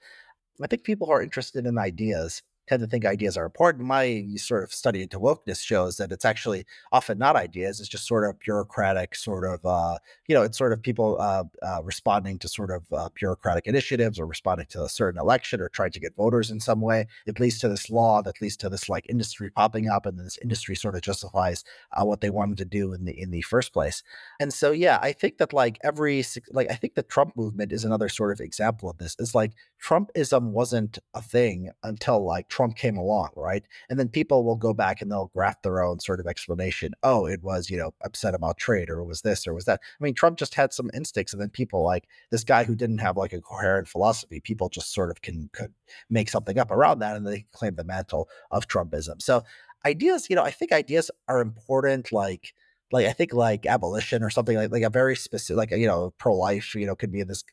I 0.61 0.67
think 0.67 0.83
people 0.83 1.07
who 1.07 1.13
are 1.13 1.21
interested 1.21 1.65
in 1.65 1.77
ideas 1.77 2.43
tend 2.67 2.81
to 2.81 2.87
think 2.87 3.05
ideas 3.05 3.35
are 3.37 3.45
important. 3.45 3.85
My 3.85 4.25
sort 4.37 4.63
of 4.63 4.73
study 4.73 5.01
into 5.01 5.19
wokeness 5.19 5.61
shows 5.61 5.97
that 5.97 6.11
it's 6.11 6.25
actually 6.25 6.65
often 6.91 7.17
not 7.17 7.35
ideas. 7.35 7.79
It's 7.79 7.89
just 7.89 8.07
sort 8.07 8.29
of 8.29 8.39
bureaucratic, 8.39 9.15
sort 9.15 9.45
of, 9.45 9.65
uh, 9.65 9.97
you 10.27 10.35
know, 10.35 10.43
it's 10.43 10.57
sort 10.57 10.71
of 10.71 10.81
people 10.81 11.17
uh, 11.19 11.43
uh, 11.61 11.83
responding 11.83 12.39
to 12.39 12.47
sort 12.47 12.71
of 12.71 12.85
uh, 12.93 13.09
bureaucratic 13.15 13.67
initiatives 13.67 14.19
or 14.19 14.25
responding 14.25 14.67
to 14.69 14.83
a 14.83 14.89
certain 14.89 15.19
election 15.19 15.59
or 15.59 15.69
trying 15.69 15.91
to 15.91 15.99
get 15.99 16.15
voters 16.15 16.51
in 16.51 16.59
some 16.59 16.79
way. 16.79 17.07
It 17.25 17.39
leads 17.39 17.59
to 17.59 17.69
this 17.69 17.89
law 17.89 18.21
that 18.21 18.41
leads 18.41 18.55
to 18.57 18.69
this 18.69 18.87
like 18.87 19.05
industry 19.09 19.49
popping 19.49 19.89
up, 19.89 20.05
and 20.05 20.17
this 20.17 20.37
industry 20.41 20.75
sort 20.75 20.95
of 20.95 21.01
justifies 21.01 21.63
uh, 21.91 22.05
what 22.05 22.21
they 22.21 22.29
wanted 22.29 22.57
to 22.59 22.65
do 22.65 22.93
in 22.93 23.05
the 23.05 23.19
in 23.19 23.31
the 23.31 23.41
first 23.41 23.73
place. 23.73 24.03
And 24.39 24.53
so, 24.53 24.71
yeah, 24.71 24.99
I 25.01 25.11
think 25.11 25.37
that 25.39 25.51
like 25.53 25.79
every 25.83 26.23
like 26.51 26.71
I 26.71 26.75
think 26.75 26.95
the 26.95 27.03
Trump 27.03 27.35
movement 27.35 27.73
is 27.73 27.83
another 27.83 28.07
sort 28.07 28.31
of 28.31 28.39
example 28.39 28.89
of 28.89 28.97
this. 28.97 29.15
It's 29.19 29.35
like 29.35 29.51
Trumpism 29.83 30.51
wasn't 30.51 30.97
a 31.13 31.21
thing 31.21 31.69
until 31.83 32.23
like 32.23 32.47
Trump 32.47 32.77
came 32.77 32.95
along, 32.95 33.31
right? 33.35 33.63
And 33.89 33.99
then 33.99 34.07
people 34.07 34.45
will 34.45 34.55
go 34.55 34.73
back 34.73 35.01
and 35.01 35.11
they'll 35.11 35.31
graft 35.33 35.63
their 35.63 35.83
own 35.83 35.99
sort 35.99 36.21
of 36.21 36.27
explanation. 36.27 36.93
Oh, 37.03 37.25
it 37.25 37.43
was, 37.43 37.69
you 37.69 37.77
know, 37.77 37.93
upset 38.01 38.33
about 38.33 38.57
trade 38.57 38.89
or 38.89 38.99
it 38.99 39.05
was 39.05 39.21
this 39.21 39.45
or 39.45 39.53
was 39.53 39.65
that. 39.65 39.81
I 39.99 40.03
mean, 40.03 40.13
Trump 40.13 40.37
just 40.37 40.55
had 40.55 40.71
some 40.71 40.89
instincts 40.93 41.33
and 41.33 41.41
then 41.41 41.49
people 41.49 41.83
like 41.83 42.07
this 42.31 42.45
guy 42.45 42.63
who 42.63 42.75
didn't 42.75 42.99
have 42.99 43.17
like 43.17 43.33
a 43.33 43.41
coherent 43.41 43.89
philosophy, 43.89 44.39
people 44.39 44.69
just 44.69 44.93
sort 44.93 45.11
of 45.11 45.21
can 45.21 45.49
could 45.51 45.73
make 46.09 46.29
something 46.29 46.57
up 46.57 46.71
around 46.71 46.99
that 46.99 47.17
and 47.17 47.27
they 47.27 47.45
claim 47.51 47.75
the 47.75 47.83
mantle 47.83 48.29
of 48.51 48.67
Trumpism. 48.69 49.21
So 49.21 49.43
ideas, 49.85 50.27
you 50.29 50.37
know, 50.37 50.43
I 50.43 50.51
think 50.51 50.71
ideas 50.71 51.11
are 51.27 51.41
important 51.41 52.13
like 52.13 52.53
like 52.93 53.05
I 53.05 53.11
think 53.11 53.33
like 53.33 53.65
abolition 53.65 54.23
or 54.23 54.29
something 54.29 54.55
like 54.55 54.71
like 54.71 54.83
a 54.83 54.89
very 54.89 55.17
specific 55.17 55.57
like 55.57 55.71
you 55.71 55.87
know 55.87 56.13
pro 56.19 56.35
life 56.35 56.75
you 56.75 56.85
know 56.85 56.95
could 56.95 57.11
be 57.11 57.21
in 57.21 57.27
this 57.27 57.43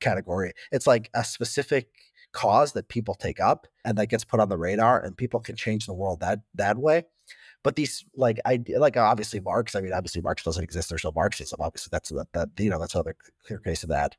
category. 0.00 0.52
It's 0.72 0.86
like 0.86 1.10
a 1.14 1.24
specific 1.24 1.88
cause 2.32 2.72
that 2.72 2.88
people 2.88 3.14
take 3.14 3.40
up 3.40 3.66
and 3.84 3.96
that 3.96 4.08
gets 4.08 4.24
put 4.24 4.40
on 4.40 4.48
the 4.48 4.58
radar 4.58 5.00
and 5.00 5.16
people 5.16 5.40
can 5.40 5.56
change 5.56 5.86
the 5.86 5.94
world 5.94 6.20
that 6.20 6.40
that 6.54 6.76
way. 6.76 7.04
But 7.62 7.76
these 7.76 8.04
like 8.14 8.38
i 8.44 8.62
like 8.76 8.96
obviously 8.96 9.40
marx 9.40 9.74
i 9.74 9.80
mean 9.80 9.92
obviously 9.92 10.22
marx 10.22 10.42
doesn't 10.42 10.62
exist. 10.62 10.88
There's 10.88 11.04
no 11.04 11.12
marxism 11.14 11.60
obviously 11.60 11.88
that's 11.90 12.10
that, 12.10 12.32
that 12.32 12.48
you 12.58 12.70
know 12.70 12.78
that's 12.78 12.94
another 12.94 13.16
clear 13.44 13.58
case 13.58 13.82
of 13.82 13.88
that 13.88 14.16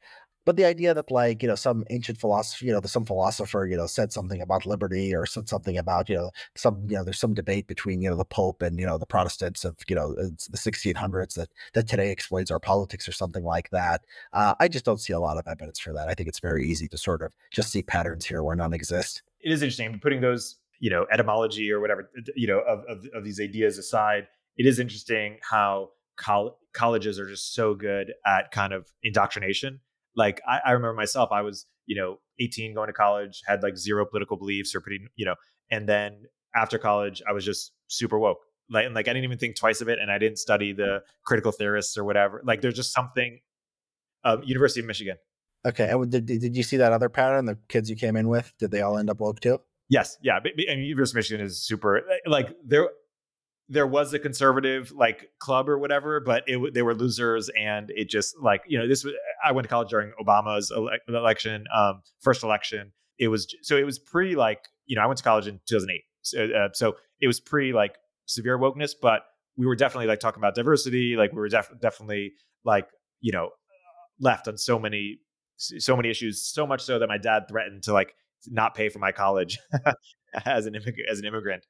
but 0.47 0.55
the 0.55 0.63
idea 0.63 0.93
that 0.93 1.11
like 1.11 1.43
you 1.43 1.49
know 1.49 1.55
some 1.55 1.83
ancient 1.89 2.17
philosophy 2.17 2.67
you 2.67 2.71
know 2.71 2.79
some 2.85 3.05
philosopher 3.05 3.67
you 3.69 3.75
know 3.75 3.85
said 3.85 4.13
something 4.13 4.41
about 4.41 4.65
liberty 4.65 5.13
or 5.13 5.25
said 5.25 5.49
something 5.49 5.77
about 5.77 6.07
you 6.07 6.15
know 6.15 6.31
some 6.55 6.87
you 6.87 6.95
know 6.95 7.03
there's 7.03 7.19
some 7.19 7.33
debate 7.33 7.67
between 7.67 8.01
you 8.01 8.09
know 8.09 8.15
the 8.15 8.25
pope 8.25 8.61
and 8.61 8.79
you 8.79 8.85
know 8.85 8.97
the 8.97 9.05
protestants 9.05 9.65
of 9.65 9.75
you 9.89 9.95
know 9.95 10.15
the 10.15 10.57
1600s 10.57 11.33
that 11.33 11.49
that 11.73 11.85
today 11.85 12.09
explains 12.09 12.49
our 12.49 12.61
politics 12.61 13.09
or 13.09 13.11
something 13.11 13.43
like 13.43 13.69
that 13.71 14.05
uh, 14.31 14.55
i 14.61 14.69
just 14.69 14.85
don't 14.85 15.01
see 15.01 15.11
a 15.11 15.19
lot 15.19 15.37
of 15.37 15.45
evidence 15.47 15.79
for 15.79 15.91
that 15.91 16.07
i 16.07 16.13
think 16.13 16.29
it's 16.29 16.39
very 16.39 16.65
easy 16.65 16.87
to 16.87 16.97
sort 16.97 17.21
of 17.21 17.33
just 17.51 17.69
see 17.69 17.83
patterns 17.83 18.25
here 18.25 18.41
where 18.41 18.55
none 18.55 18.73
exist 18.73 19.23
it 19.41 19.51
is 19.51 19.61
interesting 19.61 19.99
putting 20.01 20.21
those 20.21 20.55
you 20.79 20.89
know 20.89 21.05
etymology 21.11 21.69
or 21.69 21.81
whatever 21.81 22.09
you 22.37 22.47
know 22.47 22.59
of, 22.59 22.79
of, 22.87 23.05
of 23.13 23.25
these 23.25 23.41
ideas 23.41 23.77
aside 23.77 24.29
it 24.55 24.65
is 24.65 24.79
interesting 24.79 25.37
how 25.41 25.89
col- 26.15 26.57
colleges 26.73 27.19
are 27.19 27.27
just 27.27 27.53
so 27.53 27.75
good 27.75 28.13
at 28.25 28.49
kind 28.51 28.71
of 28.71 28.87
indoctrination 29.03 29.81
like 30.17 30.41
I, 30.45 30.59
I 30.65 30.71
remember 30.71 30.95
myself, 30.95 31.31
I 31.31 31.41
was, 31.41 31.65
you 31.85 31.95
know, 31.95 32.19
18 32.39 32.73
going 32.73 32.87
to 32.87 32.93
college, 32.93 33.41
had 33.47 33.63
like 33.63 33.77
zero 33.77 34.05
political 34.05 34.35
beliefs 34.35 34.75
or 34.75 34.81
pretty, 34.81 34.99
you 35.15 35.25
know, 35.25 35.35
and 35.71 35.87
then 35.87 36.23
after 36.55 36.77
college, 36.77 37.21
I 37.27 37.31
was 37.31 37.45
just 37.45 37.71
super 37.87 38.19
woke. 38.19 38.39
Like, 38.69 38.85
and 38.85 38.95
like 38.95 39.07
I 39.07 39.13
didn't 39.13 39.23
even 39.23 39.37
think 39.37 39.55
twice 39.55 39.79
of 39.79 39.87
it, 39.87 39.99
and 39.99 40.11
I 40.11 40.17
didn't 40.17 40.39
study 40.39 40.73
the 40.73 41.01
critical 41.25 41.53
theorists 41.53 41.97
or 41.97 42.03
whatever. 42.03 42.41
Like, 42.43 42.59
there's 42.59 42.75
just 42.75 42.91
something. 42.91 43.39
Uh, 44.25 44.37
University 44.43 44.81
of 44.81 44.85
Michigan. 44.87 45.15
Okay, 45.65 45.89
and 45.89 46.11
did 46.11 46.25
did 46.25 46.57
you 46.57 46.63
see 46.63 46.77
that 46.77 46.91
other 46.91 47.07
pattern? 47.07 47.45
The 47.45 47.57
kids 47.69 47.89
you 47.89 47.95
came 47.95 48.17
in 48.17 48.27
with, 48.27 48.51
did 48.59 48.71
they 48.71 48.81
all 48.81 48.97
end 48.97 49.09
up 49.09 49.21
woke 49.21 49.39
too? 49.39 49.61
Yes, 49.89 50.17
yeah. 50.21 50.39
But, 50.41 50.53
but, 50.57 50.65
I 50.69 50.75
mean, 50.75 50.85
University 50.85 51.15
of 51.15 51.19
Michigan 51.19 51.45
is 51.45 51.63
super. 51.63 52.03
Like 52.25 52.49
there, 52.65 52.89
there 53.69 53.87
was 53.87 54.13
a 54.13 54.19
conservative 54.19 54.91
like 54.91 55.29
club 55.39 55.67
or 55.67 55.77
whatever, 55.77 56.19
but 56.19 56.43
it 56.47 56.73
they 56.73 56.81
were 56.81 56.95
losers, 56.95 57.49
and 57.49 57.91
it 57.91 58.09
just 58.09 58.35
like 58.41 58.61
you 58.67 58.77
know 58.77 58.87
this 58.87 59.03
was. 59.03 59.13
I 59.43 59.51
went 59.51 59.65
to 59.65 59.69
college 59.69 59.89
during 59.89 60.13
Obama's 60.21 60.71
ele- 60.71 60.89
election, 61.07 61.65
um, 61.75 62.01
first 62.21 62.43
election. 62.43 62.93
It 63.19 63.27
was 63.27 63.53
so 63.61 63.75
it 63.75 63.83
was 63.85 63.99
pre 63.99 64.35
like 64.35 64.59
you 64.85 64.95
know 64.95 65.01
I 65.01 65.05
went 65.05 65.17
to 65.17 65.23
college 65.23 65.47
in 65.47 65.59
2008, 65.67 66.01
so, 66.21 66.45
uh, 66.45 66.69
so 66.73 66.95
it 67.19 67.27
was 67.27 67.39
pre 67.39 67.73
like 67.73 67.95
severe 68.25 68.57
wokeness, 68.57 68.91
but 69.01 69.23
we 69.57 69.65
were 69.65 69.75
definitely 69.75 70.07
like 70.07 70.19
talking 70.19 70.39
about 70.39 70.55
diversity, 70.55 71.15
like 71.17 71.31
we 71.31 71.39
were 71.39 71.49
def- 71.49 71.71
definitely 71.81 72.33
like 72.63 72.87
you 73.19 73.31
know 73.31 73.49
left 74.19 74.47
on 74.47 74.57
so 74.57 74.79
many 74.79 75.19
so 75.57 75.97
many 75.97 76.09
issues, 76.09 76.41
so 76.41 76.65
much 76.65 76.81
so 76.81 76.99
that 76.99 77.07
my 77.07 77.17
dad 77.17 77.43
threatened 77.49 77.83
to 77.83 77.91
like 77.91 78.13
not 78.45 78.75
pay 78.75 78.87
for 78.87 78.99
my 78.99 79.11
college 79.11 79.57
as 80.45 80.65
an 80.67 80.75
as 81.09 81.19
an 81.19 81.25
immigrant 81.25 81.65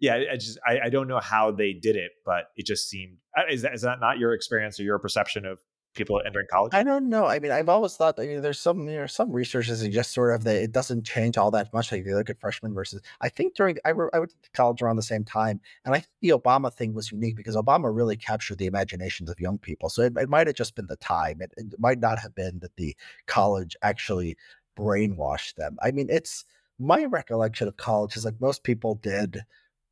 yeah, 0.00 0.22
I 0.32 0.36
just 0.36 0.58
I, 0.66 0.80
I, 0.84 0.88
don't 0.90 1.08
know 1.08 1.18
how 1.18 1.50
they 1.50 1.72
did 1.72 1.96
it, 1.96 2.12
but 2.24 2.50
it 2.56 2.66
just 2.66 2.88
seemed 2.88 3.16
uh, 3.36 3.42
is 3.50 3.62
that 3.62 3.74
is 3.74 3.82
that 3.82 4.00
not 4.00 4.18
your 4.18 4.32
experience 4.32 4.78
or 4.78 4.84
your 4.84 4.98
perception 4.98 5.44
of 5.44 5.60
people 5.94 6.22
entering 6.24 6.46
college? 6.50 6.72
I 6.72 6.84
don't 6.84 7.08
know. 7.08 7.26
I 7.26 7.40
mean, 7.40 7.50
I've 7.50 7.68
always 7.68 7.96
thought 7.96 8.16
that 8.16 8.26
you 8.26 8.36
know, 8.36 8.40
there's 8.40 8.60
some 8.60 8.88
you 8.88 8.98
know, 8.98 9.06
some 9.06 9.32
research 9.32 9.68
that 9.68 9.76
suggests 9.76 10.14
sort 10.14 10.34
of 10.34 10.44
that 10.44 10.56
it 10.56 10.72
doesn't 10.72 11.04
change 11.04 11.36
all 11.36 11.50
that 11.50 11.72
much. 11.72 11.90
Like 11.90 12.02
if 12.02 12.06
you 12.06 12.14
look 12.14 12.30
at 12.30 12.40
freshmen 12.40 12.74
versus, 12.74 13.02
I 13.20 13.28
think 13.28 13.56
during 13.56 13.76
I, 13.84 13.90
re, 13.90 14.08
I 14.14 14.20
went 14.20 14.30
to 14.30 14.50
college 14.52 14.82
around 14.82 14.96
the 14.96 15.02
same 15.02 15.24
time, 15.24 15.60
and 15.84 15.94
I 15.94 15.98
think 15.98 16.12
the 16.20 16.30
Obama 16.30 16.72
thing 16.72 16.94
was 16.94 17.10
unique 17.10 17.36
because 17.36 17.56
Obama 17.56 17.94
really 17.94 18.16
captured 18.16 18.58
the 18.58 18.66
imaginations 18.66 19.28
of 19.28 19.40
young 19.40 19.58
people. 19.58 19.88
So 19.88 20.02
it, 20.02 20.16
it 20.16 20.28
might 20.28 20.46
have 20.46 20.56
just 20.56 20.76
been 20.76 20.86
the 20.86 20.96
time. 20.96 21.40
It, 21.40 21.52
it 21.56 21.74
might 21.78 21.98
not 21.98 22.20
have 22.20 22.34
been 22.34 22.60
that 22.60 22.76
the 22.76 22.96
college 23.26 23.76
actually 23.82 24.36
brainwashed 24.78 25.56
them. 25.56 25.76
I 25.82 25.90
mean, 25.90 26.06
it's 26.08 26.44
my 26.78 27.04
recollection 27.04 27.66
of 27.66 27.76
college 27.76 28.16
is 28.16 28.24
like 28.24 28.40
most 28.40 28.62
people 28.62 28.94
did 28.94 29.42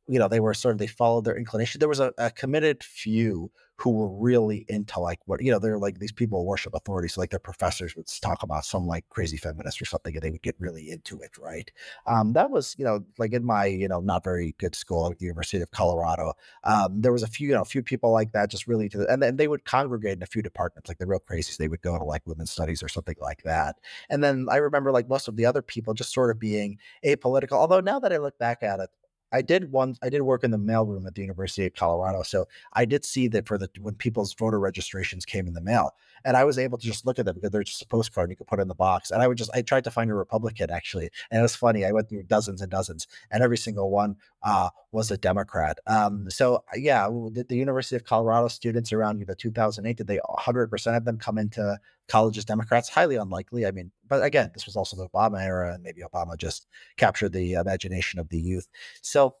you 0.07 0.19
know, 0.19 0.27
they 0.27 0.39
were 0.39 0.53
sort 0.53 0.73
of 0.73 0.79
they 0.79 0.87
followed 0.87 1.25
their 1.25 1.37
inclination. 1.37 1.79
There 1.79 1.89
was 1.89 1.99
a, 1.99 2.13
a, 2.17 2.31
committed 2.31 2.83
few 2.83 3.51
who 3.75 3.91
were 3.91 4.09
really 4.09 4.65
into 4.69 4.99
like 4.99 5.19
what 5.25 5.41
you 5.41 5.51
know, 5.51 5.59
they're 5.59 5.77
like 5.77 5.99
these 5.99 6.11
people 6.11 6.45
worship 6.45 6.73
authority. 6.73 7.07
So 7.07 7.21
like 7.21 7.29
their 7.29 7.39
professors 7.39 7.95
would 7.95 8.07
talk 8.07 8.41
about 8.41 8.65
some 8.65 8.87
like 8.87 9.07
crazy 9.09 9.37
feminist 9.37 9.81
or 9.81 9.85
something, 9.85 10.15
and 10.15 10.23
they 10.23 10.31
would 10.31 10.41
get 10.41 10.55
really 10.59 10.89
into 10.89 11.19
it, 11.19 11.37
right? 11.37 11.69
Um, 12.05 12.33
that 12.33 12.49
was 12.49 12.75
you 12.77 12.85
know 12.85 13.03
like 13.17 13.33
in 13.33 13.43
my 13.45 13.65
you 13.65 13.87
know 13.87 13.99
not 13.99 14.23
very 14.23 14.55
good 14.57 14.75
school 14.75 15.11
at 15.11 15.19
the 15.19 15.25
University 15.25 15.61
of 15.61 15.71
Colorado. 15.71 16.33
Um, 16.63 17.01
there 17.01 17.11
was 17.11 17.23
a 17.23 17.27
few 17.27 17.49
you 17.49 17.53
know 17.53 17.61
a 17.61 17.65
few 17.65 17.83
people 17.83 18.11
like 18.11 18.31
that 18.31 18.49
just 18.49 18.67
really 18.67 18.89
to 18.89 19.05
and 19.11 19.21
then 19.21 19.35
they 19.35 19.47
would 19.47 19.65
congregate 19.65 20.17
in 20.17 20.23
a 20.23 20.27
few 20.27 20.41
departments 20.41 20.89
like 20.89 20.97
the 20.97 21.05
real 21.05 21.19
crazies. 21.19 21.57
They 21.57 21.67
would 21.67 21.81
go 21.81 21.97
to 21.97 22.03
like 22.03 22.25
women's 22.25 22.51
studies 22.51 22.81
or 22.81 22.87
something 22.87 23.15
like 23.19 23.43
that. 23.43 23.75
And 24.09 24.23
then 24.23 24.47
I 24.49 24.57
remember 24.57 24.91
like 24.91 25.09
most 25.09 25.27
of 25.27 25.35
the 25.35 25.45
other 25.45 25.61
people 25.61 25.93
just 25.93 26.13
sort 26.13 26.31
of 26.31 26.39
being 26.39 26.77
apolitical. 27.05 27.53
Although 27.53 27.81
now 27.81 27.99
that 27.99 28.13
I 28.13 28.17
look 28.17 28.37
back 28.39 28.63
at 28.63 28.79
it, 28.79 28.89
I 29.31 29.41
did 29.41 29.71
one. 29.71 29.95
I 30.01 30.09
did 30.09 30.21
work 30.21 30.43
in 30.43 30.51
the 30.51 30.57
mailroom 30.57 31.05
at 31.05 31.15
the 31.15 31.21
University 31.21 31.65
of 31.65 31.73
Colorado, 31.73 32.23
so 32.23 32.47
I 32.73 32.85
did 32.85 33.03
see 33.03 33.27
that 33.29 33.47
for 33.47 33.57
the 33.57 33.69
when 33.81 33.95
people's 33.95 34.33
voter 34.33 34.59
registrations 34.59 35.25
came 35.25 35.47
in 35.47 35.53
the 35.53 35.61
mail, 35.61 35.91
and 36.23 36.37
I 36.37 36.43
was 36.43 36.57
able 36.57 36.77
to 36.77 36.85
just 36.85 37.05
look 37.05 37.19
at 37.19 37.25
them 37.25 37.35
because 37.35 37.51
they're 37.51 37.63
just 37.63 37.81
a 37.81 37.87
postcard 37.87 38.29
you 38.29 38.35
could 38.35 38.47
put 38.47 38.59
in 38.59 38.67
the 38.67 38.75
box. 38.75 39.11
And 39.11 39.21
I 39.21 39.27
would 39.27 39.37
just 39.37 39.51
I 39.53 39.61
tried 39.61 39.83
to 39.83 39.91
find 39.91 40.09
a 40.09 40.13
Republican 40.13 40.71
actually, 40.71 41.09
and 41.29 41.39
it 41.39 41.41
was 41.41 41.55
funny. 41.55 41.85
I 41.85 41.91
went 41.91 42.09
through 42.09 42.23
dozens 42.23 42.61
and 42.61 42.71
dozens, 42.71 43.07
and 43.29 43.43
every 43.43 43.57
single 43.57 43.89
one 43.89 44.15
uh, 44.43 44.69
was 44.91 45.11
a 45.11 45.17
Democrat. 45.17 45.79
Um, 45.87 46.29
so 46.29 46.63
yeah, 46.75 47.07
the, 47.07 47.45
the 47.47 47.57
University 47.57 47.95
of 47.97 48.05
Colorado 48.05 48.47
students 48.47 48.93
around 48.93 49.19
you 49.19 49.25
know 49.25 49.33
2008 49.33 49.97
did 49.97 50.07
they 50.07 50.17
100 50.17 50.69
percent 50.69 50.95
of 50.95 51.05
them 51.05 51.17
come 51.17 51.37
into 51.37 51.77
college 52.07 52.37
as 52.37 52.45
Democrats? 52.45 52.89
Highly 52.89 53.15
unlikely. 53.15 53.65
I 53.65 53.71
mean, 53.71 53.91
but 54.07 54.23
again, 54.23 54.51
this 54.53 54.65
was 54.65 54.75
also 54.75 54.95
the 54.95 55.09
Obama 55.09 55.41
era, 55.41 55.73
and 55.73 55.83
maybe 55.83 56.01
Obama 56.01 56.37
just 56.37 56.67
captured 56.97 57.33
the 57.33 57.53
imagination 57.53 58.19
of 58.19 58.29
the 58.29 58.39
youth. 58.39 58.67
So 59.01 59.35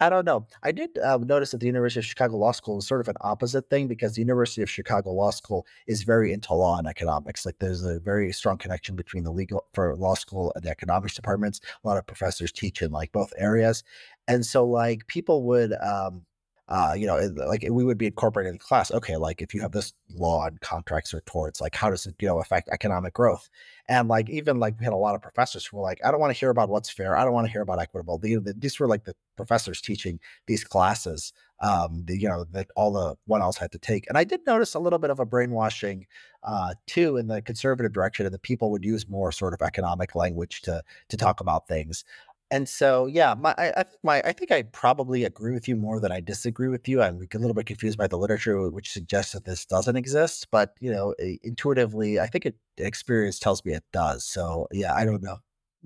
I 0.00 0.10
don't 0.10 0.24
know. 0.24 0.46
I 0.62 0.70
did 0.70 0.96
uh, 0.98 1.18
notice 1.18 1.50
that 1.50 1.58
the 1.58 1.66
University 1.66 1.98
of 1.98 2.04
Chicago 2.04 2.36
Law 2.36 2.52
School 2.52 2.78
is 2.78 2.86
sort 2.86 3.00
of 3.00 3.08
an 3.08 3.16
opposite 3.20 3.68
thing 3.68 3.88
because 3.88 4.14
the 4.14 4.20
University 4.20 4.62
of 4.62 4.70
Chicago 4.70 5.10
Law 5.10 5.30
School 5.30 5.66
is 5.88 6.04
very 6.04 6.32
into 6.32 6.54
law 6.54 6.78
and 6.78 6.86
economics. 6.86 7.44
Like 7.44 7.58
there's 7.58 7.84
a 7.84 7.98
very 7.98 8.32
strong 8.32 8.58
connection 8.58 8.94
between 8.94 9.24
the 9.24 9.32
legal 9.32 9.64
for 9.74 9.96
law 9.96 10.14
school 10.14 10.52
and 10.54 10.62
the 10.62 10.70
economics 10.70 11.14
departments. 11.14 11.60
A 11.82 11.88
lot 11.88 11.98
of 11.98 12.06
professors 12.06 12.52
teach 12.52 12.80
in 12.80 12.92
like 12.92 13.10
both 13.10 13.32
areas, 13.36 13.82
and 14.28 14.46
so 14.46 14.64
like 14.64 15.06
people 15.08 15.42
would 15.44 15.72
um, 15.72 16.22
uh, 16.68 16.94
you 16.96 17.06
know, 17.06 17.16
like 17.46 17.66
we 17.70 17.82
would 17.82 17.96
be 17.96 18.06
incorporated 18.06 18.52
in 18.52 18.58
class. 18.58 18.90
Okay, 18.90 19.16
like 19.16 19.40
if 19.40 19.54
you 19.54 19.60
have 19.62 19.72
this 19.72 19.94
law 20.14 20.46
and 20.46 20.60
contracts 20.60 21.14
or 21.14 21.22
torts, 21.22 21.60
like 21.60 21.74
how 21.74 21.88
does 21.88 22.06
it, 22.06 22.14
you 22.20 22.28
know, 22.28 22.40
affect 22.40 22.68
economic 22.68 23.14
growth? 23.14 23.48
And 23.88 24.06
like 24.06 24.28
even 24.28 24.58
like 24.58 24.78
we 24.78 24.84
had 24.84 24.92
a 24.92 24.96
lot 24.96 25.14
of 25.14 25.22
professors 25.22 25.64
who 25.64 25.78
were 25.78 25.82
like, 25.82 25.98
I 26.04 26.10
don't 26.10 26.20
want 26.20 26.32
to 26.32 26.38
hear 26.38 26.50
about 26.50 26.68
what's 26.68 26.90
fair. 26.90 27.16
I 27.16 27.24
don't 27.24 27.32
want 27.32 27.46
to 27.46 27.52
hear 27.52 27.62
about 27.62 27.80
equitable. 27.80 28.18
The, 28.18 28.36
the, 28.36 28.52
these 28.52 28.78
were 28.78 28.86
like 28.86 29.04
the 29.04 29.14
professors 29.36 29.80
teaching 29.80 30.20
these 30.46 30.62
classes, 30.62 31.32
um, 31.60 32.04
the, 32.06 32.18
you 32.18 32.28
know, 32.28 32.44
that 32.52 32.66
all 32.76 32.92
the 32.92 33.16
one 33.24 33.40
else 33.40 33.56
had 33.56 33.72
to 33.72 33.78
take. 33.78 34.06
And 34.08 34.18
I 34.18 34.24
did 34.24 34.40
notice 34.46 34.74
a 34.74 34.78
little 34.78 34.98
bit 34.98 35.08
of 35.08 35.20
a 35.20 35.24
brainwashing 35.24 36.06
uh, 36.42 36.74
too 36.86 37.16
in 37.16 37.28
the 37.28 37.40
conservative 37.40 37.92
direction, 37.92 38.26
and 38.26 38.34
the 38.34 38.38
people 38.38 38.70
would 38.70 38.84
use 38.84 39.08
more 39.08 39.32
sort 39.32 39.54
of 39.54 39.62
economic 39.62 40.14
language 40.14 40.62
to 40.62 40.82
to 41.08 41.16
talk 41.16 41.40
about 41.40 41.66
things. 41.66 42.04
And 42.50 42.68
so, 42.68 43.06
yeah, 43.06 43.34
my 43.38 43.54
I, 43.58 43.84
my 44.02 44.22
I 44.24 44.32
think 44.32 44.50
I 44.50 44.62
probably 44.62 45.24
agree 45.24 45.52
with 45.52 45.68
you 45.68 45.76
more 45.76 46.00
than 46.00 46.10
I 46.10 46.20
disagree 46.20 46.68
with 46.68 46.88
you. 46.88 47.02
I'm 47.02 47.16
a 47.16 47.38
little 47.38 47.54
bit 47.54 47.66
confused 47.66 47.98
by 47.98 48.06
the 48.06 48.16
literature, 48.16 48.70
which 48.70 48.90
suggests 48.92 49.32
that 49.32 49.44
this 49.44 49.66
doesn't 49.66 49.96
exist, 49.96 50.48
but 50.50 50.74
you 50.80 50.90
know, 50.90 51.14
intuitively, 51.42 52.18
I 52.18 52.26
think 52.26 52.46
it, 52.46 52.56
experience 52.78 53.38
tells 53.38 53.64
me 53.64 53.74
it 53.74 53.84
does. 53.92 54.24
So, 54.24 54.66
yeah, 54.72 54.94
I 54.94 55.04
don't 55.04 55.22
know. 55.22 55.38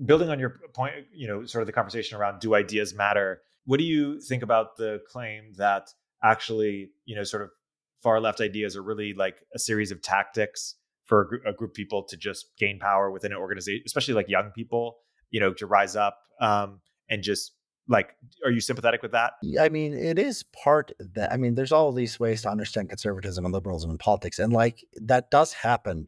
Building 0.05 0.29
on 0.29 0.39
your 0.39 0.61
point, 0.73 0.93
you 1.13 1.27
know, 1.27 1.45
sort 1.45 1.61
of 1.61 1.67
the 1.67 1.73
conversation 1.73 2.17
around 2.17 2.39
do 2.39 2.55
ideas 2.55 2.95
matter? 2.95 3.41
What 3.65 3.77
do 3.77 3.83
you 3.83 4.21
think 4.21 4.41
about 4.41 4.77
the 4.77 5.01
claim 5.09 5.53
that 5.57 5.89
actually, 6.23 6.91
you 7.05 7.15
know, 7.15 7.23
sort 7.23 7.43
of 7.43 7.49
far 8.01 8.19
left 8.21 8.41
ideas 8.41 8.75
are 8.77 8.83
really 8.83 9.13
like 9.13 9.43
a 9.53 9.59
series 9.59 9.91
of 9.91 10.01
tactics 10.01 10.75
for 11.05 11.21
a, 11.21 11.27
group, 11.27 11.41
a 11.45 11.53
group 11.53 11.71
of 11.71 11.75
people 11.75 12.03
to 12.03 12.17
just 12.17 12.47
gain 12.57 12.79
power 12.79 13.11
within 13.11 13.31
an 13.31 13.37
organization, 13.37 13.83
especially 13.85 14.13
like 14.13 14.29
young 14.29 14.51
people? 14.51 14.97
You 15.33 15.41
know, 15.41 15.51
to 15.51 15.65
rise 15.65 15.97
up 15.97 16.19
um, 16.39 16.79
and 17.09 17.21
just 17.21 17.51
like 17.89 18.15
are 18.45 18.51
you 18.51 18.61
sympathetic 18.61 19.01
with 19.01 19.11
that? 19.11 19.33
I 19.59 19.67
mean 19.67 19.93
it 19.93 20.17
is 20.17 20.43
part 20.63 20.93
that 20.99 21.33
i 21.33 21.37
mean 21.37 21.55
there's 21.55 21.73
all 21.73 21.91
these 21.91 22.17
ways 22.17 22.43
to 22.43 22.49
understand 22.49 22.87
conservatism 22.87 23.43
and 23.43 23.53
liberalism 23.53 23.91
in 23.91 23.97
politics 23.97 24.39
and 24.39 24.53
like 24.53 24.85
that 24.95 25.29
does 25.29 25.51
happen 25.51 26.07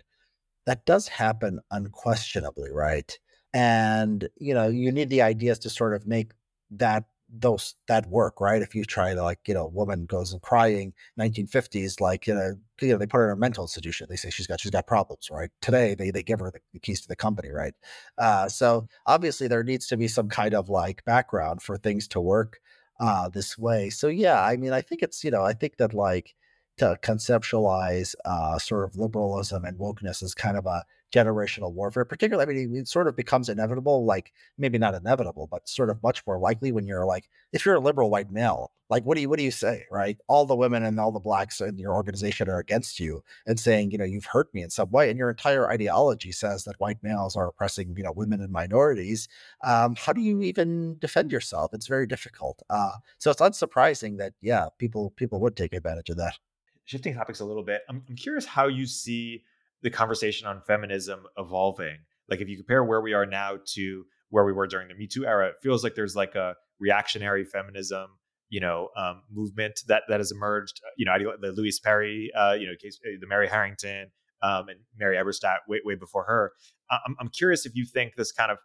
that 0.66 0.86
does 0.86 1.10
happen 1.10 1.60
unquestionably 1.72 2.72
right? 2.72 3.20
And 3.54 4.30
you 4.38 4.54
know 4.54 4.70
you 4.70 4.92
need 4.92 5.10
the 5.10 5.22
ideas 5.22 5.60
to 5.60 5.70
sort 5.70 5.96
of 5.96 6.08
make 6.08 6.32
that 6.72 7.06
those 7.40 7.76
that 7.88 8.08
work, 8.08 8.40
right? 8.42 8.62
If 8.62 8.76
you 8.76 8.86
try 8.86 9.14
to 9.14 9.22
like, 9.24 9.40
you 9.48 9.54
know, 9.54 9.66
a 9.66 9.70
woman 9.70 10.06
goes 10.06 10.32
and 10.34 10.42
crying 10.42 10.94
1950s, 11.18 12.00
like, 12.00 12.28
you 12.28 12.34
know, 12.36 12.56
you 12.82 12.90
know, 12.90 12.98
they 12.98 13.06
put 13.08 13.18
her 13.18 13.32
in 13.32 13.38
a 13.38 13.40
mental 13.40 13.64
institution. 13.64 14.08
They 14.10 14.16
say 14.16 14.30
she's 14.30 14.48
got 14.48 14.60
she's 14.60 14.72
got 14.72 14.88
problems, 14.88 15.30
right? 15.32 15.50
Today 15.62 15.96
they 15.96 16.12
they 16.12 16.24
give 16.24 16.40
her 16.40 16.52
the, 16.52 16.60
the 16.74 16.80
keys 16.80 17.02
to 17.02 17.08
the 17.08 17.16
company, 17.16 17.50
right? 17.50 17.74
Uh, 18.18 18.48
so 18.50 18.88
obviously 19.06 19.48
there 19.48 19.64
needs 19.64 19.88
to 19.88 19.98
be 19.98 20.08
some 20.08 20.30
kind 20.30 20.54
of 20.54 20.70
like 20.70 21.04
background 21.06 21.62
for 21.62 21.78
things 21.78 22.08
to 22.10 22.22
work 22.22 22.60
uh 23.00 23.30
this 23.30 23.58
way. 23.58 23.90
So 23.90 24.08
yeah, 24.08 24.42
I 24.44 24.58
mean, 24.58 24.74
I 24.74 24.82
think 24.82 25.02
it's, 25.04 25.24
you 25.24 25.32
know, 25.32 25.44
I 25.44 25.54
think 25.54 25.78
that 25.78 25.94
like 25.94 26.36
to 26.78 26.98
conceptualize 27.02 28.16
uh 28.26 28.58
sort 28.60 28.86
of 28.86 28.96
liberalism 28.98 29.66
and 29.66 29.78
wokeness 29.80 30.24
as 30.24 30.34
kind 30.34 30.58
of 30.58 30.66
a 30.66 30.84
generational 31.16 31.72
warfare, 31.72 32.04
particularly, 32.04 32.62
I 32.62 32.66
mean, 32.66 32.76
it 32.76 32.88
sort 32.88 33.08
of 33.08 33.16
becomes 33.16 33.48
inevitable, 33.48 34.06
like 34.06 34.34
maybe 34.58 34.78
not 34.78 34.94
inevitable, 34.94 35.48
but 35.50 35.70
sort 35.70 35.90
of 35.90 36.04
much 36.04 36.26
more 36.28 36.38
likely 36.38 36.74
when 36.74 36.86
you're 36.86 37.06
like, 37.06 37.30
if 37.54 37.66
you're 37.66 37.76
a 37.76 37.80
liberal 37.80 38.10
white 38.10 38.32
male, 38.32 38.72
like 38.90 39.04
what 39.04 39.16
do 39.16 39.22
you 39.22 39.30
what 39.30 39.40
do 39.40 39.46
you 39.46 39.52
say, 39.52 39.86
right? 39.90 40.18
All 40.28 40.46
the 40.46 40.56
women 40.56 40.84
and 40.84 41.00
all 41.00 41.12
the 41.12 41.20
blacks 41.20 41.62
in 41.62 41.78
your 41.78 41.94
organization 41.94 42.50
are 42.50 42.60
against 42.60 43.00
you 43.00 43.24
and 43.48 43.60
saying, 43.60 43.92
you 43.92 43.98
know, 43.98 44.04
you've 44.04 44.26
hurt 44.26 44.54
me 44.54 44.62
in 44.62 44.70
some 44.70 44.92
way, 44.92 45.10
and 45.10 45.18
your 45.18 45.30
entire 45.30 45.70
ideology 45.70 46.32
says 46.32 46.66
that 46.66 46.80
white 46.80 47.02
males 47.02 47.36
are 47.36 47.48
oppressing, 47.48 47.96
you 47.98 48.04
know, 48.04 48.12
women 48.12 48.42
and 48.42 48.52
minorities. 48.52 49.28
Um, 49.64 49.96
how 49.96 50.14
do 50.14 50.22
you 50.22 50.42
even 50.42 50.98
defend 51.00 51.32
yourself? 51.32 51.74
It's 51.74 51.88
very 51.88 52.06
difficult. 52.06 52.62
Uh, 52.70 52.92
so 53.18 53.32
it's 53.32 53.42
unsurprising 53.42 54.18
that 54.18 54.34
yeah, 54.42 54.68
people 54.78 55.12
people 55.12 55.40
would 55.40 55.56
take 55.56 55.74
advantage 55.74 56.10
of 56.10 56.18
that. 56.18 56.38
Shifting 56.84 57.16
topics 57.16 57.40
a 57.40 57.46
little 57.46 57.64
bit, 57.64 57.82
I'm, 57.90 58.04
I'm 58.08 58.16
curious 58.16 58.46
how 58.46 58.68
you 58.68 58.86
see 58.86 59.44
the 59.86 59.92
conversation 59.92 60.48
on 60.48 60.62
feminism 60.66 61.28
evolving. 61.38 61.98
Like 62.28 62.42
if 62.42 62.50
you 62.50 62.58
compare 62.58 62.84
where 62.84 63.02
we 63.02 63.14
are 63.14 63.28
now 63.28 63.60
to 63.76 64.04
where 64.32 64.44
we 64.44 64.52
were 64.52 64.66
during 64.66 64.88
the 64.88 64.96
Me 64.96 65.06
Too 65.06 65.28
era, 65.28 65.50
it 65.50 65.58
feels 65.62 65.84
like 65.84 65.94
there's 65.94 66.16
like 66.16 66.34
a 66.34 66.56
reactionary 66.80 67.46
feminism, 67.46 68.08
you 68.50 68.60
know, 68.60 68.90
um, 68.98 69.22
movement 69.32 69.82
that 69.88 70.02
that 70.10 70.20
has 70.20 70.32
emerged. 70.32 70.82
Uh, 70.84 70.90
you 70.98 71.06
know, 71.06 71.14
the 71.40 71.52
Louise 71.52 71.80
Perry, 71.80 72.32
uh, 72.36 72.54
you 72.54 72.66
know, 72.66 72.74
case, 72.82 73.00
uh, 73.06 73.12
the 73.22 73.28
Mary 73.28 73.48
Harrington, 73.48 74.08
um, 74.42 74.70
and 74.70 74.80
Mary 74.98 75.18
Eberstadt 75.18 75.58
way, 75.70 75.82
way 75.86 75.94
before 75.94 76.24
her. 76.24 76.52
I'm, 76.90 77.16
I'm 77.20 77.30
curious 77.30 77.68
if 77.68 77.76
you 77.76 77.86
think 77.86 78.16
this 78.16 78.32
kind 78.32 78.52
of 78.52 78.58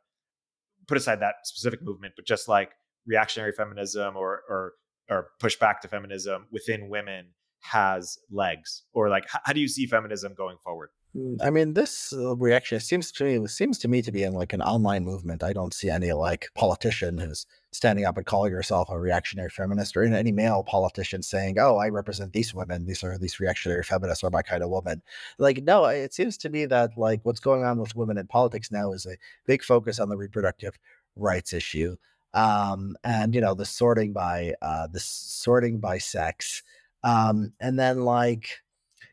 put 0.89 0.97
aside 0.97 1.21
that 1.21 1.35
specific 1.45 1.83
movement, 1.83 2.15
but 2.17 2.27
just 2.27 2.49
like 2.49 2.71
reactionary 3.07 3.53
feminism 3.53 4.17
or 4.17 4.41
or 4.49 4.73
or 5.11 5.27
pushback 5.39 5.81
to 5.81 5.89
feminism 5.89 6.47
within 6.51 6.89
women 6.89 7.27
has 7.61 8.17
legs, 8.31 8.85
or 8.95 9.11
like 9.11 9.29
how, 9.29 9.41
how 9.45 9.53
do 9.53 9.61
you 9.61 9.69
see 9.69 9.85
feminism 9.85 10.33
going 10.35 10.57
forward? 10.65 10.89
Mm, 11.17 11.39
I 11.43 11.51
mean, 11.51 11.75
this 11.75 12.13
uh, 12.13 12.37
reaction 12.37 12.79
seems 12.79 13.11
to 13.13 13.25
me 13.25 13.47
seems 13.49 13.79
to 13.81 13.89
me 13.89 14.01
to 14.03 14.13
be 14.13 14.23
in 14.23 14.33
like 14.33 14.53
an 14.53 14.63
online 14.63 15.05
movement. 15.05 15.43
I 15.43 15.53
don't 15.53 15.75
see 15.75 15.91
any 15.91 16.13
like 16.13 16.49
politician 16.55 17.19
who's 17.19 17.47
standing 17.73 18.05
up 18.05 18.17
and 18.17 18.25
calling 18.27 18.53
herself 18.53 18.89
a 18.91 18.99
reactionary 18.99 19.51
feminist, 19.51 19.97
or 19.97 20.05
any 20.05 20.31
male 20.31 20.63
politician 20.63 21.23
saying, 21.23 21.59
"Oh, 21.59 21.79
I 21.79 21.89
represent 21.89 22.33
these 22.33 22.55
women. 22.55 22.87
These 22.87 23.03
are 23.03 23.19
these 23.19 23.41
reactionary 23.41 23.83
feminists 23.83 24.23
are 24.23 24.31
my 24.31 24.43
kind 24.43 24.63
of 24.63 24.71
woman." 24.71 25.03
Like, 25.39 25.63
no, 25.65 25.85
it 25.87 26.15
seems 26.15 26.37
to 26.39 26.49
me 26.49 26.67
that 26.67 26.97
like 26.97 27.21
what's 27.25 27.41
going 27.41 27.65
on 27.65 27.79
with 27.81 27.97
women 27.97 28.17
in 28.19 28.27
politics 28.29 28.71
now 28.71 28.93
is 28.93 29.05
a 29.07 29.17
big 29.47 29.65
focus 29.65 29.99
on 29.99 30.09
the 30.11 30.17
reproductive 30.17 30.79
rights 31.17 31.53
issue, 31.53 31.97
um, 32.35 32.95
and 33.03 33.35
you 33.35 33.41
know 33.41 33.55
the 33.55 33.65
sorting 33.67 34.13
by 34.13 34.55
uh, 34.63 34.87
the 34.87 35.01
sorting 35.01 35.81
by 35.81 35.99
sex, 35.99 36.63
um, 37.03 37.53
and 37.61 37.79
then 37.81 38.05
like 38.05 38.61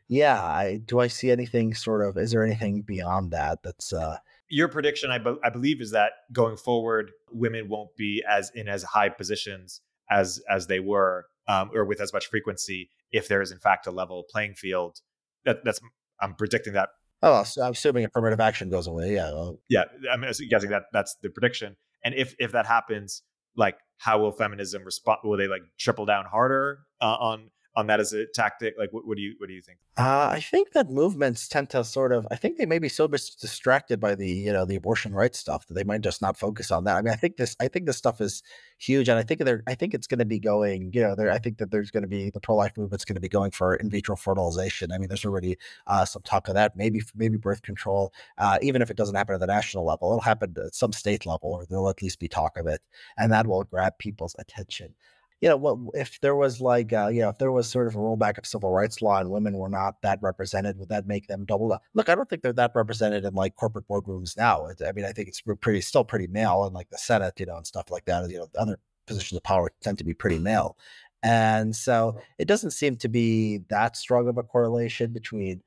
yeah, 0.08 0.42
I 0.42 0.80
do 0.84 0.98
I 0.98 1.06
see 1.08 1.30
anything 1.30 1.74
sort 1.74 2.06
of 2.06 2.16
is 2.16 2.32
there 2.32 2.44
anything 2.44 2.82
beyond 2.82 3.30
that 3.32 3.62
that's 3.62 3.92
uh 3.92 4.18
your 4.48 4.68
prediction 4.68 5.10
I, 5.10 5.18
be- 5.18 5.36
I 5.44 5.50
believe 5.50 5.80
is 5.80 5.90
that 5.90 6.12
going 6.32 6.56
forward 6.56 7.12
women 7.30 7.68
won't 7.68 7.94
be 7.96 8.24
as 8.28 8.50
in 8.54 8.68
as 8.68 8.82
high 8.82 9.10
positions 9.10 9.82
as 10.10 10.40
as 10.48 10.66
they 10.66 10.80
were 10.80 11.26
um, 11.48 11.70
or 11.74 11.84
with 11.84 12.00
as 12.00 12.12
much 12.12 12.26
frequency 12.26 12.90
if 13.12 13.28
there 13.28 13.42
is 13.42 13.52
in 13.52 13.58
fact 13.58 13.86
a 13.86 13.90
level 13.90 14.24
playing 14.30 14.54
field. 14.54 15.00
That 15.44 15.64
that's 15.64 15.80
i'm 16.20 16.34
predicting 16.34 16.72
that 16.72 16.88
oh 17.22 17.44
so 17.44 17.62
i'm 17.62 17.72
assuming 17.72 18.04
affirmative 18.04 18.40
action 18.40 18.70
goes 18.70 18.86
away 18.86 19.14
yeah 19.14 19.30
well, 19.30 19.60
yeah 19.68 19.84
i'm 20.12 20.22
guessing 20.50 20.70
that 20.70 20.84
that's 20.92 21.16
the 21.22 21.30
prediction. 21.30 21.76
And 22.04 22.14
if 22.14 22.34
if 22.38 22.52
that 22.52 22.66
happens 22.66 23.22
like 23.56 23.76
how 23.98 24.18
will 24.20 24.32
feminism 24.32 24.84
respond 24.84 25.18
will 25.24 25.36
they 25.36 25.48
like 25.48 25.62
triple 25.78 26.06
down 26.06 26.24
harder 26.24 26.80
uh, 27.00 27.16
on 27.20 27.50
on 27.78 27.86
that 27.86 28.00
as 28.00 28.12
a 28.12 28.26
tactic? 28.26 28.74
Like, 28.76 28.92
what, 28.92 29.06
what 29.06 29.16
do 29.16 29.22
you 29.22 29.34
what 29.38 29.46
do 29.46 29.54
you 29.54 29.62
think? 29.62 29.78
Uh, 29.96 30.30
I 30.32 30.40
think 30.40 30.72
that 30.72 30.90
movements 30.90 31.46
tend 31.46 31.70
to 31.70 31.84
sort 31.84 32.12
of. 32.12 32.26
I 32.30 32.34
think 32.34 32.58
they 32.58 32.66
may 32.66 32.80
be 32.80 32.88
so 32.88 33.06
distracted 33.06 34.00
by 34.00 34.16
the 34.16 34.28
you 34.28 34.52
know 34.52 34.64
the 34.64 34.74
abortion 34.74 35.14
rights 35.14 35.38
stuff 35.38 35.66
that 35.68 35.74
they 35.74 35.84
might 35.84 36.00
just 36.00 36.20
not 36.20 36.36
focus 36.36 36.72
on 36.72 36.84
that. 36.84 36.96
I 36.96 37.02
mean, 37.02 37.14
I 37.14 37.16
think 37.16 37.36
this 37.36 37.54
I 37.60 37.68
think 37.68 37.86
this 37.86 37.96
stuff 37.96 38.20
is 38.20 38.42
huge, 38.78 39.08
and 39.08 39.16
I 39.16 39.22
think 39.22 39.44
they're 39.44 39.62
I 39.68 39.76
think 39.76 39.94
it's 39.94 40.08
going 40.08 40.18
to 40.18 40.24
be 40.24 40.40
going. 40.40 40.90
You 40.92 41.02
know, 41.02 41.14
there 41.14 41.30
I 41.30 41.38
think 41.38 41.58
that 41.58 41.70
there's 41.70 41.92
going 41.92 42.02
to 42.02 42.08
be 42.08 42.30
the 42.30 42.40
pro 42.40 42.56
life 42.56 42.72
movement's 42.76 43.04
going 43.04 43.14
to 43.14 43.20
be 43.20 43.28
going 43.28 43.52
for 43.52 43.76
in 43.76 43.88
vitro 43.88 44.16
fertilization. 44.16 44.90
I 44.90 44.98
mean, 44.98 45.08
there's 45.08 45.24
already 45.24 45.56
uh, 45.86 46.04
some 46.04 46.22
talk 46.22 46.48
of 46.48 46.54
that. 46.54 46.76
Maybe 46.76 47.00
maybe 47.14 47.36
birth 47.36 47.62
control, 47.62 48.12
uh, 48.38 48.58
even 48.60 48.82
if 48.82 48.90
it 48.90 48.96
doesn't 48.96 49.14
happen 49.14 49.34
at 49.34 49.40
the 49.40 49.46
national 49.46 49.84
level, 49.84 50.08
it'll 50.08 50.20
happen 50.20 50.52
at 50.64 50.74
some 50.74 50.92
state 50.92 51.26
level, 51.26 51.52
or 51.52 51.64
there'll 51.64 51.88
at 51.88 52.02
least 52.02 52.18
be 52.18 52.28
talk 52.28 52.56
of 52.56 52.66
it, 52.66 52.80
and 53.16 53.30
that 53.32 53.46
will 53.46 53.62
grab 53.62 53.98
people's 53.98 54.34
attention 54.40 54.94
you 55.40 55.48
know, 55.48 55.56
what 55.56 55.78
if 55.94 56.20
there 56.20 56.34
was 56.34 56.60
like, 56.60 56.92
uh, 56.92 57.08
you 57.08 57.20
know, 57.20 57.28
if 57.28 57.38
there 57.38 57.52
was 57.52 57.68
sort 57.68 57.86
of 57.86 57.94
a 57.94 57.98
rollback 57.98 58.38
of 58.38 58.46
civil 58.46 58.70
rights 58.70 59.00
law 59.00 59.20
and 59.20 59.30
women 59.30 59.56
were 59.56 59.68
not 59.68 60.02
that 60.02 60.18
represented, 60.20 60.78
would 60.78 60.88
that 60.88 61.06
make 61.06 61.28
them 61.28 61.44
double 61.44 61.72
up? 61.72 61.82
Look, 61.94 62.08
I 62.08 62.14
don't 62.14 62.28
think 62.28 62.42
they're 62.42 62.52
that 62.54 62.72
represented 62.74 63.24
in 63.24 63.34
like 63.34 63.54
corporate 63.54 63.86
boardrooms 63.88 64.36
now. 64.36 64.66
I 64.84 64.92
mean, 64.92 65.04
I 65.04 65.12
think 65.12 65.28
it's 65.28 65.42
pretty, 65.60 65.80
still 65.80 66.04
pretty 66.04 66.26
male 66.26 66.64
in 66.66 66.72
like 66.72 66.90
the 66.90 66.98
Senate, 66.98 67.38
you 67.38 67.46
know, 67.46 67.56
and 67.56 67.66
stuff 67.66 67.90
like 67.90 68.04
that. 68.06 68.28
You 68.30 68.38
know, 68.38 68.46
other 68.58 68.78
positions 69.06 69.36
of 69.36 69.44
power 69.44 69.70
tend 69.80 69.98
to 69.98 70.04
be 70.04 70.14
pretty 70.14 70.38
male. 70.40 70.76
And 71.22 71.74
so 71.74 72.20
it 72.38 72.48
doesn't 72.48 72.72
seem 72.72 72.96
to 72.96 73.08
be 73.08 73.58
that 73.68 73.96
strong 73.96 74.28
of 74.28 74.38
a 74.38 74.42
correlation 74.42 75.12
between, 75.12 75.62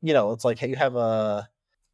you 0.00 0.12
know, 0.12 0.32
it's 0.32 0.44
like 0.44 0.58
hey, 0.58 0.68
you 0.68 0.76
have 0.76 0.96
a 0.96 1.48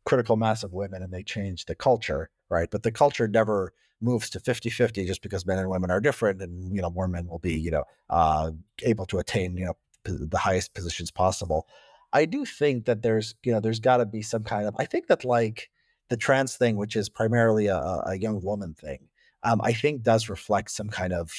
critical 0.05 0.37
mass 0.37 0.63
of 0.63 0.73
women 0.75 1.03
and 1.03 1.13
they 1.13 1.23
change 1.23 1.65
the 1.65 1.75
culture, 1.75 2.29
right? 2.51 2.71
But 2.71 2.83
the 2.83 2.93
culture 2.93 3.27
never 3.29 3.73
moves 4.05 4.31
to 4.31 4.39
50-50 4.39 5.07
just 5.07 5.23
because 5.23 5.47
men 5.47 5.59
and 5.59 5.71
women 5.71 5.91
are 5.91 6.01
different 6.01 6.43
and 6.43 6.75
you 6.77 6.83
know 6.83 6.91
more 6.91 7.09
men 7.09 7.27
will 7.27 7.39
be 7.39 7.55
you 7.55 7.71
know 7.71 7.85
uh, 8.11 8.51
able 8.83 9.07
to 9.07 9.19
attain 9.19 9.57
you 9.57 9.65
know 9.67 9.77
the 10.05 10.39
highest 10.39 10.75
positions 10.75 11.11
possible. 11.11 11.67
I 12.15 12.27
do 12.27 12.45
think 12.45 12.85
that 12.85 13.03
there's 13.03 13.35
you 13.43 13.53
know 13.53 13.61
there's 13.61 13.81
got 13.81 13.97
to 13.99 14.07
be 14.07 14.23
some 14.23 14.45
kind 14.45 14.67
of 14.67 14.75
i 14.79 14.85
think 14.87 15.09
that 15.09 15.25
like 15.25 15.69
the 16.09 16.17
trans 16.17 16.57
thing 16.57 16.77
which 16.77 16.95
is 16.95 17.09
primarily 17.09 17.67
a, 17.67 17.77
a 18.07 18.17
young 18.17 18.41
woman 18.43 18.73
thing 18.75 19.09
um, 19.43 19.61
i 19.63 19.73
think 19.73 20.03
does 20.03 20.29
reflect 20.29 20.71
some 20.71 20.89
kind 20.89 21.13
of 21.13 21.33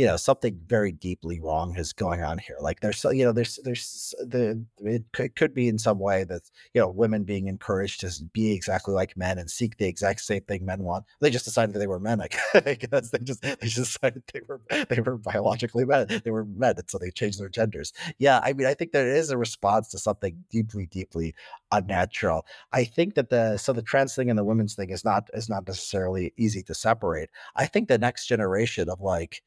you 0.00 0.06
know 0.06 0.16
something 0.16 0.58
very 0.66 0.92
deeply 0.92 1.38
wrong 1.40 1.76
is 1.76 1.92
going 1.92 2.22
on 2.22 2.38
here 2.38 2.56
like 2.58 2.80
there's 2.80 3.04
you 3.04 3.22
know 3.22 3.32
there's 3.32 3.60
there's 3.64 4.14
the 4.18 4.64
it 4.78 5.04
could, 5.36 5.52
be 5.52 5.68
in 5.68 5.78
some 5.78 5.98
way 5.98 6.24
that 6.24 6.40
you 6.72 6.80
know 6.80 6.88
women 6.88 7.22
being 7.22 7.48
encouraged 7.48 8.00
to 8.00 8.10
be 8.32 8.52
exactly 8.52 8.94
like 8.94 9.14
men 9.14 9.36
and 9.38 9.50
seek 9.50 9.76
the 9.76 9.86
exact 9.86 10.20
same 10.20 10.40
thing 10.42 10.64
men 10.64 10.84
want. 10.84 11.04
They 11.20 11.28
just 11.28 11.44
decided 11.44 11.74
they 11.74 11.86
were 11.86 11.98
men 11.98 12.20
i 12.54 12.74
guess. 12.74 13.10
They 13.10 13.18
just 13.18 13.42
they 13.42 13.56
just 13.60 13.76
decided 13.76 14.22
they 14.32 14.40
were 14.48 14.62
they 14.88 15.00
were 15.00 15.18
biologically 15.18 15.84
men. 15.84 16.06
They 16.24 16.30
were 16.30 16.46
men 16.46 16.76
and 16.78 16.88
so 16.88 16.96
they 16.96 17.10
changed 17.10 17.38
their 17.38 17.50
genders. 17.50 17.92
Yeah 18.18 18.40
i 18.42 18.54
mean 18.54 18.66
i 18.66 18.74
think 18.74 18.92
there 18.92 19.14
is 19.14 19.30
a 19.30 19.36
response 19.36 19.88
to 19.88 19.98
something 19.98 20.42
deeply 20.50 20.86
deeply 20.86 21.34
unnatural. 21.72 22.46
I 22.72 22.84
think 22.84 23.16
that 23.16 23.28
the 23.28 23.58
so 23.58 23.74
the 23.74 23.82
trans 23.82 24.14
thing 24.14 24.30
and 24.30 24.38
the 24.38 24.44
women's 24.44 24.74
thing 24.74 24.90
is 24.90 25.04
not 25.04 25.28
is 25.34 25.48
not 25.50 25.66
necessarily 25.66 26.32
easy 26.38 26.62
to 26.62 26.74
separate. 26.74 27.28
I 27.56 27.66
think 27.66 27.88
the 27.88 27.98
next 27.98 28.26
generation 28.26 28.88
of 28.88 29.00
like 29.00 29.42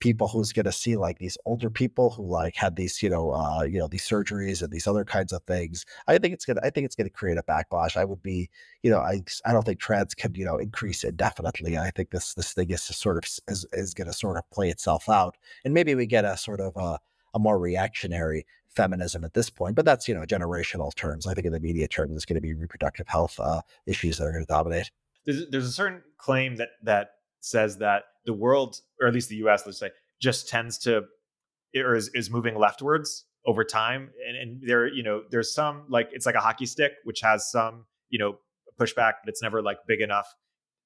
people 0.00 0.28
who's 0.28 0.52
going 0.52 0.64
to 0.64 0.72
see 0.72 0.96
like 0.96 1.18
these 1.18 1.38
older 1.44 1.70
people 1.70 2.10
who 2.10 2.26
like 2.26 2.56
had 2.56 2.76
these 2.76 3.02
you 3.02 3.08
know 3.08 3.32
uh 3.32 3.62
you 3.62 3.78
know 3.78 3.88
these 3.88 4.06
surgeries 4.06 4.62
and 4.62 4.72
these 4.72 4.86
other 4.86 5.04
kinds 5.04 5.32
of 5.32 5.42
things 5.44 5.86
i 6.08 6.18
think 6.18 6.34
it's 6.34 6.44
gonna 6.44 6.60
i 6.62 6.70
think 6.70 6.84
it's 6.84 6.96
gonna 6.96 7.08
create 7.08 7.38
a 7.38 7.42
backlash. 7.42 7.96
I 7.96 8.04
would 8.04 8.22
be 8.22 8.50
you 8.82 8.90
know 8.90 8.98
i 8.98 9.22
i 9.44 9.52
don't 9.52 9.64
think 9.64 9.78
trans 9.78 10.14
can 10.14 10.34
you 10.34 10.44
know 10.44 10.58
increase 10.58 11.04
indefinitely 11.04 11.78
i 11.78 11.90
think 11.90 12.10
this 12.10 12.34
this 12.34 12.52
thing 12.52 12.70
is 12.70 12.82
sort 12.82 13.16
of 13.16 13.24
is, 13.48 13.66
is 13.72 13.94
gonna 13.94 14.12
sort 14.12 14.36
of 14.36 14.48
play 14.50 14.68
itself 14.68 15.08
out 15.08 15.36
and 15.64 15.72
maybe 15.72 15.94
we 15.94 16.06
get 16.06 16.24
a 16.24 16.36
sort 16.36 16.60
of 16.60 16.76
a, 16.76 16.98
a 17.34 17.38
more 17.38 17.58
reactionary 17.58 18.46
feminism 18.74 19.24
at 19.24 19.34
this 19.34 19.50
point 19.50 19.76
but 19.76 19.84
that's 19.84 20.08
you 20.08 20.14
know 20.14 20.22
generational 20.22 20.94
terms. 20.94 21.26
I 21.26 21.34
think 21.34 21.46
in 21.46 21.52
the 21.52 21.60
media 21.60 21.88
terms 21.88 22.14
it's 22.14 22.24
going 22.24 22.34
to 22.34 22.40
be 22.40 22.54
reproductive 22.54 23.08
health 23.08 23.38
uh 23.38 23.62
issues 23.86 24.18
that 24.18 24.24
are 24.24 24.32
going 24.32 24.44
to 24.44 24.52
dominate. 24.52 24.90
There's, 25.24 25.48
there's 25.50 25.66
a 25.66 25.72
certain 25.72 26.02
claim 26.18 26.56
that 26.56 26.70
that 26.82 27.10
says 27.44 27.78
that 27.78 28.04
the 28.24 28.32
world, 28.32 28.80
or 29.00 29.06
at 29.06 29.14
least 29.14 29.28
the 29.28 29.36
U.S., 29.36 29.64
let's 29.66 29.78
say, 29.78 29.90
just 30.20 30.48
tends 30.48 30.78
to 30.78 31.02
or 31.76 31.94
is, 31.94 32.08
is 32.14 32.30
moving 32.30 32.56
leftwards 32.56 33.24
over 33.46 33.64
time, 33.64 34.10
and, 34.26 34.36
and 34.36 34.62
there, 34.66 34.86
you 34.86 35.02
know, 35.02 35.22
there's 35.30 35.52
some 35.52 35.84
like 35.88 36.08
it's 36.12 36.26
like 36.26 36.34
a 36.34 36.40
hockey 36.40 36.66
stick, 36.66 36.92
which 37.04 37.20
has 37.20 37.50
some, 37.50 37.84
you 38.08 38.18
know, 38.18 38.38
pushback, 38.80 39.14
but 39.22 39.28
it's 39.28 39.42
never 39.42 39.60
like 39.60 39.78
big 39.86 40.00
enough 40.00 40.32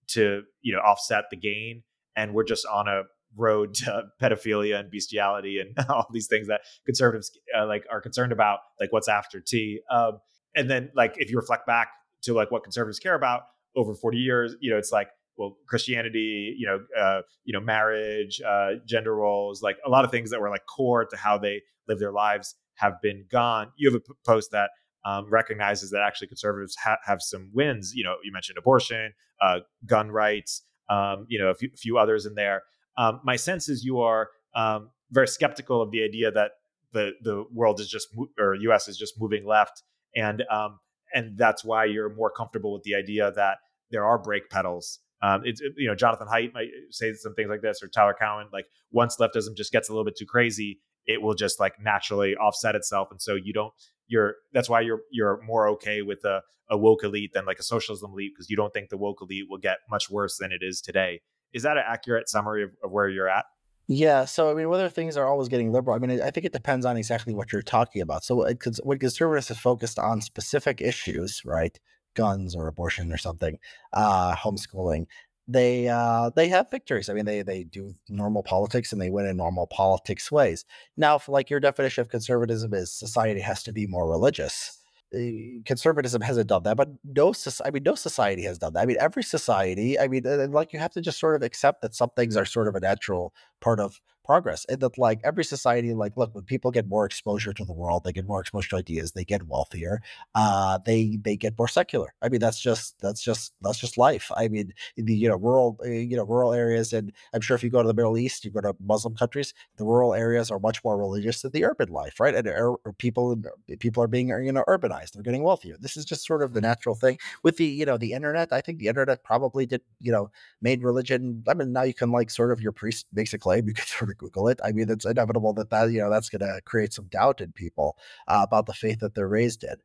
to 0.09 0.43
you 0.63 0.75
know 0.75 0.81
offset 0.81 1.25
the 1.31 1.37
gain, 1.37 1.83
and 2.17 2.35
we're 2.35 2.45
just 2.45 2.67
on 2.67 2.89
a 2.89 3.03
road 3.37 3.75
to 3.75 4.05
pedophilia 4.21 4.81
and 4.81 4.91
bestiality 4.91 5.61
and 5.61 5.79
all 5.91 6.07
these 6.13 6.27
things 6.27 6.49
that 6.49 6.63
conservatives 6.87 7.31
uh, 7.57 7.67
like 7.67 7.85
are 7.91 8.01
concerned 8.01 8.33
about, 8.33 8.61
like 8.81 8.93
what's 8.93 9.09
after 9.09 9.41
tea. 9.41 9.81
Um, 9.91 10.19
and 10.57 10.69
then 10.69 10.91
like 10.97 11.15
if 11.19 11.31
you 11.31 11.37
reflect 11.37 11.67
back 11.67 11.89
to 12.23 12.33
like 12.33 12.51
what 12.51 12.65
conservatives 12.65 12.99
care 12.99 13.15
about 13.15 13.43
over 13.77 13.95
40 13.95 14.19
years, 14.19 14.57
you 14.61 14.71
know, 14.71 14.79
it's 14.79 14.91
like 14.91 15.09
well 15.39 15.57
christianity 15.67 16.55
you 16.59 16.67
know 16.67 16.81
uh, 17.01 17.23
you 17.45 17.53
know 17.53 17.61
marriage 17.61 18.41
uh, 18.47 18.73
gender 18.87 19.15
roles 19.15 19.63
like 19.63 19.79
a 19.87 19.89
lot 19.89 20.05
of 20.05 20.11
things 20.11 20.31
that 20.31 20.41
were 20.41 20.51
like 20.51 20.67
core 20.67 21.05
to 21.07 21.17
how 21.17 21.39
they 21.39 21.63
live 21.89 21.99
their 21.99 22.13
lives 22.13 22.55
have 22.79 23.01
been 23.03 23.25
gone. 23.31 23.73
You 23.77 23.91
have 23.91 24.01
a 24.01 24.15
post 24.25 24.51
that 24.53 24.71
um, 25.05 25.29
recognizes 25.29 25.91
that 25.91 26.03
actually 26.03 26.29
conservatives 26.29 26.77
ha- 26.77 26.99
have 27.05 27.23
some 27.23 27.51
wins. 27.53 27.93
You 27.95 28.05
know 28.05 28.17
you 28.25 28.33
mentioned 28.33 28.59
abortion 28.59 29.13
uh, 29.41 29.61
gun 29.87 30.11
rights 30.11 30.63
um, 30.91 31.27
you 31.29 31.39
know 31.39 31.49
a 31.49 31.55
few, 31.55 31.71
a 31.73 31.77
few, 31.77 31.99
others 31.99 32.27
in 32.27 32.35
there. 32.35 32.63
Um, 32.97 33.21
my 33.25 33.37
sense 33.37 33.69
is 33.69 33.85
you 33.85 34.01
are 34.01 34.29
um, 34.55 34.91
very 35.11 35.29
skeptical 35.29 35.83
of 35.83 35.91
the 35.91 36.03
idea 36.03 36.31
that 36.31 36.53
the 36.93 37.13
the 37.23 37.45
world 37.53 37.81
is 37.81 37.89
just 37.89 38.09
mo- 38.15 38.29
or 38.39 38.55
us 38.55 38.89
is 38.89 38.97
just 38.97 39.21
moving 39.21 39.47
left 39.47 39.83
and 40.17 40.43
um, 40.51 40.79
and 41.15 41.37
that's 41.37 41.65
why 41.65 41.85
you're 41.85 42.15
more 42.15 42.31
comfortable 42.31 42.73
with 42.73 42.83
the 42.83 42.95
idea 42.95 43.31
that 43.33 43.59
there 43.91 44.05
are 44.05 44.19
brake 44.19 44.49
pedals 44.51 45.01
um, 45.23 45.43
it's 45.45 45.61
you 45.77 45.89
know 45.89 45.95
Jonathan 45.95 46.29
Haidt 46.29 46.55
might 46.55 46.69
say 46.91 47.13
some 47.15 47.35
things 47.35 47.49
like 47.49 47.63
this, 47.63 47.83
or 47.83 47.89
Tyler 47.89 48.17
Cowen. 48.19 48.47
Like 48.53 48.67
once 48.91 49.17
leftism 49.17 49.57
just 49.57 49.73
gets 49.73 49.89
a 49.89 49.93
little 49.93 50.05
bit 50.05 50.17
too 50.17 50.27
crazy, 50.27 50.81
it 51.07 51.23
will 51.23 51.35
just 51.35 51.59
like 51.59 51.81
naturally 51.81 52.37
offset 52.37 52.75
itself, 52.75 53.09
and 53.11 53.21
so 53.21 53.35
you 53.35 53.53
don't. 53.53 53.73
You're 54.07 54.37
that's 54.53 54.69
why 54.69 54.81
you're 54.81 55.01
you're 55.11 55.41
more 55.43 55.69
okay 55.71 56.03
with 56.03 56.25
a, 56.25 56.43
a 56.71 56.79
woke 56.79 57.05
elite 57.05 57.33
than 57.35 57.45
like 57.47 57.59
a 57.59 57.65
socialism 57.65 58.13
elite 58.13 58.33
because 58.35 58.49
you 58.49 58.57
don't 58.57 58.73
think 58.73 58.91
the 58.91 58.97
woke 58.97 59.19
elite 59.21 59.47
will 59.49 59.59
get 59.59 59.79
much 59.91 60.09
worse 60.09 60.39
than 60.39 60.53
it 60.53 60.61
is 60.63 60.81
today. 60.81 61.21
Is 61.53 61.63
that 61.63 61.77
an 61.77 61.85
accurate 61.87 62.29
summary 62.29 62.63
of, 62.63 62.71
of 62.83 62.91
where 62.91 63.09
you're 63.09 63.29
at? 63.29 63.45
Yeah, 63.91 64.27
so 64.27 64.51
I 64.51 64.55
mean, 64.55 64.69
whether 64.69 64.89
things 64.91 65.17
are 65.17 65.27
always 65.27 65.49
getting 65.49 65.73
liberal, 65.73 65.97
I 65.97 65.99
mean, 65.99 66.21
I 66.21 66.31
think 66.31 66.45
it 66.45 66.53
depends 66.53 66.85
on 66.85 66.99
exactly 66.99 67.35
what 67.35 67.53
you're 67.53 67.63
talking 67.63 68.03
about. 68.03 68.23
So, 68.23 68.47
because 68.47 68.79
when 68.85 68.99
conservatives 68.99 69.51
is 69.51 69.59
focused 69.59 69.99
on 69.99 70.21
specific 70.21 70.83
issues, 70.83 71.43
right, 71.47 71.79
guns 72.19 72.57
or 72.57 72.67
abortion 72.67 73.13
or 73.13 73.19
something, 73.19 73.59
uh, 73.93 74.35
homeschooling, 74.35 75.07
they 75.49 75.89
uh, 75.89 76.31
they 76.37 76.49
have 76.49 76.71
victories. 76.71 77.09
I 77.09 77.15
mean, 77.15 77.25
they 77.25 77.43
they 77.43 77.65
do 77.65 77.95
normal 78.09 78.43
politics 78.43 78.93
and 78.93 79.01
they 79.01 79.11
win 79.11 79.27
in 79.27 79.37
normal 79.39 79.67
politics 79.67 80.31
ways. 80.31 80.65
Now, 80.97 81.17
if, 81.17 81.29
like 81.29 81.49
your 81.49 81.61
definition 81.61 82.03
of 82.03 82.11
conservatism 82.11 82.75
is 82.75 82.93
society 82.93 83.41
has 83.41 83.63
to 83.63 83.73
be 83.73 83.87
more 83.87 84.09
religious. 84.09 84.79
Eh, 85.15 85.61
conservatism 85.65 86.21
hasn't 86.21 86.49
done 86.49 86.65
that, 86.65 86.77
but 86.77 86.91
no, 87.03 87.33
I 87.65 87.71
mean, 87.71 87.83
no 87.83 87.95
society 87.95 88.43
has 88.43 88.59
done 88.59 88.75
that. 88.75 88.83
I 88.83 88.87
mean, 88.87 88.99
every 89.01 89.23
society. 89.23 89.99
I 89.99 90.07
mean, 90.09 90.25
like 90.53 90.75
you 90.75 90.79
have 90.81 90.93
to 90.93 91.01
just 91.01 91.19
sort 91.19 91.37
of 91.37 91.43
accept 91.43 91.81
that 91.81 91.95
some 91.95 92.11
things 92.15 92.37
are 92.37 92.45
sort 92.45 92.69
of 92.69 92.75
a 92.75 92.81
natural 92.81 93.33
part 93.61 93.81
of 93.81 94.01
progress 94.29 94.67
and 94.69 94.81
that 94.81 94.99
like 94.99 95.21
every 95.25 95.45
society 95.45 95.95
like 95.95 96.17
look 96.17 96.35
when 96.35 96.45
people 96.45 96.71
get 96.71 96.89
more 96.89 97.07
exposure 97.07 97.53
to 97.55 97.65
the 97.65 97.73
world 97.73 98.05
they 98.05 98.13
get 98.13 98.27
more 98.29 98.41
exposure 98.43 98.71
to 98.71 98.77
ideas 98.77 99.13
they 99.13 99.25
get 99.25 99.47
wealthier 99.49 100.01
uh 100.35 100.79
they 100.87 101.19
they 101.23 101.37
get 101.37 101.59
more 101.59 101.69
secular. 101.69 102.15
I 102.23 102.29
mean 102.29 102.41
that's 102.41 102.61
just 102.61 102.97
that's 103.01 103.23
just 103.23 103.53
that's 103.63 103.79
just 103.79 103.99
life. 103.99 104.31
I 104.37 104.49
mean 104.49 104.73
in 104.97 105.07
the 105.07 105.15
you 105.15 105.29
know 105.29 105.37
rural 105.37 105.79
uh, 105.85 105.89
you 105.89 106.17
know 106.17 106.25
rural 106.25 106.53
areas 106.53 106.93
and 106.93 107.13
i'm 107.35 107.41
sure 107.41 107.55
if 107.57 107.63
you 107.65 107.71
go 107.71 107.83
to 107.83 107.89
the 107.89 107.95
middle 107.95 108.19
east 108.19 108.45
you 108.45 108.51
go 108.51 108.61
to 108.61 108.75
muslim 108.81 109.15
countries 109.15 109.55
the 109.79 109.85
rural 109.85 110.15
areas 110.15 110.51
are 110.51 110.59
much 110.59 110.83
more 110.85 110.99
religious 110.99 111.43
than 111.43 111.53
the 111.53 111.65
urban 111.65 111.89
life 111.89 112.21
right? 112.21 112.35
And 112.35 112.47
er, 112.49 112.75
people 112.99 113.37
people 113.81 114.03
are 114.03 114.09
being 114.09 114.29
you 114.29 114.53
know 114.53 114.65
urbanized 114.69 115.13
they're 115.13 115.23
getting 115.23 115.43
wealthier. 115.43 115.77
This 115.81 115.97
is 115.97 116.05
just 116.05 116.27
sort 116.27 116.43
of 116.43 116.53
the 116.55 116.61
natural 116.61 116.95
thing. 116.95 117.19
With 117.43 117.57
the 117.57 117.65
you 117.67 117.87
know 117.87 117.97
the 117.99 118.13
internet 118.13 118.53
i 118.53 118.61
think 118.61 118.79
the 118.79 118.89
internet 118.89 119.25
probably 119.25 119.67
did 119.67 119.83
you 120.01 120.13
know 120.13 120.31
made 120.63 120.83
religion 120.83 121.43
i 121.49 121.55
mean 121.55 121.73
now 121.73 121.83
you 121.83 121.95
can 121.95 122.11
like 122.11 122.31
sort 122.31 122.53
of 122.53 122.61
your 122.61 122.73
priest 122.73 123.07
makes 123.13 123.33
a 123.35 123.39
claim 123.39 123.67
you 123.69 123.75
can 123.75 123.87
sort 123.87 124.11
of 124.11 124.18
Google 124.19 124.49
it. 124.49 124.61
I 124.65 124.73
mean, 124.73 124.91
it's 124.91 125.07
inevitable 125.07 125.53
that 125.55 125.71
that 125.71 125.91
you 125.91 126.01
know 126.01 126.11
that's 126.11 126.29
going 126.29 126.41
to 126.41 126.61
create 126.65 126.93
some 126.93 127.07
doubt 127.07 127.41
in 127.41 127.53
people 127.53 127.97
uh, 128.27 128.45
about 128.47 128.67
the 128.67 128.75
faith 128.75 129.01
that 129.01 129.15
they're 129.15 129.29
raised 129.29 129.65
in. 129.65 129.77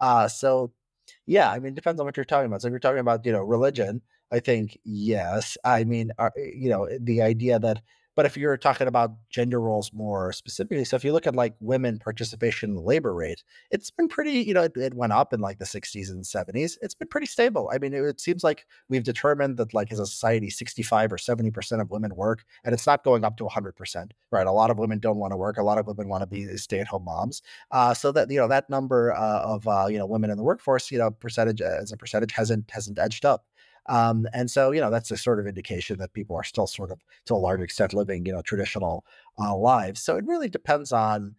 Uh, 0.00 0.28
so, 0.28 0.72
yeah, 1.26 1.50
I 1.50 1.58
mean, 1.58 1.72
it 1.72 1.76
depends 1.76 2.00
on 2.00 2.06
what 2.06 2.16
you're 2.16 2.24
talking 2.24 2.46
about. 2.46 2.62
So, 2.62 2.68
if 2.68 2.72
you're 2.72 2.80
talking 2.80 2.98
about 3.00 3.24
you 3.26 3.32
know 3.32 3.42
religion, 3.42 4.02
I 4.32 4.40
think 4.40 4.78
yes. 4.84 5.56
I 5.64 5.84
mean, 5.84 6.12
uh, 6.18 6.30
you 6.36 6.70
know, 6.70 6.88
the 7.00 7.22
idea 7.22 7.58
that 7.58 7.82
but 8.14 8.26
if 8.26 8.36
you're 8.36 8.56
talking 8.56 8.86
about 8.86 9.12
gender 9.30 9.60
roles 9.60 9.92
more 9.92 10.32
specifically, 10.32 10.84
so 10.84 10.96
if 10.96 11.04
you 11.04 11.12
look 11.12 11.26
at 11.26 11.34
like 11.34 11.54
women 11.60 11.98
participation 11.98 12.70
in 12.70 12.76
the 12.76 12.82
labor 12.82 13.14
rate, 13.14 13.42
it's 13.70 13.90
been 13.90 14.08
pretty, 14.08 14.40
you 14.40 14.54
know, 14.54 14.62
it, 14.62 14.76
it 14.76 14.94
went 14.94 15.12
up 15.12 15.32
in 15.32 15.40
like 15.40 15.58
the 15.58 15.64
60s 15.64 16.10
and 16.10 16.24
70s. 16.24 16.76
It's 16.82 16.94
been 16.94 17.08
pretty 17.08 17.26
stable. 17.26 17.70
I 17.72 17.78
mean, 17.78 17.94
it, 17.94 18.02
it, 18.02 18.20
seems 18.20 18.44
like 18.44 18.66
we've 18.88 19.02
determined 19.02 19.56
that 19.56 19.74
like 19.74 19.90
as 19.92 19.98
a 19.98 20.06
society, 20.06 20.50
65 20.50 21.12
or 21.12 21.16
70% 21.16 21.80
of 21.80 21.90
women 21.90 22.14
work, 22.14 22.44
and 22.64 22.74
it's 22.74 22.86
not 22.86 23.04
going 23.04 23.24
up 23.24 23.36
to 23.38 23.44
100%, 23.44 24.10
right? 24.30 24.46
A 24.46 24.52
lot 24.52 24.70
of 24.70 24.78
women 24.78 24.98
don't 24.98 25.16
want 25.16 25.32
to 25.32 25.36
work. 25.36 25.56
A 25.56 25.62
lot 25.62 25.78
of 25.78 25.86
women 25.86 26.08
want 26.08 26.22
to 26.22 26.26
be 26.26 26.56
stay 26.56 26.80
at 26.80 26.88
home 26.88 27.04
moms. 27.04 27.42
Uh, 27.70 27.94
so 27.94 28.12
that, 28.12 28.30
you 28.30 28.38
know, 28.38 28.48
that 28.48 28.68
number 28.68 29.12
uh, 29.14 29.40
of, 29.42 29.66
uh, 29.66 29.86
you 29.88 29.98
know, 29.98 30.06
women 30.06 30.30
in 30.30 30.36
the 30.36 30.42
workforce, 30.42 30.90
you 30.90 30.98
know, 30.98 31.10
percentage 31.10 31.60
as 31.60 31.92
a 31.92 31.96
percentage 31.96 32.32
hasn't, 32.32 32.70
hasn't 32.70 32.98
edged 32.98 33.24
up. 33.24 33.46
Um, 33.88 34.26
and 34.32 34.50
so, 34.50 34.70
you 34.70 34.80
know, 34.80 34.90
that's 34.90 35.10
a 35.10 35.16
sort 35.16 35.40
of 35.40 35.46
indication 35.46 35.98
that 35.98 36.12
people 36.12 36.36
are 36.36 36.44
still 36.44 36.66
sort 36.66 36.90
of, 36.90 37.00
to 37.26 37.34
a 37.34 37.36
large 37.36 37.60
extent, 37.60 37.94
living, 37.94 38.24
you 38.26 38.32
know, 38.32 38.42
traditional 38.42 39.04
uh, 39.38 39.56
lives. 39.56 40.00
So 40.02 40.16
it 40.16 40.24
really 40.26 40.48
depends 40.48 40.92
on, 40.92 41.34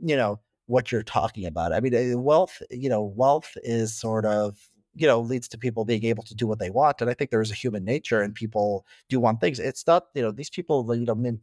you 0.00 0.16
know, 0.16 0.40
what 0.66 0.90
you're 0.90 1.02
talking 1.02 1.44
about. 1.46 1.72
I 1.72 1.80
mean, 1.80 1.94
eh, 1.94 2.14
wealth, 2.14 2.62
you 2.70 2.88
know, 2.88 3.02
wealth 3.02 3.56
is 3.62 3.94
sort 3.94 4.24
of 4.24 4.58
you 4.94 5.06
know 5.06 5.20
leads 5.20 5.48
to 5.48 5.58
people 5.58 5.84
being 5.84 6.04
able 6.04 6.22
to 6.22 6.34
do 6.34 6.46
what 6.46 6.58
they 6.58 6.70
want 6.70 7.00
and 7.00 7.08
i 7.08 7.14
think 7.14 7.30
there 7.30 7.40
is 7.40 7.50
a 7.50 7.54
human 7.54 7.84
nature 7.84 8.20
and 8.20 8.34
people 8.34 8.84
do 9.08 9.20
want 9.20 9.40
things. 9.40 9.58
It's 9.58 9.86
not 9.86 10.06
you 10.14 10.22
know 10.22 10.30
these 10.30 10.50
people 10.50 10.84
you 10.94 11.04
know 11.04 11.14
the, 11.14 11.38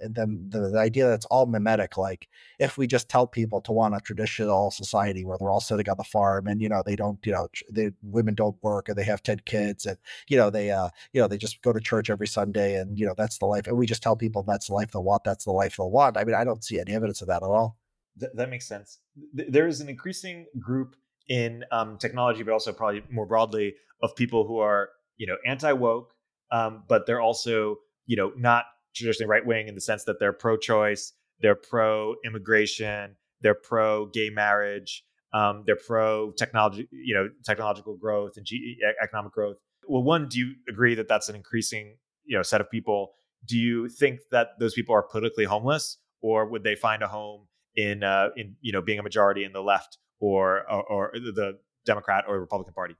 the, 0.49 0.69
the 0.71 0.79
idea 0.79 1.07
that 1.07 1.13
it's 1.15 1.25
all 1.25 1.45
mimetic 1.45 1.97
like 1.97 2.27
if 2.59 2.77
we 2.77 2.87
just 2.87 3.09
tell 3.09 3.27
people 3.27 3.61
to 3.61 3.71
want 3.71 3.95
a 3.95 3.99
traditional 3.99 4.71
society 4.71 5.23
where 5.23 5.37
they're 5.37 5.49
all 5.49 5.61
sitting 5.61 5.89
on 5.89 5.97
the 5.97 6.03
farm 6.03 6.47
and 6.47 6.61
you 6.61 6.69
know 6.69 6.83
they 6.85 6.95
don't 6.95 7.19
you 7.25 7.31
know 7.31 7.47
the 7.69 7.93
women 8.01 8.35
don't 8.35 8.57
work 8.61 8.89
and 8.89 8.97
they 8.97 9.03
have 9.03 9.23
10 9.23 9.41
kids 9.45 9.85
and 9.85 9.97
you 10.27 10.37
know 10.37 10.49
they 10.49 10.71
uh 10.71 10.89
you 11.13 11.21
know 11.21 11.27
they 11.27 11.37
just 11.37 11.61
go 11.61 11.71
to 11.71 11.79
church 11.79 12.09
every 12.09 12.27
sunday 12.27 12.75
and 12.75 12.99
you 12.99 13.05
know 13.05 13.13
that's 13.17 13.37
the 13.37 13.45
life 13.45 13.67
and 13.67 13.77
we 13.77 13.85
just 13.85 14.03
tell 14.03 14.15
people 14.15 14.43
that's 14.43 14.67
the 14.67 14.73
life 14.73 14.91
they'll 14.91 15.03
want 15.03 15.23
that's 15.23 15.45
the 15.45 15.51
life 15.51 15.77
they'll 15.77 15.91
want. 15.91 16.17
I 16.17 16.23
mean 16.23 16.35
i 16.35 16.43
don't 16.43 16.63
see 16.63 16.79
any 16.79 16.93
evidence 16.93 17.21
of 17.21 17.27
that 17.27 17.43
at 17.43 17.49
all. 17.49 17.77
Th- 18.19 18.31
that 18.35 18.49
makes 18.49 18.67
sense. 18.67 18.99
There 19.33 19.67
is 19.67 19.81
an 19.81 19.89
increasing 19.89 20.47
group 20.59 20.95
in 21.29 21.63
um, 21.71 21.97
technology, 21.97 22.43
but 22.43 22.51
also 22.51 22.73
probably 22.73 23.03
more 23.09 23.25
broadly 23.25 23.75
of 24.01 24.15
people 24.15 24.45
who 24.45 24.57
are 24.57 24.89
you 25.17 25.27
know 25.27 25.37
anti 25.45 25.71
woke, 25.71 26.13
um, 26.51 26.83
but 26.89 27.05
they're 27.05 27.21
also 27.21 27.77
you 28.05 28.17
know 28.17 28.33
not 28.35 28.65
traditionally 28.95 29.29
right 29.29 29.45
wing 29.45 29.67
in 29.67 29.75
the 29.75 29.81
sense 29.81 30.03
that 30.05 30.19
they're 30.19 30.33
pro 30.33 30.57
choice, 30.57 31.13
they're 31.39 31.55
pro 31.55 32.15
immigration, 32.25 33.15
they're 33.41 33.53
pro 33.53 34.07
gay 34.07 34.29
marriage, 34.29 35.03
um, 35.33 35.63
they're 35.65 35.77
pro 35.77 36.31
technology, 36.31 36.87
you 36.91 37.13
know, 37.13 37.29
technological 37.45 37.95
growth 37.95 38.33
and 38.35 38.45
G- 38.45 38.77
economic 39.01 39.31
growth. 39.31 39.57
Well, 39.87 40.03
one, 40.03 40.27
do 40.27 40.39
you 40.39 40.55
agree 40.67 40.95
that 40.95 41.07
that's 41.07 41.29
an 41.29 41.35
increasing 41.35 41.97
you 42.25 42.35
know 42.35 42.43
set 42.43 42.61
of 42.61 42.69
people? 42.69 43.11
Do 43.45 43.57
you 43.57 43.87
think 43.87 44.19
that 44.31 44.49
those 44.59 44.73
people 44.73 44.95
are 44.95 45.03
politically 45.03 45.45
homeless, 45.45 45.97
or 46.21 46.49
would 46.49 46.63
they 46.63 46.75
find 46.75 47.03
a 47.03 47.07
home 47.07 47.47
in 47.75 48.03
uh, 48.03 48.29
in 48.35 48.55
you 48.61 48.71
know 48.71 48.81
being 48.81 48.97
a 48.97 49.03
majority 49.03 49.43
in 49.43 49.53
the 49.53 49.61
left 49.61 49.99
or, 50.19 50.69
or, 50.69 50.83
or 50.83 51.11
the 51.13 51.59
Democrat 51.85 52.25
or 52.27 52.39
Republican 52.39 52.73
Party. 52.73 52.95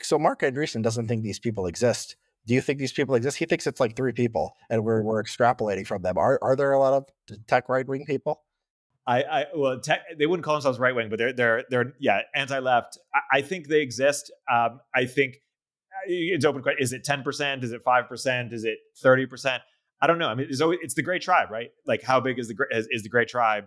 So 0.00 0.18
Marc 0.18 0.40
Andreessen 0.42 0.82
doesn't 0.82 1.08
think 1.08 1.22
these 1.22 1.38
people 1.38 1.66
exist. 1.66 2.16
Do 2.46 2.54
you 2.54 2.60
think 2.60 2.78
these 2.78 2.92
people 2.92 3.14
exist? 3.14 3.36
He 3.36 3.44
thinks 3.44 3.66
it's 3.66 3.80
like 3.80 3.96
three 3.96 4.12
people, 4.12 4.54
and 4.70 4.82
we're 4.82 5.02
we're 5.02 5.22
extrapolating 5.22 5.86
from 5.86 6.02
them. 6.02 6.16
Are 6.16 6.38
are 6.40 6.56
there 6.56 6.72
a 6.72 6.78
lot 6.78 6.94
of 6.94 7.46
tech 7.46 7.68
right 7.68 7.86
wing 7.86 8.04
people? 8.06 8.42
I, 9.06 9.22
I 9.22 9.44
well, 9.54 9.80
tech, 9.80 10.00
they 10.18 10.26
wouldn't 10.26 10.44
call 10.44 10.54
themselves 10.54 10.78
right 10.78 10.94
wing, 10.94 11.08
but 11.10 11.18
they're 11.18 11.32
they're 11.32 11.64
they're 11.68 11.92
yeah 11.98 12.20
anti 12.34 12.58
left. 12.58 12.98
I, 13.14 13.38
I, 13.38 13.42
think 13.42 13.68
they 13.68 13.80
exist. 13.80 14.30
Um, 14.50 14.80
I 14.94 15.06
think 15.06 15.36
uh, 15.92 16.06
it's 16.06 16.44
open. 16.44 16.62
Is 16.78 16.92
it 16.92 17.04
ten 17.04 17.22
percent? 17.22 17.64
Is 17.64 17.72
it 17.72 17.82
five 17.82 18.08
percent? 18.08 18.52
Is 18.52 18.64
it 18.64 18.78
thirty 18.96 19.26
percent? 19.26 19.62
I 20.00 20.06
don't 20.06 20.18
know. 20.18 20.28
I 20.28 20.34
mean, 20.34 20.46
it's 20.48 20.60
always, 20.60 20.78
it's 20.82 20.94
the 20.94 21.02
Grey 21.02 21.18
Tribe, 21.18 21.50
right? 21.50 21.70
Like, 21.86 22.02
how 22.02 22.20
big 22.20 22.38
is 22.38 22.48
the 22.48 22.54
is, 22.70 22.86
is 22.90 23.02
the 23.02 23.08
Grey 23.08 23.24
Tribe? 23.24 23.64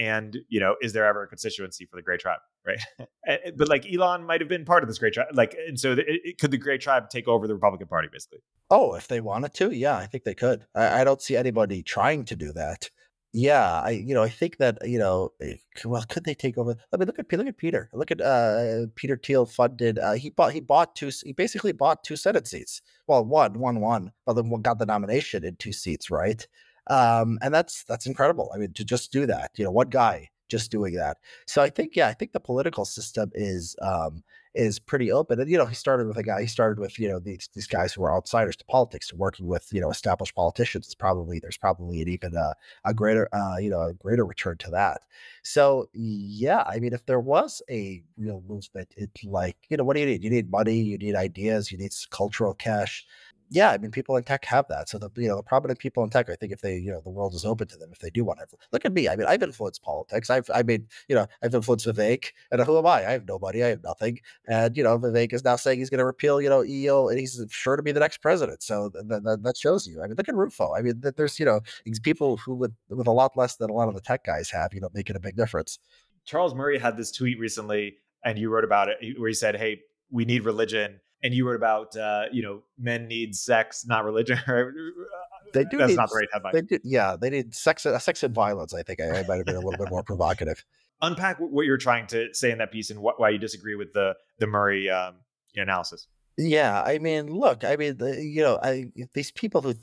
And 0.00 0.38
you 0.48 0.58
know 0.58 0.76
is 0.80 0.94
there 0.94 1.04
ever 1.04 1.22
a 1.22 1.28
constituency 1.28 1.84
for 1.84 1.96
the 1.96 2.02
grey 2.02 2.16
tribe 2.16 2.40
right? 2.66 2.80
But 3.56 3.68
like 3.68 3.86
elon 3.92 4.24
might 4.24 4.40
have 4.40 4.48
been 4.48 4.64
part 4.64 4.82
of 4.82 4.88
this 4.88 4.98
grey 4.98 5.10
tribe 5.10 5.28
like 5.34 5.54
and 5.66 5.78
so 5.78 5.92
it, 5.92 6.04
it, 6.06 6.38
could 6.38 6.50
the 6.50 6.58
grey 6.58 6.78
tribe 6.78 7.10
take 7.10 7.28
over 7.28 7.46
the 7.46 7.54
republican 7.54 7.88
party 7.88 8.08
basically? 8.10 8.40
Oh 8.70 8.94
if 8.94 9.08
they 9.08 9.20
wanted 9.20 9.54
to 9.54 9.70
yeah 9.70 9.96
i 9.96 10.06
think 10.06 10.24
they 10.24 10.34
could. 10.34 10.66
I, 10.74 11.00
I, 11.00 11.04
don't 11.04 11.22
see 11.22 11.36
anybody 11.36 11.82
trying 11.82 12.24
to 12.26 12.36
do 12.36 12.52
that. 12.52 12.90
Yeah 13.32 13.80
i 13.82 13.90
you 13.90 14.14
know 14.14 14.22
i 14.22 14.28
think 14.28 14.56
that 14.56 14.78
you 14.82 14.98
know 14.98 15.32
eh, 15.40 15.56
well 15.84 16.04
could 16.08 16.24
they 16.24 16.34
take 16.34 16.58
over 16.58 16.76
i 16.92 16.96
mean 16.96 17.06
look 17.06 17.18
at 17.18 17.32
look 17.32 17.46
at 17.46 17.58
peter. 17.58 17.90
Look 17.92 18.10
at 18.10 18.20
uh 18.20 18.86
peter 18.96 19.20
thiel 19.22 19.46
funded 19.46 19.98
uh 19.98 20.12
he 20.12 20.30
bought 20.30 20.52
he 20.52 20.60
bought 20.60 20.96
two 20.96 21.10
he 21.24 21.32
basically 21.32 21.72
bought 21.72 22.02
two 22.04 22.16
senate 22.16 22.48
seats. 22.48 22.82
Well 23.06 23.24
one 23.24 23.58
one 23.58 23.80
one 23.80 24.12
but 24.26 24.34
then 24.34 24.50
got 24.62 24.78
the 24.78 24.86
nomination 24.86 25.44
in 25.44 25.56
two 25.56 25.72
seats 25.72 26.10
right 26.10 26.46
um, 26.90 27.38
and 27.40 27.54
that's 27.54 27.84
that's 27.84 28.06
incredible. 28.06 28.50
I 28.54 28.58
mean, 28.58 28.72
to 28.74 28.84
just 28.84 29.12
do 29.12 29.24
that, 29.26 29.52
you 29.56 29.64
know, 29.64 29.70
one 29.70 29.88
guy 29.88 30.28
just 30.48 30.70
doing 30.70 30.94
that. 30.94 31.18
So 31.46 31.62
I 31.62 31.70
think, 31.70 31.94
yeah, 31.94 32.08
I 32.08 32.12
think 32.12 32.32
the 32.32 32.40
political 32.40 32.84
system 32.84 33.30
is 33.34 33.76
um, 33.80 34.24
is 34.54 34.80
pretty 34.80 35.12
open. 35.12 35.40
And 35.40 35.48
you 35.48 35.56
know, 35.56 35.66
he 35.66 35.76
started 35.76 36.08
with 36.08 36.16
a 36.16 36.24
guy. 36.24 36.40
He 36.40 36.48
started 36.48 36.80
with 36.80 36.98
you 36.98 37.08
know 37.08 37.20
these 37.20 37.48
these 37.54 37.68
guys 37.68 37.92
who 37.92 38.02
are 38.02 38.14
outsiders 38.14 38.56
to 38.56 38.64
politics, 38.64 39.12
working 39.12 39.46
with 39.46 39.68
you 39.72 39.80
know 39.80 39.90
established 39.90 40.34
politicians. 40.34 40.86
It's 40.86 40.94
probably 40.94 41.38
there's 41.38 41.56
probably 41.56 42.02
an 42.02 42.08
even 42.08 42.36
uh, 42.36 42.54
a 42.84 42.92
greater 42.92 43.28
uh, 43.32 43.58
you 43.58 43.70
know 43.70 43.82
a 43.82 43.94
greater 43.94 44.24
return 44.24 44.56
to 44.58 44.70
that. 44.72 45.02
So 45.44 45.88
yeah, 45.92 46.64
I 46.66 46.80
mean, 46.80 46.92
if 46.92 47.06
there 47.06 47.20
was 47.20 47.62
a 47.70 48.02
real 48.18 48.42
movement, 48.48 48.92
it's 48.96 49.24
like 49.24 49.56
you 49.68 49.76
know, 49.76 49.84
what 49.84 49.94
do 49.94 50.00
you 50.00 50.06
need? 50.06 50.24
You 50.24 50.30
need 50.30 50.50
money, 50.50 50.80
you 50.80 50.98
need 50.98 51.14
ideas, 51.14 51.70
you 51.70 51.78
need 51.78 51.92
cultural 52.10 52.54
cash 52.54 53.06
yeah, 53.50 53.70
I 53.70 53.78
mean, 53.78 53.90
people 53.90 54.16
in 54.16 54.22
tech 54.22 54.44
have 54.44 54.66
that. 54.68 54.88
So 54.88 54.98
the 54.98 55.10
you 55.16 55.28
know 55.28 55.36
the 55.36 55.42
prominent 55.42 55.78
people 55.78 56.04
in 56.04 56.10
tech, 56.10 56.30
I 56.30 56.36
think 56.36 56.52
if 56.52 56.60
they 56.60 56.76
you 56.76 56.92
know 56.92 57.00
the 57.00 57.10
world 57.10 57.34
is 57.34 57.44
open 57.44 57.66
to 57.68 57.76
them 57.76 57.90
if 57.92 57.98
they 57.98 58.10
do 58.10 58.24
want 58.24 58.38
to. 58.38 58.46
Look 58.72 58.84
at 58.84 58.92
me. 58.92 59.08
I 59.08 59.16
mean, 59.16 59.26
I've 59.26 59.42
influenced 59.42 59.82
politics. 59.82 60.30
I've 60.30 60.50
I 60.54 60.62
mean 60.62 60.86
you 61.08 61.16
know 61.16 61.26
I've 61.42 61.54
influenced 61.54 61.86
Vivek, 61.86 62.32
and 62.50 62.60
who 62.62 62.78
am 62.78 62.86
I? 62.86 63.06
I 63.06 63.10
have 63.12 63.26
nobody. 63.26 63.64
I 63.64 63.68
have 63.68 63.82
nothing. 63.82 64.20
And 64.46 64.76
you 64.76 64.84
know 64.84 64.98
Vivek 64.98 65.32
is 65.32 65.44
now 65.44 65.56
saying 65.56 65.78
he's 65.78 65.90
going 65.90 65.98
to 65.98 66.04
repeal 66.04 66.40
you 66.40 66.48
know 66.48 66.64
EO, 66.64 67.08
and 67.08 67.18
he's 67.18 67.44
sure 67.50 67.76
to 67.76 67.82
be 67.82 67.92
the 67.92 68.00
next 68.00 68.18
president. 68.18 68.62
So 68.62 68.90
th- 68.90 69.04
th- 69.08 69.38
that 69.42 69.56
shows 69.56 69.86
you. 69.86 70.00
I 70.02 70.06
mean, 70.06 70.16
look 70.16 70.28
at 70.28 70.34
Rufo. 70.34 70.74
I 70.74 70.82
mean, 70.82 71.02
there's 71.16 71.38
you 71.38 71.46
know 71.46 71.60
people 72.02 72.36
who 72.36 72.54
with 72.54 72.72
with 72.88 73.06
a 73.06 73.12
lot 73.12 73.36
less 73.36 73.56
than 73.56 73.70
a 73.70 73.72
lot 73.72 73.88
of 73.88 73.94
the 73.94 74.00
tech 74.00 74.24
guys 74.24 74.50
have, 74.50 74.72
you 74.74 74.80
know, 74.80 74.90
making 74.94 75.16
a 75.16 75.20
big 75.20 75.36
difference. 75.36 75.78
Charles 76.24 76.54
Murray 76.54 76.78
had 76.78 76.96
this 76.96 77.10
tweet 77.10 77.38
recently, 77.38 77.96
and 78.24 78.38
you 78.38 78.50
wrote 78.50 78.64
about 78.64 78.88
it, 78.88 78.98
where 79.18 79.28
he 79.28 79.34
said, 79.34 79.56
"Hey, 79.56 79.80
we 80.10 80.24
need 80.24 80.44
religion." 80.44 81.00
And 81.22 81.34
you 81.34 81.46
wrote 81.46 81.56
about 81.56 81.96
uh, 81.96 82.24
you 82.32 82.42
know 82.42 82.62
men 82.78 83.08
need 83.08 83.34
sex, 83.34 83.86
not 83.86 84.04
religion. 84.04 84.38
they 85.52 85.64
do. 85.64 85.78
That's 85.78 85.90
need, 85.90 85.96
not 85.96 86.10
the 86.10 86.16
right 86.16 86.28
headline. 86.32 86.52
They 86.54 86.62
do, 86.62 86.78
yeah, 86.84 87.16
they 87.20 87.30
need 87.30 87.54
sex, 87.54 87.86
uh, 87.86 87.98
sex 87.98 88.22
and 88.22 88.34
violence. 88.34 88.74
I 88.74 88.82
think 88.82 89.00
I, 89.00 89.20
I 89.20 89.26
might 89.26 89.36
have 89.36 89.46
been 89.46 89.56
a 89.56 89.60
little 89.60 89.78
bit 89.78 89.90
more 89.90 90.02
provocative. 90.02 90.64
Unpack 91.02 91.38
what 91.38 91.64
you're 91.64 91.78
trying 91.78 92.06
to 92.08 92.28
say 92.34 92.50
in 92.50 92.58
that 92.58 92.70
piece 92.72 92.90
and 92.90 93.00
what, 93.00 93.18
why 93.18 93.30
you 93.30 93.38
disagree 93.38 93.74
with 93.74 93.92
the 93.92 94.14
the 94.38 94.46
Murray 94.46 94.90
um, 94.90 95.14
analysis. 95.56 96.06
Yeah, 96.36 96.82
I 96.82 96.98
mean, 96.98 97.26
look, 97.26 97.64
I 97.64 97.76
mean, 97.76 97.98
the, 97.98 98.22
you 98.22 98.42
know, 98.42 98.58
I, 98.62 98.86
these 99.12 99.30
people 99.30 99.60
who, 99.60 99.74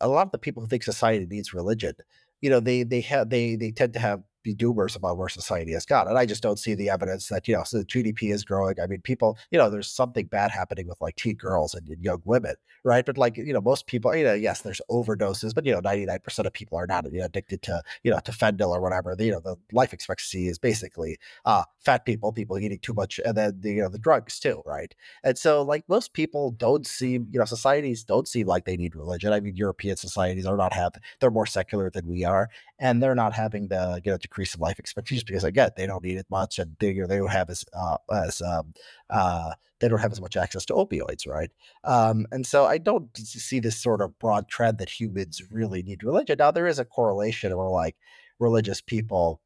a 0.00 0.08
lot 0.08 0.26
of 0.26 0.32
the 0.32 0.38
people 0.38 0.62
who 0.62 0.68
think 0.68 0.82
society 0.82 1.26
needs 1.26 1.52
religion, 1.52 1.94
you 2.40 2.48
know, 2.48 2.60
they 2.60 2.82
they 2.82 3.00
have 3.02 3.28
they 3.30 3.56
they 3.56 3.72
tend 3.72 3.92
to 3.94 3.98
have 3.98 4.22
be 4.48 4.54
doomers 4.54 4.96
about 4.96 5.18
where 5.18 5.28
society 5.28 5.72
has 5.72 5.84
gone. 5.84 6.08
And 6.08 6.18
I 6.18 6.26
just 6.26 6.42
don't 6.42 6.58
see 6.58 6.74
the 6.74 6.90
evidence 6.90 7.28
that, 7.28 7.46
you 7.48 7.54
know, 7.54 7.64
so 7.64 7.78
the 7.78 7.84
GDP 7.84 8.32
is 8.32 8.44
growing. 8.44 8.76
I 8.80 8.86
mean, 8.86 9.00
people, 9.00 9.38
you 9.50 9.58
know, 9.58 9.70
there's 9.70 9.90
something 9.90 10.26
bad 10.26 10.50
happening 10.50 10.88
with 10.88 11.00
like 11.00 11.16
teen 11.16 11.36
girls 11.36 11.74
and, 11.74 11.88
and 11.88 12.02
young 12.02 12.22
women, 12.24 12.54
right? 12.84 13.04
But 13.04 13.18
like, 13.18 13.36
you 13.36 13.52
know, 13.52 13.60
most 13.60 13.86
people, 13.86 14.14
you 14.14 14.24
know, 14.24 14.34
yes, 14.34 14.62
there's 14.62 14.80
overdoses, 14.90 15.54
but, 15.54 15.66
you 15.66 15.72
know, 15.72 15.80
99% 15.80 16.46
of 16.46 16.52
people 16.52 16.78
are 16.78 16.86
not 16.86 17.10
you 17.12 17.20
know, 17.20 17.26
addicted 17.26 17.62
to, 17.62 17.82
you 18.02 18.10
know, 18.10 18.20
to 18.20 18.32
fentanyl 18.32 18.70
or 18.70 18.80
whatever. 18.80 19.14
The, 19.14 19.26
you 19.26 19.32
know, 19.32 19.40
the 19.40 19.56
life 19.72 19.92
expectancy 19.92 20.48
is 20.48 20.58
basically 20.58 21.18
uh, 21.44 21.64
fat 21.80 22.04
people, 22.04 22.32
people 22.32 22.58
eating 22.58 22.78
too 22.80 22.94
much, 22.94 23.20
and 23.24 23.36
then, 23.36 23.60
the, 23.60 23.72
you 23.72 23.82
know, 23.82 23.88
the 23.88 23.98
drugs 23.98 24.38
too, 24.38 24.62
right? 24.64 24.94
And 25.24 25.36
so, 25.36 25.62
like, 25.62 25.84
most 25.88 26.12
people 26.12 26.52
don't 26.52 26.86
seem, 26.86 27.28
you 27.30 27.38
know, 27.38 27.44
societies 27.44 28.04
don't 28.04 28.28
seem 28.28 28.46
like 28.46 28.64
they 28.64 28.76
need 28.76 28.96
religion. 28.96 29.32
I 29.32 29.40
mean, 29.40 29.56
European 29.56 29.96
societies 29.96 30.46
are 30.46 30.56
not 30.56 30.72
have, 30.72 30.92
they're 31.20 31.30
more 31.30 31.46
secular 31.46 31.90
than 31.90 32.06
we 32.06 32.24
are, 32.24 32.48
and 32.78 33.02
they're 33.02 33.14
not 33.14 33.32
having 33.32 33.68
the, 33.68 34.00
you 34.04 34.10
know, 34.10 34.18
decrease 34.18 34.54
in 34.54 34.60
life 34.60 34.78
expectancies 34.78 35.24
because 35.24 35.44
I 35.44 35.48
again 35.48 35.70
they 35.76 35.86
don't 35.86 36.04
need 36.04 36.18
it 36.18 36.26
much 36.30 36.58
and 36.58 36.76
they, 36.78 36.92
they 36.92 37.18
don't 37.18 37.30
have 37.30 37.50
as 37.50 37.64
uh, 37.72 37.98
as 38.12 38.40
um, 38.42 38.72
uh, 39.10 39.52
they 39.80 39.88
don't 39.88 40.00
have 40.00 40.12
as 40.12 40.20
much 40.20 40.36
access 40.36 40.64
to 40.66 40.74
opioids, 40.74 41.26
right? 41.26 41.50
Um, 41.84 42.26
and 42.32 42.46
so 42.46 42.64
I 42.64 42.78
don't 42.78 43.16
see 43.16 43.60
this 43.60 43.76
sort 43.76 44.00
of 44.00 44.18
broad 44.18 44.48
trend 44.48 44.78
that 44.78 44.90
humans 44.90 45.42
really 45.50 45.82
need 45.82 46.02
religion. 46.02 46.36
Now 46.38 46.50
there 46.50 46.66
is 46.66 46.78
a 46.78 46.84
correlation 46.84 47.56
where 47.56 47.68
like 47.68 47.96
religious 48.38 48.80
people 48.80 49.40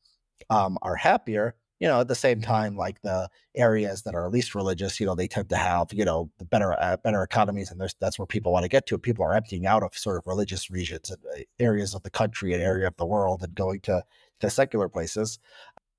um, 0.50 0.78
are 0.82 0.96
happier, 0.96 1.54
you 1.82 1.88
know, 1.88 2.00
at 2.00 2.09
the 2.09 2.14
same 2.14 2.40
time, 2.40 2.76
like 2.76 3.02
the 3.02 3.28
areas 3.56 4.02
that 4.04 4.14
are 4.14 4.30
least 4.30 4.54
religious, 4.54 5.00
you 5.00 5.06
know, 5.06 5.16
they 5.16 5.26
tend 5.26 5.48
to 5.48 5.56
have, 5.56 5.92
you 5.92 6.04
know, 6.04 6.30
the 6.38 6.44
better 6.44 6.74
uh, 6.80 6.96
better 6.98 7.24
economies, 7.24 7.72
and 7.72 7.80
that's 8.00 8.20
where 8.20 8.26
people 8.26 8.52
want 8.52 8.62
to 8.64 8.68
get 8.68 8.86
to. 8.86 8.98
People 8.98 9.24
are 9.24 9.34
emptying 9.34 9.66
out 9.66 9.82
of 9.82 9.98
sort 9.98 10.16
of 10.16 10.26
religious 10.28 10.70
regions 10.70 11.10
and 11.10 11.18
uh, 11.36 11.42
areas 11.59 11.94
of 11.96 12.04
the 12.04 12.10
country 12.10 12.54
and 12.54 12.62
area 12.62 12.86
of 12.86 12.96
the 12.98 13.06
world, 13.06 13.42
and 13.42 13.56
going 13.56 13.80
to 13.80 14.04
the 14.40 14.50
secular 14.50 14.88
places. 14.88 15.40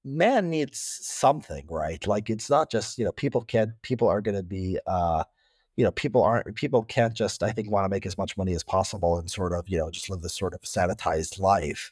Man 0.06 0.50
needs 0.50 0.80
something, 0.80 1.66
right? 1.70 2.06
Like 2.08 2.30
it's 2.30 2.50
not 2.50 2.72
just 2.72 2.98
you 2.98 3.06
know 3.06 3.12
people 3.14 3.42
can't 3.44 3.72
people 3.84 4.08
are 4.10 4.22
going 4.22 4.38
to 4.38 4.44
be. 4.44 4.80
uh 4.88 5.24
you 5.78 5.84
know, 5.84 5.92
people 5.92 6.24
aren't 6.24 6.56
people 6.56 6.84
can't 6.84 7.16
just 7.16 7.44
I 7.44 7.52
think 7.52 7.72
want 7.72 7.86
to 7.86 7.90
make 7.90 8.06
as 8.06 8.18
much 8.18 8.38
money 8.38 8.54
as 8.54 8.64
possible 8.64 9.18
and 9.18 9.30
sort 9.32 9.54
of 9.54 9.68
you 9.70 9.78
know 9.78 9.92
just 9.92 10.10
live 10.10 10.22
this 10.22 10.36
sort 10.38 10.54
of 10.54 10.62
sanitized 10.62 11.40
life. 11.40 11.92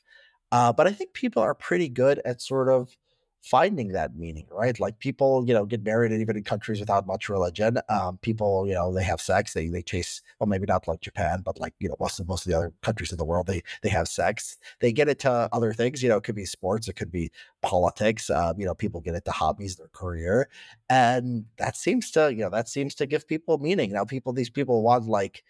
Uh, 0.52 0.74
but 0.74 0.88
I 0.88 0.92
think 0.94 1.14
people 1.14 1.42
are 1.44 1.56
pretty 1.56 1.90
good 1.90 2.22
at 2.26 2.42
sort 2.42 2.70
of 2.70 2.96
finding 3.42 3.90
that 3.90 4.16
meaning, 4.16 4.46
right? 4.52 4.80
Like 4.80 5.00
people, 5.00 5.44
you 5.48 5.54
know, 5.54 5.66
get 5.66 5.84
married 5.84 6.12
even 6.12 6.38
in 6.38 6.44
countries 6.44 6.80
without 6.80 7.08
much 7.08 7.28
religion. 7.30 7.78
Um, 7.90 8.18
people, 8.22 8.68
you 8.68 8.74
know, 8.74 8.94
they 8.94 9.04
have 9.04 9.20
sex, 9.22 9.54
they 9.54 9.68
they 9.68 9.82
chase, 9.82 10.22
well, 10.40 10.48
maybe 10.48 10.66
not 10.68 10.88
like 10.88 11.02
Japan, 11.02 11.42
but 11.44 11.60
like, 11.60 11.74
you 11.80 11.90
know, 11.90 11.96
most 12.00 12.20
of 12.20 12.28
most 12.28 12.46
of 12.46 12.52
the 12.52 12.58
other 12.58 12.74
countries 12.82 13.12
in 13.12 13.18
the 13.18 13.26
world, 13.26 13.48
they 13.48 13.62
they 13.82 13.90
have 13.90 14.08
sex. 14.08 14.58
They 14.80 14.92
get 14.92 15.10
into 15.10 15.50
other 15.52 15.74
things, 15.74 16.04
you 16.04 16.10
know, 16.10 16.18
it 16.18 16.24
could 16.24 16.36
be 16.36 16.46
sports, 16.46 16.88
it 16.88 16.96
could 16.96 17.12
be 17.12 17.32
politics. 17.62 18.30
Um, 18.30 18.60
you 18.60 18.66
know, 18.66 18.76
people 18.76 19.02
get 19.02 19.16
into 19.16 19.32
hobbies, 19.32 19.76
their 19.76 19.90
career. 19.90 20.48
And 20.90 21.46
that 21.58 21.76
seems 21.78 22.12
to, 22.12 22.32
you 22.34 22.40
know, 22.44 22.50
that 22.50 22.70
seems 22.70 22.96
to 22.96 23.06
give 23.06 23.28
people 23.28 23.58
meaning. 23.58 23.92
Now 23.92 24.06
people, 24.06 24.34
these 24.34 24.50
people 24.50 24.82
want 24.84 25.06
like 25.08 25.44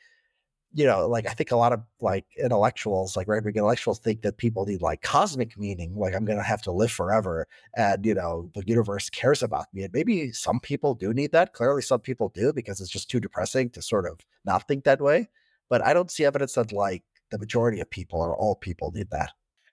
you 0.73 0.85
know, 0.85 1.07
like 1.07 1.27
I 1.27 1.33
think 1.33 1.51
a 1.51 1.57
lot 1.57 1.73
of 1.73 1.81
like 1.99 2.25
intellectuals, 2.37 3.17
like 3.17 3.27
right 3.27 3.43
wing 3.43 3.55
intellectuals, 3.55 3.99
think 3.99 4.21
that 4.21 4.37
people 4.37 4.65
need 4.65 4.81
like 4.81 5.01
cosmic 5.01 5.57
meaning, 5.57 5.95
like 5.95 6.15
I'm 6.15 6.23
gonna 6.23 6.43
have 6.43 6.61
to 6.63 6.71
live 6.71 6.91
forever, 6.91 7.47
and 7.75 8.05
you 8.05 8.13
know 8.13 8.49
the 8.53 8.63
universe 8.65 9.09
cares 9.09 9.43
about 9.43 9.65
me. 9.73 9.83
And 9.83 9.93
maybe 9.93 10.31
some 10.31 10.59
people 10.59 10.95
do 10.95 11.13
need 11.13 11.31
that. 11.33 11.53
Clearly, 11.53 11.81
some 11.81 11.99
people 11.99 12.29
do 12.29 12.53
because 12.53 12.79
it's 12.79 12.89
just 12.89 13.09
too 13.09 13.19
depressing 13.19 13.69
to 13.71 13.81
sort 13.81 14.05
of 14.05 14.19
not 14.45 14.67
think 14.67 14.85
that 14.85 15.01
way. 15.01 15.29
But 15.69 15.85
I 15.85 15.93
don't 15.93 16.11
see 16.11 16.25
evidence 16.25 16.53
that 16.53 16.71
like 16.71 17.03
the 17.31 17.39
majority 17.39 17.81
of 17.81 17.89
people 17.89 18.21
or 18.21 18.35
all 18.35 18.55
people 18.55 18.91
need 18.91 19.09
that. 19.11 19.31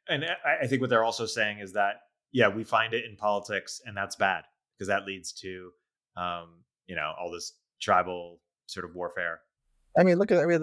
And 0.08 0.24
I 0.24 0.66
think 0.66 0.80
what 0.80 0.90
they're 0.90 1.04
also 1.04 1.26
saying 1.26 1.58
is 1.60 1.72
that 1.74 2.02
yeah, 2.32 2.48
we 2.48 2.64
find 2.64 2.92
it 2.92 3.04
in 3.04 3.16
politics, 3.16 3.80
and 3.84 3.96
that's 3.96 4.16
bad 4.16 4.44
because 4.74 4.88
that 4.88 5.06
leads 5.06 5.32
to 5.32 5.70
um, 6.16 6.64
you 6.88 6.96
know 6.96 7.12
all 7.20 7.30
this 7.30 7.52
tribal 7.80 8.40
sort 8.66 8.84
of 8.84 8.94
warfare 8.96 9.40
I 9.96 10.04
mean, 10.04 10.18
look 10.18 10.30
at 10.30 10.38
I 10.38 10.46
mean, 10.46 10.60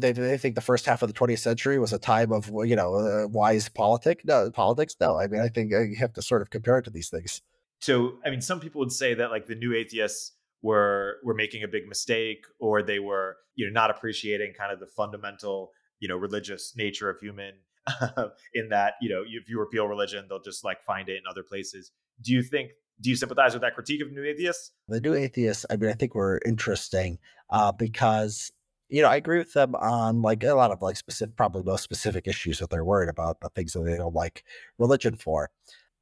they, 0.00 0.12
they 0.12 0.38
think 0.38 0.54
the 0.54 0.60
first 0.60 0.84
half 0.86 1.02
of 1.02 1.08
the 1.08 1.18
20th 1.18 1.38
century 1.38 1.78
was 1.78 1.92
a 1.92 1.98
time 1.98 2.32
of 2.32 2.50
you 2.64 2.76
know 2.76 2.94
uh, 2.94 3.28
wise 3.28 3.68
politic. 3.68 4.22
No, 4.24 4.50
politics. 4.50 4.96
No, 5.00 5.18
I 5.18 5.26
mean, 5.26 5.40
I 5.40 5.48
think 5.48 5.72
uh, 5.72 5.80
you 5.80 5.96
have 5.96 6.12
to 6.14 6.22
sort 6.22 6.42
of 6.42 6.50
compare 6.50 6.78
it 6.78 6.84
to 6.84 6.90
these 6.90 7.08
things. 7.08 7.40
So, 7.80 8.18
I 8.24 8.30
mean, 8.30 8.40
some 8.40 8.60
people 8.60 8.80
would 8.80 8.92
say 8.92 9.14
that 9.14 9.30
like 9.30 9.46
the 9.46 9.54
new 9.54 9.74
atheists 9.74 10.32
were 10.60 11.16
were 11.24 11.34
making 11.34 11.62
a 11.62 11.68
big 11.68 11.88
mistake, 11.88 12.44
or 12.58 12.82
they 12.82 12.98
were 12.98 13.36
you 13.54 13.66
know 13.66 13.72
not 13.72 13.90
appreciating 13.90 14.54
kind 14.58 14.72
of 14.72 14.80
the 14.80 14.86
fundamental 14.86 15.72
you 15.98 16.08
know 16.08 16.16
religious 16.16 16.74
nature 16.76 17.08
of 17.10 17.18
human. 17.20 17.54
in 18.54 18.68
that 18.68 18.94
you 19.00 19.08
know 19.08 19.24
if 19.26 19.48
you 19.48 19.58
repeal 19.58 19.86
religion, 19.86 20.26
they'll 20.28 20.42
just 20.42 20.64
like 20.64 20.82
find 20.82 21.08
it 21.08 21.16
in 21.16 21.22
other 21.28 21.42
places. 21.42 21.90
Do 22.20 22.32
you 22.32 22.42
think 22.42 22.70
do 23.02 23.10
you 23.10 23.16
sympathize 23.16 23.52
with 23.52 23.62
that 23.62 23.74
critique 23.74 24.00
of 24.00 24.10
new 24.12 24.24
atheists? 24.24 24.70
The 24.88 25.00
new 25.00 25.14
atheists, 25.14 25.66
I 25.68 25.76
mean, 25.76 25.90
I 25.90 25.94
think 25.94 26.14
were 26.14 26.40
interesting 26.46 27.18
uh, 27.50 27.72
because 27.72 28.50
you 28.88 29.02
know 29.02 29.08
I 29.08 29.16
agree 29.16 29.38
with 29.38 29.52
them 29.52 29.74
on 29.74 30.22
like 30.22 30.44
a 30.44 30.54
lot 30.54 30.70
of 30.70 30.80
like 30.80 30.96
specific, 30.96 31.36
probably 31.36 31.62
most 31.62 31.82
specific 31.82 32.26
issues 32.26 32.60
that 32.60 32.70
they're 32.70 32.84
worried 32.84 33.08
about, 33.08 33.40
the 33.40 33.48
things 33.50 33.72
that 33.72 33.80
they 33.84 33.96
don't 33.96 34.14
like 34.14 34.44
religion 34.78 35.16
for 35.16 35.50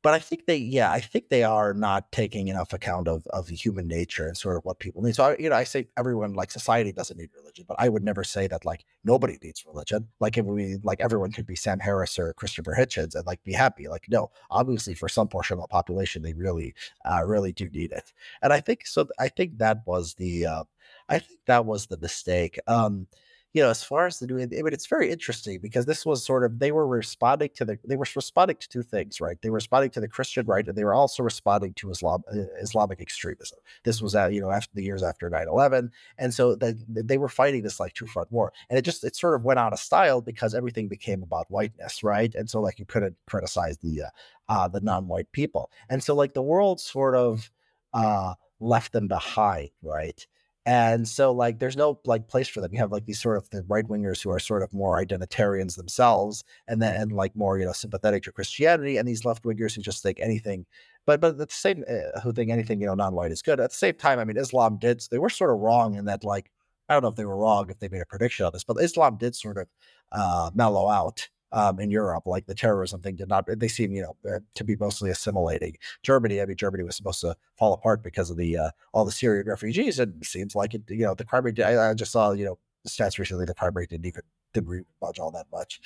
but 0.03 0.15
I 0.15 0.19
think 0.19 0.47
they, 0.47 0.57
yeah, 0.57 0.91
I 0.91 1.01
think 1.01 1.29
they 1.29 1.43
are 1.45 1.75
not 1.75 2.11
taking 2.13 2.49
enough 2.49 2.73
account 2.73 3.07
of 3.09 3.27
of 3.29 3.49
human 3.49 3.87
nature 3.87 4.27
and 4.27 4.37
sort 4.37 4.57
of 4.57 4.65
what 4.65 4.79
people 4.79 5.03
need. 5.03 5.15
So, 5.15 5.25
I, 5.25 5.37
you 5.39 5.51
know, 5.51 5.57
I 5.57 5.65
say 5.65 5.89
everyone 5.99 6.35
like 6.35 6.51
society 6.51 6.93
doesn't 6.93 7.19
need 7.19 7.31
religion, 7.37 7.67
but 7.69 7.77
I 7.79 7.89
would 7.89 8.03
never 8.03 8.25
say 8.25 8.47
that 8.47 8.65
like 8.65 8.85
nobody 9.05 9.39
needs 9.43 9.65
religion. 9.67 10.09
Like 10.19 10.39
if 10.39 10.47
we 10.47 10.79
like 10.83 11.01
everyone 11.01 11.33
could 11.33 11.47
be 11.47 11.57
Sam 11.57 11.79
Harris 11.81 12.19
or 12.19 12.33
Christopher 12.35 12.75
Hitchens 12.79 13.15
and 13.15 13.27
like 13.27 13.43
be 13.45 13.53
happy. 13.53 13.89
Like 13.89 14.07
no, 14.09 14.31
obviously 14.51 14.95
for 14.95 15.09
some 15.09 15.29
portion 15.29 15.59
of 15.59 15.63
the 15.63 15.69
population, 15.69 16.23
they 16.23 16.33
really, 16.35 16.75
uh, 17.05 17.23
really 17.27 17.53
do 17.53 17.69
need 17.69 17.93
it. 17.93 18.13
And 18.43 18.53
I 18.53 18.61
think 18.61 18.87
so. 18.87 19.09
I 19.19 19.29
think 19.29 19.59
that 19.59 19.83
was 19.87 20.15
the, 20.15 20.47
uh, 20.47 20.65
I 21.09 21.19
think 21.19 21.41
that 21.47 21.67
was 21.67 21.87
the 21.87 21.99
mistake. 21.99 22.59
Um, 22.67 23.07
you 23.53 23.61
know, 23.63 23.69
as 23.71 23.83
far 23.83 24.07
as 24.07 24.21
the 24.21 24.27
I 24.33 24.63
mean, 24.63 24.73
it's 24.73 24.87
very 24.87 25.11
interesting 25.11 25.59
because 25.61 25.85
this 25.85 26.07
was 26.07 26.25
sort 26.25 26.45
of 26.45 26.61
they 26.61 26.71
were 26.71 26.87
responding 26.87 27.51
to 27.57 27.65
the 27.65 27.79
they 27.85 27.97
were 27.97 28.07
responding 28.15 28.57
to 28.59 28.69
two 28.69 28.83
things, 28.83 29.21
right? 29.21 29.37
They 29.43 29.51
were 29.51 29.57
responding 29.57 29.91
to 29.91 30.01
the 30.01 30.07
Christian 30.09 30.47
right, 30.47 30.67
and 30.67 30.77
they 30.79 30.85
were 30.85 30.95
also 30.95 31.25
responding 31.25 31.75
to 31.75 31.91
Islam 31.91 32.23
uh, 32.33 32.43
Islamic 32.61 33.01
extremism. 33.01 33.59
This 33.85 34.01
was 34.01 34.15
at 34.15 34.33
you 34.33 34.41
know 34.41 34.51
after 34.53 34.71
the 34.75 34.85
years 34.85 35.03
after 35.03 35.29
9-11. 35.29 35.91
and 36.19 36.33
so 36.33 36.55
they 36.55 36.75
they 36.87 37.19
were 37.19 37.29
fighting 37.29 37.63
this 37.63 37.81
like 37.81 37.95
two 37.95 38.07
front 38.07 38.31
war, 38.31 38.53
and 38.69 38.79
it 38.79 38.83
just 38.83 39.03
it 39.03 39.17
sort 39.17 39.35
of 39.35 39.45
went 39.45 39.59
out 39.59 39.73
of 39.73 39.81
style 39.81 40.21
because 40.21 40.55
everything 40.55 40.87
became 40.89 41.23
about 41.23 41.51
whiteness, 41.51 42.05
right? 42.05 42.33
And 42.37 42.49
so 42.49 42.61
like 42.61 42.79
you 42.79 42.85
couldn't 42.87 43.17
criticize 43.27 43.79
the 43.79 44.03
uh, 44.03 44.09
uh 44.53 44.69
the 44.69 44.81
non-white 44.81 45.33
people, 45.33 45.71
and 45.89 46.03
so 46.05 46.15
like 46.15 46.35
the 46.35 46.43
world 46.43 46.81
sort 46.81 47.17
of 47.17 47.51
uh 47.95 48.35
left 48.61 48.93
them 48.93 49.09
behind, 49.09 49.71
right? 49.83 50.27
And 50.67 51.09
so 51.09 51.33
like 51.33 51.59
there's 51.59 51.77
no 51.77 51.99
like 52.05 52.29
place 52.29 52.49
for 52.49 52.61
them. 52.61 52.73
You 52.73 52.81
have 52.81 52.93
like 52.93 53.07
these 53.07 53.21
sort 53.21 53.39
of 53.39 53.49
the 53.51 53.65
right 53.67 53.87
wingers 53.87 54.23
who 54.23 54.31
are 54.31 54.39
sort 54.39 54.63
of 54.63 54.73
more 54.75 55.03
identitarians 55.03 55.77
themselves 55.77 56.45
and 56.69 56.83
then 56.83 57.01
and 57.01 57.13
like 57.13 57.35
more, 57.35 57.59
you 57.59 57.65
know, 57.65 57.73
sympathetic 57.73 58.25
to 58.25 58.33
Christianity 58.33 58.99
and 58.99 59.09
these 59.09 59.25
left 59.25 59.43
wingers 59.45 59.75
who 59.75 59.83
just 59.83 60.03
think 60.03 60.21
anything 60.21 60.67
but 61.07 61.21
but 61.21 61.33
at 61.33 61.39
the 61.39 61.47
same 61.51 61.85
uh, 61.89 62.21
who 62.21 62.33
think 62.33 62.51
anything, 62.51 62.81
you 62.81 62.87
know, 62.87 62.95
non-white 62.95 63.33
is 63.33 63.43
good. 63.43 63.59
At 63.59 63.71
the 63.71 63.77
same 63.77 63.95
time, 63.95 64.19
I 64.19 64.25
mean 64.25 64.37
Islam 64.37 64.79
did 64.79 65.03
they 65.11 65.19
were 65.19 65.31
sort 65.31 65.51
of 65.51 65.61
wrong 65.61 65.95
in 65.95 66.05
that 66.07 66.25
like 66.25 66.51
I 66.89 66.95
don't 66.95 67.03
know 67.03 67.09
if 67.09 67.17
they 67.17 67.25
were 67.25 67.37
wrong 67.37 67.71
if 67.71 67.79
they 67.79 67.89
made 67.89 68.03
a 68.03 68.07
prediction 68.07 68.45
on 68.45 68.53
this, 68.53 68.65
but 68.65 68.77
Islam 68.83 69.17
did 69.17 69.35
sort 69.35 69.57
of 69.59 69.69
uh, 70.13 70.51
mellow 70.55 70.89
out 70.89 71.29
um, 71.53 71.81
in 71.81 71.91
Europe. 71.91 72.27
Like 72.27 72.47
the 72.47 72.55
terrorism 72.55 73.01
thing 73.01 73.17
did 73.17 73.29
not, 73.29 73.47
they 73.47 73.69
seem, 73.69 73.93
you 73.93 74.03
know, 74.03 74.17
uh, 74.31 74.41
to 74.55 74.65
be 74.65 74.77
mostly 74.77 75.11
assimilating. 75.11 75.77
Germany, 76.03 76.41
I 76.41 76.47
mean, 76.47 76.57
Germany 76.57 76.85
was 76.85 76.97
supposed 76.97 77.21
to 77.21 77.37
fall 77.59 77.73
apart 77.73 78.03
because 78.03 78.31
of 78.31 78.37
the 78.37 78.57
uh, 78.57 78.71
all 78.93 79.05
the 79.05 79.13
Syrian 79.13 79.47
refugees. 79.47 79.99
And 79.99 80.23
it 80.23 80.27
seems 80.27 80.55
like 80.55 80.75
it, 80.75 80.83
you 80.89 81.05
know, 81.05 81.15
the 81.15 81.25
crime 81.25 81.45
rate, 81.45 81.61
I, 81.61 81.91
I 81.91 81.95
just 81.95 82.13
saw, 82.13 82.33
you 82.33 82.45
know, 82.45 82.59
stats 82.89 83.19
recently, 83.19 83.45
the 83.45 83.55
crime 83.55 83.75
rate 83.75 83.91
didn't 83.91 84.07
even, 84.07 84.23
didn't 84.55 84.87
budge 85.01 85.19
all 85.19 85.31
that 85.33 85.47
much. 85.53 85.81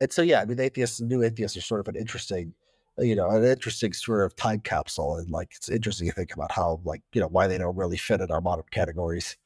And 0.00 0.12
so, 0.12 0.22
yeah, 0.22 0.40
I 0.40 0.44
mean, 0.44 0.58
atheists, 0.58 1.00
new 1.00 1.22
atheists 1.22 1.56
are 1.56 1.62
sort 1.62 1.80
of 1.80 1.88
an 1.88 1.96
interesting, 1.96 2.54
you 2.98 3.14
know, 3.14 3.30
an 3.30 3.44
interesting 3.44 3.92
sort 3.92 4.24
of 4.24 4.34
time 4.36 4.60
capsule. 4.60 5.16
And 5.16 5.30
like, 5.30 5.52
it's 5.56 5.68
interesting 5.68 6.08
to 6.08 6.14
think 6.14 6.34
about 6.34 6.52
how, 6.52 6.80
like, 6.84 7.02
you 7.12 7.20
know, 7.20 7.28
why 7.28 7.46
they 7.46 7.58
don't 7.58 7.76
really 7.76 7.96
fit 7.96 8.20
in 8.20 8.30
our 8.30 8.40
modern 8.40 8.64
categories. 8.70 9.36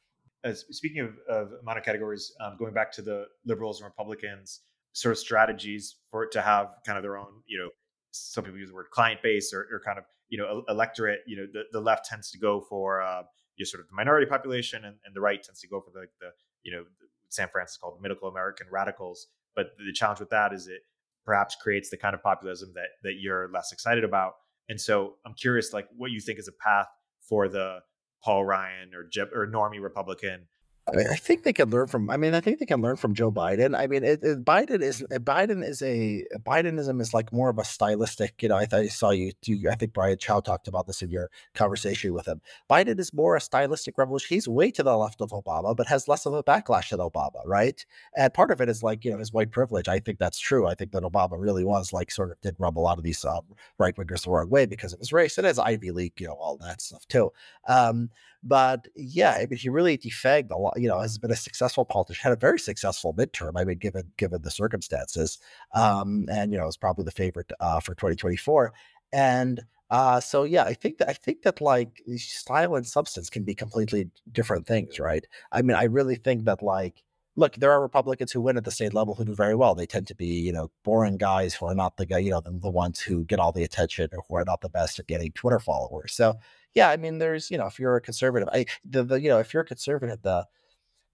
As 0.45 0.65
speaking 0.71 1.01
of, 1.01 1.15
of 1.29 1.51
modern 1.65 1.83
categories, 1.83 2.33
um, 2.41 2.57
going 2.59 2.73
back 2.73 2.93
to 2.93 3.03
the 3.03 3.27
liberals 3.45 3.81
and 3.81 3.87
Republicans, 3.87 4.61
sort 4.97 5.13
of 5.13 5.19
strategies 5.19 5.97
for 6.11 6.25
it 6.25 6.33
to 6.33 6.41
have 6.41 6.69
kind 6.87 6.97
of 6.97 7.03
their 7.03 7.19
own, 7.19 7.43
you 7.47 7.59
know, 7.59 7.69
some 8.13 8.43
people 8.43 8.59
use 8.59 8.71
the 8.71 8.75
word 8.75 8.87
client 8.91 9.21
base 9.23 9.53
or, 9.53 9.69
or 9.71 9.79
kind 9.85 9.99
of, 9.99 10.05
you 10.31 10.39
know, 10.39 10.65
electorate. 10.71 11.21
You 11.27 11.37
know, 11.37 11.47
the, 11.53 11.65
the 11.71 11.81
left 11.81 12.07
tends 12.07 12.31
to 12.31 12.39
go 12.39 12.63
for 12.63 13.03
uh, 13.03 13.25
you 13.57 13.67
sort 13.67 13.83
of 13.83 13.89
the 13.89 13.95
minority 13.95 14.27
population, 14.27 14.87
and, 14.87 14.97
and 15.05 15.15
the 15.15 15.21
right 15.21 15.43
tends 15.43 15.61
to 15.61 15.69
go 15.69 15.83
for 15.83 15.91
the, 15.91 16.07
the 16.23 16.31
you 16.63 16.73
know, 16.73 16.85
Sam 17.29 17.51
Francis 17.53 17.77
called 17.77 17.99
the 17.99 18.03
middle 18.09 18.27
American 18.27 18.69
radicals. 18.73 19.27
But 19.55 19.67
the 19.77 19.93
challenge 19.93 20.21
with 20.21 20.31
that 20.31 20.55
is 20.55 20.67
it 20.67 20.81
perhaps 21.27 21.57
creates 21.57 21.91
the 21.91 21.99
kind 21.99 22.15
of 22.15 22.23
populism 22.23 22.73
that 22.75 22.89
that 23.03 23.17
you're 23.21 23.51
less 23.53 23.73
excited 23.73 24.03
about. 24.03 24.33
And 24.71 24.81
so 24.81 25.17
I'm 25.27 25.35
curious, 25.35 25.75
like, 25.75 25.89
what 25.95 26.11
you 26.11 26.21
think 26.21 26.39
is 26.39 26.49
a 26.49 26.53
path 26.53 26.89
for 27.21 27.49
the 27.49 27.81
Paul 28.25 28.47
Ryan 28.47 28.95
or 28.95 29.05
Jeb, 29.05 29.29
or 29.35 29.47
normie 29.47 29.83
Republican 29.83 30.49
I 30.89 31.17
think 31.17 31.43
they 31.43 31.53
can 31.53 31.69
learn 31.71 31.89
from. 31.89 32.11
I 32.11 32.17
mean, 32.17 32.33
I 32.35 32.41
think 32.41 32.61
they 32.61 32.67
can 32.67 32.81
learn 32.81 32.95
from 32.95 33.13
Joe 33.13 33.33
Biden. 33.33 33.77
I 33.77 33.89
mean, 33.89 34.05
it, 34.05 34.23
it, 34.23 34.45
Biden 34.45 34.83
is 34.83 35.03
Biden 35.11 35.65
is 35.67 35.83
a 35.83 36.25
Bidenism 36.39 37.01
is 37.01 37.13
like 37.13 37.33
more 37.33 37.49
of 37.49 37.59
a 37.59 37.65
stylistic. 37.65 38.41
You 38.41 38.51
know, 38.51 38.57
I, 38.57 38.69
I 38.73 38.87
saw 38.87 39.11
you, 39.11 39.33
you. 39.45 39.69
I 39.69 39.75
think 39.75 39.93
Brian 39.93 40.17
Chau 40.17 40.39
talked 40.39 40.69
about 40.69 40.87
this 40.87 41.03
in 41.03 41.11
your 41.11 41.29
conversation 41.55 42.15
with 42.15 42.29
him. 42.29 42.41
Biden 42.71 43.01
is 43.01 43.13
more 43.13 43.35
a 43.35 43.41
stylistic 43.41 43.99
revolution. 43.99 44.37
He's 44.37 44.47
way 44.47 44.71
to 44.71 44.85
the 44.85 44.97
left 44.97 45.21
of 45.21 45.31
Obama, 45.31 45.75
but 45.75 45.89
has 45.89 46.07
less 46.07 46.25
of 46.25 46.35
a 46.35 46.45
backlash 46.45 46.91
than 46.91 47.01
Obama, 47.01 47.41
right? 47.45 47.85
And 48.17 48.33
part 48.33 48.53
of 48.53 48.61
it 48.61 48.69
is 48.69 48.85
like 48.85 49.05
you 49.05 49.11
know 49.11 49.19
his 49.19 49.33
white 49.33 49.51
privilege. 49.51 49.89
I 49.89 49.99
think 49.99 50.21
that's 50.21 50.39
true. 50.39 50.69
I 50.69 50.75
think 50.75 50.93
that 50.93 51.03
Obama 51.03 51.33
really 51.33 51.65
was 51.65 51.93
like 51.93 52.13
sort 52.13 52.31
of 52.31 52.41
did 52.43 52.55
rub 52.61 52.79
a 52.79 52.81
lot 52.81 52.99
of 52.99 53.03
these 53.03 53.25
um, 53.25 53.41
right 53.79 53.97
wingers 53.97 54.23
the 54.23 54.31
wrong 54.31 54.51
way 54.51 54.67
because 54.67 54.93
of 54.93 55.01
his 55.01 55.13
race 55.13 55.37
and 55.37 55.49
his 55.49 55.59
Ivy 55.59 55.91
League, 55.91 56.21
you 56.21 56.29
know, 56.29 56.35
all 56.35 56.57
that 56.59 56.81
stuff 56.81 57.09
too. 57.09 57.33
Um, 57.67 58.11
but 58.47 58.87
yeah, 58.95 59.33
I 59.33 59.47
mean, 59.47 59.59
he 59.59 59.69
really 59.69 59.99
defagged 59.99 60.53
a 60.53 60.57
lot. 60.57 60.76
You 60.77 60.89
know, 60.89 61.01
has 61.01 61.19
been 61.19 61.31
a 61.31 61.37
successful 61.37 61.85
politician, 61.85 62.23
had 62.23 62.33
a 62.33 62.41
very 62.41 62.59
successful 62.59 63.15
midterm. 63.15 63.53
I 63.57 63.65
mean, 63.65 63.79
given 63.79 64.13
given 64.17 64.43
the 64.43 64.51
circumstances, 64.51 65.39
um, 65.75 66.27
and 66.31 66.53
you 66.53 66.59
know, 66.59 66.67
is 66.69 66.77
probably 66.77 67.05
the 67.05 67.11
favorite 67.11 67.51
uh, 67.61 67.81
for 67.81 67.95
2024. 67.95 68.73
And 69.13 69.63
uh, 69.91 70.21
so 70.21 70.45
yeah, 70.45 70.65
I 70.65 70.75
think 70.75 70.99
that 70.99 71.09
I 71.09 71.13
think 71.13 71.43
that 71.43 71.61
like 71.61 72.03
style 72.17 72.75
and 72.75 72.87
substance 72.87 73.31
can 73.31 73.45
be 73.45 73.55
completely 73.55 74.11
different 74.33 74.67
things, 74.67 74.99
right? 74.99 75.25
I 75.53 75.63
mean, 75.63 75.77
I 75.77 75.85
really 75.85 76.17
think 76.17 76.45
that 76.45 76.63
like 76.63 77.03
look, 77.37 77.55
there 77.57 77.71
are 77.71 77.81
Republicans 77.81 78.33
who 78.33 78.41
win 78.41 78.57
at 78.57 78.65
the 78.65 78.71
state 78.71 78.95
level 78.95 79.15
who 79.15 79.25
do 79.25 79.35
very 79.35 79.55
well. 79.55 79.75
They 79.75 79.87
tend 79.87 80.07
to 80.09 80.15
be, 80.15 80.27
you 80.27 80.53
know, 80.53 80.71
boring 80.85 81.19
guys 81.19 81.55
who 81.55 81.67
are 81.67 81.75
not 81.75 81.97
the 81.99 82.07
guy, 82.07 82.19
you 82.19 82.31
know, 82.31 82.41
the, 82.41 82.71
ones 82.71 83.01
who 83.01 83.25
get 83.25 83.39
all 83.39 83.53
the 83.53 83.63
attention 83.63 84.09
or 84.13 84.25
who 84.29 84.37
are 84.37 84.45
not 84.45 84.63
the 84.63 84.69
best 84.69 84.99
at 84.99 85.07
getting 85.07 85.33
Twitter 85.33 85.61
followers. 85.61 86.15
So 86.15 86.35
yeah, 86.75 86.91
I 86.91 86.97
mean, 86.97 87.19
there's, 87.19 87.51
you 87.51 87.59
know, 87.59 87.67
if 87.67 87.79
you're 87.79 87.97
a 87.97 88.01
conservative, 88.01 88.49
I, 88.53 88.67
the, 88.85 89.05
the, 89.05 89.21
you 89.21 89.29
know, 89.29 89.39
if 89.39 89.55
you're 89.55 89.63
a 89.63 89.67
conservative, 89.67 90.23
the, 90.23 90.47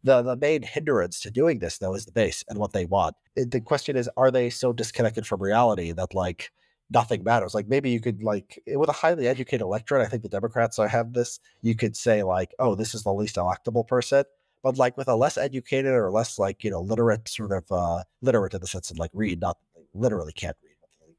the, 0.04 0.22
the 0.22 0.36
main 0.36 0.62
hindrance 0.62 1.20
to 1.20 1.30
doing 1.30 1.58
this 1.58 1.78
though 1.78 1.94
is 1.94 2.06
the 2.06 2.12
base 2.12 2.44
and 2.48 2.58
what 2.58 2.72
they 2.72 2.84
want. 2.84 3.14
The 3.36 3.60
question 3.60 3.96
is, 3.96 4.10
are 4.16 4.30
they 4.30 4.50
so 4.50 4.72
disconnected 4.72 5.26
from 5.26 5.42
reality 5.42 5.92
that 5.92 6.14
like 6.14 6.50
nothing 6.90 7.22
matters? 7.24 7.54
Like 7.54 7.68
maybe 7.68 7.90
you 7.90 8.00
could 8.00 8.22
like 8.22 8.60
with 8.66 8.88
a 8.88 8.92
highly 8.92 9.28
educated 9.28 9.62
electorate, 9.62 10.04
I 10.04 10.08
think 10.08 10.22
the 10.22 10.28
Democrats 10.28 10.76
have 10.76 11.12
this. 11.12 11.38
You 11.62 11.74
could 11.74 11.96
say 11.96 12.22
like, 12.22 12.54
oh, 12.58 12.74
this 12.74 12.94
is 12.94 13.04
the 13.04 13.12
least 13.12 13.36
electable 13.36 13.86
person, 13.86 14.24
but 14.62 14.78
like 14.78 14.96
with 14.96 15.08
a 15.08 15.16
less 15.16 15.38
educated 15.38 15.92
or 15.92 16.10
less 16.10 16.38
like 16.38 16.64
you 16.64 16.70
know 16.70 16.80
literate 16.80 17.28
sort 17.28 17.52
of 17.52 17.64
uh 17.70 18.02
literate 18.22 18.54
in 18.54 18.60
the 18.60 18.66
sense 18.66 18.90
of 18.90 18.98
like 18.98 19.10
read, 19.14 19.40
not 19.40 19.58
literally 19.94 20.32
can't 20.32 20.56
read, 20.64 20.71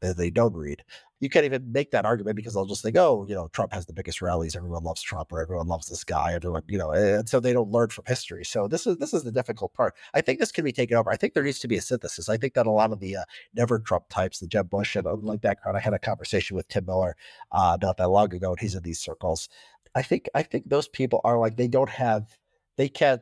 they, 0.04 0.14
they 0.14 0.30
don't 0.30 0.54
read 0.54 0.84
you 1.24 1.30
can't 1.30 1.46
even 1.46 1.72
make 1.72 1.92
that 1.92 2.06
argument 2.06 2.36
because 2.36 2.54
they'll 2.54 2.66
just 2.66 2.84
think, 2.84 2.98
oh, 2.98 3.26
you 3.30 3.34
know, 3.34 3.48
Trump 3.54 3.72
has 3.72 3.86
the 3.86 3.94
biggest 3.94 4.22
rallies. 4.22 4.58
Everyone 4.58 4.84
loves 4.84 5.02
Trump, 5.02 5.32
or 5.32 5.42
everyone 5.42 5.68
loves 5.68 5.88
this 5.88 6.04
guy. 6.04 6.34
Everyone, 6.34 6.64
you 6.68 6.78
know, 6.78 6.92
and 6.92 7.30
so 7.30 7.40
they 7.40 7.54
don't 7.54 7.72
learn 7.72 7.88
from 7.88 8.04
history. 8.06 8.44
So 8.44 8.68
this 8.68 8.86
is 8.86 8.98
this 8.98 9.14
is 9.14 9.24
the 9.24 9.32
difficult 9.32 9.74
part. 9.74 9.96
I 10.14 10.20
think 10.20 10.40
this 10.40 10.52
can 10.52 10.66
be 10.66 10.74
taken 10.74 10.98
over. 10.98 11.10
I 11.10 11.16
think 11.16 11.34
there 11.34 11.44
needs 11.44 11.60
to 11.60 11.70
be 11.70 11.78
a 11.78 11.82
synthesis. 11.82 12.28
I 12.28 12.36
think 12.36 12.56
that 12.56 12.68
a 12.68 12.72
lot 12.72 12.92
of 12.92 13.00
the 13.00 13.16
uh, 13.16 13.24
never 13.56 13.80
Trump 13.80 14.10
types, 14.10 14.40
the 14.40 14.48
Jeb 14.48 14.70
Bush 14.70 14.98
and 14.98 15.08
like 15.24 15.42
that 15.44 15.62
crowd. 15.62 15.78
I 15.78 15.80
had 15.80 15.94
a 15.94 16.00
conversation 16.00 16.58
with 16.58 16.68
Tim 16.68 16.86
Miller 16.86 17.16
uh, 17.54 17.78
not 17.82 17.96
that 17.98 18.10
long 18.10 18.34
ago, 18.34 18.52
and 18.52 18.60
he's 18.60 18.76
in 18.76 18.84
these 18.84 19.00
circles. 19.00 19.48
I 19.96 20.02
think 20.02 20.30
I 20.36 20.44
think 20.44 20.70
those 20.70 20.90
people 20.90 21.22
are 21.24 21.40
like 21.40 21.56
they 21.56 21.70
don't 21.70 21.90
have 21.90 22.38
they 22.76 22.90
can't 22.90 23.22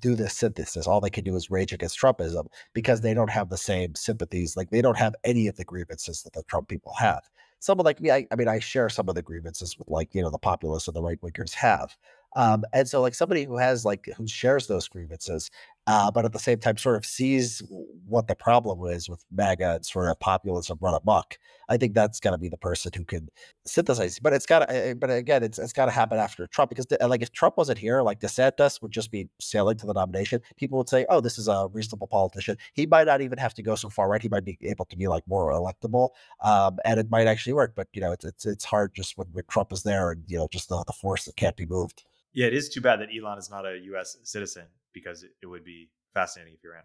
do 0.00 0.14
this 0.14 0.34
synthesis. 0.34 0.86
All 0.86 1.00
they 1.00 1.10
can 1.10 1.24
do 1.24 1.36
is 1.36 1.50
rage 1.50 1.72
against 1.72 2.00
Trumpism 2.00 2.46
because 2.72 3.00
they 3.00 3.14
don't 3.14 3.30
have 3.30 3.48
the 3.48 3.56
same 3.56 3.94
sympathies. 3.94 4.56
Like 4.56 4.70
they 4.70 4.82
don't 4.82 4.98
have 4.98 5.14
any 5.24 5.46
of 5.46 5.56
the 5.56 5.64
grievances 5.64 6.22
that 6.22 6.32
the 6.32 6.42
Trump 6.44 6.68
people 6.68 6.94
have. 6.98 7.28
Someone 7.58 7.84
like 7.84 8.00
me, 8.00 8.10
I, 8.10 8.26
I 8.30 8.36
mean, 8.36 8.48
I 8.48 8.58
share 8.58 8.88
some 8.88 9.08
of 9.08 9.14
the 9.14 9.22
grievances 9.22 9.78
with 9.78 9.88
like 9.88 10.14
you 10.14 10.22
know 10.22 10.30
the 10.30 10.38
populists 10.38 10.88
and 10.88 10.96
the 10.96 11.02
right 11.02 11.20
wingers 11.20 11.52
have. 11.54 11.96
Um, 12.36 12.64
and 12.72 12.88
so 12.88 13.00
like 13.00 13.14
somebody 13.14 13.44
who 13.44 13.58
has 13.58 13.84
like 13.84 14.08
who 14.16 14.26
shares 14.26 14.66
those 14.66 14.88
grievances, 14.88 15.50
uh, 15.86 16.10
but 16.10 16.24
at 16.24 16.32
the 16.32 16.38
same 16.38 16.58
time 16.58 16.76
sort 16.76 16.96
of 16.96 17.06
sees 17.06 17.62
what 18.06 18.28
the 18.28 18.34
problem 18.34 18.86
is 18.92 19.08
with 19.08 19.24
MAGA 19.32 19.76
and 19.76 19.86
sort 19.86 20.08
of 20.08 20.20
populism 20.20 20.78
run 20.80 20.94
amok. 20.94 21.38
I 21.68 21.76
think 21.76 21.94
that's 21.94 22.20
going 22.20 22.32
to 22.32 22.38
be 22.38 22.48
the 22.48 22.56
person 22.56 22.92
who 22.94 23.04
can 23.04 23.28
synthesize. 23.64 24.18
But 24.18 24.32
it's 24.32 24.46
got 24.46 24.68
to, 24.68 24.94
but 24.98 25.10
again, 25.10 25.42
it's 25.42 25.58
it's 25.58 25.72
got 25.72 25.86
to 25.86 25.90
happen 25.90 26.18
after 26.18 26.46
Trump 26.48 26.68
because 26.68 26.86
like 27.00 27.22
if 27.22 27.32
Trump 27.32 27.56
wasn't 27.56 27.78
here, 27.78 28.02
like 28.02 28.20
DeSantis 28.20 28.82
would 28.82 28.92
just 28.92 29.10
be 29.10 29.28
sailing 29.40 29.78
to 29.78 29.86
the 29.86 29.94
nomination. 29.94 30.40
People 30.56 30.78
would 30.78 30.88
say, 30.88 31.06
"Oh, 31.08 31.20
this 31.20 31.38
is 31.38 31.48
a 31.48 31.68
reasonable 31.72 32.06
politician." 32.08 32.56
He 32.74 32.86
might 32.86 33.06
not 33.06 33.20
even 33.20 33.38
have 33.38 33.54
to 33.54 33.62
go 33.62 33.74
so 33.74 33.88
far, 33.88 34.08
right? 34.08 34.22
He 34.22 34.28
might 34.28 34.44
be 34.44 34.58
able 34.62 34.84
to 34.86 34.96
be 34.96 35.08
like 35.08 35.26
more 35.26 35.50
electable, 35.52 36.10
um, 36.42 36.78
and 36.84 37.00
it 37.00 37.10
might 37.10 37.26
actually 37.26 37.54
work. 37.54 37.72
But 37.74 37.88
you 37.92 38.00
know, 38.00 38.12
it's 38.12 38.24
it's 38.24 38.46
it's 38.46 38.64
hard 38.64 38.94
just 38.94 39.16
when, 39.16 39.28
when 39.32 39.44
Trump 39.48 39.72
is 39.72 39.82
there 39.82 40.10
and 40.10 40.24
you 40.26 40.38
know 40.38 40.48
just 40.52 40.68
the, 40.68 40.84
the 40.86 40.92
force 40.92 41.24
that 41.24 41.36
can't 41.36 41.56
be 41.56 41.66
moved. 41.66 42.04
Yeah, 42.32 42.46
it 42.46 42.54
is 42.54 42.68
too 42.68 42.80
bad 42.80 43.00
that 43.00 43.08
Elon 43.16 43.38
is 43.38 43.50
not 43.50 43.66
a 43.66 43.78
U.S. 43.86 44.16
citizen 44.22 44.66
because 44.92 45.22
it, 45.22 45.30
it 45.42 45.46
would 45.46 45.64
be 45.64 45.90
fascinating 46.14 46.54
if 46.54 46.60
he 46.62 46.68
ran. 46.68 46.82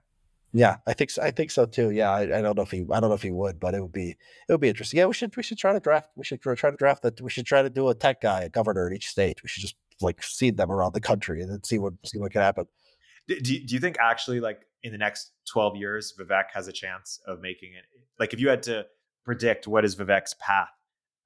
Yeah, 0.54 0.78
I 0.88 0.94
think 0.94 1.10
so. 1.10 1.22
I 1.22 1.32
think 1.32 1.52
so 1.52 1.66
too. 1.66 1.92
Yeah, 1.92 2.12
I, 2.12 2.22
I, 2.22 2.42
don't 2.42 2.56
know 2.56 2.64
if 2.64 2.72
he 2.72 2.86
I 2.90 3.02
don't 3.02 3.10
know 3.10 3.16
if 3.16 3.22
he 3.22 3.32
would, 3.32 3.60
but 3.60 3.74
it 3.74 3.82
would 3.82 3.92
be 3.92 4.12
it 4.12 4.52
would 4.52 4.62
be 4.62 4.70
interesting. 4.70 5.00
Yeah, 5.00 5.06
we 5.06 5.14
should 5.14 5.36
we 5.36 5.44
should 5.44 5.58
try 5.58 5.74
to 5.74 5.82
draft. 5.82 6.10
We 6.16 6.24
should 6.24 6.42
try 6.42 6.56
to 6.56 6.78
draft 6.78 7.02
that. 7.02 7.20
We 7.20 7.30
should 7.30 7.46
try 7.46 7.62
to 7.62 7.70
do 7.70 7.90
a 7.90 7.96
tech 7.96 8.22
guy, 8.22 8.42
a 8.44 8.50
governor 8.50 8.88
in 8.88 8.96
each 8.96 9.08
state. 9.08 9.44
We 9.44 9.50
should 9.50 9.62
just 9.62 9.76
like 10.02 10.24
seed 10.24 10.56
them 10.56 10.72
around 10.72 10.94
the 10.94 11.02
country 11.02 11.42
and 11.42 11.52
then 11.52 11.64
see 11.64 11.78
what 11.78 11.94
see 12.06 12.20
what 12.20 12.32
can 12.32 12.42
happen. 12.42 12.68
Do, 13.28 13.40
do 13.40 13.74
you 13.74 13.80
think 13.80 13.98
actually 14.00 14.40
like 14.40 14.62
in 14.84 14.92
the 14.92 14.98
next 14.98 15.32
twelve 15.52 15.76
years, 15.76 16.14
Vivek 16.18 16.46
has 16.54 16.70
a 16.70 16.72
chance 16.72 17.20
of 17.28 17.42
making 17.42 17.74
it? 17.74 17.84
Like, 18.18 18.34
if 18.34 18.40
you 18.40 18.48
had 18.48 18.64
to 18.64 18.86
predict 19.26 19.68
what 19.68 19.84
is 19.84 19.96
Vivek's 19.96 20.36
path, 20.40 20.70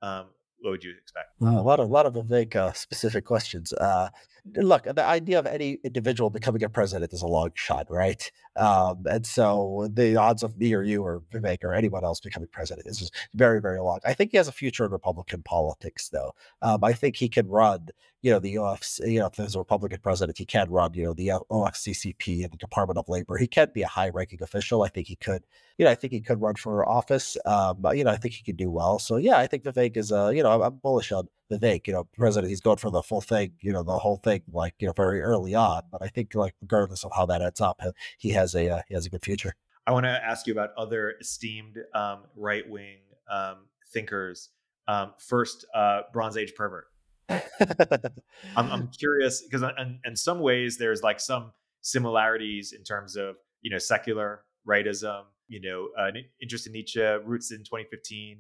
um, 0.02 0.28
what 0.62 0.72
would 0.72 0.84
you 0.84 0.94
expect? 1.00 1.28
Uh, 1.42 1.50
a 1.50 1.62
lot 1.62 1.80
of 1.80 1.90
a 1.90 1.92
lot 1.92 2.06
of 2.06 2.14
Vivek 2.14 2.56
uh, 2.56 2.74
specific 2.74 3.26
questions. 3.26 3.74
Uh, 3.74 4.10
look, 4.56 4.84
the 4.84 5.04
idea 5.04 5.40
of 5.40 5.46
any 5.46 5.78
individual 5.84 6.30
becoming 6.30 6.64
a 6.64 6.70
president 6.70 7.14
is 7.14 7.22
a 7.22 7.28
long 7.28 7.52
shot, 7.56 7.88
right? 7.90 8.32
Um, 8.56 9.04
and 9.10 9.26
so 9.26 9.88
the 9.94 10.16
odds 10.16 10.44
of 10.44 10.58
me 10.58 10.74
or 10.74 10.84
you 10.84 11.04
or 11.04 11.22
Vivek 11.32 11.64
or 11.64 11.74
anyone 11.74 12.04
else 12.04 12.20
becoming 12.20 12.50
president 12.52 12.88
is 12.88 13.10
very, 13.34 13.62
very 13.62 13.80
long. 13.80 14.00
I 14.06 14.14
think 14.14 14.32
he 14.32 14.38
has 14.38 14.48
a 14.48 14.52
future 14.52 14.86
in 14.86 14.92
Republican 14.92 15.44
politics, 15.44 16.10
though. 16.10 16.34
Um, 16.62 16.84
I 16.84 16.94
think 16.94 17.16
he 17.16 17.30
can 17.30 17.48
run, 17.48 17.88
you 18.22 18.32
know, 18.32 18.40
the 18.40 18.56
OFC, 18.56 19.14
you 19.14 19.20
know, 19.20 19.28
if 19.28 19.36
there's 19.36 19.56
a 19.56 19.60
Republican 19.60 20.00
president, 20.02 20.38
he 20.38 20.46
can 20.46 20.70
run, 20.70 20.94
you 20.94 21.04
know, 21.04 21.14
the 21.14 21.32
OFCCP 21.50 22.44
and 22.44 22.52
the 22.52 22.58
Department 22.58 22.98
of 22.98 23.08
Labor. 23.08 23.38
He 23.38 23.48
can 23.48 23.70
be 23.74 23.84
a 23.84 23.88
high 23.88 24.10
ranking 24.10 24.44
official. 24.44 24.84
I 24.84 24.90
think 24.90 25.08
he 25.08 25.16
could, 25.16 25.44
you 25.78 25.86
know, 25.86 25.92
I 25.92 25.96
think 25.96 26.12
he 26.12 26.22
could 26.22 26.42
run 26.42 26.56
for 26.56 26.88
office. 26.88 27.38
Um, 27.46 27.86
you 27.94 28.04
know, 28.04 28.12
I 28.12 28.18
think 28.18 28.34
he 28.34 28.44
could 28.44 28.58
do 28.58 28.70
well. 28.70 29.00
So, 29.00 29.18
yeah, 29.18 29.38
I 29.38 29.48
think 29.48 29.64
Vivek 29.64 29.96
is, 29.96 30.12
uh, 30.12 30.30
you 30.30 30.44
know, 30.44 30.52
I'm, 30.52 30.62
I'm 30.62 30.76
bullish 30.76 31.12
on 31.12 31.28
Vivek, 31.52 31.88
you 31.88 31.94
know, 31.94 32.04
president, 32.16 32.50
he's 32.50 32.62
going 32.62 32.78
for 32.78 32.92
the 32.92 33.02
full 33.02 33.22
thing, 33.22 33.54
you 33.62 33.74
know, 33.74 33.84
the 33.84 33.98
whole 33.98 34.18
thing, 34.18 34.42
like, 34.52 34.76
you 34.80 34.88
know, 34.88 34.94
very 34.94 35.22
early 35.22 35.56
on. 35.56 35.82
But 35.92 36.04
I 36.04 36.08
think, 36.08 36.36
like, 36.36 36.54
regardless 36.62 37.04
of 37.04 37.12
how 37.16 37.26
that 37.28 37.42
ends 37.42 37.62
up, 37.62 37.82
he 38.20 38.30
has 38.32 38.49
a, 38.56 38.70
uh, 38.70 38.82
he 38.88 38.94
has 38.94 39.06
a 39.06 39.10
good 39.10 39.24
future. 39.24 39.54
I 39.88 39.92
want 39.92 40.06
to 40.06 40.10
ask 40.10 40.46
you 40.46 40.54
about 40.54 40.70
other 40.78 41.16
esteemed 41.20 41.78
um, 41.96 42.24
right 42.36 42.68
wing 42.70 42.98
um, 43.30 43.66
thinkers. 43.92 44.50
Um, 44.88 45.14
first, 45.20 45.66
uh, 45.74 46.02
Bronze 46.14 46.38
Age 46.38 46.54
pervert. 46.56 46.86
I'm, 47.30 48.12
I'm, 48.56 48.88
curious 48.88 49.44
because 49.44 49.62
in, 49.62 50.00
in 50.04 50.16
some 50.16 50.40
ways 50.40 50.78
there's 50.78 51.04
like 51.04 51.20
some 51.20 51.52
similarities 51.82 52.74
in 52.74 52.84
terms 52.84 53.16
of 53.16 53.36
you 53.62 53.70
know 53.70 53.78
secular 53.78 54.46
rightism, 54.68 55.24
you 55.48 55.62
know, 55.62 55.90
uh, 55.98 56.12
interest 56.42 56.68
in 56.68 56.74
Nietzsche, 56.74 57.02
roots 57.02 57.52
in 57.52 57.60
2015. 57.60 58.40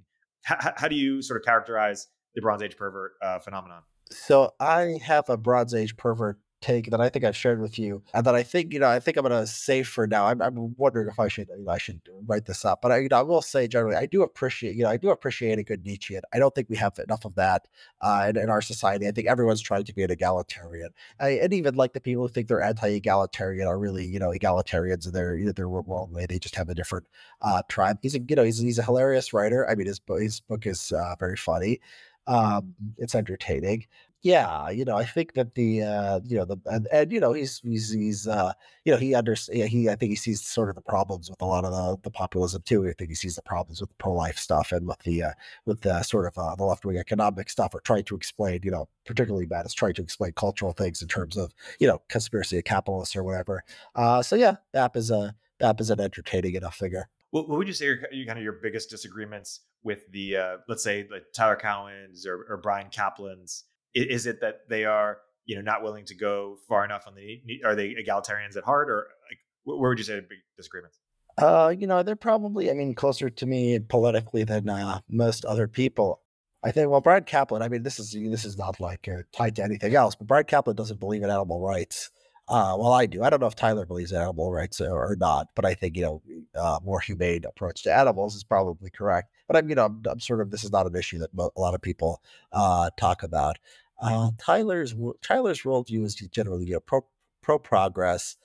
H- 0.49 0.57
how 0.75 0.87
do 0.87 0.95
you 0.95 1.21
sort 1.21 1.39
of 1.39 1.45
characterize 1.45 2.07
the 2.35 2.41
Bronze 2.41 2.61
Age 2.61 2.77
pervert 2.77 3.13
uh, 3.21 3.39
phenomenon? 3.39 3.81
So 4.11 4.53
I 4.59 4.99
have 5.03 5.29
a 5.29 5.37
Bronze 5.37 5.73
Age 5.73 5.95
pervert 5.97 6.39
take 6.61 6.89
that 6.91 6.99
I 6.99 7.09
think 7.09 7.25
I've 7.25 7.35
shared 7.35 7.61
with 7.61 7.79
you, 7.79 8.03
and 8.13 8.25
that 8.25 8.35
I 8.35 8.43
think 8.43 8.73
you 8.73 8.79
know 8.79 8.89
I 8.89 8.99
think 8.99 9.17
I'm 9.17 9.23
going 9.23 9.39
to 9.39 9.47
save 9.47 9.87
for 9.87 10.07
now. 10.07 10.25
I'm, 10.25 10.41
I'm 10.41 10.75
wondering 10.77 11.07
if 11.07 11.19
I 11.19 11.27
should 11.27 11.49
you 11.49 11.63
know, 11.63 11.71
I 11.71 11.77
should 11.77 12.01
write 12.27 12.45
this 12.45 12.65
up, 12.65 12.81
but 12.81 12.91
I, 12.91 12.97
you 12.99 13.09
know, 13.09 13.19
I 13.19 13.21
will 13.21 13.41
say 13.41 13.67
generally 13.67 13.95
I 13.95 14.05
do 14.05 14.23
appreciate 14.23 14.75
you 14.75 14.83
know 14.83 14.89
I 14.89 14.97
do 14.97 15.09
appreciate 15.09 15.59
a 15.59 15.63
good 15.63 15.85
Nietzschean. 15.85 16.21
I 16.33 16.39
don't 16.39 16.53
think 16.53 16.69
we 16.69 16.77
have 16.77 16.97
enough 16.99 17.25
of 17.25 17.35
that 17.35 17.67
uh, 18.01 18.27
in, 18.29 18.37
in, 18.37 18.49
our 18.49 18.61
society. 18.61 19.07
I 19.07 19.11
think 19.11 19.27
everyone's 19.27 19.61
trying 19.61 19.83
to 19.85 19.93
be 19.93 20.03
an 20.03 20.11
egalitarian, 20.11 20.89
I, 21.19 21.29
and 21.29 21.53
even 21.53 21.75
like 21.75 21.93
the 21.93 22.01
people 22.01 22.23
who 22.23 22.29
think 22.29 22.47
they're 22.47 22.61
anti-egalitarian 22.61 23.67
are 23.67 23.79
really 23.79 24.05
you 24.05 24.19
know 24.19 24.29
egalitarians 24.29 25.05
in 25.05 25.13
their 25.13 25.35
either 25.37 25.53
their 25.53 25.69
wrong 25.69 26.11
way. 26.11 26.25
They 26.27 26.39
just 26.39 26.55
have 26.55 26.69
a 26.69 26.75
different 26.75 27.07
uh, 27.41 27.61
tribe. 27.69 27.99
He's 28.01 28.15
a 28.15 28.19
you 28.19 28.35
know 28.35 28.43
he's 28.43 28.59
he's 28.59 28.79
a 28.79 28.83
hilarious 28.83 29.33
writer. 29.33 29.69
I 29.69 29.75
mean 29.75 29.87
his 29.87 30.01
his 30.17 30.39
book 30.39 30.65
is 30.65 30.91
uh, 30.91 31.15
very 31.19 31.37
funny. 31.37 31.79
Um, 32.27 32.75
it's 32.97 33.15
entertaining. 33.15 33.87
Yeah, 34.21 34.69
you 34.69 34.83
know, 34.83 34.97
I 34.97 35.05
think 35.05 35.33
that 35.35 35.55
the 35.55 35.81
uh, 35.81 36.19
you 36.25 36.35
know 36.35 36.43
the 36.43 36.57
and, 36.65 36.89
and 36.91 37.09
you 37.09 37.21
know 37.21 37.31
he's 37.31 37.61
he's 37.63 37.89
he's 37.89 38.27
uh, 38.27 38.51
you 38.83 38.91
know 38.91 38.97
he 38.97 39.15
understands 39.15 39.71
he 39.71 39.87
I 39.87 39.95
think 39.95 40.09
he 40.09 40.17
sees 40.17 40.41
sort 40.41 40.67
of 40.67 40.75
the 40.75 40.81
problems 40.81 41.29
with 41.29 41.41
a 41.41 41.45
lot 41.45 41.63
of 41.63 41.71
the, 41.71 41.97
the 42.03 42.11
populism 42.11 42.61
too. 42.63 42.85
I 42.85 42.91
think 42.97 43.11
he 43.11 43.15
sees 43.15 43.35
the 43.35 43.41
problems 43.41 43.79
with 43.79 43.89
the 43.89 43.95
pro 43.95 44.11
life 44.11 44.37
stuff 44.37 44.73
and 44.73 44.85
with 44.85 44.99
the 44.99 45.23
uh, 45.23 45.31
with 45.65 45.81
the 45.81 46.03
sort 46.03 46.25
of 46.25 46.37
uh, 46.37 46.53
the 46.55 46.65
left 46.65 46.83
wing 46.83 46.97
economic 46.97 47.49
stuff 47.49 47.73
or 47.73 47.79
trying 47.79 48.03
to 48.03 48.15
explain 48.15 48.59
you 48.61 48.71
know 48.71 48.89
particularly 49.05 49.45
bad 49.45 49.65
is 49.65 49.73
trying 49.73 49.93
to 49.93 50.01
explain 50.01 50.33
cultural 50.33 50.73
things 50.73 51.01
in 51.01 51.07
terms 51.07 51.37
of 51.37 51.53
you 51.79 51.87
know 51.87 52.01
conspiracy 52.09 52.57
of 52.57 52.65
capitalists 52.65 53.15
or 53.15 53.23
whatever. 53.23 53.63
Uh, 53.95 54.21
so 54.21 54.35
yeah, 54.35 54.57
Bap 54.73 54.97
is 54.97 55.11
a 55.11 55.33
Bap 55.59 55.79
is 55.79 55.89
an 55.89 56.01
entertaining 56.01 56.55
enough 56.55 56.75
figure. 56.75 57.07
What, 57.31 57.47
what 57.47 57.57
would 57.57 57.67
you 57.67 57.73
say 57.73 57.87
are 57.87 57.97
kind 57.97 58.39
of 58.39 58.43
your 58.43 58.59
biggest 58.61 58.89
disagreements 58.89 59.61
with 59.83 60.11
the, 60.11 60.35
uh, 60.35 60.57
let's 60.67 60.83
say, 60.83 61.07
like 61.11 61.25
Tyler 61.33 61.55
Cowen's 61.55 62.25
or, 62.25 62.45
or 62.49 62.57
Bryan 62.57 62.87
Caplan's? 62.89 63.65
Is 63.93 64.25
it 64.25 64.41
that 64.41 64.69
they 64.69 64.85
are, 64.85 65.17
you 65.45 65.55
know, 65.55 65.61
not 65.61 65.83
willing 65.83 66.05
to 66.05 66.15
go 66.15 66.57
far 66.67 66.85
enough 66.85 67.05
on 67.07 67.15
the? 67.15 67.41
Are 67.65 67.75
they 67.75 67.95
egalitarians 67.95 68.55
at 68.55 68.63
heart, 68.63 68.89
or 68.89 69.07
like, 69.29 69.39
where 69.63 69.89
would 69.89 69.97
you 69.97 70.03
say 70.03 70.19
the 70.19 70.27
disagreements? 70.57 70.99
Uh, 71.37 71.73
you 71.77 71.87
know, 71.87 72.03
they're 72.03 72.15
probably, 72.15 72.69
I 72.69 72.73
mean, 72.73 72.93
closer 72.93 73.29
to 73.29 73.45
me 73.45 73.79
politically 73.79 74.43
than 74.43 74.67
uh, 74.69 74.99
most 75.09 75.45
other 75.45 75.67
people. 75.67 76.21
I 76.63 76.71
think, 76.71 76.89
well, 76.89 76.99
Bryan 76.99 77.23
Caplan, 77.23 77.61
I 77.61 77.69
mean, 77.69 77.83
this 77.83 77.99
is 77.99 78.11
this 78.11 78.43
is 78.43 78.57
not 78.57 78.79
like 78.81 79.07
uh, 79.07 79.23
tied 79.31 79.55
to 79.55 79.63
anything 79.63 79.95
else, 79.95 80.15
but 80.15 80.27
Bryan 80.27 80.45
Caplan 80.45 80.75
doesn't 80.75 80.99
believe 80.99 81.23
in 81.23 81.29
animal 81.29 81.61
rights. 81.61 82.11
Uh, 82.49 82.75
well, 82.79 82.91
I 82.93 83.05
do. 83.05 83.21
I 83.21 83.29
don't 83.29 83.39
know 83.39 83.47
if 83.47 83.55
Tyler 83.55 83.85
believes 83.85 84.11
in 84.11 84.19
animal 84.19 84.51
rights 84.51 84.81
or, 84.81 85.11
or 85.11 85.15
not, 85.15 85.49
but 85.55 85.65
I 85.65 85.75
think 85.75 85.95
you 85.95 86.01
know, 86.01 86.21
uh, 86.55 86.79
more 86.83 86.99
humane 86.99 87.45
approach 87.45 87.83
to 87.83 87.95
animals 87.95 88.35
is 88.35 88.43
probably 88.43 88.89
correct. 88.89 89.31
But 89.47 89.55
I'm, 89.57 89.69
you 89.69 89.75
know, 89.75 89.85
I'm, 89.85 90.01
I'm 90.09 90.19
sort 90.19 90.41
of 90.41 90.49
this 90.49 90.63
is 90.63 90.71
not 90.71 90.87
an 90.87 90.95
issue 90.95 91.19
that 91.19 91.29
a 91.37 91.59
lot 91.61 91.75
of 91.75 91.81
people 91.81 92.23
uh, 92.51 92.89
talk 92.97 93.21
about. 93.21 93.59
Uh, 94.01 94.31
Tyler's 94.39 94.95
Tyler's 95.21 95.61
worldview 95.61 96.03
is 96.05 96.15
generally 96.15 96.65
you 96.65 96.73
know, 96.73 96.79
pro 96.79 97.01
pro 97.43 97.59
progress. 97.59 98.35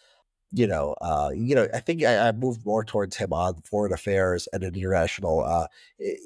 You 0.53 0.67
know, 0.67 0.95
uh, 1.01 1.31
you 1.35 1.55
know, 1.55 1.67
I 1.75 1.81
think 1.81 2.05
I, 2.05 2.29
I 2.29 2.33
moved 2.33 2.65
more 2.67 2.85
towards 2.85 3.17
him 3.17 3.33
on 3.33 3.63
foreign 3.63 3.93
affairs 3.93 4.49
and 4.53 4.63
international 4.63 5.43
uh, 5.45 5.67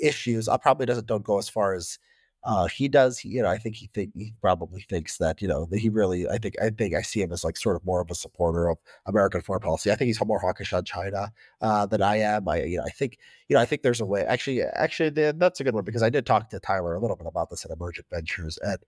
issues. 0.02 0.48
I 0.48 0.56
probably 0.56 0.86
doesn't 0.86 1.06
don't 1.06 1.24
go 1.24 1.38
as 1.38 1.48
far 1.48 1.74
as 1.74 1.98
uh, 2.44 2.66
he 2.66 2.88
does, 2.88 3.24
you 3.24 3.42
know, 3.42 3.48
I 3.48 3.58
think 3.58 3.74
he 3.74 3.88
think 3.92 4.12
he 4.14 4.32
probably 4.40 4.82
thinks 4.82 5.18
that, 5.18 5.42
you 5.42 5.48
know, 5.48 5.66
that 5.70 5.78
he 5.78 5.88
really, 5.88 6.28
I 6.28 6.38
think, 6.38 6.54
I 6.62 6.70
think 6.70 6.94
I 6.94 7.02
see 7.02 7.20
him 7.20 7.32
as 7.32 7.44
like 7.44 7.56
sort 7.56 7.76
of 7.76 7.84
more 7.84 8.00
of 8.00 8.10
a 8.10 8.14
supporter 8.14 8.68
of 8.68 8.78
American 9.06 9.40
foreign 9.40 9.60
policy. 9.60 9.90
I 9.90 9.96
think 9.96 10.06
he's 10.06 10.24
more 10.24 10.38
hawkish 10.38 10.72
on 10.72 10.84
China 10.84 11.32
uh, 11.60 11.86
than 11.86 12.00
I 12.00 12.16
am. 12.18 12.48
I, 12.48 12.62
you 12.62 12.78
know, 12.78 12.84
I 12.84 12.90
think, 12.90 13.18
you 13.48 13.54
know, 13.54 13.60
I 13.60 13.66
think 13.66 13.82
there's 13.82 14.00
a 14.00 14.06
way. 14.06 14.22
Actually, 14.22 14.62
actually, 14.62 15.10
that's 15.10 15.60
a 15.60 15.64
good 15.64 15.74
one 15.74 15.84
because 15.84 16.02
I 16.02 16.10
did 16.10 16.26
talk 16.26 16.48
to 16.50 16.60
Tyler 16.60 16.94
a 16.94 17.00
little 17.00 17.16
bit 17.16 17.26
about 17.26 17.50
this 17.50 17.64
at 17.64 17.72
Emergent 17.72 18.06
Ventures, 18.10 18.58
and 18.62 18.78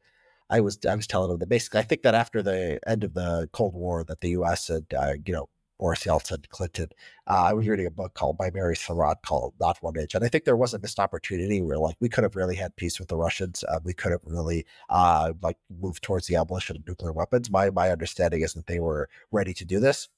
I 0.48 0.60
was, 0.60 0.78
I 0.88 0.94
was 0.94 1.06
telling 1.06 1.30
him 1.32 1.38
that 1.38 1.48
basically, 1.48 1.80
I 1.80 1.84
think 1.84 2.02
that 2.02 2.14
after 2.14 2.42
the 2.42 2.80
end 2.86 3.04
of 3.04 3.14
the 3.14 3.48
Cold 3.52 3.74
War, 3.74 4.04
that 4.04 4.20
the 4.20 4.30
U.S. 4.30 4.68
had, 4.68 4.86
uh, 4.96 5.14
you 5.24 5.32
know, 5.32 5.48
Boris 5.80 6.04
Yeltsin, 6.04 6.46
Clinton. 6.50 6.90
Uh, 7.26 7.44
I 7.46 7.54
was 7.54 7.66
reading 7.66 7.86
a 7.86 7.90
book 7.90 8.12
called 8.12 8.36
by 8.36 8.50
Mary 8.50 8.76
Sarotte 8.76 9.22
called 9.22 9.54
Not 9.58 9.82
One 9.82 9.96
Inch. 9.96 10.14
And 10.14 10.22
I 10.22 10.28
think 10.28 10.44
there 10.44 10.56
was 10.56 10.74
a 10.74 10.78
missed 10.78 11.00
opportunity 11.00 11.62
where 11.62 11.78
like 11.78 11.96
we 12.00 12.10
could 12.10 12.22
have 12.22 12.36
really 12.36 12.54
had 12.54 12.76
peace 12.76 13.00
with 13.00 13.08
the 13.08 13.16
Russians. 13.16 13.64
Uh, 13.66 13.80
we 13.82 13.94
could 13.94 14.12
have 14.12 14.20
really 14.24 14.66
uh, 14.90 15.32
like 15.42 15.56
moved 15.80 16.02
towards 16.02 16.26
the 16.26 16.36
abolition 16.36 16.76
of 16.76 16.86
nuclear 16.86 17.12
weapons. 17.12 17.50
My 17.50 17.70
my 17.70 17.90
understanding 17.90 18.42
is 18.42 18.52
that 18.52 18.66
they 18.66 18.78
were 18.78 19.08
ready 19.32 19.54
to 19.54 19.64
do 19.64 19.80
this. 19.80 20.10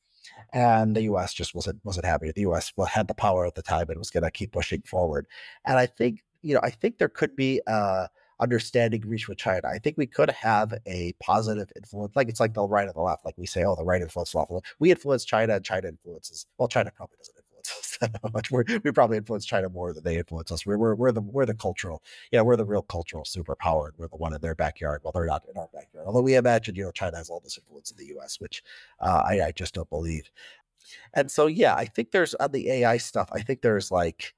And 0.52 0.97
the 0.97 1.02
U.S. 1.02 1.32
just 1.32 1.55
wasn't 1.55 1.80
wasn't 1.84 2.06
happy. 2.06 2.32
The 2.32 2.43
U.S. 2.43 2.72
had 2.89 3.06
the 3.06 3.14
power 3.14 3.47
at 3.47 3.55
the 3.55 3.62
time 3.62 3.89
and 3.89 3.98
was 3.98 4.10
going 4.10 4.24
to 4.24 4.30
keep 4.32 4.51
pushing 4.51 4.82
forward. 4.82 5.26
And 5.64 5.78
I 5.78 5.86
think 5.86 6.24
you 6.43 6.55
know 6.55 6.60
I 6.64 6.70
think 6.70 6.98
there 6.98 7.09
could 7.09 7.36
be 7.36 7.60
uh, 7.68 8.09
understanding 8.43 9.02
reach 9.06 9.28
with 9.28 9.39
China. 9.39 9.69
I 9.69 9.78
think 9.78 9.97
we 9.97 10.06
could 10.06 10.31
have 10.31 10.74
a 10.86 11.14
positive 11.20 11.70
influence. 11.77 12.14
Like 12.16 12.28
it's 12.28 12.40
like 12.40 12.55
the 12.55 12.66
right 12.66 12.86
and 12.86 12.94
the 12.94 13.01
left. 13.01 13.24
Like 13.24 13.39
we 13.39 13.47
say, 13.47 13.64
oh, 13.64 13.77
the 13.77 13.85
right 13.85 14.02
influences 14.02 14.35
left. 14.35 14.51
We 14.78 14.90
influence 14.90 15.24
China 15.24 15.55
and 15.55 15.64
China 15.64 15.89
influences. 15.89 16.47
Well, 16.59 16.69
China 16.69 16.90
probably 16.94 17.16
doesn't 17.19 17.36
influence 17.36 17.70
us 17.70 17.98
that 18.23 18.35
much. 18.35 18.51
we 18.51 18.90
probably 18.90 19.16
influence 19.16 19.47
China 19.47 19.69
more 19.69 19.93
than 19.93 20.02
they 20.02 20.16
influence 20.16 20.51
us. 20.51 20.66
We're, 20.66 20.78
we're, 20.78 20.94
we're 20.97 21.12
the 21.12 21.20
we're 21.20 21.47
the 21.47 21.55
cultural, 21.55 22.02
yeah, 22.32 22.40
we're 22.43 22.56
the 22.56 22.64
real 22.64 22.82
cultural 22.82 23.24
superpower. 23.24 23.86
And 23.86 23.94
we're 23.97 24.09
the 24.09 24.16
one 24.16 24.35
in 24.35 24.40
their 24.40 24.56
backyard. 24.56 25.01
Well, 25.05 25.12
they're 25.12 25.27
not 25.27 25.44
in 25.48 25.56
our 25.56 25.69
backyard. 25.73 26.06
Although 26.06 26.23
we 26.23 26.35
imagine, 26.35 26.74
you 26.74 26.85
know, 26.85 26.90
China 26.90 27.16
has 27.16 27.31
all 27.31 27.40
this 27.40 27.59
influence 27.59 27.90
in 27.90 27.97
the 27.97 28.06
U.S., 28.14 28.40
which 28.40 28.62
uh, 29.01 29.23
I, 29.24 29.40
I 29.47 29.52
just 29.52 29.74
don't 29.74 29.89
believe. 29.89 30.31
And 31.14 31.31
so, 31.31 31.47
yeah, 31.47 31.77
I 31.77 31.85
think 31.85 32.10
there's 32.10 32.35
on 32.35 32.51
the 32.51 32.69
AI 32.69 32.97
stuff. 32.97 33.28
I 33.32 33.40
think 33.40 33.62
there's 33.62 33.93
like 33.93 34.35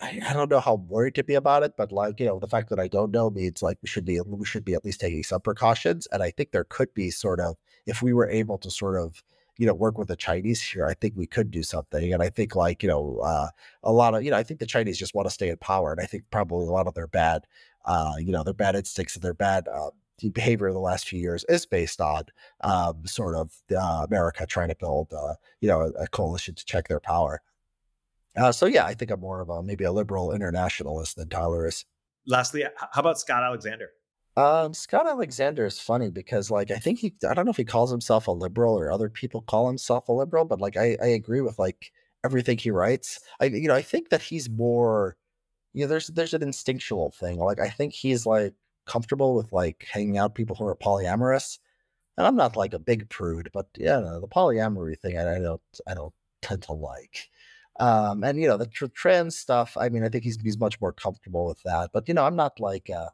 I, 0.00 0.20
I 0.28 0.32
don't 0.32 0.50
know 0.50 0.60
how 0.60 0.74
worried 0.74 1.14
to 1.16 1.24
be 1.24 1.34
about 1.34 1.62
it, 1.62 1.74
but 1.76 1.92
like 1.92 2.18
you 2.20 2.26
know, 2.26 2.38
the 2.38 2.48
fact 2.48 2.68
that 2.70 2.80
I 2.80 2.88
don't 2.88 3.12
know 3.12 3.30
means 3.30 3.62
like 3.62 3.78
we 3.82 3.88
should 3.88 4.04
be 4.04 4.20
we 4.20 4.44
should 4.44 4.64
be 4.64 4.74
at 4.74 4.84
least 4.84 5.00
taking 5.00 5.22
some 5.22 5.40
precautions. 5.40 6.08
And 6.12 6.22
I 6.22 6.30
think 6.30 6.50
there 6.50 6.64
could 6.64 6.92
be 6.94 7.10
sort 7.10 7.40
of 7.40 7.56
if 7.86 8.02
we 8.02 8.12
were 8.12 8.28
able 8.28 8.58
to 8.58 8.70
sort 8.70 9.00
of 9.00 9.22
you 9.56 9.66
know 9.66 9.74
work 9.74 9.98
with 9.98 10.08
the 10.08 10.16
Chinese 10.16 10.62
here, 10.62 10.86
I 10.86 10.94
think 10.94 11.14
we 11.16 11.26
could 11.26 11.50
do 11.50 11.62
something. 11.62 12.12
And 12.12 12.22
I 12.22 12.28
think 12.28 12.56
like 12.56 12.82
you 12.82 12.88
know 12.88 13.20
uh, 13.24 13.48
a 13.82 13.92
lot 13.92 14.14
of 14.14 14.24
you 14.24 14.30
know 14.30 14.36
I 14.36 14.42
think 14.42 14.60
the 14.60 14.66
Chinese 14.66 14.98
just 14.98 15.14
want 15.14 15.26
to 15.26 15.34
stay 15.34 15.48
in 15.48 15.56
power, 15.58 15.92
and 15.92 16.00
I 16.00 16.06
think 16.06 16.24
probably 16.30 16.66
a 16.66 16.72
lot 16.72 16.88
of 16.88 16.94
their 16.94 17.06
bad 17.06 17.46
uh, 17.84 18.14
you 18.18 18.32
know 18.32 18.42
their 18.42 18.54
bad 18.54 18.76
instincts 18.76 19.14
and 19.14 19.22
their 19.22 19.34
bad 19.34 19.68
uh, 19.68 19.90
behavior 20.32 20.68
in 20.68 20.74
the 20.74 20.80
last 20.80 21.08
few 21.08 21.20
years 21.20 21.44
is 21.48 21.66
based 21.66 22.00
on 22.00 22.24
um, 22.62 23.06
sort 23.06 23.36
of 23.36 23.52
uh, 23.76 24.06
America 24.08 24.46
trying 24.46 24.68
to 24.68 24.76
build, 24.76 25.12
uh, 25.12 25.34
you 25.60 25.68
know, 25.68 25.80
a, 25.80 26.04
a, 26.04 26.06
coalition 26.08 26.54
to 26.54 26.64
check 26.64 26.88
their 26.88 27.00
power. 27.00 27.40
Uh, 28.36 28.52
so 28.52 28.66
yeah, 28.66 28.84
I 28.84 28.94
think 28.94 29.10
I'm 29.10 29.20
more 29.20 29.40
of 29.40 29.48
a 29.48 29.62
maybe 29.62 29.84
a 29.84 29.92
liberal 29.92 30.32
internationalist 30.32 31.16
than 31.16 31.28
Tyler 31.28 31.66
is. 31.66 31.84
Lastly, 32.26 32.64
how 32.76 33.00
about 33.00 33.18
Scott 33.18 33.42
Alexander? 33.42 33.90
Um, 34.36 34.74
Scott 34.74 35.06
Alexander 35.06 35.64
is 35.64 35.78
funny 35.78 36.10
because 36.10 36.50
like 36.50 36.70
I 36.70 36.76
think 36.76 36.98
he 36.98 37.14
I 37.28 37.34
don't 37.34 37.44
know 37.44 37.52
if 37.52 37.56
he 37.56 37.64
calls 37.64 37.90
himself 37.90 38.26
a 38.26 38.32
liberal 38.32 38.76
or 38.78 38.90
other 38.90 39.08
people 39.08 39.42
call 39.42 39.68
himself 39.68 40.08
a 40.08 40.12
liberal, 40.12 40.44
but 40.44 40.60
like 40.60 40.76
I, 40.76 40.96
I 41.00 41.06
agree 41.08 41.40
with 41.40 41.58
like 41.58 41.92
everything 42.24 42.58
he 42.58 42.70
writes. 42.70 43.20
I 43.40 43.46
you 43.46 43.68
know, 43.68 43.74
I 43.74 43.82
think 43.82 44.08
that 44.08 44.22
he's 44.22 44.50
more 44.50 45.16
you 45.74 45.82
know, 45.84 45.88
there's 45.88 46.08
there's 46.08 46.34
an 46.34 46.42
instinctual 46.42 47.12
thing. 47.12 47.38
Like 47.38 47.60
I 47.60 47.68
think 47.68 47.92
he's 47.92 48.26
like 48.26 48.54
comfortable 48.86 49.34
with 49.34 49.52
like 49.52 49.86
hanging 49.90 50.18
out 50.18 50.34
people 50.34 50.56
who 50.56 50.66
are 50.66 50.76
polyamorous. 50.76 51.58
And 52.16 52.26
I'm 52.26 52.36
not 52.36 52.56
like 52.56 52.74
a 52.74 52.78
big 52.78 53.10
prude, 53.10 53.50
but 53.52 53.66
yeah, 53.76 53.98
no, 54.00 54.20
the 54.20 54.28
polyamory 54.28 54.98
thing 54.98 55.18
I, 55.18 55.36
I 55.36 55.38
don't 55.40 55.60
I 55.86 55.94
don't 55.94 56.14
tend 56.42 56.62
to 56.62 56.72
like. 56.72 57.28
Um, 57.80 58.22
and 58.22 58.38
you 58.40 58.46
know 58.46 58.56
the 58.56 58.66
tr- 58.66 58.86
trans 58.86 59.36
stuff. 59.36 59.76
I 59.78 59.88
mean, 59.88 60.04
I 60.04 60.08
think 60.08 60.24
he's 60.24 60.40
he's 60.40 60.58
much 60.58 60.80
more 60.80 60.92
comfortable 60.92 61.46
with 61.46 61.62
that. 61.64 61.90
But 61.92 62.08
you 62.08 62.14
know, 62.14 62.24
I'm 62.24 62.36
not 62.36 62.60
like, 62.60 62.88
uh, 62.90 63.08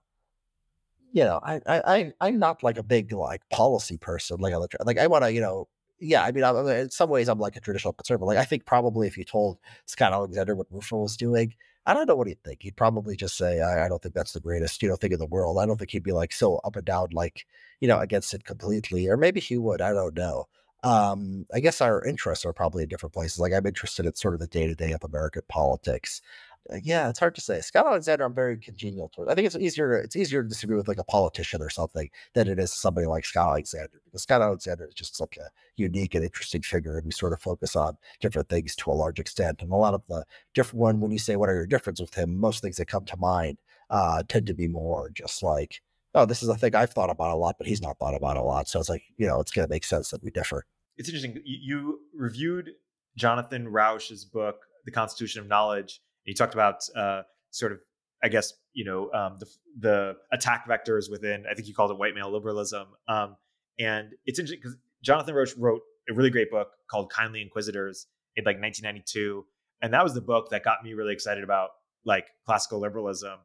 you 1.13 1.25
know, 1.25 1.41
I 1.43 1.61
I 1.67 2.13
I'm 2.21 2.39
not 2.39 2.63
like 2.63 2.79
a 2.79 2.83
big 2.83 3.13
like 3.13 3.43
policy 3.51 3.97
person. 3.97 4.39
Like 4.41 4.55
like 4.85 4.99
I 4.99 5.07
want 5.07 5.25
to, 5.25 5.33
you 5.33 5.41
know, 5.41 5.69
yeah. 5.99 6.23
I 6.23 6.33
mean, 6.33 6.45
I'm, 6.45 6.57
in 6.69 6.91
some 6.91 7.09
ways, 7.11 7.29
I'm 7.29 7.39
like 7.39 7.57
a 7.57 7.61
traditional 7.61 7.95
conservative. 7.95 8.27
Like 8.27 8.39
I 8.39 8.45
think 8.45 8.67
probably 8.67 9.07
if 9.07 9.17
you 9.17 9.25
told 9.25 9.59
Scott 9.87 10.13
Alexander 10.13 10.55
what 10.55 10.67
Rufo 10.71 10.99
was 10.99 11.17
doing, 11.17 11.55
I 11.87 11.95
don't 11.95 12.07
know 12.07 12.17
what 12.17 12.29
he'd 12.29 12.43
think. 12.45 12.63
He'd 12.63 12.77
probably 12.77 13.17
just 13.17 13.37
say, 13.39 13.61
I, 13.61 13.87
I, 13.87 13.89
don't 13.89 14.03
think 14.03 14.15
that's 14.15 14.33
the 14.33 14.41
greatest, 14.41 14.83
you 14.83 14.89
know, 14.89 14.97
thing 14.97 15.13
in 15.13 15.19
the 15.19 15.27
world. 15.27 15.59
I 15.59 15.67
don't 15.67 15.79
think 15.79 15.91
he'd 15.91 16.03
be 16.03 16.13
like 16.13 16.33
so 16.33 16.57
up 16.59 16.77
and 16.77 16.85
down, 16.85 17.09
like, 17.13 17.47
you 17.81 17.89
know, 17.89 17.99
against 17.99 18.35
it 18.35 18.45
completely. 18.45 19.09
Or 19.09 19.17
maybe 19.17 19.41
he 19.41 19.57
would. 19.57 19.81
I 19.81 19.93
don't 19.95 20.15
know 20.15 20.47
um, 20.83 21.47
I 21.53 21.61
guess 21.61 21.81
our 21.81 22.05
interests 22.05 22.45
are 22.45 22.53
probably 22.53 22.83
in 22.83 22.89
different 22.89 23.13
places. 23.13 23.39
Like 23.39 23.53
I'm 23.53 23.67
interested 23.67 24.07
in 24.07 24.15
sort 24.15 24.35
of 24.35 24.41
the 24.41 24.47
day 24.47 24.67
to 24.67 24.75
day 24.75 24.93
of 24.93 25.05
American 25.05 25.43
politics. 25.49 26.23
Uh, 26.71 26.77
yeah, 26.83 27.09
it's 27.09 27.19
hard 27.19 27.35
to 27.35 27.41
say. 27.41 27.61
Scott 27.61 27.87
Alexander, 27.87 28.25
I'm 28.25 28.35
very 28.35 28.57
congenial 28.59 29.09
towards. 29.09 29.31
I 29.31 29.35
think 29.35 29.47
it's 29.47 29.57
easier. 29.57 29.95
It's 29.95 30.17
easier 30.17 30.43
to 30.43 30.49
disagree 30.49 30.77
with 30.77 30.89
like 30.89 30.99
a 30.99 31.05
politician 31.05 31.63
or 31.63 31.71
something 31.71 32.11
than 32.35 32.49
it 32.49 32.59
is 32.59 32.73
somebody 32.73 33.07
like 33.07 33.25
Scott 33.25 33.49
Alexander 33.49 34.01
because 34.05 34.23
Scott 34.23 34.43
Alexander 34.43 34.87
is 34.87 34.95
just 34.95 35.21
like 35.21 35.39
a 35.39 35.49
unique 35.77 36.15
and 36.15 36.25
interesting 36.25 36.63
figure, 36.63 36.97
and 36.97 37.07
we 37.07 37.13
sort 37.13 37.33
of 37.33 37.41
focus 37.41 37.77
on 37.77 37.97
different 38.21 38.49
things 38.49 38.77
to 38.77 38.91
a 38.91 38.93
large 38.93 39.19
extent. 39.19 39.63
And 39.63 39.73
a 39.73 39.77
lot 39.77 39.95
of 39.95 40.03
the 40.09 40.25
different 40.55 40.81
one, 40.81 41.01
when 41.01 41.11
you 41.13 41.19
say 41.19 41.37
what 41.37 41.49
are 41.49 41.55
your 41.55 41.67
differences 41.67 42.03
with 42.03 42.15
him, 42.15 42.39
most 42.39 42.63
things 42.63 42.77
that 42.77 42.87
come 42.87 43.05
to 43.07 43.17
mind 43.17 43.59
uh, 43.89 44.23
tend 44.29 44.47
to 44.47 44.55
be 44.55 44.69
more 44.69 45.11
just 45.11 45.43
like 45.43 45.81
oh, 46.15 46.27
this 46.27 46.43
is 46.43 46.49
a 46.49 46.57
thing 46.57 46.75
I've 46.75 46.91
thought 46.91 47.11
about 47.11 47.31
a 47.31 47.37
lot, 47.37 47.57
but 47.59 47.67
he's 47.67 47.83
not 47.83 47.99
thought 47.99 48.15
about 48.15 48.37
a 48.37 48.43
lot. 48.43 48.69
So 48.69 48.81
it's 48.81 48.89
like, 48.89 49.03
you 49.17 49.27
know, 49.27 49.41
it's 49.41 49.53
going 49.53 49.67
to 49.67 49.71
make 49.71 49.85
sense 49.85 50.11
that 50.11 50.23
we 50.23 50.31
differ. 50.31 50.65
It's 50.97 51.09
interesting. 51.09 51.41
You 51.45 52.01
reviewed 52.15 52.71
Jonathan 53.17 53.69
Rauch's 53.69 54.25
book, 54.25 54.57
The 54.85 54.91
Constitution 54.91 55.41
of 55.41 55.47
Knowledge. 55.47 56.01
You 56.25 56.35
talked 56.35 56.55
about 56.55 56.83
uh, 56.97 57.23
sort 57.51 57.73
of, 57.73 57.79
I 58.23 58.29
guess, 58.29 58.53
you 58.73 58.85
know, 58.85 59.11
um, 59.13 59.39
the, 59.39 59.47
the 59.79 60.17
attack 60.33 60.69
vectors 60.69 61.11
within, 61.11 61.45
I 61.51 61.55
think 61.55 61.69
you 61.69 61.75
called 61.75 61.91
it 61.91 61.99
white 61.99 62.15
male 62.15 62.31
liberalism. 62.31 62.89
Um, 63.09 63.37
and 63.79 64.11
it's 64.27 64.39
interesting 64.39 64.61
because 64.63 64.77
Jonathan 65.03 65.35
Rauch 65.35 65.55
wrote 65.57 65.81
a 66.09 66.15
really 66.15 66.31
great 66.31 66.51
book 66.51 66.69
called 66.91 67.11
Kindly 67.11 67.41
Inquisitors 67.41 68.07
in 68.37 68.45
like 68.45 68.61
1992. 68.61 69.45
And 69.83 69.95
that 69.95 70.03
was 70.05 70.13
the 70.13 70.21
book 70.21 70.51
that 70.51 70.65
got 70.65 70.83
me 70.85 70.93
really 70.93 71.13
excited 71.13 71.45
about 71.45 71.71
like 72.05 72.27
classical 72.45 72.81
liberalism. 72.81 73.39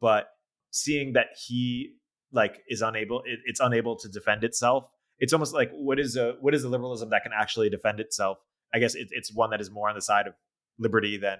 But 0.00 0.28
seeing 0.70 1.12
that 1.12 1.26
he 1.36 1.96
like 2.32 2.62
is 2.68 2.82
unable 2.82 3.22
it, 3.24 3.40
it's 3.44 3.60
unable 3.60 3.96
to 3.96 4.08
defend 4.08 4.44
itself. 4.44 4.88
It's 5.18 5.32
almost 5.32 5.54
like 5.54 5.70
what 5.72 6.00
is 6.00 6.16
a 6.16 6.34
what 6.40 6.54
is 6.54 6.64
a 6.64 6.68
liberalism 6.68 7.10
that 7.10 7.22
can 7.22 7.32
actually 7.34 7.70
defend 7.70 8.00
itself? 8.00 8.38
I 8.74 8.78
guess 8.78 8.94
it, 8.94 9.08
it's 9.10 9.32
one 9.32 9.50
that 9.50 9.60
is 9.60 9.70
more 9.70 9.88
on 9.88 9.94
the 9.94 10.02
side 10.02 10.26
of 10.26 10.34
liberty 10.78 11.16
than 11.18 11.38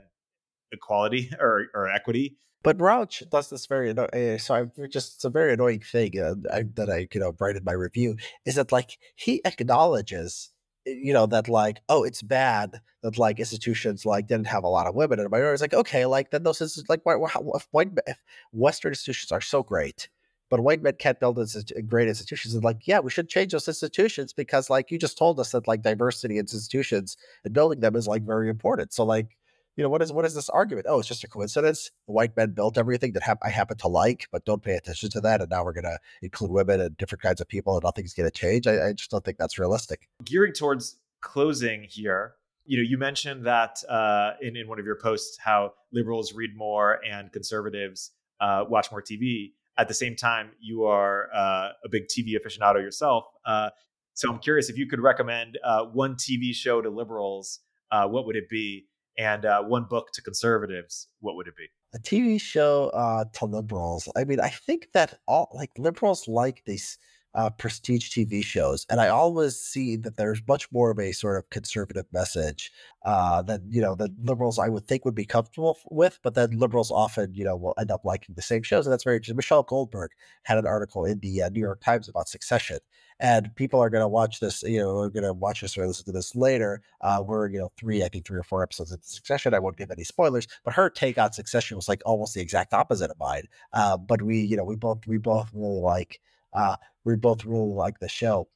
equality 0.70 1.31
or, 1.40 1.66
or 1.74 1.89
equity. 1.89 2.36
But 2.62 2.81
Rauch 2.81 3.24
does 3.28 3.51
this 3.51 3.66
very 3.66 3.90
uh, 3.90 4.39
so 4.39 4.55
I'm 4.55 4.73
just 4.89 5.16
it's 5.16 5.24
a 5.24 5.31
very 5.31 5.52
annoying 5.52 5.81
thing 5.81 6.12
uh, 6.19 6.35
I, 6.52 6.62
that 6.74 6.89
I 6.89 7.09
you 7.12 7.20
know 7.20 7.35
write 7.40 7.56
in 7.56 7.64
my 7.64 7.73
review 7.73 8.16
is 8.47 8.55
that 8.55 8.70
like 8.70 8.98
he 9.16 9.40
acknowledges 9.44 10.51
you 10.86 11.12
know 11.12 11.27
that 11.27 11.48
like 11.48 11.81
oh 11.89 12.05
it's 12.05 12.23
bad 12.23 12.81
that 13.02 13.19
like 13.19 13.40
institutions 13.40 14.06
like 14.06 14.28
didn't 14.28 14.47
have 14.47 14.62
a 14.62 14.69
lot 14.69 14.86
of 14.86 14.94
women 14.94 15.19
and 15.19 15.28
minorities 15.31 15.60
like 15.60 15.74
okay 15.74 16.06
like 16.06 16.31
then 16.31 16.44
those 16.44 16.60
is 16.60 16.85
like 16.89 17.01
why, 17.05 17.16
why, 17.16 17.31
why, 17.73 17.86
if 18.06 18.19
Western 18.52 18.93
institutions 18.93 19.32
are 19.32 19.40
so 19.40 19.64
great 19.64 20.09
but 20.53 20.61
white 20.61 20.83
men 20.83 20.93
can't 20.99 21.19
build 21.19 21.39
great 21.87 22.09
institutions. 22.09 22.53
And 22.53 22.62
like, 22.62 22.87
yeah, 22.87 22.99
we 22.99 23.11
should 23.11 23.31
change 23.31 23.53
those 23.53 23.66
institutions 23.66 24.35
because, 24.35 24.69
like, 24.69 24.91
you 24.91 24.99
just 24.99 25.16
told 25.16 25.41
us 25.41 25.53
that 25.53 25.66
like 25.66 25.81
diversity 25.81 26.35
in 26.35 26.41
institutions 26.41 27.16
and 27.43 27.55
building 27.55 27.81
them 27.81 27.97
is 27.97 28.07
like 28.07 28.23
very 28.23 28.51
important. 28.51 28.93
So, 28.93 29.03
like, 29.03 29.39
you 29.77 29.83
know, 29.83 29.89
what 29.89 30.03
is 30.03 30.12
what 30.12 30.27
is 30.27 30.35
this 30.35 30.51
argument? 30.51 30.85
Oh, 30.91 30.99
it's 30.99 31.09
just 31.09 31.24
a 31.24 31.27
coincidence. 31.27 31.91
The 32.07 32.12
white 32.12 32.37
men 32.37 32.51
built 32.51 32.77
everything 32.77 33.15
that 33.15 33.39
I 33.43 33.49
happen 33.49 33.79
to 33.79 33.89
like, 33.89 34.29
but 34.31 34.45
don't 34.45 34.62
pay 34.62 34.74
attention 34.74 35.09
to 35.12 35.23
that. 35.23 35.41
And 35.41 35.49
now 35.49 35.65
we're 35.65 35.73
going 35.73 35.85
to 35.85 35.99
include 36.20 36.51
women 36.51 36.83
and 36.83 36.95
different 36.99 37.23
kinds 37.23 37.41
of 37.41 37.49
people, 37.49 37.73
and 37.77 37.83
nothing's 37.83 38.12
going 38.12 38.31
to 38.31 38.39
change. 38.39 38.66
I, 38.66 38.89
I 38.89 38.93
just 38.93 39.11
don't 39.11 39.24
think 39.24 39.39
that's 39.39 39.59
realistic. 39.59 40.11
Gearing 40.23 40.53
towards 40.53 40.99
closing 41.23 41.85
here, 41.85 42.35
you 42.66 42.77
know, 42.77 42.87
you 42.87 42.99
mentioned 42.99 43.47
that 43.47 43.83
uh, 43.89 44.33
in 44.43 44.57
in 44.57 44.69
one 44.69 44.79
of 44.79 44.85
your 44.85 44.97
posts 44.97 45.39
how 45.39 45.73
liberals 45.95 46.35
read 46.35 46.55
more 46.55 47.01
and 47.11 47.33
conservatives 47.33 48.11
uh, 48.43 48.66
watch 48.69 48.91
more 48.91 49.01
TV 49.01 49.53
at 49.78 49.89
the 49.89 49.94
same 49.94 50.16
time, 50.16 50.51
you 50.61 50.85
are 50.85 51.28
uh, 51.35 51.70
a 51.85 51.89
big 51.90 52.05
TV 52.07 52.35
aficionado 52.35 52.77
yourself. 52.77 53.24
Uh, 53.44 53.70
so 54.15 54.31
I'm 54.31 54.39
curious 54.39 54.69
if 54.69 54.77
you 54.77 54.86
could 54.86 55.01
recommend 55.01 55.59
uh, 55.65 55.85
one 55.85 56.16
TV 56.16 56.55
show 56.55 56.82
to 56.82 56.90
liberals, 56.90 57.61
uh, 57.90 58.07
what 58.07 58.27
would 58.27 58.36
it 58.36 58.49
be? 58.49 58.86
And 59.19 59.44
uh, 59.44 59.62
one 59.62 59.85
book 59.89 60.09
to 60.15 60.23
conservatives, 60.23 61.09
what 61.20 61.36
would 61.36 61.47
it 61.47 61.57
be? 61.57 61.66
A 61.94 61.99
TV 61.99 62.40
show 62.40 62.90
uh, 62.94 63.24
to 63.35 63.44
liberals. 63.44 64.09
I 64.16 64.24
mean, 64.24 64.40
I 64.40 64.49
think 64.49 64.89
that 64.94 65.19
all 65.27 65.51
like 65.55 65.70
liberals 65.78 66.27
like 66.28 66.62
these 66.66 66.99
uh, 67.34 67.50
prestige 67.50 68.10
TV 68.10 68.44
shows, 68.44 68.86
and 68.90 69.00
I 69.00 69.09
always 69.09 69.59
see 69.59 69.96
that 69.96 70.16
there's 70.16 70.42
much 70.46 70.70
more 70.70 70.90
of 70.90 70.98
a 70.98 71.12
sort 71.12 71.38
of 71.38 71.48
conservative 71.50 72.06
message 72.12 72.70
uh, 73.04 73.42
that 73.42 73.62
you 73.68 73.80
know 73.80 73.94
that 73.94 74.10
liberals 74.22 74.59
I 74.59 74.68
would 74.68 74.86
think 74.86 75.04
would 75.04 75.14
be 75.14 75.24
comfortable 75.24 75.78
with, 75.90 76.18
but 76.22 76.34
then 76.34 76.59
liberals 76.59 76.90
often 76.90 77.34
you 77.34 77.44
know 77.44 77.56
will 77.56 77.74
end 77.78 77.90
up 77.90 78.04
liking 78.04 78.34
the 78.34 78.42
same 78.42 78.62
shows, 78.62 78.86
and 78.86 78.92
that's 78.92 79.04
very 79.04 79.16
interesting. 79.16 79.36
Michelle 79.36 79.62
Goldberg 79.62 80.10
had 80.42 80.59
an 80.59 80.66
article 80.66 81.04
in 81.04 81.20
the 81.20 81.42
uh, 81.42 81.48
New 81.48 81.60
York 81.60 81.80
Times 81.80 82.09
about 82.09 82.28
Succession, 82.28 82.78
and 83.18 83.54
people 83.56 83.80
are 83.80 83.90
going 83.90 84.02
to 84.02 84.09
watch 84.09 84.40
this. 84.40 84.62
You 84.62 84.80
know, 84.80 84.98
are 84.98 85.10
going 85.10 85.24
to 85.24 85.32
watch 85.32 85.62
this 85.62 85.78
or 85.78 85.86
listen 85.86 86.04
to 86.06 86.12
this 86.12 86.36
later. 86.36 86.82
Uh, 87.00 87.22
we're 87.26 87.48
you 87.48 87.59
know 87.59 87.72
three, 87.78 88.04
I 88.04 88.09
think 88.09 88.26
three 88.26 88.38
or 88.38 88.44
four 88.44 88.62
episodes 88.62 88.92
into 88.92 89.06
Succession. 89.06 89.54
I 89.54 89.59
won't 89.59 89.78
give 89.78 89.90
any 89.90 90.04
spoilers, 90.04 90.46
but 90.64 90.74
her 90.74 90.90
take 90.90 91.16
on 91.16 91.32
Succession 91.32 91.76
was 91.76 91.88
like 91.88 92.02
almost 92.04 92.34
the 92.34 92.42
exact 92.42 92.74
opposite 92.74 93.10
of 93.10 93.18
mine. 93.18 93.44
Uh, 93.72 93.96
but 93.96 94.20
we 94.20 94.40
you 94.40 94.56
know 94.56 94.64
we 94.64 94.76
both 94.76 95.06
we 95.06 95.16
both 95.16 95.50
really 95.54 95.80
like 95.80 96.20
uh, 96.52 96.76
we 97.05 97.16
both 97.16 97.45
really 97.45 97.73
like 97.73 97.99
the 97.99 98.09
show. 98.09 98.49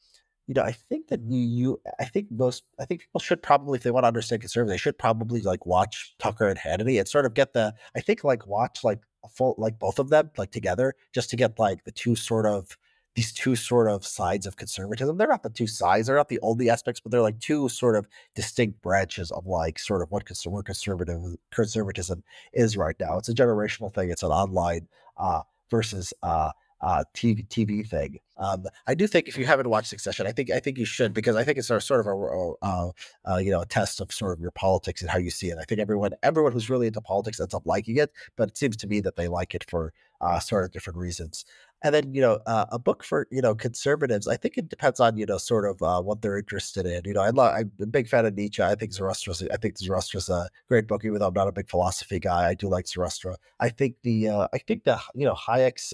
You 0.47 0.55
know, 0.55 0.63
I 0.63 0.73
think 0.73 1.09
that 1.09 1.21
you, 1.23 1.41
you, 1.41 1.81
I 1.99 2.05
think 2.05 2.29
most, 2.31 2.63
I 2.79 2.85
think 2.85 3.01
people 3.01 3.21
should 3.21 3.43
probably, 3.43 3.79
if 3.79 3.83
they 3.83 3.91
want 3.91 4.05
to 4.05 4.09
understand 4.09 4.43
conservative, 4.43 4.71
they 4.71 4.79
should 4.79 4.97
probably 4.99 5.41
like 5.43 5.67
watch 5.67 6.15
Tucker 6.19 6.47
and 6.49 6.59
Hannity 6.59 6.99
and 6.99 7.09
sort 7.09 7.27
of 7.27 7.35
get 7.35 7.53
the, 7.53 7.75
I 7.97 8.01
think 8.01 8.23
like 8.23 8.47
watch 8.47 8.85
like 8.85 9.01
a 9.25 9.29
full, 9.29 9.57
like 9.59 9.79
both 9.81 9.99
of 9.99 10.09
them 10.09 10.31
like 10.37 10.53
together 10.53 10.95
just 11.13 11.31
to 11.31 11.37
get 11.37 11.59
like 11.59 11.85
the 11.85 11.91
two 11.91 12.15
sort 12.15 12.47
of, 12.47 12.77
these 13.17 13.33
two 13.33 13.57
sort 13.57 13.89
of 13.91 14.07
sides 14.07 14.47
of 14.47 14.57
conservatism. 14.57 15.17
They're 15.17 15.27
not 15.27 15.43
the 15.43 15.49
two 15.49 15.67
sides, 15.67 16.07
they're 16.07 16.17
not 16.17 16.29
the 16.29 16.39
only 16.43 16.69
aspects, 16.69 17.01
but 17.01 17.11
they're 17.11 17.23
like 17.23 17.41
two 17.41 17.69
sort 17.71 17.97
of 17.97 18.07
distinct 18.35 18.83
branches 18.83 19.31
of 19.31 19.47
like 19.47 19.79
sort 19.79 20.03
of 20.03 20.11
what 20.11 20.27
conservative 20.27 21.37
conservatism 21.51 22.23
is 22.53 22.77
right 22.77 22.95
now. 23.01 23.17
It's 23.17 23.31
a 23.31 23.35
generational 23.35 23.93
thing. 23.93 24.11
It's 24.11 24.23
an 24.23 24.31
online 24.31 24.87
uh, 25.17 25.43
versus 25.71 26.13
uh, 26.23 26.53
uh, 26.81 27.05
TV 27.15 27.47
TV 27.49 27.87
thing. 27.87 28.19
Um, 28.39 28.65
I 28.87 28.95
do 28.95 29.07
think 29.07 29.29
if 29.29 29.39
you 29.39 29.47
haven't 29.47 29.69
watched 29.69 29.89
Succession, 29.89 30.27
I 30.27 30.33
think 30.33 30.51
I 30.51 30.61
think 30.61 30.79
you 30.79 30.85
should 30.85 31.15
because 31.15 31.37
I 31.37 31.45
think 31.45 31.59
it's 31.59 31.69
sort 31.69 32.01
of 32.01 32.07
a 32.07 32.55
uh, 32.63 32.91
uh, 33.25 33.37
you 33.39 33.51
know 33.51 33.63
a 33.63 33.67
test 33.67 34.01
of 34.01 34.13
sort 34.13 34.33
of 34.33 34.41
your 34.41 34.51
politics 34.51 35.01
and 35.01 35.11
how 35.11 35.19
you 35.19 35.31
see 35.31 35.49
it. 35.49 35.59
I 35.59 35.65
think 35.65 35.81
everyone 35.81 36.13
everyone 36.23 36.53
who's 36.53 36.69
really 36.69 36.87
into 36.87 37.01
politics 37.01 37.41
ends 37.41 37.55
up 37.55 37.63
liking 37.65 37.97
it, 37.97 38.11
but 38.37 38.49
it 38.49 38.59
seems 38.59 38.77
to 38.79 38.87
me 38.87 39.01
that 39.01 39.17
they 39.17 39.29
like 39.29 39.55
it 39.55 39.65
for 39.69 39.93
uh, 40.21 40.39
sort 40.39 40.65
of 40.65 40.73
different 40.73 40.99
reasons. 40.99 41.45
And 41.83 41.95
then, 41.95 42.15
you 42.15 42.23
know, 42.23 42.41
uh, 42.47 42.65
a 42.73 42.79
book 42.79 43.05
for, 43.05 43.29
you 43.31 43.43
know, 43.43 43.55
conservatives, 43.55 44.27
I 44.27 44.37
think 44.37 44.57
it 44.57 44.69
depends 44.69 44.99
on, 44.99 45.19
you 45.19 45.27
know, 45.27 45.37
sort 45.37 45.67
of 45.67 45.83
uh, 45.83 46.01
what 46.01 46.23
they're 46.23 46.39
interested 46.39 46.87
in. 46.87 47.03
You 47.05 47.13
know, 47.13 47.21
I 47.21 47.31
love, 47.31 47.55
I'm 47.55 47.71
a 47.81 47.87
big 47.87 48.09
fan 48.09 48.25
of 48.25 48.35
Nietzsche. 48.35 48.63
I 48.63 48.75
think 48.75 48.93
Zarathustra's, 48.93 49.47
I 49.53 49.57
think 49.57 49.77
Zarathustra's 49.77 50.31
a 50.31 50.49
great 50.69 50.89
book, 50.89 51.05
even 51.05 51.19
though 51.19 51.29
I'm 51.29 51.35
not 51.35 51.49
a 51.49 51.53
big 51.53 51.69
philosophy 51.69 52.19
guy. 52.19 52.49
I 52.49 52.55
do 52.55 52.69
like 52.69 52.89
Zarathustra. 52.89 53.37
I 53.61 53.69
think 53.69 53.97
the, 54.03 54.31
I 54.31 54.59
think 54.67 54.85
the, 54.85 54.99
you 55.15 55.27
know, 55.27 55.35
Hayek's 55.35 55.93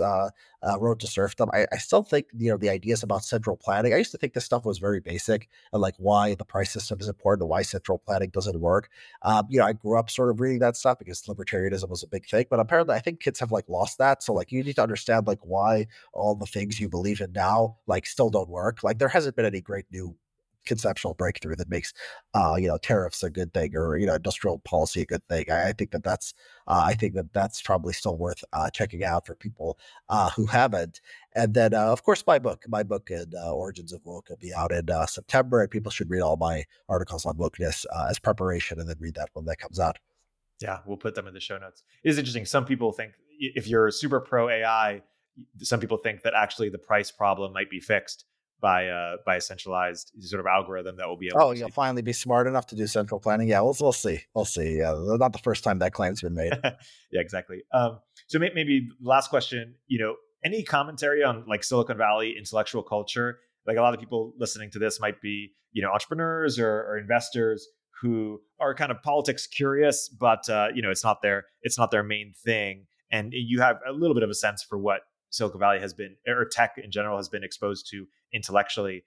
uh, 0.63 0.79
Road 0.79 1.01
to 1.01 1.07
Serfdom, 1.07 1.51
I, 1.53 1.67
I 1.73 1.79
still 1.79 2.03
think, 2.03 2.27
you 2.37 2.51
know, 2.51 2.57
the 2.57 2.71
ideas 2.71 3.03
about 3.03 3.25
central 3.25 3.57
planning, 3.57 3.93
I 3.93 3.99
used 3.99 4.13
to 4.13 4.19
think 4.19 4.35
this 4.35 4.45
stuff 4.45 4.65
was 4.65 4.79
very 4.79 5.01
basic 5.01 5.49
and 5.73 5.83
like 5.83 5.95
why 5.99 6.35
the 6.35 6.45
price 6.45 6.73
system 6.73 7.01
is 7.01 7.09
important 7.09 7.43
and 7.43 7.51
why 7.51 7.63
central 7.63 7.99
planning 7.99 8.31
doesn't 8.31 8.61
work. 8.61 8.89
Um, 9.23 9.47
you 9.51 9.59
know, 9.59 9.67
I 9.67 9.73
grew 9.73 9.99
up 9.99 10.11
sort 10.11 10.31
of 10.31 10.41
reading 10.41 10.61
that 10.61 10.77
stuff 10.77 10.99
because 10.99 11.23
libertarianism 11.23 11.89
was 11.89 12.03
a 12.03 12.09
big 12.09 12.27
thing, 12.27 12.47
but 12.51 12.61
apparently 12.61 12.95
I 12.95 13.01
think 13.01 13.21
kids 13.21 13.41
have 13.41 13.53
like 13.53 13.69
lost 13.69 13.99
that. 13.99 14.23
So 14.23 14.33
like 14.33 14.53
you 14.53 14.63
need 14.63 14.77
to 14.77 14.83
understand 14.83 15.27
like 15.27 15.41
why 15.43 15.87
all 16.13 16.35
the 16.35 16.47
things 16.47 16.81
you 16.81 16.89
believe 16.89 17.21
in 17.21 17.33
now 17.33 17.77
like 17.87 18.07
still 18.07 18.31
don't 18.31 18.49
work. 18.49 18.83
Like 18.83 18.99
there 18.99 19.09
hasn't 19.09 19.37
been 19.37 19.47
any 19.47 19.61
great 19.61 19.87
new 19.91 20.17
conceptual 20.67 21.15
breakthrough 21.15 21.57
that 21.57 21.69
makes 21.69 21.93
uh, 22.35 22.57
you 22.59 22.69
know 22.69 22.79
tariffs 22.79 23.23
a 23.23 23.31
good 23.31 23.53
thing 23.53 23.77
or 23.77 23.97
you 23.97 24.07
know 24.07 24.15
industrial 24.15 24.59
policy 24.61 25.03
a 25.03 25.07
good 25.07 25.27
thing. 25.29 25.45
I, 25.51 25.69
I 25.69 25.73
think 25.73 25.91
that 25.93 26.05
that's 26.05 26.35
uh, 26.67 26.83
I 26.85 26.95
think 26.95 27.15
that 27.15 27.33
that's 27.33 27.63
probably 27.63 27.93
still 27.93 28.17
worth 28.17 28.43
uh, 28.53 28.71
checking 28.71 29.05
out 29.05 29.27
for 29.27 29.35
people 29.35 29.79
uh, 30.09 30.31
who 30.31 30.47
haven't. 30.47 31.01
And 31.35 31.55
then 31.55 31.75
uh, 31.75 31.87
of 31.87 32.03
course 32.03 32.25
my 32.27 32.39
book, 32.39 32.65
my 32.69 32.83
book 32.83 33.11
in 33.11 33.33
uh, 33.37 33.53
Origins 33.53 33.93
of 33.93 34.01
Woke 34.05 34.29
will 34.29 34.37
be 34.37 34.55
out 34.55 34.73
in 34.73 34.89
September, 35.07 35.63
and 35.63 35.71
people 35.71 35.91
should 35.91 36.11
read 36.11 36.23
all 36.23 36.37
my 36.37 36.65
articles 36.89 37.27
on 37.27 37.37
wokeness 37.37 37.85
as 38.09 38.19
preparation, 38.19 38.81
and 38.81 38.89
then 38.89 38.97
read 38.99 39.15
that 39.15 39.31
when 39.33 39.45
that 39.47 39.59
comes 39.59 39.79
out. 39.79 39.99
Yeah, 40.61 40.79
we'll 40.87 40.97
put 40.97 41.15
them 41.15 41.27
in 41.27 41.35
the 41.35 41.41
show 41.41 41.59
notes. 41.59 41.83
It 42.05 42.11
is 42.11 42.19
interesting. 42.19 42.47
Some 42.47 42.65
people 42.65 42.93
think 42.93 43.13
if 43.39 43.67
you're 43.67 43.91
super 43.91 44.21
pro 44.21 44.49
AI, 44.49 45.03
some 45.59 45.81
people 45.81 45.97
think 45.97 46.23
that 46.23 46.35
actually 46.35 46.69
the 46.69 46.79
price 46.79 47.11
problem 47.11 47.53
might 47.53 47.71
be 47.71 47.81
fixed 47.81 48.27
by 48.63 48.87
uh 48.87 49.17
by 49.27 49.37
a 49.37 49.41
centralized 49.41 50.13
sort 50.21 50.41
of 50.41 50.47
algorithm 50.47 50.97
that 50.97 51.07
will 51.09 51.19
be 51.19 51.27
able 51.27 51.43
oh 51.43 51.51
you'll 51.51 51.69
finally 51.69 52.01
be 52.01 52.13
smart 52.13 52.47
enough 52.47 52.67
to 52.67 52.77
do 52.77 52.87
central 52.87 53.21
planning? 53.21 53.49
Yeah 53.49 53.61
we'll, 53.61 53.77
we'll 53.81 53.93
see. 53.93 54.21
We'll 54.35 54.47
see. 54.47 54.79
Yeah 54.79 54.95
not 54.97 55.33
the 55.33 55.39
first 55.39 55.65
time 55.65 55.81
that 55.81 55.93
claim's 55.93 56.23
been 56.23 56.35
made. 56.35 56.53
Yeah 57.13 57.21
exactly. 57.21 57.63
Um 57.75 57.99
so 58.29 58.39
maybe 58.39 58.89
last 59.03 59.29
question 59.29 59.75
you 59.89 59.99
know 59.99 60.15
any 60.45 60.63
commentary 60.63 61.23
on 61.23 61.45
like 61.47 61.65
silicon 61.65 61.99
valley 61.99 62.35
intellectual 62.39 62.83
culture? 62.83 63.41
Like 63.67 63.77
a 63.77 63.83
lot 63.83 63.93
of 63.93 64.01
people 64.01 64.33
listening 64.39 64.71
to 64.71 64.79
this 64.79 65.01
might 65.01 65.21
be 65.21 65.51
you 65.73 65.83
know 65.83 65.91
entrepreneurs 65.91 66.59
or, 66.59 66.69
or 66.69 66.99
investors 66.99 67.67
who 68.01 68.41
are 68.61 68.75
kind 68.75 68.91
of 68.91 69.01
politics 69.03 69.47
curious 69.47 70.09
but 70.09 70.49
uh, 70.49 70.69
you 70.75 70.83
know 70.83 70.91
it's 70.91 71.05
not 71.05 71.23
their 71.23 71.45
it's 71.63 71.77
not 71.79 71.91
their 71.91 72.05
main 72.05 72.33
thing. 72.45 72.87
And 73.11 73.35
you 73.35 73.61
have 73.61 73.77
a 73.87 73.93
little 73.93 74.15
bit 74.15 74.23
of 74.23 74.31
a 74.31 74.35
sense 74.35 74.63
for 74.63 74.79
what 74.79 75.03
Silicon 75.33 75.59
Valley 75.59 75.81
has 75.81 75.93
been, 75.95 76.17
or 76.27 76.45
tech 76.45 76.75
in 76.83 76.91
general, 76.91 77.17
has 77.17 77.29
been 77.29 77.43
exposed 77.43 77.89
to 77.91 78.07
intellectually. 78.33 79.05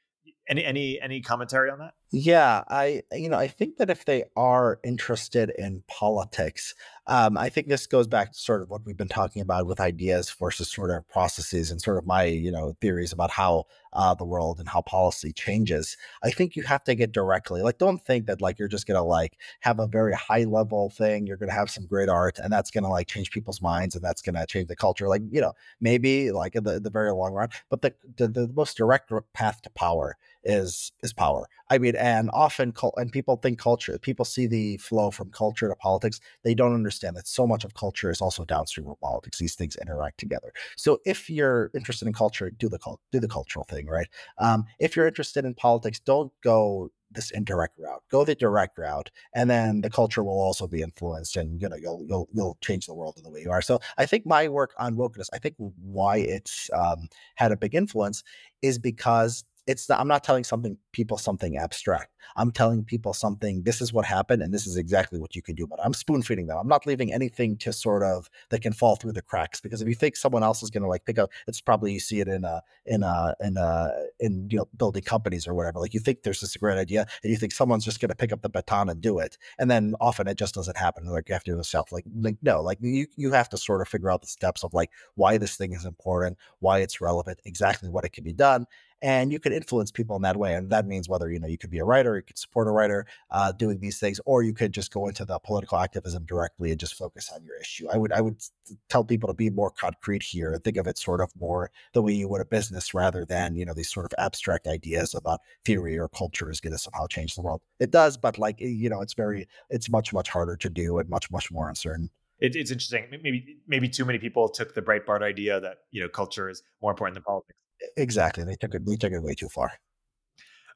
Any 0.48 0.64
any 0.64 1.00
any 1.02 1.22
commentary 1.22 1.72
on 1.72 1.80
that? 1.80 1.94
Yeah, 2.12 2.64
I 2.70 3.02
you 3.12 3.30
know 3.30 3.38
I 3.38 3.48
think 3.48 3.78
that 3.78 3.90
if 3.90 4.06
they 4.06 4.26
are 4.38 4.80
interested 4.84 5.52
in 5.58 5.84
politics, 5.88 6.76
um, 7.08 7.36
I 7.38 7.50
think 7.50 7.68
this 7.68 7.88
goes 7.88 8.08
back 8.08 8.32
to 8.32 8.38
sort 8.38 8.62
of 8.62 8.70
what 8.70 8.86
we've 8.86 8.96
been 8.96 9.08
talking 9.08 9.42
about 9.42 9.66
with 9.66 9.80
ideas 9.80 10.30
versus 10.30 10.72
sort 10.72 10.92
of 10.92 11.08
processes 11.10 11.72
and 11.72 11.82
sort 11.82 11.98
of 11.98 12.06
my 12.06 12.24
you 12.26 12.52
know 12.52 12.76
theories 12.80 13.12
about 13.12 13.32
how 13.32 13.66
uh, 13.94 14.14
the 14.14 14.24
world 14.24 14.60
and 14.60 14.70
how 14.70 14.82
policy 14.82 15.34
changes. 15.34 15.98
I 16.24 16.30
think 16.30 16.56
you 16.56 16.64
have 16.64 16.84
to 16.86 16.96
get 16.96 17.12
directly 17.12 17.62
like 17.64 17.80
don't 17.80 18.04
think 18.06 18.28
that 18.28 18.40
like 18.42 18.60
you're 18.60 18.68
just 18.68 18.88
gonna 18.88 19.04
like 19.04 19.38
have 19.62 19.80
a 19.80 19.88
very 19.88 20.14
high 20.14 20.44
level 20.44 20.92
thing. 20.92 21.26
You're 21.26 21.38
gonna 21.38 21.52
have 21.54 21.70
some 21.72 21.88
great 21.88 22.08
art 22.08 22.38
and 22.40 22.54
that's 22.54 22.72
gonna 22.72 22.90
like 22.90 23.08
change 23.08 23.32
people's 23.32 23.62
minds 23.62 23.96
and 23.96 24.04
that's 24.04 24.22
gonna 24.22 24.46
change 24.46 24.68
the 24.68 24.76
culture. 24.76 25.08
Like 25.10 25.24
you 25.32 25.42
know 25.42 25.54
maybe 25.82 26.32
like 26.32 26.56
in 26.56 26.64
the, 26.64 26.80
the 26.80 26.92
very 26.92 27.12
long 27.12 27.34
run, 27.34 27.50
but 27.70 27.82
the, 27.82 27.94
the 28.18 28.28
the 28.28 28.48
most 28.56 28.78
direct 28.78 29.12
path 29.34 29.62
to 29.64 29.70
power 29.72 30.16
is 30.46 30.92
is 31.04 31.14
power. 31.14 31.48
I 31.70 31.78
mean, 31.78 31.96
and 31.96 32.30
often 32.34 32.74
and 32.98 33.12
people 33.12 33.38
think 33.38 33.60
culture. 33.60 33.98
People 34.00 34.26
see 34.26 34.48
the 34.48 34.78
flow 34.78 35.12
from 35.12 35.32
culture 35.32 35.68
to 35.68 35.76
politics. 35.76 36.20
They 36.44 36.54
don't 36.54 36.74
understand 36.74 37.18
that 37.18 37.28
so 37.28 37.48
much 37.48 37.64
of 37.66 37.74
culture 37.74 38.10
is 38.12 38.22
also 38.22 38.46
downstream 38.46 38.88
of 38.88 39.00
politics. 39.02 39.40
These 39.40 39.56
things 39.56 39.76
interact 39.76 40.20
together. 40.20 40.54
So 40.78 41.00
if 41.06 41.30
you're 41.30 41.72
interested 41.74 42.08
in 42.08 42.14
culture, 42.14 42.52
do 42.52 42.70
the 42.70 42.80
do 43.12 43.20
the 43.20 43.28
cultural 43.28 43.66
thing, 43.66 43.88
right? 43.88 44.08
Um, 44.38 44.66
if 44.80 44.96
you're 44.96 45.08
interested 45.08 45.46
in 45.46 45.56
politics, 45.56 46.00
don't 46.00 46.32
go 46.44 46.92
this 47.12 47.32
indirect 47.32 47.78
route. 47.80 48.04
Go 48.12 48.24
the 48.26 48.36
direct 48.36 48.78
route, 48.78 49.10
and 49.34 49.50
then 49.50 49.82
the 49.82 49.90
culture 49.90 50.24
will 50.24 50.40
also 50.40 50.68
be 50.68 50.82
influenced, 50.82 51.36
and 51.38 51.62
you 51.62 51.70
know 51.70 51.76
you'll 51.76 52.04
you'll 52.08 52.28
you'll 52.34 52.58
change 52.62 52.86
the 52.86 52.94
world 52.94 53.16
in 53.18 53.24
the 53.24 53.30
way 53.30 53.42
you 53.42 53.52
are. 53.52 53.62
So 53.62 53.80
I 53.98 54.06
think 54.06 54.26
my 54.26 54.48
work 54.48 54.74
on 54.78 54.96
wokeness, 54.96 55.30
I 55.34 55.40
think 55.40 55.56
why 55.58 56.18
it's 56.18 56.70
um, 56.74 57.08
had 57.36 57.52
a 57.52 57.58
big 57.58 57.74
influence 57.74 58.24
is 58.62 58.78
because 58.78 59.44
it's 59.68 59.90
I'm 59.90 60.08
not 60.08 60.24
telling 60.24 60.44
something 60.44 60.78
people 60.92 61.18
something 61.18 61.58
abstract. 61.58 62.12
I'm 62.36 62.52
telling 62.52 62.84
people 62.84 63.14
something. 63.14 63.64
This 63.64 63.82
is 63.82 63.92
what 63.92 64.06
happened, 64.06 64.42
and 64.42 64.54
this 64.54 64.68
is 64.68 64.78
exactly 64.78 65.20
what 65.20 65.36
you 65.36 65.42
can 65.42 65.56
do 65.56 65.66
it. 65.66 65.80
I'm 65.84 65.94
spoon 65.94 66.22
feeding 66.22 66.48
them. 66.48 66.58
I'm 66.58 66.68
not 66.68 66.86
leaving 66.86 67.14
anything 67.14 67.58
to 67.58 67.74
sort 67.74 68.04
of 68.04 68.30
that 68.50 68.62
can 68.62 68.74
fall 68.74 68.96
through 68.96 69.14
the 69.14 69.22
cracks. 69.22 69.62
Because 69.62 69.82
if 69.82 69.88
you 69.88 69.96
think 69.96 70.16
someone 70.16 70.44
else 70.44 70.62
is 70.62 70.70
going 70.70 70.84
to 70.84 70.90
like 70.90 71.06
pick 71.06 71.18
up, 71.18 71.32
it's 71.48 71.62
probably 71.62 71.94
you 71.94 72.00
see 72.00 72.20
it 72.20 72.28
in 72.28 72.44
a 72.44 72.62
in 72.86 73.04
a 73.04 73.36
in 73.42 73.58
a 73.58 73.92
in 74.20 74.48
you 74.52 74.58
know 74.58 74.68
building 74.78 75.04
companies 75.04 75.48
or 75.48 75.54
whatever. 75.54 75.80
Like 75.80 75.94
you 75.94 76.00
think 76.00 76.24
there's 76.24 76.42
this 76.42 76.56
great 76.58 76.78
idea, 76.78 77.08
and 77.24 77.32
you 77.32 77.38
think 77.38 77.54
someone's 77.54 77.86
just 77.86 78.00
going 78.00 78.10
to 78.10 78.16
pick 78.16 78.32
up 78.32 78.42
the 78.42 78.50
baton 78.50 78.90
and 78.90 79.02
do 79.02 79.20
it, 79.20 79.38
and 79.58 79.70
then 79.70 79.96
often 80.00 80.28
it 80.28 80.38
just 80.38 80.56
doesn't 80.56 80.78
happen. 80.78 81.06
Like 81.06 81.30
you 81.30 81.34
have 81.34 81.44
to 81.46 81.52
do 81.52 81.58
yourself. 81.58 81.92
Like 81.92 82.06
like 82.20 82.38
no, 82.42 82.62
like 82.62 82.78
you 82.82 83.08
you 83.16 83.32
have 83.32 83.50
to 83.50 83.58
sort 83.58 83.82
of 83.82 83.88
figure 83.88 84.12
out 84.12 84.22
the 84.22 84.28
steps 84.28 84.64
of 84.64 84.74
like 84.74 84.92
why 85.16 85.38
this 85.38 85.56
thing 85.56 85.74
is 85.74 85.86
important, 85.86 86.38
why 86.60 86.80
it's 86.80 87.02
relevant, 87.02 87.40
exactly 87.46 87.90
what 87.90 88.06
it 88.06 88.14
can 88.14 88.24
be 88.24 88.34
done, 88.34 88.66
and 89.06 89.32
you 89.32 89.40
can 89.40 89.53
influence 89.53 89.91
people 89.91 90.15
in 90.15 90.23
that 90.23 90.36
way 90.36 90.56
and 90.56 90.72
that 90.72 90.88
means 90.88 91.07
whether 91.07 91.30
you 91.30 91.40
know 91.40 91.48
you 91.48 91.60
could 91.60 91.69
be 91.69 91.77
a 91.77 91.86
writer 91.86 92.15
you 92.15 92.23
could 92.23 92.40
support 92.40 92.68
a 92.68 92.72
writer 92.72 93.06
uh, 93.30 93.52
doing 93.52 93.80
these 93.80 93.99
things 93.99 94.19
or 94.26 94.41
you 94.41 94.52
could 94.52 94.73
just 94.73 94.91
go 94.91 95.07
into 95.07 95.23
the 95.23 95.38
political 95.40 95.77
activism 95.77 96.26
directly 96.26 96.72
and 96.72 96.80
just 96.80 96.95
focus 96.95 97.32
on 97.34 97.44
your 97.45 97.56
issue 97.57 97.88
i 97.94 97.98
would 97.98 98.11
i 98.11 98.19
would 98.19 98.41
tell 98.90 99.03
people 99.03 99.27
to 99.27 99.34
be 99.34 99.49
more 99.52 99.69
concrete 99.69 100.23
here 100.23 100.52
and 100.52 100.64
think 100.64 100.77
of 100.77 100.88
it 100.88 100.98
sort 100.98 101.22
of 101.22 101.32
more 101.40 101.69
the 101.94 102.02
way 102.02 102.11
you 102.11 102.27
would 102.27 102.41
a 102.41 102.45
business 102.45 102.95
rather 102.95 103.23
than 103.23 103.56
you 103.56 103.64
know 103.64 103.73
these 103.73 103.91
sort 103.91 104.06
of 104.06 104.14
abstract 104.18 104.65
ideas 104.65 105.14
about 105.14 105.40
theory 105.64 105.98
or 105.98 106.10
culture 106.10 106.49
is 106.49 106.60
going 106.60 106.73
to 106.73 106.80
somehow 106.80 107.06
change 107.06 107.36
the 107.36 107.41
world 107.41 107.61
it 107.80 107.91
does 107.91 108.18
but 108.18 108.40
like 108.40 108.60
you 108.60 108.90
know 108.90 109.02
it's 109.02 109.14
very 109.14 109.48
it's 109.69 109.88
much 109.88 110.14
much 110.14 110.30
harder 110.30 110.56
to 110.56 110.69
do 110.69 110.98
and 110.98 111.07
much 111.10 111.30
much 111.30 111.52
more 111.52 111.69
uncertain 111.69 112.10
it, 112.38 112.53
it's 112.53 112.69
interesting. 112.69 113.06
Maybe 113.23 113.60
maybe 113.65 113.88
too 113.88 114.03
many 114.03 114.19
people 114.19 114.49
took 114.49 114.76
the 114.76 114.82
Breitbart 114.82 115.22
idea 115.22 115.61
that 115.61 115.77
you 115.91 116.02
know 116.02 116.10
culture 116.10 116.49
is 116.49 116.64
more 116.82 116.91
important 116.91 117.15
than 117.15 117.23
politics. 117.23 117.56
Exactly. 117.98 118.44
They 118.44 118.56
took 118.56 118.74
it. 118.76 118.86
They 118.86 118.95
took 118.95 119.12
it 119.12 119.22
way 119.22 119.34
too 119.34 119.49
far. 119.49 119.72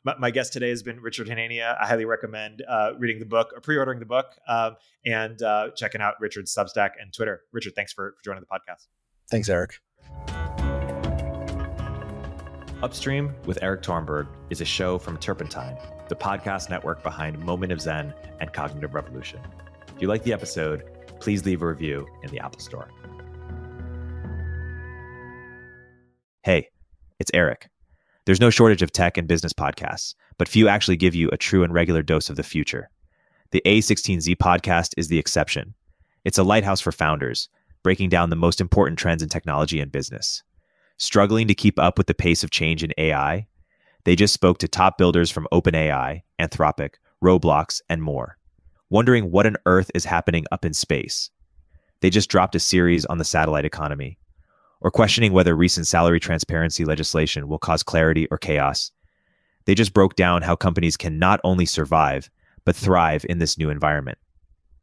My, 0.05 0.15
my 0.17 0.31
guest 0.31 0.53
today 0.53 0.69
has 0.69 0.81
been 0.81 1.01
Richard 1.01 1.27
Hanania. 1.27 1.75
I 1.79 1.85
highly 1.85 2.05
recommend 2.05 2.63
uh, 2.67 2.93
reading 2.97 3.19
the 3.19 3.25
book 3.25 3.51
or 3.53 3.59
pre-ordering 3.59 3.99
the 3.99 4.05
book 4.05 4.27
um, 4.47 4.77
and 5.05 5.41
uh, 5.41 5.71
checking 5.75 5.99
out 5.99 6.15
Richard's 6.21 6.55
Substack 6.55 6.91
and 7.01 7.11
Twitter. 7.13 7.41
Richard, 7.51 7.73
thanks 7.75 7.91
for, 7.91 8.15
for 8.17 8.23
joining 8.23 8.41
the 8.41 8.47
podcast. 8.47 8.87
Thanks, 9.29 9.49
Erik. 9.49 9.79
Upstream 12.81 13.35
with 13.45 13.61
Erik 13.61 13.81
Torenberg 13.81 14.27
is 14.49 14.61
a 14.61 14.65
show 14.65 14.97
from 14.97 15.17
Turpentine, 15.17 15.77
the 16.07 16.15
podcast 16.15 16.69
network 16.69 17.03
behind 17.03 17.37
Moment 17.37 17.73
of 17.73 17.81
Zen 17.81 18.13
and 18.39 18.53
Cognitive 18.53 18.93
Revolution. 18.93 19.41
If 19.93 20.01
you 20.01 20.07
like 20.07 20.23
the 20.23 20.31
episode, 20.31 20.83
please 21.19 21.45
leave 21.45 21.61
a 21.61 21.67
review 21.67 22.07
in 22.23 22.31
the 22.31 22.39
Apple 22.39 22.61
Store. 22.61 22.89
Hey. 26.43 26.69
It's 27.19 27.31
Erik. 27.33 27.69
There's 28.25 28.39
no 28.39 28.49
shortage 28.49 28.81
of 28.81 28.93
tech 28.93 29.17
and 29.17 29.27
business 29.27 29.51
podcasts, 29.51 30.15
but 30.37 30.47
few 30.47 30.69
actually 30.69 30.95
give 30.95 31.15
you 31.15 31.29
a 31.29 31.37
true 31.37 31.63
and 31.63 31.73
regular 31.73 32.01
dose 32.01 32.29
of 32.29 32.37
the 32.37 32.43
future. 32.43 32.89
The 33.51 33.61
A16Z 33.65 34.37
podcast 34.37 34.93
is 34.95 35.09
the 35.09 35.19
exception. 35.19 35.73
It's 36.23 36.37
a 36.37 36.43
lighthouse 36.43 36.79
for 36.79 36.93
founders, 36.93 37.49
breaking 37.83 38.07
down 38.07 38.29
the 38.29 38.37
most 38.37 38.61
important 38.61 38.97
trends 38.97 39.21
in 39.21 39.27
technology 39.27 39.81
and 39.81 39.91
business. 39.91 40.43
Struggling 40.97 41.47
to 41.49 41.55
keep 41.55 41.77
up 41.77 41.97
with 41.97 42.07
the 42.07 42.13
pace 42.13 42.41
of 42.41 42.51
change 42.51 42.83
in 42.83 42.93
AI? 42.97 43.47
They 44.05 44.15
just 44.15 44.33
spoke 44.33 44.59
to 44.59 44.67
top 44.69 44.97
builders 44.97 45.29
from 45.29 45.47
OpenAI, 45.51 46.21
Anthropic, 46.39 46.95
Roblox, 47.21 47.81
and 47.89 48.01
more, 48.01 48.37
wondering 48.89 49.29
what 49.29 49.45
on 49.45 49.57
earth 49.65 49.91
is 49.93 50.05
happening 50.05 50.45
up 50.53 50.63
in 50.63 50.73
space. 50.73 51.31
They 51.99 52.09
just 52.09 52.29
dropped 52.29 52.55
a 52.55 52.59
series 52.61 53.05
on 53.05 53.17
the 53.17 53.25
satellite 53.25 53.65
economy 53.65 54.19
or 54.81 54.91
questioning 54.91 55.33
whether 55.33 55.55
recent 55.55 55.87
salary 55.87 56.19
transparency 56.19 56.85
legislation 56.85 57.47
will 57.47 57.59
cause 57.59 57.83
clarity 57.83 58.27
or 58.31 58.37
chaos. 58.37 58.91
They 59.65 59.75
just 59.75 59.93
broke 59.93 60.15
down 60.15 60.41
how 60.41 60.55
companies 60.55 60.97
can 60.97 61.19
not 61.19 61.39
only 61.43 61.65
survive, 61.65 62.29
but 62.65 62.75
thrive 62.75 63.25
in 63.29 63.39
this 63.39 63.57
new 63.57 63.69
environment. 63.69 64.17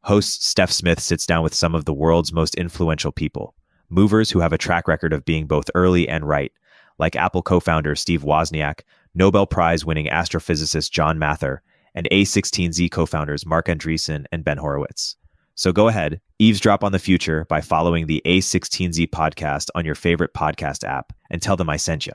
Host 0.03 0.45
Steph 0.45 0.71
Smith 0.71 1.01
sits 1.01 1.27
down 1.27 1.43
with 1.43 1.55
some 1.55 1.75
of 1.75 1.85
the 1.85 1.95
world's 1.95 2.33
most 2.33 2.55
influential 2.55 3.11
people, 3.11 3.55
movers 3.89 4.31
who 4.31 4.41
have 4.41 4.53
a 4.53 4.59
track 4.59 4.87
record 4.87 5.13
of 5.13 5.25
being 5.25 5.47
both 5.47 5.71
early 5.75 6.09
and 6.09 6.29
right, 6.29 6.53
like 6.99 7.17
Apple 7.17 7.43
co 7.43 7.59
founder 7.59 7.97
Steve 7.97 8.23
Wozniak, 8.23 8.83
Nobel 9.15 9.47
Prize 9.47 9.85
winning 9.85 10.07
astrophysicist 10.07 10.91
John 10.91 11.19
Mather, 11.19 11.63
and 11.95 12.09
A16Z 12.13 12.91
co 12.91 13.07
founders 13.07 13.47
Marc 13.47 13.67
Andreessen 13.67 14.27
and 14.31 14.45
Ben 14.45 14.59
Horowitz. 14.59 15.17
So 15.57 15.73
go 15.73 15.89
ahead, 15.89 16.21
eavesdrop 16.39 16.85
on 16.85 16.93
the 16.93 16.99
future 16.99 17.47
by 17.49 17.63
following 17.63 18.07
the 18.07 18.23
A16Z 18.27 19.09
podcast 19.09 19.69
on 19.75 19.87
your 19.87 19.95
favorite 19.95 20.35
podcast 20.35 20.85
app 20.85 21.13
and 21.31 21.41
tell 21.41 21.57
them 21.57 21.71
I 21.71 21.79
sent 21.79 22.07
you. 22.07 22.13